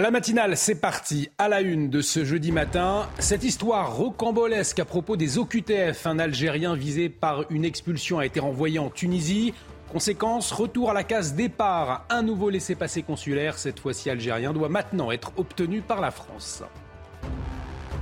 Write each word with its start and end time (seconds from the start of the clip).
la 0.00 0.10
matinale, 0.10 0.56
c'est 0.56 0.80
parti. 0.80 1.28
À 1.36 1.48
la 1.48 1.60
une 1.60 1.90
de 1.90 2.00
ce 2.00 2.24
jeudi 2.24 2.52
matin, 2.52 3.08
cette 3.18 3.44
histoire 3.44 3.94
rocambolesque 3.94 4.78
à 4.78 4.84
propos 4.84 5.16
des 5.16 5.36
OQTF. 5.36 6.06
Un 6.06 6.18
Algérien 6.18 6.74
visé 6.74 7.08
par 7.08 7.50
une 7.50 7.64
expulsion 7.64 8.18
a 8.18 8.24
été 8.24 8.40
renvoyé 8.40 8.78
en 8.78 8.88
Tunisie. 8.88 9.52
Conséquence, 9.92 10.52
retour 10.52 10.90
à 10.90 10.94
la 10.94 11.04
case 11.04 11.34
départ. 11.34 12.06
Un 12.08 12.22
nouveau 12.22 12.48
laissez-passer 12.50 13.02
consulaire, 13.02 13.58
cette 13.58 13.80
fois-ci 13.80 14.08
algérien, 14.08 14.52
doit 14.52 14.68
maintenant 14.68 15.10
être 15.10 15.32
obtenu 15.36 15.82
par 15.82 16.00
la 16.00 16.10
France. 16.10 16.62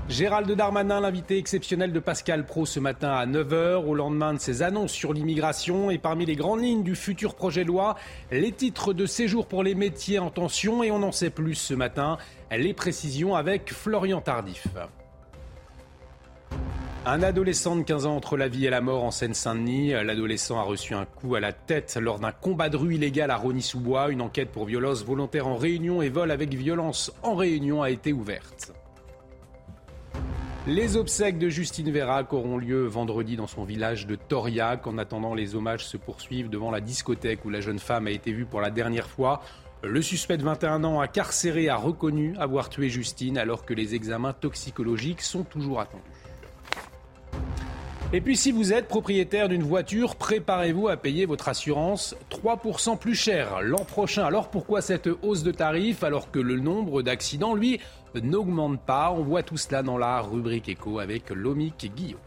Gérald 0.09 0.51
Darmanin, 0.51 1.01
l'invité 1.01 1.37
exceptionnel 1.37 1.93
de 1.93 2.01
Pascal 2.01 2.47
Pro 2.47 2.65
ce 2.65 2.81
matin 2.81 3.11
à 3.11 3.27
9h, 3.27 3.85
au 3.85 3.95
lendemain 3.95 4.33
de 4.33 4.39
ses 4.39 4.63
annonces 4.63 4.93
sur 4.93 5.13
l'immigration 5.13 5.91
et 5.91 5.99
parmi 5.99 6.25
les 6.25 6.35
grandes 6.35 6.63
lignes 6.63 6.83
du 6.83 6.95
futur 6.95 7.35
projet 7.35 7.63
de 7.63 7.69
loi, 7.69 7.95
les 8.33 8.51
titres 8.53 8.95
de 8.95 9.05
séjour 9.05 9.47
pour 9.47 9.63
les 9.63 9.75
métiers 9.75 10.19
en 10.19 10.31
tension 10.31 10.83
et 10.83 10.91
on 10.91 11.03
en 11.03 11.13
sait 11.13 11.29
plus 11.29 11.57
ce 11.57 11.75
matin, 11.75 12.17
les 12.51 12.73
précisions 12.73 13.37
avec 13.37 13.71
Florian 13.71 14.23
Tardif. 14.23 14.67
Un 17.05 17.23
adolescent 17.23 17.77
de 17.77 17.83
15 17.83 18.07
ans 18.07 18.17
entre 18.17 18.39
la 18.39 18.49
vie 18.49 18.65
et 18.65 18.71
la 18.71 18.81
mort 18.81 19.05
en 19.05 19.11
Seine-Saint-Denis. 19.11 19.91
L'adolescent 19.91 20.59
a 20.59 20.63
reçu 20.63 20.95
un 20.95 21.05
coup 21.05 21.35
à 21.35 21.41
la 21.41 21.53
tête 21.53 21.99
lors 22.01 22.19
d'un 22.19 22.33
combat 22.33 22.71
de 22.71 22.79
rue 22.79 22.95
illégal 22.95 23.31
à 23.31 23.37
Rony-sous-Bois. 23.37 24.09
Une 24.09 24.23
enquête 24.23 24.51
pour 24.51 24.65
violence 24.65 25.05
volontaire 25.05 25.47
en 25.47 25.57
réunion 25.57 26.01
et 26.01 26.09
vol 26.09 26.31
avec 26.31 26.55
violence 26.55 27.13
en 27.23 27.35
réunion 27.35 27.83
a 27.83 27.91
été 27.91 28.15
ouverte. 28.15 28.73
Les 30.69 30.99
obsèques 30.99 31.39
de 31.39 31.49
Justine 31.49 31.91
Vérac 31.91 32.31
auront 32.35 32.59
lieu 32.59 32.85
vendredi 32.85 33.37
dans 33.37 33.47
son 33.47 33.65
village 33.65 34.07
de 34.07 34.17
Toriac. 34.17 34.87
En 34.87 34.99
attendant, 34.99 35.33
les 35.33 35.55
hommages 35.55 35.87
se 35.87 35.97
poursuivent 35.97 36.51
devant 36.51 36.71
la 36.71 36.83
discothèque 36.83 37.47
où 37.47 37.49
la 37.49 37.63
jeune 37.63 37.79
femme 37.79 38.07
a 38.07 38.11
été 38.11 38.33
vue 38.33 38.45
pour 38.45 38.61
la 38.61 38.69
dernière 38.69 39.09
fois. 39.09 39.41
Le 39.83 40.03
suspect 40.03 40.37
de 40.37 40.43
21 40.43 40.85
ans 40.85 41.01
incarcéré 41.01 41.71
a 41.71 41.77
reconnu 41.77 42.37
avoir 42.37 42.69
tué 42.69 42.91
Justine 42.91 43.39
alors 43.39 43.65
que 43.65 43.73
les 43.73 43.95
examens 43.95 44.35
toxicologiques 44.35 45.23
sont 45.23 45.43
toujours 45.43 45.81
attendus. 45.81 46.03
Et 48.11 48.23
puis 48.23 48.39
si 48.39 48.53
vous 48.53 48.73
êtes 48.73 48.89
propriétaire 48.89 49.51
d'une 49.51 49.63
voiture, 49.63 50.17
préparez-vous 50.17 50.89
à 50.89 50.97
payer 50.97 51.27
votre 51.27 51.51
assurance 51.51 52.17
3% 52.31 52.99
plus 52.99 53.15
cher 53.15 53.61
l'an 53.61 53.85
prochain. 53.85 54.25
Alors 54.25 54.49
pourquoi 54.49 54.81
cette 54.81 55.11
hausse 55.23 55.43
de 55.43 55.53
tarif 55.53 56.03
alors 56.03 56.31
que 56.31 56.39
le 56.39 56.59
nombre 56.59 57.03
d'accidents, 57.03 57.55
lui, 57.55 57.81
n'augmente 58.21 58.85
pas 58.85 59.11
On 59.11 59.23
voit 59.23 59.43
tout 59.43 59.57
cela 59.57 59.83
dans 59.83 59.99
la 59.99 60.21
rubrique 60.21 60.69
écho 60.69 60.99
avec 60.99 61.31
Lomic 61.31 61.93
Guillaume. 61.95 62.21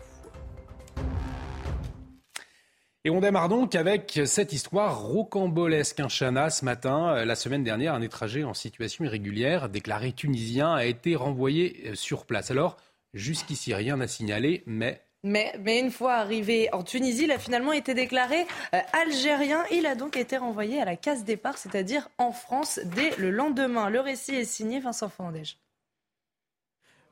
Et 3.03 3.09
on 3.09 3.20
démarre 3.20 3.50
donc 3.50 3.73
avec 3.73 4.19
cette 4.25 4.53
histoire 4.53 5.02
rocambolesque. 5.02 6.00
Un 6.00 6.08
chana 6.08 6.52
ce 6.52 6.64
matin, 6.64 7.25
la 7.25 7.36
semaine 7.36 7.64
dernière, 7.64 7.95
un 7.95 8.02
étranger 8.02 8.44
en 8.44 8.53
situation 8.53 9.06
irrégulière, 9.06 9.69
déclaré 9.69 10.12
tunisien, 10.12 10.73
a 10.73 10.86
été 10.86 11.16
renvoyé 11.16 11.95
sur 11.95 12.25
place. 12.28 12.52
Alors, 12.52 12.78
jusqu'ici, 13.16 13.73
rien 13.73 13.97
n'a 13.97 14.08
signalé, 14.08 14.62
mais 14.67 15.02
mais, 15.23 15.53
mais, 15.59 15.79
une 15.79 15.91
fois 15.91 16.16
arrivé 16.16 16.68
en 16.73 16.81
Tunisie, 16.81 17.25
il 17.25 17.31
a 17.31 17.38
finalement 17.38 17.73
été 17.73 17.94
déclaré 17.94 18.47
euh, 18.73 18.79
algérien. 18.94 19.63
Il 19.72 19.85
a 19.85 19.94
donc 19.94 20.18
été 20.18 20.35
renvoyé 20.35 20.81
à 20.81 20.85
la 20.85 20.96
case 20.96 21.23
départ, 21.23 21.59
c'est-à-dire 21.59 22.09
en 22.18 22.31
France, 22.31 22.79
dès 22.96 23.16
le 23.18 23.29
lendemain. 23.29 23.91
Le 23.91 24.00
récit 24.00 24.34
est 24.34 24.46
signé 24.46 24.79
Vincent 24.79 25.09
Fandège. 25.09 25.58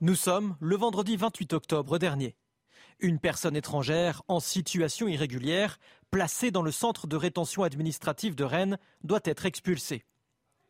Nous 0.02 0.16
sommes 0.16 0.56
le 0.62 0.78
vendredi 0.78 1.18
28 1.18 1.52
octobre 1.52 1.98
dernier. 1.98 2.38
Une 3.00 3.20
personne 3.20 3.58
étrangère 3.58 4.24
en 4.30 4.40
situation 4.40 5.10
irrégulière, 5.10 5.78
placée 6.10 6.52
dans 6.52 6.62
le 6.62 6.72
centre 6.72 7.06
de 7.06 7.18
rétention 7.18 7.64
administrative 7.64 8.34
de 8.34 8.46
Rennes, 8.46 8.78
doit 9.04 9.20
être 9.26 9.46
expulsée. 9.46 10.06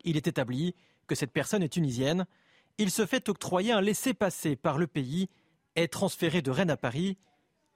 Il 0.04 0.18
est 0.18 0.26
établi 0.26 0.74
que 1.06 1.14
cette 1.14 1.32
personne 1.32 1.62
est 1.62 1.70
tunisienne. 1.70 2.26
Il 2.80 2.90
se 2.90 3.06
fait 3.06 3.30
octroyer 3.30 3.72
un 3.72 3.82
laissez-passer 3.82 4.56
par 4.56 4.80
le 4.80 4.88
pays, 4.88 5.30
est 5.76 5.94
transféré 5.94 6.42
de 6.42 6.50
Rennes 6.50 6.72
à 6.72 6.78
Paris 6.78 7.20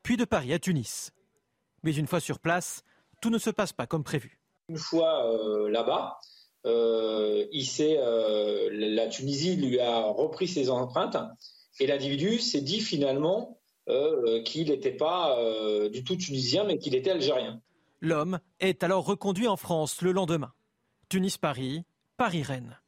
puis 0.01 0.17
de 0.17 0.25
Paris 0.25 0.53
à 0.53 0.59
Tunis. 0.59 1.11
Mais 1.83 1.93
une 1.93 2.07
fois 2.07 2.19
sur 2.19 2.39
place, 2.39 2.83
tout 3.21 3.29
ne 3.29 3.37
se 3.37 3.51
passe 3.51 3.73
pas 3.73 3.85
comme 3.85 4.03
prévu. 4.03 4.39
Une 4.69 4.79
fois 4.79 5.31
euh, 5.31 5.69
là-bas, 5.69 6.19
euh, 6.65 7.45
euh, 7.79 8.69
la 8.71 9.07
Tunisie 9.07 9.55
lui 9.55 9.79
a 9.79 10.03
repris 10.03 10.47
ses 10.47 10.69
empreintes 10.69 11.17
et 11.79 11.87
l'individu 11.87 12.39
s'est 12.39 12.61
dit 12.61 12.79
finalement 12.79 13.59
qu'il 14.45 14.69
n'était 14.69 14.91
pas 14.91 15.37
du 15.91 16.05
tout 16.05 16.15
tunisien 16.15 16.63
mais 16.63 16.77
qu'il 16.77 16.95
était 16.95 17.11
algérien. 17.11 17.61
L'homme 17.99 18.39
est 18.59 18.83
alors 18.83 19.05
reconduit 19.05 19.47
en 19.47 19.57
France 19.57 20.01
le 20.01 20.11
lendemain. 20.11 20.53
Tunis-Paris, 21.09 21.83
Paris-Rennes. 22.17 22.79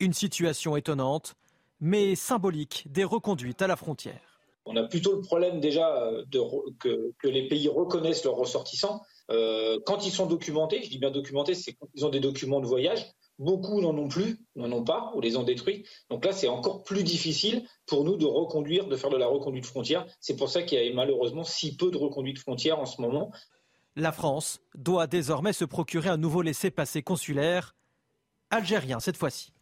Une 0.00 0.12
situation 0.12 0.76
étonnante, 0.76 1.34
mais 1.80 2.14
symbolique 2.14 2.84
des 2.90 3.04
reconduites 3.04 3.62
à 3.62 3.66
la 3.66 3.76
frontière. 3.76 4.40
On 4.64 4.76
a 4.76 4.84
plutôt 4.84 5.14
le 5.14 5.20
problème 5.20 5.60
déjà 5.60 5.88
euh, 5.96 6.24
que, 6.78 7.28
les 7.28 7.48
pays 7.48 7.68
reconnaissent 7.68 8.24
leurs 8.24 8.36
ressortissants. 8.36 9.02
Euh, 9.30 9.78
quand 9.86 10.06
ils 10.06 10.10
sont 10.10 10.26
documentés, 10.26 10.82
je 10.82 10.90
dis 10.90 10.98
bien 10.98 11.10
documentés, 11.10 11.54
c'est 11.54 11.72
quand 11.72 11.88
ils 11.94 12.04
ont 12.04 12.10
des 12.10 12.20
documents 12.20 12.60
de 12.60 12.66
voyage. 12.66 13.06
Beaucoup 13.38 13.80
n'en 13.80 13.96
ont 13.96 14.08
plus, 14.08 14.38
n'en 14.56 14.70
ont 14.72 14.84
pas, 14.84 15.10
ou 15.14 15.20
les 15.20 15.36
ont 15.36 15.42
détruits. 15.42 15.84
Donc 16.10 16.24
là, 16.24 16.32
c'est 16.32 16.48
encore 16.48 16.84
plus 16.84 17.02
difficile 17.02 17.66
pour 17.86 18.04
nous 18.04 18.16
de 18.16 18.26
reconduire, 18.26 18.86
de 18.86 18.96
faire 18.96 19.10
de 19.10 19.16
la 19.16 19.26
reconduite 19.26 19.66
frontière. 19.66 20.06
C'est 20.20 20.36
pour 20.36 20.48
ça 20.48 20.62
qu'il 20.62 20.82
y 20.82 20.88
a 20.88 20.94
malheureusement 20.94 21.44
si 21.44 21.76
peu 21.76 21.90
de 21.90 21.96
reconduite 21.96 22.38
frontière 22.38 22.78
en 22.78 22.86
ce 22.86 23.00
moment. 23.00 23.32
La 23.96 24.12
France 24.12 24.60
doit 24.74 25.06
désormais 25.06 25.52
se 25.52 25.64
procurer 25.64 26.08
un 26.08 26.16
nouveau 26.16 26.42
laissez-passer 26.42 27.02
consulaire, 27.02 27.74
algérien 28.50 29.00
cette 29.00 29.16
fois-ci. 29.16 29.52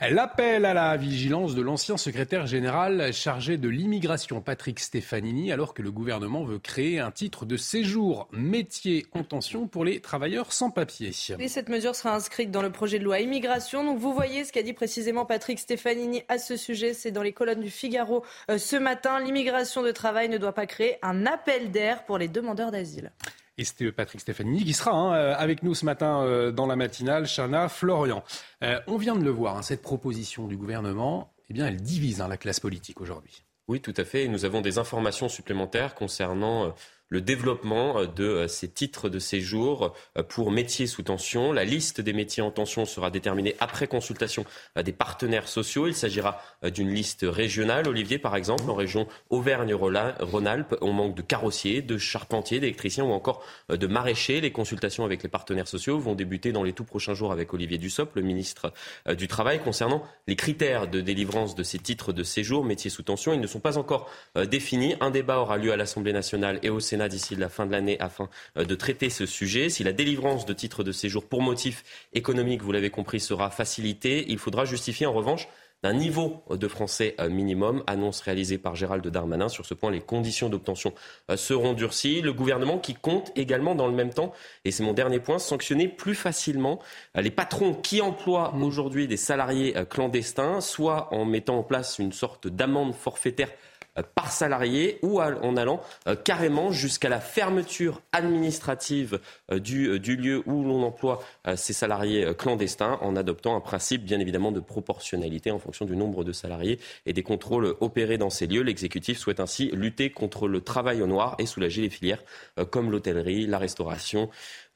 L'appel 0.00 0.64
à 0.64 0.74
la 0.74 0.96
vigilance 0.96 1.54
de 1.54 1.62
l'ancien 1.62 1.96
secrétaire 1.96 2.46
général 2.46 3.12
chargé 3.12 3.56
de 3.56 3.68
l'immigration 3.68 4.40
Patrick 4.40 4.80
Stefanini 4.80 5.52
alors 5.52 5.72
que 5.72 5.82
le 5.82 5.92
gouvernement 5.92 6.44
veut 6.44 6.58
créer 6.58 6.98
un 6.98 7.12
titre 7.12 7.46
de 7.46 7.56
séjour 7.56 8.28
métier 8.32 9.06
en 9.12 9.22
tension 9.22 9.68
pour 9.68 9.84
les 9.84 10.00
travailleurs 10.00 10.52
sans 10.52 10.70
papier. 10.70 11.12
Et 11.38 11.48
cette 11.48 11.68
mesure 11.68 11.94
sera 11.94 12.14
inscrite 12.14 12.50
dans 12.50 12.60
le 12.60 12.70
projet 12.70 12.98
de 12.98 13.04
loi 13.04 13.20
immigration. 13.20 13.84
Donc 13.84 13.98
vous 13.98 14.12
voyez 14.12 14.44
ce 14.44 14.52
qu'a 14.52 14.64
dit 14.64 14.72
précisément 14.72 15.24
Patrick 15.26 15.60
Stefanini 15.60 16.24
à 16.28 16.38
ce 16.38 16.56
sujet. 16.56 16.92
C'est 16.92 17.12
dans 17.12 17.22
les 17.22 17.32
colonnes 17.32 17.60
du 17.60 17.70
Figaro 17.70 18.24
euh, 18.50 18.58
ce 18.58 18.76
matin. 18.76 19.20
L'immigration 19.20 19.82
de 19.82 19.92
travail 19.92 20.28
ne 20.28 20.38
doit 20.38 20.54
pas 20.54 20.66
créer 20.66 20.96
un 21.02 21.24
appel 21.24 21.70
d'air 21.70 22.04
pour 22.04 22.18
les 22.18 22.28
demandeurs 22.28 22.72
d'asile. 22.72 23.12
Et 23.56 23.64
c'était 23.64 23.92
Patrick 23.92 24.20
Stéphanie 24.20 24.64
qui 24.64 24.72
sera 24.72 24.90
hein, 24.90 25.14
euh, 25.14 25.34
avec 25.36 25.62
nous 25.62 25.74
ce 25.74 25.84
matin 25.84 26.22
euh, 26.22 26.50
dans 26.50 26.66
la 26.66 26.76
matinale, 26.76 27.26
Chana 27.26 27.68
Florian. 27.68 28.24
Euh, 28.62 28.80
on 28.86 28.96
vient 28.96 29.14
de 29.14 29.22
le 29.22 29.30
voir, 29.30 29.56
hein, 29.56 29.62
cette 29.62 29.82
proposition 29.82 30.48
du 30.48 30.56
gouvernement, 30.56 31.32
eh 31.50 31.54
bien, 31.54 31.66
elle 31.66 31.80
divise 31.80 32.20
hein, 32.20 32.28
la 32.28 32.36
classe 32.36 32.58
politique 32.58 33.00
aujourd'hui. 33.00 33.44
Oui, 33.68 33.80
tout 33.80 33.94
à 33.96 34.04
fait. 34.04 34.24
Et 34.24 34.28
nous 34.28 34.44
avons 34.44 34.60
des 34.60 34.78
informations 34.78 35.28
supplémentaires 35.28 35.94
concernant 35.94 36.74
le 37.08 37.20
développement 37.20 37.98
euh, 37.98 38.06
de 38.06 38.24
euh, 38.24 38.48
ces 38.48 38.68
titres 38.68 39.08
de 39.08 39.18
séjour 39.18 39.94
euh, 40.18 40.22
pour 40.22 40.50
métiers 40.50 40.86
sous 40.86 41.02
tension. 41.02 41.52
La 41.52 41.64
liste 41.64 42.00
des 42.00 42.12
métiers 42.12 42.42
en 42.42 42.50
tension 42.50 42.84
sera 42.84 43.10
déterminée 43.10 43.54
après 43.60 43.86
consultation 43.86 44.44
des 44.82 44.92
partenaires 44.92 45.48
sociaux. 45.48 45.86
Il 45.86 45.94
s'agira 45.94 46.40
d'une 46.62 46.90
liste 46.90 47.24
régionale. 47.28 47.88
Olivier, 47.88 48.18
par 48.18 48.36
exemple, 48.36 48.68
en 48.68 48.74
région 48.74 49.06
Auvergne-Rhône-Alpes, 49.30 50.76
on 50.80 50.92
manque 50.92 51.14
de 51.14 51.22
carrossiers, 51.22 51.82
de 51.82 51.98
charpentiers, 51.98 52.60
d'électriciens 52.60 53.04
ou 53.04 53.12
encore 53.12 53.44
de 53.68 53.86
maraîchers. 53.86 54.40
Les 54.40 54.50
consultations 54.50 55.04
avec 55.04 55.22
les 55.22 55.28
partenaires 55.28 55.68
sociaux 55.68 55.98
vont 55.98 56.14
débuter 56.14 56.52
dans 56.52 56.62
les 56.62 56.72
tout 56.72 56.84
prochains 56.84 57.14
jours 57.14 57.32
avec 57.32 57.52
Olivier 57.54 57.78
Dussopt, 57.78 58.16
le 58.16 58.22
ministre 58.22 58.72
du 59.16 59.28
Travail, 59.28 59.60
concernant 59.60 60.04
les 60.26 60.36
critères 60.36 60.88
de 60.88 61.00
délivrance 61.00 61.54
de 61.54 61.62
ces 61.62 61.78
titres 61.78 62.12
de 62.12 62.22
séjour, 62.22 62.64
métiers 62.64 62.90
sous 62.90 63.02
tension. 63.02 63.32
Ils 63.32 63.40
ne 63.40 63.46
sont 63.46 63.60
pas 63.60 63.78
encore 63.78 64.10
définis. 64.34 64.94
Un 65.00 65.10
débat 65.10 65.38
aura 65.38 65.56
lieu 65.58 65.72
à 65.72 65.76
l'Assemblée 65.76 66.12
nationale 66.12 66.58
et 66.62 66.70
au 66.70 66.80
Sénat 66.80 67.03
d'ici 67.08 67.36
la 67.36 67.48
fin 67.48 67.66
de 67.66 67.72
l'année 67.72 67.98
afin 68.00 68.28
euh, 68.56 68.64
de 68.64 68.74
traiter 68.74 69.10
ce 69.10 69.26
sujet. 69.26 69.68
Si 69.68 69.84
la 69.84 69.92
délivrance 69.92 70.46
de 70.46 70.52
titres 70.52 70.84
de 70.84 70.92
séjour 70.92 71.26
pour 71.26 71.42
motif 71.42 71.84
économique, 72.12 72.62
vous 72.62 72.72
l'avez 72.72 72.90
compris, 72.90 73.20
sera 73.20 73.50
facilitée, 73.50 74.24
il 74.28 74.38
faudra 74.38 74.64
justifier 74.64 75.06
en 75.06 75.12
revanche 75.12 75.48
d'un 75.82 75.92
niveau 75.92 76.42
de 76.48 76.66
français 76.66 77.14
minimum. 77.28 77.84
Annonce 77.86 78.22
réalisée 78.22 78.56
par 78.56 78.74
Gérald 78.74 79.06
Darmanin. 79.06 79.50
Sur 79.50 79.66
ce 79.66 79.74
point, 79.74 79.90
les 79.90 80.00
conditions 80.00 80.48
d'obtention 80.48 80.94
seront 81.36 81.74
durcies. 81.74 82.22
Le 82.22 82.32
gouvernement 82.32 82.78
qui 82.78 82.94
compte 82.94 83.32
également 83.36 83.74
dans 83.74 83.86
le 83.86 83.92
même 83.92 84.08
temps, 84.08 84.32
et 84.64 84.70
c'est 84.70 84.82
mon 84.82 84.94
dernier 84.94 85.20
point, 85.20 85.38
sanctionner 85.38 85.88
plus 85.88 86.14
facilement 86.14 86.78
les 87.14 87.30
patrons 87.30 87.74
qui 87.74 88.00
emploient 88.00 88.54
aujourd'hui 88.54 89.06
des 89.06 89.18
salariés 89.18 89.74
clandestins, 89.90 90.62
soit 90.62 91.12
en 91.12 91.26
mettant 91.26 91.58
en 91.58 91.62
place 91.62 91.98
une 91.98 92.12
sorte 92.12 92.48
d'amende 92.48 92.94
forfaitaire 92.94 93.50
euh, 93.50 93.54
par 94.02 94.32
salarié 94.32 94.98
ou 95.02 95.20
en 95.20 95.56
allant 95.56 95.80
euh, 96.06 96.16
carrément 96.16 96.70
jusqu'à 96.70 97.08
la 97.08 97.20
fermeture 97.20 98.02
administrative 98.12 99.20
euh, 99.52 99.58
du, 99.58 100.00
du 100.00 100.16
lieu 100.16 100.42
où 100.46 100.64
l'on 100.64 100.82
emploie 100.82 101.22
ces 101.56 101.72
salariés 101.72 102.34
clandestins 102.36 102.98
en 103.00 103.16
adoptant 103.16 103.56
un 103.56 103.60
principe 103.60 104.04
bien 104.04 104.18
évidemment 104.20 104.52
de 104.52 104.60
proportionnalité 104.60 105.50
en 105.50 105.58
fonction 105.58 105.84
du 105.84 105.96
nombre 105.96 106.24
de 106.24 106.32
salariés 106.32 106.78
et 107.06 107.12
des 107.12 107.22
contrôles 107.22 107.74
opérés 107.80 108.18
dans 108.18 108.30
ces 108.30 108.46
lieux. 108.46 108.62
L'exécutif 108.62 109.18
souhaite 109.18 109.40
ainsi 109.40 109.70
lutter 109.72 110.10
contre 110.10 110.48
le 110.48 110.60
travail 110.60 111.02
au 111.02 111.06
noir 111.06 111.36
et 111.38 111.46
soulager 111.46 111.82
les 111.82 111.90
filières 111.90 112.22
comme 112.70 112.90
l'hôtellerie, 112.90 113.46
la 113.46 113.58
restauration, 113.58 113.84
euh, 114.24 114.28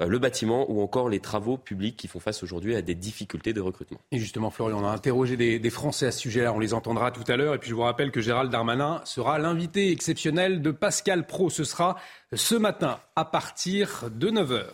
le 0.07 0.19
bâtiment 0.19 0.71
ou 0.71 0.81
encore 0.81 1.09
les 1.09 1.21
travaux 1.21 1.57
publics 1.57 1.97
qui 1.97 2.07
font 2.07 2.21
face 2.21 2.43
aujourd'hui 2.43 2.77
à 2.77 2.83
des 2.83 2.95
difficultés 2.95 3.53
de 3.53 3.61
recrutement. 3.61 3.99
Et 4.13 4.19
justement, 4.19 4.51
Florian, 4.51 4.83
on 4.83 4.87
a 4.87 4.91
interrogé 4.91 5.37
des, 5.37 5.71
Français 5.71 6.07
à 6.07 6.13
ce 6.13 6.21
sujet-là, 6.21 6.53
on 6.53 6.59
les 6.59 6.73
entendra 6.73 7.11
tout 7.11 7.31
à 7.31 7.37
l'heure. 7.37 7.55
Et 7.55 7.59
puis 7.59 7.71
je 7.71 7.75
vous 7.75 7.83
rappelle 7.83 8.11
que 8.11 8.21
Gérald 8.21 8.51
Darmanin 8.51 9.01
sera 9.05 9.39
l'invité 9.39 9.91
exceptionnel 9.91 10.63
de 10.63 10.71
Pascal 10.71 11.27
Pro. 11.27 11.51
Ce 11.51 11.65
sera 11.65 11.97
ce 12.33 12.55
matin 12.55 13.01
à 13.17 13.25
partir 13.25 14.07
de 14.11 14.31
9h. 14.31 14.65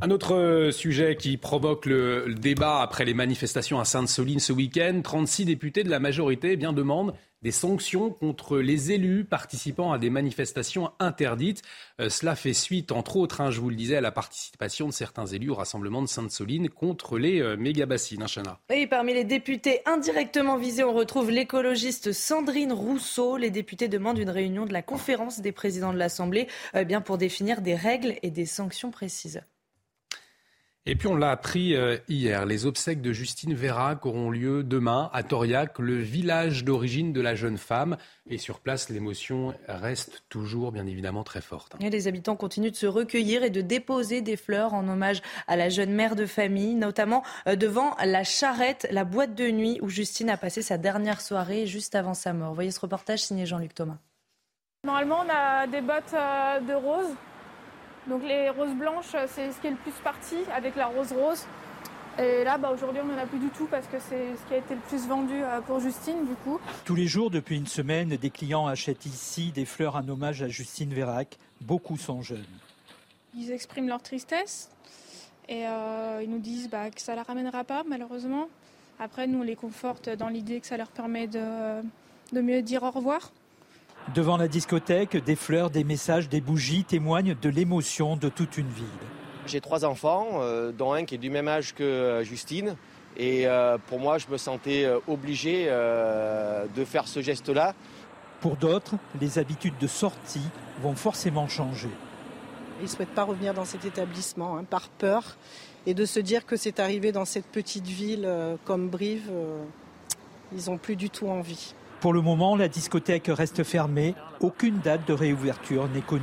Un 0.00 0.10
autre 0.10 0.70
sujet 0.72 1.16
qui 1.16 1.36
provoque 1.36 1.86
le, 1.86 2.34
débat 2.34 2.82
après 2.82 3.04
les 3.04 3.14
manifestations 3.14 3.80
à 3.80 3.84
Sainte-Soline 3.84 4.40
ce 4.40 4.52
week-end, 4.52 5.00
36 5.02 5.46
députés 5.46 5.82
de 5.82 5.90
la 5.90 5.98
majorité 5.98 6.52
eh 6.52 6.56
bien, 6.56 6.72
demandent 6.72 7.14
des 7.44 7.52
sanctions 7.52 8.10
contre 8.10 8.58
les 8.58 8.90
élus 8.90 9.24
participant 9.24 9.92
à 9.92 9.98
des 9.98 10.08
manifestations 10.08 10.90
interdites. 10.98 11.62
Euh, 12.00 12.08
cela 12.08 12.34
fait 12.34 12.54
suite, 12.54 12.90
entre 12.90 13.16
autres, 13.16 13.42
hein, 13.42 13.50
je 13.50 13.60
vous 13.60 13.68
le 13.68 13.76
disais, 13.76 13.96
à 13.96 14.00
la 14.00 14.10
participation 14.10 14.86
de 14.86 14.92
certains 14.92 15.26
élus 15.26 15.50
au 15.50 15.54
rassemblement 15.54 16.00
de 16.00 16.08
Sainte-Soline 16.08 16.70
contre 16.70 17.18
les 17.18 17.40
euh, 17.42 17.56
méga-bassines. 17.56 18.22
Hein. 18.22 18.56
Oui, 18.70 18.86
parmi 18.86 19.12
les 19.12 19.24
députés 19.24 19.80
indirectement 19.84 20.56
visés, 20.56 20.84
on 20.84 20.94
retrouve 20.94 21.30
l'écologiste 21.30 22.12
Sandrine 22.12 22.72
Rousseau. 22.72 23.36
Les 23.36 23.50
députés 23.50 23.88
demandent 23.88 24.18
une 24.18 24.30
réunion 24.30 24.64
de 24.64 24.72
la 24.72 24.82
conférence 24.82 25.40
des 25.40 25.52
présidents 25.52 25.92
de 25.92 25.98
l'Assemblée 25.98 26.48
euh, 26.74 26.84
bien 26.84 27.02
pour 27.02 27.18
définir 27.18 27.60
des 27.60 27.74
règles 27.74 28.14
et 28.22 28.30
des 28.30 28.46
sanctions 28.46 28.90
précises. 28.90 29.42
Et 30.86 30.96
puis 30.96 31.08
on 31.08 31.16
l'a 31.16 31.30
appris 31.30 31.74
euh, 31.74 31.96
hier, 32.08 32.44
les 32.44 32.66
obsèques 32.66 33.00
de 33.00 33.10
Justine 33.10 33.54
Vérac 33.54 34.04
auront 34.04 34.30
lieu 34.30 34.62
demain 34.62 35.08
à 35.14 35.22
Toriac, 35.22 35.78
le 35.78 35.96
village 35.96 36.62
d'origine 36.62 37.14
de 37.14 37.22
la 37.22 37.34
jeune 37.34 37.56
femme. 37.56 37.96
Et 38.28 38.36
sur 38.36 38.60
place, 38.60 38.90
l'émotion 38.90 39.54
reste 39.66 40.24
toujours 40.28 40.72
bien 40.72 40.86
évidemment 40.86 41.24
très 41.24 41.40
forte. 41.40 41.74
Et 41.80 41.88
les 41.88 42.06
habitants 42.06 42.36
continuent 42.36 42.70
de 42.70 42.76
se 42.76 42.86
recueillir 42.86 43.44
et 43.44 43.48
de 43.48 43.62
déposer 43.62 44.20
des 44.20 44.36
fleurs 44.36 44.74
en 44.74 44.86
hommage 44.86 45.22
à 45.46 45.56
la 45.56 45.70
jeune 45.70 45.90
mère 45.90 46.16
de 46.16 46.26
famille, 46.26 46.74
notamment 46.74 47.22
euh, 47.48 47.56
devant 47.56 47.96
la 48.04 48.22
charrette, 48.22 48.86
la 48.90 49.04
boîte 49.04 49.34
de 49.34 49.50
nuit 49.50 49.78
où 49.80 49.88
Justine 49.88 50.28
a 50.28 50.36
passé 50.36 50.60
sa 50.60 50.76
dernière 50.76 51.22
soirée 51.22 51.66
juste 51.66 51.94
avant 51.94 52.12
sa 52.12 52.34
mort. 52.34 52.52
voyez 52.52 52.70
ce 52.70 52.80
reportage 52.80 53.20
signé 53.20 53.46
Jean-Luc 53.46 53.74
Thomas. 53.74 53.96
Normalement, 54.84 55.24
on 55.24 55.32
a 55.32 55.66
des 55.66 55.80
bottes 55.80 56.12
euh, 56.12 56.60
de 56.60 56.74
rose 56.74 57.16
donc 58.08 58.22
les 58.22 58.50
roses 58.50 58.74
blanches, 58.74 59.14
c'est 59.28 59.52
ce 59.52 59.60
qui 59.60 59.66
est 59.66 59.70
le 59.70 59.76
plus 59.76 59.94
parti 60.02 60.36
avec 60.54 60.76
la 60.76 60.86
rose 60.86 61.12
rose. 61.12 61.44
Et 62.18 62.44
là, 62.44 62.58
bah, 62.58 62.70
aujourd'hui, 62.72 63.00
on 63.02 63.06
n'en 63.06 63.18
a 63.18 63.26
plus 63.26 63.40
du 63.40 63.48
tout 63.48 63.66
parce 63.68 63.86
que 63.86 63.96
c'est 63.98 64.36
ce 64.36 64.48
qui 64.48 64.54
a 64.54 64.58
été 64.58 64.74
le 64.74 64.80
plus 64.82 65.08
vendu 65.08 65.34
euh, 65.34 65.60
pour 65.62 65.80
Justine, 65.80 66.24
du 66.26 66.34
coup. 66.44 66.60
Tous 66.84 66.94
les 66.94 67.06
jours, 67.06 67.28
depuis 67.28 67.56
une 67.56 67.66
semaine, 67.66 68.10
des 68.10 68.30
clients 68.30 68.68
achètent 68.68 69.06
ici 69.06 69.50
des 69.50 69.64
fleurs 69.64 69.96
en 69.96 70.08
hommage 70.08 70.40
à 70.40 70.48
Justine 70.48 70.94
Vérac. 70.94 71.38
Beaucoup 71.60 71.96
sont 71.96 72.22
jeunes. 72.22 72.44
Ils 73.36 73.50
expriment 73.50 73.88
leur 73.88 74.00
tristesse 74.00 74.70
et 75.48 75.66
euh, 75.66 76.20
ils 76.22 76.30
nous 76.30 76.38
disent 76.38 76.70
bah, 76.70 76.90
que 76.90 77.00
ça 77.00 77.12
ne 77.12 77.16
la 77.16 77.24
ramènera 77.24 77.64
pas, 77.64 77.82
malheureusement. 77.84 78.48
Après, 79.00 79.26
nous, 79.26 79.40
on 79.40 79.42
les 79.42 79.56
conforte 79.56 80.08
dans 80.08 80.28
l'idée 80.28 80.60
que 80.60 80.68
ça 80.68 80.76
leur 80.76 80.88
permet 80.88 81.26
de, 81.26 81.82
de 82.32 82.40
mieux 82.40 82.62
dire 82.62 82.84
au 82.84 82.92
revoir. 82.92 83.32
Devant 84.12 84.36
la 84.36 84.48
discothèque, 84.48 85.16
des 85.16 85.34
fleurs, 85.34 85.70
des 85.70 85.82
messages, 85.82 86.28
des 86.28 86.42
bougies 86.42 86.84
témoignent 86.84 87.34
de 87.40 87.48
l'émotion 87.48 88.16
de 88.16 88.28
toute 88.28 88.58
une 88.58 88.68
ville. 88.68 88.84
J'ai 89.46 89.60
trois 89.60 89.84
enfants, 89.84 90.40
euh, 90.40 90.72
dont 90.72 90.92
un 90.92 91.04
qui 91.04 91.14
est 91.14 91.18
du 91.18 91.30
même 91.30 91.48
âge 91.48 91.74
que 91.74 91.82
euh, 91.82 92.22
Justine. 92.22 92.76
Et 93.16 93.46
euh, 93.46 93.78
pour 93.86 94.00
moi, 94.00 94.18
je 94.18 94.26
me 94.28 94.36
sentais 94.36 94.90
obligé 95.06 95.66
de 95.66 96.84
faire 96.84 97.06
ce 97.06 97.22
geste-là. 97.22 97.74
Pour 98.40 98.56
d'autres, 98.56 98.96
les 99.20 99.38
habitudes 99.38 99.78
de 99.80 99.86
sortie 99.86 100.50
vont 100.82 100.94
forcément 100.94 101.48
changer. 101.48 101.90
Ils 102.80 102.84
ne 102.84 102.88
souhaitent 102.88 103.14
pas 103.14 103.22
revenir 103.22 103.54
dans 103.54 103.64
cet 103.64 103.84
établissement 103.84 104.58
hein, 104.58 104.64
par 104.64 104.88
peur 104.88 105.36
et 105.86 105.94
de 105.94 106.04
se 106.04 106.18
dire 106.18 106.44
que 106.44 106.56
c'est 106.56 106.80
arrivé 106.80 107.12
dans 107.12 107.24
cette 107.24 107.46
petite 107.46 107.86
ville 107.86 108.28
comme 108.64 108.88
Brive, 108.88 109.30
ils 110.52 110.68
n'ont 110.68 110.78
plus 110.78 110.96
du 110.96 111.08
tout 111.08 111.28
envie. 111.28 111.74
Pour 112.00 112.12
le 112.12 112.20
moment, 112.20 112.56
la 112.56 112.68
discothèque 112.68 113.28
reste 113.28 113.64
fermée. 113.64 114.14
Aucune 114.40 114.78
date 114.78 115.06
de 115.08 115.12
réouverture 115.12 115.88
n'est 115.88 116.00
connue. 116.00 116.22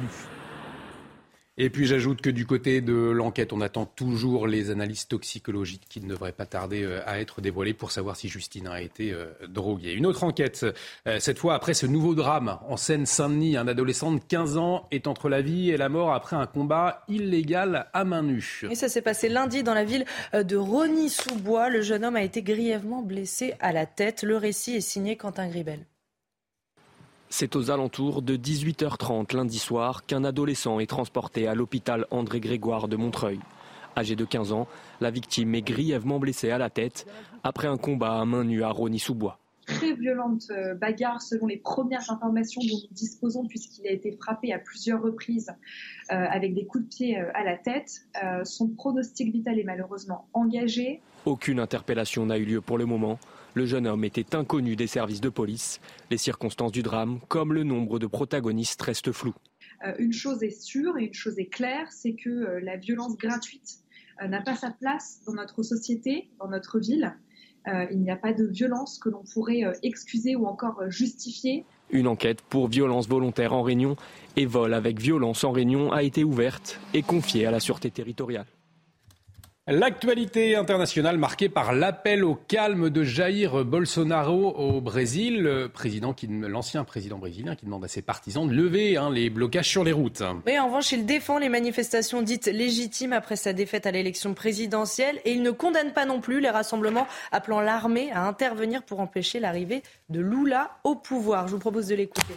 Et 1.57 1.69
puis 1.69 1.85
j'ajoute 1.85 2.21
que 2.21 2.29
du 2.29 2.45
côté 2.45 2.79
de 2.79 2.93
l'enquête, 2.93 3.51
on 3.51 3.59
attend 3.59 3.85
toujours 3.85 4.47
les 4.47 4.71
analyses 4.71 5.07
toxicologiques 5.07 5.85
qui 5.89 5.99
ne 5.99 6.07
devraient 6.07 6.31
pas 6.31 6.45
tarder 6.45 6.83
euh, 6.83 7.01
à 7.05 7.19
être 7.19 7.41
dévoilées 7.41 7.73
pour 7.73 7.91
savoir 7.91 8.15
si 8.15 8.29
Justine 8.29 8.67
a 8.67 8.81
été 8.81 9.11
euh, 9.11 9.25
droguée. 9.49 9.91
Une 9.91 10.05
autre 10.05 10.23
enquête, 10.23 10.65
euh, 11.07 11.19
cette 11.19 11.39
fois 11.39 11.53
après 11.53 11.73
ce 11.73 11.85
nouveau 11.85 12.15
drame 12.15 12.57
en 12.69 12.77
Seine-Saint-Denis, 12.77 13.57
un 13.57 13.67
adolescent 13.67 14.13
de 14.13 14.19
15 14.19 14.57
ans 14.57 14.87
est 14.91 15.07
entre 15.07 15.27
la 15.27 15.41
vie 15.41 15.71
et 15.71 15.77
la 15.77 15.89
mort 15.89 16.13
après 16.13 16.37
un 16.37 16.47
combat 16.47 17.03
illégal 17.09 17.87
à 17.91 18.05
main 18.05 18.23
nue. 18.23 18.61
Et 18.69 18.75
ça 18.75 18.87
s'est 18.87 19.01
passé 19.01 19.27
lundi 19.27 19.61
dans 19.61 19.73
la 19.73 19.83
ville 19.83 20.05
de 20.33 20.55
Rony-sous-Bois. 20.55 21.69
Le 21.69 21.81
jeune 21.81 22.05
homme 22.05 22.15
a 22.15 22.23
été 22.23 22.43
grièvement 22.43 23.01
blessé 23.01 23.55
à 23.59 23.73
la 23.73 23.85
tête. 23.85 24.23
Le 24.23 24.37
récit 24.37 24.75
est 24.75 24.81
signé 24.81 25.17
Quentin 25.17 25.49
Gribel. 25.49 25.85
C'est 27.33 27.55
aux 27.55 27.71
alentours 27.71 28.21
de 28.21 28.35
18h30 28.35 29.33
lundi 29.33 29.57
soir 29.57 30.05
qu'un 30.05 30.25
adolescent 30.25 30.81
est 30.81 30.85
transporté 30.85 31.47
à 31.47 31.55
l'hôpital 31.55 32.05
André 32.11 32.41
Grégoire 32.41 32.89
de 32.89 32.97
Montreuil. 32.97 33.39
Âgé 33.95 34.17
de 34.17 34.25
15 34.25 34.51
ans, 34.51 34.67
la 34.99 35.11
victime 35.11 35.55
est 35.55 35.61
grièvement 35.61 36.19
blessée 36.19 36.51
à 36.51 36.57
la 36.57 36.69
tête 36.69 37.07
après 37.45 37.69
un 37.69 37.77
combat 37.77 38.19
à 38.19 38.25
main 38.25 38.43
nue 38.43 38.63
à 38.63 38.69
Rony-sous-Bois. 38.69 39.39
Très 39.65 39.93
violente 39.93 40.43
euh, 40.51 40.75
bagarre 40.75 41.21
selon 41.21 41.47
les 41.47 41.55
premières 41.55 42.11
informations 42.11 42.61
dont 42.61 42.75
nous 42.83 42.93
disposons 42.95 43.45
puisqu'il 43.47 43.87
a 43.87 43.91
été 43.91 44.11
frappé 44.11 44.51
à 44.51 44.59
plusieurs 44.59 45.01
reprises 45.01 45.51
euh, 46.11 46.15
avec 46.29 46.53
des 46.53 46.65
coups 46.65 46.83
de 46.83 46.89
pied 46.89 47.17
euh, 47.17 47.31
à 47.33 47.45
la 47.45 47.55
tête. 47.57 48.07
son 48.43 48.67
pronostic 48.67 49.31
vital 49.31 49.57
est 49.57 49.63
malheureusement 49.63 50.27
engagé. 50.33 50.99
Aucune 51.25 51.61
interpellation 51.61 52.25
n'a 52.25 52.37
eu 52.37 52.43
lieu 52.43 52.59
pour 52.59 52.77
le 52.77 52.85
moment. 52.85 53.19
Le 53.53 53.65
jeune 53.65 53.85
homme 53.85 54.05
était 54.05 54.35
inconnu 54.35 54.77
des 54.77 54.87
services 54.87 55.19
de 55.19 55.27
police. 55.27 55.81
Les 56.09 56.17
circonstances 56.17 56.71
du 56.71 56.83
drame, 56.83 57.19
comme 57.27 57.51
le 57.51 57.63
nombre 57.63 57.99
de 57.99 58.07
protagonistes, 58.07 58.81
restent 58.81 59.11
floues. 59.11 59.35
Euh, 59.85 59.93
une 59.99 60.13
chose 60.13 60.41
est 60.41 60.61
sûre 60.61 60.97
et 60.97 61.05
une 61.05 61.13
chose 61.13 61.37
est 61.37 61.47
claire, 61.47 61.91
c'est 61.91 62.13
que 62.13 62.29
euh, 62.29 62.59
la 62.61 62.77
violence 62.77 63.17
gratuite 63.17 63.79
euh, 64.21 64.27
n'a 64.27 64.41
pas 64.41 64.55
sa 64.55 64.71
place 64.71 65.21
dans 65.25 65.33
notre 65.33 65.63
société, 65.63 66.29
dans 66.39 66.47
notre 66.47 66.79
ville. 66.79 67.13
il 67.91 67.99
n'y 67.99 68.09
a 68.09 68.15
pas 68.15 68.33
de 68.33 68.45
violence 68.45 68.97
que 68.97 69.09
l'on 69.09 69.23
pourrait 69.33 69.61
excuser 69.83 70.35
ou 70.35 70.47
encore 70.47 70.89
justifier. 70.89 71.63
Une 71.91 72.07
enquête 72.07 72.41
pour 72.41 72.67
violence 72.67 73.07
volontaire 73.07 73.53
en 73.53 73.61
Réunion 73.61 73.97
et 74.35 74.47
vol 74.47 74.73
avec 74.73 74.99
violence 74.99 75.43
en 75.43 75.51
Réunion 75.51 75.91
a 75.91 76.01
été 76.01 76.23
ouverte 76.23 76.79
et 76.95 77.03
confiée 77.03 77.45
à 77.45 77.51
la 77.51 77.59
Sûreté 77.59 77.91
territoriale. 77.91 78.47
L'actualité 79.71 80.57
internationale 80.57 81.17
marquée 81.17 81.47
par 81.47 81.71
l'appel 81.71 82.25
au 82.25 82.35
calme 82.35 82.89
de 82.89 83.05
Jair 83.05 83.63
Bolsonaro 83.63 84.49
au 84.49 84.81
Brésil, 84.81 85.69
l'ancien 86.29 86.83
président 86.83 87.17
brésilien 87.17 87.55
qui 87.55 87.65
demande 87.65 87.85
à 87.85 87.87
ses 87.87 88.01
partisans 88.01 88.45
de 88.45 88.53
lever 88.53 88.97
hein, 88.97 89.09
les 89.09 89.29
blocages 89.29 89.69
sur 89.69 89.85
les 89.85 89.93
routes. 89.93 90.23
Mais 90.45 90.59
en 90.59 90.65
revanche, 90.65 90.91
il 90.91 91.05
défend 91.05 91.37
les 91.37 91.47
manifestations 91.47 92.21
dites 92.21 92.47
légitimes 92.47 93.13
après 93.13 93.37
sa 93.37 93.53
défaite 93.53 93.85
à 93.85 93.91
l'élection 93.91 94.33
présidentielle 94.33 95.21
et 95.23 95.31
il 95.31 95.41
ne 95.41 95.51
condamne 95.51 95.93
pas 95.93 96.03
non 96.03 96.19
plus 96.19 96.41
les 96.41 96.49
rassemblements 96.49 97.07
appelant 97.31 97.61
l'armée 97.61 98.11
à 98.11 98.27
intervenir 98.27 98.83
pour 98.83 98.99
empêcher 98.99 99.39
l'arrivée 99.39 99.83
de 100.09 100.19
Lula 100.19 100.71
au 100.83 100.95
pouvoir. 100.95 101.47
Je 101.47 101.53
vous 101.53 101.59
propose 101.59 101.87
de 101.87 101.95
l'écouter. 101.95 102.33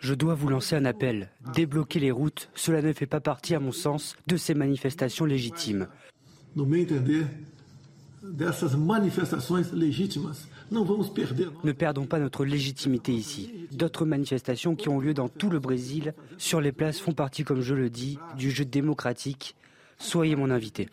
Je 0.00 0.14
dois 0.14 0.34
vous 0.34 0.48
lancer 0.48 0.76
un 0.76 0.84
appel. 0.84 1.30
Débloquer 1.54 2.00
les 2.00 2.10
routes, 2.10 2.50
cela 2.54 2.82
ne 2.82 2.92
fait 2.92 3.06
pas 3.06 3.20
partie, 3.20 3.54
à 3.54 3.60
mon 3.60 3.72
sens, 3.72 4.16
de 4.26 4.36
ces 4.36 4.54
manifestations 4.54 5.24
légitimes. 5.24 5.88
Ne 11.64 11.72
perdons 11.72 12.06
pas 12.06 12.18
notre 12.18 12.44
légitimité 12.44 13.12
ici. 13.12 13.68
D'autres 13.72 14.04
manifestations 14.04 14.74
qui 14.76 14.88
ont 14.88 15.00
lieu 15.00 15.14
dans 15.14 15.28
tout 15.28 15.50
le 15.50 15.58
Brésil 15.60 16.14
sur 16.36 16.60
les 16.60 16.72
places 16.72 17.00
font 17.00 17.12
partie, 17.12 17.44
comme 17.44 17.60
je 17.60 17.74
le 17.74 17.90
dis, 17.90 18.18
du 18.36 18.50
jeu 18.50 18.64
démocratique. 18.64 19.54
Soyez 19.98 20.36
mon 20.36 20.50
invité. 20.50 20.88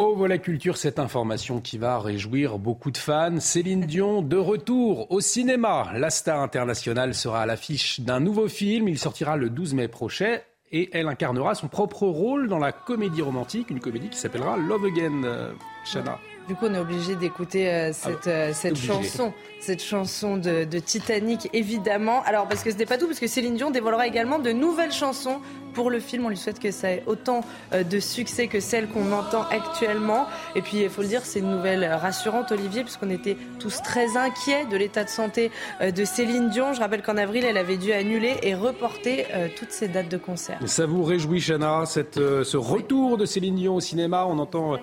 Au 0.00 0.14
voilà 0.14 0.38
culture, 0.38 0.78
cette 0.78 0.98
information 0.98 1.60
qui 1.60 1.76
va 1.76 1.98
réjouir 1.98 2.58
beaucoup 2.58 2.90
de 2.90 2.96
fans. 2.96 3.38
Céline 3.38 3.82
Dion 3.82 4.22
de 4.22 4.38
retour 4.38 5.12
au 5.12 5.20
cinéma. 5.20 5.92
La 5.94 6.08
star 6.08 6.40
internationale 6.40 7.14
sera 7.14 7.42
à 7.42 7.46
l'affiche 7.46 8.00
d'un 8.00 8.18
nouveau 8.18 8.48
film. 8.48 8.88
Il 8.88 8.98
sortira 8.98 9.36
le 9.36 9.50
12 9.50 9.74
mai 9.74 9.88
prochain 9.88 10.38
et 10.72 10.88
elle 10.94 11.06
incarnera 11.06 11.54
son 11.54 11.68
propre 11.68 12.04
rôle 12.06 12.48
dans 12.48 12.58
la 12.58 12.72
comédie 12.72 13.20
romantique, 13.20 13.68
une 13.68 13.80
comédie 13.80 14.08
qui 14.08 14.16
s'appellera 14.16 14.56
Love 14.56 14.86
Again. 14.86 15.22
Euh, 15.24 15.52
Shana. 15.84 16.18
Du 16.50 16.56
coup, 16.56 16.66
on 16.68 16.74
est 16.74 16.80
obligé 16.80 17.14
d'écouter 17.14 17.70
euh, 17.70 17.92
cette, 17.92 18.26
Ah 18.26 18.30
euh, 18.30 18.50
cette 18.52 18.76
chanson, 18.76 19.32
cette 19.60 19.80
chanson 19.80 20.36
de, 20.36 20.64
de 20.64 20.78
Titanic, 20.80 21.48
évidemment. 21.52 22.24
Alors, 22.24 22.48
parce 22.48 22.64
que 22.64 22.72
ce 22.72 22.76
n'est 22.76 22.86
pas 22.86 22.98
tout, 22.98 23.06
parce 23.06 23.20
que 23.20 23.28
Céline 23.28 23.54
Dion 23.54 23.70
dévoilera 23.70 24.08
également 24.08 24.40
de 24.40 24.50
nouvelles 24.50 24.90
chansons 24.90 25.38
pour 25.74 25.90
le 25.90 26.00
film. 26.00 26.26
On 26.26 26.28
lui 26.28 26.36
souhaite 26.36 26.58
que 26.58 26.72
ça 26.72 26.90
ait 26.90 27.04
autant 27.06 27.42
euh, 27.72 27.84
de 27.84 28.00
succès 28.00 28.48
que 28.48 28.58
celles 28.58 28.88
qu'on 28.88 29.12
entend 29.12 29.44
actuellement. 29.52 30.26
Et 30.56 30.60
puis, 30.60 30.78
il 30.78 30.90
faut 30.90 31.02
le 31.02 31.06
dire, 31.06 31.24
c'est 31.24 31.38
une 31.38 31.52
nouvelle 31.52 31.84
rassurante, 31.84 32.50
Olivier, 32.50 32.82
puisqu'on 32.82 33.10
était 33.10 33.36
tous 33.60 33.80
très 33.80 34.16
inquiets 34.16 34.66
de 34.66 34.76
l'état 34.76 35.04
de 35.04 35.08
santé 35.08 35.52
de 35.80 36.04
Céline 36.04 36.48
Dion. 36.48 36.72
Je 36.72 36.80
rappelle 36.80 37.02
qu'en 37.02 37.16
avril, 37.16 37.44
elle 37.44 37.58
avait 37.58 37.76
dû 37.76 37.92
annuler 37.92 38.38
et 38.42 38.56
reporter 38.56 39.26
toutes 39.56 39.70
ses 39.70 39.86
dates 39.86 40.08
de 40.08 40.16
concert. 40.16 40.58
Ça 40.66 40.84
vous 40.84 41.04
réjouit, 41.04 41.40
Chana, 41.40 41.84
cette, 41.86 42.16
ce 42.16 42.56
retour 42.56 43.18
de 43.18 43.24
Céline 43.24 43.54
Dion 43.54 43.76
au 43.76 43.80
cinéma? 43.80 44.26
On 44.26 44.40
entend 44.40 44.78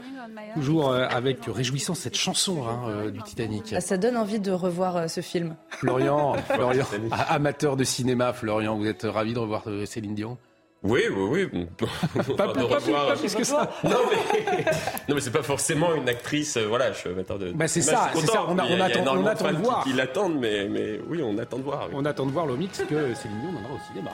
toujours 0.53 0.93
avec 0.93 1.39
réjouissance 1.57 1.99
cette 1.99 2.15
chanson 2.15 2.63
hein, 2.67 2.79
euh, 2.89 3.11
du 3.11 3.21
Titanic. 3.23 3.73
Ah, 3.75 3.81
Ça 3.81 3.97
donne 3.97 4.15
envie 4.15 4.39
de 4.39 4.51
revoir 4.51 4.95
euh, 4.97 5.07
ce 5.07 5.21
film. 5.21 5.55
Florian, 5.69 6.35
amateur 7.29 7.75
de 7.75 7.83
cinéma, 7.83 8.31
Florian, 8.33 8.77
vous 8.77 8.85
êtes 8.85 9.03
ravi 9.03 9.33
de 9.33 9.39
revoir 9.39 9.63
euh, 9.67 9.85
Céline 9.85 10.15
Dion? 10.15 10.37
Oui, 10.83 11.01
oui, 11.09 11.49
oui. 11.51 11.67
Pas- 11.75 12.33
pas- 12.53 12.61
revoir- 12.63 13.07
pas 13.07 13.15
plus 13.15 13.33
que 13.35 13.43
ça. 13.43 13.69
Non, 13.83 13.89
mais, 14.09 14.63
non, 15.09 15.15
mais 15.15 15.21
c'est 15.21 15.31
pas 15.31 15.41
forcément 15.43 15.95
une 15.95 16.07
actrice. 16.07 16.55
euh, 16.55 16.67
Voilà, 16.67 16.93
je 16.93 16.99
suis 16.99 17.09
amateur 17.09 17.39
de. 17.39 17.51
Bah, 17.51 17.67
c'est 17.67 17.81
ça, 17.81 18.11
c'est 18.13 18.37
on 18.37 18.57
a- 18.59 18.61
a 18.61 18.85
attend- 18.85 18.99
on 18.99 19.01
énormément 19.01 19.27
attend 19.27 19.51
de 19.51 19.57
voir. 19.57 19.83
Qui, 19.83 19.89
qui 19.89 19.95
l'attendent, 19.97 20.37
mais, 20.39 20.67
mais 20.69 20.99
oui, 21.09 21.21
on 21.23 21.35
attend 21.39 21.57
de 21.57 21.63
voir. 21.63 21.87
oui. 21.89 21.95
On 21.97 22.05
attend 22.05 22.27
de 22.27 22.31
voir 22.31 22.45
l'Omix 22.45 22.77
que 22.87 23.13
Céline 23.15 23.39
Dion 23.41 23.51
viendra 23.51 23.73
au 23.73 23.91
cinéma. 23.91 24.11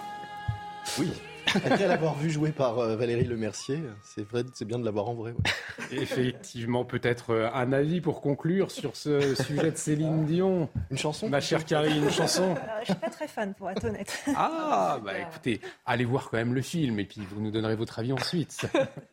Oui. 1.00 1.12
Après 1.56 1.88
l'avoir 1.88 2.18
vu 2.18 2.30
jouer 2.30 2.52
par 2.52 2.80
euh, 2.80 2.96
Valérie 2.96 3.26
Lemercier, 3.26 3.80
c'est 4.04 4.28
vrai, 4.28 4.44
c'est 4.54 4.66
bien 4.66 4.80
de 4.80 4.86
l'avoir 4.86 5.10
en 5.10 5.14
vrai. 5.14 5.32
ouais. 5.32 5.38
Effectivement, 6.02 6.86
peut-être 6.86 7.32
euh, 7.32 7.50
un 7.54 7.72
avis 7.74 8.02
pour 8.02 8.22
conclure 8.22 8.72
sur 8.72 8.96
ce 8.96 9.36
sujet 9.36 9.72
de 9.72 9.78
Céline 9.78 10.26
Dion. 10.26 10.70
Une 10.92 10.98
chanson? 10.98 11.30
Ma 11.30 11.42
chère 11.42 11.66
Karine, 11.66 12.04
une 12.04 12.10
chanson 12.10 12.56
Alors, 12.56 12.80
je 12.82 12.86
suis 12.86 12.96
pas 12.96 13.10
très 13.10 13.28
fan, 13.28 13.54
pour 13.54 13.70
être 13.70 13.84
honnête. 13.86 14.24
Ah, 14.36 15.00
bah 15.04 15.20
écoutez, 15.20 15.62
allez 15.86 16.06
voir 16.06 16.30
quand 16.30 16.38
même 16.38 16.54
le 16.54 16.62
film 16.62 17.00
et 17.00 17.06
puis 17.06 17.22
vous 17.30 17.42
nous 17.42 17.52
donnerez 17.52 17.76
votre 17.76 18.00
avis 18.00 18.14
ensuite. 18.14 18.66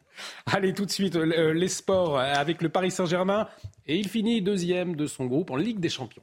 allez, 0.46 0.72
tout 0.72 0.86
de 0.86 0.90
suite, 0.90 1.16
euh, 1.16 1.52
les 1.52 1.68
sports 1.68 2.18
avec 2.18 2.62
le 2.62 2.68
Paris 2.68 2.90
Saint-Germain. 2.90 3.48
Et 3.86 3.96
il 3.96 4.08
finit 4.08 4.42
deuxième 4.42 4.96
de 4.96 5.06
son 5.06 5.26
groupe 5.26 5.50
en 5.50 5.56
Ligue 5.56 5.80
des 5.80 5.88
Champions. 5.88 6.22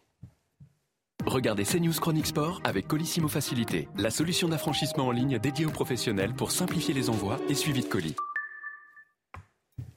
Regardez 1.27 1.65
CNews 1.65 1.91
Chronique 1.99 2.27
Sport 2.27 2.61
avec 2.63 2.87
Colissimo 2.87 3.27
Facilité, 3.27 3.89
la 3.97 4.11
solution 4.11 4.47
d'affranchissement 4.47 5.07
en 5.07 5.11
ligne 5.11 5.39
dédiée 5.39 5.65
aux 5.65 5.71
professionnels 5.71 6.33
pour 6.33 6.51
simplifier 6.51 6.93
les 6.93 7.09
envois 7.09 7.37
et 7.49 7.53
suivi 7.53 7.81
de 7.81 7.87
colis. 7.87 8.15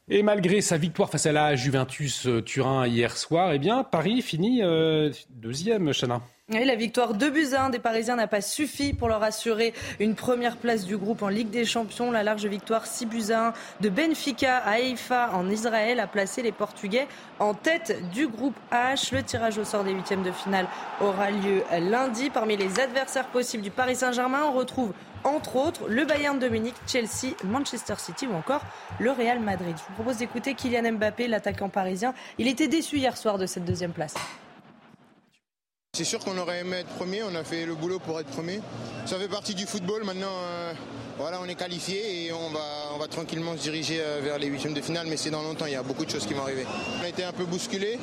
Et 0.08 0.24
malgré 0.24 0.60
sa 0.60 0.76
victoire 0.76 1.08
face 1.08 1.26
à 1.26 1.32
la 1.32 1.54
Juventus 1.54 2.26
euh, 2.26 2.42
Turin 2.42 2.84
hier 2.88 3.16
soir, 3.16 3.52
eh 3.52 3.60
bien, 3.60 3.84
Paris 3.84 4.22
finit 4.22 4.64
euh, 4.64 5.12
deuxième, 5.30 5.92
Chana. 5.92 6.20
La 6.52 6.74
victoire 6.74 7.14
2 7.14 7.30
buts 7.30 7.54
à 7.54 7.66
1 7.66 7.70
des 7.70 7.78
Parisiens 7.78 8.16
n'a 8.16 8.26
pas 8.26 8.40
suffi 8.40 8.92
pour 8.92 9.08
leur 9.08 9.22
assurer 9.22 9.72
une 10.00 10.16
première 10.16 10.56
place 10.56 10.84
du 10.84 10.96
groupe 10.96 11.22
en 11.22 11.28
Ligue 11.28 11.50
des 11.50 11.64
Champions. 11.64 12.10
La 12.10 12.24
large 12.24 12.44
victoire 12.44 12.86
6 12.86 13.06
buts 13.06 13.30
à 13.30 13.48
1 13.48 13.52
de 13.82 13.88
Benfica 13.88 14.56
à 14.56 14.72
Haïfa 14.72 15.30
en 15.32 15.48
Israël 15.48 16.00
a 16.00 16.08
placé 16.08 16.42
les 16.42 16.50
Portugais 16.50 17.06
en 17.38 17.54
tête 17.54 18.02
du 18.10 18.26
groupe 18.26 18.56
H. 18.72 19.14
Le 19.14 19.22
tirage 19.22 19.58
au 19.58 19.64
sort 19.64 19.84
des 19.84 19.92
huitièmes 19.92 20.24
de 20.24 20.32
finale 20.32 20.66
aura 21.00 21.30
lieu 21.30 21.62
lundi. 21.88 22.30
Parmi 22.30 22.56
les 22.56 22.80
adversaires 22.80 23.28
possibles 23.28 23.62
du 23.62 23.70
Paris 23.70 23.94
Saint-Germain, 23.94 24.42
on 24.44 24.52
retrouve 24.52 24.92
entre 25.22 25.54
autres 25.54 25.88
le 25.88 26.04
Bayern 26.04 26.40
de 26.40 26.48
Munich, 26.48 26.74
Chelsea, 26.88 27.36
Manchester 27.44 27.94
City 27.98 28.26
ou 28.26 28.34
encore 28.34 28.62
le 28.98 29.12
Real 29.12 29.38
Madrid. 29.38 29.76
Je 29.76 29.84
vous 29.84 29.94
propose 29.94 30.16
d'écouter 30.16 30.54
Kylian 30.54 30.94
Mbappé, 30.94 31.28
l'attaquant 31.28 31.68
parisien. 31.68 32.12
Il 32.38 32.48
était 32.48 32.66
déçu 32.66 32.96
hier 32.96 33.16
soir 33.16 33.38
de 33.38 33.46
cette 33.46 33.64
deuxième 33.64 33.92
place. 33.92 34.14
C'est 36.00 36.04
sûr 36.06 36.20
qu'on 36.20 36.38
aurait 36.38 36.60
aimé 36.60 36.78
être 36.78 36.88
premier, 36.94 37.22
on 37.24 37.34
a 37.34 37.44
fait 37.44 37.66
le 37.66 37.74
boulot 37.74 37.98
pour 37.98 38.18
être 38.18 38.28
premier. 38.28 38.60
Ça 39.04 39.18
fait 39.18 39.28
partie 39.28 39.54
du 39.54 39.66
football, 39.66 40.02
maintenant 40.04 40.32
euh, 40.32 40.72
on 41.18 41.44
est 41.46 41.56
qualifié 41.56 42.26
et 42.26 42.32
on 42.32 42.48
va, 42.98 43.06
tranquillement 43.08 43.54
se 43.54 43.62
diriger 43.64 43.98
euh, 44.00 44.20
vers 44.22 44.38
les 44.38 44.46
huitièmes 44.46 44.72
de 44.72 44.80
finale, 44.80 45.08
mais 45.10 45.18
c'est 45.18 45.28
dans 45.28 45.42
longtemps, 45.42 45.66
il 45.66 45.72
y 45.72 45.76
a 45.76 45.82
beaucoup 45.82 46.06
de 46.06 46.10
choses 46.10 46.24
qui 46.24 46.32
vont 46.32 46.40
arriver. 46.40 46.64
On 46.98 47.04
a 47.04 47.08
été 47.08 47.22
un 47.22 47.32
peu 47.32 47.44
bousculé, 47.44 47.98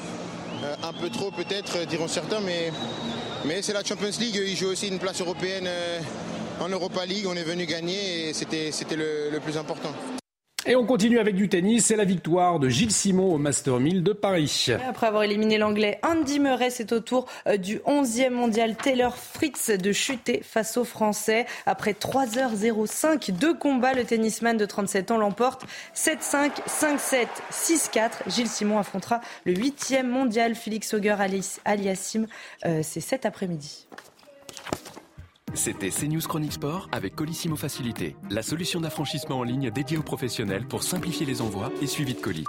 euh, 0.64 0.76
un 0.84 0.94
peu 0.94 1.10
trop 1.10 1.32
peut-être, 1.32 1.88
diront 1.88 2.08
certains, 2.08 2.40
mais, 2.40 2.72
c'est 3.64 3.74
la 3.74 3.84
Champions 3.84 4.12
League, 4.20 4.36
ils 4.36 4.56
jouent 4.56 4.68
aussi 4.68 4.90
une 4.90 5.00
place 5.00 5.20
européenne 5.20 5.68
en 6.60 6.70
Europa 6.70 7.04
League, 7.04 7.26
on 7.28 7.36
est 7.36 7.44
venu 7.44 7.66
gagner 7.66 8.30
et 8.30 8.34
c'était 8.34 8.96
le 8.96 9.40
plus 9.40 9.58
important. 9.58 9.94
Et 10.70 10.76
on 10.76 10.86
continue 10.86 11.18
avec 11.18 11.36
du 11.36 11.48
tennis. 11.48 11.86
C'est 11.86 11.96
la 11.96 12.04
victoire 12.04 12.60
de 12.60 12.68
Gilles 12.68 12.92
Simon 12.92 13.34
au 13.34 13.38
Master 13.38 13.80
1000 13.80 14.04
de 14.04 14.12
Paris. 14.12 14.68
Après 14.86 15.08
avoir 15.08 15.24
éliminé 15.24 15.58
l'anglais 15.58 15.98
Andy 16.04 16.42
Murray, 16.42 16.70
c'est 16.72 16.92
au 16.92 17.00
tour 17.00 17.26
euh, 17.48 17.56
du 17.56 17.78
11e 17.78 18.32
mondial 18.32 18.76
Taylor 18.76 19.16
Fritz 19.16 19.70
de 19.70 19.92
chuter 19.94 20.42
face 20.44 20.76
aux 20.76 20.84
Français. 20.84 21.46
Après 21.66 21.94
3h05 21.94 23.32
de 23.32 23.54
combat, 23.54 23.94
le 23.94 24.04
tennisman 24.04 24.58
de 24.58 24.66
37 24.66 25.12
ans 25.12 25.18
l'emporte 25.18 25.64
7-5, 25.96 26.52
5-7, 26.68 27.28
6-4. 27.50 28.12
Gilles 28.28 28.50
Simon 28.50 28.78
affrontera 28.78 29.22
le 29.46 29.54
8e 29.54 30.04
mondial 30.04 30.54
Félix 30.54 30.94
Auger 30.94 31.16
Aliassim. 31.64 32.28
Euh, 32.66 32.82
c'est 32.84 33.00
cet 33.00 33.26
après-midi. 33.26 33.88
C'était 35.54 35.90
CNews 35.90 36.22
Chronique 36.22 36.54
Sport 36.54 36.88
avec 36.92 37.16
Colissimo 37.16 37.56
Facilité, 37.56 38.16
la 38.30 38.42
solution 38.44 38.80
d'affranchissement 38.82 39.40
en 39.40 39.44
ligne 39.44 39.72
dédiée 39.72 39.98
aux 39.98 40.04
professionnels 40.04 40.68
pour 40.68 40.84
simplifier 40.84 41.26
les 41.26 41.42
envois 41.42 41.72
et 41.82 41.88
suivi 41.88 42.14
de 42.14 42.20
colis. 42.20 42.46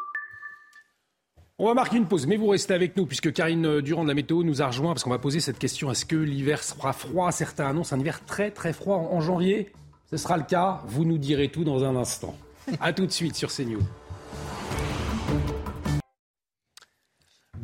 On 1.59 1.67
va 1.67 1.75
marquer 1.75 1.97
une 1.97 2.07
pause, 2.07 2.27
mais 2.27 2.37
vous 2.37 2.49
restez 2.49 2.75
avec 2.75 2.97
nous 2.97 3.07
puisque 3.07 3.33
Karine 3.33 3.81
Durand 3.81 4.03
de 4.03 4.09
la 4.09 4.15
météo 4.15 4.43
nous 4.43 4.63
a 4.63 4.67
rejoint 4.67 4.93
parce 4.93 5.05
qu'on 5.05 5.11
va 5.11 5.19
poser 5.19 5.41
cette 5.41 5.59
question 5.59 5.91
est-ce 5.91 6.05
que 6.05 6.17
l'hiver 6.17 6.63
sera 6.63 6.93
froid? 6.93 7.33
Certains 7.33 7.67
annoncent 7.67 7.97
un 7.97 8.01
hiver 8.01 8.25
très 8.25 8.51
très 8.51 8.73
froid 8.73 8.97
en 8.97 9.21
janvier. 9.21 9.73
Ce 10.11 10.17
sera 10.17 10.37
le 10.37 10.45
cas. 10.45 10.83
Vous 10.87 11.05
nous 11.05 11.19
direz 11.19 11.49
tout 11.49 11.65
dans 11.65 11.85
un 11.85 11.97
instant. 11.97 12.37
A 12.81 12.93
tout 12.93 13.07
de 13.07 13.13
suite 13.13 13.35
sur 13.35 13.51
CNews. 13.51 13.83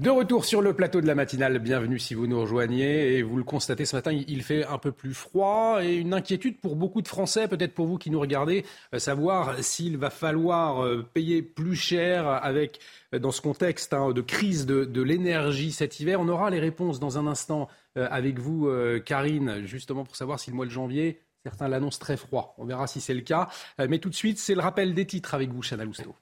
De 0.05 0.11
retour 0.11 0.45
sur 0.45 0.61
le 0.61 0.75
plateau 0.75 1.01
de 1.01 1.07
la 1.07 1.15
matinale, 1.15 1.59
bienvenue 1.61 1.99
si 1.99 2.13
vous 2.13 2.27
nous 2.27 2.39
rejoignez. 2.39 3.15
Et 3.15 3.23
vous 3.23 3.39
le 3.39 3.43
constatez 3.43 3.87
ce 3.87 3.97
matin, 3.97 4.13
il 4.13 4.43
fait 4.43 4.63
un 4.67 4.77
peu 4.77 4.93
plus 4.93 5.15
froid 5.15 5.83
et 5.83 5.95
une 5.95 6.13
inquiétude 6.13 6.61
pour 6.61 6.77
beaucoup 6.77 7.01
de 7.01 7.09
Français, 7.09 7.49
peut-être 7.49 7.73
pour 7.73 7.87
vous 7.87 7.97
qui 7.97 8.11
nous 8.11 8.21
regardez, 8.21 8.67
euh, 8.93 8.99
savoir 8.99 9.65
s'il 9.65 9.97
va 9.97 10.11
falloir 10.11 10.85
euh, 10.85 11.09
payer 11.15 11.41
plus 11.41 11.75
cher 11.75 12.29
avec, 12.29 12.81
euh, 13.15 13.19
dans 13.19 13.31
ce 13.31 13.41
contexte 13.41 13.95
hein, 13.95 14.11
de 14.11 14.21
crise 14.21 14.67
de, 14.67 14.85
de 14.85 15.01
l'énergie 15.01 15.73
cet 15.73 15.99
hiver. 16.01 16.21
On 16.21 16.29
aura 16.29 16.51
les 16.51 16.61
réponses 16.61 17.01
dans 17.01 17.17
un 17.17 17.27
instant 17.27 17.69
avec 17.97 18.39
vous, 18.39 18.69
Karine, 19.07 19.65
justement 19.65 20.05
pour 20.05 20.17
savoir 20.17 20.39
si 20.39 20.51
le 20.51 20.57
mois 20.57 20.67
de 20.67 20.71
janvier, 20.71 21.21
certains 21.45 21.69
l'annoncent 21.69 22.01
très 22.01 22.19
froid. 22.19 22.55
On 22.59 22.67
verra 22.67 22.87
si 22.89 23.01
c'est 23.01 23.15
le 23.15 23.23
cas. 23.23 23.49
Mais 23.79 24.01
tout 24.01 24.11
de 24.11 24.15
suite, 24.15 24.39
c'est 24.39 24.55
le 24.55 24.61
rappel 24.61 24.93
des 24.93 25.07
titres 25.07 25.33
avec 25.33 25.51
vous, 25.51 25.63
Chana 25.63 25.85
Lousteau. 25.85 26.15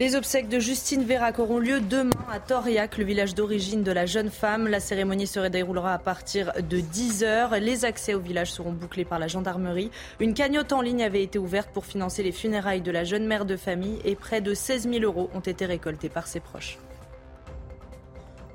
Les 0.00 0.16
obsèques 0.16 0.48
de 0.48 0.58
Justine 0.58 1.04
Vérac 1.04 1.38
auront 1.38 1.60
lieu 1.60 1.78
demain 1.80 2.10
à 2.28 2.40
Toriac, 2.40 2.98
le 2.98 3.04
village 3.04 3.36
d'origine 3.36 3.84
de 3.84 3.92
la 3.92 4.06
jeune 4.06 4.28
femme. 4.28 4.66
La 4.66 4.80
cérémonie 4.80 5.28
se 5.28 5.38
déroulera 5.46 5.94
à 5.94 5.98
partir 5.98 6.52
de 6.68 6.78
10h. 6.78 7.60
Les 7.60 7.84
accès 7.84 8.12
au 8.12 8.18
village 8.18 8.50
seront 8.50 8.72
bouclés 8.72 9.04
par 9.04 9.20
la 9.20 9.28
gendarmerie. 9.28 9.92
Une 10.18 10.34
cagnotte 10.34 10.72
en 10.72 10.80
ligne 10.80 11.04
avait 11.04 11.22
été 11.22 11.38
ouverte 11.38 11.70
pour 11.72 11.86
financer 11.86 12.24
les 12.24 12.32
funérailles 12.32 12.82
de 12.82 12.90
la 12.90 13.04
jeune 13.04 13.24
mère 13.24 13.44
de 13.44 13.56
famille 13.56 14.00
et 14.04 14.16
près 14.16 14.40
de 14.40 14.52
16 14.52 14.88
000 14.90 15.04
euros 15.04 15.30
ont 15.32 15.38
été 15.38 15.64
récoltés 15.64 16.08
par 16.08 16.26
ses 16.26 16.40
proches. 16.40 16.76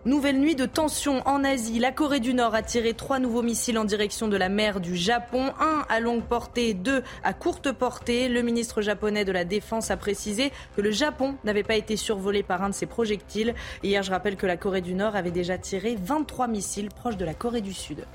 Nouvelle 0.06 0.40
nuit 0.40 0.56
de 0.56 0.66
tension 0.66 1.22
en 1.28 1.44
Asie. 1.44 1.78
La 1.78 1.92
Corée 1.92 2.22
du 2.22 2.34
Nord 2.34 2.56
a 2.56 2.62
tiré 2.62 2.94
trois 2.94 3.20
nouveaux 3.20 3.42
missiles 3.42 3.78
en 3.78 3.84
direction 3.84 4.30
de 4.30 4.38
la 4.38 4.48
mer 4.48 4.80
du 4.80 4.96
Japon. 4.96 5.52
Un 5.60 5.84
à 5.90 6.00
longue 6.00 6.24
portée, 6.24 6.74
deux 6.74 7.04
à 7.22 7.34
courte 7.34 7.74
portée. 7.74 8.30
Le 8.30 8.42
ministre 8.42 8.82
japonais 8.82 9.26
de 9.26 9.34
la 9.34 9.44
Défense 9.44 9.92
a 9.92 9.98
précisé 9.98 10.54
que 10.78 10.82
le 10.82 10.92
Japon 10.92 11.36
n'avait 11.44 11.64
pas 11.64 11.76
été 11.76 11.98
survolé 11.98 12.44
par 12.44 12.64
un 12.64 12.70
de 12.70 12.74
ces 12.74 12.86
projectiles. 12.86 13.54
Hier, 13.84 14.02
je 14.02 14.12
rappelle 14.12 14.38
que 14.38 14.46
la 14.46 14.56
Corée 14.56 14.80
du 14.80 14.94
Nord 14.94 15.18
avait 15.18 15.32
déjà 15.32 15.58
tiré 15.58 15.98
23 16.02 16.48
missiles 16.48 16.88
proches 16.88 17.18
de 17.18 17.26
la 17.26 17.34
Corée 17.34 17.62
du 17.62 17.74
Sud. 17.74 18.06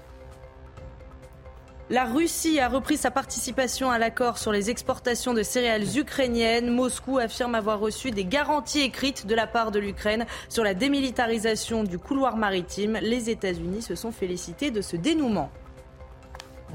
La 1.91 2.07
Russie 2.07 2.61
a 2.61 2.69
repris 2.69 2.97
sa 2.97 3.11
participation 3.11 3.91
à 3.91 3.99
l'accord 3.99 4.39
sur 4.39 4.53
les 4.53 4.71
exportations 4.71 5.35
de 5.35 5.43
céréales 5.43 5.99
ukrainiennes. 5.99 6.71
Moscou 6.71 7.19
affirme 7.19 7.55
avoir 7.55 7.79
reçu 7.79 8.11
des 8.11 8.25
garanties 8.25 8.81
écrites 8.81 9.27
de 9.27 9.35
la 9.35 9.47
part 9.47 9.71
de 9.71 9.81
l'Ukraine 9.81 10.25
sur 10.49 10.65
la 10.65 10.73
démilitarisation 10.73 11.85
du 11.85 11.99
couloir 11.99 12.39
maritime. 12.39 12.99
Les 13.03 13.29
États-Unis 13.29 13.83
se 13.83 13.97
sont 13.97 14.13
félicités 14.13 14.71
de 14.71 14.81
ce 14.81 14.97
dénouement. 14.97 15.51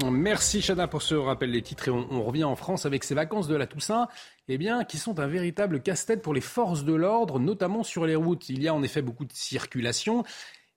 Merci 0.08 0.62
Chana 0.62 0.86
pour 0.86 1.02
ce 1.02 1.16
rappel 1.16 1.50
des 1.52 1.60
titres 1.60 1.88
et 1.88 1.90
on, 1.90 2.22
revient 2.22 2.44
en 2.44 2.56
France 2.56 2.86
avec 2.86 3.02
ces 3.04 3.14
vacances 3.14 3.48
de 3.48 3.56
la 3.56 3.66
Toussaint, 3.66 4.08
eh 4.48 4.56
bien, 4.56 4.84
qui 4.84 4.96
sont 4.96 5.18
un 5.18 5.26
véritable 5.26 5.82
casse-tête 5.82 6.22
pour 6.22 6.32
les 6.32 6.40
forces 6.40 6.84
de 6.84 6.94
l'ordre, 6.94 7.38
notamment 7.38 7.82
sur 7.82 8.06
les 8.06 8.14
routes. 8.14 8.48
Il 8.48 8.62
y 8.62 8.68
a 8.68 8.74
en 8.74 8.82
effet 8.82 9.02
beaucoup 9.02 9.24
de 9.24 9.32
circulation. 9.32 10.22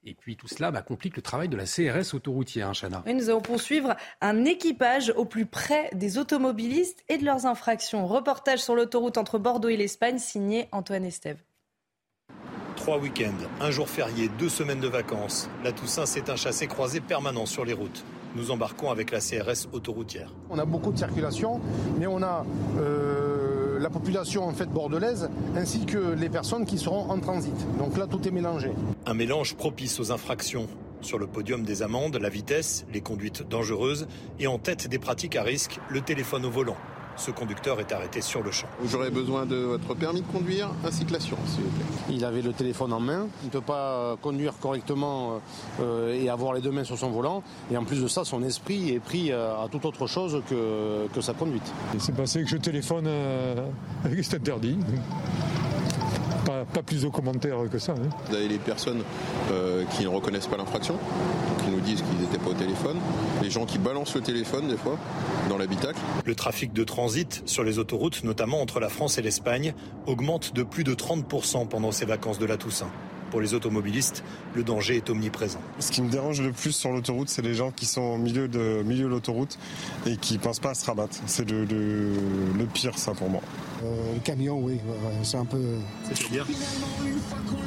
Et 0.06 0.14
puis 0.14 0.36
tout 0.36 0.48
cela 0.48 0.72
bah, 0.72 0.82
complique 0.82 1.16
le 1.16 1.22
travail 1.22 1.48
de 1.48 1.56
la 1.56 1.66
CRS 1.66 2.14
autoroutière, 2.14 2.70
hein, 2.70 2.74
Chana. 2.74 3.04
nous 3.06 3.30
allons 3.30 3.42
poursuivre 3.42 3.96
un 4.20 4.44
équipage 4.44 5.14
au 5.16 5.24
plus 5.24 5.46
près 5.46 5.90
des 5.94 6.18
automobilistes 6.18 7.04
et 7.08 7.18
de 7.18 7.24
leurs 7.24 7.46
infractions. 7.46 8.06
Reportage 8.06 8.60
sur 8.60 8.76
l'autoroute 8.76 9.18
entre 9.18 9.40
Bordeaux 9.40 9.70
et 9.70 9.78
l'Espagne, 9.78 10.18
signé 10.20 10.68
Antoine 10.72 11.06
Estève. 11.06 11.40
Trois 12.76 12.98
week-ends, 12.98 13.32
un 13.62 13.72
jour 13.72 13.88
férié, 13.88 14.30
deux 14.38 14.50
semaines 14.50 14.82
de 14.82 14.88
vacances. 14.88 15.50
La 15.64 15.72
Toussaint, 15.72 16.06
c'est 16.06 16.30
un 16.30 16.36
chassé 16.36 16.68
croisé 16.68 17.00
permanent 17.00 17.46
sur 17.46 17.64
les 17.64 17.74
routes. 17.74 18.04
Nous 18.36 18.52
embarquons 18.52 18.90
avec 18.90 19.12
la 19.12 19.20
CRS 19.20 19.68
autoroutière. 19.72 20.34
On 20.50 20.58
a 20.60 20.66
beaucoup 20.66 20.92
de 20.92 20.98
circulation, 20.98 21.62
mais 21.98 22.08
on 22.08 22.22
a 22.24 22.46
euh, 22.80 23.53
la 23.80 23.90
population 23.90 24.48
en 24.48 24.54
fait 24.54 24.66
bordelaise 24.66 25.30
ainsi 25.56 25.86
que 25.86 26.14
les 26.14 26.30
personnes 26.30 26.66
qui 26.66 26.78
seront 26.78 27.10
en 27.10 27.20
transit. 27.20 27.54
Donc 27.78 27.98
là, 27.98 28.08
tout 28.08 28.28
est 28.28 28.32
mélangé. 28.32 28.72
Un 29.06 29.14
mélange 29.14 29.56
propice 29.56 30.00
aux 30.00 30.12
infractions. 30.12 30.68
Sur 31.02 31.20
le 31.20 31.28
podium 31.28 31.64
des 31.64 31.84
amendes, 31.84 32.16
la 32.16 32.30
vitesse, 32.30 32.86
les 32.94 33.02
conduites 33.02 33.48
dangereuses 33.48 34.08
et 34.40 34.48
en 34.48 34.58
tête 34.58 34.88
des 34.88 35.00
pratiques 35.00 35.36
à 35.36 35.44
risque, 35.44 35.80
le 35.90 36.02
téléphone 36.02 36.46
au 36.46 36.50
volant. 36.50 36.78
Ce 37.16 37.32
conducteur 37.32 37.80
est 37.80 37.92
arrêté 37.92 38.22
sur 38.22 38.42
le 38.44 38.52
champ. 38.52 38.68
J'aurais 38.86 39.12
besoin 39.12 39.46
de 39.46 39.56
votre 39.56 39.94
permis 39.94 40.22
de 40.22 40.28
conduire 40.28 40.70
ainsi 40.86 41.06
que 41.06 41.14
l'assurance, 41.14 41.48
s'il 41.48 41.64
vous 41.64 41.70
plaît. 41.70 41.86
Il 42.10 42.26
avait 42.26 42.42
le 42.42 42.54
téléphone 42.54 42.92
en 42.94 43.00
main, 43.00 43.28
il 43.44 43.48
ne 43.48 43.52
peut 43.52 43.62
pas 43.62 44.18
conduire 44.22 44.54
correctement 44.60 45.40
euh, 45.80 46.14
et 46.14 46.30
avoir 46.30 46.54
les 46.54 46.62
deux 46.62 46.72
mains 46.72 46.84
sur 46.84 46.98
son 46.98 47.12
volant. 47.12 47.44
Et 47.72 47.78
en 47.78 47.84
plus 47.84 48.02
de 48.02 48.08
ça, 48.08 48.24
son 48.24 48.44
esprit 48.44 48.92
est 48.92 49.00
pris 49.00 49.32
euh, 49.32 49.64
à 49.64 49.68
toute 49.70 49.86
autre 49.86 50.08
chose 50.08 50.42
que, 50.50 51.08
que 51.14 51.22
sa 51.22 51.34
conduite. 51.34 51.72
C'est 52.00 52.16
passé 52.16 52.42
que 52.44 52.50
je 52.50 52.58
téléphone 52.58 53.06
euh, 53.08 53.56
avec 54.04 54.24
cet 54.24 54.42
interdit. 54.42 54.78
Pas, 56.66 56.82
plus 56.82 57.04
de 57.04 57.10
commentaires 57.10 57.58
que 57.72 57.80
ça. 57.80 57.94
Hein. 57.94 58.10
Vous 58.30 58.36
avez 58.36 58.48
les 58.48 58.58
personnes 58.58 59.02
qui 59.92 60.04
ne 60.04 60.08
reconnaissent 60.08 60.48
pas 60.48 60.58
l'infraction, 60.58 60.98
qui 61.64 61.72
nous 61.72 61.80
disent 61.80 62.02
qu'ils 62.02 62.20
n'étaient 62.20 62.38
pas 62.38 62.52
au 62.52 62.54
téléphone, 62.54 62.98
les 63.42 63.50
gens 63.50 63.66
qui 63.66 63.78
balancent 63.78 64.16
le 64.16 64.22
téléphone 64.22 64.68
des 64.68 64.78
fois 64.78 64.98
dans 65.50 65.58
l'habitacle. 65.58 66.00
Le 66.26 66.36
trafic 66.36 66.74
de 66.74 66.84
transit 66.84 67.44
sur 67.46 67.64
les 67.64 67.80
autoroutes, 67.80 68.24
notamment 68.24 68.62
entre 68.62 68.80
la 68.80 68.90
France 68.90 69.18
et 69.18 69.22
l'Espagne, 69.22 69.74
augmente 70.06 70.54
de 70.54 70.64
plus 70.64 70.84
de 70.84 70.94
30% 70.94 71.68
pendant 71.68 71.92
ces 71.92 72.06
vacances 72.06 72.40
de 72.40 72.46
la 72.46 72.58
Toussaint. 72.58 72.92
Pour 73.34 73.42
les 73.42 73.56
automobilistes, 73.56 74.24
le 74.54 74.64
danger 74.64 74.98
est 74.98 75.10
omniprésent. 75.10 75.58
Ce 75.80 75.92
qui 75.92 76.04
me 76.04 76.10
dérange 76.12 76.40
le 76.40 76.52
plus 76.52 76.72
sur 76.72 76.92
l'autoroute, 76.92 77.30
c'est 77.30 77.42
les 77.42 77.56
gens 77.56 77.72
qui 77.72 77.88
sont 77.88 78.02
au 78.04 78.18
milieu 78.20 78.48
de, 78.48 78.84
milieu 78.86 79.06
de 79.06 79.10
l'autoroute 79.10 79.58
et 80.06 80.18
qui 80.18 80.36
ne 80.36 80.38
pensent 80.38 80.60
pas 80.60 80.70
à 80.70 80.74
se 80.76 80.86
rabattre. 80.86 81.18
C'est 81.26 81.50
le, 81.50 81.66
le, 81.66 82.66
pire, 82.72 82.96
ça, 82.96 83.14
pour 83.14 83.32
moi. 83.32 83.42
Euh, 83.84 84.14
le 84.14 84.20
camion, 84.20 84.60
oui, 84.60 84.80
c'est 85.24 85.38
un 85.38 85.46
peu. 85.46 85.58
C'est-à-dire 86.14 86.46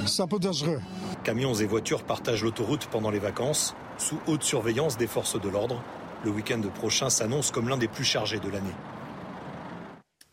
C'est 0.06 0.23
un 0.23 0.28
peu 0.28 0.38
dangereux. 0.38 0.80
Camions 1.25 1.54
et 1.54 1.66
voitures 1.66 2.04
partagent 2.04 2.44
l'autoroute 2.44 2.87
pendant 2.87 3.11
les 3.11 3.18
vacances, 3.18 3.75
sous 3.99 4.20
haute 4.28 4.44
surveillance 4.44 4.96
des 4.96 5.08
forces 5.08 5.40
de 5.40 5.49
l'ordre. 5.49 5.82
Le 6.25 6.30
week-end 6.30 6.61
prochain 6.76 7.11
s'annonce 7.11 7.50
comme 7.50 7.68
l'un 7.68 7.76
des 7.76 7.88
plus 7.88 8.04
chargés 8.04 8.38
de 8.38 8.50
l'année. 8.50 8.70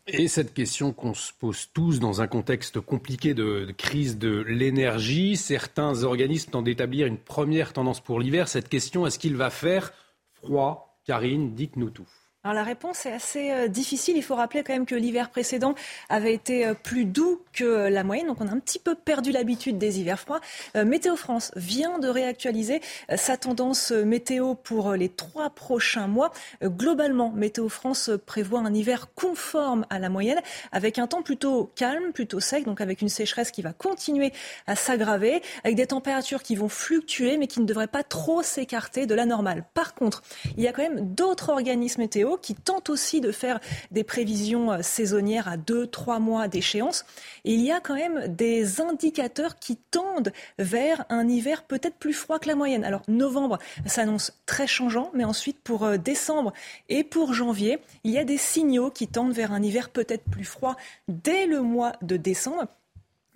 Et 0.06 0.28
cette 0.28 0.52
question 0.52 0.92
qu'on 0.92 1.14
se 1.14 1.32
pose 1.32 1.68
tous 1.72 1.98
dans 1.98 2.20
un 2.20 2.26
contexte 2.26 2.78
compliqué 2.78 3.32
de, 3.32 3.72
crise 3.76 4.18
de 4.18 4.44
l'énergie, 4.46 5.36
certains 5.36 6.04
organismes 6.04 6.50
tentent 6.50 6.64
d'établir 6.64 7.06
une 7.06 7.16
première 7.16 7.72
tendance 7.72 8.00
pour 8.00 8.20
l'hiver. 8.20 8.48
Cette 8.48 8.68
question, 8.68 9.06
est-ce 9.06 9.18
qu'il 9.18 9.36
va 9.36 9.48
faire 9.48 9.92
froid? 10.34 11.00
Karine, 11.06 11.54
dites-nous 11.54 11.90
tout. 11.90 12.08
Alors 12.46 12.52
la 12.52 12.62
réponse 12.62 13.06
est 13.06 13.12
assez 13.12 13.50
euh, 13.50 13.68
difficile. 13.68 14.18
Il 14.18 14.22
faut 14.22 14.34
rappeler 14.34 14.62
quand 14.62 14.74
même 14.74 14.84
que 14.84 14.94
l'hiver 14.94 15.30
précédent 15.30 15.74
avait 16.10 16.34
été 16.34 16.66
euh, 16.66 16.74
plus 16.74 17.06
doux 17.06 17.40
que 17.54 17.88
la 17.88 18.04
moyenne, 18.04 18.26
donc 18.26 18.42
on 18.42 18.48
a 18.48 18.50
un 18.50 18.58
petit 18.58 18.78
peu 18.78 18.94
perdu 18.94 19.32
l'habitude 19.32 19.78
des 19.78 19.98
hivers 19.98 20.20
froids. 20.20 20.40
Euh, 20.76 20.84
météo 20.84 21.16
France 21.16 21.52
vient 21.56 21.98
de 21.98 22.06
réactualiser 22.06 22.82
sa 23.16 23.38
tendance 23.38 23.92
météo 23.92 24.54
pour 24.54 24.92
les 24.92 25.08
trois 25.08 25.50
prochains 25.50 26.06
mois. 26.06 26.32
globalement, 26.62 27.30
Météo 27.30 27.68
France 27.68 28.10
prévoit 28.26 28.60
un 28.60 28.74
hiver 28.74 29.08
conforme 29.14 29.86
à 29.88 29.98
la 29.98 30.08
moyenne, 30.08 30.40
avec 30.72 30.98
un 30.98 31.06
temps 31.06 31.22
plutôt 31.22 31.70
calme, 31.76 32.12
plutôt 32.12 32.40
sec, 32.40 32.64
donc 32.64 32.80
avec 32.80 33.00
une 33.00 33.08
sécheresse 33.08 33.50
qui 33.50 33.62
va 33.62 33.72
continuer 33.72 34.32
à 34.66 34.76
s'aggraver, 34.76 35.42
avec 35.62 35.76
des 35.76 35.86
températures 35.86 36.42
qui 36.42 36.56
vont 36.56 36.68
fluctuer, 36.68 37.36
mais 37.36 37.46
qui 37.46 37.60
ne 37.60 37.66
devraient 37.66 37.86
pas 37.86 38.02
trop 38.02 38.42
s'écarter 38.42 39.06
de 39.06 39.14
la 39.14 39.24
normale. 39.24 39.64
Par 39.74 39.94
contre, 39.94 40.22
il 40.56 40.62
y 40.62 40.68
a 40.68 40.72
quand 40.72 40.82
même 40.82 41.14
d'autres 41.14 41.50
organismes 41.50 42.02
météo 42.04 42.33
qui 42.36 42.54
tente 42.54 42.90
aussi 42.90 43.20
de 43.20 43.32
faire 43.32 43.60
des 43.90 44.04
prévisions 44.04 44.72
euh, 44.72 44.82
saisonnières 44.82 45.48
à 45.48 45.56
deux, 45.56 45.86
trois 45.86 46.18
mois 46.18 46.48
d'échéance. 46.48 47.04
il 47.44 47.60
y 47.60 47.72
a 47.72 47.80
quand 47.80 47.94
même 47.94 48.28
des 48.28 48.80
indicateurs 48.80 49.56
qui 49.58 49.76
tendent 49.76 50.32
vers 50.58 51.04
un 51.08 51.28
hiver 51.28 51.64
peut-être 51.64 51.96
plus 51.96 52.12
froid 52.12 52.38
que 52.38 52.48
la 52.48 52.54
moyenne. 52.54 52.84
Alors 52.84 53.02
novembre 53.08 53.58
s'annonce 53.86 54.32
très 54.46 54.66
changeant, 54.66 55.10
mais 55.14 55.24
ensuite 55.24 55.58
pour 55.62 55.84
euh, 55.84 55.96
décembre 55.96 56.52
et 56.88 57.04
pour 57.04 57.32
janvier, 57.34 57.78
il 58.04 58.12
y 58.12 58.18
a 58.18 58.24
des 58.24 58.38
signaux 58.38 58.90
qui 58.90 59.08
tendent 59.08 59.32
vers 59.32 59.52
un 59.52 59.62
hiver 59.62 59.90
peut-être 59.90 60.24
plus 60.24 60.44
froid 60.44 60.76
dès 61.08 61.46
le 61.46 61.62
mois 61.62 61.92
de 62.02 62.16
décembre. 62.16 62.66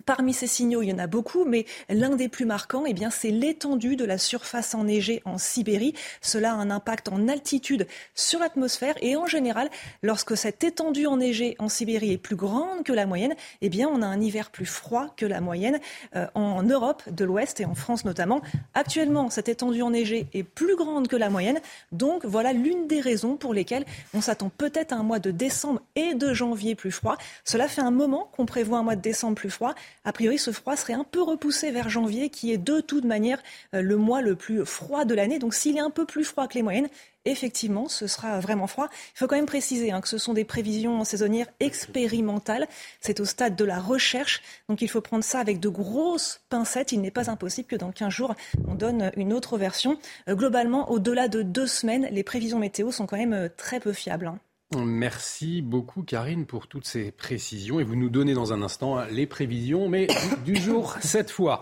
Parmi 0.05 0.33
ces 0.33 0.47
signaux, 0.47 0.81
il 0.81 0.89
y 0.89 0.93
en 0.93 0.97
a 0.97 1.07
beaucoup, 1.07 1.45
mais 1.45 1.65
l'un 1.89 2.15
des 2.15 2.29
plus 2.29 2.45
marquants, 2.45 2.85
eh 2.87 2.93
bien, 2.93 3.09
c'est 3.09 3.31
l'étendue 3.31 3.95
de 3.95 4.05
la 4.05 4.17
surface 4.17 4.73
enneigée 4.73 5.21
en 5.25 5.37
Sibérie. 5.37 5.93
Cela 6.21 6.53
a 6.53 6.55
un 6.55 6.71
impact 6.71 7.09
en 7.09 7.27
altitude 7.27 7.87
sur 8.15 8.39
l'atmosphère 8.39 8.95
et 9.01 9.15
en 9.15 9.27
général, 9.27 9.69
lorsque 10.01 10.35
cette 10.35 10.63
étendue 10.63 11.05
enneigée 11.05 11.55
en 11.59 11.69
Sibérie 11.69 12.13
est 12.13 12.17
plus 12.17 12.35
grande 12.35 12.83
que 12.83 12.93
la 12.93 13.05
moyenne, 13.05 13.35
eh 13.61 13.69
bien, 13.69 13.87
on 13.91 14.01
a 14.01 14.07
un 14.07 14.19
hiver 14.19 14.51
plus 14.51 14.65
froid 14.65 15.13
que 15.15 15.25
la 15.25 15.41
moyenne 15.41 15.79
euh, 16.15 16.27
en 16.33 16.63
Europe 16.63 17.03
de 17.11 17.25
l'Ouest 17.25 17.59
et 17.59 17.65
en 17.65 17.75
France 17.75 18.05
notamment. 18.05 18.41
Actuellement, 18.73 19.29
cette 19.29 19.49
étendue 19.49 19.81
enneigée 19.81 20.27
est 20.33 20.43
plus 20.43 20.75
grande 20.75 21.07
que 21.07 21.15
la 21.15 21.29
moyenne, 21.29 21.59
donc 21.91 22.25
voilà 22.25 22.53
l'une 22.53 22.87
des 22.87 23.01
raisons 23.01 23.35
pour 23.35 23.53
lesquelles 23.53 23.85
on 24.13 24.21
s'attend 24.21 24.49
peut-être 24.49 24.93
à 24.93 24.95
un 24.95 25.03
mois 25.03 25.19
de 25.19 25.31
décembre 25.31 25.81
et 25.95 26.13
de 26.13 26.33
janvier 26.33 26.75
plus 26.75 26.91
froid. 26.91 27.17
Cela 27.43 27.67
fait 27.67 27.81
un 27.81 27.91
moment 27.91 28.29
qu'on 28.35 28.45
prévoit 28.45 28.79
un 28.79 28.83
mois 28.83 28.95
de 28.95 29.01
décembre 29.01 29.35
plus 29.35 29.49
froid. 29.49 29.75
A 30.05 30.13
priori, 30.13 30.37
ce 30.37 30.51
froid 30.51 30.75
serait 30.75 30.93
un 30.93 31.03
peu 31.03 31.21
repoussé 31.21 31.71
vers 31.71 31.89
janvier, 31.89 32.29
qui 32.29 32.51
est 32.51 32.57
de 32.57 32.79
toute 32.79 33.05
manière 33.05 33.41
euh, 33.73 33.81
le 33.81 33.97
mois 33.97 34.21
le 34.21 34.35
plus 34.35 34.65
froid 34.65 35.05
de 35.05 35.13
l'année. 35.13 35.39
Donc 35.39 35.53
s'il 35.53 35.77
est 35.77 35.81
un 35.81 35.89
peu 35.89 36.05
plus 36.05 36.23
froid 36.23 36.47
que 36.47 36.55
les 36.55 36.63
moyennes, 36.63 36.89
effectivement, 37.25 37.87
ce 37.87 38.07
sera 38.07 38.39
vraiment 38.39 38.67
froid. 38.67 38.89
Il 39.15 39.19
faut 39.19 39.27
quand 39.27 39.35
même 39.35 39.45
préciser 39.45 39.91
hein, 39.91 40.01
que 40.01 40.07
ce 40.07 40.17
sont 40.17 40.33
des 40.33 40.45
prévisions 40.45 41.03
saisonnières 41.03 41.47
expérimentales. 41.59 42.67
C'est 43.01 43.19
au 43.19 43.25
stade 43.25 43.55
de 43.55 43.65
la 43.65 43.79
recherche. 43.79 44.41
Donc 44.67 44.81
il 44.81 44.89
faut 44.89 45.01
prendre 45.01 45.23
ça 45.23 45.39
avec 45.39 45.59
de 45.59 45.69
grosses 45.69 46.41
pincettes. 46.49 46.91
Il 46.91 47.01
n'est 47.01 47.11
pas 47.11 47.29
impossible 47.29 47.67
que 47.67 47.75
dans 47.75 47.91
15 47.91 48.09
jours, 48.11 48.35
on 48.67 48.75
donne 48.75 49.11
une 49.15 49.33
autre 49.33 49.57
version. 49.57 49.99
Euh, 50.27 50.35
globalement, 50.35 50.89
au-delà 50.91 51.27
de 51.27 51.41
deux 51.41 51.67
semaines, 51.67 52.07
les 52.11 52.23
prévisions 52.23 52.59
météo 52.59 52.91
sont 52.91 53.05
quand 53.05 53.17
même 53.17 53.33
euh, 53.33 53.49
très 53.55 53.79
peu 53.79 53.93
fiables. 53.93 54.27
Hein. 54.27 54.39
Merci 54.77 55.63
beaucoup 55.63 56.03
Karine 56.03 56.45
pour 56.45 56.67
toutes 56.67 56.85
ces 56.85 57.09
précisions 57.09 57.79
et 57.79 57.83
vous 57.83 57.95
nous 57.95 58.09
donnez 58.09 58.35
dans 58.35 58.53
un 58.53 58.61
instant 58.61 59.03
les 59.09 59.25
prévisions, 59.25 59.89
mais 59.89 60.05
du, 60.45 60.55
jour 60.55 60.95
cette 61.01 61.31
fois. 61.31 61.61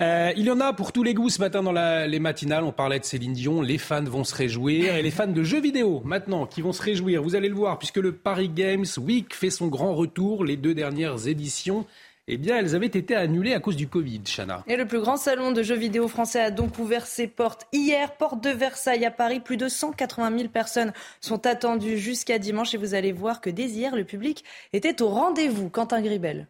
Euh, 0.00 0.32
il 0.36 0.44
y 0.44 0.50
en 0.50 0.58
a 0.58 0.72
pour 0.72 0.90
tous 0.90 1.04
les 1.04 1.14
goûts 1.14 1.28
ce 1.28 1.38
matin 1.38 1.62
dans 1.62 1.70
les 1.70 2.18
matinales. 2.18 2.64
On 2.64 2.72
parlait 2.72 2.98
de 2.98 3.04
Céline 3.04 3.32
Dion, 3.32 3.62
les 3.62 3.78
fans 3.78 4.02
vont 4.02 4.24
se 4.24 4.34
réjouir 4.34 4.96
et 4.96 5.02
les 5.02 5.10
fans 5.12 5.28
de 5.28 5.44
jeux 5.44 5.60
vidéo 5.60 6.02
maintenant 6.04 6.46
qui 6.46 6.60
vont 6.60 6.72
se 6.72 6.82
réjouir. 6.82 7.22
Vous 7.22 7.36
allez 7.36 7.48
le 7.48 7.54
voir 7.54 7.78
puisque 7.78 7.98
le 7.98 8.10
Paris 8.10 8.48
Games 8.48 8.86
Week 8.96 9.32
fait 9.36 9.50
son 9.50 9.68
grand 9.68 9.94
retour. 9.94 10.44
Les 10.44 10.56
deux 10.56 10.74
dernières 10.74 11.28
éditions 11.28 11.86
eh 12.30 12.36
bien, 12.36 12.58
elles 12.58 12.74
avaient 12.74 12.86
été 12.86 13.16
annulées 13.16 13.54
à 13.54 13.60
cause 13.60 13.74
du 13.74 13.88
Covid, 13.88 14.20
Chana. 14.24 14.62
Et 14.66 14.76
le 14.76 14.86
plus 14.86 15.00
grand 15.00 15.16
salon 15.16 15.50
de 15.50 15.62
jeux 15.62 15.76
vidéo 15.76 16.08
français 16.08 16.40
a 16.40 16.50
donc 16.50 16.78
ouvert 16.78 17.06
ses 17.06 17.26
portes 17.26 17.66
hier, 17.72 18.16
porte 18.16 18.42
de 18.42 18.50
Versailles 18.50 19.06
à 19.06 19.10
Paris. 19.10 19.40
Plus 19.40 19.56
de 19.56 19.68
180 19.68 20.36
000 20.36 20.48
personnes 20.50 20.92
sont 21.22 21.46
attendues 21.46 21.96
jusqu'à 21.96 22.38
dimanche 22.38 22.74
et 22.74 22.76
vous 22.76 22.92
allez 22.94 23.12
voir 23.12 23.40
que 23.40 23.48
dès 23.48 23.66
hier, 23.66 23.96
le 23.96 24.04
public 24.04 24.44
était 24.74 25.00
au 25.00 25.08
rendez-vous. 25.08 25.70
Quentin 25.70 26.02
Gribel. 26.02 26.48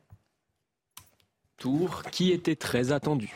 Tour 1.58 2.02
qui 2.10 2.32
était 2.32 2.56
très 2.56 2.90
attendu. 2.90 3.32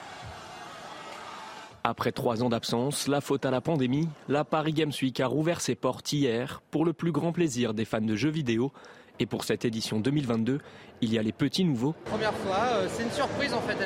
Après 1.85 2.13
trois 2.13 2.43
ans 2.43 2.49
d'absence, 2.49 3.09
la 3.09 3.21
faute 3.21 3.45
à 3.45 3.51
la 3.51 3.61
pandémie, 3.61 4.09
la 4.29 4.45
Paris 4.45 4.73
Games 4.73 4.93
Week 5.01 5.19
a 5.19 5.27
rouvert 5.27 5.61
ses 5.61 5.75
portes 5.75 6.13
hier 6.13 6.63
pour 6.71 6.85
le 6.85 6.93
plus 6.93 7.11
grand 7.11 7.33
plaisir 7.33 7.75
des 7.75 7.85
fans 7.85 8.01
de 8.01 8.15
jeux 8.15 8.31
vidéo. 8.31 8.73
Et 9.23 9.27
pour 9.27 9.45
cette 9.45 9.65
édition 9.65 10.01
2022, 10.01 10.59
il 11.01 11.13
y 11.13 11.17
a 11.17 11.23
les 11.23 11.31
petits 11.31 11.63
nouveaux. 11.63 11.95
Première 12.07 12.35
fois, 12.35 12.59
euh, 12.73 12.89
c'est 12.91 13.05
une 13.05 13.11
surprise 13.13 13.55
en 13.55 13.61
fait, 13.61 13.77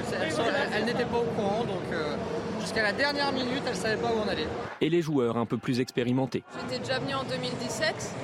elle, 0.74 0.86
n'était 0.86 1.04
pas 1.04 1.18
au 1.18 1.24
courant, 1.36 1.62
donc 1.62 1.82
euh, 1.92 2.16
jusqu'à 2.58 2.82
la 2.82 2.94
dernière 2.94 3.30
minute, 3.32 3.60
elle 3.66 3.72
ne 3.72 3.76
savait 3.78 4.00
pas 4.00 4.08
où 4.08 4.20
on 4.24 4.28
allait. 4.30 4.46
Et 4.80 4.88
les 4.88 5.02
joueurs 5.02 5.36
un 5.36 5.44
peu 5.44 5.58
plus 5.58 5.78
expérimentés. 5.80 6.42
J'étais 6.62 6.78
déjà 6.78 6.98
venu 7.00 7.14
en 7.14 7.24
2017 7.24 8.14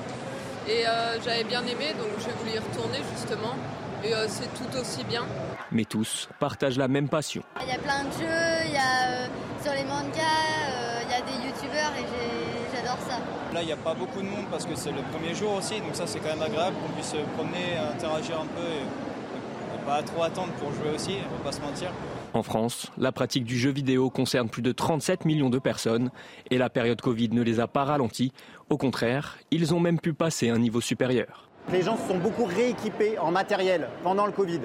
et 0.69 0.87
euh, 0.87 1.21
j'avais 1.23 1.45
bien 1.45 1.61
aimé, 1.61 1.93
donc 1.99 2.09
j'ai 2.19 2.33
voulu 2.33 2.57
y 2.57 2.59
retourner 2.59 3.01
justement. 3.15 3.57
Et 4.03 4.13
c'est 4.29 4.49
tout 4.55 4.79
aussi 4.81 5.05
bien. 5.05 5.27
Mais 5.71 5.85
tous 5.85 6.31
partagent 6.41 6.79
la 6.79 6.89
même 6.89 7.11
passion. 7.11 7.43
Il 7.61 7.69
y 7.69 7.73
a 7.73 7.79
plein 7.79 8.05
de 8.05 8.13
jeux, 8.13 8.65
il 8.65 8.73
y 8.73 8.77
a 8.77 9.29
sur 9.63 9.73
les 9.75 9.85
mangas, 9.85 10.73
y 11.09 11.15
a 11.15 11.21
des 11.21 11.47
youtubeurs 11.47 11.93
et 11.99 12.62
j'adore 12.83 12.99
ça. 13.09 13.19
Là, 13.55 13.63
il 13.63 13.67
n'y 13.67 13.73
a 13.73 13.77
pas 13.77 13.95
beaucoup 13.95 14.21
de 14.21 14.27
monde 14.27 14.47
parce 14.51 14.67
que 14.67 14.75
c'est 14.75 14.93
le 14.93 15.03
premier 15.13 15.35
jour 15.35 15.55
aussi, 15.55 15.81
donc 15.81 15.95
ça 15.95 16.07
c'est 16.07 16.19
quand 16.21 16.35
même 16.35 16.43
agréable 16.43 16.77
qu'on 16.83 16.93
puisse 16.93 17.11
se 17.11 17.17
promener, 17.37 17.77
interagir 17.95 18.41
un 18.41 18.47
peu 18.47 18.63
et, 18.63 19.87
pas 19.87 20.03
trop 20.03 20.23
attendre 20.23 20.53
pour 20.61 20.73
jouer 20.73 20.95
aussi, 20.95 21.17
on 21.29 21.39
va 21.39 21.51
pas 21.51 21.53
se 21.53 21.61
mentir. 21.61 21.91
En 22.35 22.43
France, 22.43 22.91
la 22.97 23.11
pratique 23.11 23.45
du 23.45 23.59
jeu 23.59 23.71
vidéo 23.71 24.11
concerne 24.11 24.49
plus 24.49 24.63
de 24.63 24.71
37 24.71 25.25
millions 25.25 25.51
de 25.51 25.59
personnes 25.59 26.11
et 26.51 26.59
la 26.59 26.71
période 26.71 27.01
Covid 27.01 27.31
ne 27.31 27.43
les 27.43 27.59
a 27.59 27.67
pas 27.67 27.85
ralentis. 27.85 28.33
Au 28.71 28.77
contraire, 28.77 29.39
ils 29.51 29.75
ont 29.75 29.81
même 29.81 29.99
pu 29.99 30.13
passer 30.13 30.51
un 30.51 30.59
niveau 30.59 30.81
supérieur. 30.81 31.49
Les 31.71 31.83
gens 31.83 31.97
se 31.97 32.09
sont 32.09 32.19
beaucoup 32.19 32.45
rééquipés 32.45 33.19
en 33.19 33.31
matériel 33.31 33.89
pendant 34.03 34.27
le 34.27 34.33
Covid. 34.33 34.61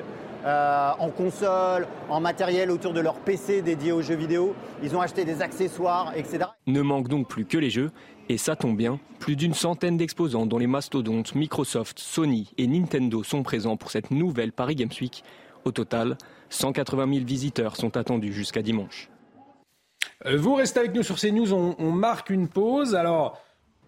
Euh, 0.48 0.92
en 1.00 1.10
console, 1.10 1.88
en 2.08 2.22
matériel 2.22 2.72
autour 2.72 2.94
de 2.94 3.02
leur 3.02 3.16
PC 3.16 3.62
dédié 3.62 3.92
aux 3.92 4.02
jeux 4.02 4.16
vidéo. 4.16 4.56
Ils 4.82 4.96
ont 4.96 5.02
acheté 5.02 5.26
des 5.26 5.42
accessoires, 5.42 6.14
etc. 6.16 6.46
Ne 6.68 6.82
manque 6.82 7.10
donc 7.10 7.28
plus 7.28 7.44
que 7.44 7.58
les 7.58 7.70
jeux, 7.70 7.92
et 8.30 8.38
ça 8.38 8.56
tombe 8.56 8.78
bien, 8.78 8.98
plus 9.20 9.36
d'une 9.36 9.54
centaine 9.54 9.98
d'exposants 9.98 10.46
dont 10.46 10.58
les 10.58 10.68
mastodontes 10.68 11.36
Microsoft, 11.36 12.00
Sony 12.00 12.50
et 12.58 12.66
Nintendo 12.66 13.24
sont 13.24 13.44
présents 13.44 13.76
pour 13.76 13.92
cette 13.92 14.10
nouvelle 14.10 14.54
Paris 14.54 14.76
Games 14.76 14.88
Week. 15.02 15.22
Au 15.66 15.74
total, 15.74 16.18
180 16.50 17.14
000 17.14 17.26
visiteurs 17.26 17.76
sont 17.76 17.98
attendus 17.98 18.32
jusqu'à 18.32 18.62
dimanche. 18.62 19.10
Euh, 20.26 20.38
vous 20.38 20.56
restez 20.56 20.80
avec 20.80 20.96
nous 20.96 21.04
sur 21.04 21.20
CNews, 21.20 21.54
on, 21.54 21.76
on 21.78 21.92
marque 21.92 22.30
une 22.30 22.48
pause. 22.48 22.96
Alors, 22.96 23.42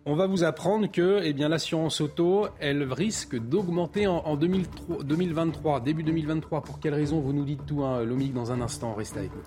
on 0.09 0.15
va 0.15 0.25
vous 0.25 0.43
apprendre 0.43 0.91
que 0.91 1.21
eh 1.23 1.33
l'assurance 1.33 2.01
auto, 2.01 2.47
elle 2.59 2.81
risque 2.91 3.35
d'augmenter 3.35 4.07
en, 4.07 4.35
2023, 4.35 5.81
début 5.81 6.01
2023. 6.01 6.63
Pour 6.63 6.79
quelles 6.79 6.95
raisons 6.95 7.19
Vous 7.19 7.31
nous 7.31 7.45
dites 7.45 7.63
tout, 7.67 7.83
hein, 7.83 8.03
Lomique, 8.03 8.33
dans 8.33 8.51
un 8.51 8.59
instant. 8.59 8.95
Restez 8.95 9.19
avec 9.19 9.31
nous. 9.35 9.43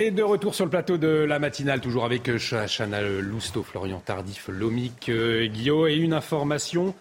Et 0.00 0.10
de 0.10 0.22
retour 0.22 0.54
sur 0.54 0.66
le 0.66 0.70
plateau 0.70 0.98
de 0.98 1.08
la 1.08 1.38
matinale, 1.38 1.80
toujours 1.80 2.04
avec 2.04 2.28
euh, 2.28 2.38
Chana 2.38 3.00
Lousteau, 3.02 3.62
Florian 3.62 4.00
Tardif, 4.04 4.48
Lomique, 4.48 5.08
euh, 5.08 5.46
Guillaume, 5.46 5.88
et 5.88 5.96
une 5.96 6.12
information 6.12 6.94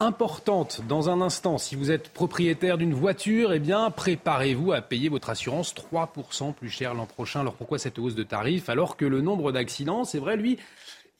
importante 0.00 0.80
dans 0.88 1.10
un 1.10 1.20
instant. 1.20 1.58
Si 1.58 1.76
vous 1.76 1.90
êtes 1.90 2.08
propriétaire 2.08 2.78
d'une 2.78 2.94
voiture, 2.94 3.52
eh 3.52 3.58
bien, 3.58 3.90
préparez-vous 3.90 4.72
à 4.72 4.80
payer 4.80 5.10
votre 5.10 5.30
assurance 5.30 5.74
3% 5.74 6.54
plus 6.54 6.70
cher 6.70 6.94
l'an 6.94 7.06
prochain. 7.06 7.40
Alors 7.40 7.54
pourquoi 7.54 7.78
cette 7.78 7.98
hausse 7.98 8.14
de 8.14 8.22
tarif 8.22 8.68
alors 8.68 8.96
que 8.96 9.04
le 9.04 9.20
nombre 9.20 9.52
d'accidents, 9.52 10.04
c'est 10.04 10.18
vrai, 10.18 10.36
lui, 10.36 10.58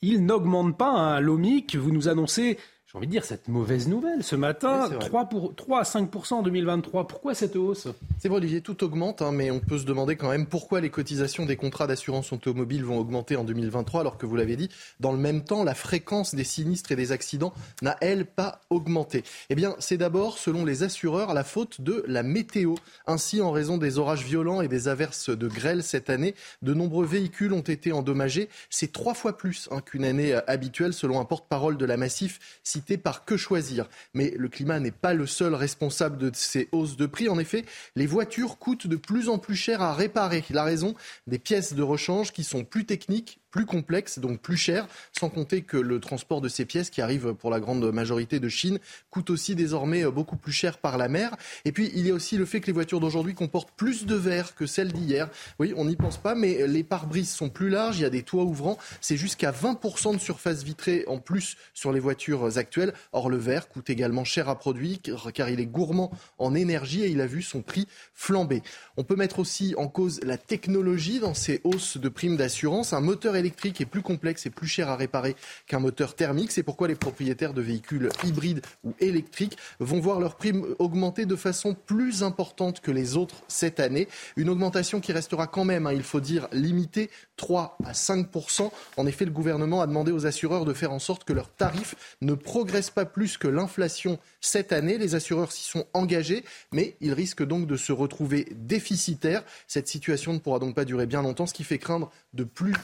il 0.01 0.25
n'augmente 0.25 0.77
pas. 0.77 0.91
Hein. 0.91 1.19
L'OMIC, 1.19 1.75
vous 1.75 1.91
nous 1.91 2.07
annoncez 2.07 2.57
j'ai 2.91 2.97
envie 2.97 3.07
de 3.07 3.11
dire, 3.13 3.23
cette 3.23 3.47
mauvaise 3.47 3.87
nouvelle 3.87 4.21
ce 4.21 4.35
matin, 4.35 4.89
3, 4.89 5.29
pour, 5.29 5.55
3 5.55 5.79
à 5.79 5.83
5 5.85 6.31
en 6.31 6.41
2023. 6.41 7.07
Pourquoi 7.07 7.33
cette 7.33 7.55
hausse? 7.55 7.87
C'est 8.19 8.27
vrai, 8.27 8.39
Olivier, 8.39 8.59
tout 8.59 8.83
augmente, 8.83 9.21
hein, 9.21 9.31
mais 9.31 9.49
on 9.49 9.61
peut 9.61 9.77
se 9.77 9.85
demander 9.85 10.17
quand 10.17 10.29
même 10.29 10.45
pourquoi 10.45 10.81
les 10.81 10.89
cotisations 10.89 11.45
des 11.45 11.55
contrats 11.55 11.87
d'assurance 11.87 12.33
automobile 12.33 12.83
vont 12.83 12.99
augmenter 12.99 13.37
en 13.37 13.45
2023, 13.45 14.01
alors 14.01 14.17
que 14.17 14.25
vous 14.25 14.35
l'avez 14.35 14.57
dit, 14.57 14.67
dans 14.99 15.13
le 15.13 15.17
même 15.17 15.45
temps, 15.45 15.63
la 15.63 15.73
fréquence 15.73 16.35
des 16.35 16.43
sinistres 16.43 16.91
et 16.91 16.97
des 16.97 17.13
accidents 17.13 17.53
n'a, 17.81 17.95
elle, 18.01 18.25
pas 18.25 18.59
augmenté. 18.69 19.23
Eh 19.49 19.55
bien, 19.55 19.73
c'est 19.79 19.95
d'abord, 19.95 20.37
selon 20.37 20.65
les 20.65 20.83
assureurs, 20.83 21.33
la 21.33 21.45
faute 21.45 21.79
de 21.79 22.03
la 22.07 22.23
météo. 22.23 22.75
Ainsi, 23.07 23.39
en 23.39 23.51
raison 23.51 23.77
des 23.77 23.99
orages 23.99 24.25
violents 24.25 24.59
et 24.59 24.67
des 24.67 24.89
averses 24.89 25.29
de 25.29 25.47
grêle 25.47 25.81
cette 25.81 26.09
année, 26.09 26.35
de 26.61 26.73
nombreux 26.73 27.05
véhicules 27.05 27.53
ont 27.53 27.61
été 27.61 27.93
endommagés. 27.93 28.49
C'est 28.69 28.91
trois 28.91 29.13
fois 29.13 29.37
plus 29.37 29.69
hein, 29.71 29.79
qu'une 29.79 30.03
année 30.03 30.33
euh, 30.33 30.41
habituelle, 30.47 30.91
selon 30.91 31.21
un 31.21 31.25
porte-parole 31.25 31.77
de 31.77 31.85
la 31.85 31.95
Massif 31.95 32.59
par 32.97 33.25
Que 33.25 33.37
Choisir. 33.37 33.89
Mais 34.13 34.33
le 34.37 34.49
climat 34.49 34.79
n'est 34.79 34.91
pas 34.91 35.13
le 35.13 35.25
seul 35.25 35.55
responsable 35.55 36.17
de 36.17 36.31
ces 36.33 36.69
hausses 36.71 36.97
de 36.97 37.05
prix. 37.05 37.29
En 37.29 37.39
effet, 37.39 37.65
les 37.95 38.07
voitures 38.07 38.57
coûtent 38.57 38.87
de 38.87 38.95
plus 38.95 39.29
en 39.29 39.37
plus 39.37 39.55
cher 39.55 39.81
à 39.81 39.93
réparer. 39.93 40.43
La 40.49 40.63
raison 40.63 40.95
des 41.27 41.39
pièces 41.39 41.73
de 41.73 41.83
rechange 41.83 42.31
qui 42.31 42.43
sont 42.43 42.63
plus 42.63 42.85
techniques, 42.85 43.40
plus 43.51 43.65
complexe, 43.65 44.19
donc 44.19 44.39
plus 44.39 44.57
cher, 44.57 44.87
sans 45.17 45.29
compter 45.29 45.61
que 45.61 45.77
le 45.77 45.99
transport 45.99 46.41
de 46.41 46.47
ces 46.47 46.65
pièces 46.65 46.89
qui 46.89 47.01
arrivent 47.01 47.33
pour 47.33 47.51
la 47.51 47.59
grande 47.59 47.91
majorité 47.91 48.39
de 48.39 48.49
Chine 48.49 48.79
coûte 49.09 49.29
aussi 49.29 49.55
désormais 49.55 50.05
euh, 50.05 50.11
beaucoup 50.11 50.37
plus 50.37 50.53
cher 50.53 50.77
par 50.77 50.97
la 50.97 51.09
mer. 51.09 51.35
Et 51.65 51.71
puis 51.71 51.91
il 51.93 52.07
y 52.07 52.11
a 52.11 52.13
aussi 52.13 52.37
le 52.37 52.45
fait 52.45 52.61
que 52.61 52.67
les 52.67 52.73
voitures 52.73 52.99
d'aujourd'hui 52.99 53.33
comportent 53.33 53.71
plus 53.75 54.05
de 54.05 54.15
verre 54.15 54.55
que 54.55 54.65
celles 54.65 54.93
d'hier. 54.93 55.29
Oui, 55.59 55.73
on 55.75 55.85
n'y 55.85 55.95
pense 55.95 56.17
pas, 56.17 56.35
mais 56.35 56.65
les 56.67 56.83
pare-brises 56.83 57.29
sont 57.29 57.49
plus 57.49 57.69
larges, 57.69 57.99
il 57.99 58.03
y 58.03 58.05
a 58.05 58.09
des 58.09 58.23
toits 58.23 58.43
ouvrants, 58.43 58.77
c'est 59.01 59.17
jusqu'à 59.17 59.51
20% 59.51 60.13
de 60.15 60.19
surface 60.19 60.63
vitrée 60.63 61.03
en 61.07 61.19
plus 61.19 61.57
sur 61.73 61.91
les 61.91 61.99
voitures 61.99 62.57
actuelles. 62.57 62.93
Or 63.11 63.29
le 63.29 63.37
verre 63.37 63.67
coûte 63.67 63.89
également 63.89 64.23
cher 64.23 64.49
à 64.49 64.57
produire 64.57 64.99
car 65.33 65.49
il 65.49 65.59
est 65.59 65.65
gourmand 65.65 66.11
en 66.37 66.55
énergie 66.55 67.03
et 67.03 67.09
il 67.09 67.21
a 67.21 67.27
vu 67.27 67.41
son 67.41 67.61
prix 67.61 67.87
flamber. 68.13 68.61
On 68.97 69.03
peut 69.03 69.15
mettre 69.15 69.39
aussi 69.39 69.73
en 69.77 69.87
cause 69.87 70.19
la 70.23 70.37
technologie 70.37 71.19
dans 71.19 71.33
ces 71.33 71.61
hausses 71.63 71.97
de 71.97 72.09
primes 72.09 72.37
d'assurance. 72.37 72.93
Un 72.93 73.01
moteur 73.01 73.35
électrique 73.41 73.81
est 73.81 73.85
plus 73.85 74.01
complexe 74.01 74.45
et 74.45 74.49
plus 74.49 74.67
cher 74.67 74.89
à 74.89 74.95
réparer 74.95 75.35
qu'un 75.67 75.79
moteur 75.79 76.15
thermique. 76.15 76.51
C'est 76.51 76.63
pourquoi 76.63 76.87
les 76.87 76.95
propriétaires 76.95 77.53
de 77.53 77.61
véhicules 77.61 78.09
hybrides 78.23 78.61
ou 78.83 78.93
électriques 78.99 79.57
vont 79.79 79.99
voir 79.99 80.19
leur 80.19 80.35
prime 80.35 80.65
augmenter 80.79 81.25
de 81.25 81.35
façon 81.35 81.75
plus 81.75 82.23
importante 82.23 82.79
que 82.79 82.91
les 82.91 83.17
autres 83.17 83.43
cette 83.47 83.79
année. 83.79 84.07
Une 84.37 84.49
augmentation 84.49 85.01
qui 85.01 85.11
restera 85.11 85.47
quand 85.47 85.65
même, 85.65 85.87
hein, 85.87 85.93
il 85.93 86.03
faut 86.03 86.21
dire, 86.21 86.47
limitée, 86.53 87.09
3 87.37 87.77
à 87.83 87.91
5% 87.91 88.71
En 88.97 89.07
effet, 89.07 89.25
le 89.25 89.31
gouvernement 89.31 89.81
a 89.81 89.87
demandé 89.87 90.11
aux 90.11 90.25
assureurs 90.25 90.63
de 90.63 90.73
faire 90.73 90.91
en 90.91 90.99
sorte 90.99 91.23
que 91.23 91.33
leurs 91.33 91.49
tarifs 91.49 91.95
ne 92.21 92.33
progressent 92.33 92.91
pas 92.91 93.05
plus 93.05 93.37
que 93.37 93.47
l'inflation 93.47 94.19
cette 94.39 94.71
année. 94.71 94.97
Les 94.97 95.15
assureurs 95.15 95.51
s'y 95.51 95.63
sont 95.63 95.85
engagés, 95.93 96.45
mais 96.71 96.95
ils 97.01 97.13
risquent 97.13 97.45
donc 97.45 97.67
de 97.67 97.77
se 97.77 97.91
retrouver 97.91 98.47
déficitaires. 98.55 99.43
Cette 99.67 99.87
situation 99.87 100.33
ne 100.33 100.39
pourra 100.39 100.59
donc 100.59 100.75
pas 100.75 100.85
durer 100.85 101.07
bien 101.07 101.21
longtemps, 101.21 101.47
ce 101.47 101.53
qui 101.53 101.63
fait 101.63 101.79
craindre 101.79 102.11
de 102.33 102.43
plus 102.43 102.75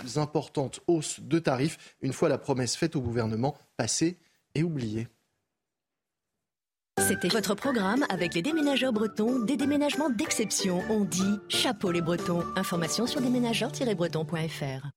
importantes 0.47 0.79
hausses 0.87 1.19
de 1.19 1.39
tarifs 1.39 1.77
une 2.01 2.13
fois 2.13 2.29
la 2.29 2.37
promesse 2.37 2.75
faite 2.75 2.95
au 2.95 3.01
gouvernement 3.01 3.55
passée 3.75 4.17
et 4.55 4.63
oubliée. 4.63 5.07
C'était 6.99 7.27
votre 7.27 7.53
programme 7.53 8.05
avec 8.09 8.33
les 8.33 8.41
déménageurs 8.41 8.93
bretons, 8.93 9.39
des 9.39 9.55
déménagements 9.55 10.09
d'exception. 10.09 10.81
On 10.89 11.03
dit 11.03 11.37
chapeau 11.47 11.91
les 11.91 12.01
bretons. 12.01 12.43
Information 12.55 13.05
sur 13.05 13.21
déménageurs-bretons.fr. 13.21 14.87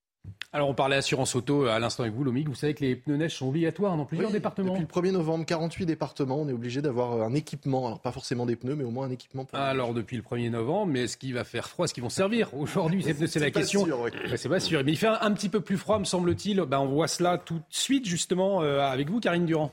Alors 0.53 0.69
on 0.69 0.75
parlait 0.75 0.97
assurance 0.97 1.37
auto 1.37 1.65
euh, 1.65 1.71
à 1.71 1.79
l'instant 1.79 2.03
avec 2.03 2.15
vous, 2.15 2.25
Lomique. 2.25 2.49
Vous 2.49 2.57
savez 2.57 2.75
que 2.75 2.85
les 2.85 2.97
pneus 2.97 3.17
neige 3.17 3.37
sont 3.37 3.49
obligatoires 3.49 3.97
dans 3.97 4.05
plusieurs 4.05 4.33
départements. 4.33 4.77
Depuis 4.77 5.03
le 5.03 5.11
1er 5.11 5.13
novembre, 5.13 5.47
48 5.47 5.87
départements, 5.87 6.41
on 6.41 6.49
est 6.49 6.53
obligé 6.53 6.83
d'avoir 6.83 7.13
euh, 7.13 7.25
un 7.25 7.35
équipement. 7.35 7.87
Alors 7.87 8.01
pas 8.01 8.11
forcément 8.11 8.47
des 8.47 8.57
pneus, 8.57 8.75
mais 8.75 8.83
au 8.83 8.91
moins 8.91 9.07
un 9.07 9.11
équipement. 9.13 9.45
Pour 9.45 9.57
Alors 9.57 9.95
depuis 9.95 10.17
le 10.17 10.25
1er 10.25 10.51
novembre, 10.51 10.93
mais 10.93 11.03
est-ce 11.03 11.17
qu'il 11.17 11.35
va 11.35 11.45
faire 11.45 11.69
froid 11.69 11.85
Est-ce 11.85 11.95
qu'ils 11.95 12.03
vont 12.03 12.09
servir 12.09 12.53
aujourd'hui 12.55 13.05
Ces 13.05 13.15
pneus, 13.15 13.29
c'est 13.29 13.39
la 13.39 13.53
question. 13.53 13.87
C'est 14.37 14.49
pas 14.49 14.59
sûr. 14.59 14.83
Mais 14.85 14.93
il 14.93 14.99
fait 14.99 15.07
un, 15.07 15.33
petit 15.33 15.49
peu 15.49 15.61
plus 15.61 15.77
froid, 15.77 16.01
me 16.01 16.05
semble-t-il. 16.05 16.61
Ben, 16.63 16.81
on 16.81 16.87
voit 16.89 17.09
cela 17.09 17.39
tout 17.39 17.59
de 17.59 17.65
suite 17.69 18.07
justement 18.07 18.63
euh, 18.63 18.81
avec 18.81 19.09
vous, 19.09 19.21
Karine 19.21 19.47
Durand. 19.47 19.71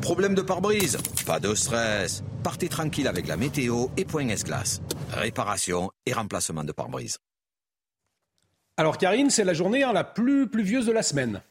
Problème 0.00 0.34
de 0.34 0.42
pare-brise 0.42 0.96
Pas 1.26 1.40
de 1.40 1.54
stress. 1.54 2.24
Partez 2.42 2.68
tranquille 2.68 3.06
avec 3.06 3.28
la 3.28 3.36
météo 3.36 3.88
et 3.98 4.06
Point 4.06 4.28
S-Glace. 4.28 4.80
Réparation 5.12 5.90
et 6.06 6.14
remplacement 6.14 6.64
de 6.64 6.72
pare-brise. 6.72 7.18
Alors 8.76 8.98
Karine, 8.98 9.30
c'est 9.30 9.44
la 9.44 9.54
journée 9.54 9.84
hein, 9.84 9.92
la 9.92 10.02
plus 10.02 10.48
pluvieuse 10.48 10.86
de 10.86 10.92
la 10.92 11.02
semaine 11.02 11.42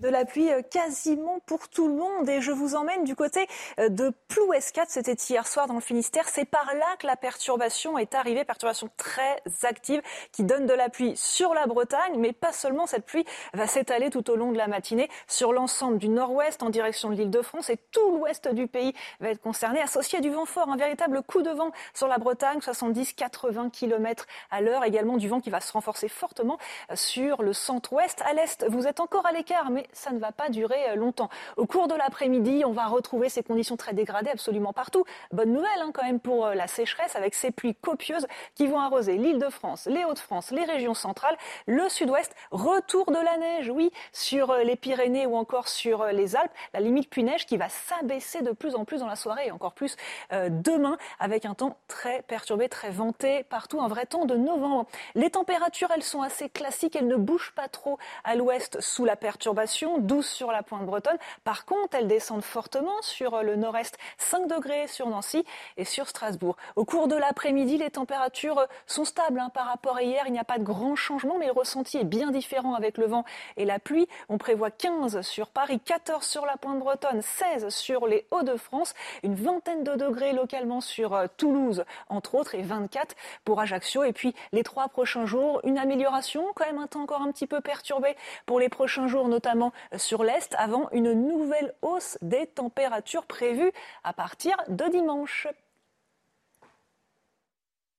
de 0.00 0.08
la 0.08 0.24
pluie 0.24 0.50
euh, 0.50 0.62
quasiment 0.62 1.40
pour 1.46 1.68
tout 1.68 1.88
le 1.88 1.94
monde. 1.94 2.28
Et 2.28 2.40
je 2.40 2.50
vous 2.50 2.74
emmène 2.74 3.04
du 3.04 3.14
côté 3.14 3.46
euh, 3.78 3.88
de 3.88 4.12
Plouescat. 4.28 4.86
C'était 4.88 5.14
hier 5.14 5.46
soir 5.46 5.66
dans 5.66 5.74
le 5.74 5.80
Finistère. 5.80 6.28
C'est 6.28 6.44
par 6.44 6.74
là 6.74 6.96
que 6.98 7.06
la 7.06 7.16
perturbation 7.16 7.98
est 7.98 8.14
arrivée. 8.14 8.44
Perturbation 8.44 8.88
très 8.96 9.42
active 9.62 10.02
qui 10.32 10.44
donne 10.44 10.66
de 10.66 10.72
la 10.72 10.88
pluie 10.88 11.16
sur 11.16 11.54
la 11.54 11.66
Bretagne. 11.66 12.14
Mais 12.18 12.32
pas 12.32 12.52
seulement. 12.52 12.86
Cette 12.86 13.04
pluie 13.04 13.24
va 13.52 13.66
s'étaler 13.66 14.10
tout 14.10 14.30
au 14.30 14.36
long 14.36 14.52
de 14.52 14.58
la 14.58 14.66
matinée 14.66 15.08
sur 15.28 15.52
l'ensemble 15.52 15.98
du 15.98 16.08
nord-ouest 16.08 16.62
en 16.62 16.70
direction 16.70 17.10
de 17.10 17.14
l'île 17.14 17.30
de 17.30 17.42
France. 17.42 17.70
Et 17.70 17.76
tout 17.90 18.18
l'ouest 18.18 18.48
du 18.48 18.66
pays 18.66 18.94
va 19.20 19.28
être 19.28 19.42
concerné. 19.42 19.80
Associé 19.80 20.18
à 20.18 20.22
du 20.22 20.30
vent 20.30 20.46
fort, 20.46 20.68
un 20.70 20.76
véritable 20.76 21.22
coup 21.22 21.42
de 21.42 21.50
vent 21.50 21.72
sur 21.94 22.08
la 22.08 22.18
Bretagne. 22.18 22.58
70-80 22.58 23.70
km 23.70 24.26
à 24.50 24.62
l'heure. 24.62 24.84
Également 24.84 25.18
du 25.18 25.28
vent 25.28 25.40
qui 25.40 25.50
va 25.50 25.60
se 25.60 25.72
renforcer 25.72 26.08
fortement 26.08 26.58
euh, 26.90 26.96
sur 26.96 27.42
le 27.42 27.52
centre-ouest. 27.52 28.22
À 28.24 28.32
l'est, 28.32 28.64
vous 28.68 28.86
êtes 28.86 29.00
encore 29.00 29.26
à 29.26 29.32
l'écart. 29.32 29.70
Mais 29.70 29.86
ça 29.92 30.10
ne 30.10 30.18
va 30.18 30.32
pas 30.32 30.48
durer 30.48 30.90
euh, 30.90 30.94
longtemps. 30.94 31.28
Au 31.56 31.66
cours 31.66 31.88
de 31.88 31.94
l'après-midi, 31.94 32.62
on 32.64 32.72
va 32.72 32.86
retrouver 32.86 33.28
ces 33.28 33.42
conditions 33.42 33.76
très 33.76 33.92
dégradées 33.92 34.30
absolument 34.30 34.72
partout. 34.72 35.04
Bonne 35.32 35.52
nouvelle 35.52 35.68
hein, 35.80 35.90
quand 35.92 36.02
même 36.02 36.20
pour 36.20 36.46
euh, 36.46 36.54
la 36.54 36.66
sécheresse 36.66 37.16
avec 37.16 37.34
ces 37.34 37.50
pluies 37.50 37.74
copieuses 37.74 38.26
qui 38.54 38.66
vont 38.66 38.78
arroser 38.78 39.16
l'île 39.16 39.38
de 39.38 39.48
France, 39.48 39.86
les 39.86 40.04
Hauts-de-France, 40.04 40.50
les 40.50 40.64
régions 40.64 40.94
centrales, 40.94 41.36
le 41.66 41.88
sud-ouest. 41.88 42.34
Retour 42.50 43.06
de 43.06 43.18
la 43.18 43.36
neige, 43.38 43.70
oui, 43.70 43.90
sur 44.12 44.50
euh, 44.50 44.62
les 44.62 44.76
Pyrénées 44.76 45.26
ou 45.26 45.36
encore 45.36 45.68
sur 45.68 46.06
les 46.06 46.36
Alpes. 46.36 46.52
La 46.74 46.80
limite 46.80 47.10
pluie-neige 47.10 47.46
qui 47.46 47.56
va 47.56 47.68
s'abaisser 47.68 48.42
de 48.42 48.52
plus 48.52 48.74
en 48.74 48.84
plus 48.84 49.00
dans 49.00 49.06
la 49.06 49.16
soirée 49.16 49.46
et 49.46 49.50
encore 49.50 49.72
plus 49.72 49.96
demain 50.30 50.96
avec 51.18 51.44
un 51.44 51.54
temps 51.54 51.76
très 51.88 52.22
perturbé, 52.22 52.68
très 52.68 52.90
venté 52.90 53.44
partout, 53.44 53.80
un 53.80 53.88
vrai 53.88 54.06
temps 54.06 54.24
de 54.24 54.36
novembre. 54.36 54.86
Les 55.14 55.30
températures, 55.30 55.90
elles 55.94 56.02
sont 56.02 56.22
assez 56.22 56.48
classiques, 56.48 56.96
elles 56.96 57.06
ne 57.06 57.16
bougent 57.16 57.52
pas 57.54 57.68
trop 57.68 57.98
à 58.24 58.36
l'ouest 58.36 58.80
sous 58.80 59.04
la 59.04 59.16
perturbation 59.16 59.79
agglomération, 59.80 59.98
12 59.98 60.26
sur 60.26 60.52
la 60.52 60.62
pointe 60.62 60.84
bretonne. 60.84 61.16
Par 61.44 61.64
contre, 61.64 61.96
elles 61.96 62.08
descendent 62.08 62.42
fortement 62.42 63.00
sur 63.02 63.42
le 63.42 63.56
nord-est, 63.56 63.98
5 64.18 64.46
degrés 64.46 64.86
sur 64.88 65.08
Nancy 65.08 65.44
et 65.76 65.84
sur 65.84 66.08
Strasbourg. 66.08 66.56
Au 66.76 66.84
cours 66.84 67.08
de 67.08 67.16
l'après-midi, 67.16 67.78
les 67.78 67.90
températures 67.90 68.66
sont 68.86 69.04
stables 69.04 69.40
hein, 69.40 69.50
par 69.52 69.66
rapport 69.66 69.96
à 69.96 70.02
hier. 70.02 70.24
Il 70.26 70.32
n'y 70.32 70.38
a 70.38 70.44
pas 70.44 70.58
de 70.58 70.64
grand 70.64 70.96
changement, 70.96 71.36
mais 71.38 71.46
le 71.46 71.52
ressenti 71.52 71.98
est 71.98 72.04
bien 72.04 72.30
différent 72.30 72.74
avec 72.74 72.98
le 72.98 73.06
vent 73.06 73.24
et 73.56 73.64
la 73.64 73.78
pluie. 73.78 74.08
On 74.28 74.38
prévoit 74.38 74.70
15 74.70 75.20
sur 75.22 75.48
Paris, 75.48 75.80
14 75.80 76.24
sur 76.24 76.46
la 76.46 76.56
pointe 76.56 76.78
bretonne, 76.78 77.22
16 77.22 77.68
sur 77.68 78.06
les 78.06 78.26
Hauts-de-France, 78.30 78.94
une 79.22 79.34
vingtaine 79.34 79.84
de 79.84 79.94
degrés 79.94 80.32
localement 80.32 80.80
sur 80.80 81.14
euh, 81.14 81.26
Toulouse, 81.36 81.84
entre 82.08 82.34
autres, 82.34 82.54
et 82.54 82.62
24 82.62 83.14
pour 83.44 83.60
Ajaccio. 83.60 84.04
Et 84.04 84.12
puis 84.12 84.34
les 84.52 84.62
trois 84.62 84.88
prochains 84.88 85.26
jours, 85.26 85.60
une 85.64 85.78
amélioration, 85.78 86.46
quand 86.54 86.66
même 86.66 86.78
un 86.78 86.86
temps 86.86 87.02
encore 87.02 87.22
un 87.22 87.32
petit 87.32 87.46
peu 87.46 87.60
perturbé 87.60 88.16
pour 88.46 88.60
les 88.60 88.68
prochains 88.68 89.08
jours, 89.08 89.28
notamment 89.28 89.69
sur 89.96 90.24
l'Est, 90.24 90.54
avant 90.58 90.88
une 90.92 91.12
nouvelle 91.12 91.74
hausse 91.82 92.18
des 92.22 92.46
températures 92.46 93.26
prévues 93.26 93.72
à 94.04 94.12
partir 94.12 94.56
de 94.68 94.90
dimanche. 94.90 95.48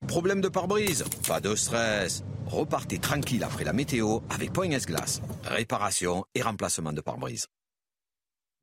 Problème 0.07 0.41
de 0.41 0.49
pare-brise 0.49 1.05
Pas 1.27 1.39
de 1.39 1.55
stress. 1.55 2.23
Repartez 2.47 2.97
tranquille 2.99 3.43
après 3.43 3.63
la 3.63 3.73
météo 3.73 4.19
avec 4.29 4.51
Point 4.51 4.71
S-Glace. 4.71 5.21
Réparation 5.43 6.25
et 6.33 6.41
remplacement 6.41 6.91
de 6.91 7.01
pare-brise. 7.01 7.47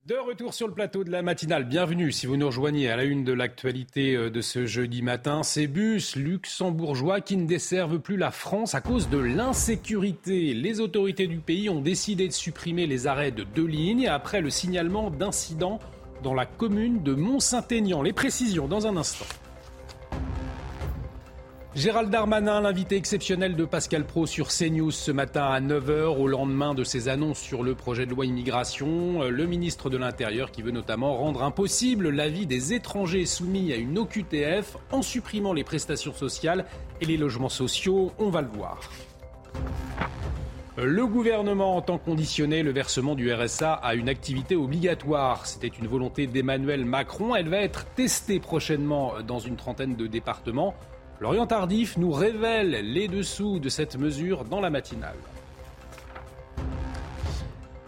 De 0.07 0.15
retour 0.15 0.55
sur 0.55 0.67
le 0.67 0.73
plateau 0.73 1.05
de 1.05 1.11
la 1.11 1.21
matinale, 1.21 1.65
bienvenue 1.65 2.13
si 2.13 2.27
vous 2.27 2.39
nous 2.39 2.47
rejoignez 2.47 2.89
à 2.89 2.97
la 2.97 3.05
une 3.05 3.25
de 3.25 3.33
l'actualité 3.33 4.17
euh, 4.17 4.31
de 4.31 4.41
ce 4.41 4.65
jeudi 4.65 5.03
matin. 5.03 5.43
Ces 5.43 5.67
bus 5.67 6.17
luxembourgeois 6.17 7.21
qui 7.21 7.37
ne 7.37 7.47
desservent 7.47 7.99
plus 7.99 8.17
la 8.17 8.31
France 8.31 8.75
à 8.75 8.81
cause 8.81 9.11
de 9.11 9.19
l'insécurité. 9.19 10.55
Les 10.55 10.81
autorités 10.81 11.27
du 11.27 11.39
pays 11.39 11.69
ont 11.69 11.83
décidé 11.83 12.27
de 12.27 12.33
supprimer 12.33 12.87
les 12.87 13.07
arrêts 13.07 13.33
de 13.33 13.45
deux 13.45 13.67
lignes 13.67 14.09
après 14.09 14.41
le 14.41 14.49
signalement 14.49 15.11
d'incidents 15.11 15.79
dans 16.23 16.35
la 16.35 16.47
commune 16.47 17.03
de 17.03 17.13
Mont-Saint-Aignan. 17.13 18.01
Les 18.01 18.15
précisions 18.15 18.67
dans 18.67 18.87
un 18.87 18.97
instant. 18.97 19.27
Gérald 21.75 22.11
Darmanin, 22.11 22.63
l'invité 22.63 22.97
exceptionnel 22.97 23.55
de 23.55 23.67
Pascal 23.67 24.05
Pro 24.05 24.27
sur 24.27 24.49
CNews 24.49 24.91
ce 24.91 25.13
matin 25.13 25.45
à 25.45 25.61
9h 25.61 26.17
au 26.19 26.27
lendemain 26.27 26.75
de 26.75 26.83
ses 26.83 27.09
annonces 27.09 27.39
sur 27.39 27.63
le 27.63 27.75
projet 27.75 28.07
de 28.07 28.11
loi 28.11 28.25
immigration. 28.25 29.23
Le 29.29 29.47
ministre 29.47 29.91
de 29.91 29.99
l'Intérieur 29.99 30.51
qui 30.51 30.63
veut 30.63 30.71
notamment 30.71 31.15
rendre 31.19 31.45
impossible 31.45 32.09
la 32.09 32.31
vie 32.31 32.47
des 32.47 32.73
étrangers 32.73 33.27
soumis 33.27 33.73
à 33.75 33.77
une 33.77 33.99
OQTF 33.99 34.79
en 34.93 35.03
supprimant 35.03 35.53
les 35.53 35.63
prestations 35.63 36.15
sociales 36.15 36.65
et 37.03 37.05
les 37.05 37.19
logements 37.19 37.51
sociaux. 37.51 38.13
On 38.19 38.31
va 38.31 38.41
le 38.41 38.49
voir. 38.49 38.81
Le 40.79 41.07
gouvernement 41.07 41.77
entend 41.77 41.99
conditionner 41.99 42.63
le 42.63 42.71
versement 42.71 43.15
du 43.15 43.31
RSA 43.33 43.75
à 43.75 43.95
une 43.95 44.09
activité 44.09 44.57
obligatoire. 44.57 45.45
C'était 45.45 45.67
une 45.69 45.87
volonté 45.87 46.27
d'Emmanuel 46.27 46.87
Macron. 46.87 47.37
Elle 47.37 47.51
va 47.51 47.59
être 47.59 47.85
testée 47.95 48.41
prochainement 48.41 49.15
dans 49.27 49.39
une 49.39 49.57
trentaine 49.57 49.97
de 49.97 50.07
départements. 50.07 50.75
Lorient 51.21 51.49
Tardif 51.49 51.97
nous 51.97 52.13
révèle 52.13 52.71
les 52.71 53.09
dessous 53.09 53.59
de 53.59 53.69
cette 53.69 53.97
mesure 53.97 54.45
dans 54.45 54.61
la 54.61 54.71
matinale. 54.71 55.17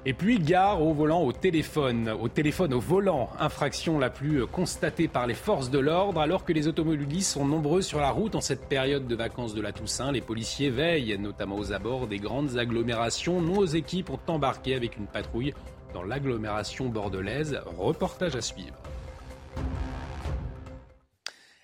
Et 0.05 0.15
puis 0.15 0.41
gare 0.41 0.83
au 0.83 0.93
volant 0.95 1.23
au 1.23 1.33
téléphone, 1.33 2.09
au 2.09 2.29
téléphone 2.29 2.75
au 2.75 2.81
volant, 2.81 3.31
infraction 3.39 4.01
la 4.01 4.11
plus 4.11 4.47
constatée 4.47 5.07
par 5.07 5.29
les 5.29 5.35
forces 5.35 5.71
de 5.71 5.79
l'ordre 5.79 6.21
alors 6.21 6.45
que 6.45 6.53
les 6.53 6.67
automobilistes 6.67 7.35
sont 7.35 7.45
nombreux 7.45 7.83
sur 7.83 8.01
la 8.01 8.11
route 8.11 8.35
en 8.35 8.41
cette 8.41 8.69
période 8.69 9.07
de 9.07 9.15
vacances 9.15 9.55
de 9.55 9.61
la 9.61 9.71
Toussaint. 9.71 10.11
Les 10.11 10.23
policiers 10.23 10.71
veillent 10.71 11.17
notamment 11.17 11.57
aux 11.57 11.73
abords 11.73 12.09
des 12.09 12.19
grandes 12.19 12.59
agglomérations. 12.59 13.41
Nos 13.41 13.65
équipes 13.65 14.11
ont 14.11 14.19
embarqué 14.27 14.75
avec 14.75 14.97
une 14.97 15.07
patrouille 15.07 15.55
dans 15.95 16.03
l'agglomération 16.03 16.89
bordelaise. 16.89 17.61
Reportage 17.79 18.35
à 18.35 18.41
suivre. 18.41 18.75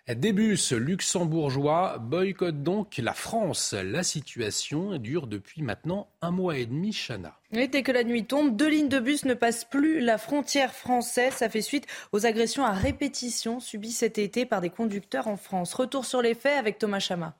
Des 0.08 0.32
bus 0.32 0.70
luxembourgeois 0.70 1.98
boycottent 1.98 2.62
donc 2.62 2.98
la 2.98 3.12
France. 3.12 3.72
La 3.72 4.04
situation 4.04 4.98
dure 4.98 5.26
depuis 5.26 5.62
maintenant 5.62 6.06
un 6.22 6.30
mois 6.30 6.58
et 6.58 6.66
demi, 6.66 6.92
Chana. 6.92 7.40
Et 7.50 7.66
dès 7.66 7.82
que 7.82 7.90
la 7.90 8.04
nuit 8.04 8.24
tombe, 8.24 8.54
deux 8.54 8.68
lignes 8.68 8.88
de 8.88 9.00
bus 9.00 9.24
ne 9.24 9.34
passent 9.34 9.64
plus 9.64 9.98
la 9.98 10.16
frontière 10.16 10.72
française. 10.72 11.32
Ça 11.32 11.48
fait 11.48 11.60
suite 11.60 11.88
aux 12.12 12.24
agressions 12.24 12.64
à 12.64 12.70
répétition 12.70 13.58
subies 13.58 13.90
cet 13.90 14.18
été 14.18 14.46
par 14.46 14.60
des 14.60 14.70
conducteurs 14.70 15.26
en 15.26 15.36
France. 15.36 15.74
Retour 15.74 16.04
sur 16.04 16.22
les 16.22 16.36
faits 16.36 16.56
avec 16.56 16.78
Thomas 16.78 17.00
Chama. 17.00 17.36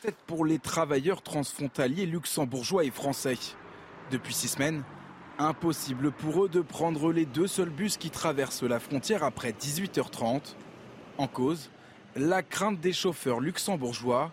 Peut-être 0.00 0.18
pour 0.28 0.44
les 0.44 0.60
travailleurs 0.60 1.22
transfrontaliers 1.22 2.06
luxembourgeois 2.06 2.84
et 2.84 2.92
français. 2.92 3.36
Depuis 4.12 4.32
six 4.32 4.46
semaines, 4.46 4.84
impossible 5.40 6.12
pour 6.12 6.44
eux 6.44 6.48
de 6.48 6.60
prendre 6.60 7.12
les 7.12 7.26
deux 7.26 7.48
seuls 7.48 7.70
bus 7.70 7.96
qui 7.96 8.10
traversent 8.10 8.62
la 8.62 8.78
frontière 8.78 9.24
après 9.24 9.50
18h30 9.50 10.54
en 11.18 11.26
cause, 11.28 11.70
la 12.16 12.42
crainte 12.42 12.80
des 12.80 12.92
chauffeurs 12.92 13.40
luxembourgeois, 13.40 14.32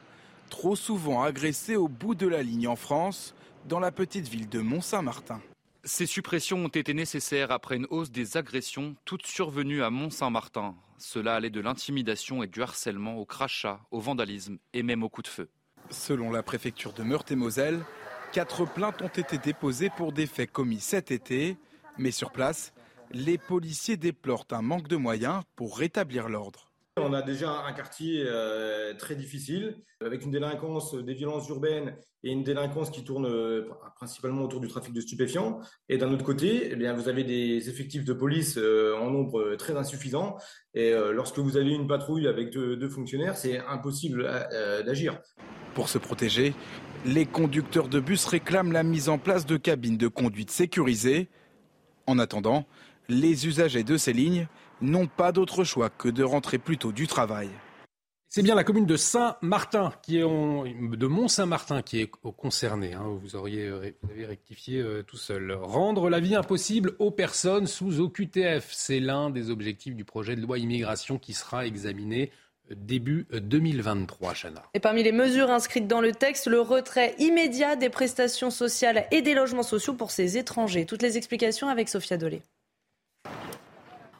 trop 0.50 0.76
souvent 0.76 1.24
agressés 1.24 1.76
au 1.76 1.88
bout 1.88 2.16
de 2.16 2.28
la 2.28 2.44
ligne 2.44 2.68
en 2.68 2.76
France, 2.76 3.36
dans 3.68 3.80
la 3.80 3.92
petite 3.92 4.28
ville 4.28 4.48
de 4.48 4.60
Mont-Saint-Martin. 4.60 5.42
Ces 5.84 6.06
suppressions 6.06 6.66
ont 6.66 6.70
été 6.70 6.94
nécessaires 6.94 7.52
après 7.52 7.76
une 7.76 7.88
hausse 7.90 8.12
des 8.12 8.38
agressions, 8.38 8.96
toutes 9.06 9.26
survenues 9.26 9.84
à 9.84 9.90
Mont-Saint-Martin. 9.90 10.76
Cela 10.98 11.36
allait 11.36 11.50
de 11.50 11.60
l'intimidation 11.60 12.42
et 12.42 12.48
du 12.48 12.62
harcèlement 12.62 13.18
au 13.18 13.26
crachat, 13.26 13.80
au 13.92 14.00
vandalisme 14.00 14.58
et 14.74 14.84
même 14.84 15.04
au 15.04 15.10
coup 15.10 15.22
de 15.22 15.28
feu. 15.28 15.50
Selon 15.90 16.32
la 16.32 16.42
préfecture 16.42 16.94
de 16.94 17.04
Meurthe-et-Moselle, 17.04 17.84
quatre 18.32 18.66
plaintes 18.66 19.02
ont 19.02 19.08
été 19.08 19.38
déposées 19.38 19.92
pour 19.96 20.12
des 20.12 20.26
faits 20.26 20.52
commis 20.52 20.80
cet 20.80 21.12
été, 21.12 21.58
mais 21.98 22.12
sur 22.12 22.32
place, 22.32 22.74
les 23.12 23.38
policiers 23.38 23.98
déplorent 23.98 24.48
un 24.52 24.62
manque 24.62 24.88
de 24.88 24.96
moyens 24.96 25.44
pour 25.56 25.78
rétablir 25.78 26.30
l'ordre. 26.30 26.65
On 26.98 27.12
a 27.12 27.22
déjà 27.22 27.52
un 27.52 27.74
quartier 27.74 28.24
euh, 28.26 28.94
très 28.94 29.16
difficile, 29.16 29.76
avec 30.00 30.24
une 30.24 30.32
délinquance 30.32 30.96
des 30.96 31.14
violences 31.14 31.50
urbaines 31.50 31.94
et 32.24 32.32
une 32.32 32.42
délinquance 32.42 32.90
qui 32.90 33.04
tourne 33.04 33.26
euh, 33.26 33.68
principalement 33.98 34.44
autour 34.44 34.62
du 34.62 34.70
trafic 34.70 34.94
de 34.94 35.02
stupéfiants. 35.02 35.60
Et 35.90 35.98
d'un 35.98 36.14
autre 36.14 36.24
côté, 36.24 36.70
eh 36.72 36.76
bien, 36.78 36.94
vous 36.94 37.10
avez 37.10 37.26
des 37.26 37.70
effectifs 37.70 38.06
de 38.06 38.14
police 38.14 38.58
euh, 38.58 38.96
en 38.98 39.12
nombre 39.12 39.56
très 39.58 39.76
insuffisant. 39.76 40.38
Et 40.74 40.94
lorsque 41.12 41.40
vous 41.40 41.58
avez 41.58 41.72
une 41.72 41.88
patrouille 41.88 42.28
avec 42.28 42.52
deux 42.52 42.90
fonctionnaires, 42.90 43.38
c'est 43.38 43.60
impossible 43.60 44.24
d'agir. 44.86 45.22
Pour 45.74 45.88
se 45.88 45.98
protéger, 45.98 46.54
les 47.06 47.26
conducteurs 47.26 47.88
de 47.88 48.00
bus 48.00 48.26
réclament 48.26 48.74
la 48.74 48.84
mise 48.84 49.08
en 49.10 49.18
place 49.18 49.46
de 49.46 49.56
cabines 49.58 49.98
de 49.98 50.08
conduite 50.10 50.52
sécurisées. 50.52 51.30
En 52.08 52.20
attendant, 52.20 52.66
les 53.08 53.48
usagers 53.48 53.84
de 53.84 53.96
ces 53.96 54.12
lignes 54.12 54.48
n'ont 54.86 55.08
pas 55.08 55.32
d'autre 55.32 55.64
choix 55.64 55.90
que 55.90 56.10
de 56.10 56.24
rentrer 56.24 56.58
plus 56.58 56.78
tôt 56.78 56.92
du 56.92 57.08
travail. 57.08 57.50
C'est 58.36 58.44
bien 58.44 58.56
la 58.56 58.66
commune 58.66 58.86
de 58.86 58.98
Saint-Martin, 58.98 59.94
qui 60.02 60.18
est 60.18 60.24
de 60.24 61.08
Mont-Saint-Martin, 61.08 61.82
qui 61.82 62.02
est 62.02 62.12
concernée. 62.36 62.94
Hein. 62.94 63.18
vous, 63.22 63.38
auriez, 63.38 63.70
vous 63.70 64.12
avez 64.12 64.26
rectifié 64.26 64.82
euh, 64.82 65.04
tout 65.04 65.16
seul. 65.16 65.54
Rendre 65.54 66.10
la 66.10 66.20
vie 66.20 66.36
impossible 66.36 66.98
aux 67.00 67.12
personnes 67.12 67.66
sous 67.66 68.02
OQTF, 68.02 68.68
c'est 68.74 69.00
l'un 69.00 69.30
des 69.30 69.52
objectifs 69.52 69.96
du 69.96 70.04
projet 70.04 70.36
de 70.36 70.42
loi 70.42 70.58
immigration 70.58 71.18
qui 71.18 71.34
sera 71.34 71.66
examiné 71.66 72.30
euh, 72.72 72.76
début 72.76 73.26
2023, 73.32 74.30
euh, 74.30 74.34
Chana. 74.34 74.64
Et 74.74 74.82
parmi 74.82 75.04
les 75.04 75.14
mesures 75.14 75.50
inscrites 75.50 75.88
dans 75.88 76.02
le 76.02 76.12
texte, 76.12 76.48
le 76.48 76.60
retrait 76.60 77.16
immédiat 77.20 77.78
des 77.78 77.90
prestations 77.90 78.52
sociales 78.52 79.08
et 79.12 79.22
des 79.22 79.34
logements 79.34 79.64
sociaux 79.64 79.94
pour 79.94 80.12
ces 80.12 80.38
étrangers. 80.38 80.86
Toutes 80.86 81.04
les 81.04 81.16
explications 81.18 81.70
avec 81.70 81.88
Sophia 81.88 82.18
Dolé. 82.18 82.42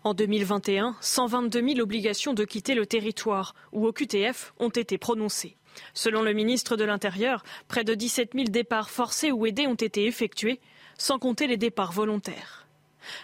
En 0.06 0.14
2021, 0.14 0.96
122 1.02 1.68
000 1.70 1.80
obligations 1.80 2.36
de 2.36 2.46
quitter 2.46 2.76
le 2.76 2.86
territoire 2.86 3.56
ou 3.72 3.88
au 3.88 3.92
QTF 3.92 4.54
ont 4.60 4.70
été 4.70 5.00
prononcées. 5.00 5.58
Selon 5.96 6.22
le 6.22 6.32
ministre 6.32 6.78
de 6.78 6.84
l'Intérieur, 6.84 7.44
près 7.68 7.84
de 7.84 7.96
17 7.96 8.34
000 8.36 8.46
départs 8.50 8.92
forcés 8.92 9.32
ou 9.32 9.48
aidés 9.48 9.66
ont 9.66 9.74
été 9.74 10.06
effectués, 10.06 10.62
sans 11.00 11.18
compter 11.18 11.48
les 11.48 11.58
départs 11.58 11.92
volontaires. 11.92 12.68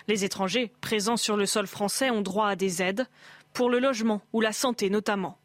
Les 0.08 0.26
étrangers 0.26 0.72
présents 0.82 1.18
sur 1.18 1.38
le 1.38 1.46
sol 1.46 1.68
français 1.68 2.10
ont 2.10 2.22
droit 2.22 2.48
à 2.48 2.56
des 2.56 2.82
aides, 2.82 3.06
pour 3.54 3.70
le 3.70 3.78
logement 3.78 4.24
ou 4.34 4.42
la 4.42 4.52
santé 4.52 4.90
notamment. 4.90 5.38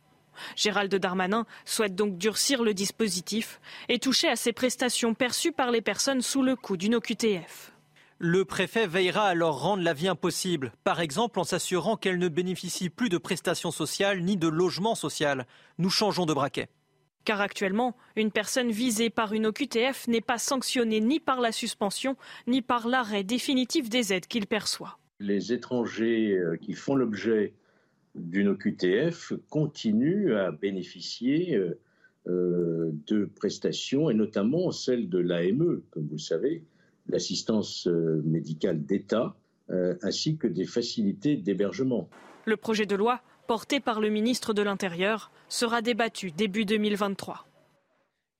Gérald 0.57 0.95
Darmanin 0.95 1.45
souhaite 1.67 1.95
donc 1.95 2.17
durcir 2.17 2.63
le 2.63 2.73
dispositif 2.73 3.61
et 3.91 3.99
toucher 3.99 4.29
à 4.29 4.37
ces 4.37 4.55
prestations 4.55 5.13
perçues 5.13 5.53
par 5.53 5.71
les 5.71 5.83
personnes 5.83 6.23
sous 6.23 6.43
le 6.43 6.57
coup 6.57 6.79
d'une 6.79 6.95
OQTF. 6.95 7.76
Le 8.19 8.47
préfet 8.47 8.87
veillera 8.87 9.27
à 9.27 9.35
leur 9.35 9.61
rendre 9.61 9.83
la 9.83 9.93
vie 9.93 10.09
impossible, 10.09 10.73
par 10.85 11.01
exemple 11.01 11.39
en 11.39 11.45
s'assurant 11.45 11.99
qu'elles 11.99 12.19
ne 12.19 12.29
bénéficient 12.29 12.89
plus 12.89 13.11
de 13.11 13.19
prestations 13.19 13.71
sociales 13.71 14.23
ni 14.23 14.39
de 14.39 14.49
logement 14.49 14.95
social. 14.95 15.47
Nous 15.77 15.91
changeons 15.91 16.25
de 16.25 16.33
braquet. 16.33 16.69
Car 17.27 17.43
actuellement, 17.43 17.95
une 18.15 18.31
personne 18.31 18.71
visée 18.71 19.11
par 19.11 19.35
une 19.35 19.45
OQTF 19.45 20.09
n'est 20.09 20.23
pas 20.23 20.39
sanctionnée 20.39 21.01
ni 21.01 21.21
par 21.21 21.43
la 21.43 21.53
suspension, 21.53 22.17
ni 22.47 22.63
par 22.63 22.89
l'arrêt 22.89 23.23
définitif 23.23 23.91
des 23.91 24.15
aides 24.15 24.27
qu'il 24.27 24.47
perçoit. 24.47 24.99
Les 25.21 25.53
étrangers 25.53 26.39
euh, 26.39 26.57
qui 26.57 26.73
font 26.73 26.95
l'objet 26.95 27.53
d'une 28.15 28.49
OQTF 28.49 29.35
continuent 29.51 30.35
à 30.37 30.53
bénéficier 30.53 31.55
euh, 31.55 31.79
euh, 32.29 32.93
de 33.07 33.27
prestations, 33.27 34.09
et 34.09 34.15
notamment 34.15 34.71
celles 34.71 35.11
de 35.11 35.19
l'AME, 35.19 35.83
comme 35.91 36.07
vous 36.07 36.17
le 36.17 36.19
savez, 36.19 36.63
l'assistance 37.09 37.87
médicale 37.87 38.85
d'État, 38.85 39.37
ainsi 40.03 40.37
que 40.37 40.47
des 40.47 40.65
facilités 40.65 41.37
d'hébergement. 41.37 42.09
Le 42.45 42.57
projet 42.57 42.87
de 42.87 42.95
loi, 42.95 43.21
porté 43.47 43.81
par 43.81 44.01
le 44.01 44.09
ministre 44.09 44.53
de 44.55 44.63
l'Intérieur, 44.63 45.31
sera 45.49 45.83
débattu 45.83 46.31
début 46.31 46.65
2023. 46.65 47.47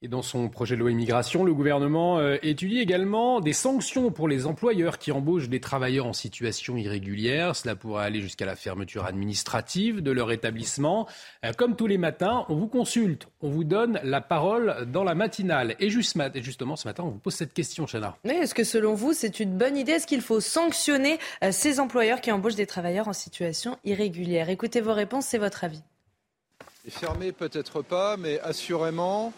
Et 0.03 0.09
dans 0.09 0.21
son 0.21 0.51
projet 0.51 0.75
de 0.75 0.81
loi 0.81 0.91
immigration, 0.91 1.43
le 1.43 1.55
gouvernement 1.55 2.19
euh, 2.19 2.37
étudie 2.43 2.81
également 2.81 3.41
des 3.41 3.55
sanctions 3.55 4.11
pour 4.11 4.29
les 4.29 4.45
employeurs 4.45 4.99
qui 4.99 5.11
embauchent 5.11 5.49
des 5.49 5.59
travailleurs 5.59 6.05
en 6.05 6.13
situation 6.13 6.77
irrégulière. 6.77 7.57
Cela 7.57 7.77
pourrait 7.77 8.05
aller 8.05 8.21
jusqu'à 8.21 8.45
la 8.45 8.57
fermeture 8.57 9.07
administrative 9.07 10.03
de 10.03 10.11
leur 10.11 10.33
établissement. 10.33 11.09
Euh, 11.47 11.55
comme 11.55 11.77
tous 11.77 11.87
les 11.87 11.97
matins, 11.97 12.45
on 12.51 12.57
vous 12.57 12.69
consulte, 12.69 13.27
on 13.41 13.49
vous 13.49 13.65
donne 13.65 13.99
la 14.03 14.21
parole 14.21 14.87
dans 14.93 15.03
la 15.03 15.15
matinale. 15.15 15.77
Et 15.81 15.89
justement, 15.89 16.77
ce 16.77 16.87
matin, 16.87 17.05
on 17.05 17.13
vous 17.13 17.19
pose 17.19 17.35
cette 17.35 17.55
question, 17.55 17.87
Chana. 17.87 18.19
Mais 18.25 18.37
est-ce 18.37 18.55
que 18.55 18.65
selon 18.65 18.93
vous, 18.93 19.15
c'est 19.15 19.41
une 19.41 19.57
bonne 19.57 19.79
idée? 19.79 19.93
Est-ce 19.93 20.07
qu'il 20.07 20.21
faut 20.21 20.41
sanctionner 20.41 21.19
euh, 21.43 21.53
ces 21.53 21.81
employeurs 21.81 22.21
qui 22.21 22.31
embauchent 22.31 22.55
des 22.55 22.67
travailleurs 22.67 23.09
en 23.09 23.15
situation 23.15 23.79
irrégulière? 23.83 24.51
Écoutez 24.51 24.83
vos 24.83 24.93
réponses, 24.93 25.25
c'est 25.25 25.39
votre 25.39 25.65
avis. 25.65 25.83
Fermer 26.87 27.33
peut-être 27.33 27.81
pas, 27.81 28.19
mais 28.19 28.39
assurément 28.41 29.33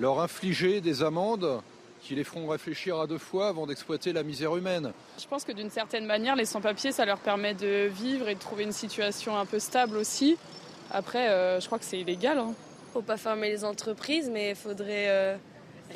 leur 0.00 0.18
infliger 0.20 0.80
des 0.80 1.02
amendes 1.02 1.60
qui 2.02 2.14
les 2.14 2.24
feront 2.24 2.48
réfléchir 2.48 2.98
à 2.98 3.06
deux 3.06 3.18
fois 3.18 3.48
avant 3.48 3.66
d'exploiter 3.66 4.14
la 4.14 4.22
misère 4.22 4.56
humaine. 4.56 4.92
Je 5.20 5.26
pense 5.26 5.44
que 5.44 5.52
d'une 5.52 5.68
certaine 5.68 6.06
manière, 6.06 6.34
les 6.34 6.46
sans-papiers, 6.46 6.90
ça 6.90 7.04
leur 7.04 7.18
permet 7.18 7.52
de 7.52 7.86
vivre 7.86 8.28
et 8.30 8.34
de 8.34 8.40
trouver 8.40 8.64
une 8.64 8.72
situation 8.72 9.36
un 9.36 9.44
peu 9.44 9.58
stable 9.58 9.98
aussi. 9.98 10.38
Après, 10.90 11.28
euh, 11.28 11.60
je 11.60 11.66
crois 11.66 11.78
que 11.78 11.84
c'est 11.84 12.00
illégal. 12.00 12.38
Hein. 12.38 12.54
Faut 12.94 13.02
pas 13.02 13.18
fermer 13.18 13.50
les 13.50 13.62
entreprises, 13.62 14.30
mais 14.32 14.50
il 14.50 14.56
faudrait 14.56 15.08
euh, 15.08 15.36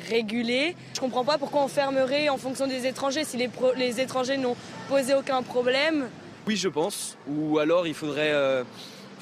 réguler. 0.07 0.75
Je 0.93 0.99
comprends 0.99 1.25
pas 1.25 1.39
pourquoi 1.39 1.63
on 1.63 1.67
fermerait 1.67 2.29
en 2.29 2.37
fonction 2.37 2.67
des 2.67 2.85
étrangers 2.85 3.23
si 3.23 3.37
les, 3.37 3.49
les 3.75 3.99
étrangers 3.99 4.37
n'ont 4.37 4.55
posé 4.87 5.15
aucun 5.15 5.41
problème. 5.41 6.07
Oui, 6.45 6.55
je 6.55 6.69
pense. 6.69 7.17
Ou 7.27 7.57
alors 7.57 7.87
il 7.87 7.95
faudrait 7.95 8.31
euh, 8.31 8.63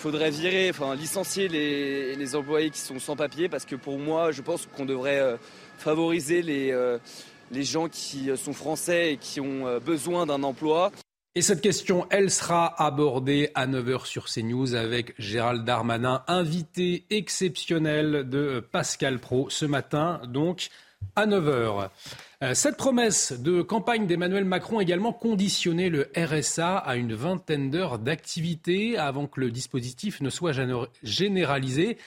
faudrait 0.04 0.32
virer, 0.32 0.70
enfin 0.70 0.96
licencier 0.96 1.48
les, 1.48 2.36
employés 2.36 2.70
qui 2.72 2.80
sont 2.80 3.00
sans 3.00 3.16
papier 3.16 3.48
parce 3.48 3.63
que 3.63 3.78
pour 3.78 3.98
moi, 3.98 4.34
je 4.34 4.42
pense 4.42 4.68
qu'on 4.76 4.84
devrait 4.84 5.22
euh, 5.22 5.38
favoriser 5.78 6.42
les, 6.42 6.72
euh, 6.72 6.98
les 7.52 7.63
gens 7.63 7.88
qui 7.88 8.30
sont 8.36 8.52
français 8.52 9.13
et 9.13 9.18
qui 9.18 9.39
ont 9.39 9.66
euh, 9.66 9.80
besoin 9.80 10.26
d'un 10.26 10.44
emploi. 10.44 10.92
Et 11.36 11.42
cette 11.42 11.62
question, 11.62 12.06
elle 12.10 12.32
sera 12.32 12.84
abordée 12.84 13.50
à 13.56 13.66
9h 13.66 14.06
sur 14.06 14.26
CNews 14.26 14.76
avec 14.76 15.13
Gérald 15.20 15.63
Darmanin, 15.63 16.22
invité 16.28 17.06
exceptionnel 17.10 18.28
de 18.28 18.60
Pascal 18.60 19.20
Pro 19.20 19.50
ce 19.50 19.66
matin, 19.66 20.20
donc 20.28 20.68
à 21.16 21.26
9h. 21.28 21.89
Euh, 22.44 22.54
cette 22.54 22.78
promesse 22.78 23.34
de 23.34 23.62
campagne 23.62 24.08
d'Emmanuel 24.08 24.46
Macron 24.46 24.80
a 24.80 24.82
également 24.82 25.13
conditionné 25.13 25.89
le 25.89 26.10
RSA 26.18 26.78
à 26.78 26.96
une 26.96 27.13
vingtaine 27.13 27.70
d'heures 27.70 28.00
d'activité 28.00 28.98
avant 28.98 29.28
que 29.28 29.39
le 29.39 29.52
dispositif 29.52 30.22
ne 30.22 30.30
soit 30.30 30.54
généralisé. 31.04 31.98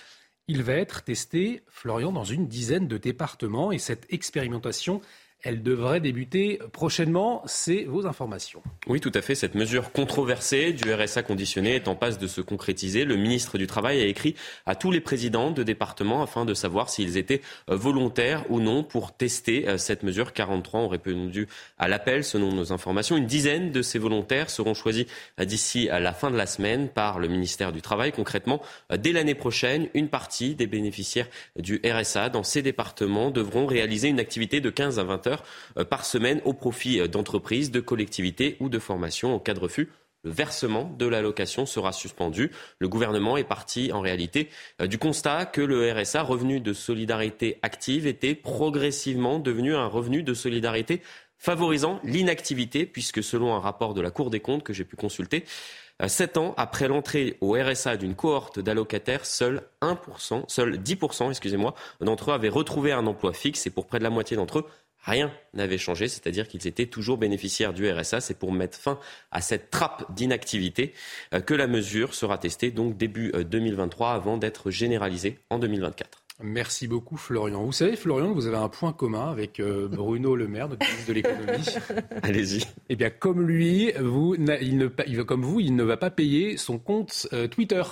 Il 0.48 0.62
va 0.62 0.74
être 0.74 1.02
testé, 1.02 1.62
Florian, 1.68 2.12
dans 2.12 2.24
une 2.24 2.46
dizaine 2.46 2.86
de 2.86 2.98
départements 2.98 3.72
et 3.72 3.78
cette 3.78 4.06
expérimentation 4.12 5.00
elle 5.42 5.62
devrait 5.62 6.00
débuter 6.00 6.58
prochainement. 6.72 7.42
C'est 7.46 7.84
vos 7.84 8.06
informations. 8.06 8.62
Oui, 8.86 9.00
tout 9.00 9.12
à 9.14 9.22
fait. 9.22 9.34
Cette 9.34 9.54
mesure 9.54 9.92
controversée 9.92 10.72
du 10.72 10.92
RSA 10.92 11.22
conditionné 11.22 11.76
est 11.76 11.88
en 11.88 11.94
passe 11.94 12.18
de 12.18 12.26
se 12.26 12.40
concrétiser. 12.40 13.04
Le 13.04 13.16
ministre 13.16 13.58
du 13.58 13.66
Travail 13.66 14.00
a 14.00 14.06
écrit 14.06 14.34
à 14.64 14.74
tous 14.74 14.90
les 14.90 15.00
présidents 15.00 15.50
de 15.50 15.62
départements 15.62 16.22
afin 16.22 16.44
de 16.44 16.54
savoir 16.54 16.88
s'ils 16.88 17.16
étaient 17.16 17.42
euh, 17.70 17.76
volontaires 17.76 18.44
ou 18.50 18.60
non 18.60 18.82
pour 18.82 19.12
tester 19.12 19.68
euh, 19.68 19.78
cette 19.78 20.02
mesure. 20.02 20.32
43 20.32 20.80
ont 20.80 20.88
répondu 20.88 21.48
à 21.78 21.88
l'appel 21.88 22.24
selon 22.24 22.52
nos 22.52 22.72
informations. 22.72 23.16
Une 23.16 23.26
dizaine 23.26 23.70
de 23.70 23.82
ces 23.82 23.98
volontaires 23.98 24.50
seront 24.50 24.74
choisis 24.74 25.06
euh, 25.38 25.44
d'ici 25.44 25.88
à 25.90 26.00
la 26.00 26.12
fin 26.12 26.30
de 26.30 26.36
la 26.36 26.46
semaine 26.46 26.88
par 26.88 27.18
le 27.18 27.28
ministère 27.28 27.72
du 27.72 27.82
Travail. 27.82 28.12
Concrètement, 28.12 28.60
dès 28.96 29.12
l'année 29.12 29.34
prochaine, 29.34 29.88
une 29.94 30.08
partie 30.08 30.54
des 30.54 30.66
bénéficiaires 30.66 31.28
du 31.56 31.80
RSA 31.84 32.30
dans 32.30 32.42
ces 32.42 32.62
départements 32.62 33.30
devront 33.30 33.66
réaliser 33.66 34.08
une 34.08 34.20
activité 34.20 34.60
de 34.60 34.70
15 34.70 34.98
à 34.98 35.04
20 35.04 35.25
euh, 35.78 35.84
par 35.84 36.04
semaine 36.04 36.40
au 36.44 36.52
profit 36.52 37.00
euh, 37.00 37.08
d'entreprises, 37.08 37.70
de 37.70 37.80
collectivités 37.80 38.56
ou 38.60 38.68
de 38.68 38.78
formations. 38.78 39.34
En 39.34 39.38
cas 39.38 39.54
de 39.54 39.60
refus, 39.60 39.90
le 40.24 40.30
versement 40.30 40.92
de 40.98 41.06
l'allocation 41.06 41.66
sera 41.66 41.92
suspendu. 41.92 42.50
Le 42.78 42.88
gouvernement 42.88 43.36
est 43.36 43.44
parti 43.44 43.92
en 43.92 44.00
réalité 44.00 44.48
euh, 44.80 44.86
du 44.86 44.98
constat 44.98 45.46
que 45.46 45.60
le 45.60 45.92
RSA, 45.92 46.22
revenu 46.22 46.60
de 46.60 46.72
solidarité 46.72 47.58
active, 47.62 48.06
était 48.06 48.34
progressivement 48.34 49.38
devenu 49.38 49.74
un 49.74 49.86
revenu 49.86 50.22
de 50.22 50.34
solidarité 50.34 51.00
favorisant 51.38 52.00
l'inactivité, 52.02 52.86
puisque 52.86 53.22
selon 53.22 53.54
un 53.54 53.60
rapport 53.60 53.94
de 53.94 54.00
la 54.00 54.10
Cour 54.10 54.30
des 54.30 54.40
comptes 54.40 54.62
que 54.62 54.72
j'ai 54.72 54.84
pu 54.84 54.96
consulter, 54.96 55.44
Sept 56.08 56.36
ans 56.36 56.52
après 56.58 56.88
l'entrée 56.88 57.38
au 57.40 57.52
RSA 57.52 57.96
d'une 57.96 58.14
cohorte 58.14 58.58
d'allocataires, 58.60 59.24
seuls 59.24 59.62
1%, 59.80 60.44
seuls 60.46 60.76
10% 60.76 61.30
excusez-moi, 61.30 61.74
d'entre 62.02 62.30
eux 62.30 62.34
avaient 62.34 62.50
retrouvé 62.50 62.92
un 62.92 63.06
emploi 63.06 63.32
fixe 63.32 63.66
et 63.66 63.70
pour 63.70 63.86
près 63.86 63.98
de 63.98 64.04
la 64.04 64.10
moitié 64.10 64.36
d'entre 64.36 64.58
eux, 64.58 64.66
rien 65.06 65.32
n'avait 65.54 65.78
changé, 65.78 66.08
c'est-à-dire 66.08 66.48
qu'ils 66.48 66.66
étaient 66.66 66.86
toujours 66.86 67.16
bénéficiaires 67.16 67.72
du 67.72 67.90
RSA. 67.90 68.20
C'est 68.20 68.38
pour 68.38 68.52
mettre 68.52 68.76
fin 68.76 68.98
à 69.30 69.40
cette 69.40 69.70
trappe 69.70 70.12
d'inactivité 70.14 70.92
euh, 71.32 71.40
que 71.40 71.54
la 71.54 71.66
mesure 71.66 72.12
sera 72.12 72.36
testée 72.38 72.70
donc 72.70 72.96
début 72.96 73.32
2023 73.32 74.08
euh, 74.08 74.14
avant 74.14 74.36
d'être 74.36 74.70
généralisée 74.70 75.38
en 75.48 75.58
2024. 75.58 76.22
Merci 76.42 76.86
beaucoup 76.86 77.16
Florian. 77.16 77.64
Vous 77.64 77.72
savez 77.72 77.96
Florian, 77.96 78.32
vous 78.32 78.46
avez 78.46 78.58
un 78.58 78.68
point 78.68 78.92
commun 78.92 79.30
avec 79.30 79.58
euh, 79.58 79.88
Bruno 79.88 80.36
Le 80.36 80.46
Maire, 80.46 80.68
notre 80.68 80.84
ministre 80.84 81.08
de 81.08 81.12
l'économie. 81.14 81.66
Allez-y. 82.22 82.64
Eh 82.90 82.96
bien 82.96 83.08
comme 83.08 83.46
lui, 83.46 83.90
vous, 83.98 84.34
il 84.34 84.76
ne, 84.76 85.22
comme 85.22 85.42
vous, 85.42 85.60
il 85.60 85.74
ne 85.74 85.82
va 85.82 85.96
pas 85.96 86.10
payer 86.10 86.58
son 86.58 86.78
compte 86.78 87.26
Twitter. 87.50 87.82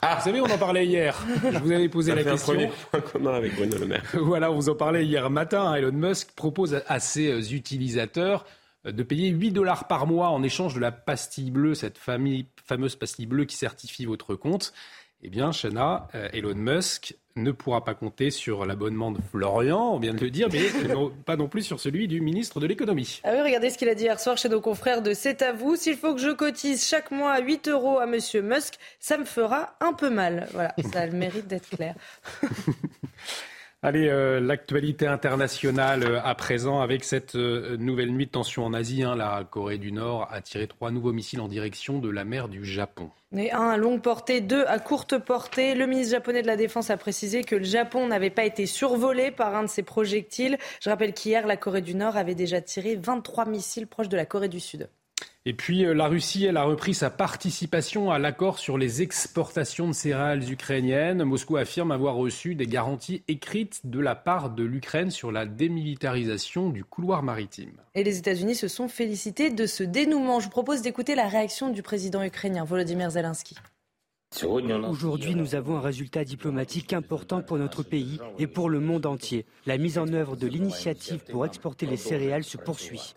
Ah, 0.00 0.16
vous 0.16 0.24
savez, 0.24 0.40
on 0.40 0.46
en 0.46 0.58
parlait 0.58 0.86
hier. 0.86 1.16
Je 1.52 1.58
vous 1.58 1.72
avais 1.72 1.88
posé 1.88 2.14
la 2.14 2.24
question. 2.24 2.54
Un 2.54 2.68
point 2.90 3.00
commun 3.00 3.34
avec 3.34 3.54
Bruno 3.54 3.76
Le 3.76 3.86
Maire. 3.86 4.04
voilà, 4.14 4.50
on 4.50 4.56
vous 4.56 4.68
en 4.68 4.74
parlait 4.74 5.04
hier 5.04 5.28
matin. 5.30 5.74
Elon 5.74 5.92
Musk 5.92 6.32
propose 6.32 6.82
à 6.86 7.00
ses 7.00 7.28
euh, 7.28 7.54
utilisateurs 7.54 8.44
euh, 8.86 8.92
de 8.92 9.02
payer 9.02 9.28
8 9.28 9.52
dollars 9.52 9.86
par 9.88 10.06
mois 10.06 10.30
en 10.30 10.42
échange 10.42 10.74
de 10.74 10.80
la 10.80 10.92
pastille 10.92 11.50
bleue, 11.50 11.74
cette 11.74 11.98
fameuse 11.98 12.96
pastille 12.96 13.26
bleue 13.26 13.44
qui 13.44 13.56
certifie 13.56 14.04
votre 14.04 14.34
compte. 14.34 14.72
Eh 15.22 15.28
bien, 15.28 15.52
Shana, 15.52 16.08
euh, 16.14 16.28
Elon 16.32 16.54
Musk 16.54 17.14
ne 17.36 17.50
pourra 17.52 17.84
pas 17.84 17.94
compter 17.94 18.30
sur 18.30 18.66
l'abonnement 18.66 19.10
de 19.10 19.18
Florian, 19.30 19.94
on 19.94 19.98
vient 19.98 20.14
de 20.14 20.20
le 20.20 20.30
dire, 20.30 20.48
mais 20.52 20.62
pas 21.24 21.36
non 21.36 21.48
plus 21.48 21.62
sur 21.62 21.80
celui 21.80 22.08
du 22.08 22.20
ministre 22.20 22.60
de 22.60 22.66
l'économie. 22.66 23.20
Ah 23.24 23.30
oui, 23.34 23.40
regardez 23.42 23.70
ce 23.70 23.78
qu'il 23.78 23.88
a 23.88 23.94
dit 23.94 24.04
hier 24.04 24.20
soir 24.20 24.36
chez 24.36 24.48
nos 24.48 24.60
confrères 24.60 25.02
de 25.02 25.14
C'est 25.14 25.42
à 25.42 25.52
vous. 25.52 25.76
S'il 25.76 25.96
faut 25.96 26.14
que 26.14 26.20
je 26.20 26.30
cotise 26.30 26.86
chaque 26.86 27.10
mois 27.10 27.38
8 27.40 27.68
euros 27.68 27.98
à 27.98 28.06
Monsieur 28.06 28.42
Musk, 28.42 28.74
ça 29.00 29.18
me 29.18 29.24
fera 29.24 29.74
un 29.80 29.92
peu 29.92 30.10
mal. 30.10 30.48
Voilà, 30.52 30.74
ça 30.92 31.00
a 31.00 31.06
le 31.06 31.12
mérite 31.12 31.46
d'être 31.46 31.70
clair. 31.70 31.94
Allez, 33.84 34.08
euh, 34.08 34.38
l'actualité 34.38 35.08
internationale 35.08 36.04
euh, 36.04 36.20
à 36.22 36.36
présent 36.36 36.80
avec 36.80 37.02
cette 37.02 37.34
euh, 37.34 37.76
nouvelle 37.76 38.12
nuit 38.12 38.26
de 38.26 38.30
tension 38.30 38.64
en 38.64 38.74
Asie. 38.74 39.02
Hein. 39.02 39.16
la 39.16 39.42
Corée 39.42 39.78
du 39.78 39.90
Nord 39.90 40.28
a 40.30 40.40
tiré 40.40 40.68
trois 40.68 40.92
nouveaux 40.92 41.12
missiles 41.12 41.40
en 41.40 41.48
direction 41.48 41.98
de 41.98 42.08
la 42.08 42.24
mer 42.24 42.48
du 42.48 42.64
Japon. 42.64 43.10
Un 43.32 43.70
à 43.70 43.76
longue 43.76 44.00
portée, 44.00 44.40
deux 44.40 44.64
à 44.68 44.78
courte 44.78 45.18
portée. 45.18 45.74
Le 45.74 45.86
ministre 45.86 46.12
japonais 46.12 46.42
de 46.42 46.46
la 46.46 46.54
Défense 46.54 46.90
a 46.90 46.96
précisé 46.96 47.42
que 47.42 47.56
le 47.56 47.64
Japon 47.64 48.06
n'avait 48.06 48.30
pas 48.30 48.44
été 48.44 48.66
survolé 48.66 49.32
par 49.32 49.56
un 49.56 49.64
de 49.64 49.68
ces 49.68 49.82
projectiles. 49.82 50.58
Je 50.80 50.88
rappelle 50.88 51.12
qu'hier, 51.12 51.44
la 51.48 51.56
Corée 51.56 51.82
du 51.82 51.96
Nord 51.96 52.16
avait 52.16 52.36
déjà 52.36 52.60
tiré 52.60 52.94
23 52.94 53.46
missiles 53.46 53.88
proches 53.88 54.08
de 54.08 54.16
la 54.16 54.26
Corée 54.26 54.48
du 54.48 54.60
Sud. 54.60 54.88
Et 55.44 55.54
puis 55.54 55.84
euh, 55.84 55.92
la 55.92 56.06
Russie, 56.06 56.44
elle 56.44 56.56
a 56.56 56.62
repris 56.62 56.94
sa 56.94 57.10
participation 57.10 58.12
à 58.12 58.20
l'accord 58.20 58.60
sur 58.60 58.78
les 58.78 59.02
exportations 59.02 59.88
de 59.88 59.92
céréales 59.92 60.52
ukrainiennes. 60.52 61.24
Moscou 61.24 61.56
affirme 61.56 61.90
avoir 61.90 62.14
reçu 62.14 62.54
des 62.54 62.68
garanties 62.68 63.24
écrites 63.26 63.80
de 63.84 63.98
la 63.98 64.14
part 64.14 64.50
de 64.50 64.62
l'Ukraine 64.62 65.10
sur 65.10 65.32
la 65.32 65.44
démilitarisation 65.44 66.70
du 66.70 66.84
couloir 66.84 67.24
maritime. 67.24 67.72
Et 67.96 68.04
les 68.04 68.18
États-Unis 68.18 68.54
se 68.54 68.68
sont 68.68 68.86
félicités 68.86 69.50
de 69.50 69.66
ce 69.66 69.82
dénouement. 69.82 70.38
Je 70.38 70.44
vous 70.44 70.50
propose 70.50 70.80
d'écouter 70.80 71.16
la 71.16 71.26
réaction 71.26 71.70
du 71.70 71.82
président 71.82 72.22
ukrainien 72.22 72.64
Volodymyr 72.64 73.10
Zelensky. 73.10 73.56
Aujourd'hui, 74.88 75.34
nous 75.34 75.56
avons 75.56 75.76
un 75.76 75.80
résultat 75.80 76.24
diplomatique 76.24 76.92
important 76.92 77.42
pour 77.42 77.58
notre 77.58 77.82
pays 77.82 78.18
et 78.38 78.46
pour 78.46 78.70
le 78.70 78.80
monde 78.80 79.06
entier. 79.06 79.44
La 79.66 79.76
mise 79.76 79.98
en 79.98 80.06
œuvre 80.12 80.36
de 80.36 80.46
l'initiative 80.46 81.24
pour 81.28 81.44
exporter 81.44 81.84
les 81.84 81.96
céréales 81.96 82.44
se 82.44 82.56
poursuit. 82.56 83.14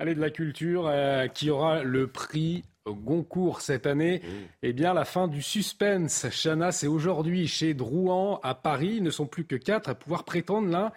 Allez, 0.00 0.14
de 0.14 0.20
la 0.20 0.30
culture, 0.30 0.86
euh, 0.86 1.28
qui 1.28 1.50
aura 1.50 1.82
le 1.82 2.06
prix 2.06 2.64
Goncourt 2.86 3.60
cette 3.60 3.86
année. 3.86 4.22
Mmh. 4.24 4.28
Eh 4.62 4.72
bien, 4.72 4.94
la 4.94 5.04
fin 5.04 5.28
du 5.28 5.42
suspense. 5.42 6.26
Chana, 6.30 6.72
c'est 6.72 6.86
aujourd'hui 6.86 7.46
chez 7.46 7.74
Drouan 7.74 8.40
à 8.42 8.54
Paris. 8.54 8.94
Ils 8.96 9.02
ne 9.02 9.10
sont 9.10 9.26
plus 9.26 9.44
que 9.44 9.56
quatre 9.56 9.90
à 9.90 9.94
pouvoir 9.94 10.24
prétendre 10.24 10.68
l'un 10.68 10.90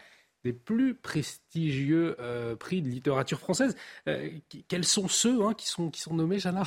des 0.45 0.53
plus 0.53 0.95
prestigieux 0.95 2.15
euh, 2.21 2.55
prix 2.55 2.81
de 2.81 2.87
littérature 2.87 3.39
française. 3.39 3.75
Euh, 4.07 4.29
quels 4.69 4.85
sont 4.85 5.09
ceux 5.09 5.43
hein, 5.43 5.53
qui, 5.53 5.67
sont, 5.67 5.89
qui 5.89 5.99
sont 5.99 6.13
nommés, 6.13 6.39
Chana 6.39 6.63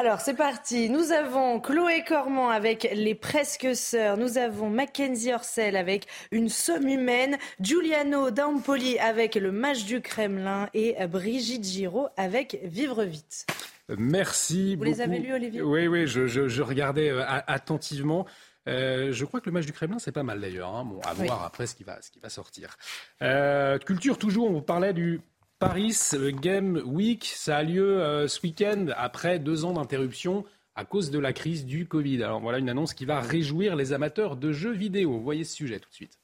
Alors 0.00 0.20
c'est 0.20 0.34
parti. 0.34 0.88
Nous 0.90 1.10
avons 1.10 1.58
Chloé 1.58 2.04
Cormand 2.06 2.50
avec 2.50 2.88
les 2.94 3.16
Presque 3.16 3.74
Sœurs. 3.74 4.16
Nous 4.16 4.38
avons 4.38 4.70
Mackenzie 4.70 5.32
Orsel 5.34 5.76
avec 5.76 6.06
Une 6.30 6.48
somme 6.48 6.86
humaine. 6.86 7.36
Giuliano 7.60 8.30
Dampoli 8.30 8.96
avec 9.00 9.34
Le 9.34 9.50
match 9.50 9.84
du 9.86 10.00
Kremlin. 10.00 10.68
Et 10.72 10.94
Brigitte 11.08 11.64
Giraud 11.64 12.08
avec 12.16 12.60
Vivre 12.62 13.02
vite. 13.02 13.46
Merci 13.88 14.76
Vous 14.76 14.84
beaucoup. 14.84 14.90
les 14.92 15.00
avez 15.00 15.18
lus, 15.18 15.32
Olivier? 15.34 15.62
Oui, 15.62 15.88
oui, 15.88 16.06
je, 16.06 16.28
je- 16.28 16.46
je 16.46 16.62
regardais 16.62 17.10
euh, 17.10 17.24
attentivement. 17.26 18.24
Euh, 18.68 19.12
je 19.12 19.24
crois 19.24 19.40
que 19.40 19.46
le 19.46 19.52
match 19.52 19.66
du 19.66 19.72
Kremlin, 19.72 19.98
c'est 19.98 20.12
pas 20.12 20.22
mal 20.22 20.40
d'ailleurs. 20.40 20.76
hein. 20.76 20.84
Bon, 20.84 21.00
à 21.00 21.14
Oui. 21.18 21.26
voir 21.26 21.42
après 21.42 21.66
ce 21.66 21.74
qui 21.74 21.82
va, 21.82 22.00
ce 22.02 22.10
qui 22.12 22.20
va 22.20 22.28
sortir. 22.28 22.76
Euh, 23.22 23.78
culture, 23.78 24.16
toujours, 24.18 24.48
on 24.48 24.52
vous 24.52 24.62
parlait 24.62 24.92
du 24.92 25.20
Paris 25.58 25.96
Game 26.40 26.80
Week. 26.86 27.24
Ça 27.24 27.56
a 27.56 27.62
lieu 27.64 28.00
euh, 28.00 28.28
ce 28.28 28.40
week-end 28.42 28.86
après 28.96 29.40
deux 29.40 29.64
ans 29.64 29.72
d'interruption 29.72 30.44
à 30.76 30.84
cause 30.84 31.10
de 31.10 31.18
la 31.18 31.32
crise 31.32 31.66
du 31.66 31.88
Covid. 31.88 32.22
Alors 32.22 32.40
voilà 32.40 32.58
une 32.58 32.68
annonce 32.68 32.94
qui 32.94 33.04
va 33.04 33.20
réjouir 33.20 33.74
les 33.74 33.92
amateurs 33.92 34.36
de 34.36 34.52
jeux 34.52 34.72
vidéo. 34.72 35.18
Voyez 35.18 35.42
ce 35.42 35.56
sujet 35.56 35.80
tout 35.80 35.88
de 35.88 35.94
suite. 35.94 36.20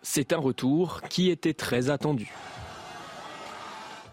C'est 0.00 0.32
un 0.32 0.38
retour 0.38 1.02
qui 1.10 1.28
était 1.28 1.52
très 1.52 1.90
attendu. 1.90 2.32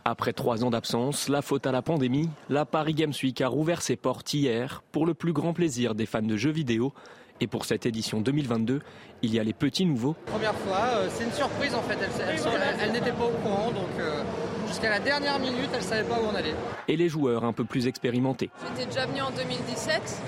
Après 0.03 0.33
trois 0.33 0.65
ans 0.65 0.69
d'absence, 0.69 1.29
la 1.29 1.41
faute 1.41 1.65
à 1.65 1.71
la 1.71 1.81
pandémie, 1.81 2.29
la 2.49 2.65
Paris 2.65 2.93
Games 2.93 3.13
Week 3.23 3.39
a 3.39 3.47
rouvert 3.47 3.81
ses 3.81 3.95
portes 3.95 4.33
hier 4.33 4.83
pour 4.91 5.05
le 5.05 5.13
plus 5.13 5.31
grand 5.31 5.53
plaisir 5.53 5.95
des 5.95 6.05
fans 6.05 6.21
de 6.21 6.35
jeux 6.35 6.51
vidéo. 6.51 6.93
Et 7.39 7.47
pour 7.47 7.65
cette 7.65 7.85
édition 7.85 8.19
2022, 8.19 8.81
il 9.21 9.33
y 9.33 9.39
a 9.39 9.43
les 9.43 9.53
petits 9.53 9.85
nouveaux, 9.85 10.15
Première 10.25 10.55
fois, 10.55 10.77
euh, 10.95 11.07
c'est 11.13 11.23
une 11.23 11.31
surprise 11.31 11.73
en 11.75 11.81
fait. 11.83 11.97
Elle, 12.01 12.09
elle- 12.29 12.39
elle- 12.45 12.75
elle 12.83 12.91
n'était 12.93 13.11
pas 13.11 13.25
au 13.25 13.29
courant, 13.43 13.71
donc 13.71 13.89
euh, 13.99 14.23
jusqu'à 14.67 14.89
la 14.89 14.99
dernière 14.99 15.37
minute, 15.39 15.69
elle 15.73 15.81
savait 15.83 16.03
pas 16.03 16.15
où 16.15 16.25
on 16.31 16.35
allait. 16.35 16.55
et 16.87 16.95
les 16.97 17.09
joueurs 17.09 17.43
un 17.43 17.53
peu 17.53 17.63
plus 17.63 17.85
expérimentés. 17.87 18.49
J'étais 18.75 18.87
déjà 18.87 19.05
venue 19.05 19.21
en 19.21 19.31
2017 19.31 20.21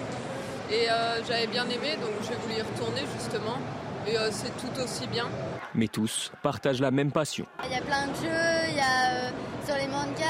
et 0.71 0.89
euh, 0.91 1.23
j'avais 1.27 1.47
bien 1.47 1.65
aimé, 1.65 1.97
donc 2.01 2.11
j'ai 2.27 2.35
voulu 2.35 2.55
y 2.59 2.61
retourner 2.61 3.01
justement. 3.17 3.57
Et 4.07 4.17
euh, 4.17 4.29
c'est 4.31 4.55
tout 4.57 4.81
aussi 4.81 5.07
bien. 5.07 5.25
Mais 5.75 5.87
tous 5.87 6.31
partagent 6.41 6.81
la 6.81 6.89
même 6.91 7.11
passion. 7.11 7.45
Il 7.65 7.71
y 7.71 7.75
a 7.75 7.81
plein 7.81 8.07
de 8.07 8.13
jeux, 8.15 8.69
il 8.69 8.75
y 8.75 8.79
a 8.79 9.27
euh, 9.27 9.29
sur 9.65 9.75
les 9.75 9.87
mangas, 9.87 10.23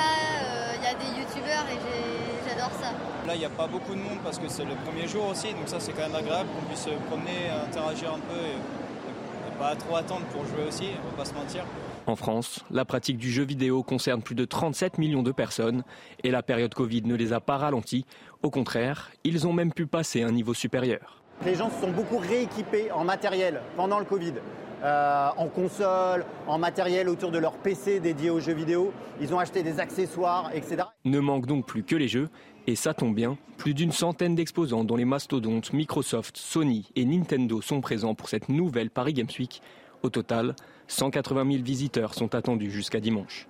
euh, 0.43 0.73
il 0.77 0.83
y 0.83 0.87
a 0.87 0.93
des 0.95 1.19
youtubeurs 1.19 1.65
et 1.71 2.49
j'adore 2.49 2.71
ça. 2.81 2.91
Là, 3.29 3.35
il 3.35 3.39
n'y 3.41 3.45
a 3.45 3.49
pas 3.49 3.67
beaucoup 3.67 3.93
de 3.93 3.99
monde 3.99 4.17
parce 4.23 4.39
que 4.39 4.47
c'est 4.47 4.65
le 4.65 4.73
premier 4.83 5.07
jour 5.07 5.27
aussi, 5.29 5.53
donc 5.53 5.67
ça 5.67 5.79
c'est 5.79 5.91
quand 5.91 6.01
même 6.01 6.15
agréable 6.15 6.49
qu'on 6.49 6.65
puisse 6.65 6.85
se 6.85 6.89
promener, 6.89 7.47
interagir 7.63 8.11
un 8.11 8.17
peu 8.17 8.39
et, 8.39 8.55
et 8.57 9.59
pas 9.59 9.75
trop 9.75 9.97
attendre 9.97 10.25
pour 10.31 10.43
jouer 10.47 10.67
aussi, 10.67 10.85
on 11.05 11.11
va 11.11 11.17
pas 11.17 11.25
se 11.25 11.35
mentir. 11.35 11.63
En 12.07 12.15
France, 12.15 12.65
la 12.71 12.85
pratique 12.85 13.19
du 13.19 13.29
jeu 13.29 13.43
vidéo 13.43 13.83
concerne 13.83 14.23
plus 14.23 14.33
de 14.33 14.45
37 14.45 14.97
millions 14.97 15.21
de 15.21 15.31
personnes 15.31 15.83
et 16.23 16.31
la 16.31 16.41
période 16.41 16.73
Covid 16.73 17.03
ne 17.03 17.13
les 17.13 17.31
a 17.31 17.39
pas 17.39 17.57
ralentis. 17.57 18.07
Au 18.41 18.49
contraire, 18.49 19.11
ils 19.23 19.45
ont 19.45 19.53
même 19.53 19.73
pu 19.73 19.85
passer 19.85 20.23
un 20.23 20.31
niveau 20.31 20.55
supérieur. 20.55 21.21
Les 21.45 21.53
gens 21.53 21.69
se 21.69 21.81
sont 21.81 21.91
beaucoup 21.91 22.17
rééquipés 22.17 22.91
en 22.91 23.03
matériel 23.03 23.61
pendant 23.77 23.99
le 23.99 24.05
Covid. 24.05 24.33
Euh, 24.81 25.29
en 25.35 25.47
console, 25.47 26.25
en 26.47 26.57
matériel 26.57 27.09
autour 27.09 27.31
de 27.31 27.37
leur 27.37 27.57
PC 27.57 27.99
dédié 27.99 28.29
aux 28.29 28.39
jeux 28.39 28.53
vidéo. 28.53 28.93
Ils 29.19 29.33
ont 29.33 29.39
acheté 29.39 29.61
des 29.61 29.79
accessoires, 29.81 30.51
etc. 30.53 30.83
Ne 31.03 31.19
manque 31.19 31.45
donc 31.45 31.65
plus 31.65 31.83
que 31.83 31.97
les 31.97 32.07
jeux, 32.07 32.29
et 32.69 32.75
ça 32.75 32.93
tombe 32.93 33.15
bien, 33.15 33.35
plus 33.57 33.73
d'une 33.73 33.91
centaine 33.91 34.35
d'exposants 34.35 34.83
dont 34.83 34.95
les 34.95 35.03
mastodontes 35.03 35.73
Microsoft, 35.73 36.37
Sony 36.37 36.87
et 36.95 37.03
Nintendo 37.03 37.61
sont 37.61 37.81
présents 37.81 38.13
pour 38.13 38.29
cette 38.29 38.47
nouvelle 38.47 38.91
Paris 38.91 39.13
Games 39.13 39.27
Week. 39.39 39.63
Au 40.03 40.11
total, 40.11 40.55
180 40.87 41.51
000 41.51 41.63
visiteurs 41.63 42.13
sont 42.13 42.35
attendus 42.35 42.69
jusqu'à 42.69 42.99
dimanche. 42.99 43.47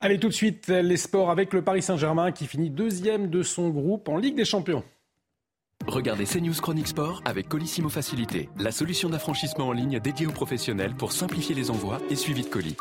Allez, 0.00 0.20
tout 0.20 0.28
de 0.28 0.34
suite, 0.34 0.68
les 0.68 0.98
sports 0.98 1.30
avec 1.30 1.54
le 1.54 1.62
Paris 1.62 1.80
Saint-Germain 1.80 2.30
qui 2.30 2.46
finit 2.46 2.68
deuxième 2.68 3.30
de 3.30 3.42
son 3.42 3.70
groupe 3.70 4.06
en 4.10 4.18
Ligue 4.18 4.36
des 4.36 4.44
Champions. 4.44 4.84
Regardez 5.86 6.24
CNews 6.26 6.60
Chronique 6.60 6.88
Sport 6.88 7.22
avec 7.24 7.48
Colissimo 7.48 7.88
Facilité, 7.88 8.50
la 8.58 8.70
solution 8.70 9.08
d'affranchissement 9.08 9.68
en 9.68 9.72
ligne 9.72 9.98
dédiée 9.98 10.26
aux 10.26 10.30
professionnels 10.30 10.94
pour 10.94 11.12
simplifier 11.12 11.54
les 11.54 11.70
envois 11.70 12.00
et 12.10 12.16
suivi 12.16 12.42
de 12.42 12.48
colis. 12.48 12.76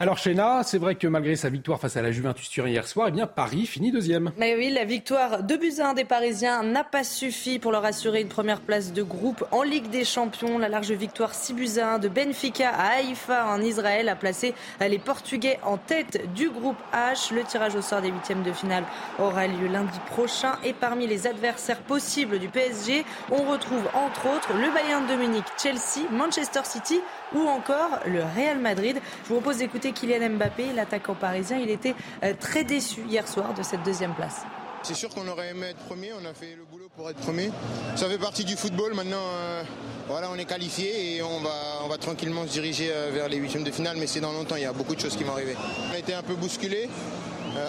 Alors, 0.00 0.16
Chena, 0.16 0.62
c'est 0.62 0.78
vrai 0.78 0.94
que 0.94 1.08
malgré 1.08 1.34
sa 1.34 1.48
victoire 1.48 1.80
face 1.80 1.96
à 1.96 2.02
la 2.02 2.12
Juventus 2.12 2.48
Turin 2.48 2.68
hier 2.68 2.86
soir, 2.86 3.08
eh 3.08 3.10
bien, 3.10 3.26
Paris 3.26 3.66
finit 3.66 3.90
deuxième. 3.90 4.30
Mais 4.36 4.54
oui, 4.54 4.70
la 4.70 4.84
victoire 4.84 5.42
de 5.42 5.56
buts 5.56 5.72
des 5.96 6.04
Parisiens 6.04 6.62
n'a 6.62 6.84
pas 6.84 7.02
suffi 7.02 7.58
pour 7.58 7.72
leur 7.72 7.84
assurer 7.84 8.20
une 8.20 8.28
première 8.28 8.60
place 8.60 8.92
de 8.92 9.02
groupe 9.02 9.44
en 9.50 9.64
Ligue 9.64 9.90
des 9.90 10.04
Champions. 10.04 10.56
La 10.56 10.68
large 10.68 10.92
victoire 10.92 11.34
6 11.34 11.52
buts 11.52 11.78
à 11.80 11.94
1 11.94 11.98
de 11.98 12.06
Benfica 12.06 12.70
à 12.70 12.98
Haïfa 12.98 13.48
en 13.48 13.60
Israël 13.60 14.08
a 14.08 14.14
placé 14.14 14.54
les 14.80 15.00
Portugais 15.00 15.58
en 15.64 15.78
tête 15.78 16.32
du 16.32 16.48
groupe 16.48 16.78
H. 16.94 17.34
Le 17.34 17.42
tirage 17.42 17.74
au 17.74 17.82
sort 17.82 18.00
des 18.00 18.10
huitièmes 18.10 18.44
de 18.44 18.52
finale 18.52 18.84
aura 19.18 19.48
lieu 19.48 19.66
lundi 19.66 19.98
prochain. 20.06 20.52
Et 20.62 20.74
parmi 20.74 21.08
les 21.08 21.26
adversaires 21.26 21.80
possibles 21.80 22.38
du 22.38 22.46
PSG, 22.46 23.04
on 23.32 23.50
retrouve 23.50 23.88
entre 23.94 24.28
autres 24.28 24.52
le 24.52 24.72
Bayern 24.72 25.08
de 25.08 25.16
Munich, 25.16 25.46
Chelsea, 25.60 26.06
Manchester 26.12 26.60
City 26.62 27.00
ou 27.34 27.40
encore 27.48 28.00
le 28.06 28.22
Real 28.22 28.58
Madrid. 28.58 28.98
Je 29.24 29.28
vous 29.28 29.40
propose 29.40 29.58
d'écouter 29.58 29.92
Kylian 29.92 30.30
Mbappé, 30.30 30.72
l'attaquant 30.74 31.14
parisien. 31.14 31.58
Il 31.58 31.70
était 31.70 31.94
euh, 32.24 32.34
très 32.38 32.64
déçu 32.64 33.02
hier 33.08 33.26
soir 33.28 33.54
de 33.54 33.62
cette 33.62 33.82
deuxième 33.82 34.14
place. 34.14 34.36
C'est 34.84 34.94
sûr 34.94 35.08
qu'on 35.10 35.26
aurait 35.26 35.50
aimé 35.50 35.66
être 35.70 35.84
premier, 35.86 36.12
on 36.12 36.24
a 36.24 36.32
fait 36.32 36.54
le 36.56 36.64
boulot 36.70 36.88
pour 36.96 37.10
être 37.10 37.18
premier. 37.18 37.50
Ça 37.96 38.08
fait 38.08 38.16
partie 38.16 38.44
du 38.44 38.56
football, 38.56 38.94
maintenant 38.94 39.16
euh, 39.20 39.62
voilà, 40.08 40.30
on 40.32 40.36
est 40.38 40.44
qualifié 40.44 41.16
et 41.16 41.22
on 41.22 41.40
va, 41.40 41.50
on 41.84 41.88
va 41.88 41.98
tranquillement 41.98 42.46
se 42.46 42.52
diriger 42.52 42.88
euh, 42.92 43.10
vers 43.12 43.28
les 43.28 43.36
huitièmes 43.38 43.64
de 43.64 43.72
finale, 43.72 43.96
mais 43.98 44.06
c'est 44.06 44.20
dans 44.20 44.32
longtemps, 44.32 44.54
il 44.56 44.62
y 44.62 44.66
a 44.66 44.72
beaucoup 44.72 44.94
de 44.94 45.00
choses 45.00 45.16
qui 45.16 45.24
vont 45.24 45.32
arriver. 45.32 45.56
On 45.90 45.94
a 45.94 45.98
été 45.98 46.14
un 46.14 46.22
peu 46.22 46.34
bousculé, 46.34 46.88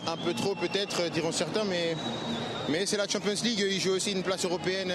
un 0.07 0.17
peu 0.17 0.33
trop 0.35 0.53
peut-être, 0.53 1.09
diront 1.09 1.31
certains, 1.31 1.63
mais, 1.63 1.95
mais 2.69 2.85
c'est 2.85 2.95
la 2.97 3.07
Champions 3.07 3.33
League, 3.43 3.59
ils 3.67 3.79
jouent 3.81 3.93
aussi 3.95 4.11
une 4.11 4.23
place 4.23 4.45
européenne 4.45 4.93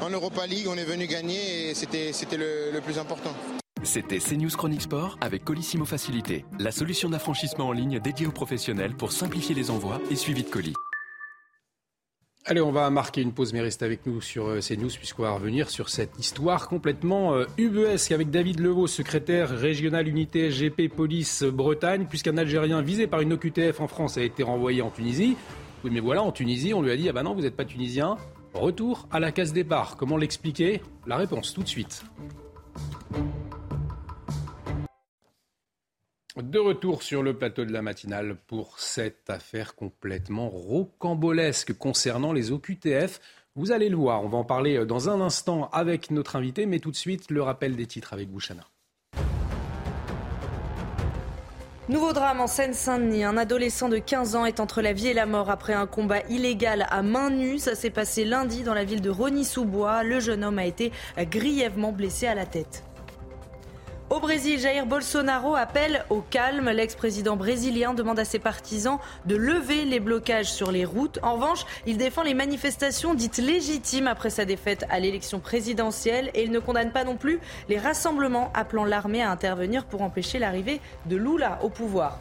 en 0.00 0.08
Europa 0.10 0.46
League, 0.46 0.68
on 0.70 0.76
est 0.76 0.84
venu 0.84 1.06
gagner 1.08 1.70
et 1.70 1.74
c'était 1.74 2.12
c'était 2.12 2.36
le- 2.36 2.70
le 2.72 2.80
plus 2.80 2.98
important. 2.98 3.32
C'était 3.82 4.18
CNews 4.18 4.50
Chronique 4.50 4.82
Sport 4.82 5.16
avec 5.20 5.44
Colissimo 5.44 5.84
Facilité, 5.84 6.44
la 6.58 6.72
solution 6.72 7.08
d'affranchissement 7.08 7.68
en 7.68 7.72
ligne 7.72 8.00
dédiée 8.00 8.26
aux 8.26 8.32
professionnels 8.32 8.94
pour 8.94 9.12
simplifier 9.12 9.54
les 9.54 9.70
envois 9.70 10.00
et 10.10 10.16
suivi 10.16 10.42
de 10.42 10.48
colis. 10.48 10.74
Allez, 12.46 12.60
on 12.60 12.72
va 12.72 12.88
marquer 12.90 13.22
une 13.22 13.32
pause, 13.32 13.52
mais 13.52 13.60
restez 13.60 13.84
avec 13.84 14.06
nous 14.06 14.20
sur 14.20 14.46
euh, 14.46 14.60
CNews, 14.60 14.90
puisqu'on 14.96 15.22
va 15.22 15.32
revenir 15.32 15.68
sur 15.68 15.88
cette 15.88 16.16
histoire 16.18 16.68
complètement 16.68 17.34
euh, 17.34 17.44
ubuesque 17.58 18.12
avec 18.12 18.30
David 18.30 18.60
Levaux, 18.60 18.86
secrétaire 18.86 19.50
régional 19.50 20.06
unité 20.06 20.50
SGP 20.50 20.88
Police 20.88 21.42
Bretagne, 21.42 22.06
puisqu'un 22.08 22.36
Algérien 22.38 22.82
visé 22.82 23.08
par 23.08 23.20
une 23.20 23.32
OQTF 23.32 23.80
en 23.80 23.88
France 23.88 24.16
a 24.16 24.22
été 24.22 24.44
renvoyé 24.44 24.80
en 24.80 24.90
Tunisie. 24.90 25.36
Oui, 25.84 25.90
mais 25.92 26.00
voilà, 26.00 26.22
en 26.22 26.30
Tunisie, 26.30 26.72
on 26.72 26.82
lui 26.82 26.92
a 26.92 26.96
dit 26.96 27.08
Ah 27.08 27.12
ben 27.12 27.24
non, 27.24 27.34
vous 27.34 27.42
n'êtes 27.42 27.56
pas 27.56 27.64
tunisien. 27.64 28.16
Retour 28.54 29.08
à 29.10 29.18
la 29.18 29.32
case 29.32 29.52
départ. 29.52 29.96
Comment 29.96 30.16
l'expliquer? 30.16 30.82
La 31.06 31.16
réponse 31.16 31.52
tout 31.52 31.64
de 31.64 31.68
suite. 31.68 32.04
De 36.36 36.58
retour 36.58 37.02
sur 37.02 37.22
le 37.22 37.32
plateau 37.32 37.64
de 37.64 37.72
la 37.72 37.80
matinale 37.80 38.36
pour 38.46 38.78
cette 38.78 39.30
affaire 39.30 39.74
complètement 39.74 40.50
rocambolesque 40.50 41.72
concernant 41.72 42.34
les 42.34 42.52
OQTF. 42.52 43.20
Vous 43.54 43.72
allez 43.72 43.88
le 43.88 43.96
voir, 43.96 44.22
on 44.22 44.28
va 44.28 44.36
en 44.36 44.44
parler 44.44 44.84
dans 44.84 45.08
un 45.08 45.22
instant 45.22 45.70
avec 45.72 46.10
notre 46.10 46.36
invité, 46.36 46.66
mais 46.66 46.78
tout 46.78 46.90
de 46.90 46.96
suite 46.96 47.30
le 47.30 47.40
rappel 47.40 47.74
des 47.74 47.86
titres 47.86 48.12
avec 48.12 48.28
Bouchana. 48.28 48.64
Nouveau 51.88 52.12
drame 52.12 52.42
en 52.42 52.46
Seine-Saint-Denis. 52.46 53.24
Un 53.24 53.38
adolescent 53.38 53.88
de 53.88 53.96
15 53.96 54.36
ans 54.36 54.44
est 54.44 54.60
entre 54.60 54.82
la 54.82 54.92
vie 54.92 55.08
et 55.08 55.14
la 55.14 55.24
mort 55.24 55.48
après 55.48 55.72
un 55.72 55.86
combat 55.86 56.20
illégal 56.28 56.86
à 56.90 57.02
main 57.02 57.30
nue. 57.30 57.58
Ça 57.58 57.74
s'est 57.74 57.88
passé 57.88 58.26
lundi 58.26 58.62
dans 58.62 58.74
la 58.74 58.84
ville 58.84 59.00
de 59.00 59.08
Rony-sous-Bois. 59.08 60.02
Le 60.02 60.20
jeune 60.20 60.44
homme 60.44 60.58
a 60.58 60.66
été 60.66 60.92
grièvement 61.16 61.92
blessé 61.92 62.26
à 62.26 62.34
la 62.34 62.44
tête. 62.44 62.84
Au 64.08 64.20
Brésil, 64.20 64.60
Jair 64.60 64.86
Bolsonaro 64.86 65.56
appelle 65.56 66.04
au 66.10 66.20
calme. 66.20 66.70
L'ex-président 66.70 67.34
brésilien 67.34 67.92
demande 67.92 68.20
à 68.20 68.24
ses 68.24 68.38
partisans 68.38 69.00
de 69.24 69.34
lever 69.34 69.84
les 69.84 69.98
blocages 69.98 70.52
sur 70.52 70.70
les 70.70 70.84
routes. 70.84 71.18
En 71.24 71.34
revanche, 71.34 71.64
il 71.86 71.96
défend 71.96 72.22
les 72.22 72.32
manifestations 72.32 73.14
dites 73.14 73.38
légitimes 73.38 74.06
après 74.06 74.30
sa 74.30 74.44
défaite 74.44 74.86
à 74.90 75.00
l'élection 75.00 75.40
présidentielle 75.40 76.30
et 76.34 76.44
il 76.44 76.52
ne 76.52 76.60
condamne 76.60 76.92
pas 76.92 77.02
non 77.02 77.16
plus 77.16 77.40
les 77.68 77.78
rassemblements 77.78 78.52
appelant 78.54 78.84
l'armée 78.84 79.22
à 79.22 79.30
intervenir 79.32 79.84
pour 79.84 80.02
empêcher 80.02 80.38
l'arrivée 80.38 80.80
de 81.06 81.16
Lula 81.16 81.58
au 81.64 81.68
pouvoir. 81.68 82.20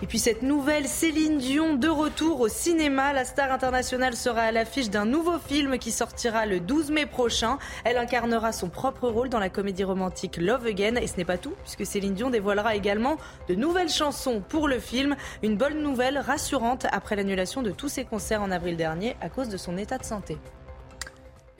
Et 0.00 0.06
puis 0.06 0.20
cette 0.20 0.42
nouvelle 0.42 0.86
Céline 0.86 1.38
Dion 1.38 1.74
de 1.74 1.88
retour 1.88 2.40
au 2.40 2.46
cinéma. 2.46 3.12
La 3.12 3.24
star 3.24 3.50
internationale 3.50 4.14
sera 4.14 4.42
à 4.42 4.52
l'affiche 4.52 4.90
d'un 4.90 5.04
nouveau 5.04 5.38
film 5.40 5.76
qui 5.78 5.90
sortira 5.90 6.46
le 6.46 6.60
12 6.60 6.92
mai 6.92 7.04
prochain. 7.04 7.58
Elle 7.84 7.98
incarnera 7.98 8.52
son 8.52 8.68
propre 8.68 9.08
rôle 9.08 9.28
dans 9.28 9.40
la 9.40 9.48
comédie 9.48 9.82
romantique 9.82 10.36
Love 10.36 10.66
Again. 10.66 10.94
Et 10.94 11.08
ce 11.08 11.16
n'est 11.16 11.24
pas 11.24 11.36
tout, 11.36 11.54
puisque 11.64 11.84
Céline 11.84 12.14
Dion 12.14 12.30
dévoilera 12.30 12.76
également 12.76 13.16
de 13.48 13.56
nouvelles 13.56 13.88
chansons 13.88 14.40
pour 14.48 14.68
le 14.68 14.78
film. 14.78 15.16
Une 15.42 15.56
bonne 15.56 15.82
nouvelle 15.82 16.18
rassurante 16.18 16.86
après 16.92 17.16
l'annulation 17.16 17.62
de 17.62 17.72
tous 17.72 17.88
ses 17.88 18.04
concerts 18.04 18.42
en 18.42 18.52
avril 18.52 18.76
dernier 18.76 19.16
à 19.20 19.28
cause 19.28 19.48
de 19.48 19.56
son 19.56 19.76
état 19.76 19.98
de 19.98 20.04
santé. 20.04 20.38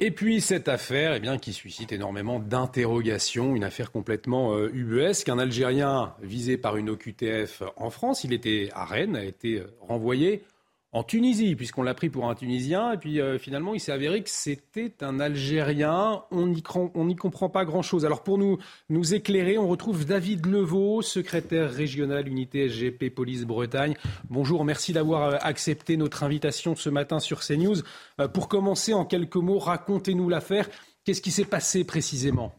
Et 0.00 0.12
puis 0.12 0.40
cette 0.40 0.68
affaire 0.68 1.14
eh 1.14 1.20
bien, 1.20 1.38
qui 1.38 1.52
suscite 1.52 1.90
énormément 1.90 2.38
d'interrogations, 2.38 3.56
une 3.56 3.64
affaire 3.64 3.90
complètement 3.90 4.54
euh, 4.54 4.70
ubuesque. 4.72 5.28
Un 5.28 5.40
Algérien 5.40 6.14
visé 6.22 6.56
par 6.56 6.76
une 6.76 6.90
OQTF 6.90 7.64
en 7.76 7.90
France, 7.90 8.22
il 8.22 8.32
était 8.32 8.70
à 8.74 8.84
Rennes, 8.84 9.16
a 9.16 9.24
été 9.24 9.58
euh, 9.58 9.66
renvoyé 9.80 10.44
en 10.92 11.02
Tunisie, 11.02 11.54
puisqu'on 11.54 11.82
l'a 11.82 11.92
pris 11.92 12.08
pour 12.08 12.30
un 12.30 12.34
Tunisien, 12.34 12.92
et 12.92 12.96
puis 12.96 13.20
euh, 13.20 13.38
finalement 13.38 13.74
il 13.74 13.80
s'est 13.80 13.92
avéré 13.92 14.22
que 14.22 14.30
c'était 14.30 14.94
un 15.02 15.20
Algérien. 15.20 16.24
On 16.30 16.46
n'y 16.46 17.16
comprend 17.16 17.48
pas 17.50 17.64
grand-chose. 17.64 18.06
Alors 18.06 18.22
pour 18.22 18.38
nous, 18.38 18.58
nous 18.88 19.14
éclairer, 19.14 19.58
on 19.58 19.68
retrouve 19.68 20.06
David 20.06 20.46
Levaux, 20.46 21.02
secrétaire 21.02 21.70
régional 21.70 22.26
unité 22.26 22.68
SGP 22.68 23.14
Police 23.14 23.44
Bretagne. 23.44 23.96
Bonjour, 24.30 24.64
merci 24.64 24.92
d'avoir 24.94 25.22
euh, 25.22 25.36
accepté 25.42 25.96
notre 25.96 26.22
invitation 26.22 26.74
ce 26.74 26.88
matin 26.88 27.20
sur 27.20 27.40
CNews. 27.40 27.82
Euh, 28.20 28.28
pour 28.28 28.48
commencer, 28.48 28.94
en 28.94 29.04
quelques 29.04 29.36
mots, 29.36 29.58
racontez-nous 29.58 30.28
l'affaire. 30.30 30.70
Qu'est-ce 31.04 31.20
qui 31.20 31.30
s'est 31.30 31.44
passé 31.44 31.84
précisément? 31.84 32.54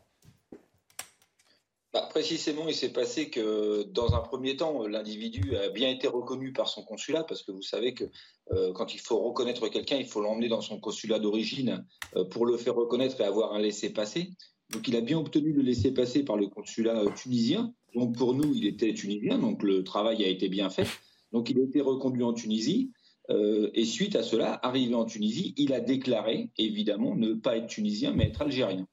Bah, 1.92 2.08
précisément, 2.08 2.68
il 2.68 2.76
s'est 2.76 2.94
passé 2.94 3.32
que 3.32 3.82
dans 3.84 4.14
un 4.14 4.20
premier 4.20 4.56
temps, 4.56 4.86
l'individu 4.86 5.56
a 5.56 5.70
bien 5.70 5.90
été 5.90 6.08
reconnu 6.08 6.54
par 6.54 6.68
son 6.68 6.84
consulat, 6.84 7.24
parce 7.24 7.42
que 7.42 7.52
vous 7.52 7.64
savez 7.64 7.96
que 7.96 8.04
euh, 8.52 8.72
quand 8.74 8.94
il 8.94 9.00
faut 9.00 9.20
reconnaître 9.20 9.68
quelqu'un, 9.70 9.98
il 9.98 10.06
faut 10.06 10.22
l'emmener 10.22 10.50
dans 10.50 10.62
son 10.62 10.80
consulat 10.80 11.18
d'origine 11.18 11.84
euh, 12.16 12.26
pour 12.26 12.46
le 12.46 12.58
faire 12.58 12.76
reconnaître 12.76 13.20
et 13.22 13.24
avoir 13.24 13.54
un 13.54 13.60
laissez-passer. 13.60 14.30
Donc 14.70 14.88
il 14.88 14.96
a 14.96 15.02
bien 15.02 15.18
obtenu 15.18 15.52
le 15.52 15.64
laissez-passer 15.64 16.24
par 16.24 16.38
le 16.38 16.48
consulat 16.48 17.00
euh, 17.00 17.10
tunisien. 17.16 17.74
Donc 17.96 18.16
pour 18.16 18.36
nous, 18.36 18.54
il 18.54 18.68
était 18.68 18.94
tunisien, 18.94 19.40
donc 19.40 19.64
le 19.64 19.84
travail 19.84 20.24
a 20.24 20.28
été 20.28 20.48
bien 20.48 20.70
fait. 20.70 20.88
Donc 21.32 21.50
il 21.50 21.60
a 21.60 21.64
été 21.64 21.82
reconduit 21.82 22.24
en 22.24 22.34
Tunisie. 22.34 22.92
et 23.30 23.86
suite 23.86 24.16
à 24.16 24.24
cela, 24.24 24.60
arrivé 24.64 24.94
en 24.96 25.06
Tunisie, 25.06 25.54
il 25.58 25.74
a 25.74 25.80
déclaré 25.80 26.50
évidemment 26.58 27.16
ne 27.16 27.34
pas 27.34 27.58
être 27.58 27.68
tunisien, 27.68 28.14
mais 28.14 28.28
être 28.28 28.42
algérien. 28.42 28.88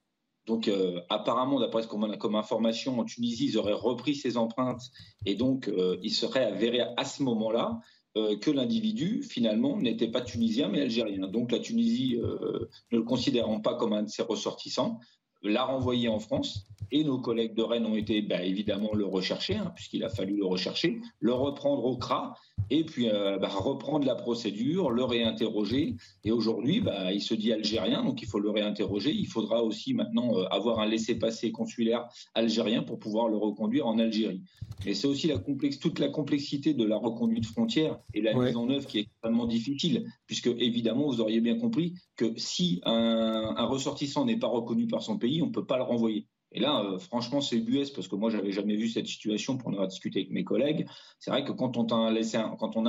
Donc, 0.47 0.69
euh, 0.69 1.01
apparemment, 1.09 1.59
d'après 1.59 1.83
ce 1.83 1.89
qu'on 1.89 2.03
a 2.09 2.17
comme 2.17 2.37
information, 2.37 3.01
en 3.01 3.05
Tunisie, 3.05 3.47
ils 3.47 3.59
auraient 3.59 3.73
repris 3.73 4.15
ses 4.15 4.37
empreintes 4.37 4.91
et 5.25 5.35
donc 5.35 5.69
euh, 5.69 5.99
il 6.03 6.11
serait 6.11 6.45
avéré 6.45 6.83
à 6.97 7.05
ce 7.05 7.23
moment-là 7.25 7.81
euh, 8.17 8.39
que 8.39 8.51
l'individu, 8.51 9.23
finalement, 9.23 9.77
n'était 9.77 10.09
pas 10.09 10.21
tunisien 10.21 10.69
mais 10.69 10.83
algérien. 10.83 11.27
Donc, 11.27 11.51
la 11.51 11.59
Tunisie, 11.59 12.17
ne 12.19 12.99
le 12.99 13.03
considérant 13.03 13.61
pas 13.61 13.75
comme 13.75 13.93
un 13.93 14.05
de 14.05 14.09
ses 14.09 14.23
ressortissants, 14.23 15.01
l'a 15.43 15.65
renvoyé 15.65 16.09
en 16.09 16.19
France 16.19 16.67
et 16.91 17.05
nos 17.05 17.19
collègues 17.19 17.55
de 17.55 17.63
Rennes 17.63 17.87
ont 17.87 17.97
été 17.97 18.23
bah, 18.23 18.43
évidemment 18.43 18.95
le 18.95 19.05
rechercher, 19.05 19.57
hein, 19.57 19.73
puisqu'il 19.75 20.05
a 20.05 20.09
fallu 20.09 20.37
le 20.37 20.47
rechercher, 20.47 21.01
le 21.21 21.33
reprendre 21.33 21.85
au 21.85 21.97
CRA 21.97 22.35
et 22.71 22.85
puis 22.85 23.09
euh, 23.09 23.39
bah, 23.39 23.49
reprendre 23.49 24.07
la 24.07 24.15
procédure, 24.15 24.91
le 24.91 25.05
réinterroger. 25.05 25.97
Et 26.25 26.33
aujourd'hui, 26.33 26.81
bah, 26.81 27.13
il 27.13 27.23
se 27.23 27.35
dit 27.35 27.53
algérien, 27.53 28.03
donc 28.03 28.23
il 28.23 28.29
faut 28.29 28.41
le 28.41 28.51
réinterroger. 28.51 29.13
Il 29.13 29.27
faudra 29.27 29.63
aussi 29.63 29.95
maintenant 29.95 30.37
euh, 30.37 30.45
avoir 30.51 30.81
un 30.81 30.87
laissez-passer 30.87 31.53
consulaire 31.53 32.07
algérien 32.35 32.83
pour 32.83 32.99
pouvoir 32.99 33.29
le 33.29 33.37
reconduire 33.37 33.87
en 33.87 33.99
Algérie. 33.99 34.43
Et 34.85 34.95
c'est 34.95 35.07
aussi 35.07 35.27
la 35.27 35.39
complexe, 35.39 35.79
toute 35.79 35.99
la 35.99 36.09
complexité 36.09 36.75
de 36.75 36.85
la 36.85 36.97
reconduite 36.97 37.47
frontière 37.47 37.99
et 38.15 38.21
la 38.21 38.35
mise 38.35 38.57
en 38.57 38.69
œuvre 38.69 38.87
qui 38.87 38.99
est 38.99 39.03
extrêmement 39.03 39.47
difficile, 39.47 40.05
puisque 40.27 40.49
évidemment, 40.49 41.07
vous 41.07 41.21
auriez 41.21 41.41
bien 41.41 41.59
compris 41.59 41.95
que 42.17 42.33
si 42.37 42.81
un, 42.85 43.55
un 43.57 43.65
ressortissant 43.67 44.25
n'est 44.25 44.39
pas 44.39 44.49
reconnu 44.49 44.87
par 44.87 45.03
son 45.03 45.19
pays, 45.19 45.43
on 45.43 45.47
ne 45.47 45.53
peut 45.53 45.67
pas 45.67 45.77
le 45.77 45.85
renvoyer. 45.85 46.27
Et 46.57 46.61
là, 46.61 46.83
euh, 46.83 46.99
franchement, 46.99 47.43
c'est 47.43 47.59
bues 47.59 47.85
parce 47.95 48.09
que 48.09 48.17
moi, 48.17 48.31
j'avais 48.31 48.51
jamais 48.51 48.77
vu 48.77 48.89
cette 48.89 49.07
situation 49.07 49.59
pour 49.59 49.69
en 49.69 49.73
avoir 49.73 49.89
discuté 49.89 50.21
avec 50.21 50.31
mes 50.31 50.43
collègues. 50.43 50.87
C'est 51.19 51.31
vrai 51.31 51.45
que 51.45 51.53
quand 51.53 51.77
on, 51.77 51.85
a 51.89 51.95
un 51.95 52.11
laissé, 52.11 52.39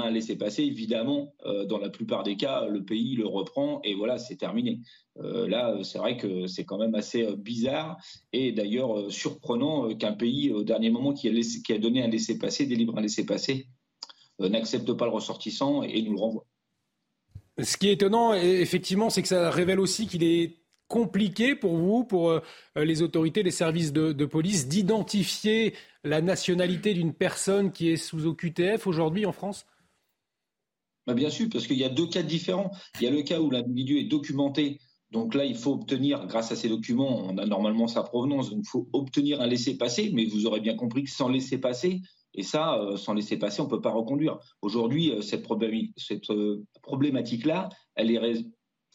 laissé-passer, 0.10 0.64
évidemment, 0.64 1.34
euh, 1.46 1.66
dans 1.66 1.78
la 1.78 1.90
plupart 1.90 2.24
des 2.24 2.38
cas, 2.38 2.66
le 2.66 2.86
pays 2.86 3.18
le 3.18 3.28
reprend 3.28 3.82
et 3.84 3.94
voilà, 3.94 4.20
c'est 4.20 4.38
terminé. 4.38 4.80
Euh, 5.18 5.50
là, 5.50 5.78
c'est 5.84 5.98
vrai 5.98 6.16
que 6.16 6.48
c'est 6.48 6.64
quand 6.64 6.78
même 6.78 6.96
assez 6.96 7.28
bizarre 7.36 7.98
et 8.32 8.54
d'ailleurs 8.54 9.12
surprenant 9.12 9.94
qu'un 9.96 10.14
pays, 10.14 10.50
au 10.54 10.64
dernier 10.64 10.90
moment, 10.90 11.12
qui 11.12 11.28
a, 11.28 11.78
donné 11.78 12.02
un 12.02 12.08
laissé-passer, 12.08 12.68
délivre 12.68 12.98
un 12.98 13.02
laissé-passer, 13.02 13.68
n'accepte 14.40 14.94
pas 14.94 15.06
le 15.06 15.12
ressortissant 15.12 15.84
et 15.84 16.02
nous 16.04 16.14
le 16.14 16.20
renvoie. 16.20 16.46
Ce 17.62 17.76
qui 17.76 17.90
est 17.90 17.94
étonnant, 17.94 18.34
effectivement, 18.34 19.10
c'est 19.10 19.24
que 19.24 19.28
ça 19.28 19.50
révèle 19.52 19.82
aussi 19.82 20.08
qu'il 20.08 20.24
est 20.24 20.67
compliqué 20.88 21.56
pour 21.56 21.78
vous, 21.78 22.04
pour 22.04 22.30
euh, 22.30 22.42
les 22.76 23.02
autorités, 23.02 23.44
les 23.44 23.52
services 23.52 23.94
de, 23.94 24.26
police, 24.26 24.68
d'identifier 24.68 25.74
la 26.04 26.22
nationalité 26.22 26.94
d'une 26.94 27.14
personne 27.14 27.72
qui 27.72 27.90
est 27.90 27.98
sous 27.98 28.26
OQTF 28.26 28.88
aujourd'hui 28.88 29.26
en 29.26 29.32
France? 29.32 29.66
Bah, 31.06 31.14
Bien 31.14 31.30
sûr, 31.30 31.48
parce 31.52 31.68
qu'il 31.68 31.78
y 31.78 31.84
a 31.84 31.90
deux 31.90 32.08
cas 32.08 32.24
différents. 32.24 32.72
Il 33.00 33.04
y 33.04 33.08
a 33.08 33.12
le 33.12 33.22
cas 33.22 33.40
où 33.40 33.50
l'individu 33.50 33.98
est 33.98 34.06
documenté. 34.06 34.80
Donc 35.12 35.36
là, 35.36 35.46
il 35.46 35.56
faut 35.56 35.74
obtenir, 35.74 36.26
grâce 36.28 36.52
à 36.52 36.56
ces 36.56 36.68
documents, 36.68 37.26
on 37.26 37.38
a 37.38 37.46
normalement 37.46 37.88
sa 37.88 38.04
provenance, 38.04 38.50
donc 38.50 38.60
il 38.64 38.68
faut 38.68 38.90
obtenir 38.92 39.40
un 39.40 39.48
laissez-passer, 39.48 40.12
mais 40.14 40.26
vous 40.26 40.46
aurez 40.46 40.60
bien 40.60 40.76
compris 40.76 41.06
que 41.06 41.10
sans 41.10 41.30
laissez-passer, 41.30 42.02
et 42.34 42.44
ça, 42.44 42.76
euh, 42.76 42.98
sans 42.98 43.14
laisser-passer, 43.14 43.62
on 43.62 43.66
ne 43.66 43.70
peut 43.70 43.82
pas 43.82 43.92
reconduire. 43.92 44.38
Aujourd'hui, 44.62 45.12
euh, 45.12 45.22
cette, 45.22 45.48
problématique-là, 46.84 47.70
elle 47.96 48.12
est 48.12 48.46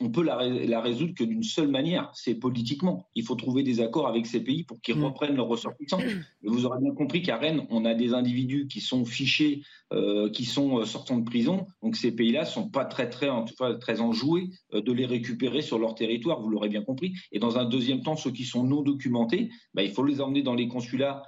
on 0.03 0.11
peut 0.11 0.23
la, 0.23 0.81
résoudre 0.81 1.15
que 1.15 1.25
d'une 1.25 1.43
seule 1.43 1.69
manière, 1.69 2.11
c'est 2.13 2.35
politiquement. 2.35 3.07
Il 3.15 3.25
faut 3.25 3.37
trouver 3.37 3.63
des 3.63 3.81
accords 3.81 4.09
avec 4.09 4.27
ces 4.27 4.41
pays 4.41 4.65
pour 4.65 4.81
qu'ils 4.81 4.97
mm. 4.97 5.05
reprennent 5.05 5.37
leurs 5.37 5.47
ressortissants. 5.47 6.01
vous 6.43 6.67
aurez 6.67 6.81
bien 6.81 6.93
compris 6.93 7.23
qu'à 7.23 7.37
Rennes, 7.37 7.67
on 7.71 7.85
a 7.85 7.95
des 7.95 8.13
individus 8.13 8.67
qui 8.67 8.81
sont 8.81 9.05
fichés, 9.05 9.63
euh, 9.93 10.29
qui 10.31 10.45
sont 10.45 10.81
euh, 10.81 10.85
sortant 10.85 11.19
de 11.19 11.25
prison. 11.25 11.67
Donc 11.83 11.97
ces 11.97 12.13
pays-là 12.13 12.45
sont 12.45 12.69
pas 12.69 12.85
très 12.85 13.09
très 13.09 13.29
en 13.29 13.45
tout 13.45 13.55
cas 13.55 13.75
très 13.75 14.01
enjoués 14.01 14.51
euh, 14.75 14.83
de 14.83 14.93
les 14.93 15.07
récupérer 15.07 15.63
sur 15.63 15.79
leur 15.79 15.95
territoire. 15.95 16.41
Vous 16.41 16.49
l'aurez 16.49 16.69
bien 16.69 16.83
compris. 16.83 17.15
Et 17.31 17.39
dans 17.39 17.59
un 17.59 17.65
deuxième 17.65 18.03
temps, 18.03 18.17
ceux 18.17 18.33
qui 18.33 18.45
sont 18.45 18.65
non 18.65 18.83
documentés, 18.83 19.51
bah, 19.75 19.83
il 19.83 19.93
faut 19.93 20.05
les 20.05 20.21
emmener 20.21 20.43
dans 20.43 20.55
les 20.55 20.67
consulats 20.69 21.23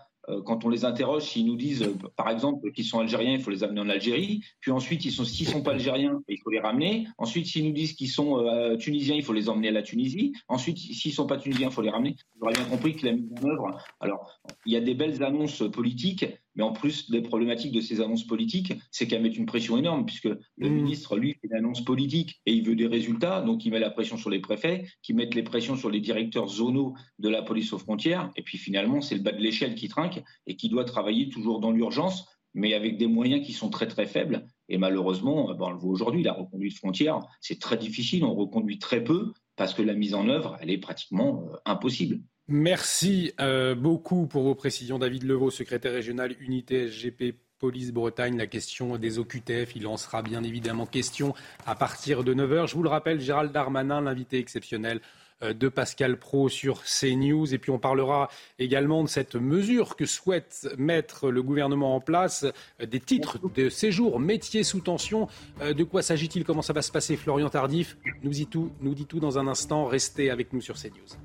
quand 0.44 0.64
on 0.64 0.68
les 0.68 0.84
interroge, 0.84 1.22
s'ils 1.22 1.46
nous 1.46 1.56
disent, 1.56 1.82
euh, 1.82 1.94
par 2.16 2.30
exemple, 2.30 2.70
qu'ils 2.72 2.84
sont 2.84 3.00
algériens, 3.00 3.32
il 3.32 3.40
faut 3.40 3.50
les 3.50 3.64
amener 3.64 3.80
en 3.80 3.88
Algérie. 3.88 4.42
Puis 4.60 4.70
ensuite, 4.70 5.04
ils 5.04 5.12
sont, 5.12 5.24
sont 5.24 5.62
pas 5.62 5.72
algériens, 5.72 6.20
il 6.28 6.38
faut 6.38 6.50
les 6.50 6.60
ramener. 6.60 7.06
Ensuite, 7.18 7.46
s'ils 7.46 7.64
nous 7.64 7.72
disent 7.72 7.94
qu'ils 7.94 8.10
sont 8.10 8.38
euh, 8.38 8.76
tunisiens, 8.76 9.16
il 9.16 9.22
faut 9.22 9.32
les 9.32 9.48
emmener 9.48 9.68
à 9.68 9.72
la 9.72 9.82
Tunisie. 9.82 10.32
Ensuite, 10.48 10.78
s'ils 10.78 11.12
sont 11.12 11.26
pas 11.26 11.36
tunisiens, 11.36 11.68
il 11.68 11.72
faut 11.72 11.82
les 11.82 11.90
ramener. 11.90 12.16
Vous 12.36 12.46
aurez 12.46 12.54
bien 12.54 12.64
compris 12.64 12.96
que 12.96 13.06
la 13.06 13.12
mise 13.12 13.30
en 13.42 13.48
œuvre. 13.48 13.78
Alors, 14.00 14.30
il 14.66 14.72
y 14.72 14.76
a 14.76 14.80
des 14.80 14.94
belles 14.94 15.22
annonces 15.22 15.62
politiques, 15.70 16.26
mais 16.57 16.62
en 16.62 16.72
plus, 16.72 17.09
les 17.11 17.20
problématiques 17.22 17.72
de 17.72 17.80
ces 17.80 18.00
annonces 18.00 18.26
politiques, 18.26 18.72
c'est 18.90 19.07
qu'elles 19.07 19.22
mettent 19.22 19.36
une 19.36 19.46
pression 19.46 19.76
énorme, 19.76 20.07
puisque 20.07 20.24
le 20.24 20.38
mmh. 20.57 20.74
ministre, 20.74 21.16
lui, 21.16 21.32
fait 21.32 21.48
une 21.48 21.55
annonce 21.55 21.84
politique 21.84 22.40
et 22.46 22.52
il 22.52 22.64
veut 22.64 22.76
des 22.76 22.86
résultats, 22.86 23.40
donc 23.42 23.64
il 23.64 23.70
met 23.70 23.80
la 23.80 23.90
pression 23.90 24.16
sur 24.16 24.30
les 24.30 24.40
préfets, 24.40 24.86
qui 25.02 25.14
mettent 25.14 25.34
les 25.34 25.42
pressions 25.42 25.76
sur 25.76 25.90
les 25.90 26.00
directeurs 26.00 26.48
zonaux 26.48 26.94
de 27.18 27.28
la 27.28 27.42
police 27.42 27.72
aux 27.72 27.78
frontières, 27.78 28.30
et 28.36 28.42
puis 28.42 28.59
finalement, 28.59 29.00
c'est 29.00 29.14
le 29.14 29.22
bas 29.22 29.32
de 29.32 29.40
l'échelle 29.40 29.74
qui 29.74 29.88
trinque 29.88 30.22
et 30.46 30.57
qui 30.57 30.68
doit 30.68 30.84
travailler 30.84 31.28
toujours 31.28 31.61
dans 31.61 31.70
l'urgence, 31.70 32.26
mais 32.55 32.74
avec 32.74 32.96
des 32.98 33.09
moyens 33.09 33.44
qui 33.44 33.52
sont 33.52 33.68
très 33.68 33.88
très 33.88 34.07
faibles. 34.07 34.46
Et 34.68 34.78
malheureusement, 34.78 35.46
on 35.46 35.70
le 35.70 35.76
voit 35.76 35.90
aujourd'hui, 35.90 36.22
la 36.22 36.32
reconduite 36.32 36.76
frontière, 36.76 37.20
c'est 37.40 37.59
très 37.59 37.76
difficile, 37.76 38.24
on 38.24 38.34
reconduit 38.34 38.78
très 38.78 39.02
peu 39.02 39.32
parce 39.57 39.74
que 39.74 39.82
la 39.82 39.94
mise 39.94 40.14
en 40.14 40.28
œuvre, 40.28 40.57
elle 40.61 40.70
est 40.70 40.78
pratiquement 40.78 41.48
euh, 41.48 41.57
impossible. 41.64 42.20
Merci 42.47 43.32
euh, 43.40 43.74
beaucoup 43.74 44.26
pour 44.26 44.42
vos 44.42 44.55
précisions. 44.55 44.99
David 44.99 45.22
Levaux, 45.22 45.51
secrétaire 45.51 45.92
régional 45.92 46.36
unité 46.40 46.88
SGP 46.88 47.36
Police 47.59 47.90
Bretagne. 47.90 48.36
La 48.36 48.47
question 48.47 48.99
des 48.99 49.18
OQTF, 49.18 49.74
il 49.76 49.86
en 49.86 49.97
sera 49.97 50.20
bien 50.20 50.45
évidemment 50.45 50.84
question 50.84 51.32
à 51.64 51.74
partir 51.74 52.22
de 52.22 52.34
9h. 52.34 52.68
Je 52.68 52.74
vous 52.74 52.82
le 52.82 52.90
rappelle, 52.90 53.18
Gérald 53.18 53.51
Darmanin, 53.51 54.03
l'invité 54.03 54.38
exceptionnel 54.38 55.01
euh, 55.42 55.55
de 55.55 55.70
Pascal 55.70 56.18
Pro 56.18 56.51
sur 56.51 56.82
CNews. 56.82 57.55
Et 57.55 57.57
puis 57.57 57.70
on 57.70 57.78
parlera 57.78 58.28
également 58.59 59.03
de 59.03 59.09
cette 59.09 59.36
mesure 59.36 59.97
que 59.97 60.05
souhaite 60.05 60.68
mettre 60.76 61.30
le 61.30 61.42
gouvernement 61.42 61.97
en 61.97 62.01
place, 62.01 62.45
euh, 62.82 62.84
des 62.84 63.01
titres 63.01 63.38
de 63.55 63.70
séjour 63.70 64.20
métiers 64.20 64.64
sous 64.64 64.80
tension. 64.80 65.28
De 65.62 65.82
quoi 65.82 66.03
s'agit-il? 66.03 66.45
Comment 66.45 66.61
ça 66.61 66.74
va 66.74 66.82
se 66.82 66.92
passer? 66.92 67.16
Florian 67.16 67.49
Tardif 67.49 67.97
nous 68.22 68.32
dit 68.32 68.49
tout, 68.49 68.70
nous 68.82 68.95
dit 68.95 69.07
tout 69.07 69.18
dans 69.18 69.38
un 69.38 69.47
instant. 69.47 69.86
Restez 69.86 70.28
avec 70.28 70.53
nous 70.53 70.61
sur 70.61 70.74
CNews. 70.74 71.16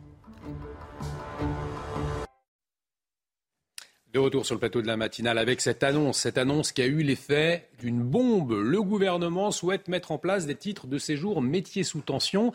De 4.14 4.18
retour 4.18 4.44
sur 4.44 4.56
le 4.56 4.60
plateau 4.60 4.82
de 4.82 4.88
la 4.88 4.98
matinale 4.98 5.38
avec 5.38 5.62
cette 5.62 5.84
annonce, 5.84 6.18
cette 6.18 6.40
annonce 6.40 6.72
qui 6.72 6.82
a 6.82 6.88
eu 6.88 7.04
l'effet 7.04 7.70
d'une 7.80 8.02
bombe. 8.02 8.54
Le 8.54 8.82
gouvernement 8.82 9.52
souhaite 9.52 9.88
mettre 9.88 10.12
en 10.12 10.18
place 10.18 10.48
des 10.48 10.56
titres 10.56 10.88
de 10.88 10.98
séjour 10.98 11.44
métiers 11.44 11.84
sous 11.84 12.02
tension. 12.02 12.52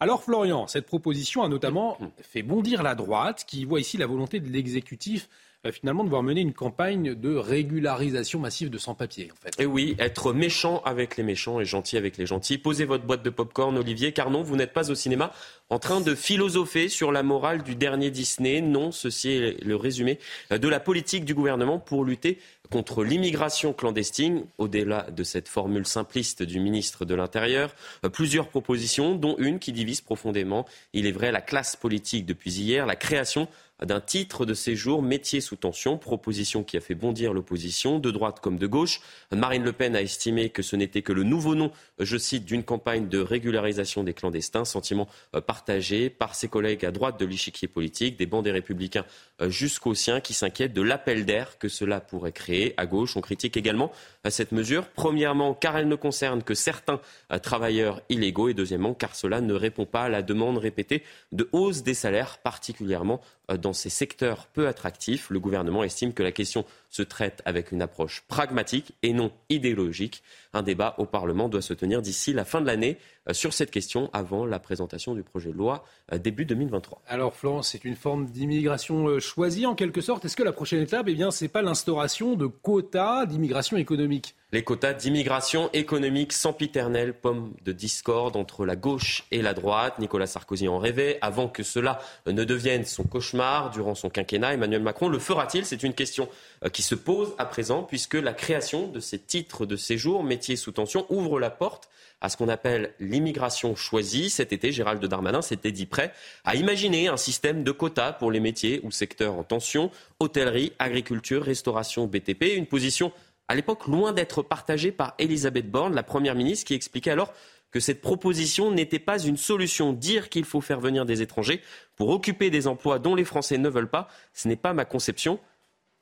Alors 0.00 0.22
Florian, 0.22 0.66
cette 0.66 0.84
proposition 0.84 1.42
a 1.42 1.48
notamment 1.48 1.96
fait 2.20 2.42
bondir 2.42 2.82
la 2.82 2.94
droite 2.94 3.46
qui 3.48 3.64
voit 3.64 3.80
ici 3.80 3.96
la 3.96 4.06
volonté 4.06 4.38
de 4.38 4.50
l'exécutif 4.50 5.30
finalement 5.72 6.04
devoir 6.04 6.22
mener 6.22 6.40
une 6.40 6.52
campagne 6.52 7.14
de 7.14 7.34
régularisation 7.36 8.38
massive 8.38 8.70
de 8.70 8.78
sans-papiers. 8.78 9.30
En 9.32 9.36
fait. 9.36 9.62
Et 9.62 9.66
oui, 9.66 9.96
être 9.98 10.32
méchant 10.32 10.82
avec 10.84 11.16
les 11.16 11.22
méchants 11.22 11.60
et 11.60 11.64
gentil 11.64 11.96
avec 11.96 12.16
les 12.16 12.26
gentils. 12.26 12.58
Posez 12.58 12.84
votre 12.84 13.04
boîte 13.04 13.22
de 13.22 13.30
pop-corn, 13.30 13.76
Olivier, 13.76 14.12
car 14.12 14.30
non, 14.30 14.42
vous 14.42 14.56
n'êtes 14.56 14.72
pas 14.72 14.90
au 14.90 14.94
cinéma 14.94 15.32
en 15.70 15.78
train 15.78 16.00
de 16.00 16.14
philosopher 16.14 16.88
sur 16.88 17.12
la 17.12 17.22
morale 17.22 17.62
du 17.62 17.74
dernier 17.74 18.10
Disney. 18.10 18.60
Non, 18.60 18.90
ceci 18.90 19.30
est 19.30 19.64
le 19.64 19.76
résumé 19.76 20.18
de 20.50 20.68
la 20.68 20.80
politique 20.80 21.24
du 21.24 21.34
gouvernement 21.34 21.78
pour 21.78 22.04
lutter 22.04 22.38
contre 22.70 23.02
l'immigration 23.02 23.72
clandestine, 23.72 24.44
au-delà 24.58 25.06
de 25.10 25.22
cette 25.24 25.48
formule 25.48 25.86
simpliste 25.86 26.42
du 26.42 26.60
ministre 26.60 27.04
de 27.04 27.14
l'Intérieur. 27.14 27.74
Plusieurs 28.12 28.48
propositions, 28.48 29.14
dont 29.14 29.36
une 29.38 29.58
qui 29.58 29.72
divise 29.72 30.00
profondément, 30.00 30.66
il 30.92 31.06
est 31.06 31.12
vrai, 31.12 31.32
la 31.32 31.40
classe 31.40 31.76
politique 31.76 32.26
depuis 32.26 32.52
hier. 32.52 32.86
La 32.86 32.96
création 32.96 33.48
d'un 33.84 34.00
titre 34.00 34.44
de 34.44 34.54
séjour 34.54 35.02
métier 35.02 35.40
sous 35.40 35.56
tension, 35.56 35.98
proposition 35.98 36.64
qui 36.64 36.76
a 36.76 36.80
fait 36.80 36.94
bondir 36.94 37.32
l'opposition, 37.32 37.98
de 37.98 38.10
droite 38.10 38.40
comme 38.40 38.58
de 38.58 38.66
gauche. 38.66 39.00
Marine 39.30 39.62
Le 39.62 39.72
Pen 39.72 39.94
a 39.94 40.02
estimé 40.02 40.50
que 40.50 40.62
ce 40.62 40.74
n'était 40.74 41.02
que 41.02 41.12
le 41.12 41.22
nouveau 41.22 41.54
nom, 41.54 41.70
je 41.98 42.16
cite, 42.16 42.44
d'une 42.44 42.64
campagne 42.64 43.08
de 43.08 43.18
régularisation 43.20 44.02
des 44.02 44.14
clandestins, 44.14 44.64
sentiment 44.64 45.08
euh, 45.34 45.40
partagé 45.40 46.10
par 46.10 46.34
ses 46.34 46.48
collègues 46.48 46.84
à 46.84 46.90
droite 46.90 47.20
de 47.20 47.26
l'échiquier 47.26 47.68
politique, 47.68 48.16
des 48.16 48.26
bancs 48.26 48.44
des 48.44 48.50
républicains 48.50 49.04
euh, 49.40 49.48
jusqu'aux 49.48 49.94
siens 49.94 50.20
qui 50.20 50.34
s'inquiètent 50.34 50.74
de 50.74 50.82
l'appel 50.82 51.24
d'air 51.24 51.58
que 51.58 51.68
cela 51.68 52.00
pourrait 52.00 52.32
créer. 52.32 52.74
À 52.76 52.86
gauche, 52.86 53.16
on 53.16 53.20
critique 53.20 53.56
également 53.56 53.92
euh, 54.26 54.30
cette 54.30 54.52
mesure, 54.52 54.88
premièrement 54.88 55.54
car 55.54 55.76
elle 55.76 55.88
ne 55.88 55.96
concerne 55.96 56.42
que 56.42 56.54
certains 56.54 57.00
travailleurs 57.42 58.00
illégaux 58.08 58.48
et 58.48 58.54
deuxièmement 58.54 58.94
car 58.94 59.14
cela 59.14 59.40
ne 59.40 59.54
répond 59.54 59.86
pas 59.86 60.04
à 60.04 60.08
la 60.08 60.22
demande 60.22 60.58
répétée 60.58 61.02
de 61.32 61.48
hausse 61.52 61.82
des 61.82 61.94
salaires, 61.94 62.38
particulièrement 62.38 63.20
dans 63.48 63.67
ces 63.72 63.90
secteurs 63.90 64.46
peu 64.46 64.68
attractifs. 64.68 65.30
Le 65.30 65.40
gouvernement 65.40 65.84
estime 65.84 66.12
que 66.12 66.22
la 66.22 66.32
question 66.32 66.64
se 66.90 67.02
traite 67.02 67.42
avec 67.44 67.72
une 67.72 67.82
approche 67.82 68.22
pragmatique 68.28 68.94
et 69.02 69.12
non 69.12 69.30
idéologique. 69.50 70.22
Un 70.52 70.62
débat 70.62 70.94
au 70.98 71.04
Parlement 71.04 71.48
doit 71.48 71.62
se 71.62 71.74
tenir 71.74 72.02
d'ici 72.02 72.32
la 72.32 72.44
fin 72.44 72.60
de 72.60 72.66
l'année 72.66 72.98
euh, 73.28 73.34
sur 73.34 73.52
cette 73.52 73.70
question 73.70 74.10
avant 74.12 74.46
la 74.46 74.58
présentation 74.58 75.14
du 75.14 75.22
projet 75.22 75.50
de 75.50 75.56
loi 75.56 75.84
euh, 76.12 76.18
début 76.18 76.44
2023. 76.44 77.02
Alors 77.06 77.34
Florence, 77.34 77.70
c'est 77.70 77.84
une 77.84 77.96
forme 77.96 78.26
d'immigration 78.26 79.06
euh, 79.08 79.20
choisie 79.20 79.66
en 79.66 79.74
quelque 79.74 80.00
sorte. 80.00 80.24
Est-ce 80.24 80.36
que 80.36 80.42
la 80.42 80.52
prochaine 80.52 80.80
étape, 80.80 81.06
eh 81.08 81.14
bien, 81.14 81.30
c'est 81.30 81.48
pas 81.48 81.62
l'instauration 81.62 82.34
de 82.34 82.46
quotas 82.46 83.26
d'immigration 83.26 83.76
économique? 83.76 84.34
Les 84.50 84.64
quotas 84.64 84.94
d'immigration 84.94 85.68
économique 85.74 86.32
sempiternelle, 86.32 87.12
pomme 87.12 87.52
de 87.66 87.72
discorde 87.72 88.34
entre 88.34 88.64
la 88.64 88.76
gauche 88.76 89.24
et 89.30 89.42
la 89.42 89.52
droite. 89.52 89.98
Nicolas 89.98 90.26
Sarkozy 90.26 90.68
en 90.68 90.78
rêvait. 90.78 91.18
Avant 91.20 91.48
que 91.48 91.62
cela 91.62 92.00
ne 92.26 92.44
devienne 92.44 92.86
son 92.86 93.04
cauchemar 93.04 93.68
durant 93.70 93.94
son 93.94 94.08
quinquennat, 94.08 94.54
Emmanuel 94.54 94.80
Macron 94.80 95.10
le 95.10 95.18
fera-t-il? 95.18 95.66
C'est 95.66 95.82
une 95.82 95.92
question 95.92 96.30
qui 96.72 96.82
se 96.82 96.94
pose 96.94 97.34
à 97.38 97.46
présent 97.46 97.82
puisque 97.82 98.14
la 98.14 98.32
création 98.32 98.88
de 98.88 99.00
ces 99.00 99.18
titres 99.18 99.66
de 99.66 99.76
séjour, 99.76 100.24
métiers 100.24 100.56
sous 100.56 100.72
tension, 100.72 101.06
ouvre 101.08 101.38
la 101.38 101.50
porte 101.50 101.88
à 102.20 102.28
ce 102.28 102.36
qu'on 102.36 102.48
appelle 102.48 102.94
l'immigration 102.98 103.76
choisie. 103.76 104.30
Cet 104.30 104.52
été, 104.52 104.72
Gérald 104.72 105.04
Darmanin 105.04 105.42
s'était 105.42 105.72
dit 105.72 105.86
prêt 105.86 106.12
à 106.44 106.56
imaginer 106.56 107.08
un 107.08 107.16
système 107.16 107.62
de 107.62 107.70
quotas 107.70 108.12
pour 108.12 108.30
les 108.30 108.40
métiers 108.40 108.80
ou 108.82 108.90
secteurs 108.90 109.34
en 109.34 109.44
tension, 109.44 109.90
hôtellerie, 110.18 110.72
agriculture, 110.78 111.42
restauration, 111.42 112.06
BTP. 112.06 112.56
Une 112.56 112.66
position 112.66 113.12
à 113.46 113.54
l'époque 113.54 113.86
loin 113.86 114.12
d'être 114.12 114.42
partagée 114.42 114.92
par 114.92 115.14
Elisabeth 115.18 115.70
Borne, 115.70 115.94
la 115.94 116.02
Première 116.02 116.34
ministre, 116.34 116.66
qui 116.66 116.74
expliquait 116.74 117.12
alors 117.12 117.32
que 117.70 117.80
cette 117.80 118.00
proposition 118.00 118.70
n'était 118.72 118.98
pas 118.98 119.18
une 119.18 119.36
solution. 119.36 119.92
Dire 119.92 120.28
qu'il 120.28 120.44
faut 120.44 120.60
faire 120.60 120.80
venir 120.80 121.06
des 121.06 121.22
étrangers 121.22 121.62
pour 121.96 122.08
occuper 122.08 122.50
des 122.50 122.66
emplois 122.66 122.98
dont 122.98 123.14
les 123.14 123.24
Français 123.24 123.58
ne 123.58 123.68
veulent 123.68 123.90
pas, 123.90 124.08
ce 124.32 124.48
n'est 124.48 124.56
pas 124.56 124.72
ma 124.72 124.84
conception 124.84 125.38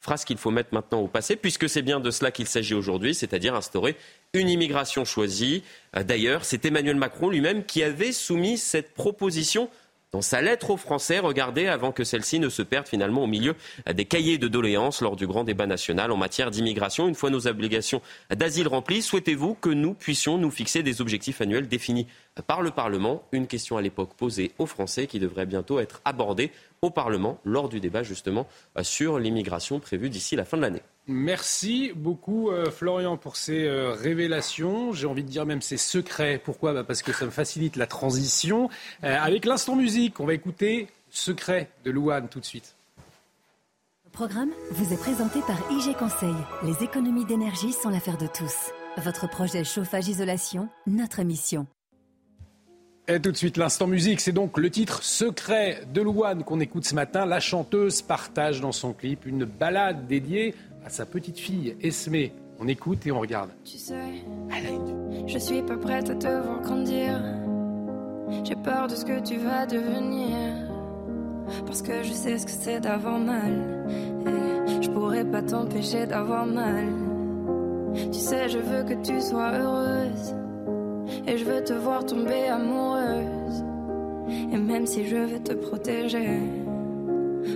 phrase 0.00 0.24
qu'il 0.24 0.38
faut 0.38 0.50
mettre 0.50 0.72
maintenant 0.72 1.00
au 1.00 1.08
passé, 1.08 1.36
puisque 1.36 1.68
c'est 1.68 1.82
bien 1.82 2.00
de 2.00 2.10
cela 2.10 2.30
qu'il 2.30 2.46
s'agit 2.46 2.74
aujourd'hui, 2.74 3.14
c'est-à-dire 3.14 3.54
instaurer 3.54 3.96
une 4.34 4.48
immigration 4.48 5.04
choisie. 5.04 5.62
Euh, 5.96 6.02
d'ailleurs, 6.02 6.44
c'est 6.44 6.64
Emmanuel 6.64 6.96
Macron 6.96 7.28
lui-même 7.30 7.64
qui 7.64 7.82
avait 7.82 8.12
soumis 8.12 8.58
cette 8.58 8.94
proposition 8.94 9.68
dans 10.12 10.22
sa 10.22 10.40
lettre 10.40 10.70
aux 10.70 10.76
Français, 10.76 11.18
regardez, 11.18 11.66
avant 11.66 11.92
que 11.92 12.02
celle-ci 12.02 12.38
ne 12.38 12.48
se 12.48 12.62
perde 12.62 12.88
finalement 12.88 13.24
au 13.24 13.26
milieu 13.26 13.54
des 13.92 14.06
cahiers 14.06 14.38
de 14.38 14.48
doléances 14.48 15.02
lors 15.02 15.14
du 15.14 15.26
grand 15.26 15.44
débat 15.44 15.66
national 15.66 16.10
en 16.10 16.16
matière 16.16 16.50
d'immigration. 16.50 17.06
Une 17.06 17.14
fois 17.14 17.28
nos 17.28 17.48
obligations 17.48 18.00
d'asile 18.30 18.66
remplies, 18.68 19.02
souhaitez-vous 19.02 19.54
que 19.54 19.68
nous 19.68 19.92
puissions 19.92 20.38
nous 20.38 20.50
fixer 20.50 20.82
des 20.82 21.02
objectifs 21.02 21.42
annuels 21.42 21.68
définis 21.68 22.06
par 22.46 22.62
le 22.62 22.70
Parlement? 22.70 23.24
Une 23.32 23.46
question 23.46 23.76
à 23.76 23.82
l'époque 23.82 24.14
posée 24.16 24.52
aux 24.58 24.64
Français 24.64 25.06
qui 25.06 25.18
devrait 25.18 25.44
bientôt 25.44 25.80
être 25.80 26.00
abordée 26.04 26.50
au 26.86 26.90
Parlement 26.90 27.38
lors 27.44 27.68
du 27.68 27.80
débat 27.80 28.02
justement 28.02 28.46
sur 28.82 29.18
l'immigration 29.18 29.80
prévue 29.80 30.10
d'ici 30.10 30.36
la 30.36 30.44
fin 30.44 30.56
de 30.56 30.62
l'année. 30.62 30.82
Merci 31.08 31.92
beaucoup 31.94 32.50
euh, 32.50 32.70
Florian 32.70 33.16
pour 33.16 33.36
ces 33.36 33.64
euh, 33.64 33.92
révélations. 33.92 34.92
J'ai 34.92 35.06
envie 35.06 35.22
de 35.22 35.28
dire 35.28 35.46
même 35.46 35.62
ces 35.62 35.76
secrets. 35.76 36.40
Pourquoi? 36.42 36.72
Bah, 36.72 36.82
Parce 36.82 37.02
que 37.02 37.12
ça 37.12 37.24
me 37.24 37.30
facilite 37.30 37.76
la 37.76 37.86
transition. 37.86 38.68
Euh, 39.04 39.16
avec 39.20 39.44
l'instant 39.44 39.76
musique, 39.76 40.18
on 40.18 40.26
va 40.26 40.34
écouter 40.34 40.88
Secret 41.10 41.70
de 41.84 41.92
Louane 41.92 42.28
tout 42.28 42.40
de 42.40 42.44
suite. 42.44 42.74
Le 44.04 44.10
programme 44.10 44.50
vous 44.72 44.92
est 44.92 44.98
présenté 44.98 45.40
par 45.46 45.58
IG 45.70 45.96
Conseil. 45.96 46.34
Les 46.64 46.82
économies 46.82 47.24
d'énergie 47.24 47.72
sont 47.72 47.90
l'affaire 47.90 48.18
de 48.18 48.26
tous. 48.26 48.72
Votre 48.96 49.28
projet 49.28 49.62
chauffage-isolation, 49.62 50.68
notre 50.86 51.22
mission. 51.22 51.66
Et 53.08 53.20
tout 53.20 53.30
de 53.30 53.36
suite, 53.36 53.56
l'instant 53.56 53.86
musique, 53.86 54.20
c'est 54.20 54.32
donc 54.32 54.58
le 54.58 54.68
titre 54.68 55.04
Secret 55.04 55.82
de 55.94 56.00
Louane 56.00 56.42
qu'on 56.42 56.58
écoute 56.58 56.84
ce 56.84 56.94
matin. 56.96 57.24
La 57.24 57.38
chanteuse 57.38 58.02
partage 58.02 58.60
dans 58.60 58.72
son 58.72 58.92
clip 58.92 59.26
une 59.26 59.44
balade 59.44 60.08
dédiée 60.08 60.56
à 60.84 60.90
sa 60.90 61.06
petite 61.06 61.38
fille 61.38 61.76
Esmé. 61.80 62.32
On 62.58 62.66
écoute 62.66 63.06
et 63.06 63.12
on 63.12 63.20
regarde. 63.20 63.50
Tu 63.64 63.78
sais, 63.78 63.94
je 65.28 65.38
suis 65.38 65.62
pas 65.62 65.76
prête 65.76 66.10
à 66.10 66.16
te 66.16 66.26
voir 66.26 66.60
grandir. 66.62 67.22
J'ai 68.42 68.56
peur 68.56 68.88
de 68.88 68.96
ce 68.96 69.04
que 69.04 69.20
tu 69.20 69.36
vas 69.36 69.66
devenir. 69.66 70.36
Parce 71.64 71.82
que 71.82 72.02
je 72.02 72.12
sais 72.12 72.38
ce 72.38 72.46
que 72.46 72.50
c'est 72.50 72.80
d'avoir 72.80 73.20
mal. 73.20 73.86
Et 74.26 74.82
je 74.82 74.90
pourrais 74.90 75.24
pas 75.24 75.42
t'empêcher 75.42 76.06
d'avoir 76.06 76.44
mal. 76.44 76.88
Tu 77.94 78.18
sais, 78.18 78.48
je 78.48 78.58
veux 78.58 78.82
que 78.82 79.00
tu 79.00 79.20
sois 79.20 79.52
heureuse. 79.52 80.34
Et 81.28 81.38
je 81.38 81.44
veux 81.44 81.62
te 81.62 81.72
voir 81.72 82.04
tomber 82.06 82.46
amoureuse. 82.46 83.64
Et 84.52 84.56
même 84.56 84.86
si 84.86 85.06
je 85.06 85.16
veux 85.16 85.42
te 85.42 85.52
protéger, 85.54 86.40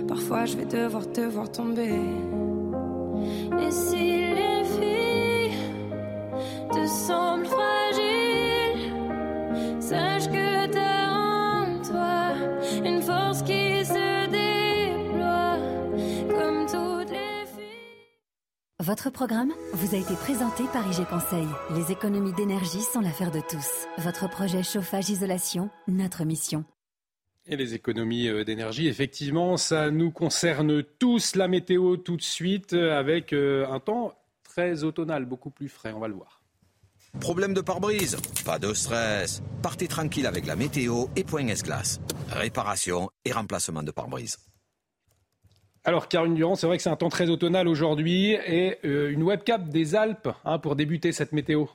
parfois 0.07 0.45
je 0.45 0.57
vais 0.57 0.65
devoir 0.65 1.09
te 1.11 1.21
voir 1.21 1.49
tomber. 1.51 1.99
Et 3.61 3.71
si 3.71 4.17
les 4.39 4.63
filles 4.75 5.57
te 6.71 6.85
semblent 6.85 7.45
fragiles, 7.45 8.93
sache 9.79 10.27
que 10.27 10.50
Votre 18.81 19.11
programme 19.11 19.53
vous 19.73 19.93
a 19.93 19.99
été 19.99 20.15
présenté 20.15 20.63
par 20.73 20.87
IG 20.87 21.05
Conseil. 21.05 21.45
Les 21.75 21.91
économies 21.91 22.33
d'énergie 22.33 22.81
sont 22.81 22.99
l'affaire 22.99 23.29
de 23.29 23.39
tous. 23.39 23.87
Votre 23.99 24.27
projet 24.27 24.63
chauffage-isolation, 24.63 25.69
notre 25.87 26.23
mission. 26.25 26.65
Et 27.45 27.57
les 27.57 27.75
économies 27.75 28.27
euh, 28.27 28.43
d'énergie, 28.43 28.87
effectivement, 28.87 29.55
ça 29.57 29.91
nous 29.91 30.09
concerne 30.09 30.81
tous. 30.97 31.35
La 31.35 31.47
météo 31.47 31.95
tout 31.95 32.17
de 32.17 32.23
suite 32.23 32.73
euh, 32.73 32.97
avec 32.97 33.33
euh, 33.33 33.67
un 33.69 33.79
temps 33.79 34.15
très 34.43 34.83
automnal, 34.83 35.25
beaucoup 35.25 35.51
plus 35.51 35.69
frais, 35.69 35.93
on 35.93 35.99
va 35.99 36.07
le 36.07 36.15
voir. 36.15 36.41
Problème 37.19 37.53
de 37.53 37.61
pare-brise 37.61 38.17
Pas 38.45 38.57
de 38.57 38.73
stress. 38.73 39.43
Partez 39.61 39.87
tranquille 39.87 40.25
avec 40.25 40.47
la 40.47 40.55
météo 40.55 41.05
et 41.15 41.23
Point 41.23 41.49
S-Glace. 41.49 42.01
Réparation 42.31 43.11
et 43.25 43.31
remplacement 43.31 43.83
de 43.83 43.91
pare-brise. 43.91 44.39
Alors, 45.83 46.07
Karine 46.07 46.35
Durand, 46.35 46.55
c'est 46.55 46.67
vrai 46.67 46.77
que 46.77 46.83
c'est 46.83 46.89
un 46.89 46.95
temps 46.95 47.09
très 47.09 47.29
automnal 47.29 47.67
aujourd'hui 47.67 48.33
et 48.33 48.77
une 48.83 49.23
webcam 49.23 49.67
des 49.67 49.95
Alpes 49.95 50.29
hein, 50.45 50.59
pour 50.59 50.75
débuter 50.75 51.11
cette 51.11 51.31
météo. 51.31 51.65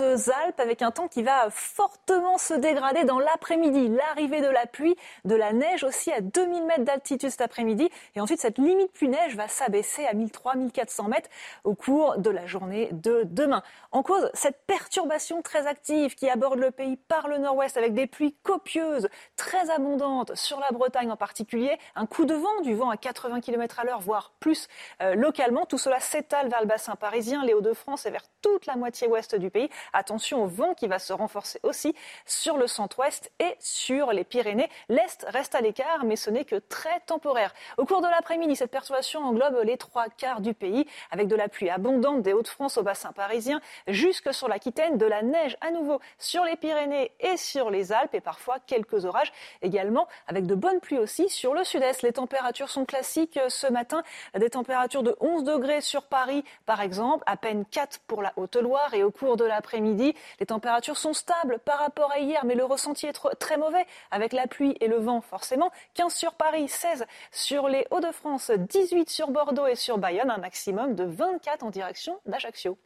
Alpes 0.00 0.58
avec 0.58 0.82
un 0.82 0.90
temps 0.90 1.08
qui 1.08 1.22
va 1.22 1.48
fortement 1.50 2.38
se 2.38 2.54
dégrader 2.54 3.04
dans 3.04 3.18
l'après-midi. 3.18 3.88
L'arrivée 3.88 4.40
de 4.40 4.48
la 4.48 4.66
pluie, 4.66 4.96
de 5.24 5.34
la 5.34 5.52
neige 5.52 5.84
aussi 5.84 6.10
à 6.10 6.20
2000 6.20 6.64
mètres 6.64 6.84
d'altitude 6.84 7.30
cet 7.30 7.40
après-midi. 7.40 7.90
Et 8.14 8.20
ensuite, 8.20 8.40
cette 8.40 8.58
limite 8.58 8.92
pluie-neige 8.92 9.36
va 9.36 9.48
s'abaisser 9.48 10.06
à 10.06 10.14
1300-1400 10.14 11.08
mètres 11.08 11.28
au 11.64 11.74
cours 11.74 12.18
de 12.18 12.30
la 12.30 12.46
journée 12.46 12.88
de 12.92 13.22
demain. 13.24 13.62
En 13.92 14.02
cause, 14.02 14.30
cette 14.34 14.64
perturbation 14.66 15.42
très 15.42 15.66
active 15.66 16.14
qui 16.14 16.28
aborde 16.28 16.58
le 16.58 16.70
pays 16.70 16.96
par 16.96 17.28
le 17.28 17.38
nord-ouest 17.38 17.76
avec 17.76 17.94
des 17.94 18.06
pluies 18.06 18.34
copieuses, 18.42 19.08
très 19.36 19.70
abondantes 19.70 20.34
sur 20.34 20.60
la 20.60 20.70
Bretagne 20.70 21.10
en 21.10 21.16
particulier. 21.16 21.78
Un 21.94 22.06
coup 22.06 22.24
de 22.24 22.34
vent, 22.34 22.60
du 22.62 22.74
vent 22.74 22.90
à 22.90 22.96
80 22.96 23.40
km 23.40 23.80
à 23.80 23.84
l'heure, 23.84 24.00
voire 24.00 24.32
plus 24.40 24.68
euh, 25.02 25.14
localement. 25.14 25.66
Tout 25.66 25.78
cela 25.78 26.00
s'étale 26.00 26.48
vers 26.48 26.60
le 26.60 26.66
bassin 26.66 26.96
parisien, 26.96 27.44
les 27.44 27.54
Hauts-de-France 27.54 28.06
et 28.06 28.10
vers 28.10 28.24
toute 28.40 28.66
la 28.66 28.76
moitié 28.76 29.06
ouest 29.06 29.34
du 29.34 29.50
pays 29.50 29.68
Attention 29.92 30.44
au 30.44 30.46
vent 30.46 30.74
qui 30.74 30.86
va 30.86 30.98
se 30.98 31.12
renforcer 31.12 31.60
aussi 31.62 31.94
sur 32.26 32.56
le 32.56 32.66
centre-ouest 32.66 33.30
et 33.38 33.56
sur 33.58 34.12
les 34.12 34.24
Pyrénées. 34.24 34.68
L'Est 34.88 35.26
reste 35.28 35.54
à 35.54 35.60
l'écart, 35.60 36.04
mais 36.04 36.16
ce 36.16 36.30
n'est 36.30 36.44
que 36.44 36.56
très 36.56 37.00
temporaire. 37.00 37.52
Au 37.78 37.84
cours 37.84 38.00
de 38.00 38.08
l'après-midi, 38.08 38.56
cette 38.56 38.70
perturbation 38.70 39.20
englobe 39.20 39.60
les 39.64 39.76
trois 39.76 40.08
quarts 40.08 40.40
du 40.40 40.54
pays, 40.54 40.86
avec 41.10 41.28
de 41.28 41.36
la 41.36 41.48
pluie 41.48 41.70
abondante 41.70 42.22
des 42.22 42.32
Hauts-de-France 42.32 42.78
au 42.78 42.82
bassin 42.82 43.12
parisien, 43.12 43.60
jusque 43.86 44.32
sur 44.34 44.48
l'Aquitaine, 44.48 44.98
de 44.98 45.06
la 45.06 45.22
neige 45.22 45.56
à 45.60 45.70
nouveau 45.70 46.00
sur 46.18 46.44
les 46.44 46.56
Pyrénées 46.56 47.12
et 47.20 47.36
sur 47.36 47.70
les 47.70 47.92
Alpes, 47.92 48.14
et 48.14 48.20
parfois 48.20 48.58
quelques 48.66 49.04
orages 49.04 49.32
également, 49.62 50.06
avec 50.26 50.46
de 50.46 50.54
bonnes 50.54 50.80
pluies 50.80 50.98
aussi 50.98 51.28
sur 51.28 51.54
le 51.54 51.64
sud-est. 51.64 52.02
Les 52.02 52.12
températures 52.12 52.68
sont 52.68 52.84
classiques 52.84 53.38
ce 53.48 53.66
matin, 53.66 54.02
des 54.34 54.50
températures 54.50 55.02
de 55.02 55.16
11 55.20 55.44
degrés 55.44 55.80
sur 55.80 56.04
Paris, 56.04 56.44
par 56.66 56.80
exemple, 56.80 57.24
à 57.26 57.36
peine 57.36 57.64
4 57.64 58.00
pour 58.06 58.22
la 58.22 58.32
Haute-Loire, 58.36 58.92
et 58.94 59.04
au 59.04 59.10
cours 59.10 59.36
de 59.36 59.44
l'après 59.44 59.69
Les 59.72 60.46
températures 60.46 60.96
sont 60.96 61.12
stables 61.12 61.58
par 61.64 61.78
rapport 61.78 62.10
à 62.12 62.18
hier, 62.18 62.44
mais 62.44 62.54
le 62.54 62.64
ressenti 62.64 63.06
est 63.06 63.18
très 63.38 63.56
mauvais 63.56 63.86
avec 64.10 64.32
la 64.32 64.46
pluie 64.46 64.76
et 64.80 64.88
le 64.88 64.96
vent 64.96 65.20
forcément. 65.20 65.70
15 65.94 66.12
sur 66.12 66.34
Paris, 66.34 66.68
16 66.68 67.04
sur 67.32 67.68
les 67.68 67.86
Hauts-de-France, 67.90 68.50
18 68.50 69.10
sur 69.10 69.30
Bordeaux 69.30 69.66
et 69.66 69.76
sur 69.76 69.98
Bayonne, 69.98 70.30
un 70.30 70.38
maximum 70.38 70.94
de 70.94 71.04
24 71.04 71.62
en 71.64 71.70
direction 71.70 72.18
d'Ajaccio. 72.26 72.78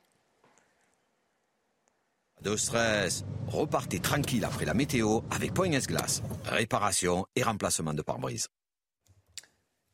De 2.42 2.56
stress, 2.56 3.24
repartez 3.48 4.00
tranquille 4.00 4.44
après 4.44 4.66
la 4.66 4.74
météo 4.74 5.20
avec 5.30 5.54
Point 5.54 5.70
Glace. 5.70 6.22
Réparation 6.44 7.24
et 7.36 7.42
remplacement 7.42 7.94
de 7.94 8.02
pare-brise. 8.02 8.48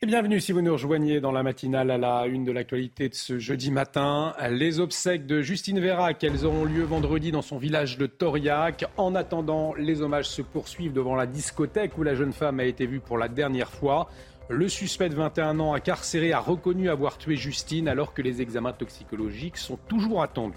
Et 0.02 0.06
bienvenue 0.06 0.40
si 0.40 0.52
vous 0.52 0.62
nous 0.62 0.72
rejoignez 0.72 1.20
dans 1.20 1.30
la 1.30 1.42
matinale 1.42 1.90
à 1.90 1.98
la 1.98 2.24
une 2.24 2.46
de 2.46 2.52
l'actualité 2.52 3.10
de 3.10 3.14
ce 3.14 3.38
jeudi 3.38 3.70
matin. 3.70 4.34
Les 4.48 4.80
obsèques 4.80 5.26
de 5.26 5.42
Justine 5.42 5.78
Vérac, 5.78 6.24
elles 6.24 6.46
auront 6.46 6.64
lieu 6.64 6.84
vendredi 6.84 7.32
dans 7.32 7.42
son 7.42 7.58
village 7.58 7.98
de 7.98 8.06
Toriac. 8.06 8.86
En 8.96 9.14
attendant, 9.14 9.74
les 9.74 10.00
hommages 10.00 10.30
se 10.30 10.40
poursuivent 10.40 10.94
devant 10.94 11.16
la 11.16 11.26
discothèque 11.26 11.98
où 11.98 12.02
la 12.02 12.14
jeune 12.14 12.32
femme 12.32 12.60
a 12.60 12.64
été 12.64 12.86
vue 12.86 13.00
pour 13.00 13.18
la 13.18 13.28
dernière 13.28 13.68
fois. 13.68 14.08
Le 14.52 14.68
suspect 14.68 15.08
de 15.08 15.14
21 15.14 15.60
ans 15.60 15.74
incarcéré 15.74 16.32
a 16.32 16.40
reconnu 16.40 16.90
avoir 16.90 17.18
tué 17.18 17.36
Justine 17.36 17.86
alors 17.86 18.12
que 18.12 18.20
les 18.20 18.42
examens 18.42 18.72
toxicologiques 18.72 19.56
sont 19.56 19.78
toujours 19.86 20.24
attendus. 20.24 20.56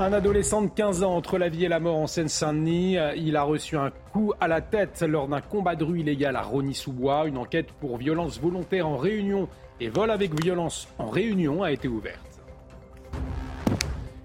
Un 0.00 0.14
adolescent 0.14 0.62
de 0.62 0.70
15 0.70 1.02
ans 1.02 1.14
entre 1.14 1.36
la 1.36 1.50
vie 1.50 1.66
et 1.66 1.68
la 1.68 1.80
mort 1.80 1.98
en 1.98 2.06
Seine-Saint-Denis. 2.06 2.96
Il 3.16 3.36
a 3.36 3.42
reçu 3.42 3.76
un 3.76 3.90
coup 4.10 4.32
à 4.40 4.48
la 4.48 4.62
tête 4.62 5.04
lors 5.06 5.28
d'un 5.28 5.42
combat 5.42 5.76
de 5.76 5.84
rue 5.84 6.00
illégal 6.00 6.34
à 6.34 6.40
Rony-sous-Bois. 6.40 7.26
Une 7.26 7.36
enquête 7.36 7.72
pour 7.72 7.98
violence 7.98 8.40
volontaire 8.40 8.88
en 8.88 8.96
réunion 8.96 9.50
et 9.78 9.90
vol 9.90 10.10
avec 10.10 10.32
violence 10.42 10.88
en 10.98 11.10
réunion 11.10 11.62
a 11.62 11.72
été 11.72 11.88
ouverte. 11.88 12.40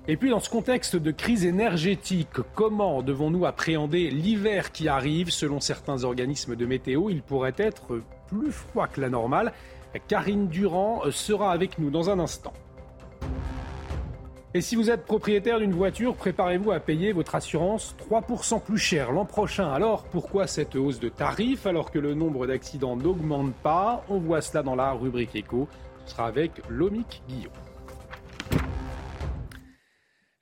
Et 0.08 0.16
puis 0.16 0.30
dans 0.30 0.40
ce 0.40 0.50
contexte 0.50 0.96
de 0.96 1.12
crise 1.12 1.46
énergétique, 1.46 2.30
comment 2.56 3.04
devons-nous 3.04 3.46
appréhender 3.46 4.10
l'hiver 4.10 4.72
qui 4.72 4.88
arrive? 4.88 5.32
Selon 5.32 5.60
certains 5.60 6.06
organismes 6.06 6.56
de 6.56 6.66
météo, 6.66 7.10
il 7.10 7.22
pourrait 7.22 7.56
être 7.58 8.02
plus 8.32 8.52
froid 8.52 8.88
que 8.88 9.02
la 9.02 9.10
normale. 9.10 9.52
Karine 10.08 10.48
Durand 10.48 11.02
sera 11.12 11.52
avec 11.52 11.78
nous 11.78 11.90
dans 11.90 12.10
un 12.10 12.20
instant. 12.20 12.54
Et 14.54 14.60
si 14.60 14.76
vous 14.76 14.90
êtes 14.90 15.06
propriétaire 15.06 15.60
d'une 15.60 15.72
voiture, 15.72 16.16
préparez-vous 16.16 16.72
à 16.72 16.80
payer 16.82 17.14
votre 17.14 17.36
assurance 17.36 17.96
3% 18.10 18.62
plus 18.62 18.78
cher 18.78 19.14
l'an 19.14 19.24
prochain. 19.24 19.72
Alors 19.72 20.04
pourquoi 20.04 20.46
cette 20.46 20.76
hausse 20.76 21.00
de 21.00 21.08
tarifs 21.08 21.66
alors 21.66 21.90
que 21.90 22.00
le 22.00 22.14
nombre 22.14 22.48
d'accidents 22.48 22.98
n'augmente 22.98 23.54
pas? 23.64 24.04
On 24.10 24.18
voit 24.20 24.42
cela 24.42 24.62
dans 24.62 24.76
la 24.76 24.92
rubrique 24.92 25.36
éco. 25.36 25.70
Ce 26.06 26.12
sera 26.12 26.26
avec 26.28 26.52
Lomic 26.68 27.24
Guillaume. 27.30 27.71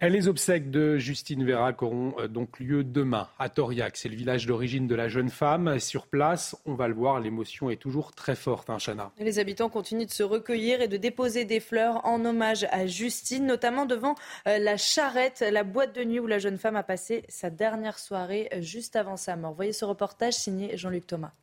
Les 0.02 0.30
obsèques 0.30 0.72
de 0.72 0.98
Justine 0.98 1.44
Vérac 1.44 1.84
auront 1.84 2.16
euh, 2.20 2.30
donc 2.30 2.62
lieu 2.62 2.86
demain 2.86 3.28
à 3.38 3.50
Toriac. 3.50 3.98
C'est 3.98 4.08
le 4.08 4.16
village 4.16 4.46
d'origine 4.46 4.88
de 4.88 4.96
la 4.96 5.10
jeune 5.10 5.30
femme. 5.30 5.78
Sur 5.78 6.08
place, 6.08 6.56
on 6.66 6.74
va 6.74 6.88
le 6.88 6.94
voir, 6.94 7.20
l'émotion 7.20 7.70
est 7.70 7.76
toujours 7.76 8.14
très 8.14 8.36
forte, 8.36 8.70
hein, 8.70 8.78
Chana. 8.80 9.12
Les 9.20 9.40
habitants 9.40 9.68
continuent 9.68 10.06
de 10.06 10.12
se 10.12 10.24
recueillir 10.24 10.80
et 10.80 10.88
de 10.88 10.96
déposer 10.96 11.44
des 11.44 11.60
fleurs 11.60 12.06
en 12.06 12.24
hommage 12.24 12.66
à 12.72 12.88
Justine, 12.88 13.46
notamment 13.46 13.86
devant 13.86 14.16
euh, 14.48 14.58
la 14.58 14.78
charrette, 14.78 15.44
la 15.52 15.66
boîte 15.66 15.94
de 15.94 16.06
nuit 16.06 16.22
où 16.22 16.28
la 16.28 16.40
jeune 16.40 16.58
femme 16.58 16.78
a 16.78 16.84
passé 16.84 17.26
sa 17.28 17.50
dernière 17.50 18.00
soirée 18.00 18.48
euh, 18.54 18.62
juste 18.62 18.96
avant 18.96 19.18
sa 19.18 19.36
mort. 19.36 19.54
Voyez 19.54 19.74
ce 19.74 19.84
reportage 19.84 20.34
signé 20.34 20.78
Jean-Luc 20.78 21.08
Thomas. 21.08 21.34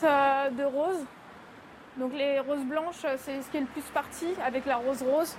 De 0.00 0.64
roses. 0.64 1.04
Donc 1.98 2.12
les 2.12 2.38
roses 2.38 2.64
blanches, 2.64 3.04
c'est 3.18 3.42
ce 3.42 3.50
qui 3.50 3.56
est 3.56 3.60
le 3.60 3.66
plus 3.66 3.82
parti 3.92 4.26
avec 4.44 4.64
la 4.66 4.76
rose 4.76 5.02
rose. 5.02 5.34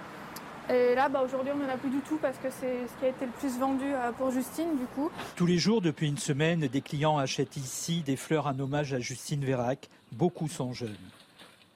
Et 0.69 0.95
là, 0.95 1.09
bah, 1.09 1.21
aujourd'hui, 1.23 1.51
on 1.53 1.57
n'en 1.57 1.71
a 1.71 1.77
plus 1.77 1.91
du 1.91 1.99
tout 1.99 2.17
parce 2.19 2.37
que 2.37 2.47
c'est 2.49 2.87
ce 2.87 2.99
qui 2.99 3.05
a 3.05 3.09
été 3.09 3.25
le 3.25 3.31
plus 3.31 3.57
vendu 3.59 3.85
euh, 3.85 4.11
pour 4.11 4.31
Justine, 4.31 4.77
du 4.77 4.85
coup. 4.95 5.11
Tous 5.35 5.45
les 5.45 5.59
jours, 5.59 5.79
depuis 5.79 6.07
une 6.07 6.17
semaine, 6.17 6.61
des 6.61 6.81
clients 6.81 7.17
achètent 7.17 7.57
ici 7.57 8.01
des 8.01 8.15
fleurs 8.15 8.47
en 8.47 8.59
hommage 8.59 8.93
à 8.93 8.99
Justine 8.99 9.45
Vérac. 9.45 9.89
Beaucoup 10.11 10.47
sont 10.47 10.73
jeunes. 10.73 10.95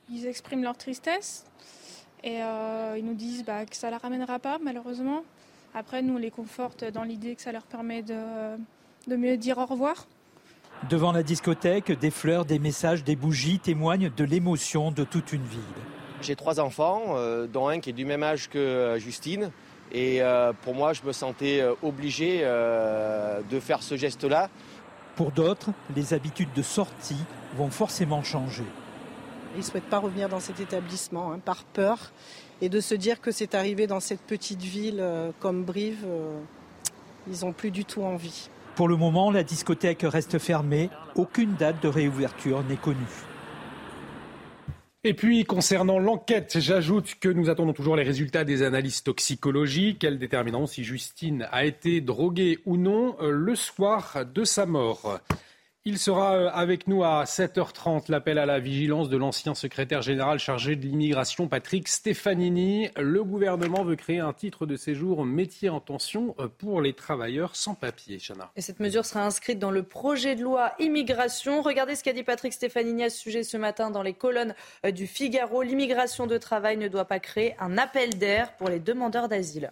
Ils 0.09 0.25
expriment 0.25 0.63
leur 0.63 0.75
tristesse 0.75 1.45
et 2.23 2.41
euh, 2.41 2.95
ils 2.97 3.05
nous 3.05 3.13
disent 3.13 3.45
bah, 3.45 3.65
que 3.65 3.75
ça 3.75 3.87
ne 3.87 3.91
la 3.91 3.99
ramènera 3.99 4.39
pas, 4.39 4.57
malheureusement. 4.63 5.23
Après, 5.75 6.01
nous, 6.01 6.15
on 6.15 6.17
les 6.17 6.31
conforte 6.31 6.83
dans 6.83 7.03
l'idée 7.03 7.35
que 7.35 7.43
ça 7.43 7.51
leur 7.51 7.63
permet 7.63 8.01
de, 8.01 8.15
de 9.07 9.15
mieux 9.15 9.37
dire 9.37 9.59
au 9.59 9.67
revoir. 9.67 10.07
Devant 10.89 11.11
la 11.11 11.21
discothèque, 11.21 11.91
des 11.91 12.09
fleurs, 12.09 12.45
des 12.45 12.57
messages, 12.57 13.03
des 13.03 13.15
bougies 13.15 13.59
témoignent 13.59 14.09
de 14.09 14.23
l'émotion 14.23 14.91
de 14.91 15.03
toute 15.03 15.31
une 15.31 15.43
ville. 15.43 15.59
J'ai 16.21 16.35
trois 16.35 16.59
enfants, 16.59 17.15
euh, 17.15 17.47
dont 17.47 17.67
un 17.67 17.79
qui 17.79 17.91
est 17.91 17.93
du 17.93 18.05
même 18.05 18.23
âge 18.23 18.49
que 18.49 18.57
euh, 18.57 18.99
Justine. 18.99 19.51
Et 19.91 20.21
euh, 20.21 20.53
pour 20.61 20.75
moi, 20.75 20.93
je 20.93 21.01
me 21.03 21.11
sentais 21.13 21.63
obligé 21.81 22.41
de 22.41 23.59
faire 23.59 23.81
ce 23.81 23.95
geste-là. 23.97 24.49
Pour 25.15 25.31
d'autres, 25.31 25.71
les 25.95 26.13
habitudes 26.13 26.53
de 26.55 26.61
sortie 26.61 27.17
vont 27.57 27.71
forcément 27.71 28.21
changer. 28.21 28.65
Ils 29.55 29.59
ne 29.59 29.63
souhaitent 29.63 29.89
pas 29.89 29.97
revenir 29.97 30.29
dans 30.29 30.39
cet 30.39 30.59
établissement 30.59 31.31
hein, 31.31 31.39
par 31.43 31.63
peur 31.63 32.11
et 32.61 32.69
de 32.69 32.79
se 32.79 32.93
dire 32.93 33.19
que 33.19 33.31
c'est 33.31 33.55
arrivé 33.55 33.87
dans 33.87 33.99
cette 33.99 34.21
petite 34.21 34.61
ville 34.61 35.03
comme 35.39 35.63
Brive, 35.63 36.05
ils 37.27 37.43
n'ont 37.43 37.53
plus 37.53 37.71
du 37.71 37.83
tout 37.83 38.03
envie. 38.03 38.49
Pour 38.75 38.87
le 38.87 38.95
moment, 38.95 39.31
la 39.31 39.43
discothèque 39.43 40.03
reste 40.03 40.37
fermée. 40.37 40.91
Aucune 41.15 41.55
date 41.55 41.81
de 41.81 41.87
réouverture 41.87 42.63
n'est 42.63 42.77
connue. 42.77 43.28
Et 45.05 45.13
puis, 45.13 45.45
concernant 45.45 45.97
l'enquête, 45.97 46.57
j'ajoute 46.59 47.15
que 47.21 47.29
nous 47.29 47.49
attendons 47.49 47.71
toujours 47.71 47.95
les 47.95 48.03
résultats 48.03 48.43
des 48.43 48.63
analyses 48.63 49.01
toxicologiques. 49.01 50.03
Elles 50.03 50.19
détermineront 50.19 50.67
si 50.67 50.83
Justine 50.83 51.47
a 51.53 51.63
été 51.63 52.01
droguée 52.01 52.59
ou 52.65 52.75
non 52.75 53.15
euh, 53.21 53.31
le 53.31 53.55
soir 53.55 54.25
de 54.25 54.43
sa 54.43 54.65
mort. 54.65 55.21
Il 55.85 55.97
sera 55.97 56.35
euh, 56.35 56.49
avec 56.53 56.87
nous 56.87 57.05
à 57.05 57.23
7h30 57.23 58.11
l'appel 58.11 58.37
à 58.37 58.45
la 58.45 58.59
vigilance 58.59 59.07
de 59.07 59.15
l'ancien 59.15 59.55
secrétaire 59.55 60.01
général 60.01 60.37
chargé 60.37 60.75
de 60.75 60.85
l'immigration, 60.85 61.47
Patrick 61.47 61.87
Stefanini. 61.87 62.89
Le 62.97 63.23
gouvernement 63.23 63.85
veut 63.85 63.95
créer 63.95 64.19
un 64.19 64.33
titre 64.33 64.65
de 64.65 64.75
séjour 64.75 65.23
métier 65.23 65.69
en 65.69 65.79
tension 65.79 66.35
euh, 66.37 66.49
pour 66.49 66.81
les 66.81 66.91
travailleurs 66.91 67.55
sans 67.55 67.75
papier. 67.75 68.17
Chana. 68.19 68.51
Et 68.57 68.61
cette 68.61 68.81
mesure 68.81 69.05
sera 69.05 69.25
inscrite 69.25 69.57
dans 69.57 69.71
le 69.71 69.83
projet 69.83 70.35
de 70.35 70.43
loi 70.43 70.73
immigration. 70.79 71.61
Regardez 71.61 71.95
ce 71.95 72.03
qu'a 72.03 72.11
dit 72.11 72.23
Patrick 72.23 72.51
Stefanini 72.51 73.05
à 73.05 73.09
ce 73.09 73.17
sujet 73.17 73.43
ce 73.43 73.55
matin 73.55 73.89
dans 73.89 74.03
les 74.03 74.13
colonnes 74.13 74.55
euh, 74.85 74.91
du 74.91 75.07
Figaro. 75.07 75.61
L'immigration 75.61 76.27
de 76.27 76.37
travail 76.37 76.75
ne 76.75 76.89
doit 76.89 77.05
pas 77.05 77.21
créer 77.21 77.55
un 77.57 77.77
appel 77.77 78.17
d'air 78.17 78.53
pour 78.57 78.67
les 78.67 78.79
demandeurs 78.79 79.29
d'asile. 79.29 79.71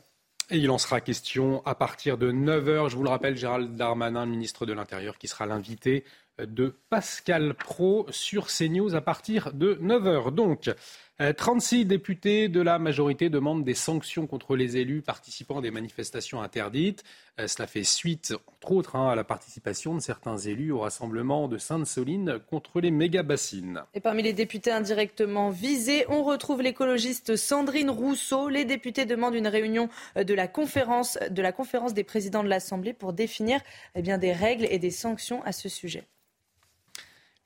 Et 0.49 0.59
il 0.59 0.71
en 0.71 0.77
sera 0.77 1.01
question 1.01 1.61
à 1.65 1.75
partir 1.75 2.17
de 2.17 2.31
9h. 2.31 2.89
Je 2.89 2.95
vous 2.95 3.03
le 3.03 3.09
rappelle, 3.09 3.35
Gérald 3.35 3.75
Darmanin, 3.75 4.25
ministre 4.25 4.65
de 4.65 4.71
l'Intérieur, 4.71 5.17
qui 5.17 5.27
sera 5.27 5.45
l'invité 5.45 6.05
de 6.39 6.73
Pascal 6.89 7.53
Pro 7.53 8.05
sur 8.11 8.47
CNews 8.47 8.95
à 8.95 9.01
partir 9.01 9.51
de 9.51 9.75
9h. 9.81 10.33
Donc, 10.33 10.71
36 11.19 11.81
euh, 11.81 11.85
députés 11.85 12.47
de 12.47 12.61
la 12.61 12.77
majorité 12.77 13.29
demandent 13.29 13.63
des 13.63 13.73
sanctions 13.73 14.27
contre 14.27 14.55
les 14.55 14.77
élus 14.77 15.01
participant 15.01 15.59
à 15.59 15.61
des 15.61 15.71
manifestations 15.71 16.43
interdites. 16.43 17.03
Euh, 17.39 17.47
cela 17.47 17.67
fait 17.67 17.83
suite, 17.83 18.35
entre 18.47 18.71
autres, 18.71 18.95
hein, 18.95 19.09
à 19.09 19.15
la 19.15 19.23
participation 19.23 19.95
de 19.95 19.99
certains 19.99 20.37
élus 20.37 20.71
au 20.71 20.79
rassemblement 20.79 21.47
de 21.47 21.57
Sainte-Soline 21.57 22.39
contre 22.49 22.81
les 22.81 22.91
méga-bassines. 22.91 23.81
Et 23.95 23.99
parmi 23.99 24.21
les 24.21 24.33
députés 24.33 24.71
indirectement 24.71 25.49
visés, 25.49 26.05
on 26.07 26.23
retrouve 26.23 26.61
l'écologiste 26.61 27.35
Sandrine 27.35 27.89
Rousseau. 27.89 28.47
Les 28.49 28.65
députés 28.65 29.05
demandent 29.05 29.35
une 29.35 29.47
réunion 29.47 29.89
de 30.15 30.33
la 30.33 30.47
conférence, 30.47 31.17
des 31.31 32.03
présidents 32.03 32.43
de 32.43 32.49
l'Assemblée 32.49 32.93
pour 32.93 33.13
définir 33.13 33.59
eh 33.95 34.01
bien, 34.01 34.17
des 34.17 34.33
règles 34.33 34.67
et 34.69 34.77
des 34.77 34.91
sanctions 34.91 35.41
à 35.43 35.51
ce 35.51 35.67
sujet. 35.69 36.03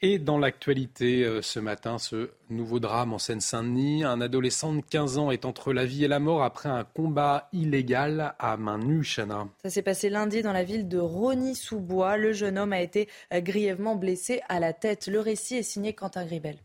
Et 0.04 0.18
dans 0.18 0.39
l'actualité 0.39 1.24
euh, 1.24 1.43
ce 1.43 1.60
matin, 1.60 1.99
ce 1.99 2.32
nouveau 2.49 2.80
drame 2.80 3.14
en 3.14 3.20
Seine-Saint-Denis. 3.20 4.04
Un 4.04 4.20
adolescent 4.20 4.74
de 4.74 4.82
15 4.82 5.20
ans 5.20 5.30
est 5.30 5.45
entre 5.45 5.74
la 5.74 5.86
vie 5.86 6.04
et 6.04 6.08
la 6.08 6.20
mort 6.20 6.41
après 6.41 6.70
un 6.70 6.84
combat 6.84 7.49
illégal 7.54 8.34
à 8.39 8.58
main 8.58 8.80
nue, 8.80 9.04
Chana. 9.04 9.47
Ça 9.62 9.70
s'est 9.70 9.84
passé 9.84 10.10
lundi 10.10 10.41
dans 10.41 10.54
la 10.54 10.64
ville 10.64 10.88
de 10.88 10.97
Rony-sous-Bois. 10.97 12.18
Le 12.18 12.34
jeune 12.34 12.58
homme 12.58 12.74
a 12.74 12.82
été 12.82 13.10
euh, 13.32 13.41
grièvement 13.41 13.95
blessé 13.95 14.41
à 14.49 14.60
la 14.60 14.74
tête. 14.74 15.06
Le 15.06 15.20
récit 15.20 15.58
est 15.58 15.64
signé 15.64 15.93
Quentin 15.93 16.26
Gribel. 16.26 16.58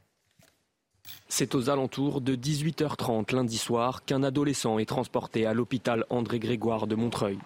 C'est 1.28 1.54
aux 1.54 1.68
alentours 1.68 2.22
de 2.22 2.34
18h30 2.34 3.34
lundi 3.34 3.58
soir 3.58 4.06
qu'un 4.06 4.22
adolescent 4.22 4.78
est 4.78 4.86
transporté 4.86 5.44
à 5.44 5.52
l'hôpital 5.52 6.06
André 6.08 6.38
Grégoire 6.38 6.86
de 6.86 6.94
Montreuil. 6.94 7.38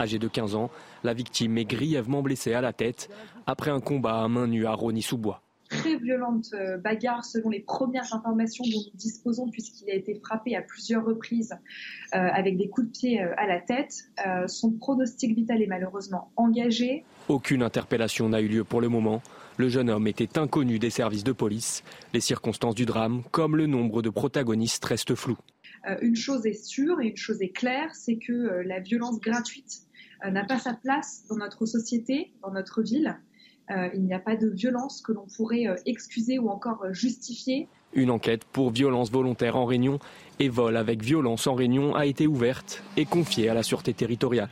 Âgé 0.00 0.18
de 0.18 0.28
15 0.28 0.54
ans, 0.54 0.70
la 1.04 1.12
victime 1.12 1.58
est 1.58 1.66
grièvement 1.66 2.22
blessée 2.22 2.54
à 2.54 2.62
la 2.62 2.72
tête 2.72 3.10
après 3.46 3.70
un 3.70 3.80
combat 3.80 4.22
à 4.22 4.28
main 4.28 4.46
nue 4.46 4.66
à 4.66 4.72
Rony-sous-Bois. 4.72 5.42
Très 5.68 5.96
violente 5.96 6.46
euh, 6.54 6.78
bagarre 6.78 7.24
selon 7.24 7.48
les 7.48 7.60
premières 7.60 8.12
informations 8.12 8.64
dont 8.64 8.80
nous 8.92 8.98
disposons 8.98 9.48
puisqu'il 9.50 9.88
a 9.88 9.94
été 9.94 10.14
frappé 10.14 10.56
à 10.56 10.62
plusieurs 10.62 11.04
reprises 11.04 11.52
euh, 11.52 12.18
avec 12.18 12.56
des 12.56 12.68
coups 12.68 12.88
de 12.88 12.92
pied 12.92 13.22
euh, 13.22 13.32
à 13.36 13.46
la 13.46 13.60
tête. 13.60 14.10
son 14.48 14.72
pronostic 14.72 15.36
vital 15.36 15.62
est 15.62 15.68
malheureusement 15.68 16.32
engagé. 16.34 17.04
Aucune 17.28 17.62
interpellation 17.62 18.28
n'a 18.30 18.40
eu 18.40 18.48
lieu 18.48 18.64
pour 18.64 18.80
le 18.80 18.88
moment. 18.88 19.22
Le 19.58 19.68
jeune 19.68 19.90
homme 19.90 20.08
était 20.08 20.38
inconnu 20.38 20.80
des 20.80 20.90
services 20.90 21.24
de 21.24 21.32
police. 21.32 21.84
Les 22.14 22.20
circonstances 22.20 22.74
du 22.74 22.84
drame, 22.84 23.22
comme 23.30 23.54
le 23.54 23.66
nombre 23.66 24.02
de 24.02 24.10
protagonistes, 24.10 24.84
restent 24.86 25.14
floues. 25.14 25.38
une 26.00 26.16
chose 26.16 26.46
est 26.46 26.64
sûre 26.64 27.00
et 27.00 27.08
une 27.08 27.16
chose 27.16 27.40
est 27.42 27.54
claire, 27.54 27.94
c'est 27.94 28.16
que 28.16 28.62
la 28.64 28.80
violence 28.80 29.20
gratuite 29.20 29.82
n'a 30.28 30.44
pas 30.44 30.58
sa 30.58 30.74
place 30.74 31.24
dans 31.28 31.36
notre 31.36 31.66
société, 31.66 32.32
dans 32.42 32.50
notre 32.50 32.82
ville. 32.82 33.18
il 33.94 34.02
n'y 34.02 34.14
a 34.14 34.18
pas 34.18 34.36
de 34.36 34.48
violence 34.48 35.00
que 35.00 35.12
l'on 35.12 35.26
pourrait 35.36 35.66
excuser 35.86 36.38
ou 36.38 36.48
encore 36.48 36.92
justifier. 36.92 37.68
Une 37.92 38.10
enquête 38.10 38.44
pour 38.44 38.70
violence 38.70 39.10
volontaire 39.10 39.56
en 39.56 39.64
Réunion 39.64 39.98
et 40.38 40.48
vol 40.48 40.76
avec 40.76 41.02
violence 41.02 41.46
en 41.46 41.54
Réunion 41.54 41.94
a 41.94 42.06
été 42.06 42.26
ouverte 42.26 42.82
et 42.96 43.04
confiée 43.04 43.48
à 43.48 43.54
la 43.54 43.62
Sûreté 43.62 43.94
territoriale. 43.94 44.50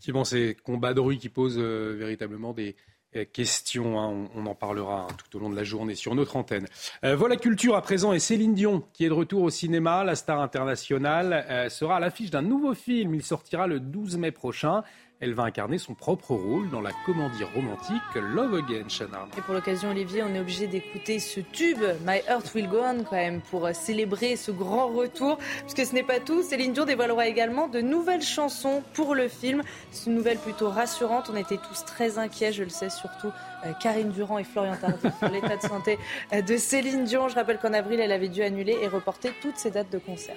Effectivement, 0.00 0.24
c'est 0.24 0.56
combat 0.64 0.94
de 0.94 1.00
rue 1.00 1.18
qui 1.18 1.28
pose 1.28 1.58
euh, 1.58 1.94
véritablement 1.98 2.54
des 2.54 2.74
euh, 3.16 3.24
questions. 3.30 4.00
Hein. 4.00 4.28
On, 4.34 4.46
en 4.46 4.54
parlera 4.54 5.06
hein, 5.08 5.14
tout 5.16 5.36
au 5.36 5.40
long 5.40 5.50
de 5.50 5.56
la 5.56 5.64
journée 5.64 5.94
sur 5.94 6.14
notre 6.14 6.36
antenne. 6.36 6.66
Euh, 7.04 7.16
voilà 7.16 7.36
culture 7.36 7.76
à 7.76 7.82
présent 7.82 8.12
et 8.12 8.18
Céline 8.18 8.54
Dion, 8.54 8.84
qui 8.92 9.04
est 9.04 9.08
de 9.08 9.14
retour 9.14 9.42
au 9.42 9.50
cinéma, 9.50 10.04
la 10.04 10.14
star 10.14 10.40
internationale, 10.40 11.70
sera 11.70 11.96
à 11.96 12.00
l'affiche 12.00 12.30
d'un 12.30 12.42
nouveau 12.42 12.74
film. 12.74 13.14
Il 13.14 13.22
sortira 13.22 13.66
le 13.66 13.80
12 13.80 14.18
mai 14.18 14.30
prochain. 14.30 14.82
Elle 15.22 15.34
va 15.34 15.42
incarner 15.42 15.76
son 15.76 15.92
propre 15.92 16.30
rôle 16.30 16.70
dans 16.70 16.80
la 16.80 16.92
comédie 17.04 17.44
romantique 17.54 18.00
Love 18.14 18.54
Again, 18.54 18.88
Shana. 18.88 19.28
Et 19.36 19.42
pour 19.42 19.52
l'occasion, 19.52 19.90
Olivier, 19.90 20.22
on 20.22 20.34
est 20.34 20.40
obligé 20.40 20.66
d'écouter 20.66 21.18
ce 21.18 21.40
tube, 21.40 21.82
My 22.06 22.22
Heart 22.26 22.54
Will 22.54 22.70
Go 22.70 22.78
On, 22.82 23.04
quand 23.04 23.16
même, 23.16 23.42
pour 23.42 23.68
célébrer 23.74 24.36
ce 24.36 24.50
grand 24.50 24.86
retour. 24.86 25.36
Puisque 25.66 25.84
ce 25.84 25.94
n'est 25.94 26.04
pas 26.04 26.20
tout, 26.20 26.42
Céline 26.42 26.72
Dion 26.72 26.86
dévoilera 26.86 27.26
également 27.26 27.68
de 27.68 27.82
nouvelles 27.82 28.22
chansons 28.22 28.82
pour 28.94 29.14
le 29.14 29.28
film. 29.28 29.62
C'est 29.90 30.08
une 30.08 30.16
nouvelle 30.16 30.38
plutôt 30.38 30.70
rassurante. 30.70 31.30
On 31.30 31.36
était 31.36 31.58
tous 31.58 31.84
très 31.84 32.16
inquiets, 32.16 32.54
je 32.54 32.62
le 32.62 32.70
sais, 32.70 32.88
surtout 32.88 33.30
euh, 33.66 33.72
Karine 33.78 34.12
Durand 34.12 34.38
et 34.38 34.44
Florian 34.44 34.76
Tardif 34.76 35.12
pour 35.20 35.28
l'état 35.28 35.58
de 35.58 35.62
santé 35.62 35.98
euh, 36.32 36.40
de 36.40 36.56
Céline 36.56 37.04
Dion. 37.04 37.28
Je 37.28 37.34
rappelle 37.34 37.58
qu'en 37.58 37.74
avril, 37.74 38.00
elle 38.00 38.12
avait 38.12 38.30
dû 38.30 38.42
annuler 38.42 38.78
et 38.80 38.88
reporter 38.88 39.34
toutes 39.42 39.58
ses 39.58 39.70
dates 39.70 39.92
de 39.92 39.98
concert. 39.98 40.36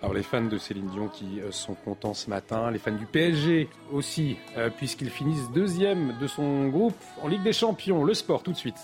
Alors 0.00 0.14
les 0.14 0.22
fans 0.22 0.44
de 0.44 0.58
Céline 0.58 0.88
Dion 0.88 1.08
qui 1.08 1.40
euh, 1.40 1.50
sont 1.50 1.74
contents 1.74 2.14
ce 2.14 2.30
matin, 2.30 2.70
les 2.70 2.78
fans 2.78 2.92
du 2.92 3.06
PSG 3.06 3.68
aussi, 3.92 4.36
euh, 4.56 4.70
puisqu'ils 4.70 5.10
finissent 5.10 5.50
deuxième 5.52 6.16
de 6.20 6.26
son 6.28 6.68
groupe 6.68 6.94
en 7.20 7.26
Ligue 7.26 7.42
des 7.42 7.52
Champions. 7.52 8.04
Le 8.04 8.14
sport 8.14 8.42
tout 8.42 8.52
de 8.52 8.56
suite. 8.56 8.76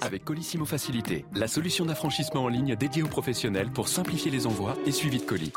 Avec 0.00 0.24
Colissimo 0.24 0.64
Facilité, 0.64 1.26
la 1.34 1.46
solution 1.46 1.84
d'affranchissement 1.84 2.44
en 2.44 2.48
ligne 2.48 2.74
dédiée 2.74 3.02
aux 3.02 3.08
professionnels 3.08 3.70
pour 3.70 3.88
simplifier 3.88 4.30
les 4.30 4.46
envois 4.46 4.74
et 4.86 4.90
suivi 4.90 5.18
de 5.18 5.24
colis. 5.24 5.52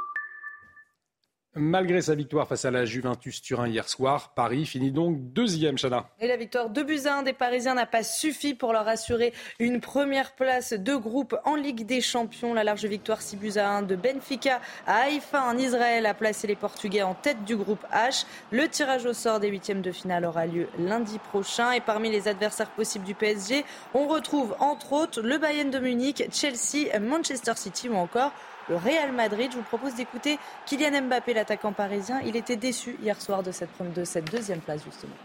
Malgré 1.55 2.01
sa 2.01 2.15
victoire 2.15 2.47
face 2.47 2.65
à 2.65 2.71
la 2.71 2.83
Juventus 2.83 3.39
Turin 3.39 3.67
hier 3.67 3.87
soir, 3.87 4.33
Paris 4.33 4.65
finit 4.65 4.91
donc 4.91 5.33
deuxième, 5.33 5.77
Chana. 5.77 6.09
Et 6.19 6.27
la 6.27 6.35
victoire 6.35 6.71
de 6.71 6.81
Buzyn 6.81 7.21
des 7.21 7.33
Parisiens 7.33 7.75
n'a 7.75 7.85
pas 7.85 8.01
suffi 8.01 8.55
pour 8.55 8.73
leur 8.73 8.87
assurer 8.87 9.33
une 9.59 9.79
première 9.79 10.31
place 10.31 10.73
de 10.73 10.95
groupe 10.95 11.35
en 11.45 11.55
Ligue 11.55 11.85
des 11.85 12.01
Champions. 12.01 12.55
La 12.55 12.63
large 12.63 12.85
victoire 12.85 13.21
6 13.21 13.37
buts 13.37 13.57
à 13.57 13.69
1 13.69 13.83
de 13.83 13.95
Benfica 13.95 14.61
à 14.87 15.01
Haïfa 15.01 15.43
en 15.43 15.55
Israël 15.55 16.07
a 16.07 16.15
placé 16.15 16.47
les 16.47 16.55
Portugais 16.55 17.03
en 17.03 17.13
tête 17.13 17.45
du 17.45 17.55
groupe 17.55 17.85
H. 17.93 18.25
Le 18.49 18.67
tirage 18.67 19.05
au 19.05 19.13
sort 19.13 19.39
des 19.39 19.49
huitièmes 19.49 19.83
de 19.83 19.91
finale 19.91 20.25
aura 20.25 20.47
lieu 20.47 20.67
lundi 20.79 21.19
prochain. 21.19 21.71
Et 21.73 21.81
parmi 21.81 22.09
les 22.09 22.27
adversaires 22.27 22.71
possibles 22.71 23.05
du 23.05 23.13
PSG, 23.13 23.63
on 23.93 24.07
retrouve 24.07 24.55
entre 24.59 24.93
autres 24.93 25.21
le 25.21 25.37
Bayern 25.37 25.69
de 25.69 25.77
Munich, 25.77 26.23
Chelsea, 26.31 26.97
Manchester 26.99 27.53
City 27.57 27.89
ou 27.89 27.95
encore 27.95 28.31
le 28.69 28.75
Real 28.75 29.11
Madrid. 29.11 29.49
Je 29.51 29.57
vous 29.57 29.63
propose 29.63 29.95
d'écouter 29.95 30.39
Kylian 30.65 31.03
Mbappé, 31.03 31.33
l'attaquant 31.33 31.73
parisien. 31.73 32.21
Il 32.25 32.35
était 32.35 32.55
déçu 32.55 32.97
hier 33.01 33.21
soir 33.21 33.43
de 33.43 33.51
cette, 33.51 33.69
de 33.95 34.03
cette 34.03 34.31
deuxième 34.31 34.59
place, 34.59 34.81
justement. 34.83 35.15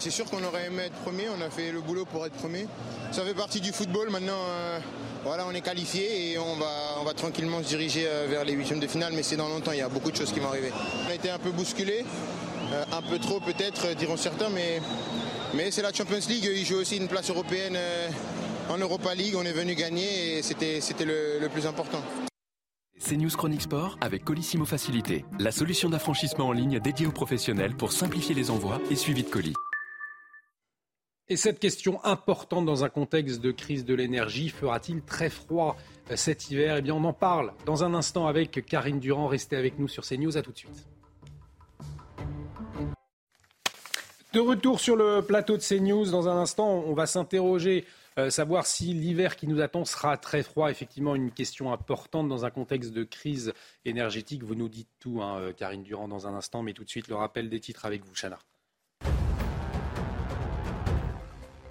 C'est 0.00 0.10
sûr 0.10 0.24
qu'on 0.24 0.42
aurait 0.42 0.64
aimé 0.64 0.84
être 0.86 0.96
premier, 1.02 1.26
on 1.28 1.42
a 1.42 1.50
fait 1.50 1.72
le 1.72 1.82
boulot 1.82 2.06
pour 2.06 2.24
être 2.24 2.32
premier. 2.32 2.66
Ça 3.12 3.22
fait 3.22 3.34
partie 3.34 3.60
du 3.60 3.70
football, 3.70 4.08
maintenant 4.08 4.32
euh, 4.48 4.78
voilà, 5.24 5.44
on 5.46 5.50
est 5.50 5.60
qualifié 5.60 6.32
et 6.32 6.38
on 6.38 6.54
va, 6.56 7.12
tranquillement 7.12 7.62
se 7.62 7.68
diriger 7.68 8.06
euh, 8.06 8.26
vers 8.26 8.44
les 8.46 8.54
huitièmes 8.54 8.80
de 8.80 8.86
finale, 8.86 9.12
mais 9.14 9.22
c'est 9.22 9.36
dans 9.36 9.50
longtemps, 9.50 9.72
il 9.72 9.78
y 9.78 9.82
a 9.82 9.90
beaucoup 9.90 10.10
de 10.10 10.16
choses 10.16 10.32
qui 10.32 10.40
vont 10.40 10.48
arriver. 10.48 10.72
On 11.06 11.10
a 11.10 11.14
été 11.14 11.28
un 11.28 11.38
peu 11.38 11.50
bousculé, 11.50 12.06
euh, 12.72 12.84
un 12.92 13.02
peu 13.02 13.18
trop 13.18 13.40
peut-être, 13.40 13.94
diront 13.94 14.16
certains, 14.16 14.48
mais, 14.48 14.80
c'est 15.70 15.82
la 15.82 15.92
Champions 15.92 16.16
League, 16.26 16.48
il 16.50 16.64
joue 16.64 16.76
aussi 16.76 16.96
une 16.96 17.08
place 17.08 17.28
européenne 17.28 17.76
en 18.70 18.78
Europa 18.78 19.14
League, 19.14 19.34
on 19.36 19.44
est 19.44 19.52
venu 19.52 19.74
gagner 19.74 20.38
et 20.38 20.42
c'était 20.42 20.80
le 21.04 21.48
plus 21.48 21.66
important. 21.66 22.00
C'est 23.02 23.16
News 23.16 23.30
Chronique 23.30 23.62
Sport 23.62 23.96
avec 24.02 24.24
Colissimo 24.24 24.66
Facilité, 24.66 25.24
la 25.38 25.50
solution 25.50 25.88
d'affranchissement 25.88 26.48
en 26.48 26.52
ligne 26.52 26.78
dédiée 26.80 27.06
aux 27.06 27.12
professionnels 27.12 27.74
pour 27.74 27.92
simplifier 27.92 28.34
les 28.34 28.50
envois 28.50 28.78
et 28.90 28.94
suivi 28.94 29.22
de 29.22 29.28
colis. 29.28 29.54
Et 31.30 31.36
cette 31.36 31.58
question 31.58 32.04
importante 32.04 32.66
dans 32.66 32.84
un 32.84 32.90
contexte 32.90 33.40
de 33.40 33.52
crise 33.52 33.86
de 33.86 33.94
l'énergie, 33.94 34.50
fera-t-il 34.50 35.00
très 35.00 35.30
froid 35.30 35.76
cet 36.14 36.50
hiver? 36.50 36.76
Eh 36.76 36.82
bien, 36.82 36.94
on 36.94 37.02
en 37.04 37.14
parle 37.14 37.54
dans 37.64 37.84
un 37.84 37.94
instant 37.94 38.26
avec 38.26 38.66
Karine 38.66 39.00
Durand. 39.00 39.28
Restez 39.28 39.56
avec 39.56 39.78
nous 39.78 39.88
sur 39.88 40.04
CNews. 40.04 40.36
À 40.36 40.42
tout 40.42 40.52
de 40.52 40.58
suite. 40.58 40.86
De 44.34 44.40
retour 44.40 44.78
sur 44.78 44.94
le 44.94 45.22
plateau 45.22 45.56
de 45.56 45.62
CNews, 45.62 46.10
dans 46.10 46.28
un 46.28 46.36
instant, 46.36 46.84
on 46.86 46.92
va 46.92 47.06
s'interroger 47.06 47.86
euh, 48.18 48.30
savoir 48.30 48.66
si 48.66 48.92
l'hiver 48.92 49.36
qui 49.36 49.46
nous 49.46 49.60
attend 49.60 49.84
sera 49.84 50.16
très 50.16 50.42
froid, 50.42 50.70
effectivement, 50.70 51.14
une 51.14 51.30
question 51.30 51.72
importante 51.72 52.28
dans 52.28 52.44
un 52.44 52.50
contexte 52.50 52.92
de 52.92 53.04
crise 53.04 53.52
énergétique. 53.84 54.42
Vous 54.42 54.54
nous 54.54 54.68
dites 54.68 54.90
tout, 54.98 55.22
hein, 55.22 55.38
euh, 55.38 55.52
Karine 55.52 55.82
Durand, 55.82 56.08
dans 56.08 56.26
un 56.26 56.34
instant, 56.34 56.62
mais 56.62 56.72
tout 56.72 56.84
de 56.84 56.90
suite 56.90 57.08
le 57.08 57.14
rappel 57.14 57.48
des 57.48 57.60
titres 57.60 57.84
avec 57.84 58.04
vous, 58.04 58.14
Chana. 58.14 58.38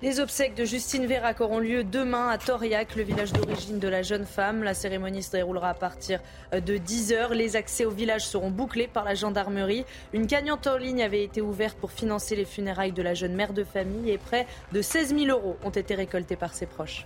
Les 0.01 0.21
obsèques 0.21 0.55
de 0.55 0.63
Justine 0.63 1.05
Vérac 1.05 1.41
auront 1.41 1.59
lieu 1.59 1.83
demain 1.83 2.29
à 2.29 2.37
Toriac, 2.37 2.95
le 2.95 3.03
village 3.03 3.33
d'origine 3.33 3.79
de 3.79 3.87
la 3.89 4.01
jeune 4.01 4.25
femme. 4.25 4.63
La 4.63 4.73
cérémonie 4.73 5.21
se 5.21 5.31
déroulera 5.31 5.71
à 5.71 5.73
partir 5.73 6.21
de 6.53 6.77
10h. 6.77 7.33
Les 7.33 7.57
accès 7.57 7.83
au 7.83 7.89
village 7.89 8.25
seront 8.25 8.49
bouclés 8.49 8.87
par 8.87 9.03
la 9.03 9.13
gendarmerie. 9.13 9.83
Une 10.13 10.25
cagnotte 10.25 10.67
en 10.67 10.77
ligne 10.77 11.03
avait 11.03 11.25
été 11.25 11.41
ouverte 11.41 11.77
pour 11.77 11.91
financer 11.91 12.37
les 12.37 12.45
funérailles 12.45 12.93
de 12.93 13.01
la 13.01 13.13
jeune 13.13 13.33
mère 13.33 13.51
de 13.51 13.65
famille 13.65 14.09
et 14.09 14.17
près 14.17 14.47
de 14.71 14.81
16 14.81 15.17
000 15.17 15.37
euros 15.37 15.57
ont 15.65 15.69
été 15.69 15.95
récoltés 15.95 16.37
par 16.37 16.53
ses 16.53 16.65
proches. 16.65 17.05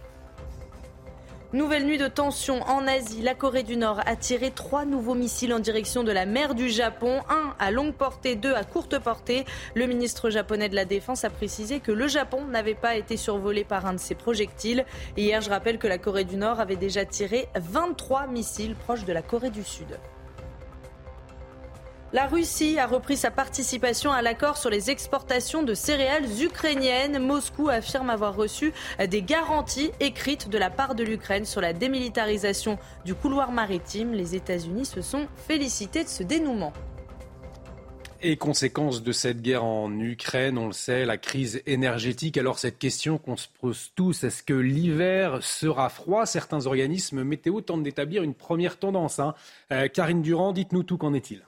Nouvelle 1.53 1.85
nuit 1.85 1.99
de 1.99 2.07
tension 2.07 2.63
en 2.63 2.87
Asie. 2.87 3.21
La 3.21 3.35
Corée 3.35 3.61
du 3.61 3.77
Nord 3.77 3.99
a 4.07 4.15
tiré 4.15 4.49
trois 4.49 4.85
nouveaux 4.85 5.13
missiles 5.13 5.53
en 5.53 5.59
direction 5.59 6.03
de 6.03 6.11
la 6.11 6.25
mer 6.25 6.55
du 6.55 6.67
Japon. 6.67 7.21
Un 7.29 7.53
à 7.59 7.69
longue 7.69 7.93
portée, 7.93 8.35
deux 8.35 8.55
à 8.55 8.63
courte 8.63 8.97
portée. 8.97 9.45
Le 9.75 9.85
ministre 9.85 10.31
japonais 10.31 10.67
de 10.67 10.73
la 10.73 10.85
Défense 10.85 11.25
a 11.25 11.29
précisé 11.29 11.79
que 11.79 11.91
le 11.91 12.07
Japon 12.07 12.45
n'avait 12.45 12.73
pas 12.73 12.95
été 12.95 13.17
survolé 13.17 13.63
par 13.63 13.85
un 13.85 13.93
de 13.93 13.99
ces 13.99 14.15
projectiles. 14.15 14.83
Hier, 15.15 15.41
je 15.41 15.51
rappelle 15.51 15.77
que 15.77 15.85
la 15.85 15.99
Corée 15.99 16.23
du 16.23 16.37
Nord 16.37 16.59
avait 16.59 16.75
déjà 16.75 17.05
tiré 17.05 17.47
23 17.53 18.25
missiles 18.25 18.73
proches 18.73 19.05
de 19.05 19.13
la 19.13 19.21
Corée 19.21 19.51
du 19.51 19.63
Sud. 19.63 19.99
La 22.13 22.27
Russie 22.27 22.77
a 22.77 22.85
repris 22.85 23.17
sa 23.17 23.31
participation 23.31 24.11
à 24.11 24.21
l'accord 24.21 24.57
sur 24.57 24.69
les 24.69 24.91
exportations 24.91 25.63
de 25.63 25.73
céréales 25.73 26.43
ukrainiennes. 26.43 27.17
Moscou 27.17 27.69
affirme 27.69 28.11
avoir 28.11 28.35
reçu 28.35 28.71
des 28.99 29.23
garanties 29.23 29.89
écrites 29.99 30.47
de 30.47 30.59
la 30.59 30.69
part 30.69 30.93
de 30.93 31.03
l'Ukraine 31.03 31.43
sur 31.43 31.59
la 31.59 31.73
démilitarisation 31.73 32.77
du 33.03 33.15
couloir 33.15 33.51
maritime. 33.51 34.13
Les 34.13 34.35
États-Unis 34.35 34.85
se 34.85 35.01
sont 35.01 35.25
félicités 35.47 36.03
de 36.03 36.07
ce 36.07 36.21
dénouement. 36.21 36.71
Et 38.21 38.37
conséquence 38.37 39.01
de 39.01 39.11
cette 39.11 39.41
guerre 39.41 39.63
en 39.63 39.91
Ukraine, 39.99 40.59
on 40.59 40.67
le 40.67 40.73
sait, 40.73 41.05
la 41.05 41.17
crise 41.17 41.63
énergétique. 41.65 42.37
Alors 42.37 42.59
cette 42.59 42.77
question 42.77 43.17
qu'on 43.17 43.37
se 43.37 43.47
pose 43.59 43.91
tous, 43.95 44.23
est-ce 44.23 44.43
que 44.43 44.53
l'hiver 44.53 45.39
sera 45.41 45.89
froid? 45.89 46.27
Certains 46.27 46.67
organismes 46.67 47.23
météo 47.23 47.61
tentent 47.61 47.81
d'établir 47.81 48.21
une 48.21 48.35
première 48.35 48.77
tendance. 48.77 49.17
Hein. 49.17 49.33
Euh, 49.71 49.87
Karine 49.87 50.21
Durand, 50.21 50.51
dites-nous 50.51 50.83
tout, 50.83 50.97
qu'en 50.97 51.15
est-il? 51.15 51.43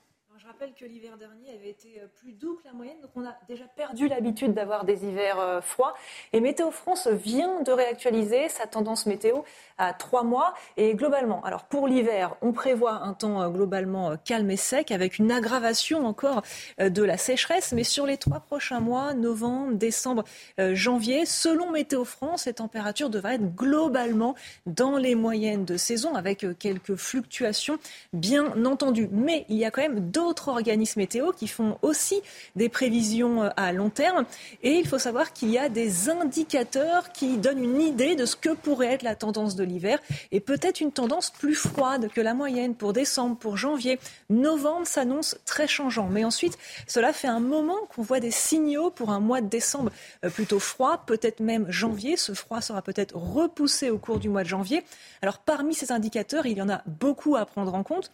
Que 0.73 0.85
l'hiver 0.85 1.17
dernier 1.17 1.51
avait 1.53 1.69
été 1.69 1.99
euh, 1.99 2.07
plus 2.21 2.31
doux 2.33 2.55
que 2.55 2.67
la 2.67 2.73
moyenne, 2.73 2.99
donc 3.01 3.11
on 3.15 3.25
a 3.25 3.35
déjà 3.47 3.65
perdu 3.65 4.07
l'habitude 4.07 4.53
d'avoir 4.53 4.85
des 4.85 5.05
hivers 5.05 5.39
euh, 5.39 5.61
froids. 5.61 5.93
Et 6.33 6.39
Météo 6.39 6.71
France 6.71 7.07
vient 7.07 7.61
de 7.61 7.71
réactualiser 7.71 8.49
sa 8.49 8.65
tendance 8.65 9.05
météo 9.05 9.41
à 9.77 9.93
trois 9.93 10.23
mois. 10.23 10.53
Et 10.77 10.95
globalement, 10.95 11.43
alors 11.43 11.65
pour 11.65 11.87
l'hiver, 11.87 12.35
on 12.41 12.51
prévoit 12.51 12.93
un 12.93 13.13
temps 13.13 13.41
euh, 13.41 13.49
globalement 13.49 14.15
calme 14.17 14.49
et 14.49 14.57
sec, 14.57 14.91
avec 14.91 15.19
une 15.19 15.31
aggravation 15.31 16.05
encore 16.05 16.41
de 16.79 17.03
la 17.03 17.17
sécheresse. 17.17 17.73
Mais 17.73 17.83
sur 17.83 18.05
les 18.05 18.17
trois 18.17 18.39
prochains 18.39 18.79
mois, 18.79 19.13
novembre, 19.13 19.73
décembre, 19.73 20.23
janvier, 20.57 21.25
selon 21.25 21.71
Météo 21.71 22.05
France, 22.05 22.45
les 22.45 22.53
températures 22.53 23.09
devraient 23.09 23.35
être 23.35 23.55
globalement 23.55 24.35
dans 24.65 24.97
les 24.97 25.15
moyennes 25.15 25.65
de 25.65 25.77
saison, 25.77 26.15
avec 26.15 26.45
quelques 26.57 26.95
fluctuations, 26.95 27.77
bien 28.13 28.65
entendu. 28.65 29.09
Mais 29.11 29.45
il 29.49 29.57
y 29.57 29.65
a 29.65 29.71
quand 29.71 29.81
même 29.81 30.11
d'autres 30.11 30.54
organismes 30.55 30.99
météo 30.99 31.31
qui 31.31 31.47
font 31.47 31.77
aussi 31.81 32.21
des 32.55 32.69
prévisions 32.69 33.43
euh, 33.43 33.49
à 33.57 33.71
long 33.71 33.89
terme. 33.89 34.25
Et 34.63 34.73
il 34.73 34.87
faut 34.87 34.99
savoir 34.99 35.33
qu'il 35.33 35.49
y 35.51 35.57
a 35.57 35.69
des 35.69 36.09
indicateurs 36.09 37.11
qui 37.11 37.37
donnent 37.37 37.63
une 37.63 37.81
idée 37.81 38.15
de 38.15 38.25
ce 38.25 38.35
que 38.35 38.49
pourrait 38.49 38.93
être 38.93 39.03
la 39.03 39.15
tendance 39.15 39.55
de 39.55 39.63
l'hiver 39.63 39.99
et 40.31 40.39
peut-être 40.39 40.81
une 40.81 40.91
tendance 40.91 41.29
plus 41.29 41.55
froide 41.55 42.09
que 42.13 42.21
la 42.21 42.33
moyenne 42.33 42.75
pour 42.75 42.93
décembre, 42.93 43.37
pour 43.37 43.57
janvier. 43.57 43.99
Novembre 44.29 44.87
s'annonce 44.87 45.37
très 45.45 45.67
changeant. 45.67 46.07
Mais 46.07 46.23
ensuite, 46.23 46.57
cela 46.87 47.13
fait 47.13 47.27
un 47.27 47.39
moment 47.39 47.77
qu'on 47.93 48.01
voit 48.01 48.19
des 48.19 48.31
signaux 48.31 48.89
pour 48.89 49.09
un 49.11 49.19
mois 49.19 49.41
de 49.41 49.47
décembre 49.47 49.91
euh, 50.23 50.29
plutôt 50.29 50.59
froid, 50.59 51.03
peut-être 51.05 51.39
même 51.39 51.69
janvier. 51.69 52.17
Ce 52.17 52.33
froid 52.33 52.61
sera 52.61 52.81
peut-être 52.81 53.15
repoussé 53.15 53.89
au 53.89 53.97
cours 53.97 54.19
du 54.19 54.29
mois 54.29 54.43
de 54.43 54.49
janvier. 54.49 54.83
Alors 55.21 55.39
parmi 55.39 55.73
ces 55.73 55.91
indicateurs, 55.91 56.45
il 56.45 56.57
y 56.57 56.61
en 56.61 56.69
a 56.69 56.81
beaucoup 56.85 57.35
à 57.35 57.45
prendre 57.45 57.73
en 57.73 57.83
compte. 57.83 58.11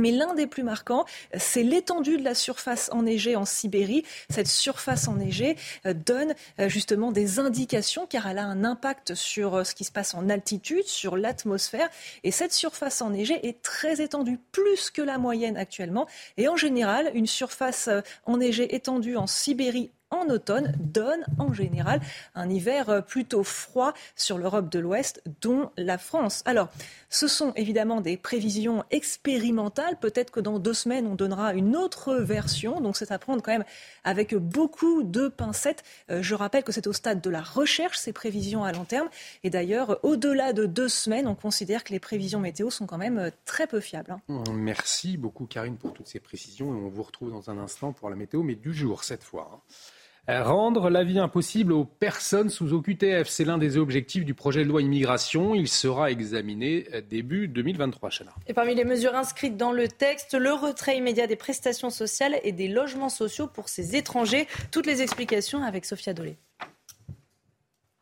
Mais 0.00 0.10
l'un 0.10 0.34
des 0.34 0.46
plus 0.46 0.62
marquants, 0.62 1.04
c'est 1.36 1.62
l'étendue 1.62 2.16
de 2.16 2.24
la 2.24 2.34
surface 2.34 2.88
enneigée 2.92 3.36
en 3.36 3.44
Sibérie. 3.44 4.04
Cette 4.30 4.48
surface 4.48 5.08
enneigée 5.08 5.56
euh, 5.84 5.92
donne 5.92 6.34
euh, 6.58 6.70
justement 6.70 7.12
des 7.12 7.38
indications 7.38 8.06
car 8.06 8.26
elle 8.26 8.38
a 8.38 8.44
un 8.44 8.64
impact 8.64 9.14
sur 9.14 9.56
euh, 9.56 9.64
ce 9.64 9.74
qui 9.74 9.84
se 9.84 9.92
passe 9.92 10.14
en 10.14 10.30
altitude, 10.30 10.86
sur 10.86 11.18
l'atmosphère. 11.18 11.90
Et 12.24 12.30
cette 12.30 12.54
surface 12.54 13.02
enneigée 13.02 13.46
est 13.46 13.60
très 13.60 14.00
étendue, 14.00 14.38
plus 14.52 14.90
que 14.90 15.02
la 15.02 15.18
moyenne 15.18 15.58
actuellement. 15.58 16.06
Et 16.38 16.48
en 16.48 16.56
général, 16.56 17.10
une 17.12 17.26
surface 17.26 17.90
enneigée 18.24 18.74
étendue 18.74 19.16
en 19.16 19.26
Sibérie 19.26 19.90
en 20.10 20.28
automne 20.28 20.74
donne 20.78 21.24
en 21.38 21.52
général 21.52 22.00
un 22.34 22.50
hiver 22.50 22.88
euh, 22.88 23.00
plutôt 23.00 23.44
froid 23.44 23.94
sur 24.16 24.38
l'Europe 24.38 24.70
de 24.70 24.78
l'Ouest, 24.78 25.22
dont 25.40 25.70
la 25.76 25.98
France. 25.98 26.42
Alors, 26.44 26.68
ce 27.08 27.28
sont 27.28 27.52
évidemment 27.54 28.00
des 28.00 28.16
prévisions 28.16 28.84
expérimentales. 28.90 29.98
Peut-être 29.98 30.30
que 30.30 30.40
dans 30.40 30.58
deux 30.58 30.74
semaines, 30.74 31.06
on 31.06 31.14
donnera 31.14 31.54
une 31.54 31.76
autre 31.76 32.14
version. 32.14 32.80
Donc, 32.80 32.96
c'est 32.96 33.12
à 33.12 33.18
prendre 33.18 33.42
quand 33.42 33.52
même 33.52 33.64
avec 34.04 34.34
beaucoup 34.34 35.02
de 35.02 35.28
pincettes. 35.28 35.82
Euh, 36.10 36.22
je 36.22 36.34
rappelle 36.34 36.64
que 36.64 36.72
c'est 36.72 36.86
au 36.86 36.92
stade 36.92 37.20
de 37.20 37.30
la 37.30 37.42
recherche, 37.42 37.98
ces 37.98 38.12
prévisions 38.12 38.64
à 38.64 38.72
long 38.72 38.84
terme. 38.84 39.08
Et 39.44 39.50
d'ailleurs, 39.50 39.98
au-delà 40.02 40.52
de 40.52 40.66
deux 40.66 40.88
semaines, 40.88 41.26
on 41.26 41.34
considère 41.34 41.84
que 41.84 41.92
les 41.92 42.00
prévisions 42.00 42.40
météo 42.40 42.70
sont 42.70 42.86
quand 42.86 42.98
même 42.98 43.18
euh, 43.18 43.30
très 43.44 43.66
peu 43.66 43.80
fiables. 43.80 44.16
Hein. 44.28 44.44
Merci 44.52 45.16
beaucoup, 45.16 45.46
Karine, 45.46 45.76
pour 45.76 45.92
toutes 45.92 46.08
ces 46.08 46.20
précisions. 46.20 46.72
Et 46.74 46.76
on 46.76 46.88
vous 46.88 47.02
retrouve 47.02 47.30
dans 47.30 47.50
un 47.50 47.58
instant 47.58 47.92
pour 47.92 48.10
la 48.10 48.16
météo, 48.16 48.42
mais 48.42 48.54
du 48.54 48.72
jour 48.72 49.04
cette 49.04 49.24
fois. 49.24 49.62
Rendre 50.38 50.90
la 50.90 51.02
vie 51.02 51.18
impossible 51.18 51.72
aux 51.72 51.84
personnes 51.84 52.50
sous 52.50 52.72
OQTF, 52.72 53.28
c'est 53.28 53.44
l'un 53.44 53.58
des 53.58 53.76
objectifs 53.76 54.24
du 54.24 54.32
projet 54.32 54.62
de 54.62 54.68
loi 54.68 54.80
immigration. 54.80 55.56
Il 55.56 55.66
sera 55.66 56.12
examiné 56.12 56.86
début 57.10 57.48
2023, 57.48 58.10
Chana. 58.10 58.32
Et 58.46 58.54
parmi 58.54 58.76
les 58.76 58.84
mesures 58.84 59.16
inscrites 59.16 59.56
dans 59.56 59.72
le 59.72 59.88
texte, 59.88 60.34
le 60.34 60.52
retrait 60.52 60.96
immédiat 60.96 61.26
des 61.26 61.34
prestations 61.34 61.90
sociales 61.90 62.38
et 62.44 62.52
des 62.52 62.68
logements 62.68 63.08
sociaux 63.08 63.48
pour 63.48 63.68
ces 63.68 63.96
étrangers. 63.96 64.46
Toutes 64.70 64.86
les 64.86 65.02
explications 65.02 65.64
avec 65.64 65.84
Sophia 65.84 66.14
Dolé. 66.14 66.36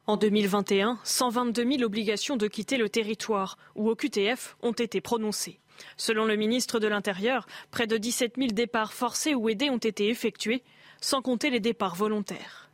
En 0.07 0.19
2021, 0.19 0.99
122 1.05 1.73
000 1.73 1.83
obligations 1.83 2.37
de 2.37 2.47
quitter 2.47 2.77
le 2.77 2.91
territoire 2.91 3.57
ou 3.75 3.89
OQTF 3.89 4.59
ont 4.63 4.73
été 4.73 5.01
prononcées. 5.01 5.61
Selon 5.97 6.27
le 6.27 6.37
ministre 6.37 6.79
de 6.79 6.89
l'Intérieur, 6.89 7.47
près 7.71 7.87
de 7.87 7.97
17 7.97 8.35
000 8.37 8.49
départs 8.49 8.93
forcés 8.93 9.35
ou 9.35 9.49
aidés 9.49 9.71
ont 9.71 9.79
été 9.79 10.09
effectués, 10.09 10.63
sans 11.01 11.23
compter 11.23 11.51
les 11.51 11.61
départs 11.61 11.95
volontaires. 11.95 12.71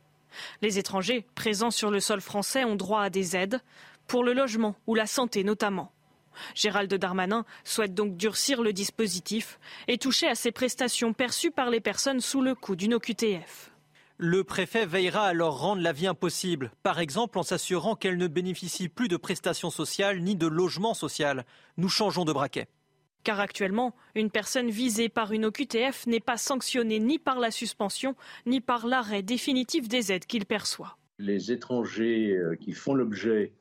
Les 0.61 0.79
étrangers 0.79 1.25
présents 1.35 1.71
sur 1.71 1.91
le 1.91 1.99
sol 1.99 2.21
français 2.21 2.63
ont 2.63 2.75
droit 2.75 3.01
à 3.01 3.09
des 3.09 3.35
aides, 3.35 3.61
pour 4.07 4.23
le 4.23 4.33
logement 4.33 4.75
ou 4.87 4.95
la 4.95 5.07
santé 5.07 5.43
notamment. 5.43 5.91
Gérald 6.53 6.93
Darmanin 6.93 7.45
souhaite 7.63 7.93
donc 7.93 8.17
durcir 8.17 8.61
le 8.61 8.73
dispositif 8.73 9.59
et 9.87 9.97
toucher 9.97 10.27
à 10.27 10.35
ces 10.35 10.51
prestations 10.51 11.13
perçues 11.13 11.51
par 11.51 11.69
les 11.69 11.79
personnes 11.79 12.19
sous 12.19 12.41
le 12.41 12.55
coup 12.55 12.75
d'une 12.75 12.93
OQTF. 12.93 13.71
Le 14.17 14.43
préfet 14.45 14.85
veillera 14.85 15.27
à 15.27 15.33
leur 15.33 15.59
rendre 15.59 15.81
la 15.81 15.91
vie 15.91 16.07
impossible, 16.07 16.71
par 16.83 16.99
exemple 16.99 17.37
en 17.37 17.43
s'assurant 17.43 17.95
qu'elles 17.95 18.17
ne 18.17 18.27
bénéficient 18.27 18.87
plus 18.87 19.09
de 19.09 19.17
prestations 19.17 19.69
sociales 19.69 20.21
ni 20.21 20.35
de 20.35 20.47
logement 20.47 20.93
social. 20.93 21.45
Nous 21.77 21.89
changeons 21.89 22.23
de 22.23 22.31
braquet. 22.31 22.67
Car 23.25 23.39
actuellement, 23.39 23.95
une 24.13 24.29
personne 24.29 24.69
visée 24.69 25.09
par 25.09 25.31
une 25.31 25.45
OQTF 25.45 26.05
n'est 26.05 26.19
pas 26.19 26.37
sanctionnée 26.37 26.99
ni 26.99 27.17
par 27.17 27.39
la 27.39 27.49
suspension, 27.49 28.15
ni 28.45 28.61
par 28.61 28.85
l'arrêt 28.85 29.23
définitif 29.23 29.89
des 29.89 30.11
aides 30.11 30.27
qu'il 30.27 30.45
perçoit. 30.45 30.99
Les 31.17 31.51
étrangers 31.51 32.37
euh, 32.37 32.55
qui 32.55 32.71
font 32.71 32.93
l'objet 32.93 33.51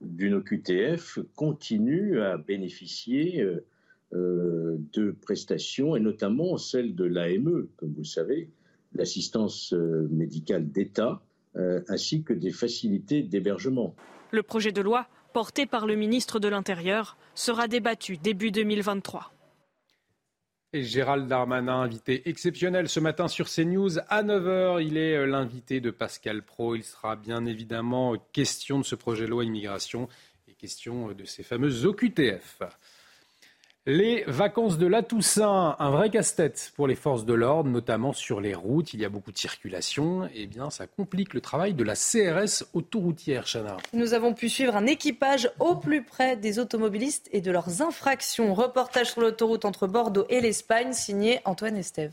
d'une 0.00 0.32
OQTF 0.32 1.18
continuent 1.36 2.22
à 2.22 2.38
bénéficier 2.38 3.42
euh, 3.42 3.66
euh, 4.14 4.78
de 4.94 5.10
prestations, 5.10 5.94
et 5.94 6.00
notamment 6.00 6.56
celles 6.56 6.94
de 6.94 7.04
l'AME, 7.04 7.68
comme 7.76 7.92
vous 7.92 8.00
le 8.00 8.04
savez, 8.04 8.48
l'assistance 8.94 9.74
médicale 10.10 10.70
d'État, 10.70 11.22
ainsi 11.88 12.22
que 12.22 12.32
des 12.34 12.50
facilités 12.50 13.22
d'hébergement. 13.22 13.94
Le 14.30 14.42
projet 14.42 14.72
de 14.72 14.80
loi 14.82 15.06
porté 15.32 15.66
par 15.66 15.86
le 15.86 15.94
ministre 15.94 16.38
de 16.38 16.48
l'Intérieur, 16.48 17.16
sera 17.34 17.68
débattu 17.68 18.16
début 18.16 18.50
2023. 18.50 19.32
Et 20.74 20.84
Gérald 20.84 21.28
Darmanin, 21.28 21.80
invité 21.82 22.28
exceptionnel 22.30 22.88
ce 22.88 22.98
matin 22.98 23.28
sur 23.28 23.50
CNews 23.50 23.98
à 24.08 24.22
9h. 24.22 24.82
Il 24.82 24.96
est 24.96 25.16
euh, 25.16 25.26
l'invité 25.26 25.80
de 25.80 25.90
Pascal 25.90 26.42
Pro. 26.42 26.74
Il 26.74 26.82
sera 26.82 27.14
bien 27.14 27.44
évidemment 27.44 28.16
question 28.32 28.78
de 28.78 28.84
ce 28.84 28.94
projet 28.94 29.26
de 29.26 29.30
loi 29.30 29.44
immigration 29.44 30.08
et 30.48 30.54
question 30.54 31.12
de 31.12 31.24
ces 31.24 31.42
fameuses 31.42 31.84
OQTF. 31.84 32.62
Les 33.84 34.22
vacances 34.28 34.78
de 34.78 34.86
la 34.86 35.02
Toussaint, 35.02 35.74
un 35.76 35.90
vrai 35.90 36.08
casse-tête 36.08 36.72
pour 36.76 36.86
les 36.86 36.94
forces 36.94 37.24
de 37.24 37.34
l'ordre, 37.34 37.68
notamment 37.68 38.12
sur 38.12 38.40
les 38.40 38.54
routes. 38.54 38.94
Il 38.94 39.00
y 39.00 39.04
a 39.04 39.08
beaucoup 39.08 39.32
de 39.32 39.38
circulation. 39.38 40.28
Eh 40.36 40.46
bien, 40.46 40.70
ça 40.70 40.86
complique 40.86 41.34
le 41.34 41.40
travail 41.40 41.74
de 41.74 41.82
la 41.82 41.96
CRS 41.96 42.62
autoroutière, 42.74 43.44
Chana. 43.44 43.78
Nous 43.92 44.14
avons 44.14 44.34
pu 44.34 44.48
suivre 44.48 44.76
un 44.76 44.86
équipage 44.86 45.50
au 45.58 45.74
plus 45.74 46.04
près 46.04 46.36
des 46.36 46.60
automobilistes 46.60 47.28
et 47.32 47.40
de 47.40 47.50
leurs 47.50 47.82
infractions. 47.82 48.54
Reportage 48.54 49.10
sur 49.10 49.20
l'autoroute 49.20 49.64
entre 49.64 49.88
Bordeaux 49.88 50.26
et 50.28 50.40
l'Espagne, 50.40 50.92
signé 50.92 51.40
Antoine 51.44 51.76
Estève. 51.76 52.12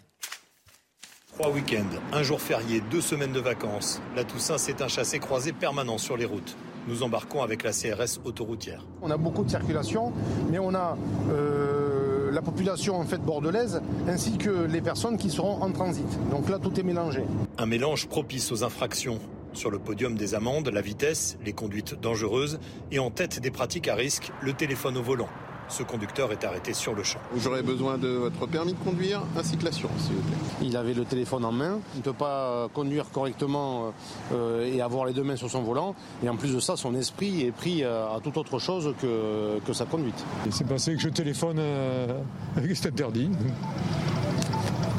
Trois 1.34 1.52
week-ends, 1.52 2.00
un 2.14 2.24
jour 2.24 2.42
férié, 2.42 2.82
deux 2.90 3.02
semaines 3.02 3.32
de 3.32 3.40
vacances. 3.40 4.02
La 4.16 4.24
Toussaint, 4.24 4.58
c'est 4.58 4.82
un 4.82 4.88
chassé-croisé 4.88 5.54
permanent 5.54 6.00
sur 6.00 6.18
les 6.18 6.26
routes 6.26 6.58
nous 6.88 7.04
embarquons 7.04 7.42
avec 7.42 7.64
la 7.64 7.72
CRS 7.72 8.20
autoroutière. 8.26 8.86
On 9.02 9.12
a 9.12 9.18
beaucoup 9.18 9.44
de 9.44 9.50
circulation, 9.50 10.12
mais 10.52 10.60
on 10.60 10.74
a 10.74 10.98
euh, 11.32 12.32
la 12.32 12.42
population 12.42 12.96
en 12.96 13.06
fait 13.06 13.20
bordelaise 13.20 13.82
ainsi 14.08 14.38
que 14.38 14.50
les 14.50 14.82
personnes 14.82 15.18
qui 15.18 15.30
seront 15.30 15.62
en 15.62 15.72
transit. 15.72 16.08
Donc 16.32 16.50
là, 16.50 16.60
tout 16.60 16.80
est 16.80 16.84
mélangé. 16.84 17.24
Un 17.58 17.66
mélange 17.66 18.08
propice 18.08 18.52
aux 18.52 18.64
infractions. 18.64 19.20
Sur 19.54 19.72
le 19.72 19.80
podium 19.80 20.16
des 20.16 20.36
amendes, 20.36 20.70
la 20.70 20.82
vitesse, 20.82 21.38
les 21.44 21.54
conduites 21.54 22.00
dangereuses 22.00 22.60
et 22.92 23.00
en 23.00 23.10
tête 23.10 23.40
des 23.40 23.50
pratiques 23.50 23.88
à 23.88 23.96
risque, 23.96 24.32
le 24.42 24.54
téléphone 24.54 24.98
au 24.98 25.02
volant. 25.02 25.30
Ce 25.70 25.84
conducteur 25.84 26.32
est 26.32 26.44
arrêté 26.44 26.74
sur 26.74 26.94
le 26.96 27.04
champ. 27.04 27.20
J'aurais 27.38 27.62
besoin 27.62 27.98
de 27.98 28.08
votre 28.08 28.48
permis 28.48 28.74
de 28.74 28.80
conduire 28.80 29.22
ainsi 29.38 29.56
que 29.58 29.66
l'assurance, 29.66 30.02
s'il 30.02 30.16
vous 30.16 30.22
plaît. 30.22 30.38
Il 30.62 30.76
avait 30.76 30.94
le 30.94 31.06
téléphone 31.06 31.46
en 31.46 31.52
main, 31.52 31.80
il 31.94 32.00
ne 32.00 32.04
peut 32.04 32.14
pas 32.14 32.68
conduire 32.74 33.06
correctement 33.12 33.94
euh, 34.34 34.66
et 34.66 34.82
avoir 34.82 35.06
les 35.06 35.14
deux 35.14 35.24
mains 35.24 35.36
sur 35.36 35.50
son 35.50 35.62
volant. 35.62 35.96
Et 36.24 36.30
en 36.30 36.36
plus 36.36 36.54
de 36.54 36.60
ça, 36.60 36.76
son 36.76 36.96
esprit 36.96 37.44
est 37.46 37.52
pris 37.52 37.84
à 37.84 38.20
toute 38.24 38.38
autre 38.38 38.60
chose 38.60 38.94
que, 39.02 39.60
que 39.66 39.74
sa 39.74 39.86
conduite. 39.86 40.26
C'est 40.50 40.68
passé 40.68 40.96
que 40.96 41.02
je 41.02 41.10
téléphone 41.10 41.58
euh, 41.60 42.20
avec 42.58 42.76
cet 42.76 42.94
interdit. 42.94 43.30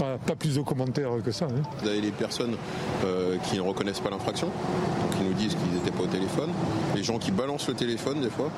Pas, 0.00 0.34
plus 0.34 0.54
de 0.54 0.62
commentaires 0.62 1.10
que 1.22 1.30
ça. 1.30 1.44
Hein. 1.44 1.62
Vous 1.82 1.88
avez 1.88 2.00
les 2.00 2.10
personnes 2.10 2.56
euh, 3.04 3.36
qui 3.44 3.56
ne 3.56 3.60
reconnaissent 3.60 4.00
pas 4.00 4.08
l'infraction, 4.08 4.48
qui 5.16 5.24
nous 5.24 5.34
disent 5.34 5.54
qu'ils 5.54 5.74
n'étaient 5.74 5.90
pas 5.90 6.04
au 6.04 6.06
téléphone, 6.06 6.48
les 6.94 7.02
gens 7.02 7.18
qui 7.18 7.30
balancent 7.30 7.68
le 7.68 7.74
téléphone 7.74 8.22
des 8.22 8.30
fois 8.30 8.50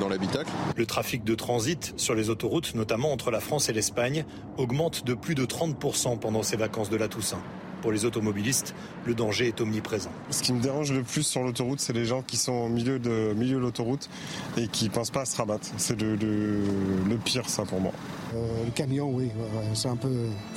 dans 0.00 0.08
l'habitacle. 0.08 0.50
Le 0.76 0.86
trafic 0.86 1.22
de 1.22 1.36
transit 1.36 1.94
sur 1.96 2.16
les 2.16 2.30
autoroutes, 2.30 2.74
notamment 2.74 3.12
entre 3.12 3.30
la 3.30 3.38
France 3.38 3.68
et 3.68 3.72
l'Espagne, 3.72 4.24
augmente 4.56 5.04
de 5.04 5.14
plus 5.14 5.36
de 5.36 5.44
30% 5.44 6.18
pendant 6.18 6.42
ces 6.42 6.56
vacances 6.56 6.90
de 6.90 6.96
la 6.96 7.06
Toussaint. 7.06 7.42
Pour 7.82 7.92
les 7.92 8.04
automobilistes, 8.04 8.74
le 9.06 9.14
danger 9.14 9.48
est 9.48 9.60
omniprésent. 9.60 10.10
Ce 10.30 10.42
qui 10.42 10.52
me 10.52 10.60
dérange 10.60 10.92
le 10.92 11.02
plus 11.02 11.22
sur 11.22 11.42
l'autoroute, 11.42 11.80
c'est 11.80 11.92
les 11.92 12.04
gens 12.04 12.22
qui 12.22 12.36
sont 12.36 12.52
au 12.52 12.68
milieu 12.68 12.98
de, 12.98 13.32
milieu 13.36 13.56
de 13.56 13.60
l'autoroute 13.60 14.08
et 14.56 14.66
qui 14.66 14.86
ne 14.86 14.90
pensent 14.90 15.10
pas 15.10 15.22
à 15.22 15.24
se 15.24 15.36
rabattre. 15.36 15.68
C'est 15.76 16.00
le, 16.00 16.16
le, 16.16 17.16
pire, 17.16 17.48
ça, 17.48 17.64
pour 17.64 17.80
moi. 17.80 17.92
Euh, 18.34 18.64
le 18.64 18.70
camion, 18.72 19.10
oui, 19.10 19.30
c'est 19.74 19.88
un 19.88 19.96
peu. 19.96 20.12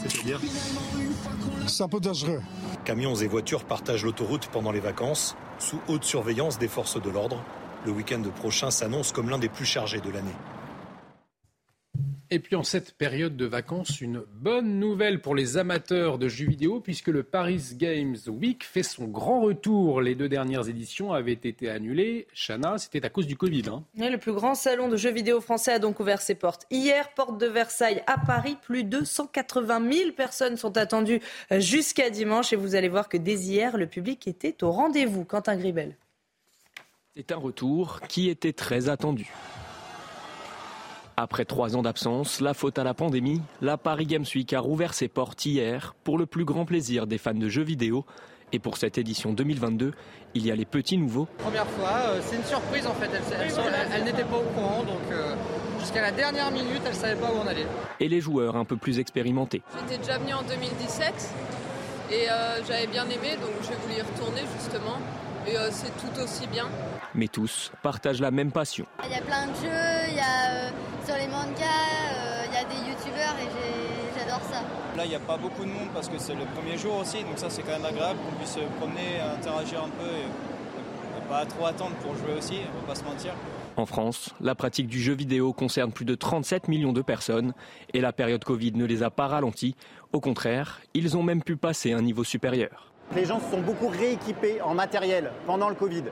C'est-à-dire 0.08 0.40
C'est 1.68 1.84
un 1.84 1.88
peu 1.88 2.00
dangereux. 2.00 2.42
Camions 2.86 3.16
et 3.16 3.28
voitures 3.28 3.64
partagent 3.64 4.04
l'autoroute 4.04 4.48
pendant 4.52 4.72
les 4.72 4.80
vacances, 4.80 5.36
sous 5.60 5.80
haute 5.88 6.04
surveillance 6.04 6.58
des 6.58 6.68
forces 6.68 7.02
de 7.02 7.10
l'ordre. 7.10 7.44
Le 7.86 7.92
week-end 7.92 8.22
prochain 8.36 8.72
s'annonce 8.72 9.12
comme 9.12 9.30
l'un 9.30 9.40
des 9.40 9.50
plus 9.50 9.66
chargés 9.66 10.02
de 10.02 10.10
l'année. 10.10 10.36
Et 12.34 12.40
puis 12.40 12.56
en 12.56 12.64
cette 12.64 12.94
période 12.94 13.36
de 13.36 13.46
vacances, 13.46 14.00
une 14.00 14.24
bonne 14.36 14.80
nouvelle 14.80 15.20
pour 15.20 15.36
les 15.36 15.58
amateurs 15.58 16.18
de 16.18 16.30
jeux 16.30 16.48
vidéo 16.48 16.80
puisque 16.80 17.10
le 17.10 17.24
Paris 17.24 17.62
Games 17.74 18.16
Week 18.26 18.64
fait 18.64 18.84
son 18.84 19.04
grand 19.04 19.42
retour. 19.42 20.00
Les 20.00 20.16
deux 20.16 20.30
dernières 20.30 20.70
éditions 20.70 21.12
avaient 21.12 21.34
été 21.34 21.70
annulées. 21.70 22.28
Chana, 22.34 22.78
c'était 22.78 23.06
à 23.06 23.10
cause 23.10 23.28
du 23.28 23.36
Covid. 23.36 23.64
Hein. 23.68 23.84
le 23.98 24.16
plus 24.16 24.32
grand 24.32 24.56
salon 24.56 24.88
de 24.88 24.96
jeux 24.96 25.12
vidéo 25.12 25.42
français 25.42 25.74
a 25.74 25.80
donc 25.80 26.00
ouvert 26.00 26.22
ses 26.22 26.36
portes 26.36 26.66
hier. 26.72 27.14
Porte 27.16 27.38
de 27.38 27.48
Versailles 27.48 28.02
à 28.08 28.18
Paris. 28.18 28.56
Plus 28.62 28.86
de 28.86 29.04
180 29.04 29.92
000 29.92 30.12
personnes 30.14 30.56
sont 30.56 30.78
attendues 30.78 31.20
jusqu'à 31.52 32.10
dimanche. 32.10 32.54
Et 32.54 32.56
vous 32.56 32.76
allez 32.76 32.88
voir 32.88 33.10
que 33.10 33.18
dès 33.18 33.36
hier, 33.36 33.76
le 33.76 33.88
public 33.88 34.26
était 34.30 34.64
au 34.64 34.72
rendez-vous. 34.72 35.26
Quentin 35.26 35.58
Gribel. 35.58 35.98
C'est 37.14 37.34
un 37.34 37.38
retour 37.38 38.00
qui 38.08 38.30
était 38.30 38.54
très 38.54 38.88
attendu. 38.88 39.30
Après 41.18 41.46
trois 41.46 41.76
ans 41.76 41.82
d'absence, 41.82 42.42
la 42.42 42.54
faute 42.54 42.80
à 42.80 42.84
la 42.84 42.94
pandémie, 42.94 43.42
la 43.62 43.78
Paris 43.78 44.06
Games 44.06 44.26
Week 44.34 44.54
a 44.54 44.60
rouvert 44.60 44.94
ses 44.94 45.08
portes 45.08 45.46
hier 45.46 45.94
pour 46.04 46.18
le 46.18 46.26
plus 46.26 46.46
grand 46.46 46.66
plaisir 46.66 47.08
des 47.08 47.18
fans 47.18 47.34
de 47.34 47.50
jeux 47.50 47.64
vidéo. 47.64 48.06
Et 48.54 48.60
pour 48.60 48.78
cette 48.78 48.98
édition 48.98 49.32
2022, 49.32 49.94
il 50.34 50.46
y 50.46 50.52
a 50.52 50.56
les 50.56 50.66
petits 50.66 50.98
nouveaux. 50.98 51.28
Première 51.38 51.68
fois, 51.68 51.90
euh, 51.90 52.22
c'est 52.22 52.36
une 52.36 52.44
surprise 52.44 52.86
en 52.86 52.94
fait. 52.94 53.10
Elle, 53.94 54.04
n'était 54.04 54.24
pas 54.24 54.38
au 54.38 54.54
courant, 54.54 54.84
donc 54.84 55.00
euh, 55.12 55.36
jusqu'à 55.80 56.02
la 56.02 56.12
dernière 56.12 56.52
minute, 56.52 56.82
elle 56.86 56.92
ne 56.92 56.98
savait 56.98 57.20
pas 57.20 57.28
où 57.28 57.38
on 57.44 57.48
allait. 57.48 57.68
Et 58.00 58.10
les 58.10 58.20
joueurs 58.20 58.58
un 58.58 58.66
peu 58.66 58.76
plus 58.76 59.00
expérimentés. 59.00 59.62
J'étais 59.80 60.00
déjà 60.00 60.18
venu 60.18 60.34
en 60.34 60.44
2017 60.44 61.34
et 62.12 62.30
euh, 62.30 62.60
j'avais 62.68 62.88
bien 62.88 63.06
aimé, 63.06 63.38
donc 63.42 63.52
je 63.62 63.74
voulu 63.82 63.98
y 63.98 64.02
retourner 64.02 64.42
justement. 64.58 64.98
Et 65.48 65.56
c'est 65.72 65.96
tout 65.98 66.22
aussi 66.22 66.48
bien 66.48 66.68
mais 67.14 67.28
tous 67.28 67.72
partagent 67.82 68.22
la 68.22 68.32
même 68.32 68.52
passion. 68.52 68.86
Il 69.04 69.12
y 69.12 69.16
a 69.16 69.22
plein 69.22 69.48
de 69.48 69.56
jeux, 69.56 70.10
il 70.10 70.16
y 70.16 70.20
a 70.20 70.52
euh, 70.52 70.70
sur 71.06 71.16
les 71.16 71.28
mangas, 71.28 71.66
euh, 71.66 72.46
il 72.48 72.54
y 72.54 72.58
a 72.58 72.64
des 72.64 72.90
youtubeurs 72.90 73.36
et 73.40 74.18
j'adore 74.18 74.42
ça. 74.52 74.62
Là, 74.96 75.06
il 75.06 75.10
n'y 75.10 75.16
a 75.16 75.20
pas 75.20 75.38
beaucoup 75.38 75.64
de 75.64 75.70
monde 75.70 75.90
parce 75.94 76.08
que 76.08 76.18
c'est 76.18 76.36
le 76.36 76.46
premier 76.56 76.78
jour 76.78 76.98
aussi, 76.98 77.24
donc 77.24 77.38
ça 77.38 77.50
c'est 77.50 77.64
quand 77.64 77.72
même 77.72 77.86
agréable 77.86 78.20
qu'on 78.20 78.36
puisse 78.38 78.54
se 78.54 78.60
promener, 78.80 79.20
interagir 79.38 79.84
un 79.84 79.90
peu 79.90 80.08
et, 80.08 80.28
pas 81.30 81.46
trop 81.46 81.66
attendre 81.66 81.96
pour 82.04 82.14
jouer 82.18 82.34
aussi, 82.38 82.56
on 82.76 82.82
va 82.82 82.88
pas 82.88 82.96
se 82.96 83.06
mentir. 83.06 83.34
En 83.78 83.86
France, 83.86 84.32
la 84.42 84.54
pratique 84.54 84.88
du 84.88 85.00
jeu 85.00 85.14
vidéo 85.14 85.54
concerne 85.54 85.94
plus 85.94 86.04
de 86.04 86.14
37 86.14 86.68
millions 86.68 86.92
de 86.92 87.02
personnes 87.02 87.54
et 87.94 88.02
la 88.02 88.12
période 88.12 88.44
Covid 88.44 88.74
ne 88.74 88.84
les 88.84 89.02
a 89.02 89.10
pas 89.12 89.28
ralentis. 89.28 89.76
Au 90.12 90.20
contraire, 90.20 90.82
ils 90.94 91.16
ont 91.16 91.24
même 91.24 91.42
pu 91.42 91.56
passer 91.56 91.94
un 91.94 92.02
niveau 92.02 92.26
supérieur. 92.26 92.91
Les 93.16 93.26
gens 93.26 93.40
se 93.42 93.52
sont 93.52 93.62
beaucoup 93.62 93.88
rééquipés 93.88 94.62
en 94.62 94.74
matériel 94.74 95.32
pendant 95.46 95.68
le 95.68 95.76
Covid. 95.76 96.04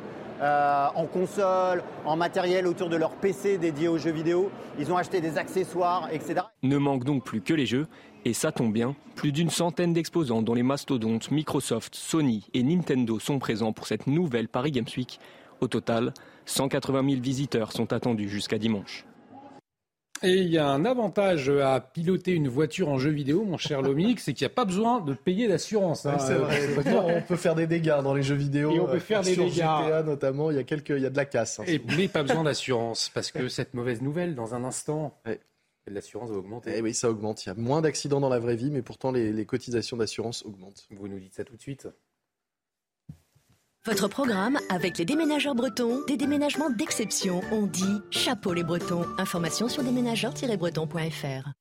Euh, 0.41 0.87
en 0.95 1.05
console, 1.05 1.83
en 2.05 2.15
matériel 2.15 2.65
autour 2.65 2.89
de 2.89 2.95
leur 2.95 3.11
PC 3.11 3.57
dédié 3.57 3.87
aux 3.87 3.97
jeux 3.97 4.11
vidéo. 4.11 4.49
Ils 4.79 4.91
ont 4.91 4.97
acheté 4.97 5.19
des 5.21 5.37
accessoires, 5.37 6.09
etc. 6.11 6.41
Ne 6.63 6.77
manque 6.77 7.03
donc 7.03 7.23
plus 7.23 7.41
que 7.41 7.53
les 7.53 7.65
jeux. 7.65 7.87
Et 8.25 8.33
ça 8.33 8.51
tombe 8.51 8.73
bien, 8.73 8.95
plus 9.15 9.31
d'une 9.31 9.49
centaine 9.49 9.93
d'exposants 9.93 10.41
dont 10.41 10.53
les 10.53 10.63
mastodontes 10.63 11.31
Microsoft, 11.31 11.95
Sony 11.95 12.45
et 12.53 12.63
Nintendo 12.63 13.17
sont 13.17 13.39
présents 13.39 13.71
pour 13.71 13.87
cette 13.87 14.07
nouvelle 14.07 14.49
Paris 14.49 14.71
Games 14.71 14.85
Week. 14.97 15.19
Au 15.61 15.67
total, 15.67 16.13
180 16.45 17.09
000 17.09 17.21
visiteurs 17.21 17.71
sont 17.71 17.93
attendus 17.93 18.27
jusqu'à 18.27 18.57
dimanche. 18.57 19.05
Et 20.21 20.33
il 20.33 20.49
y 20.49 20.57
a 20.57 20.67
un 20.67 20.85
avantage 20.85 21.49
à 21.49 21.79
piloter 21.79 22.33
une 22.33 22.49
voiture 22.49 22.89
en 22.89 22.97
jeu 22.97 23.09
vidéo, 23.09 23.43
mon 23.45 23.57
cher 23.57 23.81
Lomix, 23.81 24.23
c'est 24.23 24.33
qu'il 24.33 24.45
n'y 24.45 24.51
a 24.51 24.53
pas 24.53 24.65
besoin 24.65 24.99
de 24.99 25.13
payer 25.13 25.47
d'assurance. 25.47 26.05
Hein. 26.05 26.17
c'est 26.19 26.35
vrai. 26.35 26.59
on 27.17 27.21
peut 27.21 27.35
faire 27.35 27.55
des 27.55 27.67
dégâts 27.67 28.01
dans 28.03 28.13
les 28.13 28.23
jeux 28.23 28.35
vidéo. 28.35 28.71
Et 28.71 28.79
on 28.79 28.87
peut 28.87 28.99
faire 28.99 29.21
des 29.21 29.33
sur 29.33 29.47
GTA 29.47 30.03
notamment, 30.03 30.51
il 30.51 30.57
y 30.57 30.59
a 30.59 30.63
quelques, 30.63 30.89
il 30.89 31.01
y 31.01 31.05
a 31.05 31.09
de 31.09 31.17
la 31.17 31.25
casse. 31.25 31.59
Hein, 31.59 31.63
et, 31.67 31.81
mais 31.97 32.07
pas 32.07 32.23
besoin 32.23 32.43
d'assurance, 32.43 33.09
parce 33.13 33.31
que 33.31 33.47
cette 33.47 33.73
mauvaise 33.73 34.01
nouvelle, 34.01 34.35
dans 34.35 34.55
un 34.55 34.63
instant, 34.63 35.19
l'assurance 35.87 36.29
va 36.29 36.37
augmenter. 36.37 36.73
Eh 36.75 36.81
oui, 36.81 36.93
ça 36.93 37.09
augmente. 37.09 37.45
Il 37.45 37.49
y 37.49 37.51
a 37.51 37.55
moins 37.55 37.81
d'accidents 37.81 38.19
dans 38.19 38.29
la 38.29 38.39
vraie 38.39 38.55
vie, 38.55 38.71
mais 38.71 38.81
pourtant 38.81 39.11
les, 39.11 39.31
les 39.31 39.45
cotisations 39.45 39.97
d'assurance 39.97 40.43
augmentent. 40.45 40.87
Vous 40.91 41.07
nous 41.07 41.19
dites 41.19 41.35
ça 41.35 41.43
tout 41.43 41.55
de 41.55 41.61
suite. 41.61 41.87
Votre 43.89 44.07
programme 44.07 44.59
avec 44.69 44.99
les 44.99 45.05
déménageurs 45.05 45.55
bretons, 45.55 46.05
des 46.07 46.15
déménagements 46.15 46.69
d'exception. 46.69 47.41
On 47.51 47.65
dit 47.65 48.01
chapeau 48.11 48.53
les 48.53 48.63
bretons. 48.63 49.03
Information 49.17 49.67
sur 49.67 49.81
déménageurs-bretons.fr. 49.81 51.58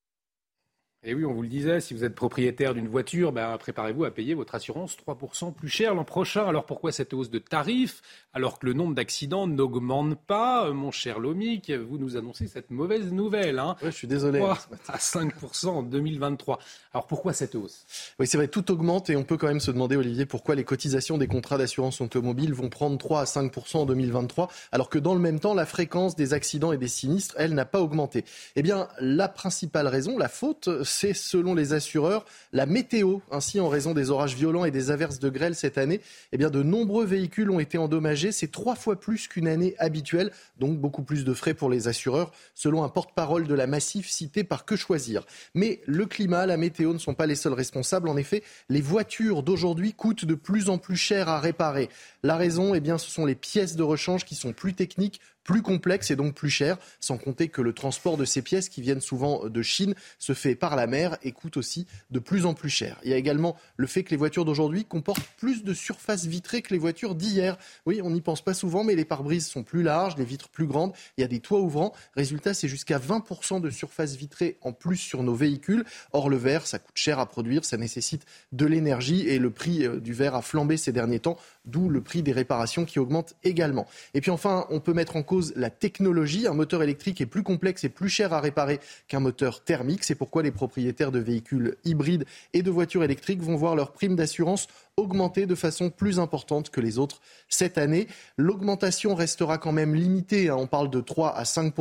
Et 1.01 1.13
oui, 1.13 1.23
on 1.23 1.33
vous 1.33 1.43
le 1.43 1.47
disait, 1.47 1.79
si 1.79 1.93
vous 1.93 2.03
êtes 2.03 2.13
propriétaire 2.13 2.73
d'une 2.73 2.89
voiture, 2.89 3.31
ben, 3.31 3.57
préparez-vous 3.57 4.03
à 4.03 4.11
payer 4.11 4.33
votre 4.33 4.53
assurance 4.53 4.97
3% 5.07 5.53
plus 5.53 5.69
cher 5.69 5.95
l'an 5.95 6.03
prochain. 6.03 6.45
Alors 6.45 6.65
pourquoi 6.65 6.91
cette 6.91 7.13
hausse 7.13 7.29
de 7.29 7.39
tarifs 7.39 8.01
alors 8.33 8.59
que 8.59 8.65
le 8.65 8.73
nombre 8.73 8.93
d'accidents 8.95 9.47
n'augmente 9.47 10.19
pas 10.19 10.67
euh, 10.67 10.73
Mon 10.73 10.91
cher 10.91 11.19
Lomic, 11.19 11.71
vous 11.71 11.97
nous 11.97 12.17
annoncez 12.17 12.47
cette 12.47 12.69
mauvaise 12.69 13.13
nouvelle. 13.13 13.59
Hein. 13.59 13.77
je 13.81 13.89
suis 13.91 14.07
désolé. 14.07 14.41
à 14.41 14.97
5% 14.97 15.67
en 15.67 15.83
2023. 15.83 16.59
Alors 16.93 17.07
pourquoi 17.07 17.31
cette 17.31 17.55
hausse? 17.55 17.85
Oui, 18.19 18.27
c'est 18.27 18.37
vrai, 18.37 18.49
tout 18.49 18.69
augmente 18.69 19.09
et 19.09 19.15
on 19.15 19.23
peut 19.23 19.37
quand 19.37 19.47
même 19.47 19.61
se 19.61 19.71
demander, 19.71 19.95
Olivier, 19.95 20.25
pourquoi 20.25 20.55
les 20.55 20.65
cotisations 20.65 21.17
des 21.17 21.27
contrats 21.27 21.57
d'assurance 21.57 22.01
automobile 22.01 22.53
vont 22.53 22.69
prendre 22.69 22.97
3 22.97 23.21
à 23.21 23.23
5% 23.23 23.77
en 23.77 23.85
2023 23.85 24.49
alors 24.73 24.89
que 24.89 24.99
dans 24.99 25.13
le 25.13 25.21
même 25.21 25.39
temps, 25.39 25.53
la 25.53 25.65
fréquence 25.65 26.17
des 26.17 26.33
accidents 26.33 26.73
et 26.73 26.77
des 26.77 26.87
sinistres, 26.87 27.35
elle, 27.37 27.53
n'a 27.53 27.65
pas 27.65 27.79
augmenté. 27.79 28.25
Eh 28.55 28.61
bien, 28.61 28.89
la 28.99 29.29
principale 29.29 29.87
raison, 29.87 30.17
la 30.17 30.27
faute, 30.27 30.83
c'est 30.89 31.13
selon 31.13 31.55
les 31.55 31.73
assureurs 31.73 32.25
la 32.53 32.65
météo. 32.65 33.19
Ainsi, 33.31 33.59
en 33.59 33.69
raison 33.69 33.93
des 33.93 34.09
orages 34.09 34.35
violents 34.35 34.65
et 34.65 34.71
des 34.71 34.91
averses 34.91 35.19
de 35.19 35.29
grêle 35.29 35.55
cette 35.55 35.77
année, 35.77 36.01
eh 36.31 36.37
bien, 36.37 36.49
de 36.49 36.63
nombreux 36.63 37.05
véhicules 37.05 37.49
ont 37.51 37.59
été 37.59 37.77
endommagés. 37.77 38.31
C'est 38.31 38.51
trois 38.51 38.75
fois 38.75 38.99
plus 38.99 39.27
qu'une 39.27 39.47
année 39.47 39.75
habituelle, 39.77 40.31
donc 40.59 40.79
beaucoup 40.79 41.03
plus 41.03 41.23
de 41.23 41.33
frais 41.33 41.53
pour 41.53 41.69
les 41.69 41.87
assureurs, 41.87 42.31
selon 42.55 42.83
un 42.83 42.89
porte-parole 42.89 43.47
de 43.47 43.53
la 43.53 43.67
Massif 43.67 44.09
cité 44.09 44.43
par 44.43 44.65
Que 44.65 44.75
Choisir. 44.75 45.25
Mais 45.53 45.81
le 45.85 46.05
climat, 46.05 46.45
la 46.45 46.57
météo 46.57 46.93
ne 46.93 46.99
sont 46.99 47.13
pas 47.13 47.25
les 47.27 47.35
seuls 47.35 47.53
responsables. 47.53 48.09
En 48.09 48.17
effet, 48.17 48.43
les 48.69 48.81
voitures 48.81 49.43
d'aujourd'hui 49.43 49.93
coûtent 49.93 50.25
de 50.25 50.35
plus 50.35 50.69
en 50.69 50.77
plus 50.77 50.97
cher 50.97 51.29
à 51.29 51.39
réparer. 51.39 51.89
La 52.23 52.35
raison, 52.35 52.73
eh 52.75 52.79
bien, 52.79 52.97
ce 52.97 53.09
sont 53.09 53.25
les 53.25 53.35
pièces 53.35 53.75
de 53.75 53.83
rechange 53.83 54.25
qui 54.25 54.35
sont 54.35 54.53
plus 54.53 54.73
techniques, 54.73 55.21
plus 55.49 55.63
complexe 55.63 56.11
et 56.11 56.15
donc 56.15 56.35
plus 56.35 56.51
cher, 56.51 56.77
sans 56.99 57.17
compter 57.17 57.47
que 57.47 57.63
le 57.63 57.73
transport 57.73 58.17
de 58.17 58.25
ces 58.25 58.43
pièces 58.43 58.69
qui 58.69 58.83
viennent 58.83 59.01
souvent 59.01 59.49
de 59.49 59.61
Chine 59.63 59.95
se 60.19 60.33
fait 60.33 60.53
par 60.53 60.75
la 60.75 60.85
mer 60.85 61.17
et 61.23 61.31
coûte 61.31 61.57
aussi 61.57 61.87
de 62.11 62.19
plus 62.19 62.45
en 62.45 62.53
plus 62.53 62.69
cher. 62.69 62.99
Il 63.03 63.09
y 63.09 63.15
a 63.15 63.17
également 63.17 63.55
le 63.75 63.87
fait 63.87 64.03
que 64.03 64.11
les 64.11 64.15
voitures 64.15 64.45
d'aujourd'hui 64.45 64.85
comportent 64.85 65.27
plus 65.39 65.63
de 65.63 65.73
surface 65.73 66.27
vitrée 66.27 66.61
que 66.61 66.71
les 66.71 66.77
voitures 66.77 67.15
d'hier. 67.15 67.57
Oui, 67.87 67.99
on 68.03 68.11
n'y 68.11 68.21
pense 68.21 68.43
pas 68.43 68.53
souvent, 68.53 68.83
mais 68.83 68.93
les 68.93 69.05
pare-brises 69.05 69.47
sont 69.47 69.63
plus 69.63 69.81
larges, 69.81 70.17
les 70.17 70.23
vitres 70.23 70.49
plus 70.49 70.67
grandes, 70.67 70.93
il 71.17 71.21
y 71.21 71.23
a 71.23 71.27
des 71.27 71.39
toits 71.39 71.61
ouvrants. 71.61 71.93
Résultat, 72.15 72.53
c'est 72.53 72.67
jusqu'à 72.67 72.99
20% 72.99 73.59
de 73.59 73.71
surface 73.71 74.15
vitrée 74.17 74.59
en 74.61 74.71
plus 74.71 74.97
sur 74.97 75.23
nos 75.23 75.33
véhicules. 75.33 75.83
Or, 76.13 76.29
le 76.29 76.37
verre, 76.37 76.67
ça 76.67 76.77
coûte 76.77 76.95
cher 76.95 77.17
à 77.17 77.25
produire, 77.25 77.65
ça 77.65 77.77
nécessite 77.77 78.27
de 78.51 78.67
l'énergie 78.67 79.27
et 79.27 79.39
le 79.39 79.49
prix 79.49 79.87
euh, 79.87 79.99
du 79.99 80.13
verre 80.13 80.35
a 80.35 80.43
flambé 80.43 80.77
ces 80.77 80.91
derniers 80.91 81.21
temps, 81.21 81.37
d'où 81.65 81.89
le 81.89 82.01
prix 82.01 82.21
des 82.21 82.33
réparations 82.33 82.85
qui 82.85 82.99
augmente 82.99 83.33
également. 83.43 83.87
Et 84.13 84.21
puis 84.21 84.29
enfin, 84.29 84.67
on 84.69 84.79
peut 84.79 84.93
mettre 84.93 85.15
en 85.15 85.23
cause 85.23 85.38
la 85.55 85.69
technologie. 85.69 86.47
Un 86.47 86.53
moteur 86.53 86.83
électrique 86.83 87.21
est 87.21 87.25
plus 87.25 87.43
complexe 87.43 87.83
et 87.83 87.89
plus 87.89 88.09
cher 88.09 88.33
à 88.33 88.41
réparer 88.41 88.79
qu'un 89.07 89.19
moteur 89.19 89.63
thermique. 89.63 90.03
C'est 90.03 90.15
pourquoi 90.15 90.43
les 90.43 90.51
propriétaires 90.51 91.11
de 91.11 91.19
véhicules 91.19 91.75
hybrides 91.85 92.25
et 92.53 92.61
de 92.61 92.71
voitures 92.71 93.03
électriques 93.03 93.41
vont 93.41 93.55
voir 93.55 93.75
leur 93.75 93.91
prime 93.91 94.15
d'assurance 94.15 94.67
augmenter 94.99 95.45
de 95.45 95.55
façon 95.55 95.89
plus 95.89 96.19
importante 96.19 96.69
que 96.69 96.81
les 96.81 96.99
autres 96.99 97.21
cette 97.47 97.77
année. 97.77 98.07
L'augmentation 98.37 99.15
restera 99.15 99.57
quand 99.57 99.71
même 99.71 99.95
limitée, 99.95 100.49
hein. 100.49 100.57
on 100.57 100.67
parle 100.67 100.89
de 100.89 101.01
3 101.01 101.35
à 101.35 101.45
5 101.45 101.73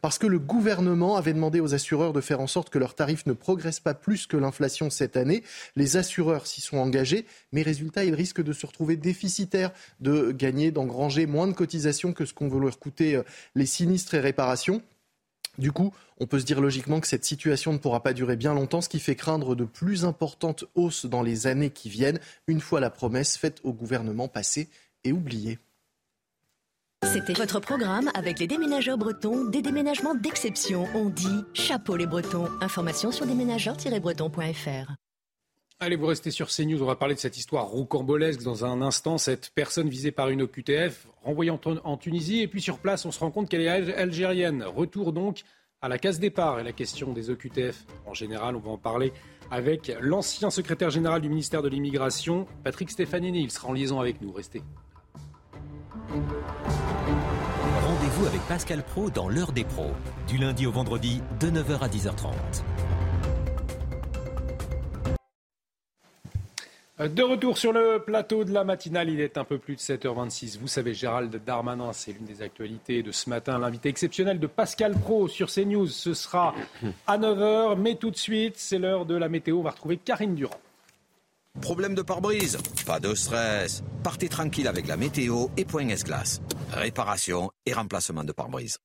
parce 0.00 0.18
que 0.18 0.26
le 0.26 0.38
gouvernement 0.38 1.16
avait 1.16 1.32
demandé 1.32 1.60
aux 1.60 1.74
assureurs 1.74 2.12
de 2.12 2.20
faire 2.20 2.40
en 2.40 2.46
sorte 2.46 2.70
que 2.70 2.78
leurs 2.78 2.94
tarifs 2.94 3.26
ne 3.26 3.32
progressent 3.32 3.80
pas 3.80 3.94
plus 3.94 4.26
que 4.26 4.36
l'inflation 4.36 4.90
cette 4.90 5.16
année. 5.16 5.42
Les 5.76 5.96
assureurs 5.96 6.46
s'y 6.46 6.60
sont 6.60 6.78
engagés, 6.78 7.26
mais 7.52 7.62
résultat, 7.62 8.04
ils 8.04 8.14
risquent 8.14 8.42
de 8.42 8.52
se 8.52 8.66
retrouver 8.66 8.96
déficitaires, 8.96 9.72
de 10.00 10.32
gagner, 10.32 10.70
d'engranger 10.70 11.26
moins 11.26 11.46
de 11.46 11.52
cotisations 11.52 12.12
que 12.12 12.24
ce 12.24 12.32
qu'on 12.32 12.48
veut 12.48 12.60
leur 12.60 12.78
coûter 12.78 13.16
euh, 13.16 13.22
les 13.54 13.66
sinistres 13.66 14.14
et 14.14 14.20
réparations. 14.20 14.82
Du 15.58 15.70
coup, 15.70 15.92
on 16.18 16.26
peut 16.26 16.38
se 16.38 16.44
dire 16.44 16.60
logiquement 16.60 17.00
que 17.00 17.06
cette 17.06 17.24
situation 17.24 17.72
ne 17.72 17.78
pourra 17.78 18.02
pas 18.02 18.14
durer 18.14 18.36
bien 18.36 18.54
longtemps, 18.54 18.80
ce 18.80 18.88
qui 18.88 19.00
fait 19.00 19.16
craindre 19.16 19.54
de 19.54 19.64
plus 19.64 20.04
importantes 20.04 20.64
hausses 20.74 21.04
dans 21.04 21.22
les 21.22 21.46
années 21.46 21.70
qui 21.70 21.90
viennent, 21.90 22.20
une 22.46 22.60
fois 22.60 22.80
la 22.80 22.90
promesse 22.90 23.36
faite 23.36 23.60
au 23.62 23.72
gouvernement 23.72 24.28
passé 24.28 24.70
et 25.04 25.12
oubliée. 25.12 25.58
C'était 27.04 27.34
votre 27.34 27.60
programme 27.60 28.10
avec 28.14 28.38
les 28.38 28.46
déménageurs 28.46 28.96
bretons, 28.96 29.44
des 29.44 29.60
déménagements 29.60 30.14
d'exception. 30.14 30.86
On 30.94 31.10
dit 31.10 31.44
chapeau 31.52 31.96
les 31.96 32.06
bretons. 32.06 32.48
Information 32.60 33.10
sur 33.10 33.26
déménageurs-bretons.fr. 33.26 34.92
Allez, 35.84 35.96
vous 35.96 36.06
restez 36.06 36.30
sur 36.30 36.46
CNews. 36.46 36.80
On 36.80 36.86
va 36.86 36.94
parler 36.94 37.16
de 37.16 37.18
cette 37.18 37.36
histoire 37.36 37.66
rocambolesque 37.66 38.44
dans 38.44 38.64
un 38.64 38.82
instant. 38.82 39.18
Cette 39.18 39.50
personne 39.52 39.88
visée 39.88 40.12
par 40.12 40.28
une 40.28 40.42
OQTF 40.42 41.08
renvoyée 41.24 41.50
en, 41.50 41.96
Tunisie. 41.96 42.40
Et 42.40 42.46
puis 42.46 42.62
sur 42.62 42.78
place, 42.78 43.04
on 43.04 43.10
se 43.10 43.18
rend 43.18 43.32
compte 43.32 43.48
qu'elle 43.48 43.62
est 43.62 43.92
algérienne. 43.96 44.62
Retour 44.62 45.12
donc 45.12 45.42
à 45.80 45.88
la 45.88 45.98
case 45.98 46.20
départ 46.20 46.60
et 46.60 46.62
la 46.62 46.70
question 46.70 47.12
des 47.12 47.30
OQTF. 47.30 47.84
En 48.06 48.14
général, 48.14 48.54
on 48.54 48.60
va 48.60 48.70
en 48.70 48.78
parler 48.78 49.12
avec 49.50 49.92
l'ancien 50.00 50.50
secrétaire 50.50 50.90
général 50.90 51.20
du 51.20 51.28
ministère 51.28 51.62
de 51.62 51.68
l'Immigration, 51.68 52.46
Patrick 52.62 52.88
Stefanini. 52.88 53.42
Il 53.42 53.50
sera 53.50 53.66
en 53.66 53.72
liaison 53.72 53.98
avec 53.98 54.20
nous. 54.20 54.30
Restez. 54.30 54.62
Rendez-vous 57.88 58.26
avec 58.26 58.40
Pascal 58.42 58.84
Pro 58.84 59.10
dans 59.10 59.28
l'heure 59.28 59.50
des 59.50 59.64
pros, 59.64 59.90
du 60.28 60.38
lundi 60.38 60.64
au 60.64 60.70
vendredi 60.70 61.20
de 61.40 61.50
9h 61.50 61.80
à 61.80 61.88
10h30. 61.88 62.30
De 67.08 67.22
retour 67.22 67.58
sur 67.58 67.72
le 67.72 67.98
plateau 68.04 68.44
de 68.44 68.52
la 68.52 68.62
matinale, 68.62 69.08
il 69.08 69.20
est 69.20 69.36
un 69.36 69.44
peu 69.44 69.58
plus 69.58 69.74
de 69.74 69.80
7h26. 69.80 70.58
Vous 70.60 70.68
savez, 70.68 70.94
Gérald 70.94 71.34
Darmanin, 71.44 71.92
c'est 71.92 72.12
l'une 72.12 72.26
des 72.26 72.42
actualités 72.42 73.02
de 73.02 73.10
ce 73.10 73.28
matin. 73.28 73.58
L'invité 73.58 73.88
exceptionnel 73.88 74.38
de 74.38 74.46
Pascal 74.46 74.92
Pro 74.92 75.26
sur 75.26 75.50
CNews, 75.50 75.88
ce 75.88 76.14
sera 76.14 76.54
à 77.06 77.18
9h. 77.18 77.76
Mais 77.76 77.96
tout 77.96 78.10
de 78.10 78.16
suite, 78.16 78.54
c'est 78.56 78.78
l'heure 78.78 79.04
de 79.04 79.16
la 79.16 79.28
météo. 79.28 79.58
On 79.58 79.62
va 79.62 79.70
retrouver 79.70 79.96
Karine 79.96 80.34
Durand. 80.36 80.60
Problème 81.60 81.94
de 81.94 82.02
pare-brise? 82.02 82.58
Pas 82.86 83.00
de 83.00 83.14
stress. 83.14 83.82
Partez 84.04 84.28
tranquille 84.28 84.68
avec 84.68 84.86
la 84.86 84.96
météo 84.96 85.46
et 85.56 85.64
Point 85.64 85.88
S-Glace. 85.88 86.40
Réparation 86.72 87.50
et 87.66 87.72
remplacement 87.72 88.22
de 88.22 88.32
pare-brise. 88.32 88.78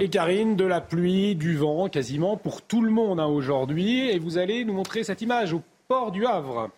Et 0.00 0.10
Karine, 0.10 0.56
de 0.56 0.64
la 0.64 0.80
pluie, 0.80 1.34
du 1.34 1.56
vent, 1.56 1.88
quasiment 1.88 2.36
pour 2.36 2.62
tout 2.62 2.82
le 2.82 2.90
monde 2.90 3.20
hein, 3.20 3.26
aujourd'hui. 3.26 4.10
Et 4.10 4.18
vous 4.18 4.38
allez 4.38 4.64
nous 4.64 4.74
montrer 4.74 5.02
cette 5.02 5.22
image 5.22 5.54
au 5.54 5.62
port 5.88 6.10
du 6.10 6.26
Havre 6.26 6.70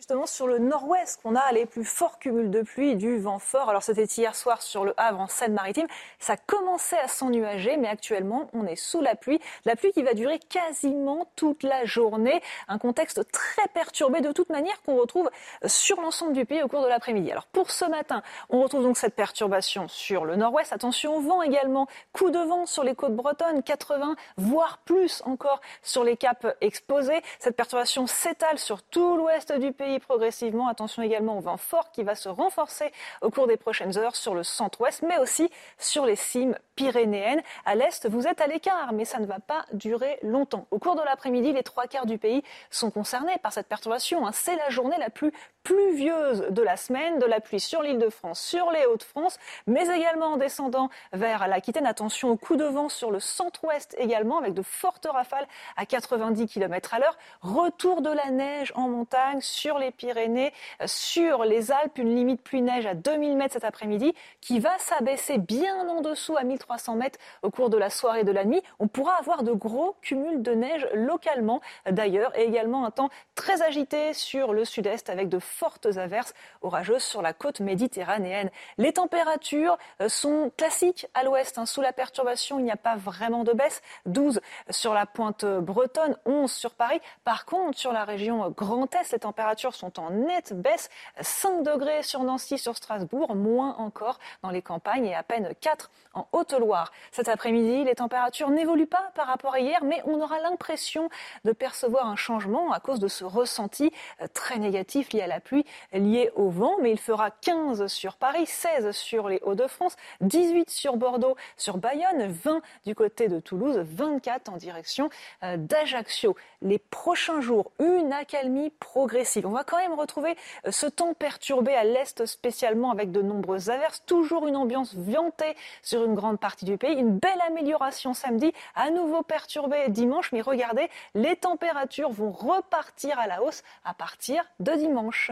justement 0.00 0.24
sur 0.24 0.46
le 0.46 0.58
nord-ouest 0.58 1.20
qu'on 1.22 1.36
a 1.36 1.52
les 1.52 1.66
plus 1.66 1.84
forts 1.84 2.18
cumuls 2.18 2.50
de 2.50 2.62
pluie 2.62 2.96
du 2.96 3.18
vent 3.18 3.38
fort. 3.38 3.68
Alors 3.68 3.82
c'était 3.82 4.04
hier 4.04 4.34
soir 4.34 4.62
sur 4.62 4.82
le 4.82 4.94
Havre 4.96 5.20
en 5.20 5.26
Seine-Maritime. 5.26 5.86
Ça 6.18 6.38
commençait 6.38 6.98
à 6.98 7.06
s'ennuager, 7.06 7.76
mais 7.76 7.86
actuellement 7.86 8.48
on 8.54 8.64
est 8.64 8.76
sous 8.76 9.02
la 9.02 9.14
pluie. 9.14 9.38
La 9.66 9.76
pluie 9.76 9.92
qui 9.92 10.02
va 10.02 10.14
durer 10.14 10.38
quasiment 10.38 11.26
toute 11.36 11.64
la 11.64 11.84
journée. 11.84 12.40
Un 12.66 12.78
contexte 12.78 13.30
très 13.30 13.68
perturbé 13.74 14.22
de 14.22 14.32
toute 14.32 14.48
manière 14.48 14.80
qu'on 14.84 14.96
retrouve 14.96 15.28
sur 15.66 16.00
l'ensemble 16.00 16.32
du 16.32 16.46
pays 16.46 16.62
au 16.62 16.68
cours 16.68 16.82
de 16.82 16.88
l'après-midi. 16.88 17.30
Alors 17.30 17.46
pour 17.48 17.70
ce 17.70 17.84
matin, 17.84 18.22
on 18.48 18.62
retrouve 18.62 18.84
donc 18.84 18.96
cette 18.96 19.14
perturbation 19.14 19.86
sur 19.86 20.24
le 20.24 20.34
nord-ouest. 20.34 20.72
Attention 20.72 21.16
au 21.16 21.20
vent 21.20 21.42
également. 21.42 21.88
Coup 22.14 22.30
de 22.30 22.38
vent 22.38 22.64
sur 22.64 22.84
les 22.84 22.94
côtes 22.94 23.14
bretonnes, 23.14 23.62
80, 23.62 24.16
voire 24.38 24.78
plus 24.78 25.20
encore 25.26 25.60
sur 25.82 26.04
les 26.04 26.16
caps 26.16 26.46
exposés. 26.62 27.20
Cette 27.38 27.54
perturbation 27.54 28.06
s'étale 28.06 28.58
sur 28.58 28.82
tout 28.82 29.18
l'ouest 29.18 29.52
du 29.52 29.72
pays 29.72 29.90
progressivement. 30.00 30.68
Attention 30.68 31.02
également 31.02 31.38
au 31.38 31.40
vent 31.40 31.56
fort 31.56 31.90
qui 31.92 32.02
va 32.02 32.14
se 32.14 32.28
renforcer 32.28 32.92
au 33.22 33.30
cours 33.30 33.46
des 33.46 33.56
prochaines 33.56 33.96
heures 33.98 34.16
sur 34.16 34.34
le 34.34 34.42
centre-ouest, 34.42 35.04
mais 35.06 35.18
aussi 35.18 35.50
sur 35.78 36.06
les 36.06 36.16
cimes 36.16 36.56
pyrénéennes. 36.74 37.42
À 37.64 37.74
l'est, 37.74 38.08
vous 38.08 38.26
êtes 38.26 38.40
à 38.40 38.46
l'écart, 38.46 38.92
mais 38.92 39.04
ça 39.04 39.18
ne 39.18 39.26
va 39.26 39.38
pas 39.38 39.64
durer 39.72 40.18
longtemps. 40.22 40.66
Au 40.70 40.78
cours 40.78 40.96
de 40.96 41.02
l'après-midi, 41.02 41.52
les 41.52 41.62
trois 41.62 41.86
quarts 41.86 42.06
du 42.06 42.18
pays 42.18 42.42
sont 42.70 42.90
concernés 42.90 43.38
par 43.42 43.52
cette 43.52 43.68
perturbation. 43.68 44.26
Hein. 44.26 44.32
C'est 44.32 44.56
la 44.56 44.70
journée 44.70 44.96
la 44.98 45.10
plus 45.10 45.32
pluvieuse 45.62 46.46
de 46.50 46.62
la 46.62 46.76
semaine, 46.76 47.18
de 47.18 47.26
la 47.26 47.40
pluie 47.40 47.60
sur 47.60 47.82
l'île 47.82 47.98
de 47.98 48.08
France, 48.08 48.40
sur 48.40 48.70
les 48.70 48.86
Hauts-de-France, 48.86 49.38
mais 49.66 49.88
également 49.94 50.32
en 50.32 50.36
descendant 50.36 50.88
vers 51.12 51.46
l'Aquitaine. 51.48 51.86
Attention 51.86 52.30
au 52.30 52.36
coup 52.36 52.56
de 52.56 52.64
vent 52.64 52.88
sur 52.88 53.10
le 53.10 53.20
centre-ouest 53.20 53.94
également, 53.98 54.38
avec 54.38 54.54
de 54.54 54.62
fortes 54.62 55.06
rafales 55.06 55.46
à 55.76 55.86
90 55.86 56.46
km 56.46 56.94
à 56.94 56.98
l'heure. 56.98 57.18
Retour 57.42 58.00
de 58.00 58.10
la 58.10 58.30
neige 58.30 58.72
en 58.74 58.88
montagne 58.88 59.40
sur 59.40 59.78
les 59.80 59.90
Pyrénées, 59.90 60.52
sur 60.86 61.44
les 61.44 61.72
Alpes, 61.72 61.98
une 61.98 62.14
limite 62.14 62.42
pluie-neige 62.42 62.86
à 62.86 62.94
2000 62.94 63.36
mètres 63.36 63.54
cet 63.54 63.64
après-midi, 63.64 64.14
qui 64.40 64.60
va 64.60 64.78
s'abaisser 64.78 65.38
bien 65.38 65.88
en 65.88 66.00
dessous 66.00 66.36
à 66.36 66.44
1300 66.44 66.94
mètres 66.94 67.18
au 67.42 67.50
cours 67.50 67.70
de 67.70 67.76
la 67.76 67.90
soirée 67.90 68.20
et 68.20 68.24
de 68.24 68.32
la 68.32 68.44
nuit. 68.44 68.62
On 68.78 68.88
pourra 68.88 69.14
avoir 69.14 69.42
de 69.42 69.52
gros 69.52 69.96
cumuls 70.02 70.42
de 70.42 70.52
neige 70.52 70.86
localement 70.94 71.60
d'ailleurs, 71.90 72.36
et 72.38 72.44
également 72.44 72.84
un 72.86 72.90
temps 72.90 73.10
très 73.34 73.62
agité 73.62 74.12
sur 74.14 74.52
le 74.52 74.64
sud-est 74.64 75.10
avec 75.10 75.28
de 75.28 75.38
fortes 75.38 75.86
averses 75.96 76.34
orageuses 76.62 77.02
sur 77.02 77.22
la 77.22 77.32
côte 77.32 77.60
méditerranéenne. 77.60 78.50
Les 78.78 78.92
températures 78.92 79.78
euh, 80.00 80.08
sont 80.08 80.52
classiques 80.56 81.06
à 81.14 81.24
l'ouest. 81.24 81.58
Hein. 81.58 81.66
Sous 81.66 81.80
la 81.80 81.92
perturbation, 81.92 82.58
il 82.58 82.64
n'y 82.64 82.70
a 82.70 82.76
pas 82.76 82.96
vraiment 82.96 83.44
de 83.44 83.52
baisse. 83.52 83.82
12 84.06 84.40
sur 84.70 84.94
la 84.94 85.06
pointe 85.06 85.44
bretonne, 85.44 86.16
11 86.26 86.50
sur 86.50 86.74
Paris. 86.74 87.00
Par 87.24 87.44
contre, 87.44 87.78
sur 87.78 87.92
la 87.92 88.04
région 88.04 88.50
Grand 88.50 88.94
Est, 88.94 89.12
les 89.12 89.18
températures 89.20 89.69
sont 89.74 89.98
en 90.00 90.10
nette 90.10 90.52
baisse. 90.52 90.88
5 91.20 91.62
degrés 91.62 92.02
sur 92.02 92.22
Nancy, 92.22 92.58
sur 92.58 92.76
Strasbourg, 92.76 93.34
moins 93.34 93.76
encore 93.76 94.18
dans 94.42 94.50
les 94.50 94.62
campagnes 94.62 95.06
et 95.06 95.14
à 95.14 95.22
peine 95.22 95.54
4 95.60 95.90
en 96.14 96.26
Haute-Loire. 96.32 96.92
Cet 97.12 97.28
après-midi, 97.28 97.84
les 97.84 97.94
températures 97.94 98.50
n'évoluent 98.50 98.86
pas 98.86 99.10
par 99.14 99.26
rapport 99.26 99.54
à 99.54 99.60
hier, 99.60 99.82
mais 99.84 100.02
on 100.06 100.20
aura 100.20 100.40
l'impression 100.40 101.08
de 101.44 101.52
percevoir 101.52 102.06
un 102.06 102.16
changement 102.16 102.72
à 102.72 102.80
cause 102.80 102.98
de 102.98 103.08
ce 103.08 103.24
ressenti 103.24 103.92
euh, 104.20 104.26
très 104.32 104.58
négatif 104.58 105.12
lié 105.12 105.22
à 105.22 105.26
la 105.26 105.40
pluie 105.40 105.64
liée 105.92 106.30
au 106.34 106.50
vent, 106.50 106.76
mais 106.80 106.90
il 106.90 106.98
fera 106.98 107.30
15 107.30 107.86
sur 107.86 108.16
Paris, 108.16 108.46
16 108.46 108.90
sur 108.92 109.28
les 109.28 109.40
Hauts-de-France, 109.42 109.96
18 110.20 110.70
sur 110.70 110.96
Bordeaux, 110.96 111.36
sur 111.56 111.78
Bayonne, 111.78 112.26
20 112.28 112.60
du 112.86 112.94
côté 112.94 113.28
de 113.28 113.40
Toulouse, 113.40 113.78
24 113.78 114.48
en 114.48 114.56
direction 114.56 115.10
euh, 115.42 115.56
d'Ajaccio. 115.56 116.36
Les 116.62 116.78
prochains 116.78 117.40
jours, 117.40 117.72
une 117.78 118.12
accalmie 118.12 118.70
progressive. 118.70 119.46
On 119.46 119.52
va 119.52 119.59
quand 119.64 119.78
même 119.78 119.94
retrouver 119.94 120.36
euh, 120.66 120.70
ce 120.70 120.86
temps 120.86 121.14
perturbé 121.14 121.74
à 121.74 121.84
l'est 121.84 122.26
spécialement 122.26 122.90
avec 122.90 123.12
de 123.12 123.22
nombreuses 123.22 123.70
averses, 123.70 124.02
toujours 124.06 124.46
une 124.46 124.56
ambiance 124.56 124.94
viantée 124.94 125.56
sur 125.82 126.04
une 126.04 126.14
grande 126.14 126.38
partie 126.38 126.64
du 126.64 126.76
pays, 126.78 126.96
une 126.96 127.18
belle 127.18 127.40
amélioration 127.46 128.14
samedi, 128.14 128.52
à 128.74 128.90
nouveau 128.90 129.22
perturbé 129.22 129.88
dimanche, 129.88 130.32
mais 130.32 130.40
regardez, 130.40 130.88
les 131.14 131.36
températures 131.36 132.10
vont 132.10 132.30
repartir 132.30 133.18
à 133.18 133.26
la 133.26 133.42
hausse 133.42 133.62
à 133.84 133.94
partir 133.94 134.44
de 134.60 134.72
dimanche. 134.72 135.30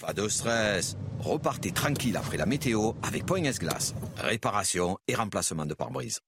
Pas 0.00 0.12
de 0.12 0.28
stress. 0.28 0.96
Repartez 1.20 1.70
tranquille 1.70 2.16
après 2.16 2.36
la 2.36 2.46
météo 2.46 2.92
avec 3.02 3.24
Point 3.24 3.44
S-Glace. 3.44 3.94
Réparation 4.16 4.98
et 5.06 5.14
remplacement 5.14 5.66
de 5.66 5.74
pare-brise. 5.74 6.20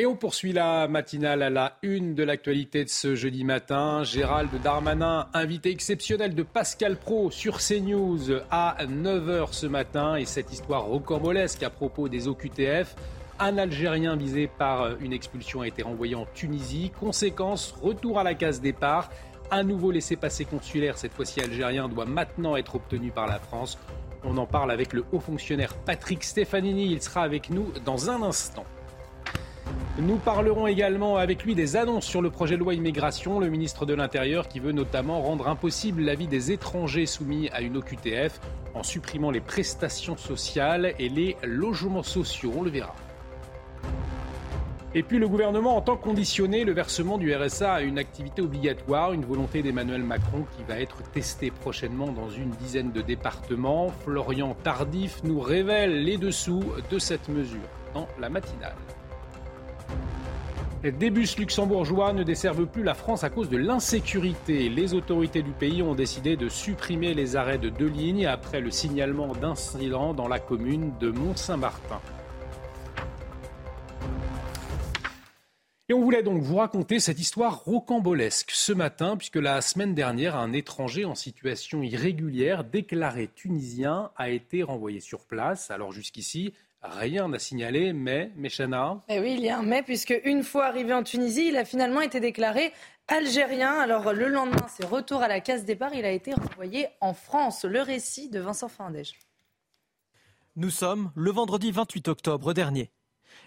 Et 0.00 0.06
on 0.06 0.14
poursuit 0.14 0.52
la 0.52 0.86
matinale 0.86 1.42
à 1.42 1.50
la 1.50 1.76
une 1.82 2.14
de 2.14 2.22
l'actualité 2.22 2.84
de 2.84 2.88
ce 2.88 3.16
jeudi 3.16 3.42
matin. 3.42 4.04
Gérald 4.04 4.48
Darmanin, 4.62 5.26
invité 5.34 5.72
exceptionnel 5.72 6.36
de 6.36 6.44
Pascal 6.44 6.96
Pro 6.96 7.32
sur 7.32 7.58
CNews 7.58 8.30
à 8.48 8.76
9h 8.86 9.48
ce 9.50 9.66
matin. 9.66 10.14
Et 10.14 10.24
cette 10.24 10.52
histoire 10.52 10.84
rocambolesque 10.84 11.64
à 11.64 11.70
propos 11.70 12.08
des 12.08 12.28
OQTF. 12.28 12.94
Un 13.40 13.58
Algérien 13.58 14.14
visé 14.14 14.46
par 14.46 15.00
une 15.00 15.12
expulsion 15.12 15.62
a 15.62 15.66
été 15.66 15.82
renvoyé 15.82 16.14
en 16.14 16.26
Tunisie. 16.32 16.92
Conséquence, 17.00 17.74
retour 17.82 18.20
à 18.20 18.22
la 18.22 18.34
case 18.34 18.60
départ. 18.60 19.10
Un 19.50 19.64
nouveau 19.64 19.90
laissez-passer 19.90 20.44
consulaire, 20.44 20.96
cette 20.96 21.12
fois-ci 21.12 21.40
algérien, 21.40 21.88
doit 21.88 22.06
maintenant 22.06 22.54
être 22.54 22.76
obtenu 22.76 23.10
par 23.10 23.26
la 23.26 23.40
France. 23.40 23.76
On 24.22 24.36
en 24.36 24.46
parle 24.46 24.70
avec 24.70 24.92
le 24.92 25.04
haut 25.10 25.18
fonctionnaire 25.18 25.74
Patrick 25.74 26.22
Stefanini. 26.22 26.92
Il 26.92 27.02
sera 27.02 27.22
avec 27.22 27.50
nous 27.50 27.72
dans 27.84 28.10
un 28.10 28.22
instant. 28.22 28.64
Nous 30.00 30.16
parlerons 30.16 30.68
également 30.68 31.16
avec 31.16 31.42
lui 31.42 31.56
des 31.56 31.76
annonces 31.76 32.06
sur 32.06 32.22
le 32.22 32.30
projet 32.30 32.54
de 32.54 32.60
loi 32.60 32.74
immigration, 32.74 33.40
le 33.40 33.48
ministre 33.48 33.84
de 33.84 33.94
l'Intérieur 33.94 34.46
qui 34.46 34.60
veut 34.60 34.70
notamment 34.70 35.20
rendre 35.20 35.48
impossible 35.48 36.02
la 36.02 36.14
vie 36.14 36.28
des 36.28 36.52
étrangers 36.52 37.06
soumis 37.06 37.48
à 37.52 37.62
une 37.62 37.76
OQTF 37.76 38.40
en 38.74 38.84
supprimant 38.84 39.32
les 39.32 39.40
prestations 39.40 40.16
sociales 40.16 40.94
et 41.00 41.08
les 41.08 41.36
logements 41.42 42.04
sociaux. 42.04 42.52
On 42.56 42.62
le 42.62 42.70
verra. 42.70 42.94
Et 44.94 45.02
puis 45.02 45.18
le 45.18 45.28
gouvernement 45.28 45.76
entend 45.76 45.96
conditionner 45.96 46.64
le 46.64 46.72
versement 46.72 47.18
du 47.18 47.34
RSA 47.34 47.74
à 47.74 47.80
une 47.82 47.98
activité 47.98 48.40
obligatoire, 48.40 49.12
une 49.12 49.24
volonté 49.24 49.62
d'Emmanuel 49.62 50.02
Macron 50.02 50.46
qui 50.56 50.62
va 50.62 50.80
être 50.80 51.02
testée 51.10 51.50
prochainement 51.50 52.12
dans 52.12 52.30
une 52.30 52.50
dizaine 52.50 52.92
de 52.92 53.02
départements. 53.02 53.88
Florian 54.04 54.56
Tardif 54.62 55.22
nous 55.24 55.40
révèle 55.40 56.04
les 56.04 56.16
dessous 56.16 56.62
de 56.90 56.98
cette 56.98 57.28
mesure 57.28 57.68
dans 57.94 58.08
la 58.18 58.30
matinale. 58.30 58.76
Des 60.82 61.10
bus 61.10 61.36
luxembourgeois 61.36 62.12
ne 62.12 62.22
desservent 62.22 62.66
plus 62.66 62.84
la 62.84 62.94
France 62.94 63.24
à 63.24 63.30
cause 63.30 63.48
de 63.48 63.56
l'insécurité. 63.56 64.68
Les 64.68 64.94
autorités 64.94 65.42
du 65.42 65.50
pays 65.50 65.82
ont 65.82 65.96
décidé 65.96 66.36
de 66.36 66.48
supprimer 66.48 67.14
les 67.14 67.34
arrêts 67.34 67.58
de 67.58 67.68
deux 67.68 67.88
lignes 67.88 68.26
après 68.26 68.60
le 68.60 68.70
signalement 68.70 69.34
d'incidents 69.34 70.14
dans 70.14 70.28
la 70.28 70.38
commune 70.38 70.92
de 71.00 71.10
Mont-Saint-Martin. 71.10 72.00
Et 75.90 75.94
on 75.94 76.02
voulait 76.02 76.22
donc 76.22 76.42
vous 76.42 76.56
raconter 76.56 77.00
cette 77.00 77.18
histoire 77.18 77.64
rocambolesque 77.64 78.50
ce 78.52 78.74
matin, 78.74 79.16
puisque 79.16 79.36
la 79.36 79.62
semaine 79.62 79.94
dernière, 79.94 80.36
un 80.36 80.52
étranger 80.52 81.06
en 81.06 81.14
situation 81.14 81.82
irrégulière, 81.82 82.62
déclaré 82.62 83.28
tunisien, 83.34 84.10
a 84.16 84.28
été 84.28 84.62
renvoyé 84.62 85.00
sur 85.00 85.24
place. 85.24 85.70
Alors 85.70 85.90
jusqu'ici, 85.90 86.52
rien 86.82 87.28
n'a 87.28 87.38
signalé, 87.38 87.92
mais, 87.92 88.30
Méchana 88.36 89.02
Eh 89.08 89.20
oui, 89.20 89.34
il 89.38 89.44
y 89.44 89.48
a 89.48 89.58
un 89.58 89.62
mais, 89.62 89.82
puisque 89.82 90.14
une 90.24 90.42
fois 90.42 90.66
arrivé 90.66 90.92
en 90.92 91.02
Tunisie, 91.02 91.48
il 91.48 91.56
a 91.56 91.64
finalement 91.64 92.00
été 92.00 92.20
déclaré 92.20 92.72
algérien. 93.08 93.78
Alors 93.78 94.12
le 94.12 94.28
lendemain, 94.28 94.66
c'est 94.68 94.86
retour 94.86 95.22
à 95.22 95.28
la 95.28 95.40
case 95.40 95.64
départ, 95.64 95.94
il 95.94 96.04
a 96.04 96.12
été 96.12 96.34
renvoyé 96.34 96.86
en 97.00 97.14
France. 97.14 97.64
Le 97.64 97.80
récit 97.80 98.28
de 98.28 98.40
Vincent 98.40 98.68
Fandège. 98.68 99.18
Nous 100.56 100.70
sommes 100.70 101.12
le 101.14 101.30
vendredi 101.30 101.70
28 101.70 102.08
octobre 102.08 102.52
dernier. 102.52 102.90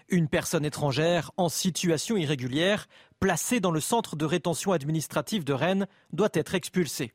Une 0.08 0.28
personne 0.28 0.64
étrangère 0.64 1.30
en 1.36 1.48
situation 1.48 2.16
irrégulière, 2.16 2.88
placée 3.20 3.60
dans 3.60 3.70
le 3.70 3.80
centre 3.80 4.16
de 4.16 4.24
rétention 4.24 4.72
administrative 4.72 5.44
de 5.44 5.52
Rennes, 5.52 5.86
doit 6.12 6.30
être 6.32 6.54
expulsée. 6.54 7.12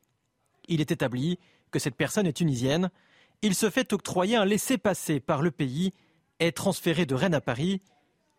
Il 0.67 0.81
est 0.81 0.91
établi 0.91 1.39
que 1.71 1.79
cette 1.79 1.95
personne 1.95 2.27
est 2.27 2.33
tunisienne 2.33 2.89
Il 3.41 3.55
se 3.55 3.69
fait 3.69 3.93
octroyer 3.93 4.35
un 4.35 4.45
laissez-passer 4.45 5.19
par 5.19 5.41
le 5.41 5.51
pays, 5.51 5.93
est 6.39 6.55
transféré 6.55 7.05
de 7.05 7.15
Rennes 7.15 7.33
à 7.33 7.41
Paris, 7.41 7.81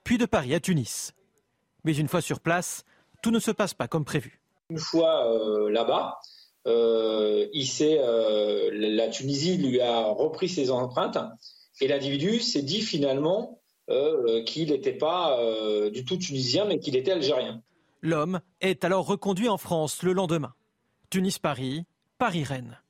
puis 0.04 0.18
de 0.18 0.26
Paris 0.26 0.54
à 0.54 0.60
Tunis. 0.60 1.12
Mais 1.84 1.96
une 1.96 2.08
fois 2.08 2.20
sur 2.20 2.40
place, 2.40 2.84
tout 3.22 3.30
ne 3.30 3.38
se 3.38 3.50
passe 3.50 3.74
pas 3.74 3.88
comme 3.88 4.04
prévu. 4.04 4.40
Une 4.70 4.78
fois 4.78 5.26
euh, 5.32 5.70
là-bas, 5.70 6.18
euh, 6.66 7.46
euh, 7.80 8.70
la 8.72 9.08
Tunisie 9.08 9.56
lui 9.56 9.80
a 9.80 10.06
repris 10.06 10.48
ses 10.48 10.70
empreintes 10.70 11.18
et 11.80 11.88
l'individu 11.88 12.40
s'est 12.40 12.62
dit 12.62 12.80
finalement 12.80 13.60
qu'il 14.44 14.70
n'était 14.70 14.92
pas 14.92 15.40
du 15.90 16.04
tout 16.04 16.18
tunisien 16.18 16.66
mais 16.66 16.78
qu'il 16.78 16.94
était 16.94 17.12
algérien. 17.12 17.62
L'homme 18.02 18.42
est 18.60 18.84
alors 18.84 19.06
reconduit 19.06 19.48
en 19.48 19.56
France 19.56 20.02
le 20.02 20.12
lendemain. 20.12 20.52
Tunis-Paris, 21.08 21.86
Paris-Rennes. 22.18 22.82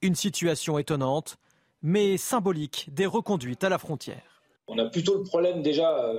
Une 0.00 0.14
situation 0.14 0.78
étonnante, 0.78 1.38
mais 1.82 2.16
symbolique 2.16 2.88
des 2.92 3.06
reconduites 3.06 3.64
à 3.64 3.68
la 3.68 3.78
frontière. 3.78 4.37
On 4.68 4.78
a 4.78 4.84
plutôt 4.84 5.16
le 5.16 5.22
problème 5.22 5.62
déjà 5.62 6.12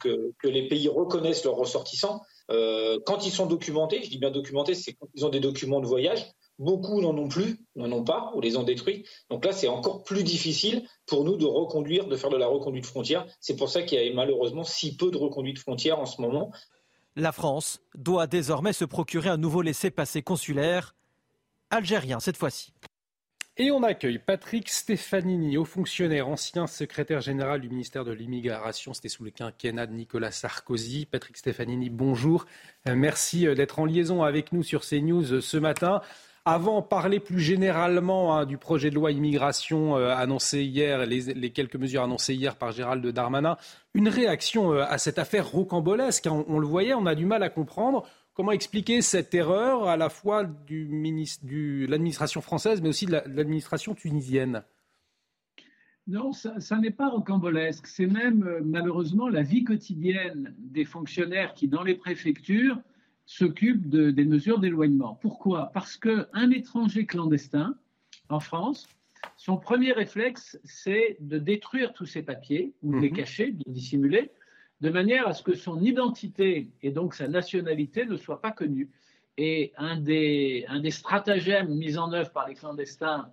que, 0.00 0.32
les 0.44 0.68
pays 0.68 0.88
reconnaissent 0.88 1.44
leurs 1.44 1.54
ressortissants. 1.54 2.20
Euh, 2.50 2.98
quand 3.06 3.26
ils 3.26 3.30
sont 3.30 3.46
documentés, 3.46 4.02
je 4.02 4.10
dis 4.10 4.18
bien 4.18 4.30
documentés, 4.30 4.74
c'est 4.74 4.92
quand 4.92 5.08
ils 5.14 5.24
ont 5.24 5.28
des 5.28 5.40
documents 5.40 5.80
de 5.80 5.86
voyage. 5.86 6.26
Beaucoup 6.58 7.00
n'en 7.00 7.16
ont 7.16 7.28
plus, 7.28 7.58
n'en 7.74 7.90
ont 7.92 8.04
pas, 8.04 8.32
ou 8.34 8.40
les 8.40 8.56
ont 8.56 8.62
détruits. 8.62 9.04
Donc 9.30 9.44
là, 9.44 9.52
c'est 9.52 9.68
encore 9.68 10.04
plus 10.04 10.24
difficile 10.24 10.88
pour 11.06 11.24
nous 11.24 11.36
de 11.36 11.44
reconduire, 11.44 12.06
de 12.06 12.16
faire 12.16 12.30
de 12.30 12.36
la 12.36 12.46
reconduite 12.46 12.86
frontière. 12.86 13.26
C'est 13.40 13.56
pour 13.56 13.68
ça 13.68 13.82
qu'il 13.82 14.02
y 14.02 14.10
a 14.10 14.14
malheureusement 14.14 14.64
si 14.64 14.96
peu 14.96 15.10
de 15.10 15.18
reconduite 15.18 15.58
frontière 15.58 15.98
en 15.98 16.06
ce 16.06 16.20
moment. 16.20 16.50
La 17.14 17.32
France 17.32 17.80
doit 17.94 18.26
désormais 18.26 18.72
se 18.72 18.84
procurer 18.84 19.28
un 19.28 19.36
nouveau 19.36 19.62
laissez-passer 19.62 20.22
consulaire, 20.22 20.94
algérien 21.70 22.20
cette 22.20 22.36
fois-ci. 22.36 22.72
Et 23.58 23.70
on 23.70 23.82
accueille 23.82 24.18
Patrick 24.18 24.68
Stefanini, 24.68 25.56
haut 25.56 25.64
fonctionnaire, 25.64 26.28
ancien 26.28 26.66
secrétaire 26.66 27.22
général 27.22 27.62
du 27.62 27.70
ministère 27.70 28.04
de 28.04 28.12
l'Immigration. 28.12 28.92
C'était 28.92 29.08
sous 29.08 29.24
le 29.24 29.30
quinquennat 29.30 29.86
de 29.86 29.94
Nicolas 29.94 30.30
Sarkozy. 30.30 31.06
Patrick 31.06 31.38
Stefanini, 31.38 31.88
bonjour. 31.88 32.44
Euh, 32.86 32.94
merci 32.94 33.46
euh, 33.46 33.54
d'être 33.54 33.78
en 33.78 33.86
liaison 33.86 34.22
avec 34.22 34.52
nous 34.52 34.62
sur 34.62 34.82
CNews 34.82 35.32
euh, 35.32 35.40
ce 35.40 35.56
matin. 35.56 36.02
Avant, 36.44 36.82
parler 36.82 37.18
plus 37.18 37.40
généralement 37.40 38.36
hein, 38.36 38.44
du 38.44 38.58
projet 38.58 38.90
de 38.90 38.94
loi 38.94 39.10
immigration 39.10 39.96
annoncé 39.96 40.62
hier, 40.62 41.04
les, 41.06 41.50
quelques 41.50 41.74
mesures 41.74 42.02
annoncées 42.02 42.34
hier 42.34 42.56
par 42.56 42.72
Gérald 42.72 43.04
Darmanin. 43.04 43.56
Une 43.94 44.08
réaction 44.08 44.72
à 44.78 44.98
cette 44.98 45.18
affaire 45.18 45.50
rocambolesque. 45.50 46.26
Hein, 46.26 46.44
on 46.46 46.58
le 46.58 46.66
voyait, 46.66 46.94
on 46.94 47.06
a 47.06 47.16
du 47.16 47.24
mal 47.24 47.42
à 47.42 47.48
comprendre. 47.48 48.06
Comment 48.36 48.52
expliquer 48.52 49.00
cette 49.00 49.32
erreur 49.32 49.88
à 49.88 49.96
la 49.96 50.10
fois 50.10 50.44
de 50.44 51.86
l'administration 51.86 52.42
française, 52.42 52.82
mais 52.82 52.90
aussi 52.90 53.06
de 53.06 53.12
l'administration 53.12 53.94
tunisienne? 53.94 54.62
Non, 56.06 56.32
ça, 56.32 56.76
n'est 56.78 56.90
pas 56.90 57.08
rocambolesque. 57.08 57.86
C'est 57.86 58.06
même 58.06 58.44
euh, 58.44 58.60
malheureusement 58.62 59.28
la 59.28 59.42
vie 59.42 59.64
quotidienne 59.64 60.54
des 60.58 60.84
fonctionnaires 60.84 61.54
qui, 61.54 61.66
dans 61.66 61.82
les 61.82 61.94
préfectures, 61.94 62.78
s'occupent 63.24 63.88
des 63.88 64.24
mesures 64.26 64.60
d'éloignement. 64.60 65.18
Pourquoi? 65.22 65.70
Parce 65.72 65.96
qu'un 65.96 66.50
étranger 66.50 67.06
clandestin 67.06 67.74
en 68.28 68.38
France, 68.38 68.86
son 69.38 69.56
premier 69.56 69.92
réflexe, 69.92 70.60
c'est 70.62 71.16
de 71.20 71.38
détruire 71.38 71.94
tous 71.94 72.06
ses 72.06 72.22
papiers, 72.22 72.74
ou 72.82 72.94
de 72.94 73.00
les 73.00 73.10
mhm. 73.10 73.16
cacher, 73.16 73.52
de 73.52 73.64
les 73.66 73.72
dissimuler, 73.72 74.30
de 74.80 74.90
manière 74.90 75.26
à 75.26 75.32
ce 75.32 75.42
que 75.42 75.54
son 75.54 75.80
identité 75.80 76.70
et 76.82 76.90
donc 76.90 77.14
sa 77.14 77.28
nationalité 77.28 78.04
ne 78.04 78.16
soient 78.16 78.40
pas 78.40 78.52
connues. 78.52 78.90
Et 79.38 79.72
un 79.76 79.98
des, 79.98 80.64
un 80.68 80.80
des 80.80 80.90
stratagèmes 80.90 81.74
mis 81.74 81.98
en 81.98 82.12
œuvre 82.12 82.30
par 82.30 82.48
les 82.48 82.54
clandestins 82.54 83.30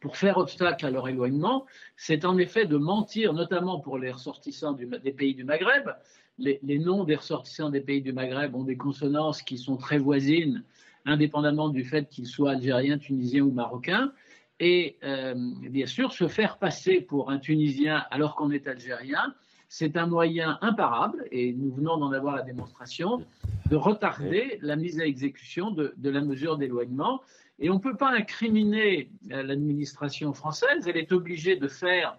pour 0.00 0.16
faire 0.16 0.38
obstacle 0.38 0.86
à 0.86 0.90
leur 0.90 1.08
éloignement, 1.08 1.66
c'est 1.96 2.24
en 2.24 2.38
effet 2.38 2.66
de 2.66 2.76
mentir, 2.76 3.32
notamment 3.32 3.80
pour 3.80 3.98
les 3.98 4.10
ressortissants 4.10 4.72
des 4.72 5.12
pays 5.12 5.34
du 5.34 5.44
Maghreb. 5.44 5.90
Les, 6.38 6.78
noms 6.78 7.04
des 7.04 7.14
ressortissants 7.14 7.70
des 7.70 7.80
pays 7.80 8.02
du 8.02 8.12
Maghreb 8.12 8.54
ont 8.56 8.64
des 8.64 8.76
consonances 8.76 9.42
qui 9.42 9.56
sont 9.56 9.76
très 9.76 9.98
voisines, 9.98 10.64
indépendamment 11.06 11.68
du 11.68 11.84
fait 11.84 12.08
qu'ils 12.08 12.26
soient 12.26 12.52
algériens, 12.52 12.98
tunisiens 12.98 13.42
ou 13.42 13.52
marocains. 13.52 14.12
Et 14.60 14.98
euh, 15.04 15.34
bien 15.70 15.86
sûr, 15.86 16.12
se 16.12 16.28
faire 16.28 16.58
passer 16.58 17.00
pour 17.00 17.30
un 17.30 17.38
Tunisien 17.38 18.04
alors 18.10 18.36
qu'on 18.36 18.50
est 18.50 18.68
algérien, 18.68 19.34
c'est 19.76 19.96
un 19.96 20.06
moyen 20.06 20.56
imparable, 20.60 21.26
et 21.32 21.52
nous 21.52 21.74
venons 21.74 21.96
d'en 21.96 22.12
avoir 22.12 22.36
la 22.36 22.42
démonstration, 22.42 23.26
de 23.68 23.74
retarder 23.74 24.60
la 24.62 24.76
mise 24.76 25.00
à 25.00 25.04
exécution 25.04 25.72
de, 25.72 25.92
la 26.00 26.20
mesure 26.20 26.56
d'éloignement. 26.58 27.20
Et 27.58 27.70
on 27.70 27.74
ne 27.74 27.80
peut 27.80 27.96
pas 27.96 28.12
incriminer 28.12 29.10
euh, 29.32 29.42
l'administration 29.42 30.32
française, 30.32 30.86
elle 30.86 30.96
est 30.96 31.10
obligée 31.10 31.56
de 31.56 31.66
faire 31.66 32.16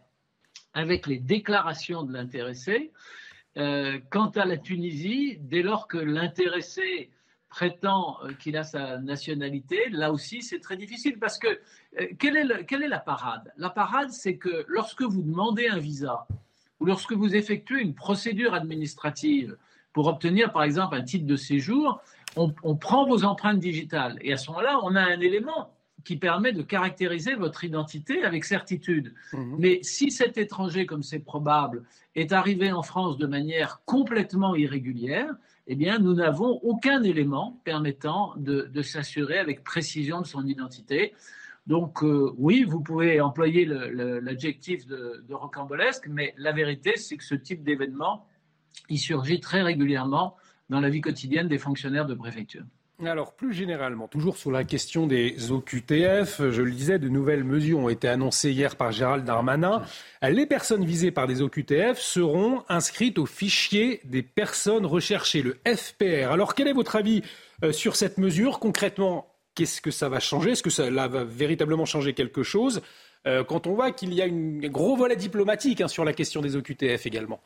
avec 0.73 1.07
les 1.07 1.18
déclarations 1.18 2.03
de 2.03 2.11
l'intéressé. 2.11 2.91
Euh, 3.56 3.99
quant 4.10 4.32
à 4.32 4.44
la 4.44 4.57
Tunisie, 4.57 5.38
dès 5.40 5.61
lors 5.61 5.88
que 5.88 5.98
l'intéressé 5.98 7.10
prétend 7.48 8.18
euh, 8.26 8.34
qu'il 8.34 8.57
a 8.57 8.65
sa 8.65 8.98
nationalité, 8.98 9.88
là 9.91 10.11
aussi 10.11 10.41
c'est 10.41 10.60
très 10.60 10.76
difficile 10.76 11.19
parce 11.19 11.40
que 11.40 11.57
quelle, 12.19 12.36
est 12.36 12.65
quelle 12.65 12.84
est 12.84 12.90
la 12.90 12.99
parade? 12.99 13.53
La 13.56 13.69
parade, 13.69 14.10
c'est 14.11 14.36
que 14.36 14.65
lorsque 14.68 15.03
vous 15.03 15.22
demandez 15.22 15.69
un 15.69 15.80
visa, 15.80 16.27
ou 16.80 16.85
lorsque 16.85 17.14
vous 17.14 17.35
effectuez 17.35 17.81
une 17.81 17.93
procédure 17.93 18.53
administrative 18.53 19.57
pour 19.93 20.07
obtenir, 20.07 20.52
par 20.52 20.64
exemple, 20.64 20.95
un 20.95 21.03
titre 21.03 21.26
de 21.26 21.35
séjour, 21.35 22.02
on, 22.35 22.76
prend 22.76 23.07
vos 23.07 23.23
empreintes 23.23 23.60
digitales. 23.60 24.18
Et 24.22 24.34
à 24.34 24.38
ce 24.38 24.49
moment-là, 24.52 24.80
on 24.84 24.93
a 24.95 25.02
un 25.02 25.22
élément 25.22 25.72
qui 26.03 26.18
permet 26.18 26.52
de 26.52 26.61
caractériser 26.61 27.34
votre 27.35 27.64
identité 27.64 28.23
avec 28.23 28.43
certitude. 28.43 29.14
Mhm. 29.31 29.56
Mais 29.57 29.80
si 29.84 30.11
cet 30.11 30.38
étranger, 30.38 30.85
comme 30.85 31.02
c'est 31.02 31.19
probable, 31.19 31.84
est 32.14 32.34
arrivé 32.34 32.73
en 32.73 32.84
France 32.84 33.18
de 33.18 33.26
manière 33.26 33.81
complètement 33.85 34.53
irrégulière, 34.53 35.34
eh 35.68 35.76
bien, 35.76 35.97
nous 35.97 36.14
n'avons 36.14 36.60
aucun 36.61 37.02
élément 37.02 37.60
permettant 37.64 38.34
de 38.35 38.81
s'assurer 38.81 39.39
avec 39.39 39.64
précision 39.64 40.22
de 40.22 40.27
son 40.27 40.45
identité. 40.45 41.14
Donc 41.68 42.04
euh, 42.04 42.32
oui, 42.38 42.64
vous 42.64 42.80
pouvez 42.80 43.20
employer 43.22 43.66
l'adjectif 43.66 44.86
de, 44.86 45.24
rocambolesque, 45.32 46.08
mais 46.08 46.34
la 46.38 46.52
vérité, 46.52 46.96
c'est 46.96 47.18
que 47.18 47.24
ce 47.24 47.36
type 47.36 47.64
d'événement, 47.64 48.28
il 48.90 49.00
surgit 49.00 49.40
très 49.40 49.64
régulièrement 49.64 50.36
dans 50.70 50.80
la 50.80 50.90
vie 50.90 51.02
quotidienne 51.02 51.48
des 51.48 51.58
fonctionnaires 51.58 52.06
de 52.06 52.14
préfecture. 52.14 52.64
Alors 53.04 53.36
plus 53.36 53.52
généralement, 53.52 54.08
toujours 54.08 54.38
sur 54.38 54.52
la 54.52 54.64
question 54.64 55.06
des 55.06 55.52
OQTF, 55.52 56.50
je 56.50 56.62
le 56.62 56.72
disais, 56.72 56.98
de 56.98 57.10
nouvelles 57.10 57.44
mesures 57.44 57.80
ont 57.80 57.90
été 57.90 58.08
annoncées 58.08 58.52
hier 58.52 58.78
par 58.78 58.94
Gérald 58.94 59.26
Darmanin. 59.26 59.82
Les 60.22 60.46
personnes 60.46 60.86
visées 60.86 61.12
par 61.12 61.28
des 61.28 61.42
OQTF 61.42 62.00
seront 62.00 62.64
inscrites 62.70 63.20
au 63.20 63.26
fichier 63.26 64.00
des 64.06 64.24
personnes 64.24 64.86
recherchées, 64.86 65.42
le 65.42 65.58
FPR. 65.68 66.32
Alors 66.32 66.56
quel 66.56 66.70
est 66.70 66.74
votre 66.74 66.96
avis 66.96 67.22
euh, 67.64 67.74
sur 67.74 67.98
cette 67.98 68.18
mesure 68.18 68.60
Concrètement, 68.60 69.35
Qu'est-ce 69.56 69.82
que 69.82 69.91
ça 69.91 70.10
va 70.10 70.19
changer? 70.19 70.52
Est-ce 70.52 70.64
que 70.64 70.69
ça 70.69 70.90
va 70.90 71.23
véritablement 71.23 71.86
changer 71.86 72.14
quelque 72.14 72.44
chose? 72.44 72.82
Euh, 73.26 73.44
quand 73.44 73.68
on 73.68 73.73
voit 73.73 73.91
qu'il 73.91 74.14
y 74.14 74.22
a 74.22 74.26
un 74.26 74.68
gros 74.68 74.95
volet 74.95 75.15
diplomatique 75.15 75.82
hein, 75.82 75.88
sur 75.88 76.06
la 76.06 76.14
question 76.14 76.41
des 76.41 76.56
OQTF 76.56 77.06
également. 77.06 77.41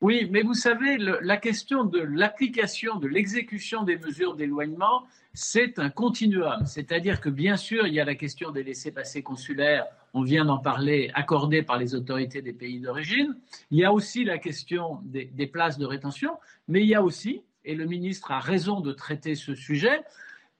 Oui, 0.00 0.28
mais 0.30 0.42
vous 0.42 0.52
savez, 0.52 0.98
la 0.98 1.36
question 1.38 1.84
de 1.84 1.98
l'application, 1.98 2.96
de 2.96 3.06
l'exécution 3.06 3.84
des 3.84 3.96
mesures 3.96 4.34
d'éloignement, 4.34 5.04
c'est 5.32 5.78
un 5.78 5.88
continuum. 5.88 6.66
C'est-à-dire 6.66 7.22
que 7.22 7.30
bien 7.30 7.56
sûr, 7.56 7.86
il 7.86 7.94
y 7.94 8.00
a 8.00 8.04
la 8.04 8.14
question 8.14 8.50
des 8.50 8.62
laissés-passer 8.62 9.22
consulaires, 9.22 9.86
on 10.12 10.22
vient 10.22 10.44
d'en 10.44 10.58
parler, 10.58 11.10
accordés 11.14 11.62
par 11.62 11.78
les 11.78 11.94
autorités 11.94 12.42
des 12.42 12.52
pays 12.52 12.80
d'origine. 12.80 13.34
Il 13.70 13.78
y 13.78 13.84
a 13.84 13.92
aussi 13.92 14.24
la 14.24 14.38
question 14.38 15.00
des, 15.04 15.46
places 15.46 15.78
de 15.78 15.86
rétention, 15.86 16.38
mais 16.68 16.82
il 16.82 16.88
y 16.88 16.94
a 16.94 17.02
aussi, 17.02 17.42
et 17.64 17.74
le 17.74 17.86
ministre 17.86 18.30
a 18.30 18.40
raison 18.40 18.80
de 18.80 18.92
traiter 18.92 19.34
ce 19.34 19.54
sujet, 19.54 20.02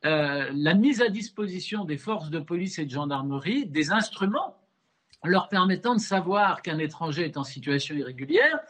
euh, 0.04 0.50
la 0.52 0.74
mise 0.74 1.00
à 1.00 1.08
disposition 1.08 1.84
des 1.84 1.96
forces 1.96 2.30
de 2.30 2.38
police 2.38 2.78
et 2.78 2.84
de 2.84 2.90
gendarmerie 2.90 3.66
des 3.66 3.90
instruments 3.90 4.56
leur 5.24 5.48
permettant 5.48 5.94
de 5.94 6.00
savoir 6.00 6.62
qu'un 6.62 6.78
étranger 6.78 7.24
est 7.24 7.36
en 7.36 7.44
situation 7.44 7.94
irrégulière 7.94 8.60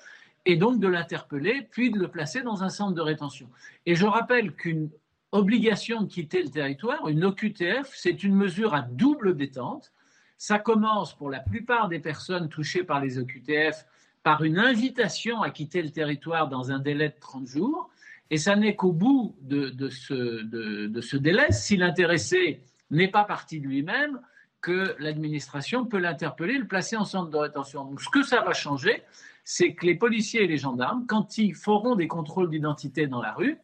et 0.47 0.57
donc 0.57 0.79
de 0.79 0.89
l'interpeller, 0.89 1.67
puis 1.71 1.91
de 1.91 1.99
le 1.99 2.09
placer 2.09 2.43
dans 2.43 2.63
un 2.63 2.69
centre 2.69 2.95
de 2.95 3.01
rétention. 3.01 3.49
Et 3.87 3.95
je 3.95 4.07
rappelle 4.07 4.55
qu'une 4.55 4.91
obligation 5.33 6.03
de 6.03 6.07
quitter 6.07 6.43
le 6.43 6.51
territoire, 6.51 7.09
une 7.09 7.25
OQTF, 7.25 7.91
c'est 7.95 8.23
une 8.23 8.37
mesure 8.37 8.75
à 8.75 8.83
double 8.83 9.37
détente. 9.37 9.93
Ça 10.37 10.59
commence 10.59 11.17
pour 11.17 11.31
la 11.31 11.41
plupart 11.41 11.89
des 11.89 11.99
personnes 11.99 12.49
touchées 12.49 12.85
par 12.85 13.01
les 13.01 13.19
OQTF 13.19 13.87
par 14.23 14.43
une 14.43 14.59
invitation 14.59 15.43
à 15.43 15.51
quitter 15.51 15.83
le 15.83 15.91
territoire 15.91 16.49
dans 16.49 16.71
un 16.71 16.79
délai 16.79 17.09
de 17.11 17.21
30 17.21 17.47
jours. 17.47 17.91
Et 18.31 18.39
ça 18.39 18.57
n'est 18.57 18.75
qu'au 18.75 18.93
bout 18.93 19.37
de, 19.41 19.89
ce, 19.89 21.17
délai, 21.17 21.53
si 21.53 21.77
l'intéressé 21.77 22.63
n'est 22.91 23.09
pas 23.09 23.25
parti 23.25 23.61
de 23.61 23.67
lui-même, 23.67 24.21
que 24.61 24.97
l'administration 24.99 25.85
peut 25.85 25.99
l'interpeller, 25.99 26.57
le 26.57 26.67
placer 26.67 26.97
en 26.97 27.05
centre 27.05 27.31
de 27.31 27.37
rétention. 27.37 27.85
Donc 27.85 28.01
ce 28.01 28.09
que 28.09 28.23
ça 28.23 28.41
va 28.41 28.55
changer, 28.55 29.03
c'est 29.45 29.75
que 29.75 29.85
les 29.85 29.95
policiers 29.95 30.45
et 30.45 30.47
les 30.47 30.57
gendarmes, 30.57 31.05
quand 31.07 31.37
ils 31.37 31.55
feront 31.55 31.97
des 31.97 32.09
contrôles 32.09 32.49
d'identité 32.49 33.07
dans 33.07 33.21
la 33.21 33.33
rue, 33.35 33.59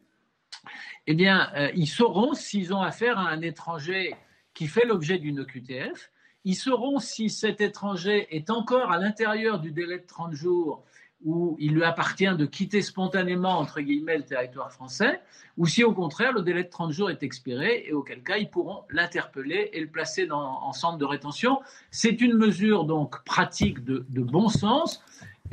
eh 1.07 1.15
bien, 1.15 1.51
euh, 1.55 1.71
ils 1.73 1.87
sauront 1.87 2.35
s'ils 2.35 2.71
ont 2.73 2.81
affaire 2.81 3.17
à 3.17 3.29
un 3.29 3.41
étranger 3.41 4.15
qui 4.53 4.67
fait 4.67 4.85
l'objet 4.85 5.17
d'une 5.17 5.39
OQTF 5.39 6.11
Ils 6.43 6.55
sauront 6.55 6.99
si 6.99 7.29
cet 7.29 7.61
étranger 7.61 8.27
est 8.35 8.51
encore 8.51 8.91
à 8.91 8.99
l'intérieur 8.99 9.59
du 9.59 9.71
délai 9.71 9.99
de 9.99 10.05
30 10.05 10.33
jours 10.33 10.83
où 11.23 11.55
il 11.59 11.73
lui 11.73 11.83
appartient 11.83 12.35
de 12.35 12.45
quitter 12.45 12.81
spontanément, 12.81 13.59
entre 13.59 13.81
guillemets, 13.81 14.17
le 14.17 14.23
territoire 14.23 14.71
français, 14.71 15.21
ou 15.57 15.65
si 15.65 15.83
au 15.83 15.93
contraire 15.93 16.33
le 16.33 16.41
délai 16.41 16.63
de 16.63 16.69
30 16.69 16.91
jours 16.91 17.11
est 17.11 17.23
expiré, 17.23 17.85
et 17.87 17.93
auquel 17.93 18.23
cas 18.23 18.37
ils 18.37 18.49
pourront 18.49 18.83
l'interpeller 18.89 19.69
et 19.73 19.79
le 19.79 19.87
placer 19.87 20.25
dans, 20.25 20.63
en 20.63 20.73
centre 20.73 20.97
de 20.97 21.05
rétention. 21.05 21.59
C'est 21.91 22.21
une 22.21 22.33
mesure 22.33 22.85
donc 22.85 23.23
pratique 23.23 23.83
de, 23.83 24.03
bon 24.21 24.49
sens. 24.49 25.03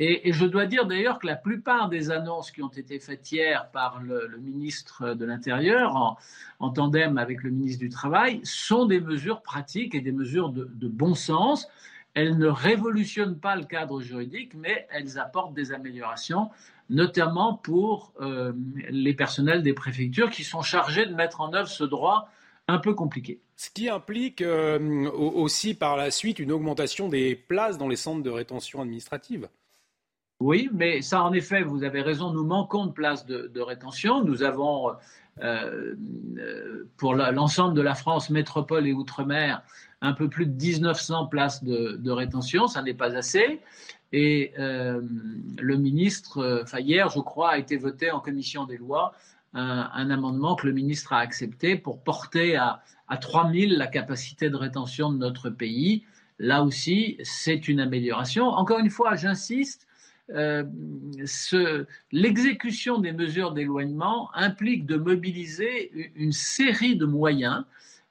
Et, 0.01 0.31
je 0.31 0.45
dois 0.45 0.65
dire 0.65 0.85
d'ailleurs 0.85 1.19
que 1.19 1.27
la 1.27 1.35
plupart 1.35 1.89
des 1.89 2.09
annonces 2.09 2.51
qui 2.51 2.63
ont 2.63 2.69
été 2.69 2.99
faites 2.99 3.29
hier 3.31 3.69
par 3.71 4.01
le, 4.01 4.37
ministre 4.39 5.13
de 5.13 5.25
l'Intérieur, 5.25 6.17
en, 6.59 6.69
tandem 6.69 7.17
avec 7.17 7.43
le 7.43 7.51
ministre 7.51 7.79
du 7.79 7.89
Travail, 7.89 8.39
sont 8.43 8.85
des 8.85 9.01
mesures 9.01 9.41
pratiques 9.41 9.93
et 9.95 10.01
des 10.01 10.13
mesures 10.13 10.49
de, 10.49 10.69
de 10.73 10.87
bon 10.87 11.15
sens. 11.15 11.67
Elles 12.19 12.37
ne 12.37 12.47
révolutionnent 12.47 13.39
pas 13.39 13.55
le 13.55 13.63
cadre 13.63 14.01
juridique, 14.01 14.53
mais 14.53 14.89
elles 14.91 15.17
apportent 15.17 15.53
des 15.53 15.71
améliorations, 15.71 16.49
notamment 16.89 17.53
pour 17.53 18.11
euh, 18.19 18.51
les 18.89 19.13
personnels 19.13 19.63
des 19.63 19.71
préfectures 19.71 20.29
qui 20.29 20.43
sont 20.43 20.61
chargés 20.61 21.05
de 21.05 21.13
mettre 21.13 21.39
en 21.39 21.53
œuvre 21.53 21.69
ce 21.69 21.85
droit 21.85 22.29
un 22.67 22.77
peu 22.77 22.93
compliqué. 22.93 23.39
Ce 23.55 23.69
qui 23.69 23.87
implique 23.87 24.41
euh, 24.41 25.09
aussi 25.09 25.75
par 25.75 25.95
la 25.95 26.11
suite 26.11 26.39
une 26.39 26.51
augmentation 26.51 27.07
des 27.07 27.37
places 27.37 27.77
dans 27.77 27.87
les 27.87 27.95
centres 27.95 28.21
de 28.21 28.29
rétention 28.29 28.81
administrative. 28.81 29.47
Oui, 30.41 30.69
mais 30.73 31.01
ça, 31.01 31.23
en 31.23 31.31
effet, 31.31 31.63
vous 31.63 31.85
avez 31.85 32.01
raison, 32.01 32.33
nous 32.33 32.45
manquons 32.45 32.85
de 32.85 32.91
places 32.91 33.25
de, 33.25 33.61
rétention. 33.61 34.25
Nous 34.25 34.43
avons, 34.43 34.91
euh, 35.41 35.95
pour 36.97 37.15
l'ensemble 37.15 37.75
de 37.75 37.81
la 37.81 37.95
France, 37.95 38.29
métropole 38.29 38.87
et 38.87 38.93
outre-mer, 38.93 39.63
un 40.01 40.13
peu 40.13 40.29
plus 40.29 40.45
de 40.45 40.53
1900 40.53 41.27
places 41.27 41.63
de, 41.63 42.11
rétention, 42.11 42.67
ça 42.67 42.81
n'est 42.81 42.93
pas 42.93 43.15
assez. 43.15 43.59
Et 44.11 44.53
euh, 44.57 45.01
le 45.59 45.77
ministre, 45.77 46.39
euh, 46.39 46.63
enfin 46.63 46.79
hier, 46.79 47.09
je 47.09 47.19
crois, 47.19 47.51
a 47.51 47.57
été 47.57 47.77
voté 47.77 48.09
en 48.09 48.19
commission 48.19 48.65
des 48.65 48.77
lois 48.77 49.13
un, 49.53 50.09
amendement 50.11 50.55
que 50.55 50.67
le 50.67 50.73
ministre 50.73 51.13
a 51.13 51.19
accepté 51.19 51.75
pour 51.75 52.01
porter 52.03 52.55
à, 52.55 52.83
à 53.07 53.17
3000 53.17 53.77
la 53.77 53.87
capacité 53.87 54.49
de 54.49 54.55
rétention 54.55 55.11
de 55.11 55.17
notre 55.17 55.49
pays. 55.49 56.03
Là 56.37 56.63
aussi, 56.63 57.17
c'est 57.23 57.67
une 57.67 57.79
amélioration. 57.79 58.45
Encore 58.45 58.79
une 58.79 58.91
fois, 58.91 59.15
j'insiste, 59.15 59.87
euh, 60.31 60.63
l'exécution 62.11 62.99
des 62.99 63.11
mesures 63.11 63.51
d'éloignement 63.51 64.29
implique 64.35 64.85
de 64.85 64.95
mobiliser 64.95 66.11
une 66.15 66.31
série 66.31 66.95
de 66.95 67.05
moyens 67.05 67.63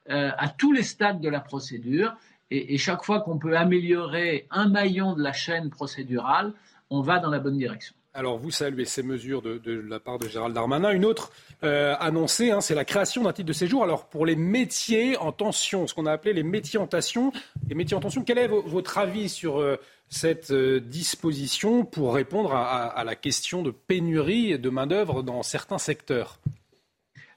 euh, 0.09 0.31
à 0.37 0.49
tous 0.49 0.71
les 0.71 0.83
stades 0.83 1.21
de 1.21 1.29
la 1.29 1.39
procédure. 1.39 2.15
Et, 2.51 2.79
chaque 2.79 3.03
fois 3.03 3.21
qu'on 3.21 3.37
peut 3.37 3.55
améliorer 3.55 4.47
un 4.49 4.67
maillon 4.67 5.13
de 5.13 5.21
la 5.21 5.33
chaîne 5.33 5.69
procédurale, 5.69 6.53
on 6.89 7.01
va 7.01 7.19
dans 7.19 7.29
la 7.29 7.37
bonne 7.37 7.57
direction. 7.57 7.93
Alors 8.15 8.39
vous 8.39 8.49
saluez 8.49 8.85
ces 8.85 9.03
mesures 9.03 9.43
de, 9.43 9.61
la 9.87 9.99
part 9.99 10.17
de 10.17 10.27
Gérald 10.27 10.55
Darmanin. 10.55 10.89
Une 10.89 11.05
autre 11.05 11.31
euh, 11.63 11.95
annoncée, 11.99 12.49
hein, 12.49 12.59
c'est 12.59 12.73
la 12.73 12.85
création 12.85 13.21
d'un 13.21 13.33
titre 13.33 13.47
de 13.47 13.53
séjour. 13.53 13.83
Alors 13.83 14.07
pour 14.07 14.25
les 14.25 14.35
métiers 14.35 15.15
en 15.17 15.31
tension, 15.31 15.85
ce 15.85 15.93
qu'on 15.93 16.07
a 16.07 16.11
appelé 16.11 16.33
les 16.33 16.41
métiers 16.41 16.79
en 16.79 16.87
tension, 16.87 17.31
les 17.67 17.75
métiers 17.75 17.95
en 17.95 17.99
tension, 17.99 18.23
quel 18.23 18.39
est 18.39 18.47
votre 18.47 18.97
avis 18.97 19.29
sur 19.29 19.59
euh, 19.59 19.77
cette 20.09 20.51
disposition 20.51 21.85
pour 21.85 22.15
répondre 22.15 22.55
à, 22.55 23.03
la 23.03 23.15
question 23.15 23.61
de 23.61 23.69
pénurie 23.69 24.57
de 24.57 24.69
main 24.71 24.87
d'œuvre 24.87 25.21
dans 25.21 25.43
certains 25.43 25.77
secteurs? 25.77 26.39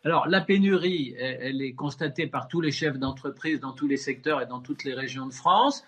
Alors, 0.04 0.26
la 0.26 0.40
pénurie, 0.40 1.14
elle 1.18 1.62
est 1.62 1.74
constatée 1.74 2.26
par 2.26 2.48
tous 2.48 2.60
les 2.60 2.72
chefs 2.72 2.98
d'entreprise 2.98 3.60
dans 3.60 3.72
tous 3.72 3.86
les 3.86 3.96
secteurs 3.96 4.42
et 4.42 4.46
dans 4.46 4.58
toutes 4.58 4.82
les 4.82 4.94
régions 4.94 5.26
de 5.26 5.32
France. 5.32 5.84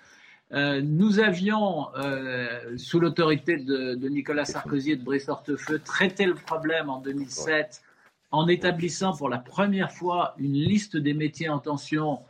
Euh, 0.53 0.81
nous 0.83 1.19
avions, 1.19 1.89
euh, 1.97 2.77
sous 2.77 3.01
l'autorité 3.01 3.57
de, 3.57 3.97
Nicolas 4.09 4.45
Sarkozy 4.45 4.93
et 4.93 4.97
de 4.97 5.03
Brice 5.03 5.29
Hortefeux, 5.29 5.81
traité 5.81 6.27
le 6.27 6.35
problème 6.35 6.91
en 6.91 7.01
2007 7.01 7.83
en 8.31 8.47
établissant 8.47 9.17
pour 9.17 9.29
la 9.29 9.39
première 9.39 9.91
fois 9.91 10.35
une 10.39 10.55
liste 10.55 10.97
des 10.97 11.15
métiers 11.15 11.49
en 11.49 11.59
tension 11.59 12.21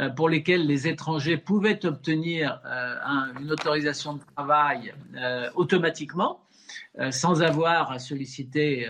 euh, 0.00 0.08
pour 0.10 0.28
lesquels 0.28 0.66
les 0.66 0.86
étrangers 0.86 1.36
pouvaient 1.36 1.84
obtenir 1.84 2.60
une 3.40 3.50
autorisation 3.50 4.14
de 4.14 4.20
travail 4.36 4.94
automatiquement, 5.54 6.40
sans 7.10 7.42
avoir 7.42 7.90
à 7.90 7.98
solliciter 7.98 8.88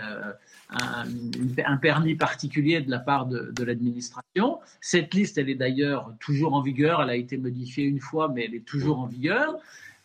un, 0.69 1.77
permis 1.77 2.15
particulier 2.15 2.81
de 2.81 2.89
la 2.89 2.99
part 2.99 3.27
de, 3.27 3.63
l'administration. 3.63 4.59
Cette 4.81 5.13
liste, 5.13 5.37
elle 5.37 5.49
est 5.49 5.55
d'ailleurs 5.55 6.13
toujours 6.19 6.53
en 6.53 6.61
vigueur. 6.61 7.01
Elle 7.01 7.09
a 7.09 7.15
été 7.15 7.37
modifiée 7.37 7.85
une 7.85 7.99
fois, 7.99 8.29
mais 8.29 8.45
elle 8.45 8.55
est 8.55 8.65
toujours 8.65 8.99
en 8.99 9.05
vigueur. 9.05 9.55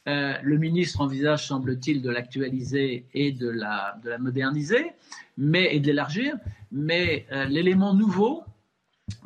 Euh, 0.09 0.35
le 0.43 0.57
ministre 0.57 1.01
envisage, 1.01 1.47
semble-t-il, 1.47 2.03
de 2.03 2.11
l'actualiser 2.11 3.07
et 3.12 3.32
de 3.32 3.49
la, 3.49 3.99
de 4.03 4.11
la 4.11 4.19
moderniser, 4.19 4.93
mais, 5.37 5.74
et 5.74 5.81
de 5.81 5.87
l'élargir. 5.87 6.37
Mais 6.73 7.27
euh, 7.32 7.45
l'élément 7.45 7.95
nouveau, 7.95 8.45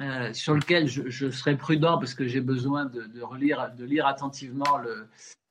euh, 0.01 0.33
sur 0.33 0.55
lequel 0.55 0.89
je, 0.89 1.31
serai 1.31 1.57
prudent 1.57 1.99
parce 1.99 2.15
que 2.15 2.27
j'ai 2.27 2.41
besoin 2.41 2.87
de, 2.87 3.23
relire, 3.23 3.71
de 3.77 3.85
lire 3.85 4.07
attentivement 4.07 4.79
le, 4.79 5.07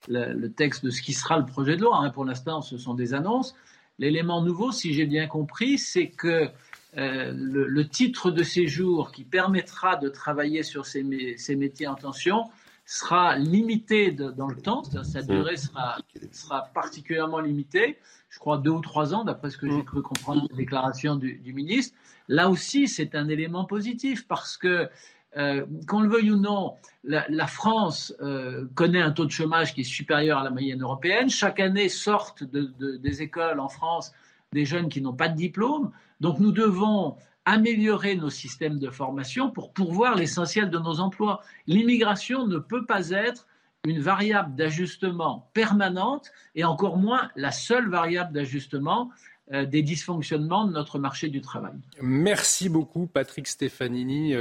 le, 0.07 0.47
texte 0.49 0.84
de 0.84 0.89
ce 0.89 1.01
qui 1.01 1.14
sera 1.14 1.38
le 1.38 1.45
projet 1.45 1.77
de 1.77 1.84
loi. 1.84 1.97
Hein. 1.97 2.10
Pour 2.10 2.26
l'instant, 2.26 2.61
ce 2.61 2.77
sont 2.77 2.93
des 2.93 3.14
annonces. 3.14 3.55
L'élément 3.99 4.41
nouveau, 4.41 4.72
si 4.72 4.94
j'ai 4.94 5.06
bien 5.06 5.28
compris, 5.28 5.78
c'est 5.78 6.10
que 6.10 6.49
euh, 6.98 7.32
le, 7.36 7.88
titre 7.88 8.30
de 8.30 8.44
séjour 8.44 9.11
qui 9.11 9.24
permettra 9.24 9.95
de 9.95 10.10
travailler 10.10 10.64
sur 10.64 10.86
ces, 10.86 11.03
métiers 11.56 11.88
en 11.88 11.95
tension 11.95 12.49
sera 12.86 13.38
limité 13.38 14.11
dans 14.11 14.48
le 14.48 14.57
temps, 14.57 14.84
sa 15.03 15.22
durée 15.22 15.56
sera, 15.57 15.98
particulièrement 16.74 17.40
limitée, 17.40 17.98
je 18.30 18.40
crois 18.40 18.57
deux 18.57 18.72
ou 18.72 18.82
trois 18.82 19.14
ans, 19.14 19.24
d'après 19.24 19.49
ce 19.49 19.57
que 19.57 19.70
j'ai 19.70 19.84
cru 19.84 20.02
comprendre 20.02 20.48
la 20.49 20.57
déclaration 20.57 21.15
du, 21.15 21.53
ministre. 21.53 21.95
Là 22.28 22.49
aussi, 22.49 22.88
c'est 22.88 23.15
un 23.15 23.28
élément 23.28 23.65
positif 23.65 24.28
parce 24.28 24.57
que 24.57 24.90
euh, 25.38 25.65
qu'on 25.88 26.01
le 26.01 26.10
veuille 26.10 26.31
ou 26.31 26.38
non, 26.38 26.76
la, 27.03 27.47
France 27.47 28.14
euh, 28.22 28.65
connaît 28.76 29.01
un 29.01 29.11
taux 29.11 29.26
de 29.26 29.31
chômage 29.31 29.73
qui 29.73 29.81
est 29.81 29.85
supérieur 29.85 30.39
à 30.39 30.43
la 30.43 30.49
moyenne 30.49 30.81
européenne. 30.81 31.30
Chaque 31.30 31.60
année 31.60 31.89
sortent 31.89 32.43
des 32.43 33.22
écoles 33.22 33.60
en 33.60 33.69
France 33.69 34.14
des 34.53 34.65
jeunes 34.65 34.89
qui 34.89 35.01
n'ont 35.01 35.14
pas 35.14 35.30
de 35.30 35.35
diplôme. 35.35 35.91
Donc 36.22 36.39
nous 36.39 36.51
devons 36.51 37.18
améliorer 37.45 38.15
nos 38.15 38.30
systèmes 38.30 38.80
de 38.80 38.89
formation 38.89 39.49
pour 39.49 39.73
pourvoir 39.73 40.15
l'essentiel 40.15 40.69
de 40.69 40.80
nos 40.80 40.99
emplois. 40.99 41.41
L'immigration 41.68 42.47
ne 42.47 42.57
peut 42.57 42.85
pas 42.85 43.10
être 43.10 43.47
une 43.85 43.99
variable 43.99 44.55
d'ajustement 44.55 45.49
permanente 45.53 46.31
et 46.55 46.64
encore 46.64 46.97
moins 46.97 47.30
la 47.35 47.51
seule 47.51 47.89
variable 47.89 48.31
d'ajustement 48.31 49.10
euh, 49.51 49.65
des 49.65 49.81
dysfonctionnements 49.81 50.65
de 50.65 50.72
notre 50.72 50.99
marché 50.99 51.27
du 51.27 51.41
travail. 51.41 51.73
Merci 52.01 52.69
beaucoup 52.69 53.07
Patrick 53.07 53.45
Stefanini 53.45 54.34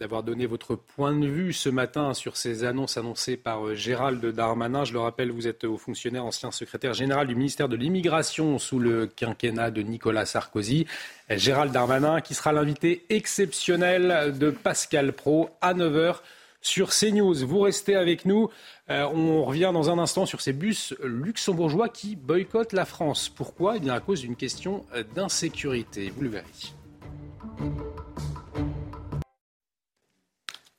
d'avoir 0.00 0.22
donné 0.22 0.46
votre 0.46 0.74
point 0.74 1.14
de 1.14 1.26
vue 1.26 1.52
ce 1.52 1.68
matin 1.68 2.14
sur 2.14 2.36
ces 2.36 2.64
annonces 2.64 2.96
annoncées 2.96 3.36
par 3.36 3.66
euh, 3.66 3.74
Gérald 3.74 4.24
Darmanin. 4.24 4.84
Je 4.84 4.94
le 4.94 5.00
rappelle, 5.00 5.30
vous 5.30 5.46
êtes 5.46 5.64
au 5.64 5.76
fonctionnaire 5.76 6.24
ancien 6.24 6.50
secrétaire 6.50 6.94
général 6.94 7.26
du 7.26 7.34
ministère 7.34 7.68
de 7.68 7.76
l'Immigration 7.76 8.58
sous 8.58 8.78
le 8.78 9.06
quinquennat 9.06 9.70
de 9.70 9.82
Nicolas 9.82 10.24
Sarkozy. 10.24 10.86
Gérald 11.28 11.72
Darmanin 11.72 12.20
qui 12.22 12.34
sera 12.34 12.52
l'invité 12.52 13.04
exceptionnel 13.10 14.36
de 14.38 14.50
Pascal 14.50 15.12
Pro 15.12 15.50
à 15.60 15.74
9h 15.74 16.16
sur 16.62 16.90
CNews. 16.90 17.46
Vous 17.46 17.60
restez 17.60 17.94
avec 17.94 18.24
nous. 18.24 18.48
Euh, 18.90 19.04
on 19.04 19.44
revient 19.44 19.70
dans 19.72 19.90
un 19.90 19.98
instant 19.98 20.26
sur 20.26 20.40
ces 20.40 20.52
bus 20.52 20.94
luxembourgeois 21.02 21.88
qui 21.88 22.16
boycottent 22.16 22.72
la 22.72 22.84
France. 22.84 23.28
Pourquoi? 23.28 23.76
Eh 23.76 23.80
bien 23.80 23.94
à 23.94 24.00
cause 24.00 24.22
d'une 24.22 24.36
question 24.36 24.84
euh, 24.94 25.04
d'insécurité. 25.14 26.10
Vous 26.14 26.22
le 26.22 26.30
verrez. 26.30 26.44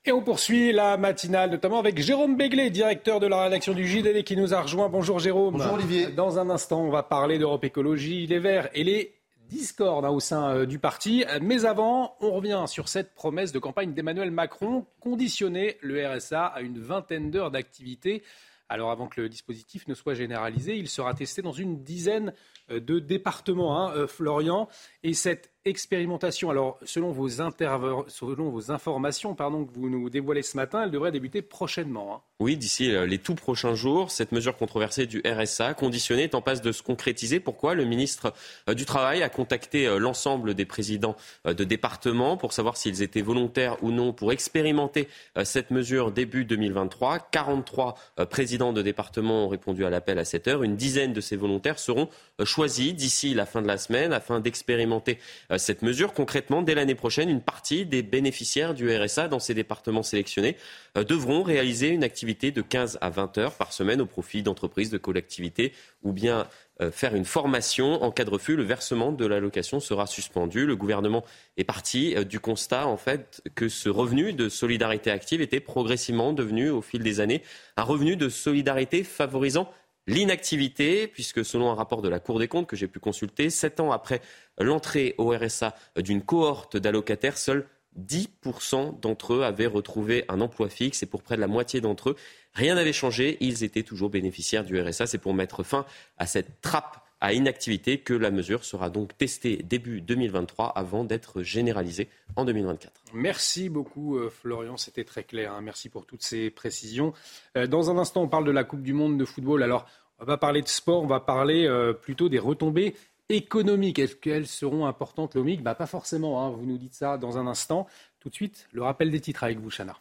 Et 0.04 0.12
on 0.12 0.24
poursuit 0.24 0.72
la 0.72 0.98
matinale, 0.98 1.52
notamment 1.52 1.78
avec 1.78 2.00
Jérôme 2.00 2.36
Béglé, 2.36 2.72
directeur 2.72 3.20
de 3.20 3.28
la 3.28 3.44
rédaction 3.44 3.74
du 3.74 3.86
JDD, 3.86 4.24
qui 4.24 4.36
nous 4.36 4.52
a 4.52 4.62
rejoint. 4.62 4.90
Bonjour 4.90 5.20
Jérôme. 5.20 5.54
Bonjour 5.58 5.74
Olivier. 5.74 6.08
Dans 6.08 6.40
un 6.40 6.50
instant, 6.50 6.82
on 6.82 6.90
va 6.90 7.04
parler 7.04 7.38
d'Europe 7.38 7.64
Écologie, 7.64 8.26
les 8.26 8.40
Verts 8.40 8.68
et 8.74 8.84
les 8.84 9.14
discordes 9.48 10.06
hein, 10.06 10.10
au 10.10 10.20
sein 10.20 10.56
euh, 10.56 10.66
du 10.66 10.80
parti. 10.80 11.24
Mais 11.44 11.66
avant, 11.66 12.16
on 12.20 12.32
revient 12.32 12.64
sur 12.66 12.90
cette 12.90 13.14
promesse 13.14 13.52
de 13.52 13.60
campagne 13.60 13.94
d'Emmanuel 13.94 14.32
Macron, 14.32 14.88
conditionner 15.00 15.78
le 15.82 16.04
RSA 16.04 16.48
à 16.48 16.62
une 16.62 16.80
vingtaine 16.80 17.30
d'heures 17.30 17.52
d'activité. 17.52 18.24
Alors 18.70 18.90
avant 18.90 19.08
que 19.08 19.22
le 19.22 19.30
dispositif 19.30 19.88
ne 19.88 19.94
soit 19.94 20.14
généralisé, 20.14 20.78
il 20.78 20.88
sera 20.88 21.14
testé 21.14 21.42
dans 21.42 21.52
une 21.52 21.84
dizaine 21.84 22.34
euh, 22.72 22.80
de 22.80 22.98
départements, 22.98 23.78
hein, 23.78 23.94
euh, 23.96 24.08
Florian. 24.08 24.68
Et 25.04 25.14
cette 25.14 25.52
expérimentation, 25.66 26.50
alors 26.50 26.80
selon 26.86 27.12
vos, 27.12 27.30
selon 27.30 28.50
vos 28.50 28.72
informations 28.72 29.36
pardon, 29.36 29.66
que 29.66 29.74
vous 29.74 29.90
nous 29.90 30.10
dévoilez 30.10 30.42
ce 30.42 30.58
matin, 30.58 30.84
elle 30.84 30.92
devrait 30.92 31.12
débuter 31.12 31.42
prochainement. 31.42 32.16
Hein. 32.16 32.22
Oui, 32.42 32.58
d'ici 32.58 32.92
euh, 32.92 33.06
les 33.06 33.20
tout 33.20 33.36
prochains 33.36 33.76
jours, 33.76 34.10
cette 34.10 34.32
mesure 34.32 34.58
controversée 34.58 35.06
du 35.06 35.22
RSA 35.24 35.76
conditionnée 35.76 36.24
est 36.24 36.34
en 36.34 36.42
passe 36.42 36.62
de 36.62 36.72
se 36.72 36.82
concrétiser. 36.82 37.40
Pourquoi 37.40 37.76
Le 37.76 37.86
ministre 37.86 38.34
euh, 38.68 38.74
du 38.74 38.86
Travail 38.86 39.22
a 39.22 39.30
contacté 39.30 39.86
euh, 39.86 40.00
l'ensemble 40.00 40.56
des 40.56 40.66
présidents 40.66 41.16
de 41.46 41.64
départements 41.64 42.38
pour 42.38 42.54
savoir 42.54 42.78
s'ils 42.78 43.04
étaient 43.04 43.22
volontaires 43.22 43.78
ou 43.84 43.92
non 43.92 44.14
pour 44.14 44.32
expérimenter 44.32 45.08
cette 45.44 45.70
mesure 45.70 46.12
début 46.12 46.46
2023. 46.46 47.20
43 47.32 47.96
présidents 48.30 48.74
de 48.74 48.82
départements 48.82 49.46
ont 49.46 49.48
répondu 49.50 49.86
à 49.86 49.90
l'appel 49.90 50.18
à 50.18 50.26
cette 50.26 50.48
heure. 50.48 50.64
Une 50.64 50.76
dizaine 50.76 51.14
de 51.14 51.22
ces 51.22 51.36
volontaires 51.36 51.80
seront 51.80 52.10
choisis 52.44 52.94
d'ici 52.94 53.34
la 53.34 53.46
fin 53.46 53.62
de 53.62 53.68
la 53.68 53.78
semaine 53.78 54.14
afin 54.14 54.40
d'expérimenter 54.40 55.20
cette 55.58 55.82
mesure. 55.82 56.14
Concrètement, 56.14 56.62
dès 56.62 56.76
l'année 56.76 56.96
prochaine, 56.96 57.30
une 57.30 57.42
partie 57.42 57.86
des 57.86 58.04
bénéficiaires 58.04 58.74
du 58.74 58.96
RSA 58.96 59.28
dans 59.28 59.40
ces 59.40 59.54
départements 59.54 60.04
sélectionnés 60.04 60.56
devront 60.96 61.44
réaliser 61.44 61.90
une 61.90 62.04
activité 62.04 62.52
de 62.52 62.62
15 62.62 62.98
à 63.02 63.10
20 63.10 63.38
heures 63.38 63.54
par 63.54 63.74
semaine 63.74 64.02
au 64.02 64.06
profit 64.06 64.44
d'entreprises, 64.44 64.90
de 64.90 64.98
collectivités 64.98 65.74
ou 66.04 66.14
bien 66.14 66.48
euh, 66.82 66.92
faire 66.92 67.16
une 67.16 67.26
formation. 67.26 68.02
En 68.04 68.12
cas 68.12 68.24
de 68.24 68.30
refus, 68.30 68.56
le 68.56 68.64
versement 68.64 69.12
de 69.12 69.26
l'allocation 69.26 69.80
sera 69.80 70.08
suspendu. 70.08 70.66
Le 70.66 70.76
gouvernement 70.76 71.24
est 71.58 71.64
parti 71.64 72.16
euh, 72.16 72.24
du 72.24 72.40
constat 72.40 72.88
en 72.88 72.98
fait 72.98 73.44
que 73.56 73.70
ce 73.70 73.90
revenu 73.90 74.34
de 74.34 74.50
solidarité 74.50 75.12
active 75.12 75.42
était 75.42 75.60
progressivement 75.60 76.34
devenu 76.34 76.70
au 76.70 76.82
fil 76.82 77.04
des 77.04 77.20
années 77.20 77.44
un 77.78 77.84
revenu 77.84 78.16
de 78.16 78.30
solidarité 78.30 79.04
favorisant 79.04 79.72
l'inactivité, 80.08 81.08
puisque 81.08 81.46
selon 81.46 81.72
un 81.72 81.76
rapport 81.76 82.02
de 82.02 82.10
la 82.10 82.20
Cour 82.20 82.40
des 82.40 82.48
comptes 82.48 82.68
que 82.68 82.76
j'ai 82.76 82.88
pu 82.88 83.00
consulter, 83.00 83.50
sept 83.50 83.80
ans 83.80 83.92
après 83.92 84.22
l'entrée 84.60 85.16
au 85.18 85.30
RSA 85.30 85.76
d'une 85.98 86.22
cohorte 86.22 86.78
d'allocataires, 86.78 87.38
seuls 87.38 87.68
10% 88.00 89.00
d'entre 89.00 89.34
eux 89.34 89.44
avaient 89.44 89.68
retrouvé 89.68 90.24
un 90.30 90.40
emploi 90.40 90.70
fixe 90.70 91.04
et 91.04 91.06
pour 91.06 91.24
près 91.24 91.36
de 91.36 91.42
la 91.42 91.48
moitié 91.48 91.82
d'entre 91.82 92.12
eux, 92.12 92.16
rien 92.54 92.76
n'avait 92.76 92.94
changé. 92.94 93.38
Ils 93.42 93.64
étaient 93.64 93.84
toujours 93.84 94.10
bénéficiaires 94.10 94.64
du 94.64 94.80
RSA. 94.80 95.08
C'est 95.08 95.18
pour 95.18 95.34
mettre 95.34 95.64
fin 95.64 95.86
à 96.18 96.26
cette 96.26 96.62
trappe 96.62 97.01
à 97.22 97.34
inactivité 97.34 98.00
que 98.00 98.14
la 98.14 98.32
mesure 98.32 98.66
sera 98.66 98.90
donc 98.90 99.18
testée 99.18 99.58
début 99.58 100.02
2023 100.02 100.70
avant 100.70 101.04
d'être 101.04 101.44
généralisée 101.44 102.10
en 102.36 102.46
2024. 102.46 102.92
Merci 103.14 103.70
beaucoup 103.70 104.18
euh, 104.18 104.30
Florian, 104.30 104.76
c'était 104.76 105.04
très 105.04 105.24
clair. 105.24 105.54
Hein. 105.54 105.62
Merci 105.62 105.90
pour 105.90 106.06
toutes 106.06 106.24
ces 106.24 106.50
précisions. 106.50 107.14
Euh, 107.58 107.68
dans 107.68 107.92
un 107.92 107.98
instant, 107.98 108.24
on 108.24 108.28
parle 108.28 108.46
de 108.46 108.52
la 108.52 108.64
Coupe 108.64 108.82
du 108.82 108.94
Monde 108.94 109.18
de 109.18 109.26
football. 109.26 109.62
Alors, 109.62 109.86
on 110.20 110.26
va 110.26 110.38
parler 110.38 110.62
de 110.62 110.68
sport, 110.68 111.04
on 111.04 111.08
va 111.08 111.20
parler 111.20 111.68
euh, 111.68 111.94
plutôt 111.94 112.28
des 112.28 112.40
retombées 112.40 112.96
économiques. 113.30 114.00
Est-ce 114.00 114.16
qu'elles 114.16 114.48
seront 114.48 114.88
importantes, 114.88 115.36
Lomique? 115.36 115.64
Bah, 115.64 115.76
Pas 115.76 115.86
forcément, 115.86 116.44
hein. 116.44 116.50
vous 116.50 116.66
nous 116.66 116.78
dites 116.78 116.96
ça 116.96 117.18
dans 117.18 117.38
un 117.38 117.48
instant. 117.48 117.88
Tout 118.20 118.30
de 118.30 118.36
suite, 118.36 118.68
le 118.72 118.84
rappel 118.84 119.12
des 119.12 119.20
titres 119.20 119.44
avec 119.44 119.60
vous, 119.60 119.70
Chana. 119.70 119.98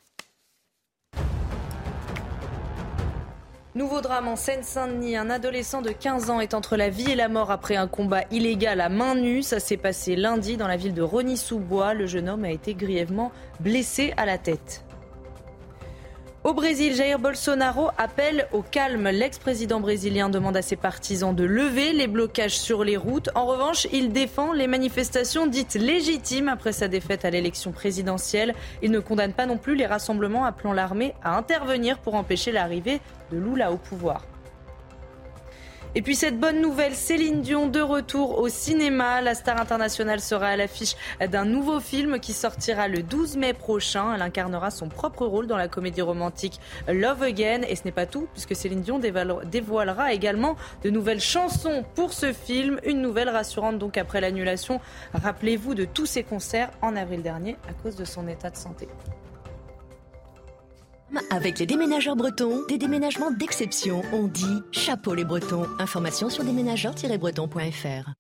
Nouveau 3.77 4.01
drame 4.01 4.27
en 4.27 4.35
Seine-Saint-Denis. 4.35 5.17
Un 5.17 5.31
adolescent 5.31 5.81
de 5.81 5.91
15 5.91 6.29
ans 6.29 6.41
est 6.41 6.55
entre 6.55 6.77
la 6.77 6.91
vie 6.91 7.13
et 7.13 7.15
la 7.15 7.29
mort 7.29 7.53
après 7.53 7.77
un 7.77 7.87
combat 7.87 8.23
illégal 8.33 8.81
à 8.81 8.89
main 8.89 9.15
nue. 9.15 9.45
Ça 9.45 9.61
s'est 9.61 9.77
passé 9.77 10.17
lundi 10.17 10.57
dans 10.57 10.67
la 10.67 10.77
ville 10.77 10.93
de 10.93 11.03
Rony-sous-Bois. 11.03 11.95
Le 11.95 12.07
jeune 12.09 12.29
homme 12.29 12.43
a 12.43 12.51
été 12.51 12.75
grièvement 12.75 13.31
blessé 13.61 14.13
à 14.17 14.27
la 14.27 14.39
tête. 14.39 14.83
Au 16.43 16.55
Brésil, 16.55 16.95
Jair 16.95 17.19
Bolsonaro 17.19 17.91
appelle 17.99 18.49
au 18.53 18.63
calme. 18.63 19.11
L'ex-président 19.11 19.79
brésilien 19.79 20.31
demande 20.31 20.57
à 20.57 20.63
ses 20.63 20.75
partisans 20.75 21.37
de 21.37 21.45
lever 21.45 21.93
les 21.93 22.07
blocages 22.07 22.59
sur 22.59 22.83
les 22.83 22.97
routes. 22.97 23.29
En 23.35 23.45
revanche, 23.45 23.87
il 23.93 24.11
défend 24.11 24.55
les 24.55 24.67
manifestations 24.67 25.47
dites 25.47 25.75
légitimes 25.75 26.49
après 26.49 26.73
sa 26.73 26.89
défaite 26.89 27.27
à 27.27 27.31
l'élection 27.31 27.73
présidentielle. 27.73 28.55
Il 28.81 28.91
ne 28.91 29.01
condamne 29.01 29.35
pas 29.35 29.45
non 29.45 29.59
plus 29.59 29.75
les 29.75 29.85
rassemblements 29.85 30.47
appelant 30.47 30.73
l'armée 30.73 31.15
à 31.23 31.37
intervenir 31.37 31.99
pour 31.99 32.15
empêcher 32.15 32.53
l'arrivée 32.53 33.03
de 33.31 33.37
Lula 33.37 33.71
au 33.71 33.77
pouvoir. 33.77 34.25
Et 35.97 36.03
puis 36.03 36.15
cette 36.15 36.39
bonne 36.39 36.61
nouvelle, 36.61 36.95
Céline 36.95 37.41
Dion 37.41 37.67
de 37.67 37.81
retour 37.81 38.39
au 38.39 38.49
cinéma. 38.49 39.21
La 39.23 39.35
star 39.35 39.61
internationale 39.61 40.21
sera 40.21 40.47
à 40.47 40.57
l'affiche 40.57 40.95
d'un 41.21 41.45
nouveau 41.45 41.81
film 41.81 42.21
qui 42.21 42.33
sortira 42.33 42.87
le 42.87 43.03
12 43.03 43.37
mai 43.37 43.55
prochain. 43.55 44.15
Elle 44.15 44.23
incarnera 44.23 44.71
son 44.71 44.89
propre 44.89 45.27
rôle 45.27 45.49
dans 45.49 45.57
la 45.57 45.67
comédie 45.67 46.01
romantique 46.01 46.61
Love 46.87 47.25
Again. 47.25 47.63
Et 47.69 47.75
ce 47.75 47.83
n'est 47.85 47.93
pas 47.93 48.07
tout, 48.07 48.29
puisque 48.33 48.55
Céline 48.55 48.83
Dion 48.83 49.01
dévoilera 49.01 50.13
également 50.13 50.55
de 50.85 50.91
nouvelles 50.91 51.21
chansons 51.21 51.85
pour 51.97 52.13
ce 52.13 52.33
film. 52.33 52.79
Une 52.85 53.03
nouvelle 53.03 53.29
rassurante 53.29 53.81
donc 53.81 53.99
après 53.99 54.21
l'annulation, 54.21 54.81
rappelez-vous, 55.13 55.75
de 55.75 55.85
tous 55.87 56.07
ses 56.07 56.23
concerts 56.23 56.71
en 56.83 56.95
avril 56.95 57.23
dernier 57.23 57.57
à 57.69 57.73
cause 57.73 57.97
de 57.97 58.05
son 58.05 58.29
état 58.29 58.51
de 58.51 58.57
santé. 58.57 58.87
Avec 61.31 61.59
les 61.59 61.67
déménageurs 61.67 62.17
bretons, 62.17 62.65
des 62.69 62.79
déménagements 62.79 63.31
d'exception. 63.31 64.03
On 64.13 64.27
dit 64.27 64.63
chapeau 64.73 65.15
les 65.15 65.25
bretons. 65.25 65.67
Information 65.79 66.31
sur 66.31 66.45
déménageurs-bretons.fr. 66.45 68.11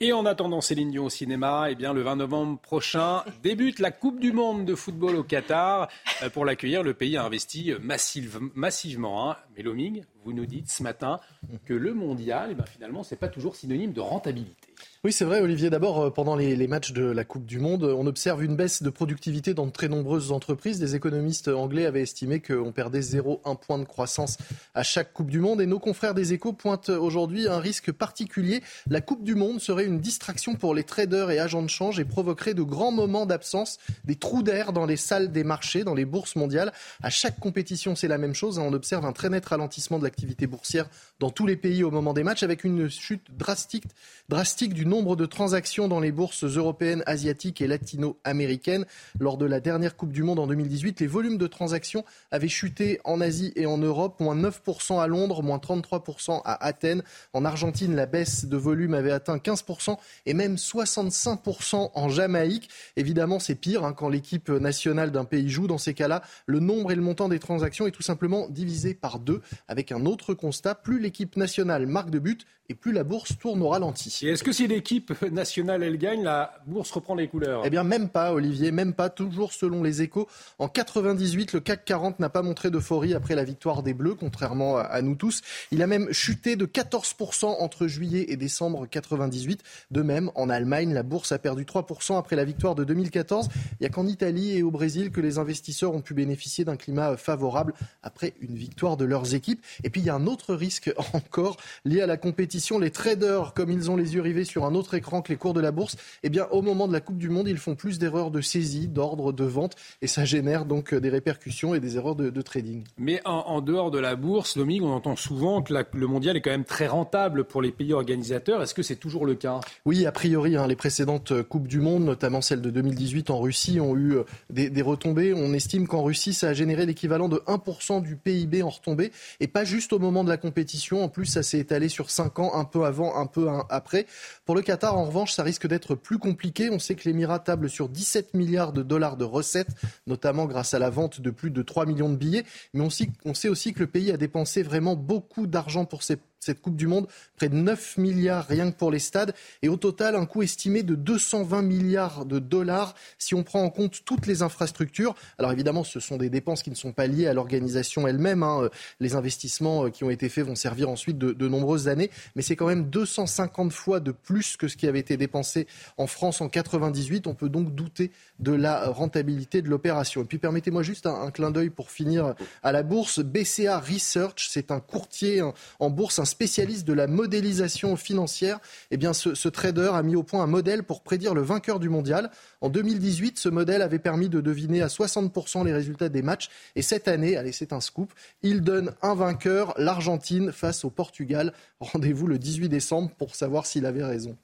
Et 0.00 0.12
en 0.12 0.26
attendant 0.26 0.60
Céline 0.60 0.90
Dion 0.90 1.06
au 1.06 1.08
cinéma, 1.08 1.68
eh 1.70 1.76
bien, 1.76 1.92
le 1.92 2.02
20 2.02 2.16
novembre 2.16 2.60
prochain 2.60 3.22
débute 3.42 3.78
la 3.78 3.90
Coupe 3.92 4.18
du 4.18 4.32
Monde 4.32 4.64
de 4.64 4.74
football 4.74 5.16
au 5.16 5.22
Qatar. 5.22 5.88
Euh, 6.22 6.28
pour 6.30 6.44
l'accueillir, 6.44 6.82
le 6.82 6.94
pays 6.94 7.16
a 7.16 7.24
investi 7.24 7.72
massivement. 7.82 9.30
Hein. 9.30 9.36
Mais 9.56 9.62
Loming, 9.62 10.04
vous 10.24 10.32
nous 10.32 10.46
dites 10.46 10.70
ce 10.70 10.82
matin 10.82 11.20
que 11.64 11.74
le 11.74 11.94
mondial, 11.94 12.48
eh 12.50 12.54
bien, 12.54 12.64
finalement, 12.64 13.02
ce 13.02 13.14
n'est 13.14 13.18
pas 13.18 13.28
toujours 13.28 13.54
synonyme 13.54 13.92
de 13.92 14.00
rentabilité. 14.00 14.56
Oui, 15.04 15.12
c'est 15.12 15.26
vrai, 15.26 15.40
Olivier. 15.40 15.68
D'abord, 15.68 16.00
euh, 16.00 16.10
pendant 16.10 16.34
les, 16.34 16.66
matchs 16.66 16.92
de 16.92 17.04
la 17.04 17.24
Coupe 17.24 17.44
du 17.44 17.58
Monde, 17.58 17.84
on 17.84 18.06
observe 18.06 18.42
une 18.42 18.56
baisse 18.56 18.82
de 18.82 18.88
productivité 18.88 19.52
dans 19.52 19.66
de 19.66 19.70
très 19.70 19.88
nombreuses 19.88 20.32
entreprises. 20.32 20.78
Des 20.78 20.96
économistes 20.96 21.48
anglais 21.48 21.84
avaient 21.84 22.00
estimé 22.00 22.40
qu'on 22.40 22.72
perdait 22.72 23.00
0,1 23.00 23.58
point 23.58 23.78
de 23.78 23.84
croissance 23.84 24.38
à 24.74 24.82
chaque 24.82 25.12
Coupe 25.12 25.30
du 25.30 25.40
Monde. 25.40 25.60
Et 25.60 25.66
nos 25.66 25.78
confrères 25.78 26.14
des 26.14 26.32
échos 26.32 26.54
pointent 26.54 26.88
aujourd'hui 26.88 27.46
un 27.48 27.58
risque 27.58 27.92
particulier. 27.92 28.62
La 28.88 29.02
Coupe 29.02 29.24
du 29.24 29.34
Monde 29.34 29.60
serait 29.60 29.84
une 29.84 30.00
distraction 30.00 30.54
pour 30.54 30.74
les 30.74 30.84
traders 30.84 31.30
et 31.30 31.38
agents 31.38 31.62
de 31.62 31.68
change 31.68 32.00
et 32.00 32.06
provoquerait 32.06 32.54
de 32.54 32.62
grands 32.62 32.92
moments 32.92 33.26
d'absence, 33.26 33.78
des 34.06 34.16
trous 34.16 34.42
d'air 34.42 34.72
dans 34.72 34.86
les 34.86 34.96
salles 34.96 35.30
des 35.32 35.44
marchés, 35.44 35.84
dans 35.84 35.94
les 35.94 36.06
bourses 36.06 36.34
mondiales. 36.34 36.72
À 37.02 37.10
chaque 37.10 37.38
compétition, 37.38 37.94
c'est 37.94 38.08
la 38.08 38.18
même 38.18 38.34
chose. 38.34 38.58
On 38.58 38.72
observe 38.72 39.04
un 39.04 39.12
très 39.12 39.28
net 39.28 39.43
ralentissement 39.44 39.98
de 39.98 40.04
l'activité 40.04 40.46
boursière 40.46 40.88
dans 41.20 41.30
tous 41.30 41.46
les 41.46 41.56
pays 41.56 41.84
au 41.84 41.90
moment 41.90 42.12
des 42.12 42.22
matchs, 42.22 42.42
avec 42.42 42.64
une 42.64 42.88
chute 42.88 43.26
drastique, 43.36 43.84
drastique 44.28 44.74
du 44.74 44.86
nombre 44.86 45.16
de 45.16 45.26
transactions 45.26 45.88
dans 45.88 46.00
les 46.00 46.12
bourses 46.12 46.44
européennes, 46.44 47.02
asiatiques 47.06 47.60
et 47.60 47.66
latino-américaines. 47.66 48.86
Lors 49.20 49.36
de 49.36 49.44
la 49.44 49.60
dernière 49.60 49.96
Coupe 49.96 50.12
du 50.12 50.22
Monde 50.22 50.38
en 50.38 50.46
2018, 50.46 51.00
les 51.00 51.06
volumes 51.06 51.38
de 51.38 51.46
transactions 51.46 52.04
avaient 52.30 52.48
chuté 52.48 53.00
en 53.04 53.20
Asie 53.20 53.52
et 53.56 53.66
en 53.66 53.78
Europe, 53.78 54.20
moins 54.20 54.36
9% 54.36 55.00
à 55.00 55.06
Londres, 55.06 55.42
moins 55.42 55.58
33% 55.58 56.40
à 56.44 56.64
Athènes. 56.64 57.02
En 57.32 57.44
Argentine, 57.44 57.94
la 57.94 58.06
baisse 58.06 58.46
de 58.46 58.56
volume 58.56 58.94
avait 58.94 59.10
atteint 59.10 59.36
15% 59.36 59.96
et 60.26 60.34
même 60.34 60.56
65% 60.56 61.90
en 61.94 62.08
Jamaïque. 62.08 62.70
Évidemment, 62.96 63.38
c'est 63.38 63.54
pire 63.54 63.84
hein, 63.84 63.92
quand 63.92 64.08
l'équipe 64.08 64.48
nationale 64.48 65.10
d'un 65.10 65.24
pays 65.24 65.50
joue. 65.50 65.66
Dans 65.66 65.78
ces 65.78 65.94
cas-là, 65.94 66.22
le 66.46 66.60
nombre 66.60 66.92
et 66.92 66.94
le 66.94 67.02
montant 67.02 67.28
des 67.28 67.38
transactions 67.38 67.86
est 67.86 67.90
tout 67.90 68.02
simplement 68.02 68.48
divisé 68.48 68.94
par 68.94 69.18
deux, 69.18 69.42
avec 69.68 69.92
un 69.92 70.06
autre 70.06 70.34
constat. 70.34 70.74
Plus 70.74 70.98
l'équipe 70.98 71.36
nationale 71.36 71.86
marque 71.86 72.10
de 72.10 72.18
but, 72.18 72.46
et 72.70 72.74
plus 72.74 72.92
la 72.92 73.04
bourse 73.04 73.36
tourne 73.38 73.60
au 73.62 73.68
ralenti. 73.68 74.20
Et 74.22 74.30
est-ce 74.30 74.42
que 74.42 74.52
si 74.52 74.66
l'équipe 74.66 75.20
nationale 75.30 75.82
elle 75.82 75.98
gagne, 75.98 76.22
la 76.22 76.54
bourse 76.66 76.90
reprend 76.92 77.14
les 77.14 77.28
couleurs? 77.28 77.62
Eh 77.64 77.70
bien 77.70 77.84
même 77.84 78.08
pas 78.08 78.32
Olivier, 78.32 78.70
même 78.70 78.94
pas, 78.94 79.10
toujours 79.10 79.52
selon 79.52 79.82
les 79.82 80.00
échos. 80.00 80.28
En 80.58 80.68
98, 80.68 81.52
le 81.52 81.60
CAC 81.60 81.84
40 81.84 82.20
n'a 82.20 82.30
pas 82.30 82.40
montré 82.40 82.70
d'euphorie 82.70 83.12
après 83.12 83.34
la 83.34 83.44
victoire 83.44 83.82
des 83.82 83.92
Bleus, 83.92 84.14
contrairement 84.14 84.78
à 84.78 85.02
nous 85.02 85.14
tous. 85.14 85.42
Il 85.72 85.82
a 85.82 85.86
même 85.86 86.10
chuté 86.12 86.56
de 86.56 86.64
14% 86.64 87.44
entre 87.44 87.86
juillet 87.86 88.26
et 88.28 88.36
décembre 88.36 88.86
98. 88.86 89.62
De 89.90 90.02
même, 90.02 90.30
en 90.34 90.48
Allemagne, 90.48 90.94
la 90.94 91.02
bourse 91.02 91.32
a 91.32 91.38
perdu 91.38 91.64
3% 91.64 92.16
après 92.18 92.36
la 92.36 92.44
victoire 92.44 92.74
de 92.74 92.84
2014. 92.84 93.48
Il 93.72 93.76
n'y 93.82 93.86
a 93.86 93.90
qu'en 93.90 94.06
Italie 94.06 94.56
et 94.56 94.62
au 94.62 94.70
Brésil 94.70 95.10
que 95.10 95.20
les 95.20 95.38
investisseurs 95.38 95.94
ont 95.94 96.00
pu 96.00 96.14
bénéficier 96.14 96.64
d'un 96.64 96.76
climat 96.76 97.18
favorable 97.18 97.74
après 98.02 98.32
une 98.40 98.56
victoire 98.56 98.96
de 98.96 99.04
leurs 99.04 99.34
équipes. 99.34 99.62
Et 99.82 99.90
puis 99.90 100.00
il 100.00 100.06
y 100.06 100.10
a 100.10 100.14
un 100.14 100.26
autre 100.26 100.54
risque 100.54 100.92
encore 101.12 101.58
lié 101.84 102.00
à 102.00 102.06
la 102.06 102.16
compétition 102.16 102.53
les 102.80 102.90
traders, 102.90 103.52
comme 103.54 103.70
ils 103.70 103.90
ont 103.90 103.96
les 103.96 104.14
yeux 104.14 104.20
rivés 104.20 104.44
sur 104.44 104.64
un 104.64 104.74
autre 104.74 104.94
écran 104.94 105.22
que 105.22 105.32
les 105.32 105.36
cours 105.36 105.54
de 105.54 105.60
la 105.60 105.72
bourse, 105.72 105.96
eh 106.22 106.30
bien, 106.30 106.46
au 106.50 106.62
moment 106.62 106.86
de 106.86 106.92
la 106.92 107.00
Coupe 107.00 107.18
du 107.18 107.28
Monde, 107.28 107.48
ils 107.48 107.58
font 107.58 107.74
plus 107.74 107.98
d'erreurs 107.98 108.30
de 108.30 108.40
saisie, 108.40 108.88
d'ordre, 108.88 109.32
de 109.32 109.44
vente, 109.44 109.74
et 110.02 110.06
ça 110.06 110.24
génère 110.24 110.64
donc 110.64 110.94
euh, 110.94 111.00
des 111.00 111.10
répercussions 111.10 111.74
et 111.74 111.80
des 111.80 111.96
erreurs 111.96 112.14
de, 112.16 112.42
trading. 112.42 112.84
Mais 112.98 113.20
en, 113.24 113.60
dehors 113.60 113.90
de 113.90 113.98
la 113.98 114.16
bourse, 114.16 114.56
Dominique, 114.56 114.82
on 114.82 114.92
entend 114.92 115.16
souvent 115.16 115.62
que 115.62 115.72
le 115.92 116.06
mondial 116.06 116.36
est 116.36 116.40
quand 116.40 116.50
même 116.50 116.64
très 116.64 116.86
rentable 116.86 117.44
pour 117.44 117.62
les 117.62 117.72
pays 117.72 117.92
organisateurs. 117.92 118.62
Est-ce 118.62 118.74
que 118.74 118.82
c'est 118.82 118.96
toujours 118.96 119.24
le 119.24 119.34
cas? 119.34 119.60
Oui, 119.84 120.04
a 120.04 120.12
priori, 120.12 120.56
hein, 120.56 120.66
les 120.66 120.76
précédentes 120.76 121.32
euh, 121.32 121.42
Coupes 121.42 121.68
du 121.68 121.80
Monde, 121.80 122.04
notamment 122.04 122.40
celle 122.40 122.60
de 122.60 122.70
2018 122.70 123.30
en 123.30 123.40
Russie, 123.40 123.80
ont 123.80 123.96
eu 123.96 124.16
euh, 124.16 124.24
des, 124.50 124.70
des 124.70 124.82
retombées. 124.82 125.32
On 125.34 125.52
estime 125.54 125.86
qu'en 125.86 126.02
Russie, 126.02 126.34
ça 126.34 126.48
a 126.48 126.52
généré 126.52 126.86
l'équivalent 126.86 127.28
de 127.28 127.38
1% 127.46 128.02
du 128.02 128.16
PIB 128.16 128.62
en 128.62 128.68
retombées, 128.68 129.10
et 129.40 129.46
pas 129.46 129.64
juste 129.64 129.92
au 129.92 129.98
moment 129.98 130.24
de 130.24 130.28
la 130.28 130.36
compétition. 130.36 131.02
En 131.02 131.08
plus, 131.08 131.26
ça 131.26 131.42
s'est 131.42 131.58
étalé 131.58 131.88
sur 131.88 132.10
5 132.10 132.38
ans 132.38 132.43
un 132.52 132.64
peu 132.64 132.84
avant, 132.84 133.16
un 133.16 133.26
peu 133.26 133.48
après. 133.70 134.06
Pour 134.44 134.54
le 134.54 134.62
Qatar, 134.62 134.98
en 134.98 135.04
revanche, 135.04 135.32
ça 135.32 135.42
risque 135.42 135.66
d'être 135.66 135.94
plus 135.94 136.18
compliqué. 136.18 136.68
On 136.70 136.78
sait 136.78 136.94
que 136.94 137.08
l'Émirat 137.08 137.38
table 137.38 137.70
sur 137.70 137.88
17 137.88 138.34
milliards 138.34 138.72
de 138.72 138.82
dollars 138.82 139.16
de 139.16 139.24
recettes, 139.24 139.74
notamment 140.06 140.46
grâce 140.46 140.74
à 140.74 140.78
la 140.78 140.90
vente 140.90 141.20
de 141.20 141.30
plus 141.30 141.50
de 141.50 141.62
3 141.62 141.86
millions 141.86 142.10
de 142.10 142.16
billets. 142.16 142.44
Mais 142.74 142.86
on 143.24 143.34
sait 143.34 143.48
aussi 143.48 143.72
que 143.72 143.80
le 143.80 143.86
pays 143.86 144.10
a 144.10 144.16
dépensé 144.16 144.62
vraiment 144.62 144.96
beaucoup 144.96 145.46
d'argent 145.46 145.84
pour 145.84 146.02
ses 146.02 146.18
cette 146.44 146.60
Coupe 146.60 146.76
du 146.76 146.86
Monde, 146.86 147.08
près 147.36 147.48
de 147.48 147.54
9 147.54 147.98
milliards 147.98 148.46
rien 148.46 148.70
que 148.70 148.76
pour 148.76 148.90
les 148.90 148.98
stades, 148.98 149.34
et 149.62 149.68
au 149.68 149.76
total 149.76 150.14
un 150.16 150.26
coût 150.26 150.42
estimé 150.42 150.82
de 150.82 150.94
220 150.94 151.62
milliards 151.62 152.24
de 152.24 152.38
dollars 152.38 152.94
si 153.18 153.34
on 153.34 153.42
prend 153.42 153.62
en 153.62 153.70
compte 153.70 154.04
toutes 154.04 154.26
les 154.26 154.42
infrastructures. 154.42 155.14
Alors 155.38 155.52
évidemment, 155.52 155.84
ce 155.84 156.00
sont 156.00 156.16
des 156.16 156.30
dépenses 156.30 156.62
qui 156.62 156.70
ne 156.70 156.74
sont 156.74 156.92
pas 156.92 157.06
liées 157.06 157.26
à 157.26 157.34
l'organisation 157.34 158.06
elle-même. 158.06 158.42
Hein. 158.42 158.68
Les 159.00 159.14
investissements 159.14 159.86
euh, 159.86 159.90
qui 159.90 160.04
ont 160.04 160.10
été 160.10 160.28
faits 160.28 160.46
vont 160.46 160.54
servir 160.54 160.88
ensuite 160.88 161.18
de, 161.18 161.48
nombreuses 161.48 161.88
années, 161.88 162.10
mais 162.36 162.42
c'est 162.42 162.56
quand 162.56 162.66
même 162.66 162.88
250 162.88 163.72
fois 163.72 164.00
de 164.00 164.12
plus 164.12 164.56
que 164.56 164.66
ce 164.66 164.76
qui 164.76 164.86
avait 164.88 164.98
été 164.98 165.16
dépensé 165.16 165.66
en 165.98 166.06
France 166.06 166.40
en 166.40 166.48
98. 166.48 167.26
On 167.26 167.34
peut 167.34 167.48
donc 167.48 167.74
douter 167.74 168.10
de 168.38 168.52
la 168.52 168.88
rentabilité 168.88 169.62
de 169.62 169.68
l'opération. 169.68 170.22
Et 170.22 170.24
puis 170.24 170.38
permettez-moi 170.38 170.82
juste 170.82 171.06
un, 171.06 171.30
clin 171.30 171.50
d'œil 171.50 171.70
pour 171.70 171.90
finir 171.90 172.34
à 172.62 172.72
la 172.72 172.82
bourse. 172.82 173.20
BCA 173.20 173.78
Research, 173.78 174.48
c'est 174.50 174.70
un 174.70 174.80
courtier 174.80 175.42
en 175.78 175.90
bourse, 175.90 176.18
un 176.18 176.24
spécialiste 176.34 176.84
de 176.84 176.92
la 176.92 177.06
modélisation 177.06 177.94
financière, 177.94 178.58
eh 178.90 178.96
bien, 178.96 179.12
ce, 179.12 179.48
trader 179.48 179.90
a 179.94 180.02
mis 180.02 180.16
au 180.16 180.24
point 180.24 180.42
un 180.42 180.48
modèle 180.48 180.82
pour 180.82 181.02
prédire 181.02 181.32
le 181.32 181.42
vainqueur 181.42 181.78
du 181.78 181.88
mondial. 181.88 182.30
En 182.60 182.70
2018, 182.70 183.38
ce 183.38 183.48
modèle 183.48 183.82
avait 183.82 184.00
permis 184.00 184.28
de 184.28 184.40
deviner 184.40 184.82
à 184.82 184.88
60% 184.88 185.64
les 185.64 185.72
résultats 185.72 186.08
des 186.08 186.22
matchs. 186.22 186.50
Et 186.74 186.82
cette 186.82 187.06
année, 187.06 187.36
allez, 187.36 187.52
c'est 187.52 187.72
un 187.72 187.80
scoop, 187.80 188.12
il 188.42 188.62
donne 188.62 188.92
un 189.00 189.14
vainqueur, 189.14 189.74
l'Argentine 189.78 190.50
face 190.50 190.84
au 190.84 190.90
Portugal. 190.90 191.52
Rendez-vous 191.78 192.26
le 192.26 192.38
18 192.38 192.68
décembre 192.68 193.10
pour 193.16 193.36
savoir 193.36 193.64
s'il 193.64 193.86
avait 193.86 194.04
raison. 194.04 194.36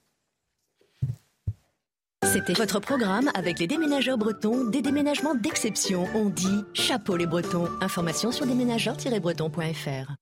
C'était 2.24 2.52
votre 2.52 2.78
programme 2.78 3.28
avec 3.34 3.58
les 3.58 3.66
déménageurs 3.66 4.16
bretons, 4.16 4.64
des 4.66 4.82
déménagements 4.82 5.34
d'exception. 5.34 6.06
On 6.14 6.28
dit 6.28 6.64
chapeau 6.74 7.16
les 7.16 7.26
bretons. 7.26 7.68
Information 7.80 8.30
sur 8.30 8.46
déménageurs-bretons.fr. 8.46 10.14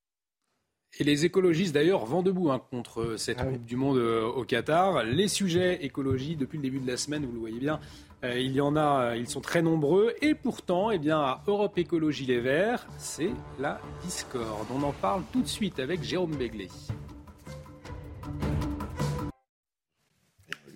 Et 1.00 1.04
les 1.04 1.24
écologistes 1.24 1.72
d'ailleurs 1.72 2.04
vont 2.06 2.22
debout 2.22 2.50
hein, 2.50 2.60
contre 2.70 3.14
cette 3.16 3.38
ah 3.40 3.44
Coupe 3.44 3.64
du 3.64 3.76
Monde 3.76 3.98
euh, 3.98 4.26
au 4.26 4.42
Qatar. 4.42 5.04
Les 5.04 5.28
sujets 5.28 5.84
écologie 5.84 6.34
depuis 6.34 6.56
le 6.56 6.62
début 6.62 6.80
de 6.80 6.88
la 6.88 6.96
semaine, 6.96 7.24
vous 7.24 7.32
le 7.32 7.38
voyez 7.38 7.60
bien, 7.60 7.78
euh, 8.24 8.36
il 8.36 8.52
y 8.52 8.60
en 8.60 8.74
a, 8.74 9.10
euh, 9.10 9.16
ils 9.16 9.28
sont 9.28 9.40
très 9.40 9.62
nombreux. 9.62 10.12
Et 10.22 10.34
pourtant, 10.34 10.90
eh 10.90 10.98
bien, 10.98 11.20
à 11.20 11.44
Europe 11.46 11.78
Écologie 11.78 12.26
Les 12.26 12.40
Verts, 12.40 12.88
c'est 12.98 13.30
la 13.60 13.80
discorde. 14.02 14.66
On 14.74 14.82
en 14.82 14.92
parle 14.92 15.22
tout 15.32 15.42
de 15.42 15.46
suite 15.46 15.78
avec 15.78 16.02
Jérôme 16.02 16.34
Begley. 16.34 16.68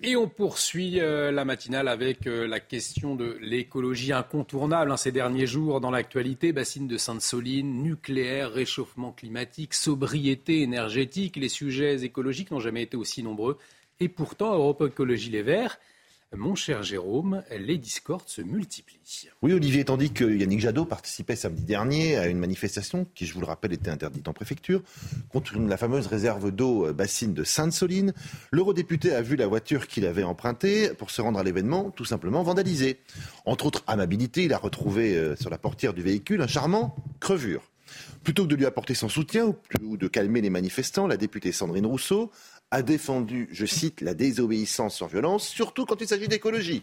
Et 0.05 0.17
on 0.17 0.29
poursuit 0.29 1.01
euh, 1.01 1.31
la 1.31 1.45
matinale 1.45 1.87
avec 1.87 2.27
euh, 2.27 2.49
la 2.49 2.59
question 2.59 3.15
de 3.15 3.39
l'écologie 3.41 4.13
incontournable 4.13 4.91
hein, 4.91 4.97
ces 4.97 5.13
derniers 5.13 5.47
jours 5.47 5.81
dans 5.81 5.93
l'actualité. 5.93 6.53
Bassine 6.53 6.89
de 6.89 6.97
Sainte-Soline, 6.97 7.85
nucléaire, 7.85 8.51
réchauffement 8.51 9.13
climatique, 9.13 9.75
sobriété 9.75 10.63
énergétique. 10.63 11.37
Les 11.37 11.49
sujets 11.49 12.03
écologiques 12.03 12.51
n'ont 12.51 12.59
jamais 12.59 12.83
été 12.83 12.97
aussi 12.97 13.23
nombreux. 13.23 13.59
Et 14.01 14.09
pourtant, 14.09 14.53
Europe 14.55 14.83
Écologie 14.89 15.31
Les 15.31 15.43
Verts 15.43 15.79
mon 16.37 16.55
cher 16.55 16.83
Jérôme, 16.83 17.43
les 17.51 17.79
discordes 17.79 18.29
se 18.29 18.43
multiplient. 18.43 19.29
Oui, 19.43 19.53
Olivier, 19.53 19.85
tandis 19.85 20.13
que 20.13 20.25
Yannick 20.25 20.61
Jadot 20.61 20.85
participait 20.85 21.37
samedi 21.37 21.63
dernier 21.63 22.17
à 22.17 22.27
une 22.27 22.39
manifestation 22.39 23.07
qui, 23.15 23.27
je 23.27 23.35
vous 23.35 23.41
le 23.41 23.47
rappelle, 23.47 23.73
était 23.73 23.91
interdite 23.91 24.27
en 24.29 24.33
préfecture 24.33 24.83
contre 25.29 25.59
la 25.59 25.77
fameuse 25.77 26.07
réserve 26.07 26.51
d'eau 26.51 26.87
euh, 26.87 26.93
bassine 26.93 27.35
de 27.35 27.45
Sainte-Soline, 27.45 28.13
l'eurodéputé 28.51 29.15
a 29.15 29.23
vu 29.23 29.37
la 29.37 29.47
voiture 29.47 29.87
qu'il 29.87 30.07
avait 30.07 30.23
empruntée 30.23 30.91
pour 30.95 31.11
se 31.11 31.21
rendre 31.21 31.39
à 31.39 31.43
l'événement 31.43 31.91
tout 31.91 32.05
simplement 32.05 32.43
vandalisée. 32.43 32.99
Entre 33.45 33.67
autres 33.67 33.83
amabilités, 33.87 34.45
il 34.45 34.53
a 34.53 34.59
retrouvé 34.59 35.17
euh, 35.17 35.37
sur 35.37 35.51
la 35.51 35.59
portière 35.59 35.95
du 35.95 36.03
véhicule 36.03 36.43
un 36.43 36.47
charmant 36.47 36.97
crevure. 37.21 37.63
Plutôt 38.25 38.45
que 38.45 38.49
de 38.49 38.57
lui 38.57 38.67
apporter 38.67 38.95
son 38.95 39.09
soutien 39.09 39.55
ou 39.83 39.97
de 39.97 40.09
calmer 40.09 40.41
les 40.41 40.51
manifestants, 40.51 41.07
la 41.07 41.17
députée 41.17 41.53
Sandrine 41.53 41.87
Rousseau 41.87 42.31
a 42.73 42.81
défendu, 42.81 43.49
je 43.53 43.67
cite, 43.67 44.01
la 44.01 44.15
désobéissance 44.15 44.97
sans 44.97 45.07
violence, 45.07 45.47
surtout 45.47 45.85
quand 45.85 46.01
il 46.01 46.09
s'agit 46.09 46.27
d'écologie. 46.27 46.83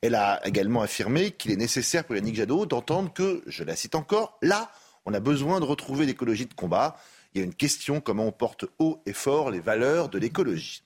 Elle 0.00 0.14
a 0.14 0.40
également 0.46 0.80
affirmé 0.80 1.32
qu'il 1.32 1.50
est 1.50 1.56
nécessaire 1.56 2.04
pour 2.04 2.16
Yannick 2.16 2.36
Jadot 2.36 2.64
d'entendre 2.64 3.12
que, 3.12 3.42
je 3.46 3.62
la 3.62 3.76
cite 3.76 3.94
encore, 3.94 4.38
là, 4.40 4.72
on 5.04 5.12
a 5.12 5.20
besoin 5.20 5.60
de 5.60 5.66
retrouver 5.66 6.06
l'écologie 6.06 6.46
de 6.46 6.54
combat. 6.54 6.96
Il 7.34 7.38
y 7.38 7.42
a 7.42 7.44
une 7.44 7.54
question, 7.54 8.00
comment 8.00 8.26
on 8.26 8.32
porte 8.32 8.64
haut 8.78 9.02
et 9.04 9.12
fort 9.12 9.50
les 9.50 9.60
valeurs 9.60 10.08
de 10.08 10.18
l'écologie. 10.18 10.82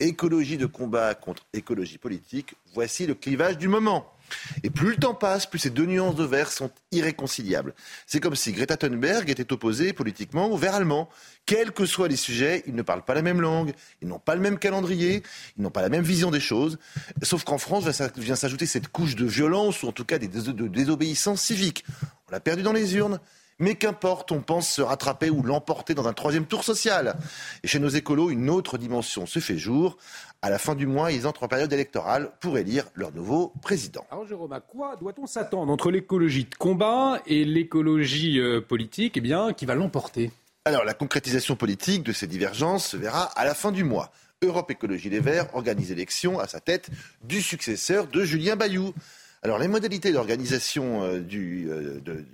Écologie 0.00 0.56
de 0.56 0.66
combat 0.66 1.14
contre 1.14 1.44
écologie 1.52 1.98
politique, 1.98 2.54
voici 2.72 3.06
le 3.06 3.14
clivage 3.14 3.58
du 3.58 3.68
moment. 3.68 4.10
Et 4.62 4.70
plus 4.70 4.90
le 4.90 4.96
temps 4.96 5.14
passe, 5.14 5.46
plus 5.46 5.58
ces 5.58 5.70
deux 5.70 5.86
nuances 5.86 6.16
de 6.16 6.24
vert 6.24 6.50
sont 6.50 6.70
irréconciliables. 6.92 7.74
C'est 8.06 8.20
comme 8.20 8.34
si 8.34 8.52
Greta 8.52 8.76
Thunberg 8.76 9.30
était 9.30 9.52
opposée 9.52 9.92
politiquement 9.92 10.50
au 10.50 10.56
vert 10.56 10.74
allemand. 10.74 11.08
Quels 11.46 11.72
que 11.72 11.86
soient 11.86 12.08
les 12.08 12.16
sujets, 12.16 12.62
ils 12.66 12.74
ne 12.74 12.82
parlent 12.82 13.04
pas 13.04 13.14
la 13.14 13.22
même 13.22 13.40
langue, 13.40 13.72
ils 14.02 14.08
n'ont 14.08 14.18
pas 14.18 14.34
le 14.34 14.40
même 14.40 14.58
calendrier, 14.58 15.22
ils 15.56 15.62
n'ont 15.62 15.70
pas 15.70 15.82
la 15.82 15.88
même 15.88 16.04
vision 16.04 16.30
des 16.30 16.40
choses. 16.40 16.78
Sauf 17.22 17.44
qu'en 17.44 17.58
France 17.58 17.84
vient 18.16 18.36
s'ajouter 18.36 18.66
cette 18.66 18.88
couche 18.88 19.16
de 19.16 19.26
violence, 19.26 19.82
ou 19.82 19.88
en 19.88 19.92
tout 19.92 20.04
cas 20.04 20.18
de 20.18 20.26
désobéissance 20.68 21.42
civique. 21.42 21.84
On 22.28 22.32
l'a 22.32 22.40
perdu 22.40 22.62
dans 22.62 22.72
les 22.72 22.96
urnes. 22.96 23.20
Mais 23.60 23.74
qu'importe, 23.74 24.30
on 24.30 24.40
pense 24.40 24.68
se 24.68 24.82
rattraper 24.82 25.30
ou 25.30 25.42
l'emporter 25.42 25.94
dans 25.94 26.06
un 26.06 26.12
troisième 26.12 26.46
tour 26.46 26.62
social. 26.62 27.16
Et 27.64 27.68
chez 27.68 27.80
nos 27.80 27.88
écolos, 27.88 28.30
une 28.30 28.50
autre 28.50 28.78
dimension 28.78 29.26
se 29.26 29.40
fait 29.40 29.58
jour. 29.58 29.96
À 30.42 30.50
la 30.50 30.58
fin 30.58 30.76
du 30.76 30.86
mois, 30.86 31.10
ils 31.10 31.26
entrent 31.26 31.42
en 31.42 31.48
période 31.48 31.72
électorale 31.72 32.30
pour 32.38 32.56
élire 32.56 32.84
leur 32.94 33.12
nouveau 33.12 33.52
président. 33.60 34.06
Alors 34.12 34.28
Jérôme, 34.28 34.52
à 34.52 34.60
quoi 34.60 34.94
doit-on 34.94 35.26
s'attendre 35.26 35.72
entre 35.72 35.90
l'écologie 35.90 36.44
de 36.44 36.54
combat 36.54 37.20
et 37.26 37.44
l'écologie 37.44 38.38
euh, 38.38 38.60
politique 38.60 39.16
eh 39.16 39.20
bien, 39.20 39.52
qui 39.52 39.66
va 39.66 39.74
l'emporter? 39.74 40.30
Alors 40.64 40.84
la 40.84 40.94
concrétisation 40.94 41.56
politique 41.56 42.04
de 42.04 42.12
ces 42.12 42.28
divergences 42.28 42.86
se 42.86 42.96
verra 42.96 43.24
à 43.24 43.44
la 43.44 43.54
fin 43.54 43.72
du 43.72 43.82
mois. 43.82 44.12
Europe 44.40 44.70
Écologie 44.70 45.10
Les 45.10 45.18
Verts 45.18 45.52
organise 45.54 45.88
l'élection 45.88 46.38
à 46.38 46.46
sa 46.46 46.60
tête 46.60 46.90
du 47.24 47.42
successeur 47.42 48.06
de 48.06 48.22
Julien 48.22 48.54
Bayou. 48.54 48.94
Alors 49.42 49.58
les 49.58 49.66
modalités 49.66 50.12
d'organisation 50.12 51.02
euh, 51.02 51.18
du, 51.18 51.68
euh, 51.68 52.00
de, 52.04 52.24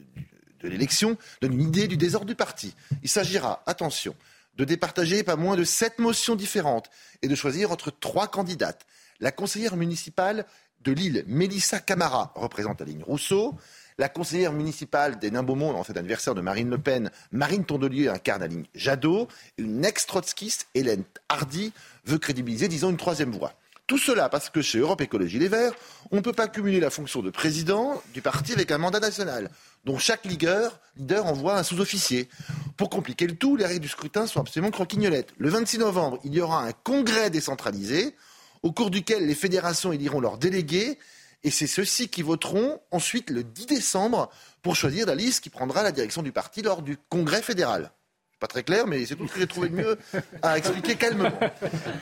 de 0.65 0.69
l'élection 0.69 1.16
donnent 1.41 1.53
une 1.53 1.69
idée 1.69 1.86
du 1.86 1.97
désordre 1.97 2.27
du 2.27 2.35
parti. 2.35 2.74
Il 3.03 3.09
s'agira, 3.09 3.62
attention, 3.66 4.16
de 4.57 4.65
départager 4.65 5.23
pas 5.23 5.36
moins 5.36 5.57
de 5.57 5.65
sept 5.65 5.99
motions 5.99 6.35
différentes 6.35 6.91
et 7.23 7.28
de 7.28 7.35
choisir 7.35 7.70
entre 7.70 7.91
trois 7.91 8.28
candidates. 8.28 8.86
La 9.20 9.31
conseillère 9.31 9.77
municipale 9.77 10.47
de 10.82 10.93
Lille, 10.93 11.24
Mélissa 11.27 11.81
Camara, 11.81 12.32
représente 12.35 12.81
la 12.81 12.86
ligne 12.86 13.03
Rousseau. 13.03 13.55
La 13.97 14.09
conseillère 14.09 14.53
municipale 14.53 15.19
des 15.19 15.31
Nains-Beaumont, 15.31 15.74
en 15.74 15.85
fait 15.85 15.97
adversaire 15.97 16.35
de 16.35 16.41
Marine 16.41 16.69
Le 16.69 16.78
Pen, 16.78 17.11
Marine 17.31 17.65
Tondelier, 17.65 18.09
incarne 18.09 18.41
la 18.41 18.49
ligne 18.49 18.65
Jadot. 18.74 19.28
Une 19.57 19.85
ex-trotskiste, 19.85 20.66
Hélène 20.74 21.05
Hardy, 21.28 21.73
veut 22.05 22.19
crédibiliser, 22.19 22.69
disons, 22.69 22.91
une 22.91 22.97
troisième 22.97 23.31
voie. 23.31 23.55
Tout 23.86 23.99
cela 23.99 24.31
parce 24.31 24.49
que 24.49 24.62
chez 24.62 24.78
Europe 24.78 25.03
Écologie 25.03 25.39
Les 25.39 25.49
Verts, 25.49 25.74
on 26.11 26.16
ne 26.16 26.23
peut 26.23 26.32
pas 26.32 26.49
cumuler 26.49 26.81
la 26.81 26.89
fonction 26.89 27.20
de 27.20 27.28
président 27.28 28.03
du 28.15 28.23
parti 28.23 28.55
avec 28.55 28.70
un 28.70 28.78
mandat 28.78 28.99
national 28.99 29.51
dont 29.85 29.98
chaque 29.98 30.24
leader, 30.24 30.81
envoie 31.24 31.59
un 31.59 31.62
sous-officier. 31.62 32.28
Pour 32.77 32.90
compliquer 32.90 33.27
le 33.27 33.36
tout, 33.36 33.56
les 33.56 33.66
règles 33.66 33.81
du 33.81 33.89
scrutin 33.89 34.27
sont 34.27 34.40
absolument 34.40 34.70
croquignolettes. 34.70 35.32
Le 35.39 35.48
26 35.48 35.78
novembre, 35.78 36.19
il 36.24 36.35
y 36.35 36.40
aura 36.40 36.65
un 36.65 36.73
congrès 36.73 37.31
décentralisé 37.31 38.15
au 38.62 38.73
cours 38.73 38.90
duquel 38.90 39.27
les 39.27 39.35
fédérations 39.35 39.93
éliront 39.93 40.20
leurs 40.20 40.39
délégués 40.39 40.98
et 41.44 41.51
c'est 41.51 41.66
ceux-ci 41.66 42.09
qui 42.09 42.23
voteront 42.23 42.81
ensuite 42.90 43.28
le 43.28 43.44
10 43.44 43.66
décembre 43.66 44.31
pour 44.62 44.74
choisir 44.74 45.06
la 45.06 45.15
liste 45.15 45.44
qui 45.44 45.51
prendra 45.51 45.82
la 45.82 45.93
direction 45.93 46.23
du 46.23 46.32
parti 46.32 46.62
lors 46.62 46.81
du 46.81 46.97
congrès 47.11 47.43
fédéral. 47.43 47.93
Pas 48.40 48.47
très 48.47 48.62
clair, 48.62 48.86
mais 48.86 49.05
c'est 49.06 49.15
tout 49.15 49.28
ce 49.28 49.35
que 49.35 49.40
j'ai 49.40 49.47
trouvé 49.47 49.69
de 49.69 49.77
mieux 49.77 49.98
à 50.43 50.59
expliquer 50.59 50.97
calmement. 50.97 51.32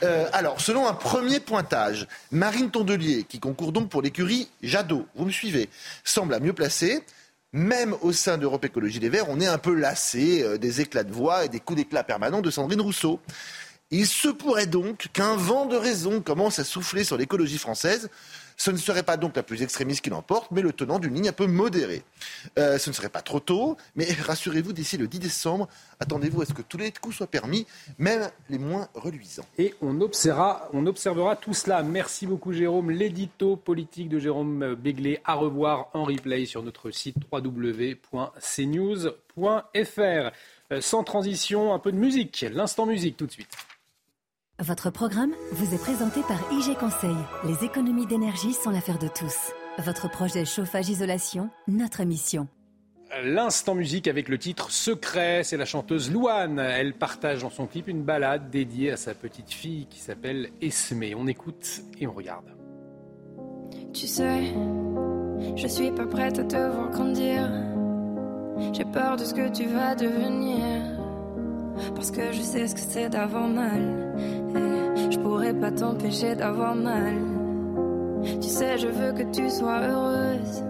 Euh, 0.03 0.27
alors, 0.33 0.59
selon 0.59 0.87
un 0.87 0.93
premier 0.93 1.39
pointage, 1.39 2.07
Marine 2.31 2.71
Tondelier, 2.71 3.23
qui 3.23 3.39
concourt 3.39 3.71
donc 3.71 3.89
pour 3.89 4.01
l'écurie 4.01 4.49
Jadot, 4.61 5.05
vous 5.15 5.25
me 5.25 5.31
suivez, 5.31 5.69
semble 6.03 6.31
la 6.31 6.39
mieux 6.39 6.53
placée 6.53 7.03
même 7.53 7.95
au 8.01 8.11
sein 8.11 8.39
d'Europe 8.39 8.65
Écologie 8.65 8.99
Les 8.99 9.09
Verts, 9.09 9.29
on 9.29 9.39
est 9.39 9.47
un 9.47 9.59
peu 9.59 9.75
lassé 9.75 10.41
euh, 10.43 10.57
des 10.57 10.81
éclats 10.81 11.03
de 11.03 11.13
voix 11.13 11.45
et 11.45 11.49
des 11.49 11.59
coups 11.59 11.77
d'éclat 11.77 12.03
permanents 12.03 12.41
de 12.41 12.49
Sandrine 12.49 12.81
Rousseau. 12.81 13.19
Il 13.91 14.07
se 14.07 14.27
pourrait 14.27 14.65
donc 14.65 15.09
qu'un 15.13 15.35
vent 15.35 15.67
de 15.67 15.75
raison 15.75 16.19
commence 16.19 16.57
à 16.57 16.63
souffler 16.63 17.03
sur 17.03 17.15
l'écologie 17.15 17.59
française. 17.59 18.09
Ce 18.57 18.71
ne 18.71 18.77
serait 18.77 19.03
pas 19.03 19.17
donc 19.17 19.35
la 19.35 19.43
plus 19.43 19.61
extrémiste 19.61 20.01
qui 20.01 20.09
l'emporte, 20.09 20.51
mais 20.51 20.61
le 20.61 20.73
tenant 20.73 20.99
d'une 20.99 21.13
ligne 21.13 21.29
un 21.29 21.33
peu 21.33 21.47
modérée. 21.47 22.03
Euh, 22.57 22.77
ce 22.77 22.89
ne 22.89 22.95
serait 22.95 23.09
pas 23.09 23.21
trop 23.21 23.39
tôt, 23.39 23.77
mais 23.95 24.07
rassurez-vous, 24.21 24.73
d'ici 24.73 24.97
le 24.97 25.07
10 25.07 25.19
décembre, 25.19 25.67
attendez-vous 25.99 26.41
à 26.41 26.45
ce 26.45 26.53
que 26.53 26.61
tous 26.61 26.77
les 26.77 26.91
coups 26.91 27.17
soient 27.17 27.27
permis, 27.27 27.65
même 27.97 28.29
les 28.49 28.57
moins 28.57 28.87
reluisants. 28.93 29.45
Et 29.57 29.73
on 29.81 29.99
observera, 30.01 30.69
on 30.73 30.85
observera 30.85 31.35
tout 31.35 31.53
cela. 31.53 31.83
Merci 31.83 32.27
beaucoup 32.27 32.53
Jérôme. 32.53 32.91
L'édito 32.91 33.55
politique 33.55 34.09
de 34.09 34.19
Jérôme 34.19 34.75
Béglé 34.75 35.19
à 35.25 35.35
revoir 35.35 35.89
en 35.93 36.03
replay 36.03 36.45
sur 36.45 36.63
notre 36.63 36.91
site 36.91 37.15
www.cnews.fr. 37.31 40.31
Euh, 40.71 40.81
sans 40.81 41.03
transition, 41.03 41.73
un 41.73 41.79
peu 41.79 41.91
de 41.91 41.97
musique. 41.97 42.45
L'instant 42.51 42.85
musique 42.85 43.17
tout 43.17 43.27
de 43.27 43.31
suite. 43.31 43.55
Votre 44.59 44.91
programme 44.91 45.31
vous 45.51 45.73
est 45.73 45.79
présenté 45.79 46.21
par 46.27 46.37
IG 46.51 46.77
Conseil. 46.77 47.15
Les 47.43 47.65
économies 47.65 48.05
d'énergie 48.05 48.53
sont 48.53 48.69
l'affaire 48.69 48.99
de 48.99 49.07
tous. 49.07 49.51
Votre 49.79 50.07
projet 50.11 50.45
chauffage-isolation, 50.45 51.49
notre 51.67 52.03
mission. 52.03 52.47
L'instant 53.23 53.73
musique 53.73 54.07
avec 54.07 54.29
le 54.29 54.37
titre 54.37 54.69
Secret, 54.69 55.43
c'est 55.43 55.57
la 55.57 55.65
chanteuse 55.65 56.11
Louane. 56.11 56.59
Elle 56.59 56.93
partage 56.93 57.41
dans 57.41 57.49
son 57.49 57.65
clip 57.65 57.87
une 57.87 58.03
balade 58.03 58.51
dédiée 58.51 58.91
à 58.91 58.97
sa 58.97 59.15
petite 59.15 59.51
fille 59.51 59.87
qui 59.87 59.99
s'appelle 59.99 60.51
Esme. 60.61 61.03
On 61.17 61.25
écoute 61.25 61.81
et 61.99 62.05
on 62.05 62.13
regarde. 62.13 62.55
Tu 63.91 64.05
sais, 64.05 64.53
je 65.55 65.67
suis 65.67 65.91
pas 65.91 66.05
prête 66.05 66.37
à 66.37 66.43
te 66.43 66.55
voir 66.55 66.91
grandir. 66.91 67.49
J'ai 68.71 68.85
peur 68.85 69.17
de 69.17 69.25
ce 69.25 69.33
que 69.33 69.51
tu 69.51 69.65
vas 69.65 69.95
devenir. 69.95 70.92
Parce 71.95 72.11
que 72.11 72.31
je 72.31 72.41
sais 72.41 72.67
ce 72.67 72.75
que 72.75 72.81
c'est 72.81 73.09
d'avoir 73.09 73.47
mal. 73.47 74.13
Et 74.55 75.11
je 75.11 75.19
pourrais 75.19 75.53
pas 75.53 75.71
t'empêcher 75.71 76.35
d'avoir 76.35 76.75
mal. 76.75 77.15
Tu 78.41 78.47
sais, 78.47 78.77
je 78.77 78.87
veux 78.87 79.11
que 79.13 79.23
tu 79.31 79.49
sois 79.49 79.79
heureuse. 79.81 80.63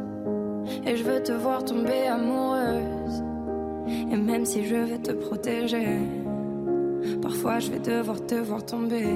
Et 0.85 0.95
je 0.95 1.03
veux 1.03 1.21
te 1.21 1.31
voir 1.31 1.63
tomber 1.63 2.07
amoureuse. 2.07 3.23
Et 4.11 4.15
même 4.15 4.45
si 4.45 4.65
je 4.65 4.75
vais 4.75 4.97
te 4.97 5.11
protéger, 5.11 5.99
parfois 7.21 7.59
je 7.59 7.71
vais 7.71 7.79
devoir 7.79 8.25
te 8.25 8.35
voir 8.35 8.65
tomber. 8.65 9.15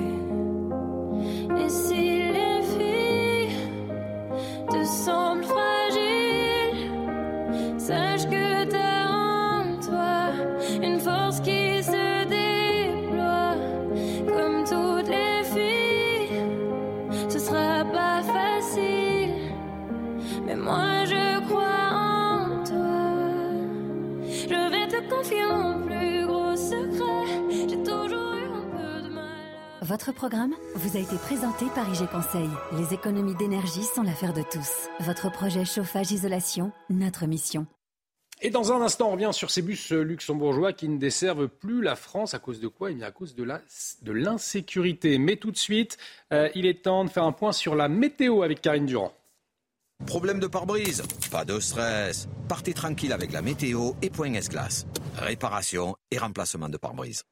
Et 1.59 1.69
si 1.69 2.19
les 2.38 2.61
filles 2.64 3.55
te 4.69 4.84
semblent 4.85 5.43
fragiles, 5.43 6.91
sache 7.77 8.27
que 8.30 8.47
Votre 29.88 30.11
programme 30.11 30.53
vous 30.76 30.97
a 30.97 30.99
été 30.99 31.15
présenté 31.15 31.65
par 31.73 31.88
IG 31.88 32.09
Conseil. 32.09 32.49
Les 32.77 32.93
économies 32.93 33.35
d'énergie 33.35 33.84
sont 33.84 34.03
l'affaire 34.03 34.34
de 34.34 34.41
tous. 34.41 34.89
Votre 34.99 35.31
projet 35.31 35.64
chauffage-isolation, 35.64 36.73
notre 36.89 37.26
mission. 37.26 37.65
Et 38.41 38.49
dans 38.49 38.73
un 38.73 38.81
instant, 38.81 39.07
on 39.07 39.11
revient 39.14 39.30
sur 39.31 39.49
ces 39.49 39.61
bus 39.61 39.91
luxembourgeois 39.93 40.73
qui 40.73 40.89
ne 40.89 40.97
desservent 40.97 41.47
plus 41.47 41.81
la 41.81 41.95
France. 41.95 42.34
À 42.34 42.39
cause 42.39 42.59
de 42.59 42.68
quoi? 42.68 42.91
Eh 42.91 42.95
bien, 42.95 43.07
à 43.07 43.11
cause 43.11 43.34
de 43.34 43.43
la- 43.43 43.61
de 44.01 44.11
l'insécurité. 44.11 45.18
Mais 45.19 45.38
tout 45.38 45.51
de 45.51 45.57
suite, 45.57 45.97
euh, 46.34 46.49
il 46.53 46.65
est 46.65 46.84
temps 46.84 47.05
de 47.05 47.09
faire 47.09 47.23
un 47.23 47.31
point 47.31 47.53
sur 47.53 47.73
la 47.73 47.88
météo 47.88 48.43
avec 48.43 48.61
Karine 48.61 48.88
Durand. 48.88 49.14
Problème 50.05 50.41
de 50.41 50.47
pare-brise? 50.47 51.01
Pas 51.31 51.45
de 51.45 51.61
stress. 51.61 52.27
Partez 52.49 52.73
tranquille 52.73 53.14
avec 53.14 53.31
la 53.31 53.41
météo 53.41 53.93
et 54.01 54.09
Point 54.09 54.34
S-Glace. 54.34 54.85
Réparation 55.15 55.95
et 56.11 56.18
remplacement 56.18 56.68
de 56.68 56.76
pare-brise. 56.77 57.23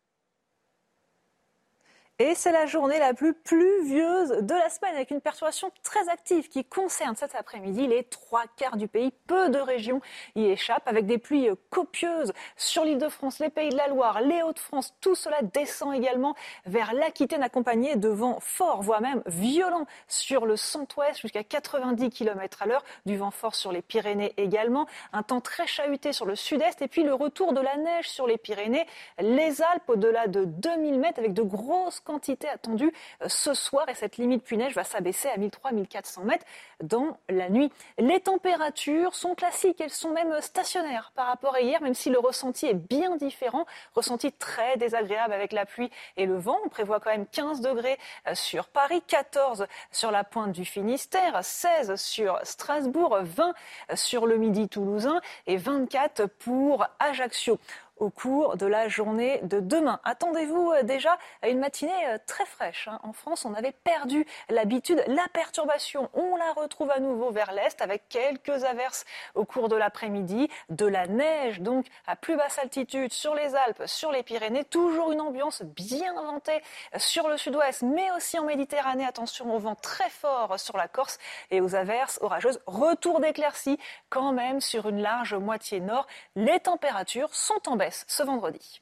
Et 2.18 2.34
c'est 2.34 2.54
la 2.54 2.66
journée 2.66 2.98
la 2.98 3.14
plus 3.14 3.34
pluvieuse 3.34 4.30
de 4.42 4.54
la 4.54 4.70
semaine 4.70 4.96
avec 4.96 5.12
une 5.12 5.20
perturbation 5.20 5.70
très 5.84 6.08
active 6.08 6.48
qui 6.48 6.64
concerne 6.64 7.14
cet 7.18 7.36
après-midi 7.36 7.88
les 7.88 8.06
trois 8.06 8.46
quarts 8.56 8.78
du 8.78 8.88
pays. 8.88 9.12
Peu 9.28 9.50
de 9.50 9.60
régions 9.60 10.00
y 10.36 10.46
échappent 10.46 10.88
avec 10.88 11.08
des 11.08 11.18
pluies 11.18 11.50
copieuses 11.70 12.32
sur 12.56 12.86
l'île 12.86 13.00
de 13.00 13.10
France, 13.10 13.40
les 13.40 13.50
pays 13.50 13.68
de 13.68 13.76
la 13.76 13.90
Loire, 13.90 14.22
les 14.22 14.44
Hauts-de-France. 14.44 14.94
Tout 15.02 15.16
cela 15.16 15.42
descend 15.42 15.94
également 15.94 16.36
vers 16.66 16.94
l'Aquitaine 16.94 17.44
accompagné 17.44 17.98
de 17.98 18.08
vents 18.08 18.40
forts, 18.40 18.82
voire 18.82 19.02
même 19.02 19.22
violents 19.26 19.86
sur 20.08 20.46
le 20.46 20.56
centre-ouest 20.56 21.20
jusqu'à 21.20 21.44
90 21.44 22.12
km 22.12 22.62
à 22.62 22.66
l'heure. 22.66 22.86
Du 23.06 23.18
vent 23.18 23.32
fort 23.32 23.56
sur 23.56 23.74
les 23.74 23.82
Pyrénées 23.82 24.34
également. 24.38 24.88
Un 25.12 25.24
temps 25.24 25.42
très 25.42 25.68
chahuté 25.68 26.14
sur 26.14 26.26
le 26.26 26.38
sud-est 26.38 26.82
et 26.82 26.88
puis 26.88 27.04
le 27.04 27.14
retour 27.14 27.52
de 27.52 27.60
la 27.60 27.76
neige 27.76 28.08
sur 28.08 28.26
les 28.26 28.38
Pyrénées. 28.38 28.88
Les 29.20 29.62
Alpes 29.62 29.90
au-delà 29.90 30.28
de 30.28 30.46
2000 30.46 30.98
mètres 30.98 31.20
avec 31.20 31.34
de 31.34 31.42
grosses 31.42 32.00
quantités 32.06 32.48
attendues 32.48 32.94
euh, 33.22 33.27
ce 33.27 33.53
soir 33.53 33.90
et 33.90 33.94
cette 33.95 34.18
limite 34.18 34.44
pluie-neige 34.44 34.73
va 34.73 34.84
s'abaisser 34.86 35.27
à 35.27 35.38
1300-1400 35.38 36.23
mètres 36.23 36.45
dans 36.82 37.18
la 37.27 37.49
nuit. 37.49 37.72
Les 37.98 38.22
températures 38.22 39.14
sont 39.15 39.36
classiques, 39.36 39.82
elles 39.82 39.90
sont 39.90 40.11
même 40.11 40.40
stationnaires 40.40 41.11
par 41.15 41.27
rapport 41.27 41.56
à 41.56 41.61
hier, 41.61 41.82
même 41.82 41.94
si 41.94 42.10
le 42.10 42.19
ressenti 42.19 42.68
est 42.68 42.73
bien 42.73 43.18
différent. 43.18 43.65
Ressenti 43.94 44.32
très 44.32 44.77
désagréable 44.77 45.34
avec 45.34 45.52
la 45.52 45.65
pluie 45.65 45.90
et 46.15 46.26
le 46.26 46.38
vent. 46.38 46.57
On 46.65 46.69
prévoit 46.69 46.99
quand 46.99 47.11
même 47.11 47.27
15 47.27 47.61
degrés 47.61 47.98
euh, 48.27 48.36
sur 48.36 48.68
Paris, 48.69 49.02
14 49.07 49.65
sur 49.91 50.11
la 50.11 50.23
pointe 50.23 50.52
du 50.52 50.64
Finistère, 50.64 51.44
16 51.44 51.95
sur 51.95 52.40
Strasbourg, 52.44 53.18
20 53.22 53.53
sur 53.95 54.27
le 54.27 54.38
midi 54.38 54.69
toulousain 54.69 55.19
et 55.48 55.57
24 55.57 56.27
pour 56.27 56.86
Ajaccio 56.99 57.60
au 57.98 58.10
cours 58.10 58.58
de 58.58 58.66
la 58.66 58.88
journée 58.88 59.40
de 59.44 59.60
demain. 59.60 60.00
Attendez-vous 60.04 60.72
euh, 60.72 60.84
déjà 60.84 61.18
à 61.42 61.50
une 61.50 61.60
matinée 61.60 61.92
euh, 62.08 62.18
très 62.26 62.46
fraîche. 62.46 62.88
hein. 62.88 63.00
En 63.04 63.14
France, 63.14 63.46
on 63.46 63.54
avait 63.54 63.72
perdu 63.72 64.26
l'habitude. 64.50 65.04
La 65.08 65.26
perturbation, 65.32 66.10
on 66.14 66.36
la 66.36 66.52
retrouve 66.54 66.92
à 66.92 67.00
nouveau 67.00 67.32
vers 67.32 67.52
l'est 67.54 67.82
avec 67.82 68.08
quelques 68.10 68.64
averses 68.64 69.06
au 69.34 69.46
cours 69.46 69.70
de 69.70 69.76
l'après-midi. 69.76 70.50
De 70.70 70.86
la 70.86 71.08
neige, 71.08 71.62
donc, 71.62 71.86
à 72.08 72.16
plus 72.16 72.36
basse 72.36 72.60
altitude 72.60 73.14
sur 73.14 73.34
les 73.36 73.56
Alpes, 73.56 73.84
sur 73.86 74.12
les 74.12 74.24
Pyrénées. 74.24 74.66
Toujours 74.66 75.12
une 75.12 75.22
ambiance 75.22 75.62
bien 75.62 76.14
ventée 76.14 76.62
sur 76.98 77.30
le 77.30 77.38
sud-ouest, 77.38 77.84
mais 77.84 78.12
aussi 78.12 78.38
en 78.40 78.44
Méditerranée. 78.44 79.06
Attention 79.06 79.56
au 79.56 79.60
vent 79.60 79.76
très 79.76 80.10
fort 80.10 80.60
sur 80.60 80.76
la 80.78 80.88
Corse 80.88 81.18
et 81.52 81.62
aux 81.62 81.76
averses 81.76 82.20
orageuses. 82.22 82.60
Retour 82.66 83.20
d'éclaircies 83.20 83.80
quand 84.10 84.34
même 84.34 84.60
sur 84.60 84.90
une 84.90 85.02
large 85.02 85.34
moitié 85.34 85.80
nord. 85.80 86.08
Les 86.36 86.60
températures 86.60 87.34
sont 87.34 87.68
en 87.68 87.76
baisse 87.76 87.85
ce 88.07 88.24
vendredi. 88.24 88.82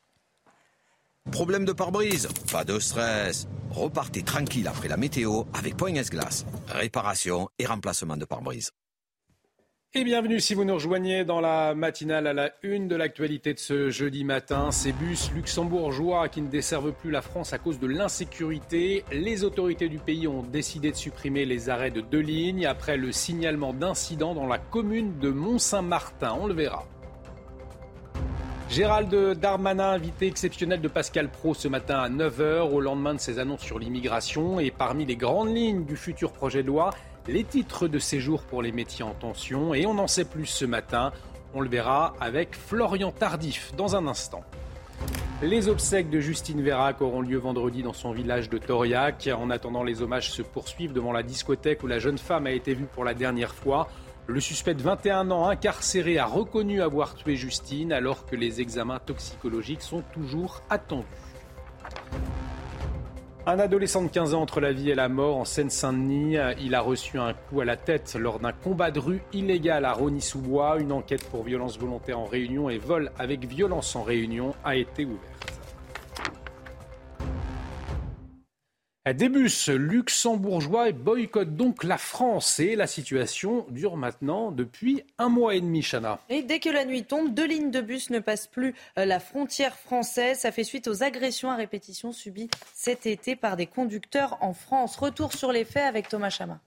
Problème 1.32 1.66
de 1.66 1.72
pare-brise 1.72 2.28
Pas 2.52 2.64
de 2.64 2.80
stress. 2.80 3.48
Repartez 3.72 4.24
tranquille 4.24 4.68
après 4.68 4.88
la 4.88 4.98
météo 4.98 5.44
avec 5.54 5.78
Point 5.78 5.96
S-Glace. 5.96 6.46
Réparation 6.68 7.50
et 7.58 7.66
remplacement 7.66 8.18
de 8.18 8.26
pare-brise. 8.26 8.72
Et 9.96 10.04
bienvenue 10.04 10.40
si 10.40 10.56
vous 10.56 10.66
nous 10.66 10.74
rejoignez 10.74 11.24
dans 11.24 11.40
la 11.40 11.76
matinale 11.76 12.26
à 12.26 12.34
la 12.34 12.52
une 12.64 12.88
de 12.88 12.96
l'actualité 12.96 13.54
de 13.54 13.60
ce 13.60 13.92
jeudi 13.92 14.24
matin. 14.24 14.72
Ces 14.72 14.92
bus 14.92 15.32
luxembourgeois 15.32 16.30
qui 16.30 16.42
ne 16.42 16.48
desservent 16.48 16.94
plus 16.94 17.12
la 17.12 17.22
France 17.22 17.54
à 17.54 17.60
cause 17.60 17.80
de 17.80 17.86
l'insécurité. 17.86 19.06
Les 19.12 19.44
autorités 19.44 19.90
du 19.90 20.00
pays 20.00 20.28
ont 20.28 20.42
décidé 20.42 20.90
de 20.90 20.96
supprimer 20.96 21.46
les 21.46 21.70
arrêts 21.70 21.92
de 21.92 22.02
deux 22.02 22.22
lignes 22.22 22.66
après 22.66 22.98
le 22.98 23.12
signalement 23.12 23.72
d'incidents 23.72 24.34
dans 24.34 24.48
la 24.48 24.58
commune 24.58 25.20
de 25.20 25.30
Mont-Saint-Martin. 25.30 26.38
On 26.42 26.48
le 26.48 26.56
verra. 26.56 26.88
Gérald 28.74 29.14
Darmanin, 29.40 29.92
invité 29.92 30.26
exceptionnel 30.26 30.82
de 30.82 30.88
Pascal 30.88 31.30
Pro 31.30 31.54
ce 31.54 31.68
matin 31.68 32.00
à 32.00 32.10
9h 32.10 32.72
au 32.72 32.82
lendemain 32.82 33.14
de 33.14 33.20
ses 33.20 33.38
annonces 33.38 33.62
sur 33.62 33.78
l'immigration 33.78 34.60
et 34.60 34.72
parmi 34.72 35.06
les 35.06 35.16
grandes 35.16 35.56
lignes 35.56 35.86
du 35.86 35.96
futur 35.96 36.32
projet 36.32 36.64
de 36.64 36.70
loi, 36.70 36.90
les 37.28 37.44
titres 37.44 37.88
de 37.88 38.00
séjour 38.00 38.42
pour 38.42 38.64
les 38.64 38.72
métiers 38.72 39.06
en 39.06 39.14
tension 39.14 39.76
et 39.76 39.86
on 39.86 40.00
en 40.00 40.08
sait 40.08 40.26
plus 40.26 40.48
ce 40.48 40.66
matin. 40.66 41.12
On 41.54 41.62
le 41.62 41.70
verra 41.70 42.16
avec 42.20 42.56
Florian 42.56 43.12
Tardif 43.12 43.76
dans 43.78 43.96
un 43.96 44.08
instant. 44.08 44.44
Les 45.44 45.68
obsèques 45.68 46.10
de 46.10 46.20
Justine 46.20 46.64
Vérac 46.64 47.00
auront 47.00 47.22
lieu 47.22 47.38
vendredi 47.38 47.84
dans 47.84 47.94
son 47.94 48.12
village 48.12 48.50
de 48.50 48.58
Toriac. 48.58 49.30
En 49.38 49.52
attendant, 49.52 49.84
les 49.84 50.02
hommages 50.02 50.32
se 50.32 50.42
poursuivent 50.42 50.94
devant 50.94 51.12
la 51.12 51.22
discothèque 51.22 51.84
où 51.84 51.88
la 51.88 52.00
jeune 52.00 52.18
femme 52.18 52.48
a 52.48 52.52
été 52.52 52.74
vue 52.74 52.88
pour 52.92 53.04
la 53.04 53.14
dernière 53.14 53.54
fois. 53.54 53.88
Le 54.26 54.40
suspect 54.40 54.74
de 54.74 54.82
21 54.82 55.32
ans 55.32 55.50
incarcéré 55.50 56.18
a 56.18 56.26
reconnu 56.26 56.82
avoir 56.82 57.14
tué 57.14 57.36
Justine 57.36 57.92
alors 57.92 58.26
que 58.26 58.38
les 58.38 58.62
examens 58.62 59.00
toxicologiques 59.00 59.82
sont 59.82 60.02
toujours 60.14 60.62
attendus. 60.70 61.06
Un 63.46 63.60
adolescent 63.60 64.02
de 64.02 64.08
15 64.08 64.34
ans 64.34 64.42
entre 64.42 64.62
la 64.62 64.72
vie 64.72 64.90
et 64.92 64.96
la 64.96 65.10
mort 65.10 65.36
en 65.36 65.44
Seine-Saint-Denis. 65.44 66.38
Il 66.62 66.74
a 66.74 66.80
reçu 66.80 67.20
un 67.20 67.34
coup 67.34 67.60
à 67.60 67.66
la 67.66 67.76
tête 67.76 68.16
lors 68.18 68.40
d'un 68.40 68.54
combat 68.54 68.92
de 68.92 69.00
rue 69.00 69.22
illégal 69.34 69.84
à 69.84 69.92
Rony-sous-Bois. 69.92 70.80
Une 70.80 70.94
enquête 70.94 71.30
pour 71.30 71.44
violence 71.44 71.78
volontaire 71.78 72.18
en 72.18 72.26
réunion 72.26 72.70
et 72.70 72.78
vol 72.78 73.12
avec 73.20 73.46
violence 73.46 73.94
en 73.98 74.04
réunion 74.04 74.56
a 74.64 74.78
été 74.78 75.04
ouverte. 75.04 75.53
Des 79.06 79.28
bus 79.28 79.68
luxembourgeois 79.68 80.94
boycottent 80.94 81.58
donc 81.58 81.84
la 81.84 81.98
France 81.98 82.62
et 82.62 82.78
la 82.78 82.88
situation 82.88 83.66
dure 83.70 83.98
maintenant 83.98 84.50
depuis 84.50 85.04
un 85.18 85.28
mois 85.28 85.56
et 85.56 85.60
demi, 85.60 85.82
Chana. 85.82 86.20
Et 86.30 86.42
dès 86.42 86.62
que 86.62 86.70
la 86.70 86.86
nuit 86.86 87.04
tombe, 87.04 87.34
deux 87.34 87.46
lignes 87.46 87.70
de 87.70 87.82
bus 87.82 88.12
ne 88.12 88.20
passent 88.20 88.48
plus 88.48 88.74
euh, 88.98 89.04
la 89.04 89.20
frontière 89.20 89.78
française. 89.78 90.40
Ça 90.40 90.54
fait 90.54 90.64
suite 90.64 90.88
aux 90.88 91.04
agressions 91.04 91.52
à 91.52 91.58
répétition 91.58 92.14
subies 92.14 92.50
cet 92.74 93.06
été 93.06 93.36
par 93.36 93.58
des 93.58 93.66
conducteurs 93.66 94.38
en 94.40 94.54
France. 94.54 94.96
Retour 94.96 95.34
sur 95.34 95.52
les 95.52 95.66
faits 95.66 95.84
avec 95.84 96.08
Thomas 96.08 96.30
Chama. 96.30 96.62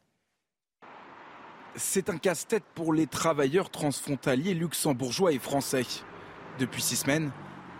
C'est 1.75 2.11
un 2.11 2.19
casse-tête 2.19 2.65
pour 2.75 2.93
les 2.93 3.07
travailleurs 3.07 3.71
transfrontaliers 3.71 4.53
luxembourgeois 4.53 5.33
et 5.33 5.39
français. 5.39 5.87
Depuis 6.59 6.83
six 6.83 6.97
semaines, 6.97 7.31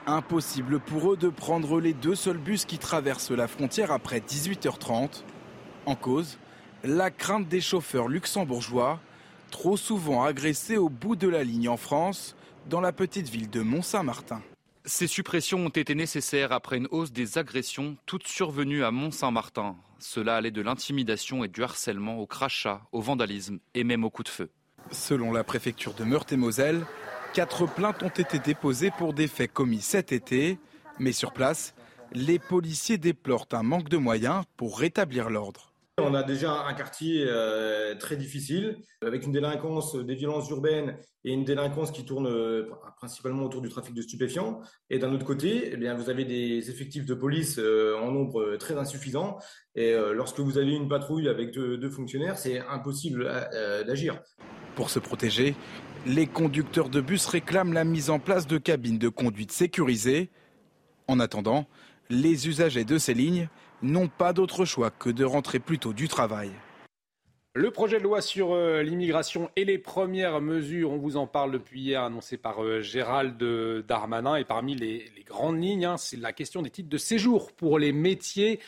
Impossible 0.09 0.79
pour 0.79 1.13
eux 1.13 1.17
de 1.17 1.29
prendre 1.29 1.81
les 1.81 1.93
deux 1.93 2.15
seuls 2.15 2.39
bus 2.39 2.65
qui 2.65 2.79
traversent 2.79 3.33
la 3.33 3.49
frontière 3.49 3.91
après 3.91 4.21
18h30. 4.21 5.25
En 5.85 5.97
cause, 5.97 6.39
la 6.85 7.11
crainte 7.11 7.49
des 7.49 7.61
chauffeurs 7.61 8.07
luxembourgeois, 8.07 9.01
trop 9.51 9.77
souvent 9.77 10.23
agressés 10.23 10.77
au 10.77 10.89
bout 10.89 11.17
de 11.17 11.29
la 11.29 11.43
ligne 11.43 11.69
en 11.69 11.77
France, 11.77 12.37
dans 12.69 12.81
la 12.81 12.93
petite 12.93 13.29
ville 13.29 13.51
de 13.51 13.63
Mont-Saint-Martin. 13.63 14.43
Ces 14.85 15.09
suppressions 15.09 15.67
ont 15.67 15.71
été 15.71 15.97
nécessaires 15.97 16.53
après 16.53 16.77
une 16.77 16.87
hausse 16.93 17.11
des 17.11 17.39
agressions, 17.39 17.97
toutes 18.07 18.29
survenues 18.29 18.85
à 18.85 18.93
Mont-Saint-Martin. 18.93 19.75
Cela 19.99 20.37
allait 20.37 20.53
de 20.53 20.63
l'intimidation 20.63 21.43
et 21.43 21.49
du 21.49 21.65
harcèlement 21.65 22.21
au 22.21 22.27
crachat, 22.27 22.83
au 22.93 23.01
vandalisme 23.01 23.59
et 23.75 23.83
même 23.83 24.05
au 24.05 24.11
coup 24.11 24.23
de 24.23 24.29
feu. 24.29 24.51
Selon 24.93 25.33
la 25.33 25.43
préfecture 25.43 25.95
de 25.95 26.05
Meurthe-et-Moselle, 26.05 26.87
quatre 27.37 27.67
plaintes 27.67 28.03
ont 28.03 28.09
été 28.09 28.39
déposées 28.39 28.91
pour 28.97 29.13
des 29.13 29.27
faits 29.27 29.53
commis 29.53 29.83
cet 29.83 30.11
été. 30.11 30.59
Mais 30.99 31.13
sur 31.13 31.35
place, 31.35 31.75
les 32.15 32.39
policiers 32.39 32.97
déplorent 32.97 33.49
un 33.53 33.63
manque 33.63 33.91
de 33.91 33.99
moyens 33.99 34.45
pour 34.57 34.79
rétablir 34.79 35.29
l'ordre. 35.29 35.75
On 35.99 36.15
a 36.15 36.23
déjà 36.23 36.63
un 36.63 36.73
quartier 36.73 37.27
euh, 37.29 37.95
très 37.95 38.17
difficile, 38.17 38.79
avec 39.03 39.27
une 39.27 39.33
délinquance 39.33 39.97
des 39.97 40.15
violences 40.15 40.49
urbaines 40.49 40.97
et 41.25 41.33
une 41.35 41.45
délinquance 41.45 41.91
qui 41.91 42.07
tourne 42.07 42.27
euh, 42.27 42.71
principalement 42.97 43.45
autour 43.45 43.61
du 43.61 43.69
trafic 43.69 43.93
de 43.93 44.01
stupéfiants. 44.01 44.63
Et 44.89 44.99
d'un 44.99 45.13
autre 45.13 45.27
côté, 45.27 45.73
eh 45.73 45.77
bien, 45.77 45.95
vous 45.95 46.09
avez 46.09 46.25
des 46.25 46.71
effectifs 46.71 47.05
de 47.05 47.15
police 47.15 47.59
euh, 47.59 47.99
en 47.99 48.13
nombre 48.13 48.57
très 48.57 48.79
insuffisant. 48.79 49.37
Et 49.75 49.95
lorsque 50.15 50.41
vous 50.41 50.57
avez 50.57 50.73
une 50.73 50.89
patrouille 50.89 51.29
avec 51.29 51.51
deux, 51.51 51.77
deux 51.77 51.91
fonctionnaires, 51.91 52.39
c'est 52.39 52.61
impossible 52.61 53.31
d'agir. 53.87 54.23
Pour 54.75 54.89
se 54.89 54.99
protéger, 54.99 55.55
les 56.07 56.29
conducteurs 56.29 56.89
de 56.89 57.01
bus 57.01 57.27
réclament 57.27 57.73
la 57.73 57.85
mise 57.85 58.11
en 58.11 58.21
place 58.21 58.47
de 58.47 58.59
cabines 58.59 58.99
de 58.99 59.09
conduite 59.09 59.51
sécurisées. 59.51 60.31
En 61.09 61.19
attendant, 61.19 61.67
les 62.09 62.47
usagers 62.47 62.85
de 62.85 62.97
ces 62.97 63.13
lignes 63.13 63.49
n'ont 63.83 64.07
pas 64.07 64.33
d'autre 64.33 64.65
choix 64.65 64.91
que 64.91 65.11
de 65.11 65.25
rentrer 65.25 65.59
plus 65.59 65.81
tôt 65.81 65.93
du 65.93 66.07
travail. 66.07 66.53
Le 67.59 67.71
projet 67.71 67.97
de 67.97 68.03
loi 68.03 68.21
sur 68.21 68.53
euh, 68.53 68.83
l'immigration 68.83 69.51
et 69.57 69.65
les 69.65 69.79
premières 69.79 70.43
mesures, 70.43 70.91
on 70.91 70.99
vous 70.99 71.17
en 71.17 71.27
parle 71.27 71.53
depuis 71.53 71.81
hier, 71.81 72.03
annoncé 72.03 72.37
par 72.37 72.63
euh, 72.63 72.83
Gérald 72.83 73.43
Darmanin. 73.89 74.37
Et 74.37 74.45
parmi 74.45 74.75
les, 74.75 75.11
grandes 75.27 75.63
lignes, 75.63 75.87
hein, 75.87 75.97
c'est 75.97 76.19
la 76.19 76.35
question 76.35 76.61
des 76.61 76.69
titres 76.69 76.91
de 76.91 76.99
séjour 76.99 77.53
pour 77.53 77.79
les 77.79 77.93
métiers 77.93 78.61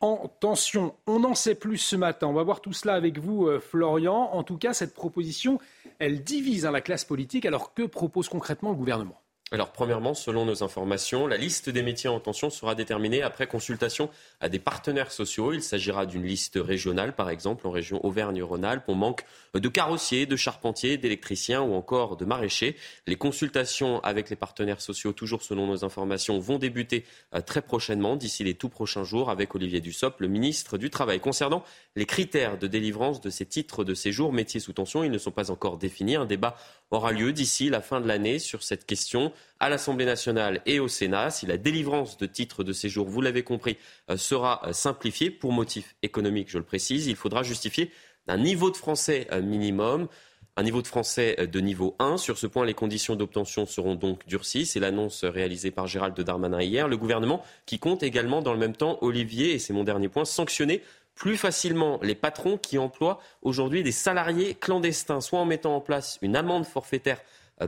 en 0.00 0.28
tension. 0.40 0.94
On 1.06 1.24
en 1.24 1.34
sait 1.34 1.54
plus 1.54 1.78
ce 1.78 1.96
matin. 1.96 2.26
On 2.26 2.34
va 2.34 2.42
voir 2.42 2.60
tout 2.60 2.74
cela 2.74 2.92
avec 2.92 3.18
vous, 3.18 3.46
euh, 3.46 3.60
Florian. 3.60 4.28
En 4.34 4.42
tout 4.42 4.58
cas, 4.58 4.74
cette 4.74 4.92
proposition, 4.92 5.58
elle 5.98 6.22
divise 6.22 6.66
hein, 6.66 6.70
la 6.70 6.82
classe 6.82 7.06
politique. 7.06 7.46
Alors 7.46 7.72
que 7.72 7.84
propose 7.84 8.28
concrètement 8.28 8.72
le 8.72 8.76
gouvernement? 8.76 9.23
Alors, 9.52 9.72
premièrement, 9.72 10.14
selon 10.14 10.46
nos 10.46 10.64
informations, 10.64 11.26
la 11.26 11.36
liste 11.36 11.68
des 11.68 11.82
métiers 11.82 12.08
en 12.08 12.18
tension 12.18 12.48
sera 12.48 12.74
déterminée 12.74 13.22
après 13.22 13.46
consultation 13.46 14.08
à 14.40 14.48
des 14.48 14.58
partenaires 14.58 15.12
sociaux. 15.12 15.52
Il 15.52 15.62
s'agira 15.62 16.06
d'une 16.06 16.24
liste 16.24 16.58
régionale, 16.60 17.14
par 17.14 17.28
exemple, 17.28 17.66
en 17.66 17.70
région 17.70 18.04
Auvergne-Rhône-Alpes. 18.04 18.84
On 18.88 18.94
manque 18.94 19.24
de 19.52 19.68
carrossiers, 19.68 20.24
de 20.24 20.34
charpentiers, 20.34 20.96
d'électriciens 20.96 21.60
ou 21.60 21.74
encore 21.74 22.16
de 22.16 22.24
maraîchers. 22.24 22.74
Les 23.06 23.16
consultations 23.16 24.00
avec 24.00 24.30
les 24.30 24.34
partenaires 24.34 24.80
sociaux, 24.80 25.12
toujours 25.12 25.42
selon 25.42 25.66
nos 25.66 25.84
informations, 25.84 26.38
vont 26.38 26.58
débuter 26.58 27.04
euh, 27.34 27.42
très 27.42 27.60
prochainement, 27.60 28.16
d'ici 28.16 28.44
les 28.44 28.54
tout 28.54 28.70
prochains 28.70 29.04
jours, 29.04 29.28
avec 29.30 29.54
Olivier 29.54 29.80
Dussopt, 29.80 30.20
le 30.20 30.28
ministre 30.28 30.78
du 30.78 30.88
Travail. 30.88 31.20
Concernant 31.20 31.62
les 31.96 32.06
critères 32.06 32.58
de 32.58 32.66
délivrance 32.66 33.20
de 33.20 33.28
ces 33.28 33.44
titres 33.44 33.84
de 33.84 33.92
séjour 33.92 34.32
métiers 34.32 34.58
sous 34.58 34.72
tension, 34.72 35.04
ils 35.04 35.12
ne 35.12 35.18
sont 35.18 35.30
pas 35.30 35.50
encore 35.50 35.76
définis. 35.76 36.16
Un 36.16 36.24
débat 36.24 36.56
aura 36.90 37.12
lieu 37.12 37.32
d'ici 37.32 37.68
la 37.68 37.82
fin 37.82 38.00
de 38.00 38.08
l'année 38.08 38.38
sur 38.38 38.62
cette 38.62 38.86
question 38.86 39.32
à 39.60 39.68
l'Assemblée 39.68 40.04
nationale 40.04 40.60
et 40.66 40.80
au 40.80 40.88
Sénat. 40.88 41.30
Si 41.30 41.46
la 41.46 41.56
délivrance 41.56 42.16
de 42.18 42.26
titres 42.26 42.64
de 42.64 42.72
séjour, 42.72 43.08
vous 43.08 43.20
l'avez 43.20 43.42
compris, 43.42 43.76
euh, 44.10 44.16
sera 44.16 44.62
euh, 44.66 44.72
simplifiée 44.72 45.30
pour 45.30 45.52
motif 45.52 45.96
économique, 46.02 46.50
je 46.50 46.58
le 46.58 46.64
précise, 46.64 47.06
il 47.06 47.16
faudra 47.16 47.42
justifier 47.42 47.90
d'un 48.26 48.38
niveau 48.38 48.70
de 48.70 48.76
français 48.76 49.26
euh, 49.32 49.42
minimum 49.42 50.08
un 50.56 50.62
niveau 50.62 50.82
de 50.82 50.86
français 50.86 51.48
de 51.50 51.60
niveau 51.60 51.96
1. 51.98 52.16
Sur 52.16 52.38
ce 52.38 52.46
point, 52.46 52.64
les 52.64 52.74
conditions 52.74 53.16
d'obtention 53.16 53.66
seront 53.66 53.96
donc 53.96 54.24
durcies. 54.28 54.66
C'est 54.66 54.78
l'annonce 54.78 55.24
réalisée 55.24 55.72
par 55.72 55.88
Gérald 55.88 56.18
Darmanin 56.20 56.62
hier. 56.62 56.86
Le 56.86 56.96
gouvernement 56.96 57.42
qui 57.66 57.80
compte 57.80 58.04
également, 58.04 58.40
dans 58.40 58.52
le 58.52 58.60
même 58.60 58.76
temps, 58.76 58.98
Olivier, 59.00 59.54
et 59.54 59.58
c'est 59.58 59.72
mon 59.72 59.82
dernier 59.82 60.08
point, 60.08 60.24
sanctionner 60.24 60.80
plus 61.14 61.36
facilement 61.36 61.98
les 62.02 62.14
patrons 62.14 62.58
qui 62.58 62.78
emploient 62.78 63.20
aujourd'hui 63.42 63.82
des 63.82 63.92
salariés 63.92 64.54
clandestins, 64.54 65.20
soit 65.20 65.38
en 65.38 65.44
mettant 65.44 65.76
en 65.76 65.80
place 65.80 66.18
une 66.22 66.36
amende 66.36 66.66
forfaitaire 66.66 67.20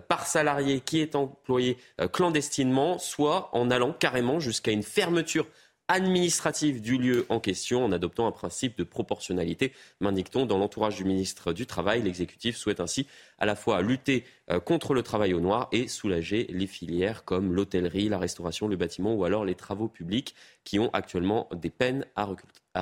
par 0.09 0.27
salarié 0.27 0.81
qui 0.81 1.01
est 1.01 1.15
employé 1.15 1.79
euh, 2.01 2.09
clandestinement, 2.09 2.99
soit 2.99 3.51
en 3.53 3.71
allant 3.71 3.93
carrément 3.93 4.41
jusqu'à 4.41 4.73
une 4.73 4.83
fermeture 4.83 5.47
administrative 5.89 6.81
du 6.81 6.99
lieu 6.99 7.27
en 7.29 7.41
question 7.41 7.85
en 7.85 7.93
adoptant 7.93 8.27
un 8.27 8.33
principe 8.33 8.77
de 8.77 8.85
proportionnalité, 8.85 9.73
m'indique-t-on. 10.01 10.47
Dans 10.47 10.59
l'entourage 10.59 10.97
du 10.97 11.05
ministre 11.05 11.53
du 11.53 11.67
Travail, 11.67 12.03
l'exécutif 12.03 12.57
souhaite 12.57 12.81
ainsi 12.81 13.07
à 13.39 13.47
la 13.47 13.55
fois 13.55 13.83
lutter 13.83 14.25
euh, 14.51 14.61
contre 14.61 14.95
le 14.95 15.03
travail 15.03 15.35
au 15.35 15.41
noir 15.41 15.69
et 15.73 15.89
soulager 15.89 16.47
les 16.51 16.67
filières 16.67 17.25
comme 17.25 17.53
l'hôtellerie, 17.53 18.09
la 18.09 18.19
restauration, 18.19 18.69
le 18.69 18.77
bâtiment 18.77 19.15
ou 19.15 19.25
alors 19.25 19.45
les 19.45 19.55
travaux 19.55 19.89
publics 19.89 20.35
qui 20.65 20.79
ont 20.79 20.91
actuellement 20.93 21.49
des 21.55 21.71
peines 21.71 22.05
à 22.17 22.25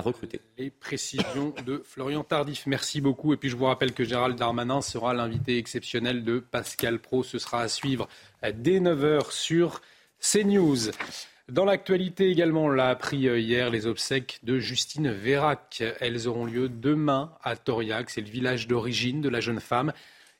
recruter. 0.01 0.41
Les 0.57 0.69
précisions 0.69 1.53
de 1.65 1.81
Florian 1.85 2.23
Tardif. 2.23 2.65
Merci 2.65 3.01
beaucoup. 3.01 3.33
Et 3.33 3.37
puis 3.37 3.49
je 3.49 3.55
vous 3.55 3.65
rappelle 3.65 3.93
que 3.93 4.03
Gérald 4.03 4.37
Darmanin 4.37 4.81
sera 4.81 5.13
l'invité 5.13 5.57
exceptionnel 5.57 6.23
de 6.23 6.39
Pascal 6.39 6.99
Pro. 6.99 7.23
Ce 7.23 7.39
sera 7.39 7.61
à 7.61 7.67
suivre 7.67 8.07
dès 8.41 8.79
9h 8.79 9.31
sur 9.31 9.81
CNews. 10.19 10.91
Dans 11.51 11.65
l'actualité 11.65 12.31
également, 12.31 12.63
on 12.63 12.69
l'a 12.69 12.89
appris 12.89 13.27
euh, 13.27 13.39
hier, 13.39 13.69
les 13.69 13.85
obsèques 13.85 14.39
de 14.41 14.57
Justine 14.57 15.11
Vérac. 15.11 15.83
Elles 15.99 16.27
auront 16.27 16.45
lieu 16.45 16.69
demain 16.69 17.33
à 17.43 17.55
Toriac. 17.55 18.09
C'est 18.09 18.21
le 18.21 18.29
village 18.29 18.67
d'origine 18.67 19.21
de 19.21 19.29
la 19.29 19.41
jeune 19.41 19.59
femme. 19.59 19.93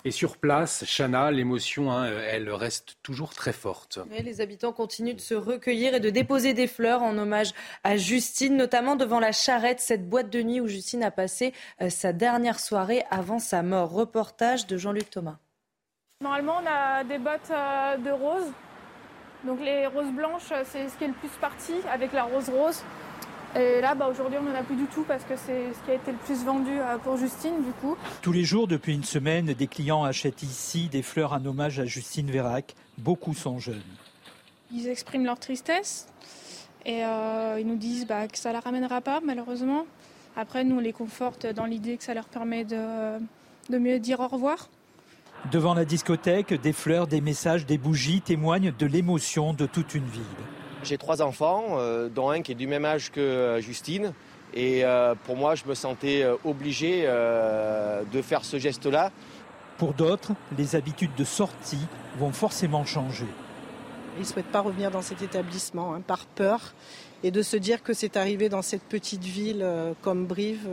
Et 0.03 0.09
sur 0.09 0.37
place, 0.37 0.83
Chana, 0.87 1.29
l'émotion, 1.29 1.91
hein, 1.91 2.09
elle 2.29 2.49
reste 2.49 2.97
toujours 3.03 3.35
très 3.35 3.53
forte. 3.53 3.99
les 4.09 4.41
habitants 4.41 4.71
continuent 4.71 5.15
de 5.15 5.21
se 5.21 5.35
recueillir 5.35 5.93
et 5.93 5.99
de 5.99 6.09
déposer 6.09 6.53
des 6.53 6.67
fleurs 6.67 7.03
en 7.03 7.17
hommage 7.17 7.53
à 7.83 7.97
Justine, 7.97 8.57
notamment 8.57 8.95
devant 8.95 9.19
la 9.19 9.31
charrette, 9.31 9.81
cette 9.81 10.09
boîte 10.09 10.31
de 10.31 10.41
nuit 10.41 10.59
où 10.59 10.67
Justine 10.67 11.03
a 11.03 11.11
passé 11.11 11.53
euh, 11.81 11.89
sa 11.91 12.13
dernière 12.13 12.59
soirée 12.59 13.03
avant 13.11 13.39
sa 13.39 13.61
mort. 13.61 13.91
Reportage 13.91 14.65
de 14.65 14.77
Jean-Luc 14.77 15.11
Thomas. 15.11 15.37
Normalement, 16.21 16.61
on 16.63 16.67
a 16.67 17.03
des 17.03 17.19
bottes 17.19 17.51
euh, 17.51 17.97
de 17.97 18.11
rose 18.11 18.51
donc 19.45 19.59
les 19.61 19.87
roses 19.87 20.11
blanches, 20.11 20.51
c'est 20.65 20.89
ce 20.89 20.97
qui 20.97 21.03
est 21.03 21.07
le 21.07 21.13
plus 21.13 21.29
parti 21.39 21.73
avec 21.91 22.13
la 22.13 22.23
rose 22.23 22.49
rose. 22.49 22.81
Et 23.55 23.79
là, 23.79 23.95
bah, 23.95 24.09
aujourd'hui, 24.11 24.37
on 24.37 24.43
n'en 24.43 24.55
a 24.55 24.63
plus 24.63 24.75
du 24.75 24.85
tout 24.85 25.03
parce 25.07 25.23
que 25.23 25.35
c'est 25.37 25.73
ce 25.73 25.85
qui 25.85 25.91
a 25.91 25.93
été 25.93 26.11
le 26.11 26.17
plus 26.17 26.43
vendu 26.43 26.71
euh, 26.71 26.97
pour 26.97 27.15
Justine, 27.15 27.63
du 27.63 27.71
coup. 27.71 27.95
Tous 28.21 28.33
les 28.33 28.43
jours, 28.43 28.67
depuis 28.67 28.93
une 28.93 29.05
semaine, 29.05 29.45
des 29.45 29.67
clients 29.67 30.03
achètent 30.03 30.43
ici 30.43 30.89
des 30.89 31.01
fleurs 31.01 31.31
en 31.31 31.45
hommage 31.45 31.79
à 31.79 31.85
Justine 31.85 32.29
Vérac. 32.29 32.75
Beaucoup 32.97 33.33
sont 33.33 33.59
jeunes. 33.59 33.81
Ils 34.73 34.89
expriment 34.89 35.23
leur 35.23 35.39
tristesse 35.39 36.07
et 36.85 37.05
euh, 37.05 37.57
ils 37.59 37.65
nous 37.65 37.77
disent 37.77 38.05
bah, 38.05 38.27
que 38.27 38.37
ça 38.37 38.49
ne 38.49 38.55
la 38.55 38.59
ramènera 38.59 38.99
pas, 38.99 39.21
malheureusement. 39.23 39.85
Après, 40.35 40.65
nous, 40.65 40.75
on 40.75 40.81
les 40.81 40.91
conforte 40.91 41.45
dans 41.45 41.65
l'idée 41.65 41.95
que 41.95 42.03
ça 42.03 42.13
leur 42.13 42.25
permet 42.25 42.65
de, 42.65 43.19
de 43.69 43.77
mieux 43.77 43.99
dire 43.99 44.19
au 44.19 44.27
revoir. 44.27 44.67
Devant 45.51 45.75
la 45.75 45.85
discothèque, 45.85 46.59
des 46.59 46.73
fleurs, 46.73 47.05
des 47.05 47.21
messages, 47.21 47.67
des 47.67 47.77
bougies 47.77 48.21
témoignent 48.21 48.73
de 48.77 48.85
l'émotion 48.87 49.53
de 49.53 49.67
toute 49.67 49.93
une 49.93 50.05
ville. 50.05 50.23
J'ai 50.83 50.97
trois 50.97 51.21
enfants, 51.21 51.63
euh, 51.77 52.09
dont 52.09 52.29
un 52.29 52.41
qui 52.41 52.51
est 52.51 52.55
du 52.55 52.65
même 52.65 52.83
âge 52.83 53.11
que 53.11 53.19
euh, 53.19 53.61
Justine. 53.61 54.13
Et 54.55 54.83
euh, 54.83 55.13
pour 55.25 55.37
moi, 55.37 55.53
je 55.53 55.65
me 55.65 55.75
sentais 55.75 56.25
obligé 56.43 57.03
de 57.03 58.21
faire 58.21 58.43
ce 58.45 58.57
geste-là. 58.57 59.11
Pour 59.77 59.93
d'autres, 59.93 60.31
les 60.57 60.75
habitudes 60.75 61.13
de 61.15 61.25
sortie 61.25 61.85
vont 62.17 62.31
forcément 62.31 62.85
changer. 62.85 63.27
Ils 64.17 64.21
ne 64.21 64.25
souhaitent 64.25 64.45
pas 64.45 64.61
revenir 64.61 64.91
dans 64.91 65.01
cet 65.01 65.21
établissement 65.21 65.93
hein, 65.93 66.01
par 66.01 66.25
peur 66.25 66.73
et 67.23 67.31
de 67.31 67.41
se 67.41 67.57
dire 67.57 67.83
que 67.83 67.93
c'est 67.93 68.15
arrivé 68.15 68.47
dans 68.47 68.61
cette 68.61 68.83
petite 68.83 69.23
ville 69.23 69.67
comme 70.01 70.25
Brive, 70.25 70.69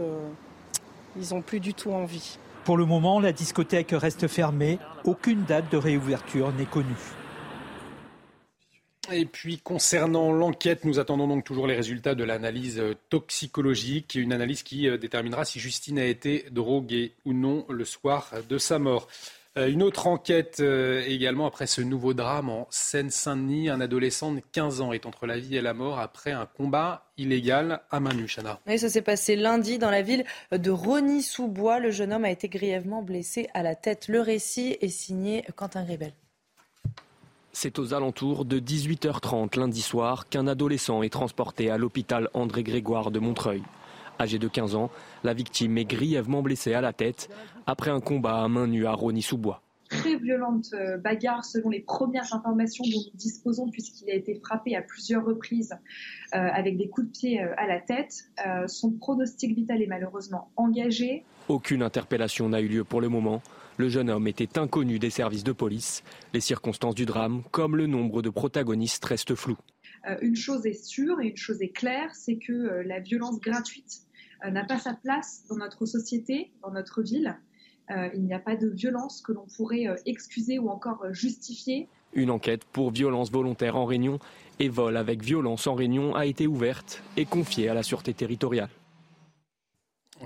ils 1.21 1.35
n'ont 1.35 1.43
plus 1.43 1.59
du 1.59 1.75
tout 1.75 1.91
envie. 1.91 2.39
Pour 2.65 2.77
le 2.77 2.85
moment, 2.85 3.19
la 3.19 3.33
discothèque 3.33 3.91
reste 3.93 4.29
fermée. 4.29 4.79
Aucune 5.05 5.43
date 5.45 5.71
de 5.73 5.77
réouverture 5.77 6.53
n'est 6.53 6.65
connue. 6.65 6.95
Et 9.11 9.27
puis 9.27 9.59
concernant 9.59 10.33
l'enquête, 10.33 10.85
nous 10.85 11.01
attendons 11.01 11.27
donc 11.27 11.45
toujours 11.45 11.67
les 11.67 11.75
résultats 11.75 12.15
de 12.15 12.23
l'analyse 12.23 12.81
toxicologique, 13.09 14.15
une 14.15 14.33
analyse 14.33 14.63
qui 14.63 14.89
euh, 14.89 14.97
déterminera 14.97 15.45
si 15.45 15.59
Justine 15.59 15.99
a 15.99 16.07
été 16.07 16.47
droguée 16.53 17.15
ou 17.25 17.33
non 17.33 17.67
le 17.69 17.85
soir 17.85 18.31
de 18.49 18.59
sa 18.59 18.79
mort. 18.79 19.09
Euh, 19.59 19.69
une 19.69 19.83
autre 19.83 20.07
enquête 20.07 20.61
euh, 20.61 21.03
également 21.07 21.47
après 21.47 21.67
ce 21.67 21.83
nouveau 21.83 22.15
drame 22.15 22.49
en 22.49 22.67
Seine-Saint-Denis. 22.71 23.69
Un 23.69 23.83
adolescent 23.83 24.33
de 24.33 24.41
15 24.53 24.81
ans 24.81 24.93
est 24.93 25.05
entre 25.05 25.27
la 25.27 25.39
vie 25.39 25.57
et 25.57 25.61
la 25.61 25.75
mort 25.75 26.01
après 26.01 26.33
un 26.33 26.47
combat 26.47 27.11
illégal 27.19 27.83
à 27.91 28.01
main 28.01 28.15
nue, 28.15 28.27
Chana. 28.27 28.61
Oui, 28.67 28.79
ça 28.79 28.89
s'est 28.89 29.03
passé 29.03 29.37
lundi 29.37 29.79
dans 29.79 29.91
la 29.91 30.01
ville 30.01 30.25
de 30.53 30.71
Rony-sous-Bois. 30.71 31.81
Le 31.81 31.91
jeune 31.91 32.15
homme 32.15 32.25
a 32.25 32.31
été 32.31 32.49
grièvement 32.49 33.03
blessé 33.03 33.49
à 33.53 33.63
la 33.63 33.75
tête. 33.75 34.09
Le 34.09 34.23
récit 34.23 34.79
est 34.81 34.89
signé 34.89 35.45
Quentin 35.55 35.85
Gribel. 35.85 36.15
C'est 37.53 37.79
aux 37.79 37.93
alentours 37.93 38.47
de 38.47 38.59
18h30 38.59 39.59
lundi 39.59 39.83
soir 39.83 40.31
qu'un 40.31 40.47
adolescent 40.47 41.03
est 41.03 41.11
transporté 41.11 41.71
à 41.71 41.77
l'hôpital 41.77 42.31
André 42.33 42.63
Grégoire 42.63 43.11
de 43.11 43.19
Montreuil. 43.19 43.63
Âgé 44.23 44.39
de 44.39 44.49
15 44.49 44.75
ans, 44.75 44.91
la 45.25 45.35
victime 45.35 45.77
est 45.79 45.85
grièvement 45.85 46.43
blessée 46.43 46.75
à 46.75 46.81
la 46.81 46.93
tête 46.93 47.29
après 47.67 47.91
un 47.91 48.01
combat 48.01 48.43
à 48.43 48.49
main 48.49 48.67
nue 48.67 48.87
à 48.87 48.93
Rony-sous-Bois 48.93 49.63
très 49.93 50.17
violente 50.17 50.69
euh, 50.73 50.97
bagarre 50.97 51.45
selon 51.45 51.69
les 51.69 51.81
premières 51.81 52.35
informations 52.35 52.85
dont 52.85 53.01
nous 53.13 53.19
disposons 53.19 53.69
puisqu'il 53.69 54.11
a 54.11 54.15
été 54.15 54.35
frappé 54.35 54.75
à 54.75 54.83
plusieurs 54.83 55.25
reprises 55.25 55.73
euh, 56.35 56.39
avec 56.39 56.77
des 56.77 56.89
coups 56.89 57.07
de 57.09 57.13
pied 57.13 57.43
euh, 57.43 57.55
à 57.57 57.67
la 57.67 57.81
tête. 57.81 58.31
son 58.67 58.91
pronostic 58.93 59.55
vital 59.55 59.83
est 59.83 59.87
malheureusement 59.87 60.51
engagé. 60.57 61.25
Aucune 61.49 61.83
interpellation 61.83 62.49
n'a 62.49 62.61
eu 62.61 62.69
lieu 62.69 62.85
pour 62.85 63.01
le 63.01 63.09
moment. 63.09 63.43
Le 63.77 63.89
jeune 63.89 64.11
homme 64.11 64.27
était 64.27 64.59
inconnu 64.59 64.99
des 64.99 65.11
services 65.11 65.45
de 65.45 65.53
police. 65.53 66.03
Les 66.33 66.41
circonstances 66.41 66.95
du 66.95 67.07
drame, 67.07 67.43
comme 67.51 67.77
le 67.77 67.87
nombre 67.87 68.23
de 68.23 68.31
protagonistes, 68.31 69.05
restent 69.05 69.35
floues. 69.35 69.59
une 70.21 70.37
chose 70.37 70.67
est 70.67 70.85
sûre 70.85 71.21
et 71.21 71.29
une 71.29 71.37
chose 71.37 71.63
est 71.63 71.75
claire, 71.75 72.15
c'est 72.15 72.37
que 72.37 72.83
la 72.87 73.01
violence 73.01 73.41
gratuite 73.41 74.03
n'a 74.51 74.65
pas 74.65 74.79
sa 74.79 74.95
place 74.95 75.45
dans 75.49 75.57
notre 75.57 75.87
société, 75.87 76.53
dans 76.63 76.71
notre 76.71 77.03
ville. 77.03 77.37
Euh, 77.91 78.09
il 78.15 78.23
n'y 78.23 78.35
a 78.35 78.39
pas 78.39 78.57
de 78.57 78.69
violence 78.69 79.21
que 79.21 79.33
l'on 79.33 79.47
pourrait 79.57 79.87
euh, 79.87 79.97
excuser 80.07 80.59
ou 80.59 80.69
encore 80.69 81.03
euh, 81.05 81.13
justifier. 81.13 81.89
Une 82.15 82.31
enquête 82.31 82.65
pour 82.65 82.91
violence 82.91 83.31
volontaire 83.31 83.77
en 83.77 83.85
Réunion 83.85 84.19
et 84.59 84.69
vol 84.69 84.97
avec 84.97 85.23
violence 85.23 85.67
en 85.67 85.75
Réunion 85.75 86.15
a 86.15 86.27
été 86.27 86.47
ouverte 86.47 87.03
et 87.17 87.25
confiée 87.25 87.69
à 87.69 87.75
la 87.75 87.83
Sûreté 87.83 88.15
territoriale. 88.15 88.69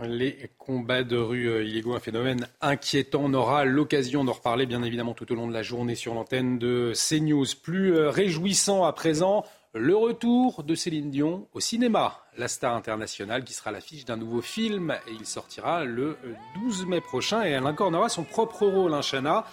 Les 0.02 0.50
combats 0.58 1.04
de 1.04 1.16
rue 1.16 1.64
illégaux, 1.64 1.94
un 1.94 2.00
phénomène 2.00 2.46
inquiétant. 2.60 3.22
On 3.24 3.32
aura 3.32 3.64
l'occasion 3.64 4.24
d'en 4.24 4.32
reparler, 4.32 4.66
bien 4.66 4.82
évidemment, 4.82 5.14
tout 5.14 5.32
au 5.32 5.34
long 5.34 5.48
de 5.48 5.54
la 5.54 5.62
journée 5.62 5.94
sur 5.94 6.12
l'antenne 6.12 6.58
de 6.58 6.92
CNews. 6.92 7.46
Plus 7.62 7.96
réjouissant 7.96 8.84
à 8.84 8.92
présent, 8.92 9.46
le 9.78 9.94
retour 9.94 10.62
de 10.62 10.74
Céline 10.74 11.10
Dion 11.10 11.48
au 11.52 11.60
cinéma. 11.60 12.22
La 12.38 12.48
star 12.48 12.74
internationale 12.74 13.44
qui 13.44 13.52
sera 13.52 13.70
l'affiche 13.70 14.04
d'un 14.04 14.16
nouveau 14.16 14.40
film 14.40 14.94
et 15.06 15.12
il 15.12 15.26
sortira 15.26 15.84
le 15.84 16.16
12 16.54 16.86
mai 16.86 17.00
prochain 17.00 17.44
et 17.44 17.50
elle 17.50 17.66
incarnera 17.66 18.08
son 18.08 18.24
propre 18.24 18.66
rôle, 18.66 18.94
un 18.94 19.02
Chana 19.02 19.44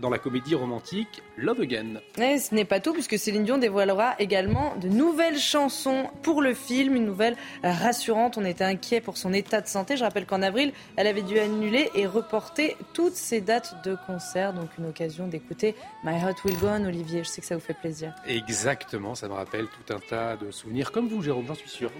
dans 0.00 0.10
la 0.10 0.18
comédie 0.18 0.54
romantique 0.54 1.22
Love 1.36 1.60
Again. 1.60 2.00
Et 2.18 2.38
ce 2.38 2.54
n'est 2.54 2.64
pas 2.64 2.80
tout, 2.80 2.92
puisque 2.92 3.18
Céline 3.18 3.44
Dion 3.44 3.58
dévoilera 3.58 4.14
également 4.18 4.74
de 4.76 4.88
nouvelles 4.88 5.38
chansons 5.38 6.08
pour 6.22 6.40
le 6.42 6.54
film, 6.54 6.96
une 6.96 7.04
nouvelle 7.04 7.36
rassurante. 7.62 8.38
On 8.38 8.44
était 8.44 8.64
inquiet 8.64 9.00
pour 9.00 9.16
son 9.16 9.32
état 9.32 9.60
de 9.60 9.66
santé. 9.66 9.96
Je 9.96 10.04
rappelle 10.04 10.26
qu'en 10.26 10.42
avril, 10.42 10.72
elle 10.96 11.06
avait 11.06 11.22
dû 11.22 11.38
annuler 11.38 11.90
et 11.94 12.06
reporter 12.06 12.76
toutes 12.94 13.14
ses 13.14 13.40
dates 13.40 13.84
de 13.84 13.96
concert. 14.06 14.52
Donc 14.52 14.70
une 14.78 14.86
occasion 14.86 15.26
d'écouter 15.26 15.74
My 16.04 16.14
Heart 16.14 16.44
Will 16.44 16.58
Go 16.58 16.68
On, 16.68 16.84
Olivier. 16.84 17.24
Je 17.24 17.28
sais 17.28 17.40
que 17.40 17.46
ça 17.46 17.54
vous 17.54 17.60
fait 17.60 17.74
plaisir. 17.74 18.14
Exactement, 18.26 19.14
ça 19.14 19.28
me 19.28 19.34
rappelle 19.34 19.66
tout 19.66 19.94
un 19.94 19.98
tas 19.98 20.36
de 20.36 20.50
souvenirs, 20.50 20.92
comme 20.92 21.08
vous, 21.08 21.22
Jérôme, 21.22 21.46
j'en 21.46 21.54
suis 21.54 21.68
sûr. 21.68 21.90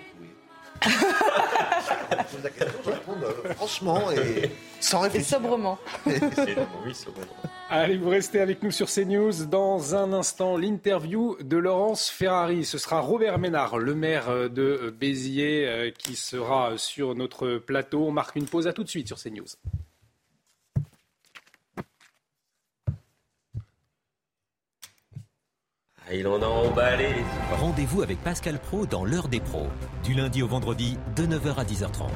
franchement 3.57 4.11
et 4.11 4.51
sans 4.81 5.01
réfléchir. 5.01 5.29
Et 5.29 5.31
sobrement. 5.31 5.79
oui, 6.07 6.95
sobrement. 6.95 7.27
Allez, 7.75 7.97
vous 7.97 8.11
restez 8.11 8.39
avec 8.39 8.63
nous 8.63 8.71
sur 8.71 8.87
CNews. 8.87 9.47
Dans 9.47 9.95
un 9.95 10.13
instant, 10.13 10.59
l'interview 10.59 11.39
de 11.43 11.57
Laurence 11.57 12.11
Ferrari. 12.11 12.67
Ce 12.67 12.77
sera 12.77 13.01
Robert 13.01 13.39
Ménard, 13.39 13.79
le 13.79 13.95
maire 13.95 14.51
de 14.51 14.95
Béziers, 14.95 15.67
euh, 15.67 15.91
qui 15.91 16.15
sera 16.15 16.77
sur 16.77 17.15
notre 17.15 17.57
plateau. 17.57 18.09
On 18.09 18.11
marque 18.11 18.37
une 18.37 18.45
pause. 18.45 18.67
À 18.67 18.75
tout 18.75 18.85
de 18.85 18.91
suite 18.91 19.07
sur 19.07 19.17
CNews. 19.17 19.47
Ah, 26.07 26.13
il 26.13 26.27
en 26.27 26.43
a 26.43 26.47
emballé. 26.47 27.15
Rendez-vous 27.59 28.03
avec 28.03 28.23
Pascal 28.23 28.59
Pro 28.59 28.85
dans 28.85 29.07
l'heure 29.07 29.29
des 29.29 29.41
pros, 29.41 29.69
du 30.05 30.13
lundi 30.13 30.43
au 30.43 30.47
vendredi 30.47 30.99
de 31.17 31.23
9h 31.23 31.55
à 31.55 31.65
10h30. 31.65 32.11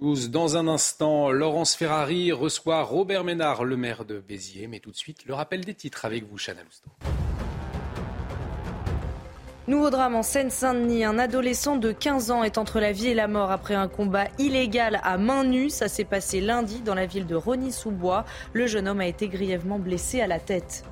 Dans 0.00 0.56
un 0.56 0.66
instant, 0.66 1.30
Laurence 1.30 1.74
Ferrari 1.76 2.32
reçoit 2.32 2.82
Robert 2.82 3.22
Ménard, 3.22 3.64
le 3.64 3.76
maire 3.76 4.06
de 4.06 4.18
Béziers. 4.18 4.66
Mais 4.66 4.78
tout 4.78 4.90
de 4.90 4.96
suite, 4.96 5.26
le 5.26 5.34
rappel 5.34 5.62
des 5.62 5.74
titres 5.74 6.06
avec 6.06 6.24
vous, 6.26 6.38
Chana 6.38 6.62
Lousteau. 6.62 6.88
Nouveau 9.68 9.90
drame 9.90 10.14
en 10.14 10.22
Seine-Saint-Denis. 10.22 11.04
Un 11.04 11.18
adolescent 11.18 11.76
de 11.76 11.92
15 11.92 12.30
ans 12.30 12.42
est 12.42 12.56
entre 12.56 12.80
la 12.80 12.92
vie 12.92 13.08
et 13.08 13.14
la 13.14 13.28
mort 13.28 13.50
après 13.50 13.74
un 13.74 13.88
combat 13.88 14.24
illégal 14.38 15.00
à 15.04 15.18
main 15.18 15.44
nue. 15.44 15.68
Ça 15.68 15.86
s'est 15.86 16.04
passé 16.04 16.40
lundi 16.40 16.80
dans 16.80 16.94
la 16.94 17.04
ville 17.04 17.26
de 17.26 17.36
Rony-sous-Bois. 17.36 18.24
Le 18.54 18.66
jeune 18.66 18.88
homme 18.88 19.00
a 19.00 19.06
été 19.06 19.28
grièvement 19.28 19.78
blessé 19.78 20.22
à 20.22 20.26
la 20.26 20.40
tête. 20.40 20.82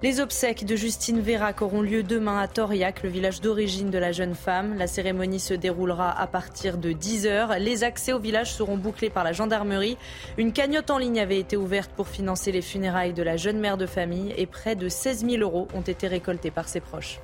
Les 0.00 0.20
obsèques 0.20 0.64
de 0.64 0.76
Justine 0.76 1.18
Vérac 1.18 1.60
auront 1.60 1.82
lieu 1.82 2.04
demain 2.04 2.38
à 2.38 2.46
Toriac, 2.46 3.02
le 3.02 3.08
village 3.08 3.40
d'origine 3.40 3.90
de 3.90 3.98
la 3.98 4.12
jeune 4.12 4.36
femme. 4.36 4.78
La 4.78 4.86
cérémonie 4.86 5.40
se 5.40 5.54
déroulera 5.54 6.16
à 6.16 6.28
partir 6.28 6.78
de 6.78 6.92
10h. 6.92 7.58
Les 7.58 7.82
accès 7.82 8.12
au 8.12 8.20
village 8.20 8.52
seront 8.52 8.76
bouclés 8.76 9.10
par 9.10 9.24
la 9.24 9.32
gendarmerie. 9.32 9.98
Une 10.36 10.52
cagnotte 10.52 10.90
en 10.90 10.98
ligne 10.98 11.18
avait 11.18 11.40
été 11.40 11.56
ouverte 11.56 11.90
pour 11.96 12.06
financer 12.06 12.52
les 12.52 12.62
funérailles 12.62 13.12
de 13.12 13.24
la 13.24 13.36
jeune 13.36 13.58
mère 13.58 13.76
de 13.76 13.86
famille 13.86 14.32
et 14.36 14.46
près 14.46 14.76
de 14.76 14.88
16 14.88 15.26
000 15.28 15.42
euros 15.42 15.66
ont 15.74 15.80
été 15.80 16.06
récoltés 16.06 16.52
par 16.52 16.68
ses 16.68 16.78
proches. 16.78 17.18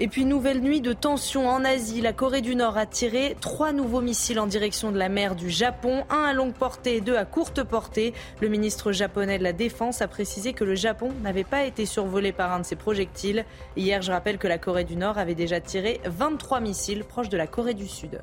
Et 0.00 0.08
puis 0.08 0.24
nouvelle 0.24 0.60
nuit 0.60 0.80
de 0.80 0.92
tension 0.92 1.48
en 1.48 1.64
Asie. 1.64 2.00
La 2.00 2.12
Corée 2.12 2.40
du 2.40 2.56
Nord 2.56 2.76
a 2.76 2.84
tiré 2.84 3.36
trois 3.40 3.70
nouveaux 3.70 4.00
missiles 4.00 4.40
en 4.40 4.48
direction 4.48 4.90
de 4.90 4.98
la 4.98 5.08
mer 5.08 5.36
du 5.36 5.50
Japon, 5.50 6.02
un 6.10 6.24
à 6.24 6.32
longue 6.32 6.52
portée 6.52 6.96
et 6.96 7.00
deux 7.00 7.16
à 7.16 7.24
courte 7.24 7.62
portée. 7.62 8.12
Le 8.40 8.48
ministre 8.48 8.90
japonais 8.90 9.38
de 9.38 9.44
la 9.44 9.52
Défense 9.52 10.02
a 10.02 10.08
précisé 10.08 10.52
que 10.52 10.64
le 10.64 10.74
Japon 10.74 11.12
n'avait 11.22 11.44
pas 11.44 11.62
été 11.62 11.86
survolé 11.86 12.32
par 12.32 12.52
un 12.52 12.58
de 12.58 12.64
ces 12.64 12.74
projectiles. 12.74 13.44
Hier, 13.76 14.02
je 14.02 14.10
rappelle 14.10 14.38
que 14.38 14.48
la 14.48 14.58
Corée 14.58 14.82
du 14.82 14.96
Nord 14.96 15.16
avait 15.16 15.36
déjà 15.36 15.60
tiré 15.60 16.00
23 16.06 16.58
missiles 16.58 17.04
proches 17.04 17.28
de 17.28 17.36
la 17.36 17.46
Corée 17.46 17.74
du 17.74 17.86
Sud. 17.86 18.20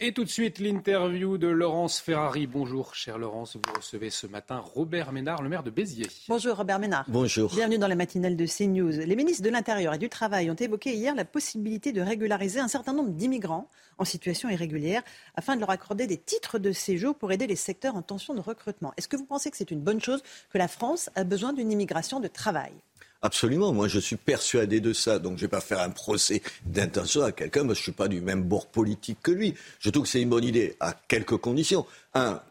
Et 0.00 0.12
tout 0.12 0.22
de 0.22 0.28
suite, 0.28 0.60
l'interview 0.60 1.38
de 1.38 1.48
Laurence 1.48 1.98
Ferrari. 1.98 2.46
Bonjour, 2.46 2.94
cher 2.94 3.18
Laurence. 3.18 3.56
Vous 3.56 3.72
recevez 3.76 4.10
ce 4.10 4.28
matin 4.28 4.60
Robert 4.60 5.10
Ménard, 5.10 5.42
le 5.42 5.48
maire 5.48 5.64
de 5.64 5.70
Béziers. 5.70 6.06
Bonjour, 6.28 6.56
Robert 6.56 6.78
Ménard. 6.78 7.04
Bonjour. 7.08 7.52
Bienvenue 7.52 7.78
dans 7.78 7.88
la 7.88 7.96
matinale 7.96 8.36
de 8.36 8.46
CNews. 8.46 9.04
Les 9.04 9.16
ministres 9.16 9.42
de 9.42 9.50
l'Intérieur 9.50 9.94
et 9.94 9.98
du 9.98 10.08
Travail 10.08 10.52
ont 10.52 10.54
évoqué 10.54 10.94
hier 10.94 11.16
la 11.16 11.24
possibilité 11.24 11.90
de 11.90 12.00
régulariser 12.00 12.60
un 12.60 12.68
certain 12.68 12.92
nombre 12.92 13.10
d'immigrants 13.10 13.68
en 13.98 14.04
situation 14.04 14.48
irrégulière 14.48 15.02
afin 15.34 15.56
de 15.56 15.60
leur 15.60 15.70
accorder 15.70 16.06
des 16.06 16.16
titres 16.16 16.60
de 16.60 16.70
séjour 16.70 17.16
pour 17.16 17.32
aider 17.32 17.48
les 17.48 17.56
secteurs 17.56 17.96
en 17.96 18.02
tension 18.02 18.34
de 18.34 18.40
recrutement. 18.40 18.92
Est-ce 18.98 19.08
que 19.08 19.16
vous 19.16 19.26
pensez 19.26 19.50
que 19.50 19.56
c'est 19.56 19.72
une 19.72 19.80
bonne 19.80 20.00
chose 20.00 20.22
que 20.50 20.58
la 20.58 20.68
France 20.68 21.10
a 21.16 21.24
besoin 21.24 21.52
d'une 21.52 21.72
immigration 21.72 22.20
de 22.20 22.28
travail? 22.28 22.72
Absolument, 23.20 23.72
moi 23.72 23.88
je 23.88 23.98
suis 23.98 24.14
persuadé 24.14 24.80
de 24.80 24.92
ça, 24.92 25.18
donc 25.18 25.38
je 25.38 25.38
ne 25.38 25.40
vais 25.40 25.48
pas 25.48 25.60
faire 25.60 25.80
un 25.80 25.90
procès 25.90 26.40
d'intention 26.64 27.22
à 27.22 27.32
quelqu'un, 27.32 27.66
parce 27.66 27.80
que 27.80 27.84
je 27.84 27.90
ne 27.90 27.92
suis 27.92 27.92
pas 27.92 28.06
du 28.06 28.20
même 28.20 28.44
bord 28.44 28.68
politique 28.68 29.18
que 29.20 29.32
lui. 29.32 29.54
Je 29.80 29.90
trouve 29.90 30.04
que 30.04 30.08
c'est 30.08 30.22
une 30.22 30.28
bonne 30.28 30.44
idée, 30.44 30.76
à 30.78 30.94
quelques 31.08 31.36
conditions. 31.36 31.84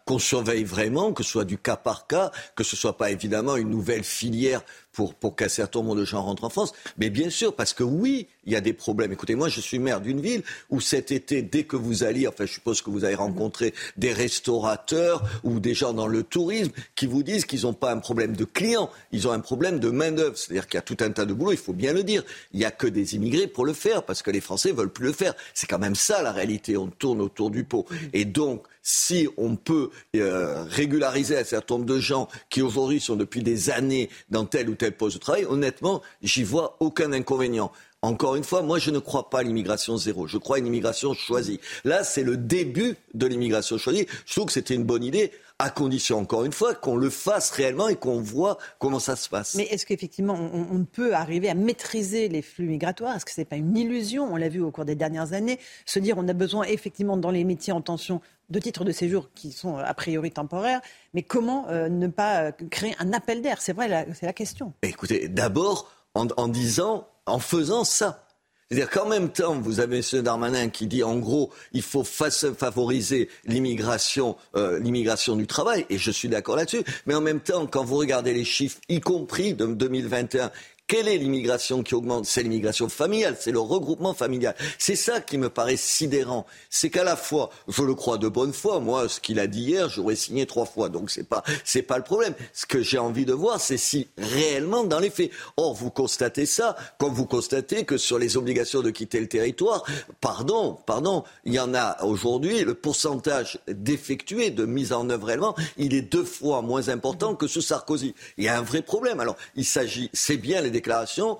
Qu'on 0.06 0.19
surveille 0.19 0.64
vraiment, 0.64 1.11
que 1.11 1.22
ce 1.22 1.31
soit 1.31 1.44
du 1.44 1.57
cas 1.57 1.76
par 1.76 2.07
cas, 2.07 2.31
que 2.56 2.64
ce 2.64 2.77
soit 2.77 2.95
pas 2.95 3.11
évidemment 3.11 3.57
une 3.57 3.69
nouvelle 3.69 4.06
filière 4.06 4.61
pour, 4.94 5.14
pour 5.14 5.35
qu'un 5.35 5.49
certain 5.49 5.80
nombre 5.80 5.95
de 5.95 6.06
gens 6.06 6.23
rentrent 6.23 6.45
en 6.45 6.49
France. 6.49 6.72
Mais 6.98 7.10
bien 7.10 7.30
sûr, 7.30 7.53
parce 7.53 7.73
que 7.73 7.84
oui, 7.84 8.27
il 8.45 8.53
y 8.53 8.56
a 8.56 8.61
des 8.61 8.73
problèmes. 8.73 9.11
Écoutez, 9.11 9.35
moi, 9.35 9.49
je 9.49 9.60
suis 9.60 9.77
maire 9.77 9.99
d'une 10.02 10.22
ville 10.22 10.44
où 10.69 10.80
cet 10.80 11.11
été, 11.11 11.41
dès 11.41 11.65
que 11.65 11.76
vous 11.76 12.03
alliez, 12.03 12.27
enfin, 12.27 12.45
je 12.45 12.53
suppose 12.53 12.81
que 12.81 12.89
vous 12.89 13.03
avez 13.03 13.14
rencontré 13.15 13.73
des 13.98 14.14
restaurateurs 14.14 15.23
ou 15.44 15.60
des 15.60 15.73
gens 15.73 15.94
dans 15.94 16.07
le 16.07 16.23
tourisme 16.23 16.72
qui 16.95 17.06
vous 17.06 17.22
disent 17.22 17.45
qu'ils 17.45 17.64
n'ont 17.64 17.73
pas 17.73 17.91
un 17.91 17.99
problème 17.99 18.35
de 18.35 18.45
clients, 18.45 18.89
ils 19.11 19.27
ont 19.27 19.34
un 19.34 19.39
problème 19.39 19.80
de 19.80 19.89
main-d'œuvre. 19.89 20.38
C'est-à-dire 20.38 20.68
qu'il 20.68 20.77
y 20.77 20.80
a 20.80 20.81
tout 20.81 20.98
un 21.02 21.11
tas 21.11 21.26
de 21.26 21.34
boulot, 21.34 21.52
il 21.52 21.57
faut 21.57 21.73
bien 21.73 21.94
le 21.94 22.03
dire. 22.03 22.23
Il 22.53 22.60
n'y 22.60 22.65
a 22.65 22.72
que 22.72 22.88
des 22.88 23.15
immigrés 23.15 23.48
pour 23.48 23.65
le 23.65 23.73
faire 23.73 24.03
parce 24.03 24.22
que 24.22 24.31
les 24.31 24.41
Français 24.41 24.72
veulent 24.72 24.94
plus 24.94 25.07
le 25.07 25.14
faire. 25.14 25.35
C'est 25.53 25.68
quand 25.68 25.80
même 25.80 25.95
ça 25.95 26.23
la 26.23 26.31
réalité. 26.31 26.77
On 26.77 26.88
tourne 26.88 27.22
autour 27.22 27.52
du 27.52 27.65
pot. 27.65 27.85
Et 28.14 28.23
donc, 28.23 28.64
si 28.90 29.28
on 29.36 29.58
peut 29.58 29.90
euh, 30.16 30.64
régulariser 30.64 31.38
un 31.38 31.44
certain 31.44 31.76
nombre 31.76 31.86
de 31.86 32.00
gens 32.00 32.30
qui 32.50 32.62
aujourd'hui 32.62 33.02
sont 33.02 33.18
depuis 33.18 33.44
des 33.44 33.70
années 33.70 34.10
dans 34.30 34.46
tel 34.46 34.70
ou 34.70 34.76
tel 34.76 34.94
poste 34.94 35.18
de 35.18 35.20
travail, 35.20 35.44
honnêtement, 35.44 36.02
j'y 36.22 36.44
vois 36.44 36.78
aucun 36.80 37.12
inconvénient. 37.12 37.70
Encore 38.08 38.38
une 38.38 38.46
fois, 38.46 38.62
moi, 38.62 38.80
je 38.80 38.90
ne 38.90 39.00
crois 39.00 39.30
pas 39.30 39.40
à 39.40 39.44
l'immigration 39.44 39.98
zéro. 39.98 40.28
Je 40.28 40.38
crois 40.38 40.56
à 40.56 40.60
une 40.60 40.68
immigration 40.68 41.14
choisie. 41.14 41.60
Là, 41.84 42.06
c'est 42.06 42.24
le 42.24 42.38
début 42.38 42.96
de 43.14 43.28
l'immigration 43.28 43.78
choisie. 43.78 44.08
Je 44.26 44.34
trouve 44.34 44.46
que 44.46 44.54
c'était 44.54 44.76
une 44.76 44.86
bonne 44.86 45.04
idée, 45.04 45.34
à 45.60 45.70
condition, 45.70 46.20
encore 46.20 46.46
une 46.46 46.54
fois, 46.54 46.74
qu'on 46.74 46.96
le 46.96 47.10
fasse 47.10 47.50
réellement 47.50 47.90
et 47.90 47.98
qu'on 47.98 48.22
voit 48.22 48.60
comment 48.80 49.00
ça 49.00 49.18
se 49.18 49.28
passe. 49.28 49.56
Mais 49.56 49.66
est-ce 49.66 49.86
qu'effectivement, 49.86 50.36
on, 50.36 50.86
peut 50.86 51.16
arriver 51.16 51.50
à 51.50 51.54
maîtriser 51.54 52.30
les 52.30 52.42
flux 52.42 52.68
migratoires? 52.68 53.14
Est-ce 53.18 53.26
que 53.26 53.32
ce 53.32 53.42
n'est 53.42 53.46
pas 53.46 53.58
une 53.58 53.76
illusion? 53.76 54.32
On 54.32 54.38
l'a 54.38 54.48
vu 54.48 54.62
au 54.62 54.72
cours 54.72 54.86
des 54.86 54.96
dernières 54.96 55.34
années. 55.34 55.60
Se 55.86 56.00
dire, 56.00 56.16
on 56.18 56.28
a 56.30 56.34
besoin 56.34 56.64
effectivement, 56.64 57.18
dans 57.18 57.32
les 57.32 57.44
métiers 57.44 57.74
en 57.74 57.82
tension, 57.82 58.22
de 58.50 58.60
titres 58.60 58.86
de 58.86 58.94
séjour 58.94 59.30
qui 59.36 59.52
sont 59.52 59.76
a 59.76 59.94
priori 59.94 60.32
temporaires, 60.32 60.80
mais 61.14 61.22
comment 61.22 61.68
euh, 61.68 61.90
ne 61.90 62.08
pas 62.08 62.44
euh, 62.44 62.52
créer 62.70 62.96
un 63.00 63.12
appel 63.12 63.42
d'air? 63.42 63.62
C'est 63.62 63.74
vrai, 63.74 64.08
c'est 64.14 64.26
la 64.26 64.32
question. 64.32 64.72
Écoutez, 64.84 65.28
d'abord, 65.28 65.92
en, 66.14 66.48
disant, 66.48 67.08
en 67.28 67.40
faisant 67.40 67.84
ça. 67.84 68.24
C'est-à-dire 68.70 68.90
qu'en 68.90 69.08
même 69.08 69.30
temps, 69.30 69.56
vous 69.56 69.80
avez 69.80 69.98
M. 69.99 70.22
Darmanin 70.22 70.68
qui 70.68 70.88
dit 70.88 71.02
en 71.02 71.18
gros, 71.18 71.52
il 71.72 71.82
faut 71.82 72.04
favoriser 72.04 73.30
l'immigration, 73.45 74.36
euh, 74.58 74.78
l'immigration 74.80 75.38
du 75.38 75.48
travail, 75.48 75.86
et 75.90 75.98
je 75.98 76.12
suis 76.12 76.28
d'accord 76.28 76.58
là-dessus. 76.58 76.84
Mais 77.06 77.16
en 77.16 77.22
même 77.22 77.40
temps, 77.40 77.66
quand 77.66 77.86
vous 77.86 77.95
regardez 77.95 78.34
les 78.34 78.44
chiffres, 78.44 78.80
y 78.90 78.99
compris 78.99 79.54
de 79.54 79.68
2021, 79.68 80.52
quelle 80.88 81.10
est 81.10 81.18
l'immigration 81.18 81.84
qui 81.84 81.96
augmente? 81.96 82.26
C'est 82.26 82.44
l'immigration 82.44 82.88
familiale, 82.88 83.36
c'est 83.40 83.52
le 83.52 83.60
regroupement 83.60 84.14
familial. 84.14 84.56
C'est 84.78 84.96
ça 84.96 85.20
qui 85.20 85.38
me 85.38 85.50
paraît 85.50 85.76
sidérant. 85.76 86.46
C'est 86.70 86.90
qu'à 86.90 87.04
la 87.04 87.18
fois, 87.18 87.50
je 87.68 87.84
le 87.84 87.94
crois 87.94 88.18
de 88.18 88.30
bonne 88.30 88.54
foi, 88.54 88.80
moi, 88.80 89.10
ce 89.10 89.20
qu'il 89.20 89.40
a 89.40 89.48
dit 89.48 89.64
hier, 89.64 89.90
j'aurais 89.90 90.16
signé 90.16 90.46
trois 90.46 90.66
fois, 90.66 90.88
donc 90.88 91.12
c'est 91.12 91.28
pas 91.28 91.44
c'est 91.66 91.82
pas 91.82 91.98
le 91.98 92.04
problème. 92.04 92.34
Ce 92.54 92.66
que 92.66 92.82
j'ai 92.82 92.98
envie 92.98 93.26
de 93.26 93.34
voir, 93.34 93.60
c'est 93.60 93.78
si 93.78 94.08
réellement 94.18 94.86
dans 94.86 95.00
les 95.00 95.10
faits. 95.10 95.32
Or, 95.58 95.74
vous 95.74 95.90
constatez 95.90 96.46
ça, 96.46 96.78
comme 96.98 97.14
vous 97.14 97.26
constatez 97.26 97.84
que 97.84 97.98
sur 97.98 98.18
les 98.18 98.38
obligations 98.38 98.82
de 98.82 98.90
quitter 98.90 99.20
le 99.20 99.28
territoire, 99.28 99.84
pardon, 100.22 100.78
pardon, 100.86 101.24
il 101.44 101.54
y 101.54 101.60
en 101.60 101.74
a 101.74 102.02
aujourd'hui 102.06 102.62
le 102.62 102.76
pourcentage 102.76 103.60
d'effectués, 103.68 104.52
de 104.52 104.66
mise 104.66 104.94
en 104.94 105.10
œuvre 105.10 105.28
réellement, 105.28 105.56
il 105.78 105.94
est 105.94 106.02
deux 106.02 106.24
fois 106.24 106.62
moins 106.62 106.88
important 106.88 107.36
que 107.36 107.48
sous 107.48 107.62
Sarkozy. 107.62 108.16
Il 108.38 108.46
y 108.46 108.48
a 108.48 108.58
un 108.58 108.62
vrai 108.62 108.82
problème. 108.82 109.20
Alors, 109.20 109.36
il 109.56 109.66
s'agit, 109.66 110.10
c'est 110.14 110.38
bien 110.38 110.62
les 110.62 110.77
déclaration. 110.78 111.38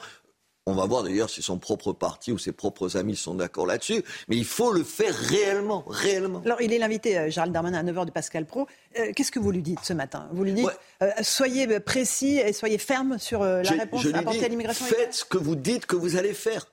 On 0.70 0.74
va 0.74 0.86
voir 0.86 1.04
d'ailleurs 1.04 1.30
si 1.30 1.42
son 1.42 1.58
propre 1.60 1.94
parti 1.94 2.34
ou 2.34 2.38
ses 2.38 2.52
propres 2.52 2.98
amis 2.98 3.16
sont 3.16 3.36
d'accord 3.36 3.66
là-dessus. 3.66 4.04
Mais 4.28 4.36
il 4.36 4.44
faut 4.44 4.74
le 4.74 4.84
faire 4.84 5.16
réellement, 5.16 5.86
réellement. 5.88 6.42
Alors, 6.44 6.62
il 6.62 6.74
est 6.74 6.78
l'invité, 6.78 7.18
euh, 7.18 7.30
Gérald 7.30 7.54
Darmanin, 7.54 7.80
à 7.80 7.84
9h 7.90 8.06
de 8.06 8.12
Pascal 8.12 8.46
Pro. 8.46 8.68
Euh, 9.00 9.14
qu'est-ce 9.16 9.32
que 9.32 9.40
vous 9.40 9.52
lui 9.52 9.62
dites 9.62 9.80
ce 9.84 9.94
matin? 9.94 10.28
Vous 10.34 10.44
lui 10.44 10.52
dites, 10.52 10.68
euh, 11.02 11.10
soyez 11.22 11.80
précis 11.80 12.38
et 12.40 12.52
soyez 12.52 12.80
ferme 12.80 13.18
sur 13.18 13.46
la 13.46 13.62
réponse 13.62 14.06
apportée 14.14 14.44
à 14.44 14.48
l'immigration 14.50 14.86
Faites 14.86 15.14
ce 15.14 15.24
que 15.24 15.38
vous 15.38 15.56
dites 15.56 15.86
que 15.86 15.96
vous 15.96 16.18
allez 16.18 16.34
faire. 16.34 16.66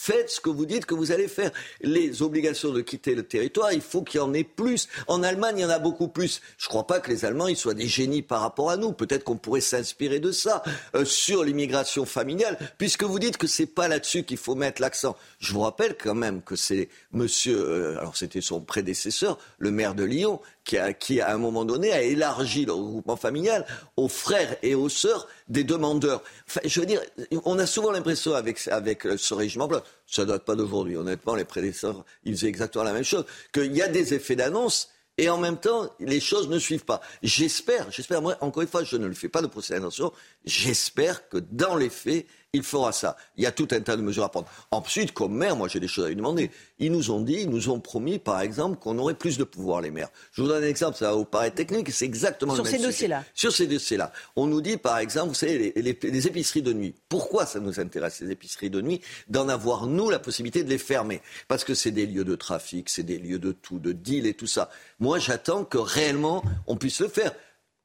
Faites 0.00 0.30
ce 0.30 0.40
que 0.40 0.48
vous 0.48 0.64
dites 0.64 0.86
que 0.86 0.94
vous 0.94 1.10
allez 1.10 1.26
faire. 1.26 1.50
Les 1.80 2.22
obligations 2.22 2.72
de 2.72 2.82
quitter 2.82 3.16
le 3.16 3.24
territoire, 3.24 3.72
il 3.72 3.80
faut 3.80 4.02
qu'il 4.02 4.18
y 4.18 4.22
en 4.22 4.32
ait 4.32 4.44
plus. 4.44 4.86
En 5.08 5.24
Allemagne, 5.24 5.56
il 5.58 5.62
y 5.62 5.64
en 5.64 5.70
a 5.70 5.80
beaucoup 5.80 6.06
plus. 6.06 6.40
Je 6.56 6.66
ne 6.66 6.68
crois 6.68 6.86
pas 6.86 7.00
que 7.00 7.10
les 7.10 7.24
Allemands 7.24 7.48
ils 7.48 7.56
soient 7.56 7.74
des 7.74 7.88
génies 7.88 8.22
par 8.22 8.42
rapport 8.42 8.70
à 8.70 8.76
nous. 8.76 8.92
Peut-être 8.92 9.24
qu'on 9.24 9.36
pourrait 9.36 9.60
s'inspirer 9.60 10.20
de 10.20 10.30
ça 10.30 10.62
euh, 10.94 11.04
sur 11.04 11.42
l'immigration 11.42 12.06
familiale, 12.06 12.56
puisque 12.78 13.02
vous 13.02 13.18
dites 13.18 13.38
que 13.38 13.48
c'est 13.48 13.66
pas 13.66 13.88
là-dessus 13.88 14.22
qu'il 14.22 14.36
faut 14.36 14.54
mettre 14.54 14.80
l'accent. 14.80 15.16
Je 15.40 15.52
vous 15.52 15.60
rappelle 15.62 15.96
quand 16.00 16.14
même 16.14 16.42
que 16.42 16.54
c'est 16.54 16.88
Monsieur, 17.10 17.58
euh, 17.58 17.98
alors 17.98 18.16
c'était 18.16 18.40
son 18.40 18.60
prédécesseur, 18.60 19.36
le 19.58 19.72
maire 19.72 19.96
de 19.96 20.04
Lyon, 20.04 20.40
qui, 20.68 20.76
a, 20.76 20.92
qui 20.92 21.20
à 21.22 21.32
un 21.32 21.38
moment 21.38 21.64
donné 21.64 21.92
a 21.92 22.02
élargi 22.02 22.66
le 22.66 22.72
regroupement 22.72 23.16
familial 23.16 23.64
aux 23.96 24.08
frères 24.08 24.56
et 24.62 24.74
aux 24.74 24.90
sœurs 24.90 25.26
des 25.48 25.64
demandeurs. 25.64 26.22
je 26.62 26.80
veux 26.80 26.86
dire, 26.86 27.00
on 27.46 27.58
a 27.58 27.66
souvent 27.66 27.90
l'impression 27.90 28.34
avec, 28.34 28.68
avec 28.68 29.08
ce 29.16 29.32
régime 29.32 29.62
en 29.62 29.68
place, 29.68 29.82
ça 30.06 30.26
date 30.26 30.44
pas 30.44 30.54
d'aujourd'hui, 30.54 30.96
honnêtement, 30.96 31.34
les 31.34 31.46
prédécesseurs, 31.46 32.04
ils 32.24 32.34
faisaient 32.34 32.48
exactement 32.48 32.84
la 32.84 32.92
même 32.92 33.02
chose, 33.02 33.24
qu'il 33.50 33.74
y 33.74 33.80
a 33.80 33.88
des 33.88 34.12
effets 34.12 34.36
d'annonce 34.36 34.90
et 35.16 35.30
en 35.30 35.38
même 35.38 35.56
temps, 35.56 35.90
les 35.98 36.20
choses 36.20 36.48
ne 36.48 36.58
suivent 36.58 36.84
pas. 36.84 37.00
J'espère, 37.22 37.90
j'espère, 37.90 38.20
moi, 38.20 38.36
encore 38.42 38.62
une 38.62 38.68
fois, 38.68 38.84
je 38.84 38.96
ne 38.96 39.06
le 39.06 39.14
fais 39.14 39.30
pas 39.30 39.40
de 39.40 39.46
procès 39.46 39.74
d'intention, 39.74 40.12
j'espère 40.44 41.30
que 41.30 41.38
dans 41.38 41.76
les 41.76 41.90
faits, 41.90 42.26
il 42.54 42.62
fera 42.62 42.92
ça. 42.92 43.16
Il 43.36 43.44
y 43.44 43.46
a 43.46 43.52
tout 43.52 43.68
un 43.72 43.80
tas 43.80 43.96
de 43.96 44.00
mesures 44.00 44.24
à 44.24 44.30
prendre. 44.30 44.48
Ensuite, 44.70 45.12
comme 45.12 45.34
maire, 45.34 45.54
moi 45.54 45.68
j'ai 45.68 45.80
des 45.80 45.88
choses 45.88 46.06
à 46.06 46.08
lui 46.08 46.16
demander. 46.16 46.50
Ils 46.78 46.90
nous 46.90 47.10
ont 47.10 47.20
dit, 47.20 47.40
ils 47.42 47.50
nous 47.50 47.68
ont 47.68 47.78
promis, 47.78 48.18
par 48.18 48.40
exemple, 48.40 48.78
qu'on 48.78 48.96
aurait 48.98 49.14
plus 49.14 49.36
de 49.36 49.44
pouvoir, 49.44 49.82
les 49.82 49.90
maires. 49.90 50.08
Je 50.32 50.40
vous 50.40 50.48
donne 50.48 50.64
un 50.64 50.66
exemple, 50.66 50.96
ça 50.96 51.10
va 51.10 51.16
vous 51.16 51.26
paraître 51.26 51.56
technique, 51.56 51.90
c'est 51.90 52.06
exactement 52.06 52.54
Sur 52.54 52.64
le 52.64 52.70
même 52.70 52.80
ces 52.80 52.86
dossiers-là. 52.86 53.24
Sur 53.34 53.52
ces 53.52 53.66
dossiers-là. 53.66 54.12
On 54.34 54.46
nous 54.46 54.62
dit, 54.62 54.78
par 54.78 54.98
exemple, 54.98 55.28
vous 55.28 55.34
savez, 55.34 55.74
les, 55.76 56.26
épiceries 56.26 56.62
de 56.62 56.72
nuit. 56.72 56.94
Pourquoi 57.10 57.44
ça 57.44 57.60
nous 57.60 57.80
intéresse, 57.80 58.20
les 58.20 58.30
épiceries 58.30 58.70
de 58.70 58.80
nuit 58.80 59.02
D'en 59.28 59.50
avoir, 59.50 59.86
nous, 59.86 60.08
la 60.08 60.18
possibilité 60.18 60.64
de 60.64 60.70
les 60.70 60.78
fermer? 60.78 61.20
Parce 61.48 61.64
que 61.64 61.74
c'est 61.74 61.90
des 61.90 62.06
lieux 62.06 62.24
de 62.24 62.34
trafic, 62.34 62.88
c'est 62.88 63.02
des 63.02 63.18
lieux 63.18 63.38
de 63.38 63.52
tout, 63.52 63.78
de 63.78 63.92
deal 63.92 64.26
et 64.26 64.34
tout 64.34 64.46
ça. 64.46 64.70
Moi, 65.00 65.18
j'attends 65.18 65.64
que 65.64 65.78
réellement, 65.78 66.42
on 66.66 66.76
puisse 66.76 67.00
le 67.00 67.08
faire. 67.08 67.34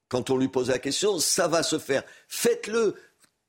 Quand 0.08 0.30
on 0.30 0.38
lui 0.38 0.48
pose 0.48 0.70
la 0.70 0.80
question, 0.80 1.20
ça 1.20 1.48
va 1.48 1.64
se 1.64 1.80
faire. 1.80 2.04
Faites-le 2.28 2.96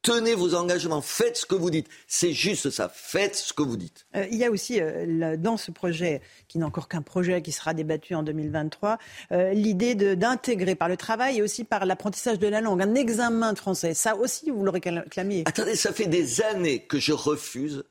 tenez 0.04 0.34
vos 0.34 0.54
engagements, 0.54 1.00
faites 1.00 1.38
ce 1.38 1.46
que 1.46 1.54
vous 1.54 1.70
dites. 1.70 1.88
C'est 2.06 2.32
juste 2.32 2.70
ça, 2.70 2.88
faites 2.88 3.34
ce 3.34 3.52
que 3.52 3.62
vous 3.62 3.76
dites. 3.76 4.06
Euh, 4.14 4.26
il 4.30 4.36
y 4.36 4.44
a 4.44 4.50
aussi 4.50 4.80
euh, 4.80 5.36
dans 5.36 5.56
ce 5.56 5.70
projet, 5.70 6.20
qui 6.46 6.58
n'est 6.58 6.64
encore 6.64 6.88
qu'un 6.88 7.02
projet 7.02 7.42
qui 7.42 7.50
sera 7.50 7.74
débattu 7.74 8.14
en 8.14 8.22
2023, 8.22 8.98
euh, 9.32 9.52
l'idée 9.52 9.94
d'intégrer 9.94 10.74
par 10.74 10.88
le 10.88 10.96
travail 10.96 11.38
et 11.38 11.42
aussi 11.42 11.64
par 11.64 11.86
l'apprentissage 11.86 12.38
de 12.38 12.46
la 12.46 12.60
langue 12.60 12.82
un 12.82 12.94
examen 12.94 13.54
de 13.54 13.58
français. 13.58 13.94
Ça 13.94 14.14
aussi, 14.14 14.50
vous 14.50 14.62
l'aurez 14.62 14.82
réclamé. 14.84 15.42
Attendez, 15.46 15.74
ça 15.74 15.92
fait 15.92 16.06
des 16.06 16.42
années 16.42 16.84
que 16.84 16.98
je 17.00 17.12
refuse 17.12 17.84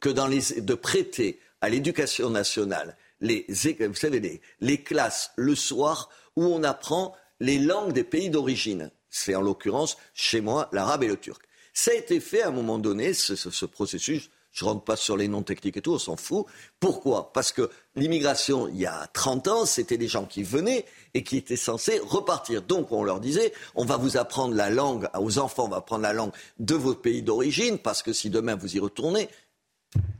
que 0.00 0.10
dans 0.10 0.26
les, 0.26 0.60
de 0.60 0.74
prêter 0.74 1.40
à 1.62 1.70
l'éducation 1.70 2.28
nationale 2.28 2.96
les, 3.20 3.46
vous 3.48 3.94
savez, 3.94 4.20
les, 4.20 4.42
les 4.60 4.82
classes 4.82 5.32
le 5.36 5.54
soir 5.54 6.10
où 6.36 6.44
on 6.44 6.62
apprend 6.62 7.16
les 7.40 7.58
langues 7.58 7.92
des 7.92 8.04
pays 8.04 8.28
d'origine. 8.28 8.90
C'est 9.08 9.34
en 9.34 9.40
l'occurrence 9.40 9.96
chez 10.12 10.42
moi 10.42 10.68
l'arabe 10.72 11.04
et 11.04 11.08
le 11.08 11.16
turc. 11.16 11.40
Ça 11.74 11.90
a 11.90 11.94
été 11.94 12.20
fait 12.20 12.42
à 12.42 12.48
un 12.48 12.52
moment 12.52 12.78
donné, 12.78 13.12
ce, 13.12 13.66
processus. 13.66 14.30
Je 14.52 14.64
ne 14.64 14.70
rentre 14.70 14.84
pas 14.84 14.94
sur 14.94 15.16
les 15.16 15.26
noms 15.26 15.42
techniques 15.42 15.76
et 15.76 15.82
tout, 15.82 15.94
on 15.94 15.98
s'en 15.98 16.16
fout. 16.16 16.46
Pourquoi? 16.78 17.32
Parce 17.32 17.50
que 17.50 17.68
l'immigration, 17.96 18.68
il 18.68 18.76
y 18.76 18.86
a 18.86 19.08
30 19.12 19.48
ans, 19.48 19.66
c'était 19.66 19.98
des 19.98 20.06
gens 20.06 20.24
qui 20.24 20.44
venaient 20.44 20.84
et 21.12 21.24
qui 21.24 21.36
étaient 21.36 21.56
censés 21.56 21.98
repartir. 21.98 22.62
Donc 22.62 22.92
on 22.92 23.02
leur 23.02 23.18
disait, 23.18 23.52
on 23.74 23.84
va 23.84 23.96
vous 23.96 24.16
apprendre 24.16 24.54
la 24.54 24.70
langue, 24.70 25.08
aux 25.18 25.38
enfants, 25.38 25.64
on 25.64 25.68
va 25.68 25.78
apprendre 25.78 26.02
la 26.02 26.12
langue 26.12 26.30
de 26.60 26.76
votre 26.76 27.00
pays 27.00 27.22
d'origine, 27.22 27.78
parce 27.78 28.04
que 28.04 28.12
si 28.12 28.30
demain 28.30 28.54
vous 28.54 28.76
y 28.76 28.78
retournez, 28.78 29.28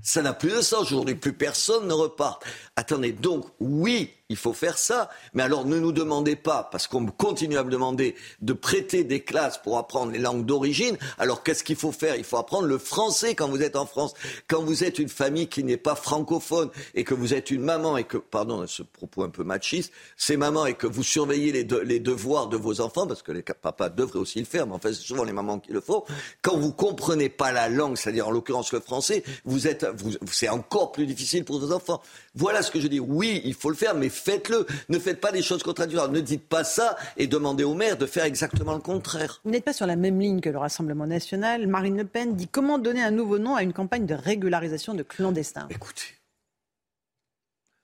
ça 0.02 0.22
n'a 0.22 0.32
plus 0.32 0.51
de 0.51 0.60
sens. 0.60 0.82
Aujourd'hui, 0.82 1.14
plus 1.14 1.32
personne 1.32 1.86
ne 1.86 1.93
repart. 1.93 2.44
Attendez, 2.74 3.12
donc, 3.12 3.47
oui, 3.60 4.10
il 4.28 4.36
faut 4.36 4.52
faire 4.52 4.78
ça. 4.78 5.10
Mais 5.34 5.42
alors, 5.42 5.66
ne 5.66 5.78
nous 5.78 5.92
demandez 5.92 6.36
pas, 6.36 6.68
parce 6.70 6.86
qu'on 6.86 7.05
continue 7.06 7.59
à 7.59 7.64
me 7.64 7.70
demander 7.70 8.14
de 8.40 8.52
prêter 8.52 9.05
des 9.05 9.20
classes 9.20 9.59
pour 9.59 9.76
apprendre 9.76 10.12
les 10.12 10.18
langues 10.18 10.46
d'origine. 10.46 10.96
Alors, 11.18 11.42
qu'est-ce 11.42 11.62
qu'il 11.62 11.76
faut 11.76 11.92
faire? 11.92 12.16
Il 12.16 12.24
faut 12.24 12.38
apprendre 12.38 12.66
le 12.66 12.78
français 12.78 13.34
quand 13.34 13.48
vous 13.48 13.62
êtes 13.62 13.76
en 13.76 13.86
France. 13.86 14.14
Quand 14.48 14.62
vous 14.62 14.82
êtes 14.82 14.98
une 14.98 15.09
famille 15.09 15.48
qui 15.48 15.62
n'est 15.62 15.76
pas 15.76 15.94
francophone 15.94 16.70
et 16.94 17.05
que 17.05 17.14
vous 17.14 17.34
êtes 17.34 17.51
une 17.51 17.62
maman 17.62 17.96
et 17.96 18.05
que, 18.05 18.16
pardon, 18.16 18.66
ce 18.66 18.82
propos 18.82 19.24
un 19.24 19.28
peu 19.28 19.44
machiste, 19.44 19.92
c'est 20.16 20.36
maman 20.36 20.66
et 20.66 20.74
que 20.74 20.86
vous 20.86 21.02
surveillez 21.02 21.52
les, 21.52 22.01
devoirs 22.01 22.48
de 22.48 22.56
vos 22.56 22.80
enfants, 22.80 23.06
parce 23.06 23.22
que 23.22 23.32
les 23.32 23.42
papas 23.42 23.90
devraient 23.90 24.18
aussi 24.18 24.38
le 24.38 24.46
faire, 24.46 24.66
mais 24.66 24.74
en 24.74 24.78
fait, 24.78 24.94
c'est 24.94 25.02
souvent 25.02 25.24
les 25.24 25.32
mamans 25.32 25.59
qui 25.59 25.72
le 25.72 25.80
font. 25.80 26.05
Quand 26.42 26.56
vous 26.56 26.72
comprenez 26.72 27.28
pas 27.28 27.52
la 27.52 27.68
langue, 27.68 27.96
c'est-à-dire 27.96 28.28
en 28.28 28.30
l'occurrence 28.30 28.72
le 28.72 28.80
français, 28.80 29.22
vous 29.44 29.66
êtes 29.66 29.86
c'est 30.30 30.48
encore 30.48 30.92
plus 30.92 31.06
difficile 31.06 31.44
pour 31.44 31.60
vos 31.60 31.72
enfants. 31.72 32.01
Voilà 32.35 32.62
ce 32.62 32.70
que 32.70 32.81
je 32.81 32.89
dis. 32.89 32.98
Oui, 32.98 33.40
il 33.44 33.55
faut 33.55 33.70
le 33.70 33.77
faire, 33.77 33.94
mais 33.94 34.09
faites-le. 34.09 34.66
Ne 34.89 34.98
faites 34.98 35.20
pas 35.20 35.31
des 35.31 35.43
choses 35.43 35.62
contradictoires. 35.62 36.11
Ne 36.11 36.20
dites 36.20 36.48
pas 36.48 36.65
ça 36.65 36.97
et 37.16 37.27
demandez 37.27 37.62
au 37.62 37.74
maire 37.74 37.97
de 37.97 38.06
faire 38.06 38.24
exactement 38.24 38.74
le 38.74 38.81
contraire. 38.81 39.40
Vous 39.44 39.51
n'êtes 39.51 39.65
pas 39.65 39.73
sur 39.73 39.86
la 39.86 39.97
même 39.97 40.19
ligne 40.19 40.40
que 40.40 40.51
le 40.51 40.59
Rassemblement 40.59 41.06
national. 41.06 41.66
Marine 41.69 41.97
Le 41.97 42.05
Pen 42.05 42.35
dit 42.35 42.48
comment 42.48 42.78
donner 42.78 43.02
un 43.02 43.12
nouveau 43.12 43.39
nom 43.39 43.55
à 43.55 43.62
une 43.62 43.73
campagne 43.73 44.06
de 44.06 44.15
régularisation 44.15 44.94
de 44.94 45.05
clandestins? 45.05 45.69
Écoutez, 45.70 46.15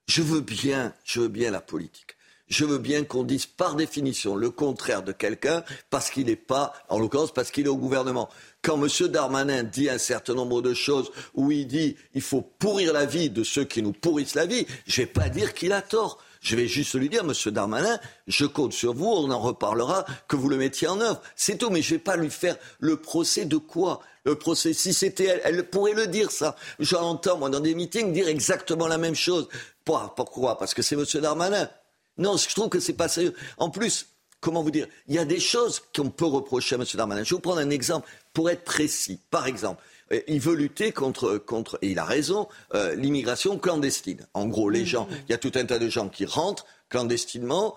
je 0.09 0.23
veux 0.23 0.41
bien, 0.41 0.95
je 1.05 1.21
veux 1.21 1.29
bien 1.29 1.53
la 1.53 1.61
politique 1.61 2.17
je 2.51 2.65
veux 2.65 2.79
bien 2.79 3.05
qu'on 3.05 3.23
dise 3.23 3.47
par 3.47 3.77
définition 3.77 4.35
le 4.35 4.51
contraire 4.51 5.03
de 5.03 5.13
quelqu'un 5.13 5.63
parce 5.89 6.11
qu'il 6.11 6.27
n'est 6.27 6.37
pas, 6.37 6.75
en 6.89 6.99
l'occurrence, 6.99 7.33
parce 7.33 7.51
qu'il 7.51 7.67
est 7.67 7.71
au 7.71 7.77
gouvernement. 7.77 8.29
Quand 8.63 8.83
M. 8.83 9.09
Darmanin 9.09 9.63
dit 9.63 9.89
un 9.89 9.99
certain 9.99 10.35
nombre 10.35 10.61
de 10.61 10.75
choses 10.75 11.11
où 11.35 11.51
il 11.51 11.67
dit 11.67 11.97
il 12.15 12.21
faut 12.21 12.43
pourrir 12.43 12.93
la 12.93 13.07
vie 13.07 13.31
de 13.31 13.43
ceux 13.43 13.65
qui 13.65 13.83
nous 13.83 13.93
pourrissent 13.93 14.35
la 14.35 14.47
vie, 14.47 14.67
je 14.87 15.01
ne 15.01 15.07
vais 15.07 15.13
pas 15.13 15.29
dire 15.29 15.55
qu'il 15.55 15.73
a 15.73 15.81
tort. 15.81 16.19
Je 16.41 16.57
vais 16.57 16.67
juste 16.67 16.95
lui 16.95 17.11
dire, 17.11 17.23
Monsieur 17.23 17.51
Darmanin, 17.51 17.99
je 18.27 18.47
compte 18.47 18.73
sur 18.73 18.95
vous, 18.95 19.07
on 19.07 19.31
en 19.31 19.39
reparlera, 19.39 20.07
que 20.27 20.37
vous 20.37 20.49
le 20.49 20.57
mettiez 20.57 20.89
en 20.89 20.99
œuvre. 21.01 21.21
C'est 21.37 21.59
tout, 21.59 21.69
mais 21.69 21.83
je 21.83 21.93
ne 21.93 21.99
vais 21.99 22.03
pas 22.03 22.17
lui 22.17 22.31
faire 22.31 22.57
le 22.79 22.97
procès 22.97 23.45
de 23.45 23.59
quoi? 23.59 24.01
Le 24.25 24.37
procès, 24.37 24.73
si 24.73 24.95
c'était 24.95 25.25
elle, 25.25 25.41
elle 25.45 25.69
pourrait 25.69 25.93
le 25.93 26.07
dire, 26.07 26.31
ça. 26.31 26.57
J'entends, 26.79 27.37
moi, 27.37 27.51
dans 27.51 27.61
des 27.61 27.75
meetings, 27.75 28.15
dire 28.15 28.29
exactement 28.29 28.87
la 28.87 28.97
même 28.97 29.15
chose. 29.15 29.49
Pourquoi? 29.85 30.57
Parce 30.57 30.73
que 30.73 30.81
c'est 30.81 30.97
Monsieur 30.97 31.21
Darmanin. 31.21 31.69
Non, 32.17 32.39
je 32.39 32.49
trouve 32.55 32.71
que 32.71 32.81
c'est 32.81 32.95
pas 32.95 33.09
sérieux. 33.09 33.35
En 33.59 33.69
plus, 33.69 34.07
comment 34.41 34.63
vous 34.63 34.71
dire 34.71 34.87
Il 35.09 35.15
y 35.15 35.19
a 35.19 35.25
des 35.25 35.41
choses 35.41 35.83
qu'on 35.95 36.11
peut 36.11 36.27
reprocher 36.27 36.77
à 36.77 36.79
M. 36.79 36.85
Darmanin. 36.95 37.23
Je 37.23 37.31
vais 37.31 37.37
vous 37.37 37.41
prendre 37.41 37.61
un 37.61 37.71
exemple 37.71 38.09
pour 38.33 38.51
être 38.51 38.65
précis. 38.65 39.21
Par 39.31 39.47
exemple, 39.47 39.83
euh, 40.13 40.21
il 40.27 40.41
veut 40.41 40.55
lutter 40.55 40.93
contre, 40.93 41.39
contre 41.39 41.79
et 41.83 41.91
il 41.91 41.99
a 41.99 42.05
raison, 42.05 42.49
euh, 42.75 42.95
l'immigration 42.95 43.59
clandestine. 43.59 44.27
En 44.35 44.47
gros, 44.47 44.71
les 44.71 44.87
gens, 44.87 45.09
il 45.29 45.33
y 45.33 45.35
a 45.35 45.39
tout 45.39 45.53
un 45.55 45.65
tas 45.65 45.79
de 45.79 45.89
gens 45.89 46.09
qui 46.09 46.25
rentrent 46.25 46.67
clandestinement, 46.89 47.77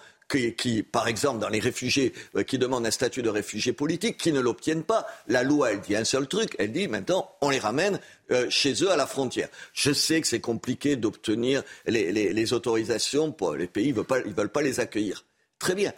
qui, 0.58 0.84
par 0.84 1.08
exemple, 1.08 1.40
dans 1.40 1.50
les 1.50 1.60
réfugiés 1.60 2.14
euh, 2.36 2.44
qui 2.44 2.58
demandent 2.58 2.86
un 2.86 2.92
statut 2.92 3.22
de 3.22 3.30
réfugié 3.30 3.74
politique, 3.74 4.18
qui 4.18 4.32
ne 4.32 4.40
l'obtiennent 4.40 4.84
pas. 4.84 5.06
La 5.28 5.44
loi, 5.44 5.72
elle 5.72 5.82
dit 5.82 5.96
un 5.96 6.04
seul 6.04 6.28
truc, 6.28 6.56
elle 6.60 6.72
dit 6.72 6.88
maintenant, 6.88 7.30
on 7.42 7.50
les 7.50 7.60
ramène 7.60 8.00
euh, 8.32 8.50
chez 8.50 8.74
eux 8.84 8.92
à 8.92 8.96
la 8.96 9.08
frontière. 9.08 9.50
Je 9.74 9.92
sais 9.92 10.22
que 10.22 10.28
c'est 10.28 10.40
compliqué 10.40 10.96
d'obtenir 10.96 11.64
les, 11.86 12.12
les, 12.12 12.54
autorisations, 12.54 13.32
pour, 13.32 13.56
les 13.56 13.68
pays 13.68 13.90
ne 13.90 13.98
veulent, 13.98 14.06
pas, 14.06 14.22
veulent 14.22 14.50
pas 14.50 14.62
les 14.62 14.80
accueillir. 14.80 15.26
Très 15.60 15.76
bien. 15.76 15.94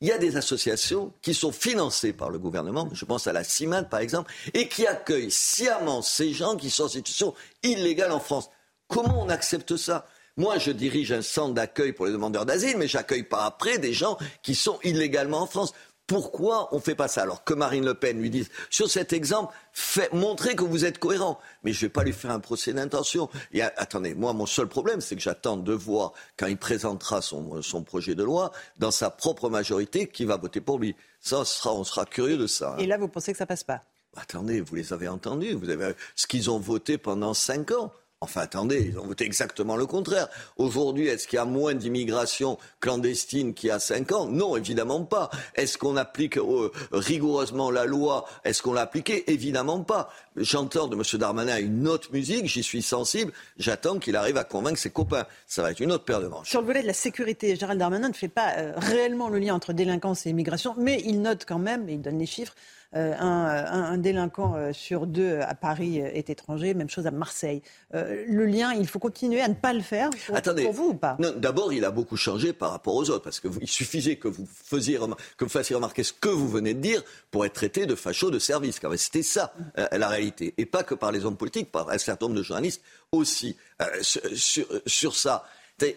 Il 0.00 0.08
y 0.08 0.12
a 0.12 0.18
des 0.18 0.36
associations 0.36 1.12
qui 1.20 1.34
sont 1.34 1.52
financées 1.52 2.12
par 2.12 2.30
le 2.30 2.38
gouvernement, 2.38 2.88
je 2.92 3.04
pense 3.04 3.26
à 3.26 3.32
la 3.32 3.44
CIMAD 3.44 3.90
par 3.90 4.00
exemple, 4.00 4.32
et 4.54 4.68
qui 4.68 4.86
accueillent 4.86 5.30
sciemment 5.30 6.02
ces 6.02 6.32
gens 6.32 6.56
qui 6.56 6.70
sont 6.70 6.84
en 6.84 6.88
situation 6.88 7.34
illégale 7.62 8.12
en 8.12 8.20
France. 8.20 8.50
Comment 8.88 9.22
on 9.22 9.28
accepte 9.28 9.76
ça? 9.76 10.06
Moi, 10.36 10.58
je 10.58 10.70
dirige 10.70 11.12
un 11.12 11.22
centre 11.22 11.52
d'accueil 11.52 11.92
pour 11.92 12.06
les 12.06 12.12
demandeurs 12.12 12.46
d'asile, 12.46 12.78
mais 12.78 12.88
j'accueille 12.88 13.24
pas 13.24 13.44
après 13.44 13.78
des 13.78 13.92
gens 13.92 14.16
qui 14.42 14.54
sont 14.54 14.78
illégalement 14.82 15.42
en 15.42 15.46
France. 15.46 15.74
Pourquoi 16.10 16.68
on 16.72 16.78
ne 16.78 16.80
fait 16.80 16.96
pas 16.96 17.06
ça 17.06 17.22
Alors 17.22 17.44
que 17.44 17.54
Marine 17.54 17.84
Le 17.84 17.94
Pen 17.94 18.20
lui 18.20 18.30
dise, 18.30 18.50
sur 18.68 18.90
cet 18.90 19.12
exemple, 19.12 19.54
fait, 19.72 20.12
montrez 20.12 20.56
que 20.56 20.64
vous 20.64 20.84
êtes 20.84 20.98
cohérent. 20.98 21.38
Mais 21.62 21.72
je 21.72 21.76
ne 21.76 21.80
vais 21.82 21.92
pas 21.92 22.02
lui 22.02 22.12
faire 22.12 22.32
un 22.32 22.40
procès 22.40 22.72
d'intention. 22.72 23.30
Attendez, 23.76 24.14
moi, 24.14 24.32
mon 24.32 24.44
seul 24.44 24.66
problème, 24.66 25.00
c'est 25.00 25.14
que 25.14 25.22
j'attends 25.22 25.56
de 25.56 25.72
voir, 25.72 26.12
quand 26.36 26.48
il 26.48 26.56
présentera 26.56 27.22
son, 27.22 27.62
son, 27.62 27.84
projet 27.84 28.16
de 28.16 28.24
loi, 28.24 28.50
dans 28.76 28.90
sa 28.90 29.08
propre 29.08 29.48
majorité, 29.48 30.08
qui 30.08 30.24
va 30.24 30.36
voter 30.36 30.60
pour 30.60 30.80
lui. 30.80 30.96
Ça, 31.20 31.38
on 31.38 31.44
sera, 31.44 31.72
on 31.74 31.84
sera 31.84 32.06
curieux 32.06 32.38
de 32.38 32.48
ça. 32.48 32.72
Hein. 32.72 32.78
Et 32.78 32.88
là, 32.88 32.98
vous 32.98 33.06
pensez 33.06 33.30
que 33.30 33.38
ça 33.38 33.46
passe 33.46 33.62
pas? 33.62 33.80
Attendez, 34.16 34.60
vous 34.62 34.74
les 34.74 34.92
avez 34.92 35.06
entendus. 35.06 35.52
Vous 35.52 35.70
avez 35.70 35.92
ce 36.16 36.26
qu'ils 36.26 36.50
ont 36.50 36.58
voté 36.58 36.98
pendant 36.98 37.34
cinq 37.34 37.70
ans. 37.70 37.92
Enfin, 38.22 38.42
attendez, 38.42 38.90
ils 38.92 38.98
ont 38.98 39.06
voté 39.06 39.24
exactement 39.24 39.76
le 39.76 39.86
contraire. 39.86 40.28
Aujourd'hui, 40.58 41.06
est-ce 41.06 41.26
qu'il 41.26 41.38
y 41.38 41.40
a 41.40 41.46
moins 41.46 41.72
d'immigration 41.72 42.58
clandestine 42.78 43.54
qu'il 43.54 43.70
y 43.70 43.72
a 43.72 43.78
cinq 43.78 44.12
ans? 44.12 44.26
Non, 44.26 44.58
évidemment 44.58 45.04
pas. 45.04 45.30
Est-ce 45.54 45.78
qu'on 45.78 45.96
applique 45.96 46.36
euh, 46.36 46.70
rigoureusement 46.92 47.70
la 47.70 47.86
loi? 47.86 48.26
Est-ce 48.44 48.60
qu'on 48.60 48.74
l'a 48.74 48.82
appliquée? 48.82 49.32
Évidemment 49.32 49.80
pas. 49.80 50.10
J'entends 50.36 50.86
de 50.86 50.96
M. 50.96 51.02
Darmanin 51.18 51.56
une 51.60 51.88
autre 51.88 52.12
musique, 52.12 52.44
j'y 52.44 52.62
suis 52.62 52.82
sensible. 52.82 53.32
J'attends 53.56 53.98
qu'il 53.98 54.16
arrive 54.16 54.36
à 54.36 54.44
convaincre 54.44 54.78
ses 54.78 54.90
copains. 54.90 55.24
Ça 55.46 55.62
va 55.62 55.70
être 55.70 55.80
une 55.80 55.90
autre 55.90 56.04
paire 56.04 56.20
de 56.20 56.28
manches. 56.28 56.50
Sur 56.50 56.60
le 56.60 56.66
volet 56.66 56.82
de 56.82 56.86
la 56.88 56.92
sécurité, 56.92 57.56
Gérald 57.56 57.80
Darmanin 57.80 58.10
ne 58.10 58.14
fait 58.14 58.28
pas 58.28 58.52
euh, 58.58 58.74
réellement 58.76 59.30
le 59.30 59.38
lien 59.38 59.54
entre 59.54 59.72
délinquance 59.72 60.26
et 60.26 60.28
immigration, 60.28 60.74
mais 60.76 61.00
il 61.06 61.22
note 61.22 61.46
quand 61.48 61.58
même, 61.58 61.88
et 61.88 61.94
il 61.94 62.02
donne 62.02 62.18
les 62.18 62.26
chiffres, 62.26 62.54
euh, 62.96 63.14
un, 63.16 63.98
délinquant 63.98 64.56
euh, 64.56 64.72
sur 64.72 65.06
deux 65.06 65.38
à 65.40 65.54
Paris 65.54 65.98
est 65.98 66.28
étranger, 66.28 66.74
même 66.74 66.90
chose 66.90 67.06
à 67.06 67.12
Marseille. 67.12 67.62
Euh, 67.94 68.24
le 68.26 68.46
lien, 68.46 68.72
il 68.72 68.88
faut 68.88 68.98
continuer 68.98 69.40
à 69.40 69.46
ne 69.46 69.54
pas 69.54 69.72
le 69.72 69.80
faire 69.80 70.10
pour, 70.26 70.34
Attendez, 70.34 70.68
vous 70.72 70.88
ou 70.88 70.94
pas? 70.94 71.16
D'abord, 71.36 71.72
il 71.72 71.84
a 71.84 71.92
beaucoup 71.92 72.16
changé 72.16 72.52
par 72.52 72.72
rapport 72.72 72.96
aux 72.96 73.08
autres, 73.10 73.22
parce 73.22 73.38
qu'il 73.38 73.68
suffisait 73.68 74.16
que 74.16 74.26
vous, 74.26 74.44
faisiez, 74.46 74.98
que 75.36 75.44
vous 75.44 75.50
fassiez 75.50 75.76
remarquer 75.76 76.02
ce 76.02 76.12
que 76.12 76.28
vous 76.28 76.48
venez 76.48 76.74
de 76.74 76.80
dire 76.80 77.02
pour 77.30 77.44
être 77.44 77.52
traité 77.52 77.86
de 77.86 77.94
facho 77.94 78.30
de 78.30 78.40
service. 78.40 78.80
C'était 78.96 79.22
ça 79.22 79.54
la 79.92 80.08
réalité, 80.08 80.54
et 80.58 80.66
pas 80.66 80.82
que 80.82 80.94
par 80.94 81.12
les 81.12 81.24
hommes 81.24 81.36
politiques, 81.36 81.70
par 81.70 81.90
un 81.90 81.98
certain 81.98 82.26
nombre 82.26 82.38
de 82.38 82.42
journalistes 82.42 82.82
aussi. 83.12 83.56
sur, 84.02 84.66
sur 84.86 85.14
ça, 85.14 85.44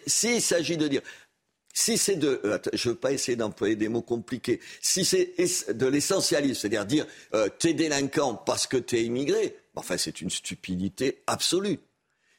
s'il 0.06 0.40
s'agit 0.40 0.76
de 0.76 0.88
dire 0.88 1.02
si 1.74 1.98
c'est 1.98 2.16
de, 2.16 2.40
euh, 2.44 2.58
je 2.72 2.90
veux 2.90 2.94
pas 2.94 3.12
essayer 3.12 3.36
d'employer 3.36 3.76
des 3.76 3.88
mots 3.88 4.00
compliqués, 4.00 4.60
si 4.80 5.04
c'est 5.04 5.34
de 5.76 5.86
l'essentialisme, 5.86 6.60
c'est-à-dire 6.60 6.86
dire, 6.86 7.06
euh, 7.34 7.48
t'es 7.58 7.74
délinquant 7.74 8.34
parce 8.34 8.66
que 8.66 8.76
t'es 8.76 9.02
immigré, 9.02 9.56
enfin 9.74 9.98
c'est 9.98 10.20
une 10.22 10.30
stupidité 10.30 11.22
absolue. 11.26 11.80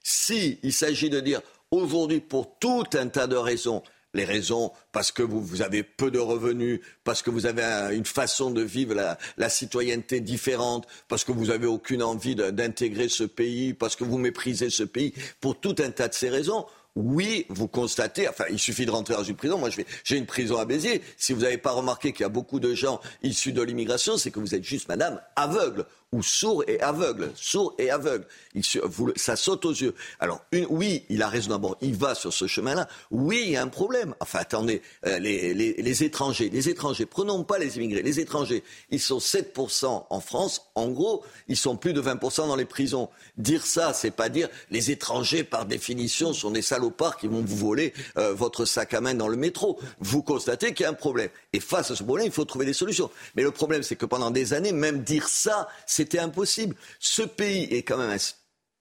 Si 0.01 0.59
il 0.63 0.73
s'agit 0.73 1.09
de 1.09 1.19
dire 1.19 1.41
aujourd'hui 1.69 2.21
pour 2.21 2.57
tout 2.59 2.85
un 2.93 3.07
tas 3.09 3.27
de 3.27 3.35
raisons, 3.35 3.83
les 4.13 4.23
raisons 4.23 4.71
parce 4.93 5.11
que 5.11 5.21
vous, 5.21 5.61
avez 5.61 5.83
peu 5.83 6.09
de 6.09 6.19
revenus, 6.19 6.79
parce 7.03 7.21
que 7.21 7.29
vous 7.29 7.45
avez 7.45 7.93
une 7.93 8.05
façon 8.05 8.49
de 8.51 8.61
vivre 8.61 8.93
la, 8.93 9.49
citoyenneté 9.49 10.21
différente, 10.21 10.87
parce 11.09 11.25
que 11.25 11.33
vous 11.33 11.47
n'avez 11.47 11.67
aucune 11.67 12.01
envie 12.01 12.35
d'intégrer 12.35 13.09
ce 13.09 13.25
pays, 13.25 13.73
parce 13.73 13.97
que 13.97 14.05
vous 14.05 14.17
méprisez 14.17 14.69
ce 14.69 14.83
pays, 14.83 15.13
pour 15.41 15.59
tout 15.59 15.75
un 15.79 15.91
tas 15.91 16.07
de 16.07 16.13
ces 16.13 16.29
raisons, 16.29 16.65
oui, 16.95 17.45
vous 17.49 17.67
constatez, 17.67 18.29
enfin, 18.29 18.45
il 18.49 18.59
suffit 18.59 18.85
de 18.85 18.91
rentrer 18.91 19.15
dans 19.15 19.23
une 19.23 19.35
prison. 19.35 19.57
Moi, 19.57 19.69
j'ai 20.03 20.17
une 20.17 20.25
prison 20.25 20.57
à 20.57 20.65
Béziers. 20.65 21.01
Si 21.17 21.33
vous 21.33 21.41
n'avez 21.41 21.57
pas 21.57 21.71
remarqué 21.71 22.13
qu'il 22.13 22.21
y 22.21 22.25
a 22.25 22.29
beaucoup 22.29 22.61
de 22.61 22.73
gens 22.73 23.01
issus 23.21 23.51
de 23.51 23.61
l'immigration, 23.61 24.17
c'est 24.17 24.31
que 24.31 24.39
vous 24.39 24.55
êtes 24.55 24.63
juste, 24.63 24.87
madame, 24.87 25.21
aveugle 25.35 25.85
ou 26.15 26.23
sourd 26.23 26.63
et 26.67 26.79
aveugle. 26.79 27.31
Sourd 27.35 27.75
et 27.77 27.89
aveugle. 27.89 28.25
ça 29.17 29.35
saute 29.35 29.65
aux 29.65 29.73
yeux. 29.73 29.93
Alors, 30.21 30.41
oui, 30.69 31.03
il 31.09 31.21
a 31.21 31.27
raison 31.27 31.49
d'abord, 31.49 31.75
il 31.81 31.95
va 31.95 32.15
sur 32.15 32.31
ce 32.31 32.47
chemin-là. 32.47 32.87
Oui, 33.11 33.41
il 33.45 33.51
y 33.51 33.57
a 33.57 33.61
un 33.61 33.67
problème. 33.67 34.15
Enfin, 34.21 34.39
attendez, 34.39 34.81
euh, 35.05 35.19
les, 35.19 36.03
étrangers, 36.03 36.49
les 36.49 36.69
étrangers, 36.69 37.05
prenons 37.05 37.43
pas 37.43 37.57
les 37.57 37.75
immigrés, 37.75 38.01
les 38.01 38.21
étrangers, 38.21 38.63
ils 38.91 39.01
sont 39.01 39.17
7% 39.17 40.05
en 40.09 40.19
France. 40.21 40.69
En 40.75 40.87
gros, 40.87 41.23
ils 41.49 41.57
sont 41.57 41.75
plus 41.75 41.91
de 41.91 42.01
20% 42.01 42.47
dans 42.47 42.55
les 42.55 42.65
prisons. 42.65 43.09
Dire 43.37 43.65
ça, 43.65 43.93
c'est 43.93 44.11
pas 44.11 44.29
dire 44.29 44.47
les 44.71 44.91
étrangers, 44.91 45.43
par 45.43 45.65
définition, 45.65 46.31
sont 46.31 46.51
des 46.51 46.61
salopards 46.61 47.17
qui 47.17 47.27
vont 47.27 47.41
vous 47.41 47.57
voler 47.57 47.93
euh, 48.17 48.33
votre 48.33 48.63
sac 48.63 48.93
à 48.93 49.01
main 49.01 49.15
dans 49.15 49.27
le 49.27 49.35
métro. 49.35 49.77
Vous 49.99 50.23
constatez 50.23 50.73
qu'il 50.73 50.85
y 50.85 50.87
a 50.87 50.91
un 50.91 50.93
problème. 50.93 51.29
Et 51.51 51.59
face 51.59 51.91
à 51.91 51.95
ce 51.95 52.03
problème, 52.03 52.27
il 52.27 52.31
faut 52.31 52.45
trouver 52.45 52.65
des 52.65 52.73
solutions. 52.73 53.11
Mais 53.35 53.43
le 53.43 53.51
problème, 53.51 53.83
c'est 53.83 53.97
que 53.97 54.05
pendant 54.05 54.31
des 54.31 54.53
années, 54.53 54.71
même 54.71 55.03
dire 55.03 55.27
ça, 55.27 55.67
c'était 56.05 56.19
impossible. 56.19 56.75
Ce 56.99 57.23
pays 57.23 57.63
est 57.71 57.81
quand 57.81 57.97
même 57.97 58.11
un 58.11 58.19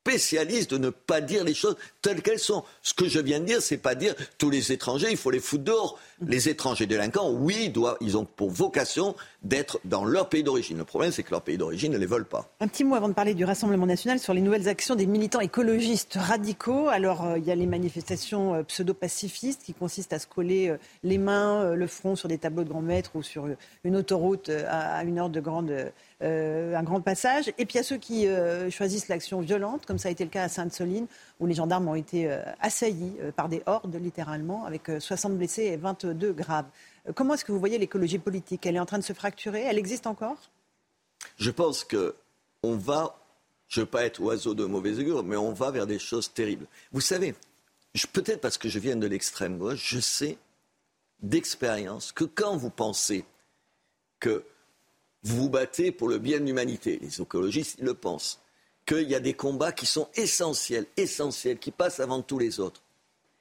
spécialiste 0.06 0.70
de 0.72 0.78
ne 0.78 0.90
pas 0.90 1.22
dire 1.22 1.44
les 1.44 1.54
choses 1.54 1.76
telles 2.02 2.20
qu'elles 2.20 2.38
sont. 2.38 2.62
Ce 2.82 2.92
que 2.92 3.08
je 3.08 3.18
viens 3.18 3.40
de 3.40 3.46
dire, 3.46 3.62
c'est 3.62 3.78
pas 3.78 3.94
dire 3.94 4.14
tous 4.36 4.50
les 4.50 4.70
étrangers, 4.70 5.08
il 5.10 5.16
faut 5.16 5.30
les 5.30 5.40
foutre 5.40 5.64
dehors. 5.64 5.98
Les 6.26 6.50
étrangers 6.50 6.86
délinquants, 6.86 7.30
oui, 7.30 7.70
doivent, 7.70 7.96
ils 8.02 8.16
ont 8.18 8.26
pour 8.26 8.50
vocation 8.50 9.16
d'être 9.42 9.80
dans 9.84 10.04
leur 10.04 10.28
pays 10.28 10.42
d'origine. 10.42 10.76
Le 10.76 10.84
problème, 10.84 11.10
c'est 11.10 11.22
que 11.22 11.30
leur 11.30 11.42
pays 11.42 11.56
d'origine 11.56 11.92
ne 11.92 11.98
les 11.98 12.06
veulent 12.06 12.26
pas. 12.26 12.50
Un 12.60 12.68
petit 12.68 12.84
mot 12.84 12.94
avant 12.94 13.08
de 13.08 13.14
parler 13.14 13.34
du 13.34 13.44
Rassemblement 13.44 13.86
national 13.86 14.18
sur 14.18 14.34
les 14.34 14.42
nouvelles 14.42 14.68
actions 14.68 14.94
des 14.94 15.06
militants 15.06 15.40
écologistes 15.40 16.18
radicaux. 16.20 16.88
Alors, 16.88 17.24
euh, 17.24 17.38
il 17.38 17.44
y 17.44 17.50
a 17.50 17.54
les 17.54 17.66
manifestations 17.66 18.54
euh, 18.54 18.62
pseudo-pacifistes 18.62 19.62
qui 19.64 19.72
consistent 19.72 20.12
à 20.12 20.18
se 20.18 20.26
coller 20.26 20.68
euh, 20.68 20.76
les 21.02 21.18
mains, 21.18 21.74
le 21.74 21.86
front 21.86 22.14
sur 22.14 22.28
des 22.28 22.38
tableaux 22.38 22.64
de 22.64 22.68
grand 22.68 22.82
mètre 22.82 23.16
ou 23.16 23.22
sur 23.22 23.48
une 23.84 23.96
autoroute 23.96 24.50
à, 24.68 25.02
une 25.04 25.18
heure 25.18 25.30
de 25.30 25.40
grande, 25.40 25.92
un 26.20 26.82
grand 26.82 27.00
passage. 27.00 27.48
Et 27.58 27.66
puis, 27.66 27.74
il 27.74 27.76
y 27.76 27.80
a 27.80 27.82
ceux 27.82 27.98
qui 27.98 28.26
choisissent 28.70 29.08
l'action 29.08 29.40
violente, 29.40 29.86
comme 29.86 29.98
ça 29.98 30.08
a 30.08 30.12
été 30.12 30.24
le 30.24 30.30
cas 30.30 30.44
à 30.44 30.48
Sainte-Soline, 30.48 31.06
où 31.40 31.46
les 31.46 31.54
gendarmes 31.54 31.88
ont 31.88 31.94
été 31.94 32.30
euh, 32.30 32.42
assaillis 32.60 33.16
euh, 33.20 33.32
par 33.32 33.48
des 33.48 33.62
hordes, 33.66 33.94
littéralement, 33.96 34.64
avec 34.64 34.90
60 34.98 35.32
euh, 35.32 35.36
blessés 35.36 35.64
et 35.64 35.76
22 35.76 36.32
graves. 36.32 36.66
Comment 37.14 37.34
est-ce 37.34 37.44
que 37.44 37.52
vous 37.52 37.58
voyez 37.58 37.78
l'écologie 37.78 38.18
politique? 38.18 38.64
Elle 38.66 38.76
est 38.76 38.80
en 38.80 38.86
train 38.86 38.98
de 38.98 39.04
se 39.04 39.12
fracturer? 39.12 39.62
Elle 39.62 39.78
existe 39.78 40.06
encore? 40.06 40.38
Je 41.36 41.50
pense 41.50 41.84
que 41.84 42.14
on 42.62 42.76
va, 42.76 43.18
je 43.68 43.80
ne 43.80 43.84
veux 43.84 43.90
pas 43.90 44.04
être 44.04 44.20
oiseau 44.20 44.54
de 44.54 44.64
mauvais 44.64 44.98
augure, 44.98 45.22
mais 45.22 45.36
on 45.36 45.52
va 45.52 45.70
vers 45.70 45.86
des 45.86 45.98
choses 45.98 46.32
terribles. 46.32 46.66
Vous 46.92 47.02
savez, 47.02 47.34
peut-être 48.12 48.40
parce 48.40 48.56
que 48.56 48.70
je 48.70 48.78
viens 48.78 48.96
de 48.96 49.06
l'extrême 49.06 49.58
gauche, 49.58 49.82
je 49.84 50.00
sais 50.00 50.38
d'expérience 51.22 52.12
que 52.12 52.24
quand 52.24 52.56
vous 52.56 52.70
pensez 52.70 53.24
que 54.18 54.44
vous 55.24 55.42
vous 55.42 55.48
battez 55.48 55.90
pour 55.90 56.08
le 56.08 56.18
bien 56.18 56.38
de 56.38 56.44
l'humanité, 56.44 56.98
les 57.02 57.20
écologistes 57.20 57.80
le 57.80 57.94
pensent, 57.94 58.40
qu'il 58.86 59.08
y 59.08 59.14
a 59.14 59.20
des 59.20 59.34
combats 59.34 59.72
qui 59.72 59.86
sont 59.86 60.08
essentiels, 60.14 60.86
essentiels, 60.96 61.58
qui 61.58 61.70
passent 61.70 62.00
avant 62.00 62.22
tous 62.22 62.38
les 62.38 62.60
autres. 62.60 62.82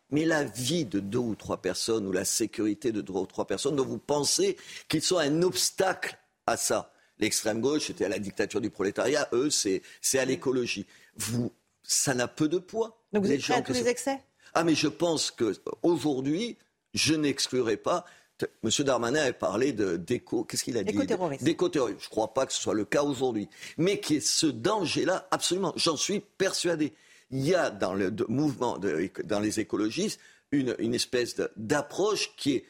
Mais 0.10 0.26
la 0.26 0.44
vie 0.44 0.86
de 0.86 1.00
deux 1.00 1.18
ou 1.18 1.36
trois 1.36 1.58
personnes 1.58 2.08
ou 2.08 2.12
la 2.12 2.24
sécurité 2.24 2.92
de 2.92 3.02
deux 3.02 3.14
ou 3.14 3.26
trois 3.26 3.46
personnes 3.46 3.76
dont 3.76 3.86
vous 3.86 3.98
pensez 3.98 4.58
qu'ils 4.88 5.02
sont 5.02 5.18
un 5.18 5.42
obstacle 5.42 6.18
à 6.46 6.56
ça. 6.56 6.94
L'extrême 7.20 7.62
gauche, 7.62 7.88
c'était 7.88 8.06
à 8.06 8.10
la 8.10 8.20
dictature 8.20 8.62
du 8.62 8.70
prolétariat. 8.70 9.28
Eux, 9.34 9.50
c'est 9.50 9.82
à 10.14 10.26
l'écologie. 10.26 10.86
Vous, 11.18 11.52
ça 11.84 12.14
n'a 12.14 12.28
peu 12.28 12.48
de 12.48 12.60
poids. 12.60 13.02
Donc 13.12 13.26
vous 13.26 13.32
êtes 13.32 13.42
prêt 13.42 13.56
à 13.56 13.62
tous 13.62 13.74
les 13.74 13.88
excès? 13.88 14.20
Ah, 14.54 14.64
mais 14.64 14.76
je 14.76 14.88
pense 14.88 15.32
qu'aujourd'hui, 15.32 16.58
je 16.94 17.16
n'exclurai 17.16 17.76
pas 17.76 18.06
M. 18.42 18.70
Darmanin 18.80 19.26
a 19.26 19.34
parlé 19.34 19.74
d'éco. 19.74 20.44
Qu'est-ce 20.44 20.64
qu'il 20.64 20.78
a 20.78 20.84
dit? 20.84 20.92
D'éco-terrorisme. 20.92 21.46
D'éco-terrorisme. 21.46 22.00
Je 22.00 22.06
ne 22.08 22.10
crois 22.10 22.34
pas 22.34 22.46
que 22.46 22.54
ce 22.54 22.62
soit 22.62 22.74
le 22.74 22.86
cas 22.86 23.04
aujourd'hui. 23.04 23.48
Mais 23.78 24.00
qui 24.00 24.16
est 24.16 24.26
ce 24.26 24.48
danger-là, 24.48 25.28
absolument. 25.32 25.74
J'en 25.76 25.98
suis 25.98 26.20
persuadé. 26.20 26.94
Il 27.32 27.46
y 27.46 27.56
a 27.56 27.70
dans 27.70 27.94
le 27.94 28.14
mouvement, 28.28 28.78
dans 29.24 29.40
les 29.40 29.60
écologistes, 29.60 30.20
une, 30.52 30.76
une 30.80 30.94
espèce 30.94 31.36
d'approche 31.56 32.36
qui 32.36 32.56
est 32.56 32.66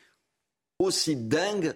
aussi 0.80 1.15
dingue 1.15 1.73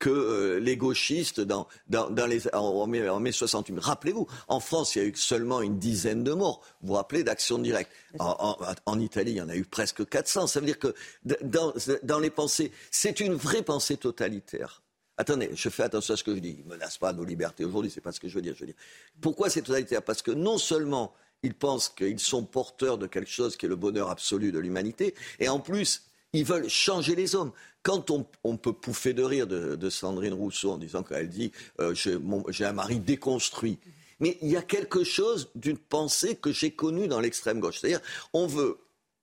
que 0.00 0.10
euh, 0.10 0.58
les 0.58 0.76
gauchistes 0.76 1.40
dans, 1.40 1.68
dans, 1.88 2.26
les, 2.26 2.52
en, 2.52 2.86
mai, 2.88 3.30
68. 3.30 3.78
Rappelez-vous, 3.78 4.26
en 4.48 4.58
France, 4.58 4.96
il 4.96 4.98
y 4.98 5.04
a 5.04 5.04
eu 5.04 5.12
seulement 5.14 5.60
une 5.60 5.78
dizaine 5.78 6.24
de 6.24 6.32
morts. 6.32 6.62
Vous 6.80 6.88
vous 6.88 6.94
rappelez 6.94 7.22
d'Action 7.22 7.58
Directe? 7.58 7.92
En, 8.18 8.98
Italie, 8.98 9.32
il 9.32 9.36
y 9.36 9.40
en 9.40 9.48
a 9.48 9.54
eu 9.54 9.64
presque 9.64 10.08
400. 10.08 10.48
Ça 10.48 10.58
veut 10.58 10.66
dire 10.66 10.78
que 10.78 10.94
dans, 11.42 11.72
dans 12.02 12.18
les 12.18 12.30
pensées, 12.30 12.72
c'est 12.90 13.20
une 13.20 13.34
vraie 13.34 13.62
pensée 13.62 13.96
totalitaire. 13.96 14.82
Attendez, 15.18 15.50
je 15.54 15.68
fais 15.68 15.82
attention 15.82 16.14
à 16.14 16.16
ce 16.16 16.24
que 16.24 16.34
je 16.34 16.40
dis. 16.40 16.56
Ils 16.58 16.64
ne 16.64 16.70
menacent 16.70 16.98
pas 16.98 17.12
nos 17.12 17.24
libertés 17.24 17.64
aujourd'hui, 17.66 17.90
c'est 17.94 18.00
pas 18.00 18.10
ce 18.10 18.20
que 18.20 18.28
je 18.28 18.34
veux 18.34 18.42
dire. 18.42 18.54
Je 18.54 18.60
veux 18.60 18.66
dire. 18.66 18.80
Pourquoi 19.20 19.50
c'est 19.50 19.60
totalitaire? 19.60 20.02
Parce 20.02 20.22
que 20.22 20.30
non 20.30 20.56
seulement 20.56 21.14
ils 21.42 21.54
pensent 21.54 21.90
qu'ils 21.90 22.20
sont 22.20 22.44
porteurs 22.44 22.96
de 22.96 23.06
quelque 23.06 23.30
chose 23.30 23.56
qui 23.56 23.66
est 23.66 23.68
le 23.68 23.76
bonheur 23.76 24.10
absolu 24.10 24.50
de 24.50 24.58
l'humanité, 24.58 25.14
et 25.38 25.48
en 25.50 25.60
plus, 25.60 26.10
ils 26.32 26.44
veulent 26.44 26.68
changer 26.68 27.14
les 27.14 27.34
hommes. 27.34 27.52
Quand 27.82 28.10
on, 28.10 28.56
peut 28.56 28.74
pouffer 28.74 29.14
de 29.14 29.22
rire 29.22 29.46
de, 29.46 29.90
Sandrine 29.90 30.34
Rousseau 30.34 30.72
en 30.72 30.78
disant 30.78 31.02
qu'elle 31.02 31.28
dit 31.28 31.50
euh, 31.80 31.94
j'ai 31.94 32.64
un 32.64 32.72
mari 32.72 33.00
déconstruit. 33.00 33.78
Mais 34.20 34.36
il 34.42 34.50
y 34.50 34.56
a 34.56 34.62
quelque 34.62 35.02
chose 35.02 35.50
d'une 35.54 35.78
pensée 35.78 36.36
que 36.36 36.52
j'ai 36.52 36.72
connue 36.72 37.08
dans 37.08 37.20
l'extrême 37.20 37.58
gauche. 37.58 37.78
C'est-à-dire, 37.80 38.02
on 38.34 38.46
veut, 38.46 38.78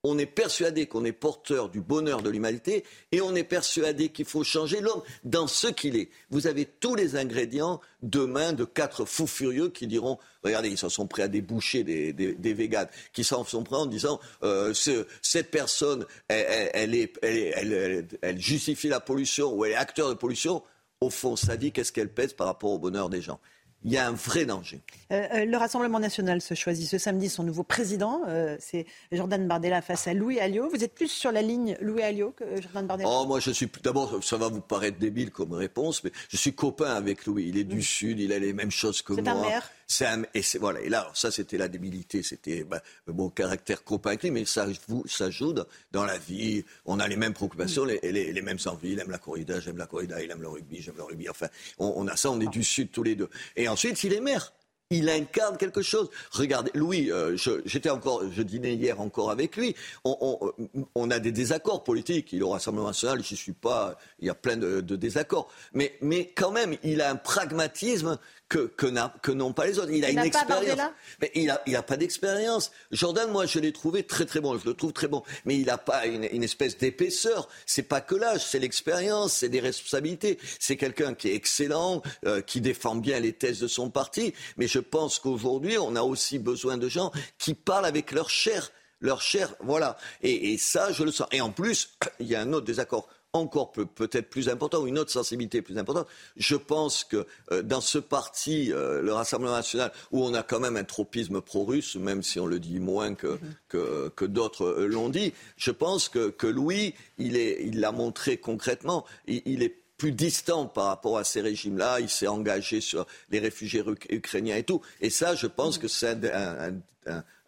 on 0.08 0.18
est 0.18 0.26
persuadé 0.26 0.86
qu'on 0.86 1.04
est 1.04 1.12
porteur 1.12 1.68
du 1.68 1.80
bonheur 1.80 2.22
de 2.22 2.30
l'humanité 2.30 2.84
et 3.12 3.20
on 3.20 3.34
est 3.34 3.44
persuadé 3.44 4.08
qu'il 4.08 4.24
faut 4.24 4.44
changer 4.44 4.80
l'homme 4.80 5.02
dans 5.24 5.46
ce 5.46 5.68
qu'il 5.68 5.96
est. 5.96 6.10
Vous 6.30 6.46
avez 6.46 6.64
tous 6.64 6.94
les 6.94 7.16
ingrédients 7.16 7.80
demain 8.02 8.52
de 8.52 8.64
quatre 8.64 9.04
fous 9.04 9.26
furieux 9.26 9.68
qui 9.68 9.86
diront 9.86 10.18
regardez, 10.44 10.68
ils 10.70 10.78
s'en 10.78 10.88
sont 10.88 11.06
prêts 11.06 11.22
à 11.22 11.28
déboucher 11.28 11.84
des, 11.84 12.12
des, 12.12 12.54
véganes, 12.54 12.88
qui 13.12 13.24
s'en 13.24 13.44
sont 13.44 13.62
prêts 13.62 13.76
en 13.76 13.86
disant 13.86 14.20
euh, 14.42 14.72
ce, 14.72 15.06
cette 15.22 15.50
personne, 15.50 16.06
elle, 16.28 17.10
elle 17.22 18.40
justifie 18.40 18.88
la 18.88 19.00
pollution 19.00 19.52
ou 19.52 19.64
elle 19.64 19.72
est 19.72 19.76
acteur 19.76 20.08
de 20.08 20.14
pollution. 20.14 20.62
Au 21.00 21.10
fond, 21.10 21.36
sa 21.36 21.56
vie, 21.56 21.70
qu'est-ce 21.70 21.92
qu'elle 21.92 22.12
pèse 22.12 22.32
par 22.32 22.48
rapport 22.48 22.70
au 22.70 22.78
bonheur 22.78 23.08
des 23.08 23.22
gens 23.22 23.40
il 23.84 23.92
y 23.92 23.96
a 23.96 24.08
un 24.08 24.12
vrai 24.12 24.44
danger. 24.44 24.80
Euh, 25.12 25.26
euh, 25.32 25.44
le 25.44 25.56
Rassemblement 25.56 26.00
national 26.00 26.40
se 26.40 26.54
choisit 26.54 26.88
ce 26.88 26.98
samedi 26.98 27.28
son 27.28 27.44
nouveau 27.44 27.62
président. 27.62 28.22
Euh, 28.26 28.56
c'est 28.58 28.86
Jordan 29.12 29.46
Bardella 29.46 29.82
face 29.82 30.08
à 30.08 30.14
Louis 30.14 30.40
Alliot. 30.40 30.68
Vous 30.70 30.82
êtes 30.82 30.94
plus 30.94 31.08
sur 31.08 31.30
la 31.30 31.42
ligne 31.42 31.76
Louis 31.80 32.02
Alliot 32.02 32.32
que 32.32 32.60
Jordan 32.60 32.86
Bardella 32.86 33.08
Oh, 33.10 33.24
moi, 33.26 33.40
je 33.40 33.50
suis. 33.50 33.70
D'abord, 33.82 34.22
ça 34.22 34.36
va 34.36 34.48
vous 34.48 34.60
paraître 34.60 34.98
débile 34.98 35.30
comme 35.30 35.52
réponse, 35.52 36.02
mais 36.02 36.10
je 36.28 36.36
suis 36.36 36.52
copain 36.52 36.94
avec 36.94 37.26
Louis. 37.26 37.46
Il 37.48 37.56
est 37.56 37.64
du 37.64 37.82
Sud, 37.82 38.18
il 38.18 38.32
a 38.32 38.38
les 38.38 38.52
mêmes 38.52 38.70
choses 38.70 39.00
que 39.02 39.12
moi. 39.12 39.22
C'est 39.24 39.30
un 39.30 39.40
maire. 39.40 39.70
C'est 39.90 40.04
un, 40.04 40.22
et 40.34 40.42
c'est, 40.42 40.58
voilà. 40.58 40.82
Et 40.82 40.90
là, 40.90 41.10
ça, 41.14 41.30
c'était 41.30 41.56
la 41.56 41.66
débilité, 41.66 42.22
c'était 42.22 42.62
bah, 42.62 42.82
mon 43.06 43.30
caractère 43.30 43.82
lui, 44.22 44.30
mais 44.30 44.44
ça, 44.44 44.66
vous, 44.86 45.02
ça 45.08 45.30
joue 45.30 45.54
dans, 45.54 45.64
dans 45.92 46.04
la 46.04 46.18
vie. 46.18 46.62
On 46.84 47.00
a 47.00 47.08
les 47.08 47.16
mêmes 47.16 47.32
préoccupations, 47.32 47.86
les, 47.86 47.98
les, 48.02 48.30
les, 48.32 48.42
mêmes 48.42 48.58
envies. 48.66 48.92
Il 48.92 49.00
aime 49.00 49.10
la 49.10 49.16
corrida, 49.16 49.60
j'aime 49.60 49.78
la 49.78 49.86
corrida, 49.86 50.22
il 50.22 50.30
aime 50.30 50.42
le 50.42 50.48
rugby, 50.48 50.82
j'aime 50.82 50.96
le 50.98 51.04
rugby. 51.04 51.30
Enfin, 51.30 51.48
on, 51.78 51.94
on 51.96 52.06
a 52.06 52.16
ça, 52.16 52.30
on 52.30 52.38
est 52.40 52.50
du 52.50 52.62
Sud 52.62 52.90
tous 52.90 53.02
les 53.02 53.14
deux. 53.14 53.30
Et 53.56 53.66
ensuite, 53.66 54.04
il 54.04 54.12
est 54.12 54.20
maire 54.20 54.52
il 54.90 55.10
incarne 55.10 55.58
quelque 55.58 55.82
chose. 55.82 56.08
Regardez, 56.30 56.70
Louis, 56.72 57.12
euh, 57.12 57.36
je, 57.36 57.60
j'étais 57.66 57.90
encore, 57.90 58.22
je 58.32 58.40
dînais 58.40 58.74
hier 58.74 59.00
encore 59.00 59.30
avec 59.30 59.56
lui. 59.56 59.74
On, 60.04 60.16
on, 60.20 60.52
on 60.94 61.10
a 61.10 61.18
des 61.18 61.30
désaccords 61.30 61.84
politiques. 61.84 62.32
Il 62.32 62.38
est 62.38 62.42
au 62.42 62.50
Rassemblement 62.50 62.86
national, 62.86 63.22
je 63.22 63.34
suis 63.34 63.52
pas. 63.52 63.98
Il 64.18 64.26
y 64.26 64.30
a 64.30 64.34
plein 64.34 64.56
de, 64.56 64.80
de 64.80 64.96
désaccords. 64.96 65.48
Mais, 65.74 65.98
mais 66.00 66.32
quand 66.34 66.52
même, 66.52 66.76
il 66.82 67.02
a 67.02 67.10
un 67.10 67.16
pragmatisme 67.16 68.18
que, 68.48 68.60
que, 68.60 68.86
n'a, 68.86 69.14
n'ont 69.28 69.52
pas 69.52 69.66
les 69.66 69.78
autres. 69.78 69.90
Il 69.90 70.06
a 70.06 70.08
Il 70.08 70.12
une 70.12 70.20
n'a 70.20 70.26
expérience. 70.26 70.78
Mais 71.20 71.30
il 71.34 71.50
a, 71.50 71.60
il 71.66 71.76
a 71.76 71.82
pas 71.82 71.98
d'expérience. 71.98 72.72
Jordan, 72.90 73.30
moi, 73.30 73.44
je 73.44 73.58
l'ai 73.58 73.72
trouvé 73.72 74.04
très 74.04 74.24
très 74.24 74.40
bon. 74.40 74.56
Je 74.58 74.66
le 74.66 74.72
trouve 74.72 74.94
très 74.94 75.06
bon. 75.08 75.22
Mais 75.44 75.56
il 75.56 75.66
n'a 75.66 75.76
pas 75.76 76.06
une, 76.06 76.26
une 76.32 76.44
espèce 76.44 76.78
d'épaisseur. 76.78 77.50
C'est 77.66 77.82
pas 77.82 78.00
que 78.00 78.14
l'âge, 78.14 78.46
c'est 78.46 78.58
l'expérience, 78.58 79.34
c'est 79.34 79.50
des 79.50 79.60
responsabilités. 79.60 80.38
C'est 80.58 80.78
quelqu'un 80.78 81.12
qui 81.12 81.28
est 81.28 81.34
excellent, 81.34 82.00
euh, 82.24 82.40
qui 82.40 82.62
défend 82.62 82.94
bien 82.94 83.20
les 83.20 83.34
thèses 83.34 83.60
de 83.60 83.68
son 83.68 83.90
parti. 83.90 84.32
Mais 84.56 84.66
je 84.66 84.77
pense 84.80 85.18
qu'aujourd'hui, 85.18 85.78
on 85.78 85.96
a 85.96 86.02
aussi 86.02 86.38
besoin 86.38 86.76
de 86.76 86.88
gens 86.88 87.12
qui 87.38 87.54
parlent 87.54 87.86
avec 87.86 88.12
leur 88.12 88.30
chair. 88.30 88.70
Leur 89.00 89.22
chair, 89.22 89.54
voilà. 89.60 89.96
Et, 90.22 90.52
et 90.52 90.58
ça, 90.58 90.90
je 90.92 91.04
le 91.04 91.12
sens. 91.12 91.28
Et 91.30 91.40
en 91.40 91.50
plus, 91.50 91.96
il 92.20 92.26
y 92.26 92.34
a 92.34 92.40
un 92.40 92.52
autre 92.52 92.66
désaccord 92.66 93.08
encore 93.32 93.72
peut, 93.72 93.86
peut-être 93.86 94.30
plus 94.30 94.48
important, 94.48 94.80
ou 94.80 94.86
une 94.86 94.98
autre 94.98 95.10
sensibilité 95.10 95.62
plus 95.62 95.78
importante. 95.78 96.06
Je 96.36 96.56
pense 96.56 97.04
que 97.04 97.26
euh, 97.52 97.62
dans 97.62 97.80
ce 97.80 97.98
parti, 97.98 98.72
euh, 98.72 99.02
le 99.02 99.12
Rassemblement 99.12 99.54
national, 99.54 99.92
où 100.12 100.24
on 100.24 100.34
a 100.34 100.42
quand 100.42 100.60
même 100.60 100.76
un 100.76 100.84
tropisme 100.84 101.40
pro-russe, 101.40 101.96
même 101.96 102.22
si 102.22 102.40
on 102.40 102.46
le 102.46 102.58
dit 102.58 102.80
moins 102.80 103.14
que, 103.14 103.38
que, 103.68 104.08
que 104.14 104.24
d'autres 104.24 104.64
euh, 104.64 104.86
l'ont 104.86 105.10
dit, 105.10 105.32
je 105.56 105.70
pense 105.70 106.08
que, 106.08 106.30
que 106.30 106.46
Louis, 106.46 106.94
il 107.18 107.80
l'a 107.80 107.92
montré 107.92 108.38
concrètement, 108.38 109.04
il, 109.26 109.42
il 109.44 109.62
est 109.62 109.76
plus 109.98 110.12
distant 110.12 110.66
par 110.66 110.86
rapport 110.86 111.18
à 111.18 111.24
ces 111.24 111.40
régimes-là. 111.40 112.00
Il 112.00 112.08
s'est 112.08 112.28
engagé 112.28 112.80
sur 112.80 113.06
les 113.30 113.40
réfugiés 113.40 113.82
ukrainiens 114.08 114.56
et 114.56 114.62
tout. 114.62 114.80
Et 115.00 115.10
ça, 115.10 115.34
je 115.34 115.46
pense 115.46 115.76
que 115.76 115.88
c'est 115.88 116.16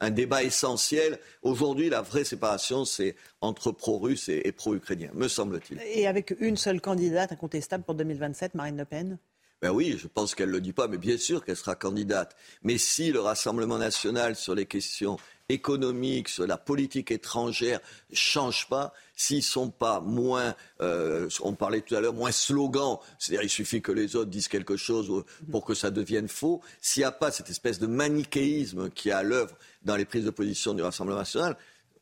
un 0.01 0.11
débat 0.11 0.43
essentiel. 0.43 1.19
Aujourd'hui, 1.43 1.89
la 1.89 2.03
vraie 2.03 2.25
séparation, 2.25 2.85
c'est 2.85 3.15
entre 3.41 3.71
pro-russe 3.73 4.29
et, 4.29 4.43
et 4.45 4.53
pro-ukrainien, 4.53 5.11
me 5.15 5.29
semble-t-il. 5.29 5.81
Et 5.95 6.07
avec 6.07 6.35
une 6.41 6.57
seule 6.57 6.81
candidate 6.81 7.33
incontestable 7.33 7.85
pour 7.85 7.95
2027, 7.95 8.55
Marine 8.55 8.77
Le 8.77 8.85
Pen? 8.85 9.19
Ben 9.63 9.71
oui, 9.71 9.99
je 9.99 10.07
pense 10.07 10.35
qu'elle 10.35 10.49
ne 10.49 10.55
le 10.55 10.61
dit 10.61 10.73
pas, 10.73 10.89
mais 10.89 10.97
bien 10.97 11.19
sûr 11.19 11.45
qu'elle 11.45 11.57
sera 11.57 11.75
candidate. 11.75 12.35
Mais 12.63 12.79
si 12.79 13.13
le 13.13 13.21
Rassemblement 13.21 13.77
national 13.77 14.35
sur 14.35 14.55
les 14.55 14.65
questions 14.65 15.19
économiques, 15.51 16.29
sur 16.29 16.47
la 16.47 16.57
politique 16.57 17.11
étrangère, 17.11 17.81
change 18.13 18.69
pas, 18.69 18.95
s'ils 19.15 19.43
sont 19.43 19.69
pas 19.69 20.01
moins, 20.01 20.55
euh, 20.81 21.29
on 21.41 21.55
parlait 21.55 21.83
tout 21.83 21.95
à 21.95 22.01
l'heure, 22.01 22.15
moins 22.15 22.33
slogan, 22.33 22.97
c'est-à-dire 23.19 23.43
il 23.43 23.51
suffit 23.51 23.83
que 23.83 23.93
les 23.93 24.17
autres 24.17 24.31
disent 24.31 24.49
quelque 24.49 24.77
chose 24.77 25.25
pour 25.51 25.65
que 25.65 25.75
ça 25.75 25.91
devienne 25.91 26.29
faux, 26.29 26.63
s'il 26.81 27.03
n'y 27.03 27.05
a 27.05 27.13
pas 27.13 27.31
cette 27.31 27.51
espèce 27.51 27.79
de 27.79 27.87
manichéisme 27.87 28.89
qui 28.91 29.11
est 29.11 29.13
à 29.13 29.23
l'œuvre 29.23 29.55
dans 29.83 29.97
les 29.97 30.05
prises 30.07 30.25
de 30.25 30.31
position 30.31 30.73
du 30.73 30.83
Rassemblement 30.83 31.19
national, 31.19 31.57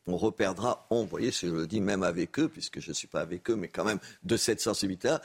on 0.06 0.16
reperdra, 0.16 0.86
on, 0.90 1.02
vous 1.02 1.08
voyez, 1.08 1.32
si 1.32 1.46
je 1.48 1.52
le 1.52 1.66
dis 1.66 1.80
même 1.80 2.02
avec 2.02 2.38
eux, 2.38 2.48
puisque 2.48 2.80
je 2.80 2.90
ne 2.90 2.94
suis 2.94 3.08
pas 3.08 3.20
avec 3.20 3.50
eux, 3.50 3.56
mais 3.56 3.68
quand 3.68 3.84
même 3.84 3.98
de 4.22 4.36
cette 4.36 4.60
sensibilité-là, 4.60 5.20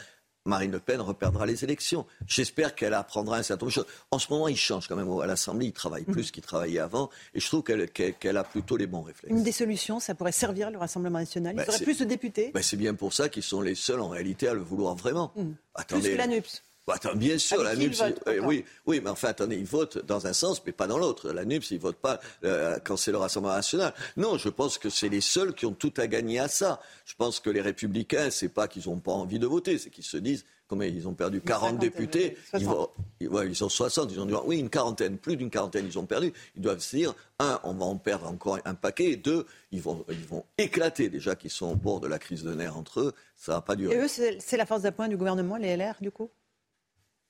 Marine 0.45 0.71
Le 0.71 0.79
Pen 0.79 0.99
reperdra 0.99 1.45
les 1.45 1.63
élections. 1.63 2.05
J'espère 2.27 2.75
qu'elle 2.75 2.93
apprendra 2.93 3.37
un 3.37 3.43
certain 3.43 3.65
nombre 3.65 3.71
de 3.71 3.75
choses. 3.83 3.85
En 4.11 4.19
ce 4.19 4.31
moment, 4.31 4.49
il 4.49 4.57
change 4.57 4.87
quand 4.87 4.95
même 4.97 5.09
à 5.21 5.25
l'Assemblée, 5.25 5.67
il 5.67 5.71
travaille 5.71 6.03
plus 6.03 6.31
qu'il 6.31 6.43
travaillait 6.43 6.79
avant, 6.79 7.09
et 7.33 7.39
je 7.39 7.47
trouve 7.47 7.63
qu'elle 7.63 8.37
a 8.37 8.43
plutôt 8.43 8.75
les 8.75 8.87
bons 8.87 9.03
réflexes. 9.03 9.33
Une 9.33 9.43
des 9.43 9.53
solutions, 9.53 9.99
ça 10.01 10.15
pourrait 10.15 10.33
servir 10.33 10.69
le 10.69 10.77
Rassemblement 10.77 11.19
national. 11.19 11.53
Ils 11.55 11.57
Ben, 11.57 11.65
auraient 11.69 11.77
c'est- 11.77 11.83
plus 11.85 11.99
de 11.99 12.05
députés. 12.05 12.51
Ben, 12.53 12.61
c'est 12.61 12.75
bien 12.77 12.93
pour 12.93 13.13
ça 13.13 13.29
qu'ils 13.29 13.43
sont 13.43 13.61
les 13.61 13.75
seuls 13.75 14.01
en 14.01 14.09
réalité 14.09 14.47
à 14.49 14.53
le 14.53 14.61
vouloir 14.61 14.95
vraiment. 14.95 15.31
Mmh. 15.35 15.51
Attendez. 15.75 16.01
Plus 16.01 16.11
que 16.11 16.17
la 16.17 16.27
NUPS. 16.27 16.61
Bah, 16.85 16.95
attends, 16.95 17.15
bien 17.15 17.37
sûr, 17.37 17.65
Avec 17.65 17.79
la 17.79 18.09
NUPS, 18.09 18.19
oui, 18.43 18.65
oui, 18.85 18.99
mais 19.01 19.09
enfin, 19.09 19.29
attendez, 19.29 19.55
ils 19.55 19.65
votent 19.65 20.05
dans 20.05 20.27
un 20.27 20.33
sens, 20.33 20.61
mais 20.65 20.73
pas 20.73 20.85
dans 20.85 20.97
l'autre. 20.97 21.31
La 21.31 21.45
NUPS, 21.45 21.71
ils 21.71 21.79
votent 21.79 21.95
pas 21.95 22.19
euh, 22.43 22.77
quand 22.83 22.97
c'est 22.97 23.11
le 23.11 23.17
Rassemblement 23.17 23.55
national. 23.55 23.93
Non, 24.17 24.37
je 24.37 24.49
pense 24.49 24.77
que 24.77 24.89
c'est 24.89 25.07
les 25.07 25.21
seuls 25.21 25.53
qui 25.53 25.65
ont 25.65 25.73
tout 25.73 25.93
à 25.95 26.07
gagner 26.07 26.39
à 26.39 26.49
ça. 26.49 26.81
Je 27.05 27.15
pense 27.15 27.39
que 27.39 27.49
les 27.49 27.61
Républicains, 27.61 28.29
c'est 28.29 28.49
pas 28.49 28.67
qu'ils 28.67 28.89
n'ont 28.89 28.99
pas 28.99 29.13
envie 29.13 29.39
de 29.39 29.47
voter, 29.47 29.77
c'est 29.77 29.89
qu'ils 29.89 30.03
se 30.03 30.17
disent, 30.17 30.43
comme 30.67 30.83
ils 30.83 31.07
ont 31.07 31.13
perdu 31.13 31.39
40 31.39 31.77
députés, 31.77 32.37
ils, 32.57 32.65
vont, 32.65 32.89
ils, 33.21 33.29
ouais, 33.29 33.47
ils 33.47 33.55
sont 33.55 33.69
60, 33.69 34.11
ils 34.11 34.19
ont 34.19 34.25
dit, 34.25 34.33
oui, 34.45 34.59
une 34.59 34.69
quarantaine, 34.69 35.17
plus 35.17 35.37
d'une 35.37 35.49
quarantaine, 35.49 35.85
ils 35.85 35.97
ont 35.97 36.05
perdu. 36.05 36.33
Ils 36.55 36.61
doivent 36.61 36.79
se 36.79 36.97
dire, 36.97 37.13
un, 37.39 37.61
on 37.63 37.73
va 37.73 37.85
en 37.85 37.95
perdre 37.95 38.27
encore 38.27 38.59
un 38.65 38.73
paquet, 38.73 39.11
et 39.11 39.15
deux, 39.15 39.45
ils 39.71 39.81
vont, 39.81 40.03
ils 40.09 40.25
vont 40.25 40.43
éclater 40.57 41.07
déjà 41.07 41.35
qu'ils 41.35 41.51
sont 41.51 41.71
au 41.71 41.75
bord 41.75 42.01
de 42.01 42.07
la 42.07 42.19
crise 42.19 42.43
de 42.43 42.53
nerfs 42.53 42.75
entre 42.75 42.99
eux. 42.99 43.13
Ça 43.37 43.53
va 43.53 43.61
pas 43.61 43.77
durer. 43.77 43.95
Et 43.95 43.99
eux, 43.99 44.07
c'est 44.07 44.57
la 44.57 44.65
force 44.65 44.81
d'appoint 44.81 45.07
du 45.07 45.15
gouvernement, 45.15 45.55
les 45.55 45.77
LR, 45.77 45.95
du 46.01 46.11
coup? 46.11 46.29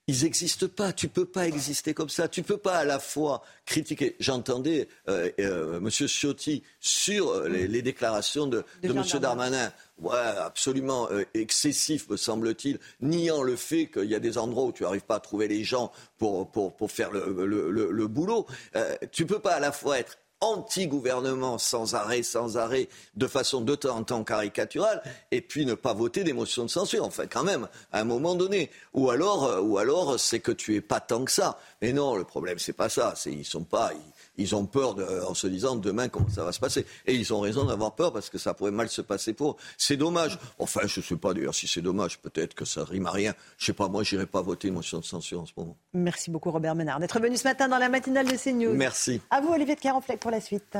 Ils 0.08 0.24
n'existent 0.24 0.68
pas. 0.68 0.92
Tu 0.92 1.08
peux 1.08 1.26
pas 1.26 1.48
exister 1.48 1.94
comme 1.94 2.10
ça. 2.10 2.28
Tu 2.28 2.44
peux 2.44 2.58
pas 2.58 2.76
à 2.76 2.84
la 2.84 3.00
fois 3.00 3.42
critiquer. 3.66 4.18
J'entendais 4.20 4.90
euh, 5.08 5.30
euh, 5.40 5.80
Monsieur 5.80 6.08
Ciotti 6.08 6.62
sur 6.82 7.30
euh, 7.30 7.48
les, 7.48 7.68
les 7.70 7.82
déclarations 7.82 8.46
de, 8.46 8.66
De 8.82 8.90
de 8.90 8.94
Monsieur 8.94 9.20
Darmanin. 9.20 9.72
Ouais, 10.00 10.18
absolument 10.18 11.08
euh, 11.12 11.24
excessif, 11.34 12.10
me 12.10 12.18
semble-t-il, 12.18 12.80
niant 13.00 13.44
le 13.44 13.56
fait 13.56 13.86
qu'il 13.88 14.06
y 14.10 14.16
a 14.16 14.20
des 14.20 14.38
endroits 14.38 14.66
où 14.66 14.72
tu 14.74 14.84
n'arrives 14.84 15.04
pas 15.06 15.16
à 15.16 15.20
trouver 15.22 15.48
les 15.48 15.64
gens 15.64 15.92
pour, 16.18 16.52
pour, 16.52 16.76
pour 16.76 16.92
faire 16.92 17.12
le, 17.12 17.46
le, 17.46 17.72
le, 17.72 17.92
le 17.92 18.08
boulot. 18.08 18.46
Euh, 18.76 18.96
tu 19.12 19.26
peux 19.26 19.40
pas 19.40 19.54
à 19.54 19.60
la 19.62 19.72
fois 19.72 20.00
être 20.00 20.18
anti-gouvernement 20.44 21.58
sans 21.58 21.96
arrêt, 21.96 22.22
sans 22.22 22.58
arrêt, 22.58 22.90
de 23.16 23.28
façon 23.28 23.62
de 23.62 23.76
temps 23.76 23.98
en 23.98 24.04
temps 24.04 24.24
caricaturale, 24.24 25.02
et 25.32 25.42
puis 25.42 25.66
ne 25.66 25.74
pas 25.74 25.94
voter 25.94 26.24
des 26.24 26.34
motions 26.34 26.66
de 26.66 26.70
censure, 26.70 27.06
enfin 27.06 27.28
quand 27.28 27.44
même, 27.44 27.68
à 27.92 28.02
un 28.02 28.04
moment 28.04 28.36
donné. 28.36 28.70
Ou 28.94 29.10
alors, 29.10 29.46
euh, 29.46 30.18
c'est 30.18 30.40
que 30.40 30.52
tu 30.52 30.76
es 30.76 30.82
pas 30.82 31.00
tant 31.00 31.24
que 31.24 31.32
ça. 31.32 31.58
Mais 31.82 31.94
non, 31.94 32.16
le 32.16 32.26
problème 32.26 32.60
c'est 32.60 32.74
pas 32.74 32.90
ça. 32.90 33.14
Ils 33.26 33.46
sont 33.46 33.64
pas, 33.64 33.92
ils 34.38 34.56
ont 34.56 34.66
peur 34.66 34.96
de, 34.96 35.04
en 35.28 35.34
se 35.34 35.48
disant 35.48 35.76
demain 35.76 36.10
comment 36.10 36.30
ça 36.30 36.44
va 36.44 36.52
se 36.52 36.60
passer. 36.60 36.86
Et 37.06 37.16
ils 37.16 37.34
ont 37.34 37.40
raison 37.40 37.66
d'avoir 37.66 37.96
peur 37.96 38.12
parce 38.14 38.30
que 38.30 38.38
ça 38.38 38.54
pourrait 38.54 38.72
mal 38.72 38.90
se 38.90 39.02
passer 39.02 39.34
pour. 39.34 39.52
eux. 39.52 39.56
C'est 39.78 39.98
dommage. 39.98 40.40
Enfin, 40.60 40.82
je 40.86 41.02
sais 41.02 41.16
pas 41.16 41.34
d'ailleurs 41.34 41.56
si 41.56 41.68
c'est 41.68 41.82
dommage. 41.82 42.20
Peut-être 42.20 42.54
que 42.54 42.66
ça 42.66 42.84
rime 42.84 43.06
à 43.06 43.12
rien. 43.12 43.34
Je 43.58 43.66
sais 43.68 43.74
pas. 43.74 43.88
Moi, 43.88 44.04
j'irai 44.04 44.26
pas 44.26 44.42
voter 44.42 44.70
une 44.70 44.76
motion 44.76 45.00
de 45.00 45.06
censure 45.06 45.42
en 45.42 45.46
ce 45.46 45.54
moment. 45.58 45.78
Merci 45.94 46.32
beaucoup, 46.32 46.52
Robert 46.52 46.76
Ménard, 46.76 47.00
d'être 47.00 47.20
venu 47.20 47.38
ce 47.38 47.44
matin 47.44 47.68
dans 47.68 47.78
la 47.78 47.90
matinale 47.90 48.28
de 48.28 48.38
CNews. 48.38 48.74
Merci. 48.74 49.22
À 49.30 49.42
vous, 49.42 49.50
Olivier 49.50 49.76
de 49.76 49.80
Carenfleck, 49.80 50.20
pour 50.20 50.32
la 50.32 50.42
suite. 50.42 50.78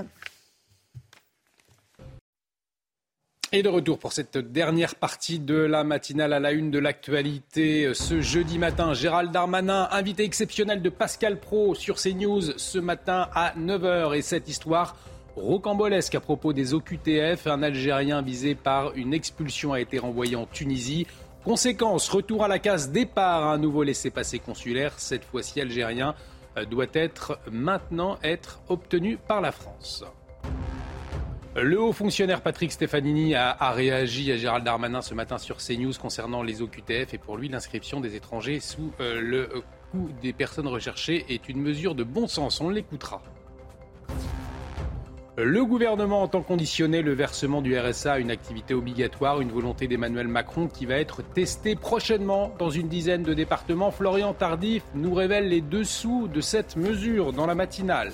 Et 3.56 3.62
de 3.62 3.70
retour 3.70 4.00
pour 4.00 4.14
cette 4.14 4.40
dernière 4.40 4.96
partie 4.96 5.38
de 5.38 5.54
la 5.54 5.84
matinale 5.84 6.34
à 6.34 6.40
la 6.40 6.54
une 6.54 6.72
de 6.72 6.80
l'actualité. 6.80 7.94
Ce 7.94 8.20
jeudi 8.20 8.58
matin, 8.58 8.96
Gérald 8.96 9.32
Darmanin, 9.32 9.88
invité 9.92 10.24
exceptionnel 10.24 10.82
de 10.82 10.90
Pascal 10.90 11.40
Pro 11.40 11.76
sur 11.76 11.98
CNews 11.98 12.58
ce 12.58 12.80
matin 12.80 13.30
à 13.36 13.54
9h. 13.56 14.18
Et 14.18 14.24
cette 14.24 14.50
histoire 14.50 14.96
rocambolesque 15.36 16.16
à 16.16 16.20
propos 16.20 16.52
des 16.52 16.74
OQTF, 16.74 17.46
un 17.46 17.62
Algérien 17.62 18.24
visé 18.24 18.56
par 18.56 18.96
une 18.96 19.14
expulsion 19.14 19.72
a 19.72 19.80
été 19.80 20.00
renvoyé 20.00 20.36
en 20.36 20.48
Tunisie. 20.48 21.06
Conséquence, 21.46 22.10
retour 22.10 22.44
à 22.44 22.48
la 22.48 22.58
case 22.58 22.90
départ, 22.90 23.48
un 23.48 23.60
nouveau 23.60 23.84
laissez-passer 23.84 24.40
consulaire, 24.40 24.94
cette 24.98 25.26
fois-ci 25.26 25.62
algérien, 25.62 26.16
euh, 26.58 26.66
doit 26.66 26.88
être 26.94 27.38
maintenant 27.52 28.18
être 28.24 28.62
obtenu 28.68 29.18
par 29.18 29.42
la 29.42 29.52
France. 29.52 30.04
Le 31.56 31.80
haut 31.80 31.94
fonctionnaire 31.94 32.42
Patrick 32.42 32.72
Stefanini 32.72 33.36
a, 33.36 33.72
réagi 33.72 34.32
à 34.32 34.38
Gérald 34.38 34.66
Darmanin 34.66 35.04
ce 35.04 35.14
matin 35.14 35.38
sur 35.38 35.58
CNews 35.58 35.94
concernant 36.02 36.42
les 36.42 36.64
OQTF 36.64 37.14
et 37.14 37.18
pour 37.20 37.38
lui 37.38 37.48
l'inscription 37.48 38.00
des 38.00 38.16
étrangers 38.16 38.60
sous 38.60 38.92
euh, 39.00 39.22
le 39.22 39.50
coup 39.92 40.10
des 40.24 40.34
personnes 40.34 40.68
recherchées 40.68 41.26
est 41.30 41.48
une 41.48 41.62
mesure 41.62 41.94
de 41.94 42.04
bon 42.04 42.28
sens. 42.28 42.60
On 42.60 42.70
l'écoutera. 42.70 43.22
Le 45.38 45.64
gouvernement 45.64 46.24
entend 46.24 46.42
conditionner 46.42 47.04
le 47.04 47.14
versement 47.14 47.62
du 47.62 47.78
RSA 47.78 48.14
à 48.14 48.20
une 48.20 48.32
activité 48.32 48.74
obligatoire, 48.74 49.40
une 49.40 49.52
volonté 49.52 49.88
d'Emmanuel 49.88 50.28
Macron 50.28 50.68
qui 50.68 50.88
va 50.88 50.96
être 50.96 51.22
testée 51.22 51.76
prochainement 51.76 52.52
dans 52.58 52.72
une 52.72 52.88
dizaine 52.88 53.24
de 53.24 53.36
départements. 53.36 53.92
Florian 53.92 54.34
Tardif 54.34 54.84
nous 54.96 55.14
révèle 55.14 55.50
les 55.50 55.62
dessous 55.62 56.28
de 56.28 56.42
cette 56.42 56.76
mesure 56.76 57.32
dans 57.32 57.46
la 57.46 57.54
matinale. 57.54 58.12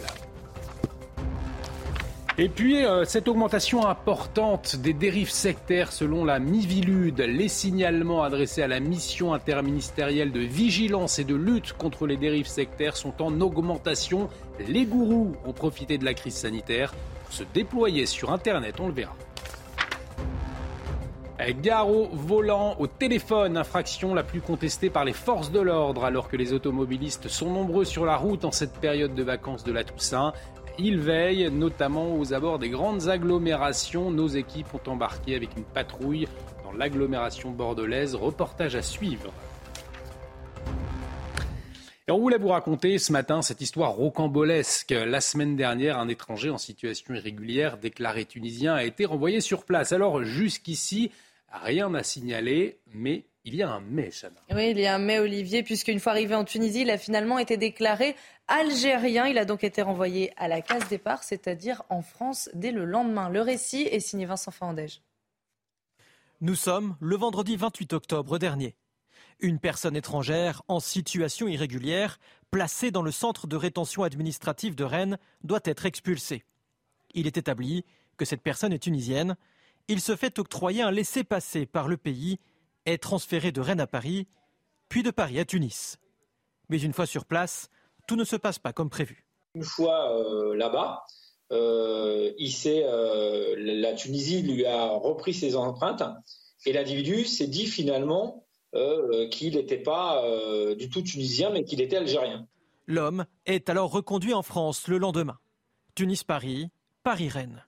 Et 2.41 2.47
puis, 2.47 2.85
euh, 2.85 3.03
cette 3.03 3.27
augmentation 3.27 3.85
importante 3.85 4.77
des 4.77 4.93
dérives 4.93 5.29
sectaires 5.29 5.91
selon 5.91 6.23
la 6.23 6.39
Mivilude, 6.39 7.19
les 7.19 7.49
signalements 7.49 8.23
adressés 8.23 8.61
à 8.61 8.67
la 8.69 8.79
mission 8.79 9.33
interministérielle 9.33 10.31
de 10.31 10.39
vigilance 10.39 11.19
et 11.19 11.25
de 11.25 11.35
lutte 11.35 11.73
contre 11.73 12.07
les 12.07 12.15
dérives 12.15 12.47
sectaires 12.47 12.95
sont 12.95 13.21
en 13.21 13.41
augmentation. 13.41 14.29
Les 14.69 14.85
gourous 14.85 15.35
ont 15.45 15.51
profité 15.51 15.97
de 15.97 16.05
la 16.05 16.13
crise 16.13 16.35
sanitaire 16.35 16.93
pour 17.25 17.33
se 17.33 17.43
déployer 17.53 18.05
sur 18.05 18.31
Internet, 18.31 18.75
on 18.79 18.87
le 18.87 18.93
verra. 18.93 19.17
Gare 21.61 21.89
au 21.89 22.09
volant, 22.11 22.75
au 22.79 22.87
téléphone, 22.87 23.57
infraction 23.57 24.13
la 24.13 24.23
plus 24.23 24.41
contestée 24.41 24.89
par 24.89 25.05
les 25.05 25.13
forces 25.13 25.51
de 25.51 25.59
l'ordre 25.59 26.03
alors 26.03 26.27
que 26.27 26.35
les 26.35 26.53
automobilistes 26.53 27.27
sont 27.27 27.49
nombreux 27.49 27.85
sur 27.85 28.05
la 28.05 28.17
route 28.17 28.45
en 28.45 28.51
cette 28.51 28.73
période 28.73 29.15
de 29.15 29.23
vacances 29.23 29.63
de 29.63 29.71
la 29.71 29.83
Toussaint. 29.83 30.33
Il 30.81 30.97
veille 30.97 31.51
notamment 31.51 32.17
aux 32.17 32.33
abords 32.33 32.57
des 32.57 32.69
grandes 32.69 33.09
agglomérations. 33.09 34.11
Nos 34.11 34.29
équipes 34.29 34.73
ont 34.73 34.89
embarqué 34.89 35.35
avec 35.35 35.49
une 35.57 35.65
patrouille 35.65 36.25
dans 36.63 36.71
l'agglomération 36.71 37.51
bordelaise. 37.51 38.15
Reportage 38.15 38.77
à 38.77 38.81
suivre. 38.81 39.33
Et 42.07 42.11
on 42.11 42.17
voulait 42.17 42.37
vous 42.37 42.47
raconter 42.47 42.97
ce 42.97 43.11
matin 43.11 43.41
cette 43.41 43.59
histoire 43.59 43.91
rocambolesque. 43.91 44.91
La 44.91 45.19
semaine 45.19 45.57
dernière, 45.57 45.99
un 45.99 46.07
étranger 46.07 46.49
en 46.49 46.57
situation 46.57 47.13
irrégulière 47.13 47.77
déclaré 47.77 48.23
tunisien 48.23 48.73
a 48.73 48.85
été 48.85 49.03
renvoyé 49.03 49.41
sur 49.41 49.65
place. 49.65 49.91
Alors 49.91 50.23
jusqu'ici, 50.23 51.11
rien 51.51 51.89
n'a 51.89 52.03
signalé, 52.03 52.79
mais 52.93 53.25
il 53.45 53.55
y 53.55 53.63
a 53.63 53.71
un 53.71 53.79
mais, 53.79 54.09
Chana. 54.11 54.41
Oui, 54.51 54.71
il 54.71 54.79
y 54.79 54.85
a 54.85 54.95
un 54.95 54.99
mais, 54.99 55.19
Olivier, 55.19 55.63
puisqu'une 55.63 55.99
fois 55.99 56.11
arrivé 56.11 56.35
en 56.35 56.43
Tunisie, 56.43 56.81
il 56.81 56.89
a 56.89 56.97
finalement 56.97 57.39
été 57.39 57.57
déclaré 57.57 58.15
algérien. 58.47 59.27
Il 59.27 59.37
a 59.37 59.45
donc 59.45 59.63
été 59.63 59.81
renvoyé 59.81 60.31
à 60.37 60.47
la 60.47 60.61
case 60.61 60.87
départ, 60.89 61.23
c'est-à-dire 61.23 61.83
en 61.89 62.01
France, 62.01 62.49
dès 62.53 62.71
le 62.71 62.85
lendemain. 62.85 63.29
Le 63.29 63.41
récit 63.41 63.83
est 63.83 64.01
signé 64.01 64.25
Vincent 64.25 64.51
Fandège. 64.51 65.01
Nous 66.41 66.55
sommes 66.55 66.95
le 66.99 67.15
vendredi 67.15 67.55
28 67.55 67.93
octobre 67.93 68.37
dernier. 68.39 68.75
Une 69.39 69.59
personne 69.59 69.95
étrangère 69.95 70.61
en 70.67 70.81
situation 70.81 71.47
irrégulière, 71.47 72.19
placée 72.51 72.91
dans 72.91 73.01
le 73.01 73.11
centre 73.11 73.47
de 73.47 73.55
rétention 73.55 74.03
administrative 74.03 74.75
de 74.75 74.83
Rennes, 74.83 75.17
doit 75.43 75.61
être 75.63 75.85
expulsée. 75.85 76.43
Il 77.13 77.25
est 77.25 77.37
établi 77.37 77.85
que 78.17 78.25
cette 78.25 78.41
personne 78.41 78.73
est 78.73 78.83
tunisienne. 78.83 79.37
Il 79.87 80.01
se 80.01 80.15
fait 80.15 80.39
octroyer 80.39 80.81
un 80.81 80.91
laissez-passer 80.91 81.65
par 81.65 81.87
le 81.87 81.95
pays, 81.95 82.37
est 82.85 82.97
transféré 82.97 83.51
de 83.51 83.61
Rennes 83.61 83.79
à 83.79 83.87
Paris, 83.87 84.27
puis 84.87 85.03
de 85.03 85.11
Paris 85.11 85.39
à 85.39 85.45
Tunis. 85.45 85.97
Mais 86.69 86.79
une 86.79 86.93
fois 86.93 87.05
sur 87.05 87.25
place, 87.25 87.69
tout 88.07 88.15
ne 88.15 88.23
se 88.23 88.35
passe 88.35 88.59
pas 88.59 88.73
comme 88.73 88.89
prévu. 88.89 89.25
Une 89.55 89.63
fois 89.63 90.15
euh, 90.15 90.55
là-bas, 90.55 91.03
euh, 91.51 92.31
euh, 92.65 93.55
la 93.57 93.93
Tunisie 93.93 94.41
lui 94.41 94.65
a 94.65 94.89
repris 94.89 95.33
ses 95.33 95.55
empreintes 95.55 96.03
et 96.65 96.73
l'individu 96.73 97.25
s'est 97.25 97.47
dit 97.47 97.65
finalement 97.65 98.45
qu'il 99.31 99.55
n'était 99.55 99.81
pas 99.81 100.23
du 100.77 100.89
tout 100.89 101.01
tunisien 101.01 101.49
mais 101.49 101.63
qu'il 101.63 101.81
était 101.81 101.97
algérien. 101.97 102.47
L'homme 102.85 103.25
est 103.47 103.67
alors 103.67 103.91
reconduit 103.91 104.33
en 104.33 104.43
France 104.43 104.87
le 104.87 104.99
lendemain. 104.99 105.39
Tunis-Paris, 105.95 106.69
Paris-Rennes. 107.01 107.65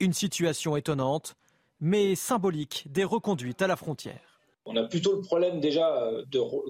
Une 0.00 0.14
situation 0.14 0.74
étonnante, 0.76 1.36
mais 1.80 2.14
symbolique 2.14 2.86
des 2.90 3.04
reconduites 3.04 3.60
à 3.60 3.66
la 3.66 3.76
frontière. 3.76 4.31
On 4.64 4.76
a 4.76 4.84
plutôt 4.84 5.14
le 5.14 5.20
problème 5.20 5.60
déjà 5.60 6.10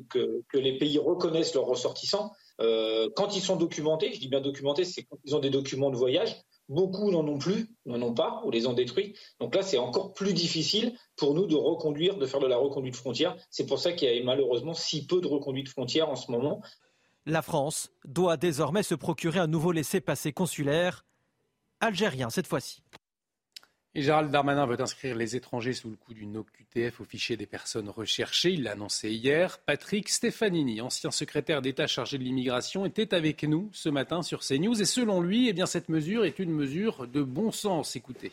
que, 0.09 0.43
les 0.55 0.79
pays 0.79 0.99
reconnaissent 0.99 1.55
leurs 1.55 1.67
ressortissants. 1.67 2.33
Euh, 2.61 3.11
quand 3.17 3.37
ils 3.37 3.41
sont 3.43 3.57
documentés, 3.57 4.13
je 4.15 4.21
dis 4.21 4.29
bien 4.29 4.41
documentés, 4.41 4.85
c'est 4.85 5.03
quand 5.03 5.19
ils 5.25 5.35
ont 5.35 5.41
des 5.41 5.51
documents 5.51 5.91
de 5.91 5.97
voyage. 5.97 6.37
Beaucoup 6.69 7.11
n'en 7.11 7.27
ont 7.27 7.39
plus, 7.39 7.69
n'en 7.87 8.01
ont 8.01 8.15
pas, 8.15 8.41
ou 8.45 8.51
les 8.51 8.67
ont 8.67 8.73
détruits. 8.73 9.15
Donc 9.41 9.55
là, 9.55 9.63
c'est 9.63 9.79
encore 9.79 10.15
plus 10.15 10.33
difficile 10.33 10.97
pour 11.17 11.35
nous 11.35 11.47
de 11.47 11.57
reconduire, 11.57 12.17
de 12.17 12.27
faire 12.27 12.41
de 12.41 12.47
la 12.47 12.57
reconduite 12.57 12.97
frontière. 12.97 13.37
C'est 13.51 13.67
pour 13.67 13.79
ça 13.79 13.93
qu'il 13.93 14.13
y 14.13 14.19
a 14.19 14.25
malheureusement 14.25 14.75
si 14.75 15.07
peu 15.07 15.21
de 15.21 15.27
reconduite 15.27 15.69
frontière 15.69 16.09
en 16.09 16.17
ce 16.17 16.31
moment. 16.31 16.63
La 17.27 17.43
France 17.43 17.91
doit 18.05 18.37
désormais 18.37 18.83
se 18.83 18.95
procurer 18.95 19.39
un 19.39 19.47
nouveau 19.47 19.73
laissez-passer 19.73 20.33
consulaire, 20.33 21.05
algérien 21.81 22.31
cette 22.31 22.47
fois-ci. 22.47 22.82
Et 23.95 24.01
Gérald 24.01 24.31
Darmanin 24.31 24.65
veut 24.65 24.81
inscrire 24.81 25.15
les 25.15 25.37
étrangers 25.37 25.75
sous 25.75 25.91
le 25.91 25.97
coup 25.97 26.15
d'une 26.15 26.39
OQTF 26.39 27.03
au 27.03 27.05
fichier 27.05 27.37
des 27.37 27.45
personnes 27.45 27.91
recherchées. 27.91 28.53
Il 28.53 28.63
l'a 28.63 28.73
annoncé 28.73 29.11
hier. 29.11 29.59
Patrick 29.59 30.09
Stefanini, 30.09 30.81
ancien 30.81 31.11
secrétaire 31.11 31.61
d'État 31.61 31.87
chargé 31.87 32.17
de 32.17 32.25
l'immigration, 32.25 32.87
était 32.87 33.13
avec 33.13 33.43
nous 33.43 33.69
ce 33.73 33.91
matin 33.91 34.23
sur 34.23 34.41
CNews. 34.41 34.81
Et 34.81 34.87
selon 34.87 35.21
lui, 35.21 35.49
eh 35.49 35.53
bien, 35.53 35.67
cette 35.67 35.91
mesure 35.91 36.25
est 36.25 36.39
une 36.39 36.53
mesure 36.53 37.07
de 37.07 37.23
bon 37.23 37.51
sens. 37.51 37.95
Écoutez. 37.95 38.33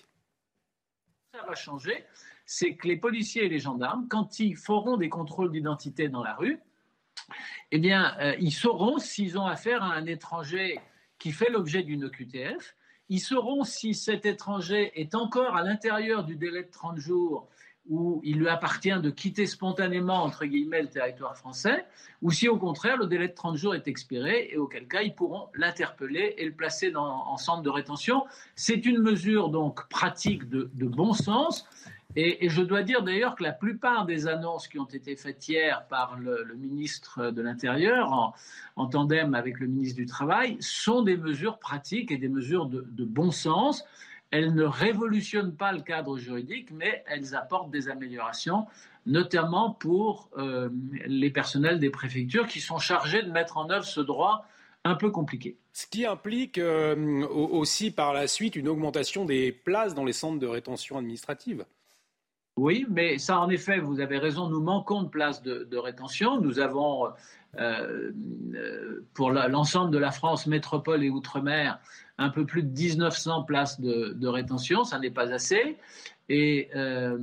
Ça 1.34 1.44
va 1.45 1.56
changer. 1.56 2.06
C'est 2.45 2.76
que 2.76 2.88
les 2.88 2.95
policiers 2.95 3.44
et 3.44 3.49
les 3.49 3.60
gendarmes, 3.60 4.07
quand 4.07 4.40
ils 4.40 4.56
feront 4.56 4.95
des 4.95 5.10
contrôles 5.10 5.52
d'identité 5.52 6.07
dans 6.07 6.23
la 6.23 6.36
rue, 6.36 6.61
eh 7.72 7.80
bien, 7.80 8.18
euh, 8.22 8.34
ils 8.40 8.53
sauront 8.53 8.98
s'ils 8.98 9.38
ont 9.38 9.45
affaire 9.45 9.84
à 9.84 9.94
un 9.94 10.06
étranger 10.06 10.80
qui 11.18 11.34
fait 11.34 11.49
l'objet 11.49 11.84
d'une 11.84 12.06
OQTF 12.06 12.76
ils 13.10 13.19
sauront 13.19 13.64
si 13.64 13.94
cet 13.94 14.26
étranger 14.26 14.91
est 14.99 15.15
encore 15.15 15.56
à 15.56 15.64
l'intérieur 15.64 16.23
du 16.23 16.36
délai 16.36 16.64
de 16.64 16.72
30 16.72 16.98
jours 16.98 17.48
où 17.90 18.22
il 18.23 18.38
lui 18.38 18.48
appartient 18.48 18.98
de 19.02 19.10
quitter 19.10 19.48
spontanément, 19.48 20.23
entre 20.23 20.45
guillemets, 20.45 20.84
le 20.84 20.90
territoire 20.90 21.36
français, 21.36 21.86
ou 22.22 22.31
si 22.31 22.48
au 22.48 22.57
contraire 22.57 22.98
le 22.98 23.07
délai 23.07 23.27
de 23.27 23.34
30 23.34 23.57
jours 23.57 23.73
est 23.73 23.88
expiré 23.88 24.49
et 24.52 24.57
auquel 24.57 24.88
cas 24.88 25.02
ils 25.02 25.15
pourront 25.15 25.48
l'interpeller 25.56 26.36
et 26.38 26.45
le 26.45 26.52
placer 26.52 26.91
dans, 26.91 27.27
en 27.27 27.38
centre 27.38 27.64
de 27.64 27.69
rétention. 27.69 28.26
C'est 28.56 28.86
une 28.86 28.99
mesure 28.99 29.49
donc 29.49 29.90
pratique 29.90 30.48
de, 30.49 30.69
de 30.76 30.86
bon 30.86 31.14
sens 31.14 31.68
et, 32.15 32.49
je 32.49 32.64
dois 32.64 32.81
dire 32.81 33.03
d'ailleurs 33.03 33.36
que 33.36 33.44
la 33.44 33.52
plupart 33.52 34.06
des 34.06 34.27
annonces 34.27 34.68
qui 34.68 34.80
ont 34.80 34.86
été 34.86 35.15
faites 35.15 35.48
hier 35.48 35.86
par 35.90 36.18
le, 36.18 36.56
ministre 36.56 37.30
de 37.30 37.41
l'Intérieur, 37.41 38.34
en, 38.76 38.88
tandem 38.88 39.36
avec 39.36 39.60
le 39.60 39.68
ministre 39.68 39.98
du 39.98 40.07
Travail, 40.07 40.57
sont 40.60 41.03
des 41.03 41.18
mesures 41.18 41.60
pratiques 41.60 42.11
et 42.11 42.18
des 42.18 42.30
mesures 42.30 42.65
de, 42.65 43.06
bon 43.06 43.30
sens. 43.30 43.86
Elles 44.31 44.56
ne 44.56 44.64
révolutionnent 44.64 45.56
pas 45.56 45.72
le 45.72 45.81
cadre 45.81 46.18
juridique, 46.18 46.72
mais 46.72 47.03
elles 47.07 47.36
apportent 47.36 47.69
des 47.69 47.90
améliorations, 47.90 48.65
notamment 49.06 49.72
pour 49.72 50.30
euh, 50.38 50.69
les 51.06 51.30
personnels 51.30 51.80
des 51.80 51.90
préfectures 51.91 52.48
qui 52.48 52.60
sont 52.60 52.80
chargés 52.80 53.22
de 53.22 53.31
mettre 53.31 53.57
en 53.57 53.69
œuvre 53.69 53.86
ce 53.86 54.02
droit 54.02 54.45
un 54.84 54.95
peu 54.95 55.11
compliqué. 55.11 55.57
Ce 55.73 55.86
qui 55.86 56.06
implique 56.06 56.57
euh, 56.57 57.26
aussi 57.27 57.91
par 57.91 58.14
la 58.14 58.27
suite 58.27 58.56
une 58.56 58.68
augmentation 58.68 59.26
des 59.26 59.52
places 59.52 59.94
dans 59.94 60.06
les 60.06 60.14
centres 60.14 60.40
de 60.40 60.48
rétention 60.48 60.98
administrative. 60.98 61.65
Oui, 62.60 62.86
mais 62.90 63.18
ça, 63.18 63.40
en 63.40 63.49
effet, 63.49 63.80
vous 63.80 64.02
avez 64.02 64.18
raison, 64.18 64.49
nous 64.49 64.60
manquons 64.60 65.03
de 65.03 65.07
places 65.07 65.41
de, 65.41 65.77
rétention. 65.77 66.41
Nous 66.41 66.60
avons, 66.60 67.06
euh, 67.57 68.11
euh, 68.53 69.06
pour 69.14 69.31
l'ensemble 69.31 69.91
de 69.91 69.98
la 69.98 70.11
France, 70.11 70.45
métropole 70.45 71.06
et 71.06 71.10
outre-mer, 71.10 71.80
un 72.18 72.27
peu 72.27 72.45
plus 72.45 72.64
de 72.64 72.69
1900 72.69 73.44
places 73.44 73.80
de, 73.80 74.27
rétention. 74.27 74.84
Ça 74.84 74.99
n'est 74.99 75.10
pas 75.10 75.31
assez. 75.31 75.77
Et 76.27 76.69
euh, 76.76 77.18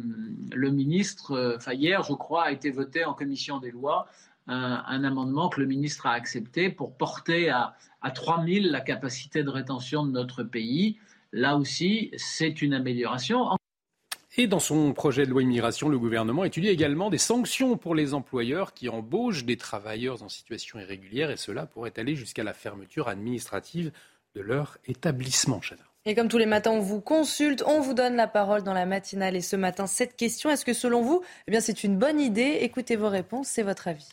le 0.53 0.71
ministre, 0.71 1.55
enfin 1.57 1.75
hier, 1.75 2.03
je 2.03 2.15
crois, 2.15 2.45
a 2.45 2.51
été 2.51 2.71
voté 2.71 3.05
en 3.05 3.13
commission 3.13 3.59
des 3.59 3.71
lois 3.71 4.07
un, 4.47 5.05
amendement 5.05 5.51
que 5.51 5.61
le 5.61 5.67
ministre 5.67 6.07
a 6.07 6.13
accepté 6.13 6.71
pour 6.71 6.97
porter 6.97 7.51
à, 7.51 7.75
à 8.01 8.11
3000 8.11 8.71
la 8.71 8.81
capacité 8.81 9.43
de 9.43 9.51
rétention 9.51 10.07
de 10.07 10.13
notre 10.13 10.45
pays. 10.45 10.99
Là 11.33 11.57
aussi, 11.57 12.11
c'est 12.17 12.63
une 12.63 12.73
amélioration. 12.73 13.51
Et 14.39 14.47
dans 14.47 14.59
son 14.59 14.93
projet 14.93 15.25
de 15.25 15.31
loi 15.31 15.43
immigration, 15.43 15.89
le 15.89 15.99
gouvernement 15.99 16.45
étudie 16.45 16.69
également 16.69 17.09
des 17.09 17.17
sanctions 17.17 17.79
pour 17.79 17.95
les 17.95 18.13
employeurs 18.13 18.75
qui 18.75 18.91
embauchent 18.91 19.45
des 19.45 19.57
travailleurs 19.57 20.23
en 20.23 20.29
situation 20.29 20.79
irrégulière 20.79 21.31
et 21.31 21.39
cela 21.39 21.65
pourrait 21.65 21.95
aller 21.97 22.17
jusqu'à 22.17 22.45
la 22.45 22.53
fermeture 22.53 23.09
administrative 23.09 23.93
de 24.35 24.43
leur 24.43 24.77
établissement. 24.87 25.63
Et 26.05 26.15
comme 26.15 26.29
tous 26.29 26.37
les 26.37 26.45
matins, 26.45 26.73
on 26.73 26.81
vous 26.81 27.01
consulte, 27.01 27.65
on 27.67 27.81
vous 27.81 27.95
donne 27.95 28.15
la 28.15 28.27
parole 28.27 28.63
dans 28.63 28.75
la 28.75 28.85
matinale. 28.85 29.37
Et 29.37 29.41
ce 29.41 29.57
matin, 29.57 29.87
cette 29.87 30.17
question, 30.17 30.51
est-ce 30.51 30.67
que 30.67 30.75
selon 30.75 31.01
vous, 31.01 31.23
eh 31.49 31.51
bien, 31.51 31.61
c'est 31.61 31.83
une 31.83 31.97
bonne 31.97 32.21
idée? 32.21 32.59
Écoutez 32.61 32.97
vos 32.97 33.09
réponses, 33.09 33.49
c'est 33.49 33.63
votre 33.63 33.89
avis. 33.89 34.09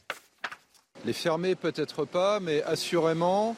Les 1.05 1.11
fermer 1.11 1.55
peut-être 1.55 2.05
pas, 2.05 2.39
mais 2.39 2.63
assurément 2.63 3.57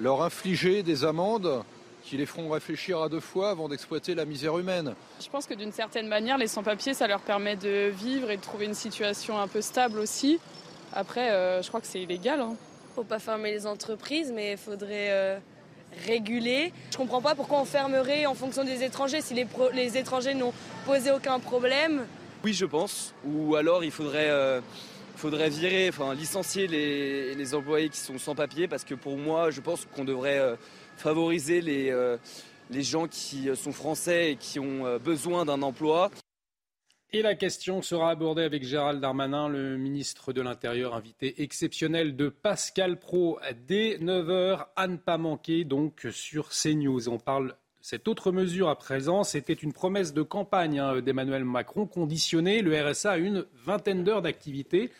leur 0.00 0.22
infliger 0.22 0.82
des 0.82 1.04
amendes 1.04 1.62
qui 2.06 2.16
les 2.16 2.26
feront 2.26 2.48
réfléchir 2.50 3.00
à 3.00 3.08
deux 3.08 3.20
fois 3.20 3.50
avant 3.50 3.68
d'exploiter 3.68 4.14
la 4.14 4.24
misère 4.24 4.56
humaine. 4.58 4.94
Je 5.20 5.28
pense 5.28 5.46
que 5.46 5.54
d'une 5.54 5.72
certaine 5.72 6.06
manière, 6.06 6.38
les 6.38 6.46
sans-papiers, 6.46 6.94
ça 6.94 7.08
leur 7.08 7.20
permet 7.20 7.56
de 7.56 7.90
vivre 7.90 8.30
et 8.30 8.36
de 8.36 8.42
trouver 8.42 8.66
une 8.66 8.74
situation 8.74 9.38
un 9.38 9.48
peu 9.48 9.60
stable 9.60 9.98
aussi. 9.98 10.38
Après, 10.94 11.30
euh, 11.32 11.62
je 11.62 11.68
crois 11.68 11.80
que 11.80 11.86
c'est 11.86 12.00
illégal. 12.00 12.40
Hein. 12.40 12.54
Faut 12.94 13.02
pas 13.02 13.18
fermer 13.18 13.50
les 13.50 13.66
entreprises, 13.66 14.32
mais 14.32 14.52
il 14.52 14.56
faudrait 14.56 15.10
euh, 15.10 15.38
régulé. 16.06 16.72
Je 16.92 16.96
comprends 16.96 17.20
pas 17.20 17.34
pourquoi 17.34 17.60
on 17.60 17.64
fermerait 17.64 18.24
en 18.26 18.34
fonction 18.34 18.62
des 18.62 18.84
étrangers 18.84 19.20
si 19.20 19.34
les, 19.34 19.46
les 19.74 19.98
étrangers 19.98 20.34
n'ont 20.34 20.52
posé 20.86 21.10
aucun 21.10 21.40
problème. 21.40 22.06
Oui, 22.44 22.52
je 22.52 22.66
pense. 22.66 23.14
Ou 23.24 23.56
alors 23.56 23.82
il 23.82 23.90
faudrait, 23.90 24.30
euh, 24.30 24.60
faudrait 25.16 25.48
virer, 25.48 25.88
enfin 25.88 26.14
licencier 26.14 26.68
les, 26.68 27.34
les, 27.34 27.54
employés 27.54 27.88
qui 27.88 27.98
sont 27.98 28.18
sans 28.18 28.36
papier 28.36 28.68
parce 28.68 28.84
que 28.84 28.94
pour 28.94 29.16
moi, 29.16 29.50
je 29.50 29.60
pense 29.60 29.86
qu'on 29.94 30.04
devrait 30.04 30.38
euh, 30.38 30.54
favoriser 30.96 31.60
les, 31.60 31.90
euh, 31.90 32.16
les 32.70 32.82
gens 32.82 33.06
qui 33.08 33.48
sont 33.54 33.72
français 33.72 34.32
et 34.32 34.36
qui 34.36 34.58
ont 34.58 34.98
besoin 34.98 35.44
d'un 35.44 35.62
emploi. 35.62 36.10
Et 37.12 37.22
la 37.22 37.36
question 37.36 37.82
sera 37.82 38.10
abordée 38.10 38.42
avec 38.42 38.64
Gérald 38.64 39.00
Darmanin, 39.00 39.48
le 39.48 39.76
ministre 39.78 40.32
de 40.32 40.42
l'Intérieur, 40.42 40.94
invité 40.94 41.40
exceptionnel 41.40 42.16
de 42.16 42.28
Pascal 42.28 42.98
Pro 42.98 43.38
dès 43.68 43.96
9h, 43.98 44.66
à 44.74 44.88
ne 44.88 44.96
pas 44.96 45.16
manquer 45.16 45.64
donc 45.64 46.08
sur 46.10 46.48
CNews. 46.50 47.08
On 47.08 47.18
parle 47.18 47.48
de 47.50 47.54
cette 47.80 48.08
autre 48.08 48.32
mesure 48.32 48.68
à 48.68 48.76
présent, 48.76 49.22
c'était 49.22 49.52
une 49.52 49.72
promesse 49.72 50.12
de 50.12 50.22
campagne 50.22 50.80
hein, 50.80 51.00
d'Emmanuel 51.00 51.44
Macron, 51.44 51.86
conditionner 51.86 52.60
le 52.60 52.76
RSA 52.76 53.12
à 53.12 53.16
une 53.18 53.46
vingtaine 53.64 54.02
d'heures 54.02 54.22
d'activité. 54.22 54.90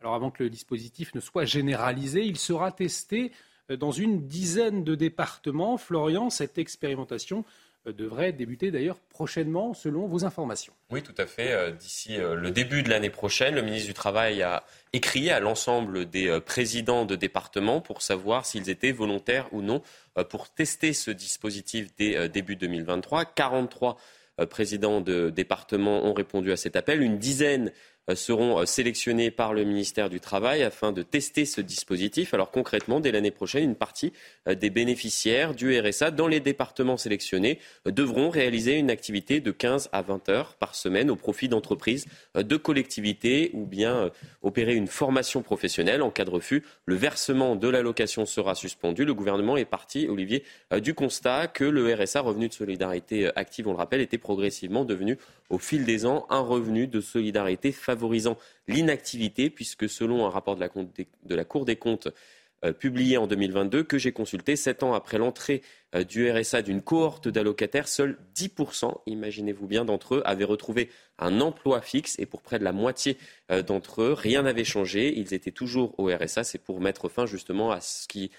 Alors 0.00 0.14
avant 0.14 0.30
que 0.30 0.42
le 0.42 0.48
dispositif 0.48 1.14
ne 1.14 1.20
soit 1.20 1.44
généralisé, 1.44 2.24
il 2.24 2.38
sera 2.38 2.72
testé 2.72 3.32
dans 3.76 3.92
une 3.92 4.26
dizaine 4.26 4.84
de 4.84 4.94
départements. 4.94 5.76
Florian, 5.76 6.30
cette 6.30 6.58
expérimentation 6.58 7.44
euh, 7.86 7.92
devrait 7.92 8.32
débuter 8.32 8.70
d'ailleurs 8.70 8.98
prochainement 9.08 9.72
selon 9.72 10.06
vos 10.06 10.26
informations. 10.26 10.74
Oui, 10.90 11.02
tout 11.02 11.14
à 11.16 11.24
fait. 11.26 11.52
Euh, 11.52 11.70
d'ici 11.70 12.18
euh, 12.18 12.34
le 12.34 12.50
début 12.50 12.82
de 12.82 12.90
l'année 12.90 13.08
prochaine, 13.08 13.54
le 13.54 13.62
ministre 13.62 13.88
du 13.88 13.94
Travail 13.94 14.42
a 14.42 14.64
écrit 14.92 15.30
à 15.30 15.40
l'ensemble 15.40 16.04
des 16.10 16.40
présidents 16.44 17.06
de 17.06 17.16
départements 17.16 17.80
pour 17.80 18.02
savoir 18.02 18.44
s'ils 18.44 18.68
étaient 18.68 18.92
volontaires 18.92 19.48
ou 19.52 19.62
non 19.62 19.82
pour 20.28 20.50
tester 20.50 20.92
ce 20.92 21.10
dispositif 21.10 21.88
dès 21.96 22.28
début 22.28 22.56
2023. 22.56 23.24
43 23.24 23.96
présidents 24.46 25.00
de 25.00 25.30
départements 25.30 26.04
ont 26.04 26.12
répondu 26.12 26.52
à 26.52 26.56
cet 26.56 26.76
appel. 26.76 27.02
Une 27.02 27.18
dizaine 27.18 27.68
euh, 27.68 27.72
seront 28.14 28.60
euh, 28.60 28.66
sélectionnés 28.66 29.30
par 29.30 29.54
le 29.54 29.64
ministère 29.64 30.10
du 30.10 30.20
Travail 30.20 30.62
afin 30.62 30.92
de 30.92 31.02
tester 31.02 31.44
ce 31.44 31.60
dispositif. 31.60 32.34
Alors 32.34 32.50
concrètement, 32.50 33.00
dès 33.00 33.12
l'année 33.12 33.30
prochaine, 33.30 33.64
une 33.64 33.74
partie 33.74 34.12
euh, 34.48 34.54
des 34.54 34.70
bénéficiaires 34.70 35.54
du 35.54 35.78
RSA 35.78 36.10
dans 36.10 36.26
les 36.26 36.40
départements 36.40 36.96
sélectionnés 36.96 37.58
devront 37.86 38.30
réaliser 38.30 38.78
une 38.78 38.90
activité 38.90 39.40
de 39.40 39.50
15 39.50 39.90
à 39.92 40.02
20 40.02 40.28
heures 40.28 40.54
par 40.56 40.74
semaine 40.74 41.10
au 41.10 41.16
profit 41.16 41.48
d'entreprises, 41.48 42.06
de 42.34 42.56
collectivités 42.56 43.50
ou 43.54 43.66
bien 43.66 44.10
opérer 44.42 44.74
une 44.74 44.86
formation 44.86 45.42
professionnelle. 45.42 46.02
En 46.02 46.10
cas 46.10 46.24
de 46.24 46.30
refus, 46.30 46.64
le 46.86 46.94
versement 46.94 47.56
de 47.56 47.68
l'allocation 47.68 48.26
sera 48.26 48.54
suspendu. 48.54 49.04
Le 49.04 49.14
gouvernement 49.14 49.56
est 49.56 49.64
parti, 49.64 50.08
Olivier, 50.08 50.44
du 50.78 50.94
constat 50.94 51.48
que 51.48 51.64
le 51.64 51.94
RSA, 51.94 52.20
revenu 52.20 52.48
de 52.48 52.54
solidarité 52.54 53.30
active, 53.36 53.68
on 53.68 53.72
le 53.72 53.78
rappelle, 53.78 54.00
était 54.00 54.18
progressivement 54.18 54.84
devenu 54.84 55.18
au 55.48 55.58
fil 55.58 55.84
des 55.84 56.06
ans 56.06 56.26
un 56.30 56.40
revenu 56.40 56.86
de 56.86 57.00
solidarité 57.00 57.72
favorisant 58.00 58.38
l'inactivité, 58.66 59.50
puisque 59.50 59.88
selon 59.88 60.26
un 60.26 60.30
rapport 60.30 60.56
de 60.56 61.34
la, 61.34 61.44
Cour 61.44 61.64
des 61.66 61.76
comptes 61.76 62.08
euh, 62.64 62.72
publié 62.72 63.18
en 63.18 63.26
2022 63.26 63.82
que 63.82 63.98
j'ai 63.98 64.12
consulté, 64.12 64.56
sept 64.56 64.82
ans 64.82 64.94
après 64.94 65.18
l'entrée 65.18 65.60
euh, 65.94 66.02
du 66.02 66.30
RSA 66.30 66.62
d'une 66.62 66.80
cohorte 66.80 67.28
d'allocataires, 67.28 67.88
seuls 67.88 68.18
10%, 68.34 69.02
imaginez-vous 69.06 69.66
bien, 69.66 69.84
d'entre 69.84 70.16
eux 70.16 70.22
avaient 70.24 70.44
retrouvé 70.44 70.88
un 71.18 71.42
emploi 71.42 71.82
fixe 71.82 72.18
et 72.18 72.24
pour 72.24 72.40
près 72.40 72.58
de 72.58 72.64
la 72.64 72.72
moitié 72.72 73.18
euh, 73.50 73.62
d'entre 73.62 74.02
eux, 74.02 74.12
rien 74.14 74.42
n'avait 74.42 74.64
changé. 74.64 75.18
Ils 75.18 75.34
étaient 75.34 75.50
toujours 75.50 75.94
au 75.98 76.06
RSA. 76.06 76.44
C'est 76.44 76.62
pour 76.62 76.80
mettre 76.80 77.10
fin 77.10 77.26
justement 77.26 77.70
à 77.70 77.82
ce 77.82 78.08
qui 78.08 78.30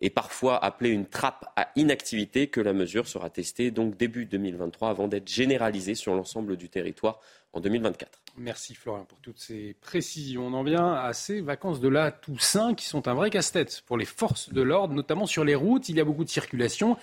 est 0.00 0.10
parfois 0.10 0.62
appelée 0.62 0.90
une 0.90 1.06
trappe 1.06 1.46
à 1.56 1.68
inactivité 1.76 2.48
que 2.48 2.60
la 2.60 2.74
mesure 2.74 3.08
sera 3.08 3.30
testée 3.30 3.70
donc 3.70 3.96
début 3.96 4.26
2023 4.26 4.90
avant 4.90 5.08
d'être 5.08 5.28
généralisée 5.28 5.94
sur 5.94 6.14
l'ensemble 6.14 6.56
du 6.56 6.68
territoire 6.68 7.20
en 7.56 7.60
2024. 7.60 8.20
Merci 8.36 8.74
Florian 8.74 9.04
pour 9.04 9.18
toutes 9.20 9.38
ces 9.38 9.74
précisions. 9.80 10.46
On 10.46 10.52
en 10.52 10.62
vient 10.62 10.92
à 10.92 11.14
ces 11.14 11.40
vacances 11.40 11.80
de 11.80 11.88
la 11.88 12.12
Toussaint 12.12 12.74
qui 12.74 12.84
sont 12.84 13.08
un 13.08 13.14
vrai 13.14 13.30
casse-tête 13.30 13.82
pour 13.86 13.96
les 13.96 14.04
forces 14.04 14.52
de 14.52 14.60
l'ordre, 14.60 14.94
notamment 14.94 15.26
sur 15.26 15.42
les 15.42 15.54
routes. 15.54 15.88
Il 15.88 15.96
y 15.96 16.00
a 16.00 16.04
beaucoup 16.04 16.24
de 16.24 16.28
circulation. 16.28 16.98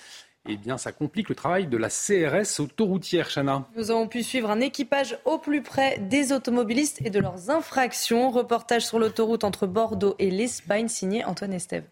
Eh 0.48 0.58
bien, 0.58 0.78
ça 0.78 0.92
complique 0.92 1.30
le 1.30 1.36
travail 1.36 1.68
de 1.68 1.78
la 1.78 1.90
CRS 1.90 2.60
autoroutière, 2.60 3.30
Chana. 3.34 3.68
Nous 3.78 3.92
avons 3.92 4.08
pu 4.08 4.24
suivre 4.24 4.52
un 4.52 4.60
équipage 4.60 5.18
au 5.26 5.40
plus 5.40 5.64
près 5.64 5.98
des 6.00 6.34
automobilistes 6.34 7.02
et 7.04 7.10
de 7.10 7.20
leurs 7.20 7.50
infractions. 7.50 8.30
Reportage 8.30 8.86
sur 8.86 9.00
l'autoroute 9.00 9.46
entre 9.46 9.66
Bordeaux 9.66 10.16
et 10.20 10.30
l'Espagne, 10.30 10.90
signé 10.90 11.24
Antoine 11.24 11.54
Estève. 11.54 11.86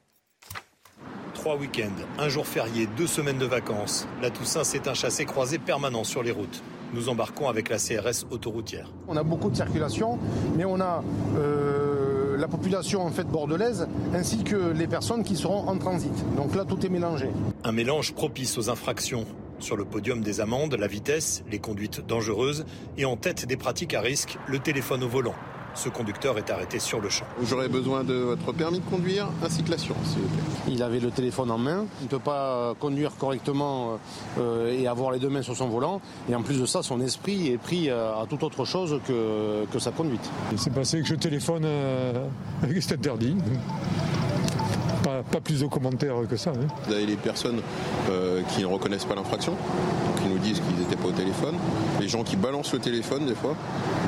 Trois 1.33 1.55
week-ends, 1.55 2.03
un 2.19 2.29
jour 2.29 2.45
férié, 2.45 2.87
deux 2.97 3.07
semaines 3.07 3.37
de 3.37 3.45
vacances. 3.45 4.07
La 4.21 4.29
Toussaint, 4.29 4.63
c'est 4.63 4.87
un 4.87 4.93
chassé 4.93 5.25
croisé 5.25 5.57
permanent 5.57 6.03
sur 6.03 6.23
les 6.23 6.31
routes. 6.31 6.61
Nous 6.93 7.09
embarquons 7.09 7.47
avec 7.47 7.69
la 7.69 7.77
CRS 7.77 8.25
autoroutière. 8.31 8.91
On 9.07 9.15
a 9.15 9.23
beaucoup 9.23 9.49
de 9.49 9.55
circulation, 9.55 10.19
mais 10.57 10.65
on 10.65 10.79
a 10.81 11.03
euh, 11.37 12.35
la 12.37 12.47
population 12.47 13.01
en 13.01 13.11
fait 13.11 13.23
bordelaise 13.23 13.87
ainsi 14.13 14.43
que 14.43 14.71
les 14.71 14.87
personnes 14.87 15.23
qui 15.23 15.37
seront 15.37 15.67
en 15.69 15.77
transit. 15.77 16.13
Donc 16.35 16.53
là, 16.53 16.65
tout 16.65 16.85
est 16.85 16.89
mélangé. 16.89 17.29
Un 17.63 17.71
mélange 17.71 18.13
propice 18.13 18.57
aux 18.57 18.69
infractions. 18.69 19.25
Sur 19.59 19.77
le 19.77 19.85
podium 19.85 20.21
des 20.21 20.41
amendes, 20.41 20.75
la 20.75 20.87
vitesse, 20.87 21.43
les 21.49 21.59
conduites 21.59 22.05
dangereuses 22.05 22.65
et 22.97 23.05
en 23.05 23.15
tête 23.15 23.45
des 23.45 23.57
pratiques 23.57 23.93
à 23.93 24.01
risque, 24.01 24.37
le 24.47 24.59
téléphone 24.59 25.03
au 25.03 25.07
volant. 25.07 25.35
Ce 25.73 25.89
conducteur 25.89 26.38
est 26.38 26.49
arrêté 26.49 26.80
sur 26.80 26.99
le 26.99 27.10
champ. 27.10 27.26
J'aurais 27.43 27.69
besoin 27.69 28.03
de 28.03 28.14
votre 28.14 28.52
permis 28.52 28.80
de 28.80 28.85
conduire 28.85 29.27
ainsi 29.43 29.64
que 29.64 29.72
l'assurance, 29.72 30.06
s'il 30.06 30.22
vous 30.22 30.27
plaît. 30.27 30.43
Il 30.68 30.84
avait 30.84 30.99
le 30.99 31.11
téléphone 31.11 31.52
en 31.52 31.57
main, 31.57 31.85
il 32.02 32.06
ne 32.06 32.10
peut 32.10 32.19
pas 32.19 32.73
conduire 32.80 33.15
correctement 33.18 33.99
euh, 34.39 34.77
et 34.77 34.88
avoir 34.88 35.11
les 35.11 35.19
deux 35.19 35.30
mains 35.30 35.41
sur 35.41 35.56
son 35.56 35.69
volant. 35.69 36.02
Et 36.30 36.35
en 36.35 36.41
plus 36.41 36.60
de 36.60 36.65
ça, 36.65 36.84
son 36.84 37.02
esprit 37.02 37.49
est 37.49 37.57
pris 37.57 37.89
à, 37.89 38.26
toute 38.30 38.43
autre 38.43 38.65
chose 38.65 38.99
que, 39.07 39.65
que 39.72 39.80
sa 39.80 39.91
conduite. 39.91 40.30
Il 40.52 40.60
s'est 40.60 40.69
passé 40.72 40.99
que 41.02 41.07
je 41.07 41.15
téléphone 41.15 41.64
euh, 41.65 42.26
avec 42.64 42.81
cet 42.81 42.99
interdit. 42.99 43.35
Pas, 45.03 45.23
plus 45.43 45.61
de 45.61 45.67
commentaires 45.67 46.15
que 46.29 46.35
ça. 46.35 46.51
Hein. 46.51 46.67
Vous 46.85 46.93
avez 46.93 47.05
les 47.05 47.15
personnes 47.15 47.61
euh, 48.09 48.41
qui 48.49 48.61
ne 48.61 48.67
reconnaissent 48.67 49.05
pas 49.05 49.15
l'infraction, 49.15 49.55
qui 50.21 50.27
nous 50.27 50.37
disent 50.37 50.59
qu'ils 50.59 50.77
n'étaient 50.77 50.95
pas 50.95 51.07
au 51.07 51.11
téléphone, 51.11 51.55
les 51.99 52.07
gens 52.07 52.23
qui 52.23 52.35
balancent 52.35 52.73
le 52.73 52.79
téléphone 52.79 53.25
des 53.25 53.35
fois 53.35 53.55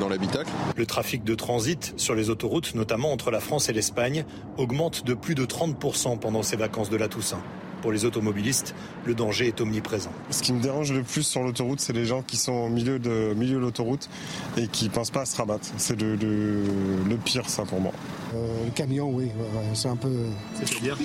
dans 0.00 0.08
l'habitacle. 0.08 0.50
Le 0.76 0.86
trafic 0.86 1.24
de 1.24 1.34
transit 1.34 1.94
sur 1.96 2.14
les 2.14 2.30
autoroutes, 2.30 2.74
notamment 2.74 3.12
entre 3.12 3.30
la 3.30 3.40
France 3.40 3.68
et 3.68 3.72
l'Espagne, 3.72 4.24
augmente 4.56 5.04
de 5.04 5.14
plus 5.14 5.34
de 5.34 5.44
30% 5.44 6.18
pendant 6.18 6.42
ces 6.42 6.56
vacances 6.56 6.90
de 6.90 6.96
la 6.96 7.08
Toussaint 7.08 7.42
pour 7.84 7.92
les 7.92 8.06
automobilistes, 8.06 8.74
le 9.04 9.14
danger 9.14 9.48
est 9.48 9.60
omniprésent. 9.60 10.10
Ce 10.30 10.42
qui 10.42 10.54
me 10.54 10.62
dérange 10.62 10.90
le 10.90 11.02
plus 11.02 11.22
sur 11.22 11.42
l'autoroute, 11.42 11.80
c'est 11.80 11.92
les 11.92 12.06
gens 12.06 12.22
qui 12.22 12.38
sont 12.38 12.54
au 12.54 12.68
milieu 12.70 12.98
de, 12.98 13.34
milieu 13.36 13.56
de 13.56 13.60
l'autoroute 13.60 14.08
et 14.56 14.68
qui 14.68 14.86
ne 14.86 14.90
pensent 14.90 15.10
pas 15.10 15.20
à 15.20 15.26
se 15.26 15.36
rabattre. 15.36 15.68
C'est 15.76 16.00
le, 16.00 16.16
le, 16.16 17.16
pire, 17.22 17.46
ça, 17.46 17.64
pour 17.64 17.82
moi. 17.82 17.92
Euh, 18.34 18.64
le 18.64 18.70
camion, 18.70 19.10
oui, 19.10 19.30
c'est 19.74 19.88
un 19.88 19.96
peu... 19.96 20.08
C'est-à-dire 20.54 20.96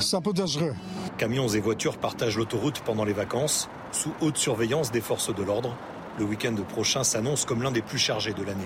C'est 0.00 0.16
un 0.16 0.22
peu 0.22 0.32
dangereux. 0.32 0.72
Camions 1.18 1.48
et 1.48 1.60
voitures 1.60 1.98
partagent 1.98 2.38
l'autoroute 2.38 2.80
pendant 2.80 3.04
les 3.04 3.12
vacances, 3.12 3.68
sous 3.92 4.14
haute 4.22 4.38
surveillance 4.38 4.90
des 4.90 5.02
forces 5.02 5.34
de 5.34 5.42
l'ordre. 5.42 5.76
Le 6.18 6.24
week-end 6.24 6.54
prochain 6.70 7.04
s'annonce 7.04 7.44
comme 7.44 7.62
l'un 7.62 7.70
des 7.70 7.82
plus 7.82 7.98
chargés 7.98 8.32
de 8.32 8.42
l'année. 8.42 8.64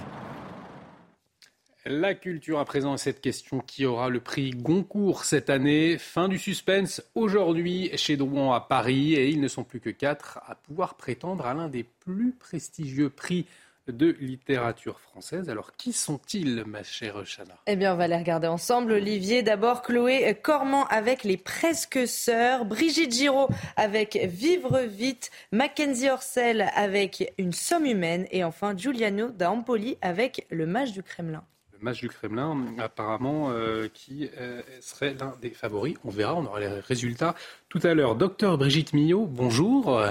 La 1.86 2.15
culture 2.15 2.61
à 2.61 2.65
présent 2.65 2.97
cette 2.97 3.20
question 3.20 3.61
qui 3.61 3.85
aura 3.85 4.09
le 4.09 4.19
prix 4.20 4.52
Goncourt 4.52 5.27
cette 5.27 5.51
année. 5.51 5.98
Fin 5.98 6.28
du 6.28 6.39
suspense 6.39 7.02
aujourd'hui 7.15 7.90
chez 7.98 8.16
Drouan 8.16 8.55
à 8.55 8.61
Paris 8.61 9.12
et 9.12 9.28
ils 9.28 9.39
ne 9.39 9.48
sont 9.48 9.65
plus 9.65 9.81
que 9.81 9.90
quatre 9.90 10.40
à 10.47 10.55
pouvoir 10.55 10.94
prétendre 10.94 11.44
à 11.44 11.52
l'un 11.52 11.69
des 11.69 11.82
plus 11.85 12.32
prestigieux 12.32 13.11
prix 13.11 13.44
de 13.86 14.16
littérature 14.19 14.98
française. 14.98 15.51
Alors, 15.51 15.77
qui 15.77 15.93
sont-ils, 15.93 16.65
ma 16.65 16.82
chère 16.82 17.23
Chana? 17.27 17.55
Eh 17.66 17.77
bien, 17.77 17.93
on 17.93 17.98
va 17.98 18.09
les 18.09 18.16
regarder 18.16 18.47
ensemble. 18.47 18.93
Olivier, 18.93 19.43
d'abord, 19.43 19.82
Chloé 19.82 20.35
Cormand 20.43 20.86
avec 20.86 21.23
Les 21.23 21.36
Presque 21.36 22.09
Sœurs, 22.09 22.65
Brigitte 22.65 23.12
Giraud 23.12 23.48
avec 23.77 24.16
Vivre 24.24 24.81
Vite, 24.81 25.31
Mackenzie 25.52 26.09
Orsel 26.09 26.70
avec 26.74 27.31
Une 27.36 27.52
Somme 27.52 27.85
Humaine 27.85 28.27
et 28.31 28.43
enfin 28.43 28.74
Giuliano 28.74 29.28
da 29.28 29.51
Empoli 29.51 29.98
avec 30.01 30.47
Le 30.48 30.65
Mage 30.65 30.93
du 30.93 31.02
Kremlin 31.02 31.44
match 31.85 32.01
du 32.01 32.09
Kremlin, 32.09 32.65
apparemment, 32.78 33.51
euh, 33.51 33.89
qui 33.93 34.28
euh, 34.39 34.62
serait 34.81 35.15
l'un 35.15 35.35
des 35.40 35.51
favoris. 35.51 35.97
On 36.05 36.11
verra, 36.11 36.35
on 36.35 36.44
aura 36.44 36.59
les 36.59 36.66
résultats 36.66 37.35
tout 37.69 37.81
à 37.85 37.94
l'heure. 37.94 38.16
Docteur 38.16 38.59
Brigitte 38.59 38.93
Millot, 38.94 39.27
bonjour. 39.27 40.02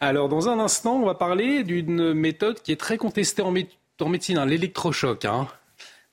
Alors, 0.00 0.28
dans 0.28 0.48
un 0.48 0.60
instant, 0.60 0.96
on 0.96 1.06
va 1.06 1.14
parler 1.14 1.64
d'une 1.64 2.12
méthode 2.12 2.60
qui 2.62 2.70
est 2.70 2.76
très 2.76 2.98
contestée 2.98 3.42
en, 3.42 3.50
médecine, 3.50 4.38
hein, 4.38 4.46
l'électrochoc. 4.46 5.24
Hein. 5.24 5.48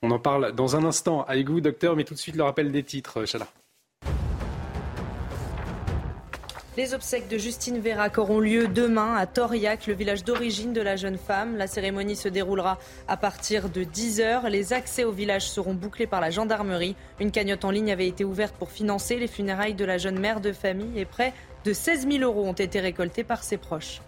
On 0.01 0.09
en 0.11 0.19
parle 0.19 0.53
dans 0.53 0.75
un 0.75 0.83
instant 0.83 1.23
avec 1.25 1.49
vous, 1.49 1.61
docteur, 1.61 1.95
mais 1.95 2.03
tout 2.03 2.13
de 2.13 2.19
suite 2.19 2.35
le 2.35 2.43
rappel 2.43 2.71
des 2.71 2.83
titres, 2.83 3.25
Chala. 3.25 3.47
Les 6.77 6.93
obsèques 6.93 7.29
de 7.29 7.37
Justine 7.37 7.79
Vérac 7.79 8.17
auront 8.17 8.41
lieu 8.41 8.67
demain 8.67 9.15
à 9.15 9.25
Toriac, 9.25 9.87
le 9.87 9.93
village 9.93 10.25
d'origine 10.25 10.73
de 10.73 10.81
la 10.81 10.97
jeune 10.97 11.17
femme. 11.17 11.55
La 11.55 11.67
cérémonie 11.67 12.17
se 12.17 12.27
déroulera 12.27 12.79
à 13.07 13.15
partir 13.15 13.69
de 13.69 13.85
10h. 13.85 14.49
Les 14.49 14.73
accès 14.73 15.05
au 15.05 15.11
village 15.13 15.47
seront 15.47 15.73
bouclés 15.73 16.05
par 16.05 16.19
la 16.19 16.31
gendarmerie. 16.31 16.97
Une 17.21 17.31
cagnotte 17.31 17.63
en 17.63 17.71
ligne 17.71 17.93
avait 17.93 18.09
été 18.09 18.25
ouverte 18.25 18.55
pour 18.55 18.71
financer 18.71 19.15
les 19.15 19.27
funérailles 19.27 19.73
de 19.73 19.85
la 19.85 19.97
jeune 19.97 20.19
mère 20.19 20.41
de 20.41 20.51
famille 20.51 20.99
et 20.99 21.05
près 21.05 21.31
de 21.63 21.71
16 21.71 22.09
000 22.09 22.23
euros 22.23 22.45
ont 22.45 22.51
été 22.51 22.81
récoltés 22.81 23.23
par 23.23 23.41
ses 23.41 23.55
proches. 23.55 24.01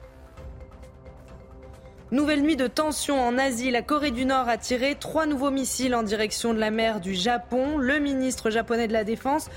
Nouvelle 2.11 2.41
nuit 2.41 2.57
de 2.57 2.67
tension 2.67 3.21
en 3.21 3.37
Asie. 3.37 3.71
La 3.71 3.81
Corée 3.81 4.11
du 4.11 4.25
Nord 4.25 4.49
a 4.49 4.57
tiré 4.57 4.95
trois 4.99 5.25
nouveaux 5.25 5.51
missiles 5.51 5.95
en 5.95 6.03
direction 6.03 6.53
de 6.53 6.59
la 6.59 6.71
mer 6.71 6.99
du 6.99 7.15
Japon. 7.15 7.77
Le 7.77 7.99
ministre 7.99 8.49
japonais 8.49 8.89
de 8.89 8.93
la 8.93 9.05
Défense 9.05 9.49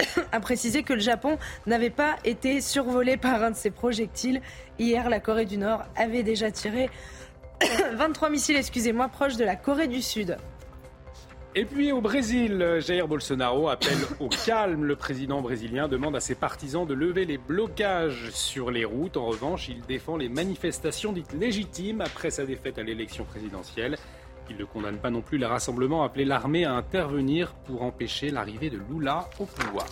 a 0.32 0.40
précisé 0.40 0.82
que 0.82 0.92
le 0.92 1.00
Japon 1.00 1.38
n'avait 1.66 1.90
pas 1.90 2.16
été 2.24 2.60
survolé 2.60 3.16
par 3.16 3.42
un 3.42 3.50
de 3.50 3.56
ces 3.56 3.70
projectiles. 3.70 4.40
Hier, 4.78 5.08
la 5.08 5.20
Corée 5.20 5.46
du 5.46 5.58
Nord 5.58 5.82
avait 5.96 6.22
déjà 6.22 6.50
tiré 6.50 6.90
23 7.94 8.30
missiles, 8.30 8.56
excusez-moi, 8.56 9.08
proches 9.08 9.36
de 9.36 9.44
la 9.44 9.56
Corée 9.56 9.88
du 9.88 10.02
Sud. 10.02 10.36
Et 11.54 11.64
puis 11.64 11.90
au 11.90 12.00
Brésil, 12.00 12.76
Jair 12.78 13.08
Bolsonaro 13.08 13.68
appelle 13.68 13.98
au 14.20 14.28
calme. 14.46 14.84
Le 14.84 14.96
président 14.96 15.40
brésilien 15.40 15.88
demande 15.88 16.14
à 16.14 16.20
ses 16.20 16.34
partisans 16.34 16.86
de 16.86 16.94
lever 16.94 17.24
les 17.24 17.38
blocages 17.38 18.30
sur 18.30 18.70
les 18.70 18.84
routes. 18.84 19.16
En 19.16 19.26
revanche, 19.26 19.68
il 19.68 19.80
défend 19.80 20.16
les 20.16 20.28
manifestations 20.28 21.12
dites 21.12 21.32
légitimes 21.32 22.02
après 22.02 22.30
sa 22.30 22.44
défaite 22.44 22.78
à 22.78 22.82
l'élection 22.82 23.24
présidentielle. 23.24 23.96
Il 24.50 24.56
ne 24.56 24.64
condamne 24.64 24.98
pas 24.98 25.10
non 25.10 25.20
plus 25.20 25.38
les 25.38 25.46
rassemblements, 25.46 26.02
appelé 26.02 26.24
l'armée 26.24 26.64
à 26.64 26.74
intervenir 26.74 27.54
pour 27.54 27.82
empêcher 27.82 28.30
l'arrivée 28.30 28.70
de 28.70 28.78
Lula 28.78 29.28
au 29.38 29.44
pouvoir. 29.44 29.86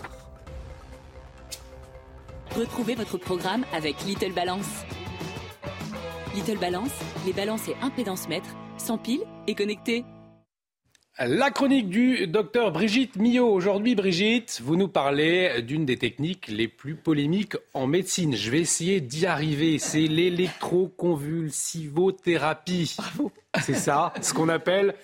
Retrouvez 2.57 2.95
votre 2.95 3.19
programme 3.19 3.65
avec 3.75 4.03
Little 4.05 4.33
Balance. 4.33 4.85
Little 6.35 6.59
Balance, 6.59 6.93
les 7.27 7.33
balances 7.33 7.69
et 7.69 7.77
impédance 7.83 8.29
mètres, 8.29 8.55
sans 8.79 8.99
pile 8.99 9.23
et 9.47 9.55
connectés. 9.55 10.05
La 11.19 11.51
chronique 11.51 11.89
du 11.89 12.27
docteur 12.27 12.73
Brigitte 12.73 13.17
Millot. 13.17 13.51
Aujourd'hui, 13.51 13.95
Brigitte, 13.95 14.61
vous 14.63 14.77
nous 14.77 14.89
parlez 14.89 15.63
d'une 15.63 15.87
des 15.87 15.97
techniques 15.97 16.49
les 16.49 16.69
plus 16.69 16.95
polémiques 16.95 17.57
en 17.73 17.87
médecine. 17.87 18.37
Je 18.37 18.51
vais 18.51 18.61
essayer 18.61 19.01
d'y 19.01 19.25
arriver. 19.25 19.79
C'est 19.79 20.09
l'électroconvulsivothérapie. 20.09 22.97
Bravo. 22.99 23.33
C'est 23.63 23.73
ça, 23.73 24.13
ce 24.21 24.35
qu'on 24.35 24.51
appelle 24.51 24.95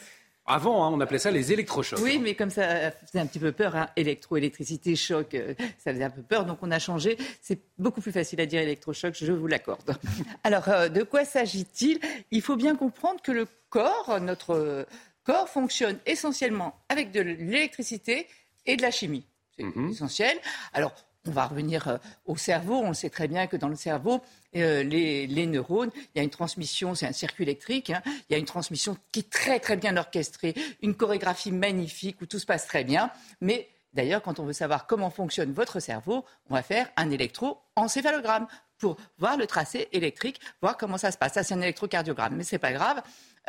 avant, 0.45 0.85
hein, 0.85 0.91
on 0.93 1.01
appelait 1.01 1.19
ça 1.19 1.31
les 1.31 1.51
électrochocs. 1.51 2.01
Oui, 2.03 2.19
mais 2.19 2.35
comme 2.35 2.51
ça 2.51 2.91
faisait 2.91 3.21
un 3.21 3.27
petit 3.27 3.39
peu 3.39 3.53
peur, 3.53 3.75
hein, 3.75 3.89
électro, 3.97 4.37
électricité, 4.37 4.97
choc, 4.97 5.35
euh, 5.35 5.55
ça 5.79 5.93
faisait 5.93 6.05
un 6.05 6.11
peu 6.11 6.21
peur, 6.21 6.45
donc 6.45 6.59
on 6.61 6.71
a 6.73 6.79
changé. 6.79 7.17
C'est 7.41 7.61
beaucoup 7.79 8.03
plus 8.03 8.13
facile 8.13 8.39
à 8.41 8.47
dire 8.47 8.61
électrochoc, 8.61 9.15
je 9.19 9.33
vous 9.33 9.47
l'accorde. 9.47 9.97
Alors, 10.45 10.69
euh, 10.69 10.89
de 10.89 11.05
quoi 11.05 11.25
s'agit-il? 11.25 12.01
Il 12.33 12.43
faut 12.43 12.57
bien 12.57 12.77
comprendre 12.77 13.23
que 13.23 13.33
le 13.33 13.47
corps, 13.71 14.19
notre 14.21 14.85
corps 15.25 15.49
fonctionne 15.49 15.99
essentiellement 16.07 16.75
avec 16.89 17.11
de 17.13 17.21
l'électricité 17.21 18.27
et 18.67 18.77
de 18.77 18.83
la 18.83 18.91
chimie. 18.91 19.27
C'est 19.57 19.65
Mhm. 19.65 19.91
essentiel. 19.91 20.39
Alors, 20.73 20.93
on 21.27 21.31
va 21.31 21.47
revenir 21.47 21.87
euh, 21.89 21.99
au 22.25 22.37
cerveau. 22.37 22.75
On 22.81 22.95
sait 22.95 23.11
très 23.11 23.29
bien 23.29 23.47
que 23.47 23.57
dans 23.57 23.69
le 23.69 23.77
cerveau, 23.77 24.21
euh, 24.57 24.83
les, 24.83 25.27
les 25.29 25.47
neurones, 25.47 25.91
il 25.95 26.19
y 26.19 26.21
a 26.21 26.25
une 26.25 26.31
transmission, 26.31 26.95
c'est 26.97 27.07
un 27.07 27.13
circuit 27.13 27.45
électrique, 27.45 27.91
hein, 27.91 28.03
il 28.07 28.33
y 28.33 28.35
a 28.35 28.39
une 28.39 28.45
transmission 28.45 28.97
qui 29.13 29.21
est 29.21 29.31
très 29.31 29.61
très 29.61 29.77
bien 29.77 29.97
orchestrée, 29.97 30.55
une 30.83 30.95
chorégraphie 30.97 31.53
magnifique 31.53 32.21
où 32.23 32.27
tout 32.27 32.41
se 32.41 32.47
passe 32.47 32.67
très 32.67 32.83
bien. 32.83 33.11
Mais 33.41 33.69
d'ailleurs, 33.93 34.21
quand 34.23 34.41
on 34.41 34.45
veut 34.45 34.53
savoir 34.53 34.87
comment 34.89 35.11
fonctionne 35.11 35.53
votre 35.53 35.79
cerveau, 35.79 36.25
on 36.51 36.55
va 36.55 36.63
faire 36.63 36.91
un 36.97 37.11
électroencéphalogramme 37.11 38.49
pour 38.79 38.97
voir 39.19 39.37
le 39.37 39.47
tracé 39.47 39.89
électrique, 39.93 40.41
voir 40.61 40.77
comment 40.77 40.99
ça 40.99 41.13
se 41.13 41.19
passe. 41.19 41.35
Ça, 41.35 41.45
c'est 41.45 41.55
un 41.55 41.61
électrocardiogramme, 41.61 42.35
mais 42.35 42.43
c'est 42.43 42.59
pas 42.59 42.73
grave. 42.73 43.01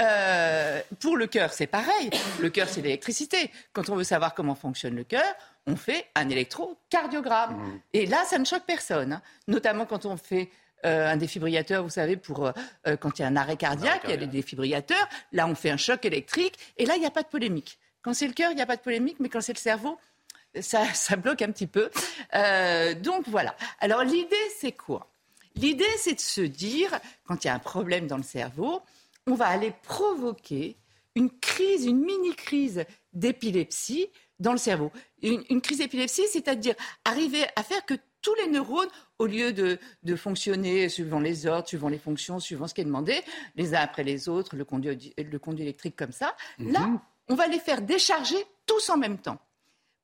Euh, 0.02 0.82
pour 1.00 1.18
le 1.18 1.28
cœur, 1.28 1.54
c'est 1.54 1.68
pareil. 1.68 2.10
Le 2.40 2.50
cœur, 2.50 2.68
c'est 2.68 2.82
l'électricité. 2.82 3.52
Quand 3.74 3.90
on 3.90 3.96
veut 3.96 4.04
savoir 4.04 4.34
comment 4.34 4.56
fonctionne 4.56 4.96
le 4.96 5.04
cœur, 5.04 5.36
on 5.68 5.76
fait 5.76 6.08
un 6.16 6.30
électrocardiogramme. 6.30 7.80
Et 7.94 8.06
là, 8.06 8.24
ça 8.26 8.38
ne 8.40 8.46
choque 8.46 8.64
personne, 8.66 9.14
hein. 9.14 9.22
notamment 9.48 9.86
quand 9.86 10.06
on 10.06 10.18
fait 10.18 10.50
euh, 10.86 11.08
un 11.08 11.18
défibrillateur, 11.18 11.84
vous 11.84 11.90
savez, 11.90 12.18
pour 12.18 12.46
euh, 12.46 12.52
euh, 12.88 12.98
quand 12.98 13.20
il 13.20 13.22
y 13.22 13.26
a 13.26 13.28
un 13.28 13.36
arrêt 13.36 13.56
cardiaque, 13.56 14.02
il 14.06 14.10
y 14.10 14.14
a 14.14 14.18
des 14.18 14.28
défibrillateurs. 14.28 15.08
Là, 15.32 15.48
on 15.48 15.56
fait 15.56 15.70
un 15.70 15.78
choc 15.78 16.04
électrique, 16.06 16.58
et 16.78 16.86
là, 16.86 16.96
il 16.96 17.00
n'y 17.00 17.06
a 17.06 17.12
pas 17.12 17.24
de 17.24 17.28
polémique. 17.28 17.78
Quand 18.02 18.14
c'est 18.14 18.28
le 18.28 18.34
cœur, 18.34 18.52
il 18.52 18.56
n'y 18.56 18.62
a 18.62 18.66
pas 18.66 18.76
de 18.76 18.82
polémique, 18.82 19.18
mais 19.20 19.30
quand 19.30 19.42
c'est 19.42 19.54
le 19.54 19.60
cerveau, 19.60 19.98
ça, 20.60 20.86
ça 20.94 21.16
bloque 21.16 21.42
un 21.42 21.52
petit 21.52 21.68
peu. 21.68 21.90
Euh, 22.36 22.94
donc 22.96 23.28
voilà. 23.28 23.56
Alors 23.80 24.04
l'idée, 24.04 24.36
c'est 24.58 24.74
quoi? 24.74 25.08
L'idée, 25.56 25.86
c'est 25.98 26.16
de 26.16 26.20
se 26.20 26.42
dire, 26.42 26.90
quand 27.26 27.44
il 27.44 27.48
y 27.48 27.50
a 27.50 27.54
un 27.54 27.60
problème 27.60 28.08
dans 28.08 28.18
le 28.18 28.24
cerveau, 28.24 28.82
on 29.28 29.36
va 29.36 29.48
aller 29.48 29.74
provoquer 29.84 30.78
une 31.16 31.30
crise, 31.40 31.86
une 31.86 32.04
mini-crise 32.04 32.86
d'épilepsie 33.14 34.10
dans 34.40 34.52
le 34.52 34.58
cerveau. 34.58 34.92
Une, 35.22 35.44
une 35.50 35.62
crise 35.62 35.78
d'épilepsie, 35.78 36.28
c'est-à-dire 36.32 36.76
arriver 37.06 37.46
à 37.56 37.64
faire 37.64 37.86
que 37.86 37.94
tous 38.22 38.34
les 38.36 38.48
neurones, 38.48 38.90
au 39.20 39.26
lieu 39.26 39.54
de, 39.54 39.78
de 40.04 40.16
fonctionner 40.16 40.90
suivant 40.90 41.20
les 41.20 41.46
ordres, 41.46 41.68
suivant 41.68 41.90
les 41.90 42.00
fonctions, 42.00 42.40
suivant 42.40 42.68
ce 42.68 42.74
qui 42.74 42.82
est 42.82 42.86
demandé, 42.86 43.22
les 43.56 43.76
uns 43.76 43.82
après 43.82 44.04
les 44.04 44.30
autres, 44.30 44.56
le 44.56 44.66
conduit, 44.66 45.14
le 45.18 45.40
conduit 45.40 45.64
électrique 45.64 45.96
comme 45.96 46.14
ça, 46.14 46.36
là, 46.58 46.90
on 47.28 47.36
va 47.36 47.48
les 47.48 47.60
faire 47.60 47.82
décharger 47.82 48.38
tous 48.66 48.90
en 48.90 48.98
même 48.98 49.18
temps. 49.18 49.40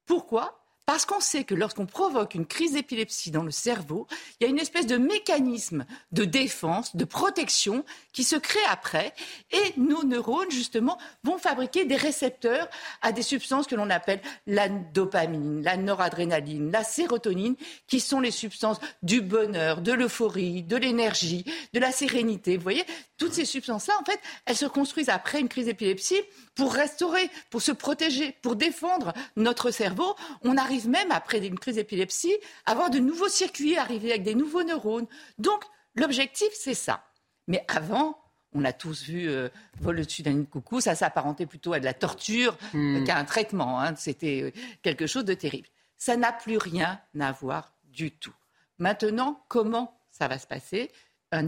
Pourquoi? 0.05 0.61
Parce 0.89 1.05
qu'on 1.05 1.19
sait 1.19 1.43
que 1.43 1.53
lorsqu'on 1.53 1.85
provoque 1.85 2.33
une 2.33 2.47
crise 2.47 2.73
d'épilepsie 2.73 3.29
dans 3.29 3.43
le 3.43 3.51
cerveau, 3.51 4.07
il 4.39 4.43
y 4.43 4.47
a 4.47 4.49
une 4.49 4.57
espèce 4.57 4.87
de 4.87 4.97
mécanisme 4.97 5.85
de 6.11 6.25
défense, 6.25 6.95
de 6.95 7.05
protection 7.05 7.85
qui 8.11 8.23
se 8.23 8.35
crée 8.35 8.57
après. 8.71 9.13
Et 9.51 9.73
nos 9.77 10.03
neurones, 10.03 10.49
justement, 10.49 10.97
vont 11.23 11.37
fabriquer 11.37 11.85
des 11.85 11.95
récepteurs 11.95 12.67
à 13.03 13.11
des 13.11 13.21
substances 13.21 13.67
que 13.67 13.75
l'on 13.75 13.91
appelle 13.91 14.19
la 14.47 14.67
dopamine, 14.67 15.61
la 15.61 15.77
noradrénaline, 15.77 16.71
la 16.71 16.83
sérotonine, 16.83 17.55
qui 17.85 17.99
sont 17.99 18.19
les 18.19 18.31
substances 18.31 18.79
du 19.03 19.21
bonheur, 19.21 19.81
de 19.81 19.91
l'euphorie, 19.91 20.63
de 20.63 20.75
l'énergie, 20.75 21.45
de 21.71 21.79
la 21.79 21.91
sérénité. 21.91 22.57
Vous 22.57 22.63
voyez, 22.63 22.83
toutes 23.19 23.33
ces 23.33 23.45
substances-là, 23.45 23.93
en 24.01 24.05
fait, 24.05 24.19
elles 24.47 24.57
se 24.57 24.65
construisent 24.65 25.09
après 25.09 25.39
une 25.39 25.49
crise 25.49 25.65
d'épilepsie 25.65 26.21
pour 26.55 26.73
restaurer, 26.73 27.29
pour 27.51 27.61
se 27.61 27.71
protéger, 27.71 28.35
pour 28.41 28.55
défendre 28.55 29.13
notre 29.35 29.69
cerveau. 29.69 30.15
On 30.41 30.57
arrive 30.57 30.78
même, 30.87 31.11
après 31.11 31.45
une 31.45 31.59
crise 31.59 31.75
d'épilepsie, 31.75 32.35
à 32.65 32.71
avoir 32.71 32.89
de 32.89 32.99
nouveaux 32.99 33.29
circuits, 33.29 33.77
arriver 33.77 34.11
avec 34.11 34.23
des 34.23 34.35
nouveaux 34.35 34.63
neurones. 34.63 35.07
Donc, 35.37 35.63
l'objectif, 35.95 36.49
c'est 36.53 36.73
ça. 36.73 37.03
Mais 37.47 37.65
avant, 37.67 38.19
on 38.53 38.63
a 38.65 38.73
tous 38.73 39.03
vu 39.03 39.29
euh, 39.29 39.49
Vol 39.79 39.99
au-dessus 39.99 40.21
d'un 40.23 40.33
de 40.33 40.43
coucou, 40.43 40.81
ça 40.81 40.95
s'apparentait 40.95 41.45
plutôt 41.45 41.73
à 41.73 41.79
de 41.79 41.85
la 41.85 41.93
torture 41.93 42.57
Hmm. 42.73 43.03
qu'à 43.05 43.17
un 43.17 43.25
traitement. 43.25 43.79
hein. 43.81 43.93
C'était 43.95 44.41
euh, 44.43 44.51
quelque 44.81 45.07
chose 45.07 45.25
de 45.25 45.33
terrible. 45.33 45.67
Ça 45.97 46.15
n'a 46.17 46.31
plus 46.31 46.57
rien 46.57 46.99
à 47.19 47.31
voir 47.31 47.73
du 47.83 48.11
tout. 48.11 48.33
Maintenant, 48.77 49.43
comment 49.49 49.99
ça 50.09 50.27
va 50.27 50.37
se 50.39 50.47
passer? 50.47 50.91
Un 51.31 51.47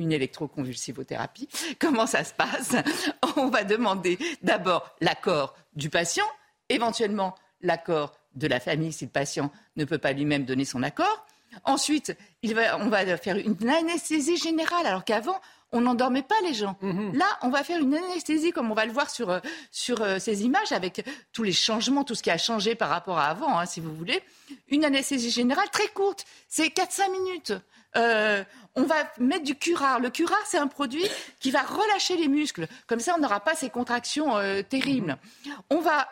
une 0.00 0.10
électroconvulsivothérapie. 0.12 1.48
Comment 1.78 2.06
ça 2.06 2.24
se 2.24 2.32
passe? 2.34 2.74
On 3.36 3.48
va 3.48 3.62
demander 3.62 4.18
d'abord 4.42 4.94
l'accord 5.00 5.54
du 5.74 5.88
patient, 5.90 6.24
éventuellement 6.68 7.34
l'accord 7.60 8.12
de 8.34 8.46
la 8.46 8.60
famille 8.60 8.92
si 8.92 9.04
le 9.04 9.10
patient 9.10 9.50
ne 9.76 9.84
peut 9.84 9.98
pas 9.98 10.12
lui-même 10.12 10.44
donner 10.44 10.64
son 10.64 10.82
accord. 10.82 11.26
Ensuite, 11.64 12.16
il 12.42 12.54
va- 12.54 12.78
on 12.78 12.88
va 12.88 13.16
faire 13.16 13.36
une 13.36 13.68
anesthésie 13.70 14.36
générale, 14.36 14.86
alors 14.86 15.04
qu'avant, 15.04 15.40
on 15.70 15.80
n'endormait 15.80 16.22
pas 16.22 16.34
les 16.44 16.54
gens. 16.54 16.76
Là, 17.14 17.26
on 17.42 17.48
va 17.48 17.64
faire 17.64 17.80
une 17.80 17.94
anesthésie, 17.94 18.50
comme 18.52 18.70
on 18.70 18.74
va 18.74 18.86
le 18.86 18.92
voir 18.92 19.10
sur, 19.10 19.30
euh, 19.30 19.40
sur 19.72 20.02
euh, 20.02 20.18
ces 20.18 20.44
images, 20.44 20.72
avec 20.72 21.04
tous 21.32 21.42
les 21.42 21.52
changements, 21.52 22.04
tout 22.04 22.14
ce 22.14 22.22
qui 22.22 22.30
a 22.30 22.38
changé 22.38 22.74
par 22.74 22.88
rapport 22.88 23.18
à 23.18 23.26
avant, 23.26 23.58
hein, 23.58 23.66
si 23.66 23.80
vous 23.80 23.94
voulez. 23.94 24.20
Une 24.68 24.84
anesthésie 24.84 25.30
générale 25.30 25.68
très 25.70 25.88
courte, 25.88 26.24
c'est 26.48 26.68
4-5 26.68 27.08
minutes. 27.10 27.52
Euh, 27.96 28.42
on 28.76 28.82
va 28.82 28.96
mettre 29.18 29.44
du 29.44 29.54
curare. 29.56 30.00
Le 30.00 30.10
curare, 30.10 30.42
c'est 30.46 30.58
un 30.58 30.66
produit 30.66 31.04
qui 31.38 31.52
va 31.52 31.62
relâcher 31.62 32.16
les 32.16 32.26
muscles. 32.28 32.66
Comme 32.88 32.98
ça, 33.00 33.14
on 33.16 33.20
n'aura 33.20 33.38
pas 33.40 33.54
ces 33.54 33.70
contractions 33.70 34.36
euh, 34.36 34.62
terribles. 34.62 35.16
On 35.70 35.78
va 35.80 36.08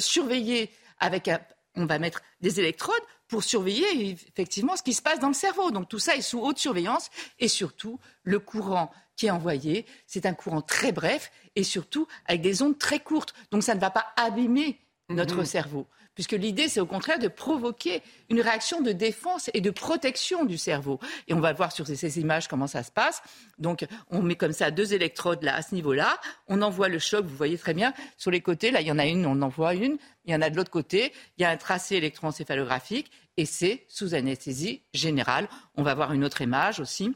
surveiller 0.00 0.70
avec 1.00 1.28
un- 1.28 1.40
on 1.78 1.86
va 1.86 1.98
mettre 1.98 2.22
des 2.40 2.60
électrodes 2.60 2.94
pour 3.28 3.44
surveiller 3.44 4.10
effectivement 4.10 4.76
ce 4.76 4.82
qui 4.82 4.94
se 4.94 5.02
passe 5.02 5.20
dans 5.20 5.28
le 5.28 5.34
cerveau. 5.34 5.70
Donc 5.70 5.88
tout 5.88 5.98
ça 5.98 6.16
est 6.16 6.22
sous 6.22 6.40
haute 6.40 6.58
surveillance 6.58 7.10
et 7.38 7.48
surtout 7.48 7.98
le 8.22 8.38
courant 8.38 8.90
qui 9.16 9.26
est 9.26 9.30
envoyé, 9.30 9.84
c'est 10.06 10.26
un 10.26 10.34
courant 10.34 10.62
très 10.62 10.92
bref 10.92 11.32
et 11.56 11.64
surtout 11.64 12.06
avec 12.26 12.40
des 12.40 12.62
ondes 12.62 12.78
très 12.78 13.00
courtes. 13.00 13.34
Donc 13.50 13.62
ça 13.62 13.74
ne 13.74 13.80
va 13.80 13.90
pas 13.90 14.06
abîmer 14.16 14.78
notre 15.08 15.44
cerveau. 15.44 15.86
Puisque 16.18 16.32
l'idée, 16.32 16.66
c'est 16.66 16.80
au 16.80 16.86
contraire 16.86 17.20
de 17.20 17.28
provoquer 17.28 18.02
une 18.28 18.40
réaction 18.40 18.80
de 18.80 18.90
défense 18.90 19.52
et 19.54 19.60
de 19.60 19.70
protection 19.70 20.44
du 20.44 20.58
cerveau. 20.58 20.98
Et 21.28 21.32
on 21.32 21.38
va 21.38 21.52
voir 21.52 21.70
sur 21.70 21.86
ces 21.86 22.18
images 22.18 22.48
comment 22.48 22.66
ça 22.66 22.82
se 22.82 22.90
passe. 22.90 23.22
Donc, 23.60 23.86
on 24.10 24.20
met 24.20 24.34
comme 24.34 24.52
ça 24.52 24.72
deux 24.72 24.94
électrodes 24.94 25.44
là, 25.44 25.54
à 25.54 25.62
ce 25.62 25.76
niveau-là. 25.76 26.18
On 26.48 26.60
envoie 26.60 26.88
le 26.88 26.98
choc, 26.98 27.24
vous 27.24 27.36
voyez 27.36 27.56
très 27.56 27.72
bien, 27.72 27.94
sur 28.16 28.32
les 28.32 28.40
côtés. 28.40 28.72
Là, 28.72 28.80
il 28.80 28.88
y 28.88 28.90
en 28.90 28.98
a 28.98 29.06
une, 29.06 29.26
on 29.26 29.40
envoie 29.42 29.74
une. 29.74 29.96
Il 30.24 30.32
y 30.32 30.34
en 30.34 30.42
a 30.42 30.50
de 30.50 30.56
l'autre 30.56 30.72
côté. 30.72 31.12
Il 31.36 31.42
y 31.42 31.44
a 31.44 31.50
un 31.50 31.56
tracé 31.56 31.94
électroencéphalographique 31.94 33.12
et 33.36 33.44
c'est 33.44 33.84
sous 33.86 34.16
anesthésie 34.16 34.82
générale. 34.92 35.48
On 35.76 35.84
va 35.84 35.94
voir 35.94 36.12
une 36.12 36.24
autre 36.24 36.42
image 36.42 36.80
aussi. 36.80 37.14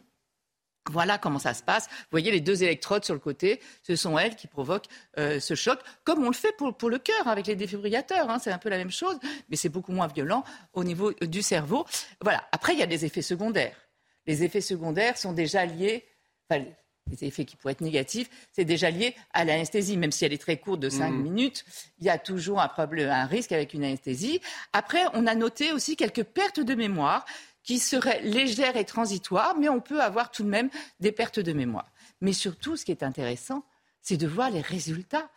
Voilà 0.90 1.16
comment 1.16 1.38
ça 1.38 1.54
se 1.54 1.62
passe. 1.62 1.86
Vous 1.86 2.08
voyez 2.10 2.32
les 2.32 2.40
deux 2.40 2.64
électrodes 2.64 3.04
sur 3.04 3.14
le 3.14 3.20
côté, 3.20 3.60
ce 3.82 3.94
sont 3.94 4.18
elles 4.18 4.34
qui 4.34 4.48
provoquent 4.48 4.88
euh, 5.18 5.38
ce 5.38 5.54
choc, 5.54 5.78
comme 6.02 6.24
on 6.24 6.28
le 6.28 6.34
fait 6.34 6.54
pour, 6.56 6.90
le 6.90 6.98
cœur 6.98 7.28
avec 7.28 7.46
les 7.46 7.54
défibrillateurs. 7.54 8.28
Hein. 8.28 8.38
c'est 8.40 8.50
un 8.50 8.58
peu 8.58 8.68
la 8.68 8.78
même 8.78 8.90
chose, 8.90 9.16
mais 9.48 9.56
c'est 9.56 9.68
beaucoup 9.68 9.92
moins 9.92 10.08
violent 10.08 10.42
au 10.72 10.82
niveau 10.82 11.12
euh, 11.22 11.26
du 11.26 11.40
cerveau. 11.42 11.86
Voilà. 12.20 12.44
Après, 12.50 12.72
il 12.72 12.80
y 12.80 12.82
a 12.82 12.86
des 12.86 13.04
effets 13.04 13.22
secondaires. 13.22 13.76
Les 14.26 14.42
effets 14.42 14.60
secondaires 14.60 15.16
sont 15.18 15.32
déjà 15.32 15.64
liés, 15.66 16.04
enfin, 16.50 16.64
les 17.10 17.24
effets 17.24 17.44
qui 17.44 17.56
pourraient 17.56 17.72
être 17.72 17.80
négatifs, 17.80 18.28
c'est 18.52 18.64
déjà 18.64 18.90
lié 18.90 19.14
à 19.32 19.44
l'anesthésie. 19.44 19.96
Même 19.96 20.12
si 20.12 20.24
elle 20.24 20.32
est 20.32 20.38
très 20.38 20.56
courte 20.56 20.80
de 20.80 20.88
5 20.88 21.10
mmh. 21.10 21.22
minutes, 21.22 21.64
il 21.98 22.06
y 22.06 22.10
a 22.10 22.18
toujours 22.18 22.60
un, 22.60 22.68
problème, 22.68 23.10
un 23.10 23.26
risque 23.26 23.52
avec 23.52 23.74
une 23.74 23.84
anesthésie. 23.84 24.40
Après, 24.72 25.02
on 25.14 25.26
a 25.26 25.34
noté 25.34 25.72
aussi 25.72 25.96
quelques 25.96 26.24
pertes 26.24 26.60
de 26.60 26.74
mémoire 26.74 27.24
qui 27.62 27.78
serait 27.78 28.20
légère 28.22 28.76
et 28.76 28.84
transitoire, 28.84 29.56
mais 29.58 29.68
on 29.68 29.80
peut 29.80 30.00
avoir 30.00 30.30
tout 30.30 30.42
de 30.42 30.48
même 30.48 30.70
des 31.00 31.12
pertes 31.12 31.40
de 31.40 31.52
mémoire. 31.52 31.90
Mais 32.20 32.32
surtout, 32.32 32.76
ce 32.76 32.84
qui 32.84 32.90
est 32.90 33.02
intéressant, 33.02 33.64
c'est 34.00 34.16
de 34.16 34.26
voir 34.26 34.50
les 34.50 34.60
résultats. 34.60 35.28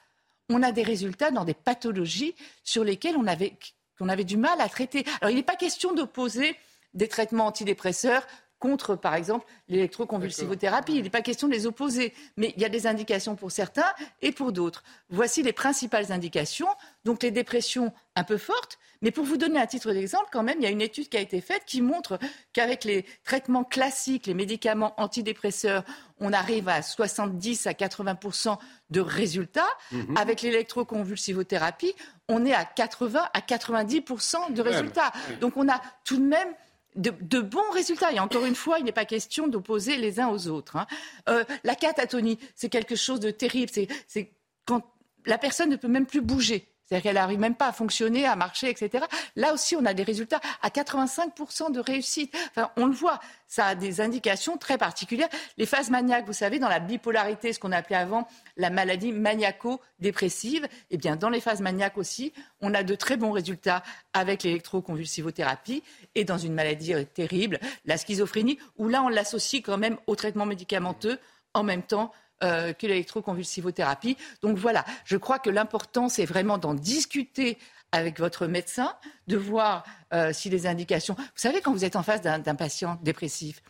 On 0.50 0.64
a 0.64 0.72
des 0.72 0.84
résultats 0.84 1.32
dans 1.32 1.46
des 1.46 1.54
pathologies 1.54 2.36
sur 2.64 2.84
lesquelles 2.84 3.18
on 3.18 3.28
avait, 3.28 3.58
avait 4.00 4.24
du 4.24 4.38
mal 4.38 4.60
à 4.60 4.70
traiter. 4.70 5.06
Alors, 5.22 5.32
il 5.32 5.36
n'est 5.36 5.44
pas 5.44 5.56
question 5.56 5.94
d'opposer 5.94 6.56
des 6.94 7.08
traitements 7.08 7.46
antidépresseurs 7.48 8.26
contre, 8.60 8.96
par 8.96 9.16
exemple, 9.16 9.46
l'électroconvulsivothérapie. 9.68 10.96
Il 10.96 11.04
n'est 11.04 11.10
pas 11.10 11.22
question 11.22 11.48
de 11.48 11.54
les 11.54 11.66
opposer, 11.66 12.14
mais 12.38 12.54
il 12.56 12.62
y 12.62 12.66
a 12.66 12.70
des 12.70 12.88
indications 12.88 13.36
pour 13.36 13.52
certains 13.52 13.92
et 14.22 14.32
pour 14.32 14.52
d'autres. 14.52 14.84
Voici 15.10 15.44
les 15.44 15.54
principales 15.54 16.12
indications. 16.12 16.68
Donc 17.04 17.24
les 17.24 17.32
dépressions 17.32 17.94
un 18.16 18.24
peu 18.24 18.38
fortes, 18.38 18.80
mais 19.02 19.12
pour 19.12 19.26
vous 19.26 19.38
donner 19.38 19.60
un 19.60 19.68
titre 19.68 19.92
d'exemple, 19.92 20.30
quand 20.32 20.44
même, 20.44 20.58
il 20.60 20.64
y 20.64 20.68
a 20.68 20.72
une 20.72 20.82
étude 20.82 21.10
qui 21.10 21.18
a 21.18 21.20
été 21.20 21.42
faite 21.42 21.64
qui 21.66 21.82
montre 21.82 22.18
qu'avec 22.54 22.84
les 22.86 23.06
traitements 23.24 23.64
classiques, 23.64 24.26
les 24.26 24.34
médicaments 24.34 24.94
antidépresseurs, 24.98 25.84
on 26.20 26.34
arrive 26.34 26.70
à 26.70 26.82
70 26.82 27.68
à 27.68 27.74
80% 27.74 28.58
de 28.90 29.02
résultats. 29.02 29.62
Mhm. 29.92 30.18
Avec 30.18 30.42
l'électroconvulsivothérapie, 30.42 31.94
on 32.30 32.46
est 32.46 32.54
à 32.54 32.66
80 32.66 33.30
à 33.34 33.40
90% 33.42 34.54
de 34.54 34.62
résultats. 34.62 35.12
Donc 35.42 35.58
on 35.58 35.68
a 35.70 35.82
tout 36.04 36.18
de 36.18 36.26
même 36.26 36.48
de, 36.96 37.40
bons 37.42 37.70
résultats. 37.74 38.12
Et 38.12 38.20
encore 38.20 38.46
une 38.46 38.56
fois, 38.56 38.80
il 38.80 38.86
n'est 38.86 38.92
pas 38.92 39.06
question 39.06 39.48
d'opposer 39.48 39.98
les 39.98 40.20
uns 40.20 40.30
aux 40.30 40.48
autres. 40.48 40.78
Hein. 40.78 40.88
Euh, 41.30 41.44
la 41.64 41.76
catatonie, 41.76 42.40
c'est 42.56 42.70
quelque 42.70 42.96
chose 42.96 43.20
de 43.20 43.32
terrible. 43.32 43.72
C'est 44.08 44.32
quand 44.66 44.84
la 45.26 45.38
personne 45.38 45.70
ne 45.70 45.76
peut 45.76 45.88
même 45.88 46.06
plus 46.06 46.22
bouger. 46.22 46.68
C'est-à-dire 46.86 47.04
qu'elle 47.04 47.16
n'arrive 47.16 47.40
même 47.40 47.56
pas 47.56 47.68
à 47.68 47.72
fonctionner, 47.72 48.26
à 48.26 48.36
marcher, 48.36 48.70
etc. 48.70 49.06
Là 49.36 49.54
aussi, 49.54 49.76
on 49.76 49.86
a 49.86 49.94
des 49.94 50.04
résultats 50.04 50.40
à 50.62 50.70
85% 50.70 51.72
de 51.72 51.80
réussite. 51.80 52.36
On 52.78 52.86
le 52.86 52.94
voit, 52.94 53.20
ça 53.48 53.68
a 53.68 53.76
des 53.76 54.02
indications 54.02 54.58
très 54.58 54.78
particulières. 54.78 55.30
Les 55.58 55.66
phases 55.66 55.90
maniaques, 55.90 56.26
vous 56.26 56.34
savez, 56.34 56.60
dans 56.60 56.70
la 56.70 56.80
bipolarité, 56.80 57.54
ce 57.54 57.60
qu'on 57.60 57.72
appelait 57.72 57.96
avant 57.96 58.28
la 58.56 58.70
maladie 58.70 59.12
maniaco-dépressive, 59.12 60.68
eh 60.92 60.98
bien, 60.98 61.16
dans 61.16 61.30
les 61.30 61.42
phases 61.42 61.62
maniaques 61.62 61.98
aussi, 61.98 62.34
on 62.62 62.74
a 62.74 62.84
de 62.84 62.96
très 62.96 63.18
bons 63.18 63.32
résultats 63.32 63.82
avec 64.14 64.44
l'électroconvulsivothérapie 64.44 65.84
et 66.14 66.24
dans 66.24 66.38
une 66.38 66.54
maladie 66.54 66.94
terrible, 67.14 67.60
la 67.86 67.98
schizophrénie, 67.98 68.60
où 68.78 68.88
là, 68.88 69.02
on 69.02 69.10
l'associe 69.10 69.62
quand 69.64 69.78
même 69.78 69.98
au 70.08 70.16
traitement 70.16 70.46
médicamenteux 70.46 71.20
en 71.54 71.64
même 71.64 71.84
temps 71.84 72.12
euh, 72.44 72.74
que 72.74 72.88
l'électroconvulsivothérapie. 72.88 74.18
Donc 74.42 74.58
voilà, 74.58 74.84
je 75.06 75.18
crois 75.18 75.40
que 75.40 75.50
l'important, 75.50 76.10
c'est 76.10 76.26
vraiment 76.26 76.58
d'en 76.58 76.74
discuter 76.74 77.58
avec 77.92 78.20
votre 78.20 78.48
médecin, 78.48 78.94
de 79.28 79.38
voir 79.38 79.86
euh, 80.14 80.34
si 80.34 80.50
les 80.50 80.68
indications. 80.68 81.16
Vous 81.16 81.24
savez, 81.36 81.62
quand 81.62 81.72
vous 81.72 81.86
êtes 81.86 81.96
en 81.96 82.04
face 82.04 82.22
d'un 82.22 82.56
patient 82.56 83.00
dépressif, 83.04 83.62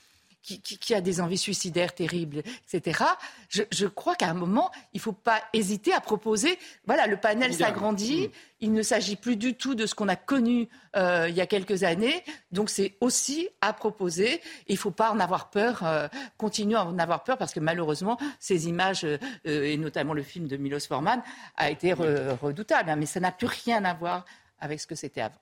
qui, 0.46 0.94
a 0.94 1.02
des 1.02 1.22
envies 1.22 1.38
suicidaires 1.38 1.94
terribles, 1.96 2.44
etc. 2.72 3.04
Je, 3.50 3.88
crois 3.88 4.16
qu'à 4.16 4.30
un 4.30 4.34
moment, 4.34 4.72
il 4.94 4.98
ne 4.98 5.02
faut 5.02 5.12
pas 5.12 5.42
hésiter 5.54 5.92
à 5.92 6.00
proposer. 6.00 6.60
Voilà, 6.86 7.08
le 7.08 7.18
panel 7.18 7.54
s'agrandit. 7.54 8.28
Mm. 8.28 8.32
Il 8.62 8.74
ne 8.74 8.84
s'agit 8.84 9.16
plus 9.16 9.36
du 9.36 9.56
tout 9.56 9.76
de 9.76 9.86
ce 9.86 9.96
qu'on 9.96 10.08
a 10.08 10.16
connu 10.16 10.70
euh, 10.96 11.28
il 11.28 11.36
y 11.36 11.42
a 11.42 11.48
quelques 11.48 11.84
années. 11.84 12.24
Donc, 12.52 12.70
c'est 12.70 12.96
aussi 13.02 13.50
à 13.62 13.74
proposer. 13.74 14.42
Il 14.68 14.74
ne 14.74 14.80
faut 14.80 14.92
pas 14.92 15.12
en 15.12 15.20
avoir 15.20 15.50
peur, 15.50 15.84
euh, 15.84 16.08
continuer 16.38 16.76
à 16.76 16.86
en 16.86 16.98
avoir 17.00 17.24
peur, 17.24 17.38
parce 17.38 17.54
que 17.54 17.60
malheureusement, 17.60 18.18
ces 18.40 18.68
images, 18.68 19.04
euh, 19.04 19.18
et 19.44 19.78
notamment 19.78 20.14
le 20.14 20.24
film 20.24 20.48
de 20.48 20.58
Milos 20.58 20.88
Forman, 20.88 21.22
a 21.58 21.70
été 21.70 21.94
redoutable. 21.94 22.90
Hein. 22.90 22.96
mais 22.96 23.06
ça 23.06 23.20
n'a 23.20 23.32
plus 23.32 23.48
rien 23.48 23.84
à 23.84 23.94
voir 23.94 24.26
avec 24.60 24.80
ce 24.80 24.88
que 24.88 24.96
c'était 24.96 25.22
avant. 25.22 25.36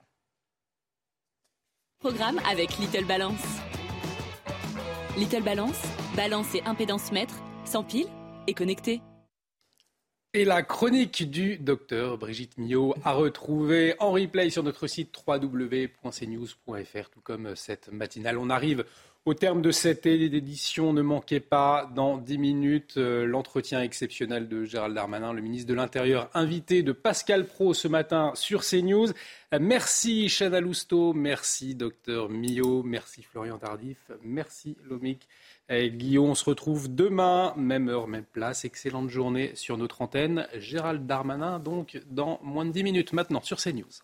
Programme 2.00 2.40
avec 2.50 2.78
Little 2.80 3.06
Balance. 3.06 3.42
Little 5.16 5.44
Balance, 5.44 5.80
balance 6.16 6.56
et 6.56 6.64
impédance 6.66 7.12
mètre, 7.12 7.36
sans 7.66 7.84
pile 7.84 8.08
et 8.48 8.56
connecté. 8.56 9.00
Et 10.34 10.44
la 10.44 10.64
chronique 10.64 11.30
du 11.30 11.58
docteur 11.60 12.18
Brigitte 12.18 12.58
Millot 12.58 12.96
a 13.04 13.14
retrouvé 13.14 13.94
en 14.00 14.12
replay 14.12 14.50
sur 14.50 14.64
notre 14.64 14.88
site 14.88 15.16
www.cnews.fr, 15.28 17.10
tout 17.12 17.22
comme 17.22 17.56
cette 17.56 17.92
matinale. 17.92 18.40
On 18.40 18.50
arrive 18.50 18.86
au 19.26 19.34
terme 19.34 19.62
de 19.62 19.72
cette 19.72 20.06
édition, 20.06 20.92
ne 20.92 21.02
manquez 21.02 21.40
pas 21.40 21.90
dans 21.96 22.18
10 22.18 22.38
minutes 22.38 22.98
euh, 22.98 23.26
l'entretien 23.26 23.82
exceptionnel 23.82 24.50
de 24.50 24.66
Gérald 24.66 24.94
Darmanin, 24.94 25.32
le 25.32 25.42
ministre 25.42 25.70
de 25.70 25.74
l'Intérieur, 25.74 26.30
invité 26.34 26.84
de 26.84 26.92
Pascal 26.92 27.48
Pro 27.48 27.74
ce 27.74 27.88
matin 27.88 28.34
sur 28.36 28.64
CNews. 28.66 29.12
Euh, 29.54 29.60
merci 29.62 30.28
Chana 30.28 30.60
Lousteau, 30.60 31.14
merci 31.14 31.74
docteur 31.74 32.28
Millot, 32.28 32.84
merci 32.84 33.24
Florian 33.24 33.58
Tardif, 33.58 34.12
merci 34.24 34.76
Lomic. 34.90 35.28
Guillaume, 35.72 36.32
on 36.32 36.36
se 36.36 36.44
retrouve 36.44 36.94
demain, 36.94 37.54
même 37.56 37.88
heure, 37.88 38.08
même 38.08 38.26
place. 38.26 38.66
Excellente 38.66 39.10
journée 39.10 39.52
sur 39.56 39.78
notre 39.78 40.02
antenne. 40.02 40.46
Gérald 40.56 41.08
Darmanin, 41.08 41.58
donc, 41.58 42.00
dans 42.12 42.40
moins 42.44 42.66
de 42.66 42.72
10 42.72 42.84
minutes 42.84 43.14
maintenant 43.14 43.42
sur 43.42 43.58
CNews. 43.58 44.04